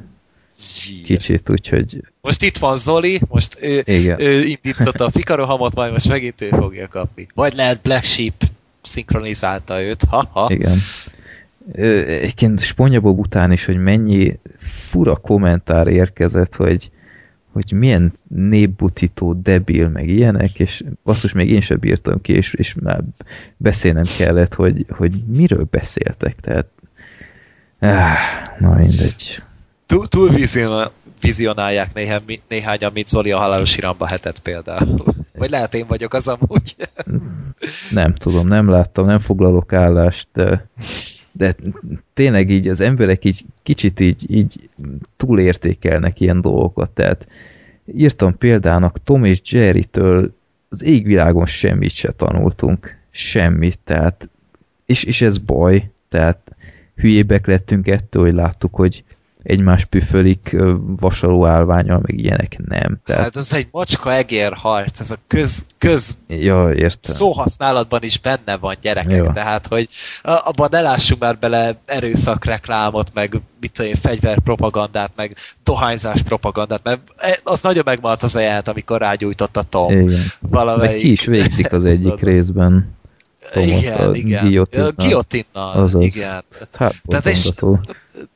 Zsír. 0.60 1.04
kicsit, 1.04 1.50
úgyhogy 1.50 2.02
Most 2.22 2.44
itt 2.44 2.58
van 2.58 2.78
Zoli, 2.78 3.22
most 3.28 3.58
ő, 3.62 3.84
igen. 3.86 4.22
ő 4.22 4.44
indította 4.44 5.06
a 5.06 5.12
fikarohamot, 5.12 5.76
majd 5.76 5.92
most 5.92 6.08
megint 6.08 6.42
ő 6.42 6.50
fogja 6.50 6.88
kapni. 6.88 7.28
Vagy 7.34 7.54
lehet 7.54 7.82
Black 7.82 8.04
Sheep 8.04 8.44
szinkronizálta 8.82 9.82
őt, 9.82 10.04
ha-ha. 10.04 10.52
Igen. 10.52 10.78
Egyébként 11.74 12.60
Sponyabob 12.60 13.20
után 13.20 13.52
is, 13.52 13.66
hogy 13.66 13.78
mennyi 13.78 14.40
fura 14.58 15.16
kommentár 15.16 15.88
érkezett, 15.88 16.56
hogy, 16.56 16.92
hogy 17.52 17.72
milyen 17.72 18.14
népbutító, 18.28 19.34
debil, 19.34 19.90
meg 19.90 20.08
ilyenek, 20.08 20.60
és 20.60 20.84
basszus, 21.04 21.34
még 21.34 21.52
én 21.52 21.62
sem 21.62 21.80
bírtam 21.80 22.22
ki, 22.22 22.34
és, 22.34 22.54
és 22.54 22.74
már 22.74 23.02
beszélnem 23.58 24.06
kellett, 24.18 24.54
hogy, 24.54 24.86
hogy 24.90 25.16
miről 25.28 25.68
beszéltek, 25.70 26.40
tehát 26.40 26.68
áh, 27.80 28.18
na 28.60 28.74
mindegy. 28.74 29.44
Túl, 29.90 30.08
túl 30.08 30.30
vizion, 30.30 30.92
vizionálják 31.22 31.94
néhány, 31.94 32.42
néhányan, 32.48 32.92
mint 32.94 33.08
Zoli 33.08 33.32
a 33.32 33.38
halálos 33.38 33.78
iramba 33.78 34.08
hetet 34.08 34.40
például. 34.40 35.04
Vagy 35.38 35.50
lehet 35.50 35.74
én 35.74 35.86
vagyok 35.88 36.14
az 36.14 36.28
amúgy. 36.28 36.76
Nem 37.92 38.14
tudom, 38.14 38.48
nem 38.48 38.70
láttam, 38.70 39.06
nem 39.06 39.20
foglalok 39.20 39.74
állást, 39.74 40.28
de, 40.34 40.68
de 41.32 41.56
tényleg 42.14 42.50
így 42.50 42.68
az 42.68 42.82
emberek 42.82 43.26
így 43.26 43.46
kicsit 43.64 44.00
így, 44.00 44.26
így 44.28 44.70
túlértékelnek 45.18 46.20
ilyen 46.20 46.42
dolgokat, 46.42 46.92
tehát 46.92 47.28
írtam 47.96 48.38
példának 48.38 49.04
Tom 49.04 49.24
és 49.24 49.42
Jerry-től 49.44 50.32
az 50.70 50.84
égvilágon 50.84 51.46
semmit 51.46 51.92
se 51.92 52.12
tanultunk, 52.12 52.98
semmit, 53.12 53.80
tehát 53.84 54.30
és, 54.86 55.04
és 55.04 55.22
ez 55.22 55.38
baj, 55.38 55.92
tehát 56.10 56.56
hülyébek 56.96 57.48
lettünk 57.48 57.88
ettől, 57.88 58.24
hogy 58.24 58.34
láttuk, 58.34 58.76
hogy 58.76 59.04
egymás 59.44 59.86
püfölik 59.86 60.56
vasaló 61.00 61.46
állványal, 61.46 62.00
meg 62.02 62.20
ilyenek 62.20 62.58
nem. 62.66 63.00
Tehát, 63.06 63.22
Hát 63.22 63.36
ez 63.36 63.54
egy 63.54 63.68
macska 63.72 64.14
egér 64.14 64.54
harc, 64.54 65.00
ez 65.00 65.12
a 65.12 65.16
köz, 65.28 65.66
köz 65.78 66.16
ja, 66.28 66.72
értem. 66.74 67.14
szóhasználatban 67.16 68.04
is 68.04 68.20
benne 68.20 68.58
van 68.58 68.76
gyerekek, 68.82 69.18
Jó. 69.18 69.26
tehát 69.32 69.68
hogy 69.68 69.88
a- 70.22 70.42
abban 70.44 70.68
ne 70.72 70.82
lássunk 70.82 71.22
már 71.22 71.38
bele 71.40 71.76
erőszakreklámot, 71.86 73.14
meg 73.14 73.42
mit 73.60 73.72
tudom 73.72 73.92
én, 73.92 73.98
fegyverpropagandát, 73.98 75.12
meg 75.16 75.36
dohányzás 75.64 76.22
propagandát, 76.22 76.84
mert 76.84 77.00
e- 77.18 77.40
az 77.44 77.62
nagyon 77.62 77.84
megmaradt 77.86 78.24
az 78.24 78.36
a 78.36 78.40
jelenet, 78.40 78.68
amikor 78.68 79.00
rágyújtott 79.00 79.58
a 79.58 79.64
Tom 79.64 79.92
Igen. 79.92 80.06
Meg 80.06 80.22
valamelyik... 80.40 81.02
ki 81.02 81.12
is 81.12 81.26
végzik 81.26 81.72
az 81.72 81.86
egyik 81.86 82.20
részben. 82.30 82.98
Tomot 83.54 83.70
a 83.70 83.74
Igen, 83.78 84.16
igen. 84.16 84.44
guillotine-nal. 84.44 84.92
Guillotine-nal, 84.98 85.82
Azaz. 85.82 86.16
igen. 86.16 86.44
Hát 86.74 86.96
Tehát 87.08 87.26
és-. 87.26 87.52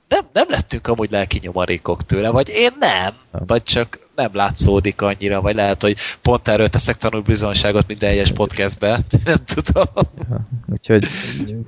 Nem, 0.07 0.25
nem 0.33 0.45
lettünk 0.49 0.87
amúgy 0.87 1.11
lelki 1.11 1.39
nyomarékok 1.41 2.05
tőle, 2.05 2.29
vagy 2.29 2.49
én 2.49 2.71
nem, 2.79 3.13
Nem. 3.31 3.43
vagy 3.45 3.63
csak 3.63 3.99
nem 4.15 4.29
látszódik 4.33 5.01
annyira, 5.01 5.41
vagy 5.41 5.55
lehet, 5.55 5.81
hogy 5.81 5.97
pont 6.21 6.47
erről 6.47 6.69
teszek 6.69 6.97
tanulbizonyságot 6.97 7.87
minden 7.87 8.09
egyes 8.09 8.31
podcastbe, 8.31 8.99
nem 9.25 9.37
tudom. 9.45 10.05
Úgyhogy 10.71 11.07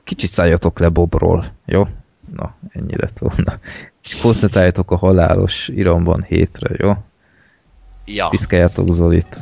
kicsit 0.03 0.30
szálljatok 0.30 0.80
le 0.80 0.90
Bobról, 0.90 1.45
jó? 1.66 1.88
Na, 2.35 2.56
ennyi 2.69 2.95
lett 2.98 3.18
volna. 3.18 3.60
És 4.03 4.16
koncentráljatok 4.16 4.92
a 4.92 4.95
halálos 4.95 5.68
iramban 5.68 6.24
hétre, 6.24 6.76
jó? 6.77 6.94
Ja. 8.06 8.27
Piszkáljátok 8.27 8.92
Zolit. 8.92 9.38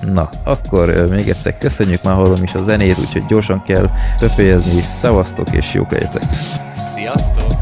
Na, 0.00 0.28
akkor 0.44 1.10
még 1.10 1.28
egyszer 1.28 1.58
köszönjük, 1.58 2.02
már 2.02 2.14
hallom 2.14 2.42
is 2.42 2.54
a 2.54 2.62
zenét, 2.62 2.98
úgyhogy 2.98 3.26
gyorsan 3.26 3.62
kell 3.62 3.90
befejezni. 4.20 4.80
Szevasztok 4.80 5.50
és 5.52 5.74
jók 5.74 5.90
legyetek! 5.90 6.22
Sziasztok! 7.00 7.52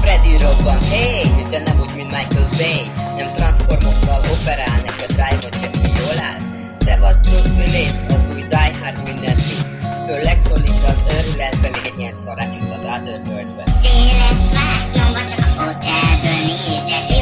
Freddy 0.00 0.36
robban, 0.38 0.78
hey, 0.90 1.28
hogyha 1.28 1.58
nem 1.58 1.80
úgy, 1.80 1.94
mint 1.94 2.10
Michael 2.10 2.48
Bay. 2.58 2.90
Nem 3.16 3.32
transformokkal 3.32 4.20
operál, 4.32 4.80
neki 4.84 5.02
a 5.02 5.06
drive-ot 5.06 5.60
csak 5.60 5.70
ki 5.70 5.88
jól 6.00 6.18
áll? 6.30 6.40
Szevasz 6.76 7.20
Bruce 7.20 7.56
Willis, 7.56 7.96
az 8.08 8.28
új 8.34 8.40
Die 8.40 8.72
Hard 8.82 9.04
mindent 9.04 9.36
visz 9.36 9.78
Főleg 10.06 10.40
szólít 10.40 10.80
az 10.86 11.04
őrületbe, 11.16 11.68
még 11.72 11.84
egy 11.84 11.98
ilyen 11.98 12.12
szarát 12.12 12.54
juttat 12.54 12.84
át 12.84 13.08
örböldbe 13.08 13.64
Széles 13.66 14.42
vásznomba 14.54 15.20
csak 15.30 15.38
a 15.38 15.48
fotelből 15.56 16.40
nézed 16.46 17.13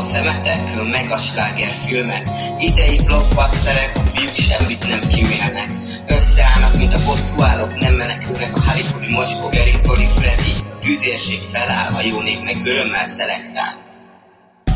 Undorító 0.00 0.32
szemetek, 0.32 0.90
meg 0.90 1.10
a 1.10 1.16
sláger 1.16 1.70
filmek 1.70 2.28
Idei 2.58 2.96
blockbusterek, 2.96 3.96
a 3.96 4.00
fiúk 4.00 4.34
semmit 4.34 4.88
nem 4.88 5.00
kimélnek 5.00 5.70
Összeállnak, 6.06 6.76
mint 6.76 6.94
a 6.94 7.04
bosszúállók, 7.04 7.80
nem 7.80 7.94
menekülnek 7.94 8.56
a 8.56 8.60
Hollywoodi 8.60 9.12
mocskó 9.12 9.48
Geri, 9.48 9.76
Zoli, 9.76 10.06
Freddy. 10.06 10.52
A 10.70 10.78
tűzérség 10.78 11.42
feláll, 11.42 11.94
a 11.94 12.00
jó 12.00 12.20
nép 12.20 12.42
meg 12.42 12.66
örömmel 12.66 13.04
szelektál. 13.04 13.76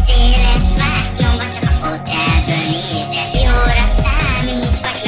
Széles 0.07 0.69
vásznomba 0.79 1.45
csak 1.55 1.63
a 1.63 1.73
fotelből 1.73 2.65
nézed 2.71 3.35
Jóra 3.45 3.87
számíts, 4.03 4.81
vagy 4.81 5.04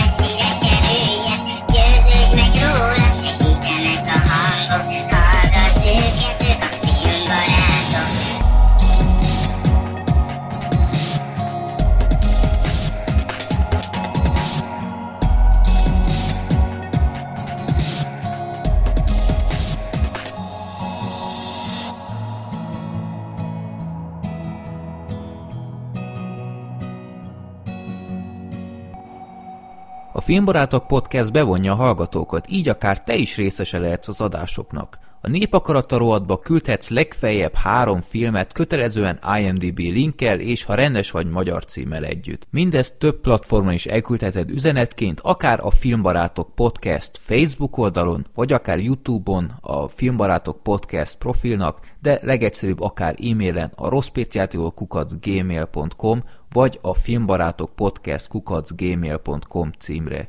Filmbarátok 30.26 30.86
Podcast 30.86 31.32
bevonja 31.32 31.72
a 31.72 31.76
hallgatókat, 31.76 32.50
így 32.50 32.68
akár 32.68 33.02
te 33.02 33.14
is 33.14 33.36
részese 33.36 33.78
lehetsz 33.78 34.08
az 34.08 34.20
adásoknak. 34.20 34.98
A 35.20 35.28
Népakarata 35.28 35.96
rovatba 35.96 36.38
küldhetsz 36.38 36.88
legfeljebb 36.88 37.54
három 37.54 38.00
filmet 38.00 38.52
kötelezően 38.52 39.18
IMDB 39.38 39.78
linkkel 39.78 40.40
és 40.40 40.64
ha 40.64 40.74
rendes 40.74 41.10
vagy 41.10 41.30
magyar 41.30 41.64
címmel 41.64 42.04
együtt. 42.04 42.46
Mindezt 42.50 42.98
több 42.98 43.20
platformon 43.20 43.72
is 43.72 43.86
elküldheted 43.86 44.50
üzenetként, 44.50 45.20
akár 45.20 45.58
a 45.62 45.70
Filmbarátok 45.70 46.54
Podcast 46.54 47.18
Facebook 47.20 47.78
oldalon, 47.78 48.26
vagy 48.34 48.52
akár 48.52 48.78
Youtube-on 48.78 49.52
a 49.60 49.88
Filmbarátok 49.88 50.62
Podcast 50.62 51.18
profilnak, 51.18 51.80
de 52.00 52.20
legegyszerűbb 52.22 52.80
akár 52.80 53.16
e-mailen 53.22 53.72
a 53.74 53.88
rosszpéciátiókukacgmail.com 53.88 56.24
vagy 56.50 56.78
a 56.82 56.94
filmbarátok 56.94 57.74
podcast 57.74 58.28
kukacgmail.com 58.28 59.70
címre. 59.78 60.28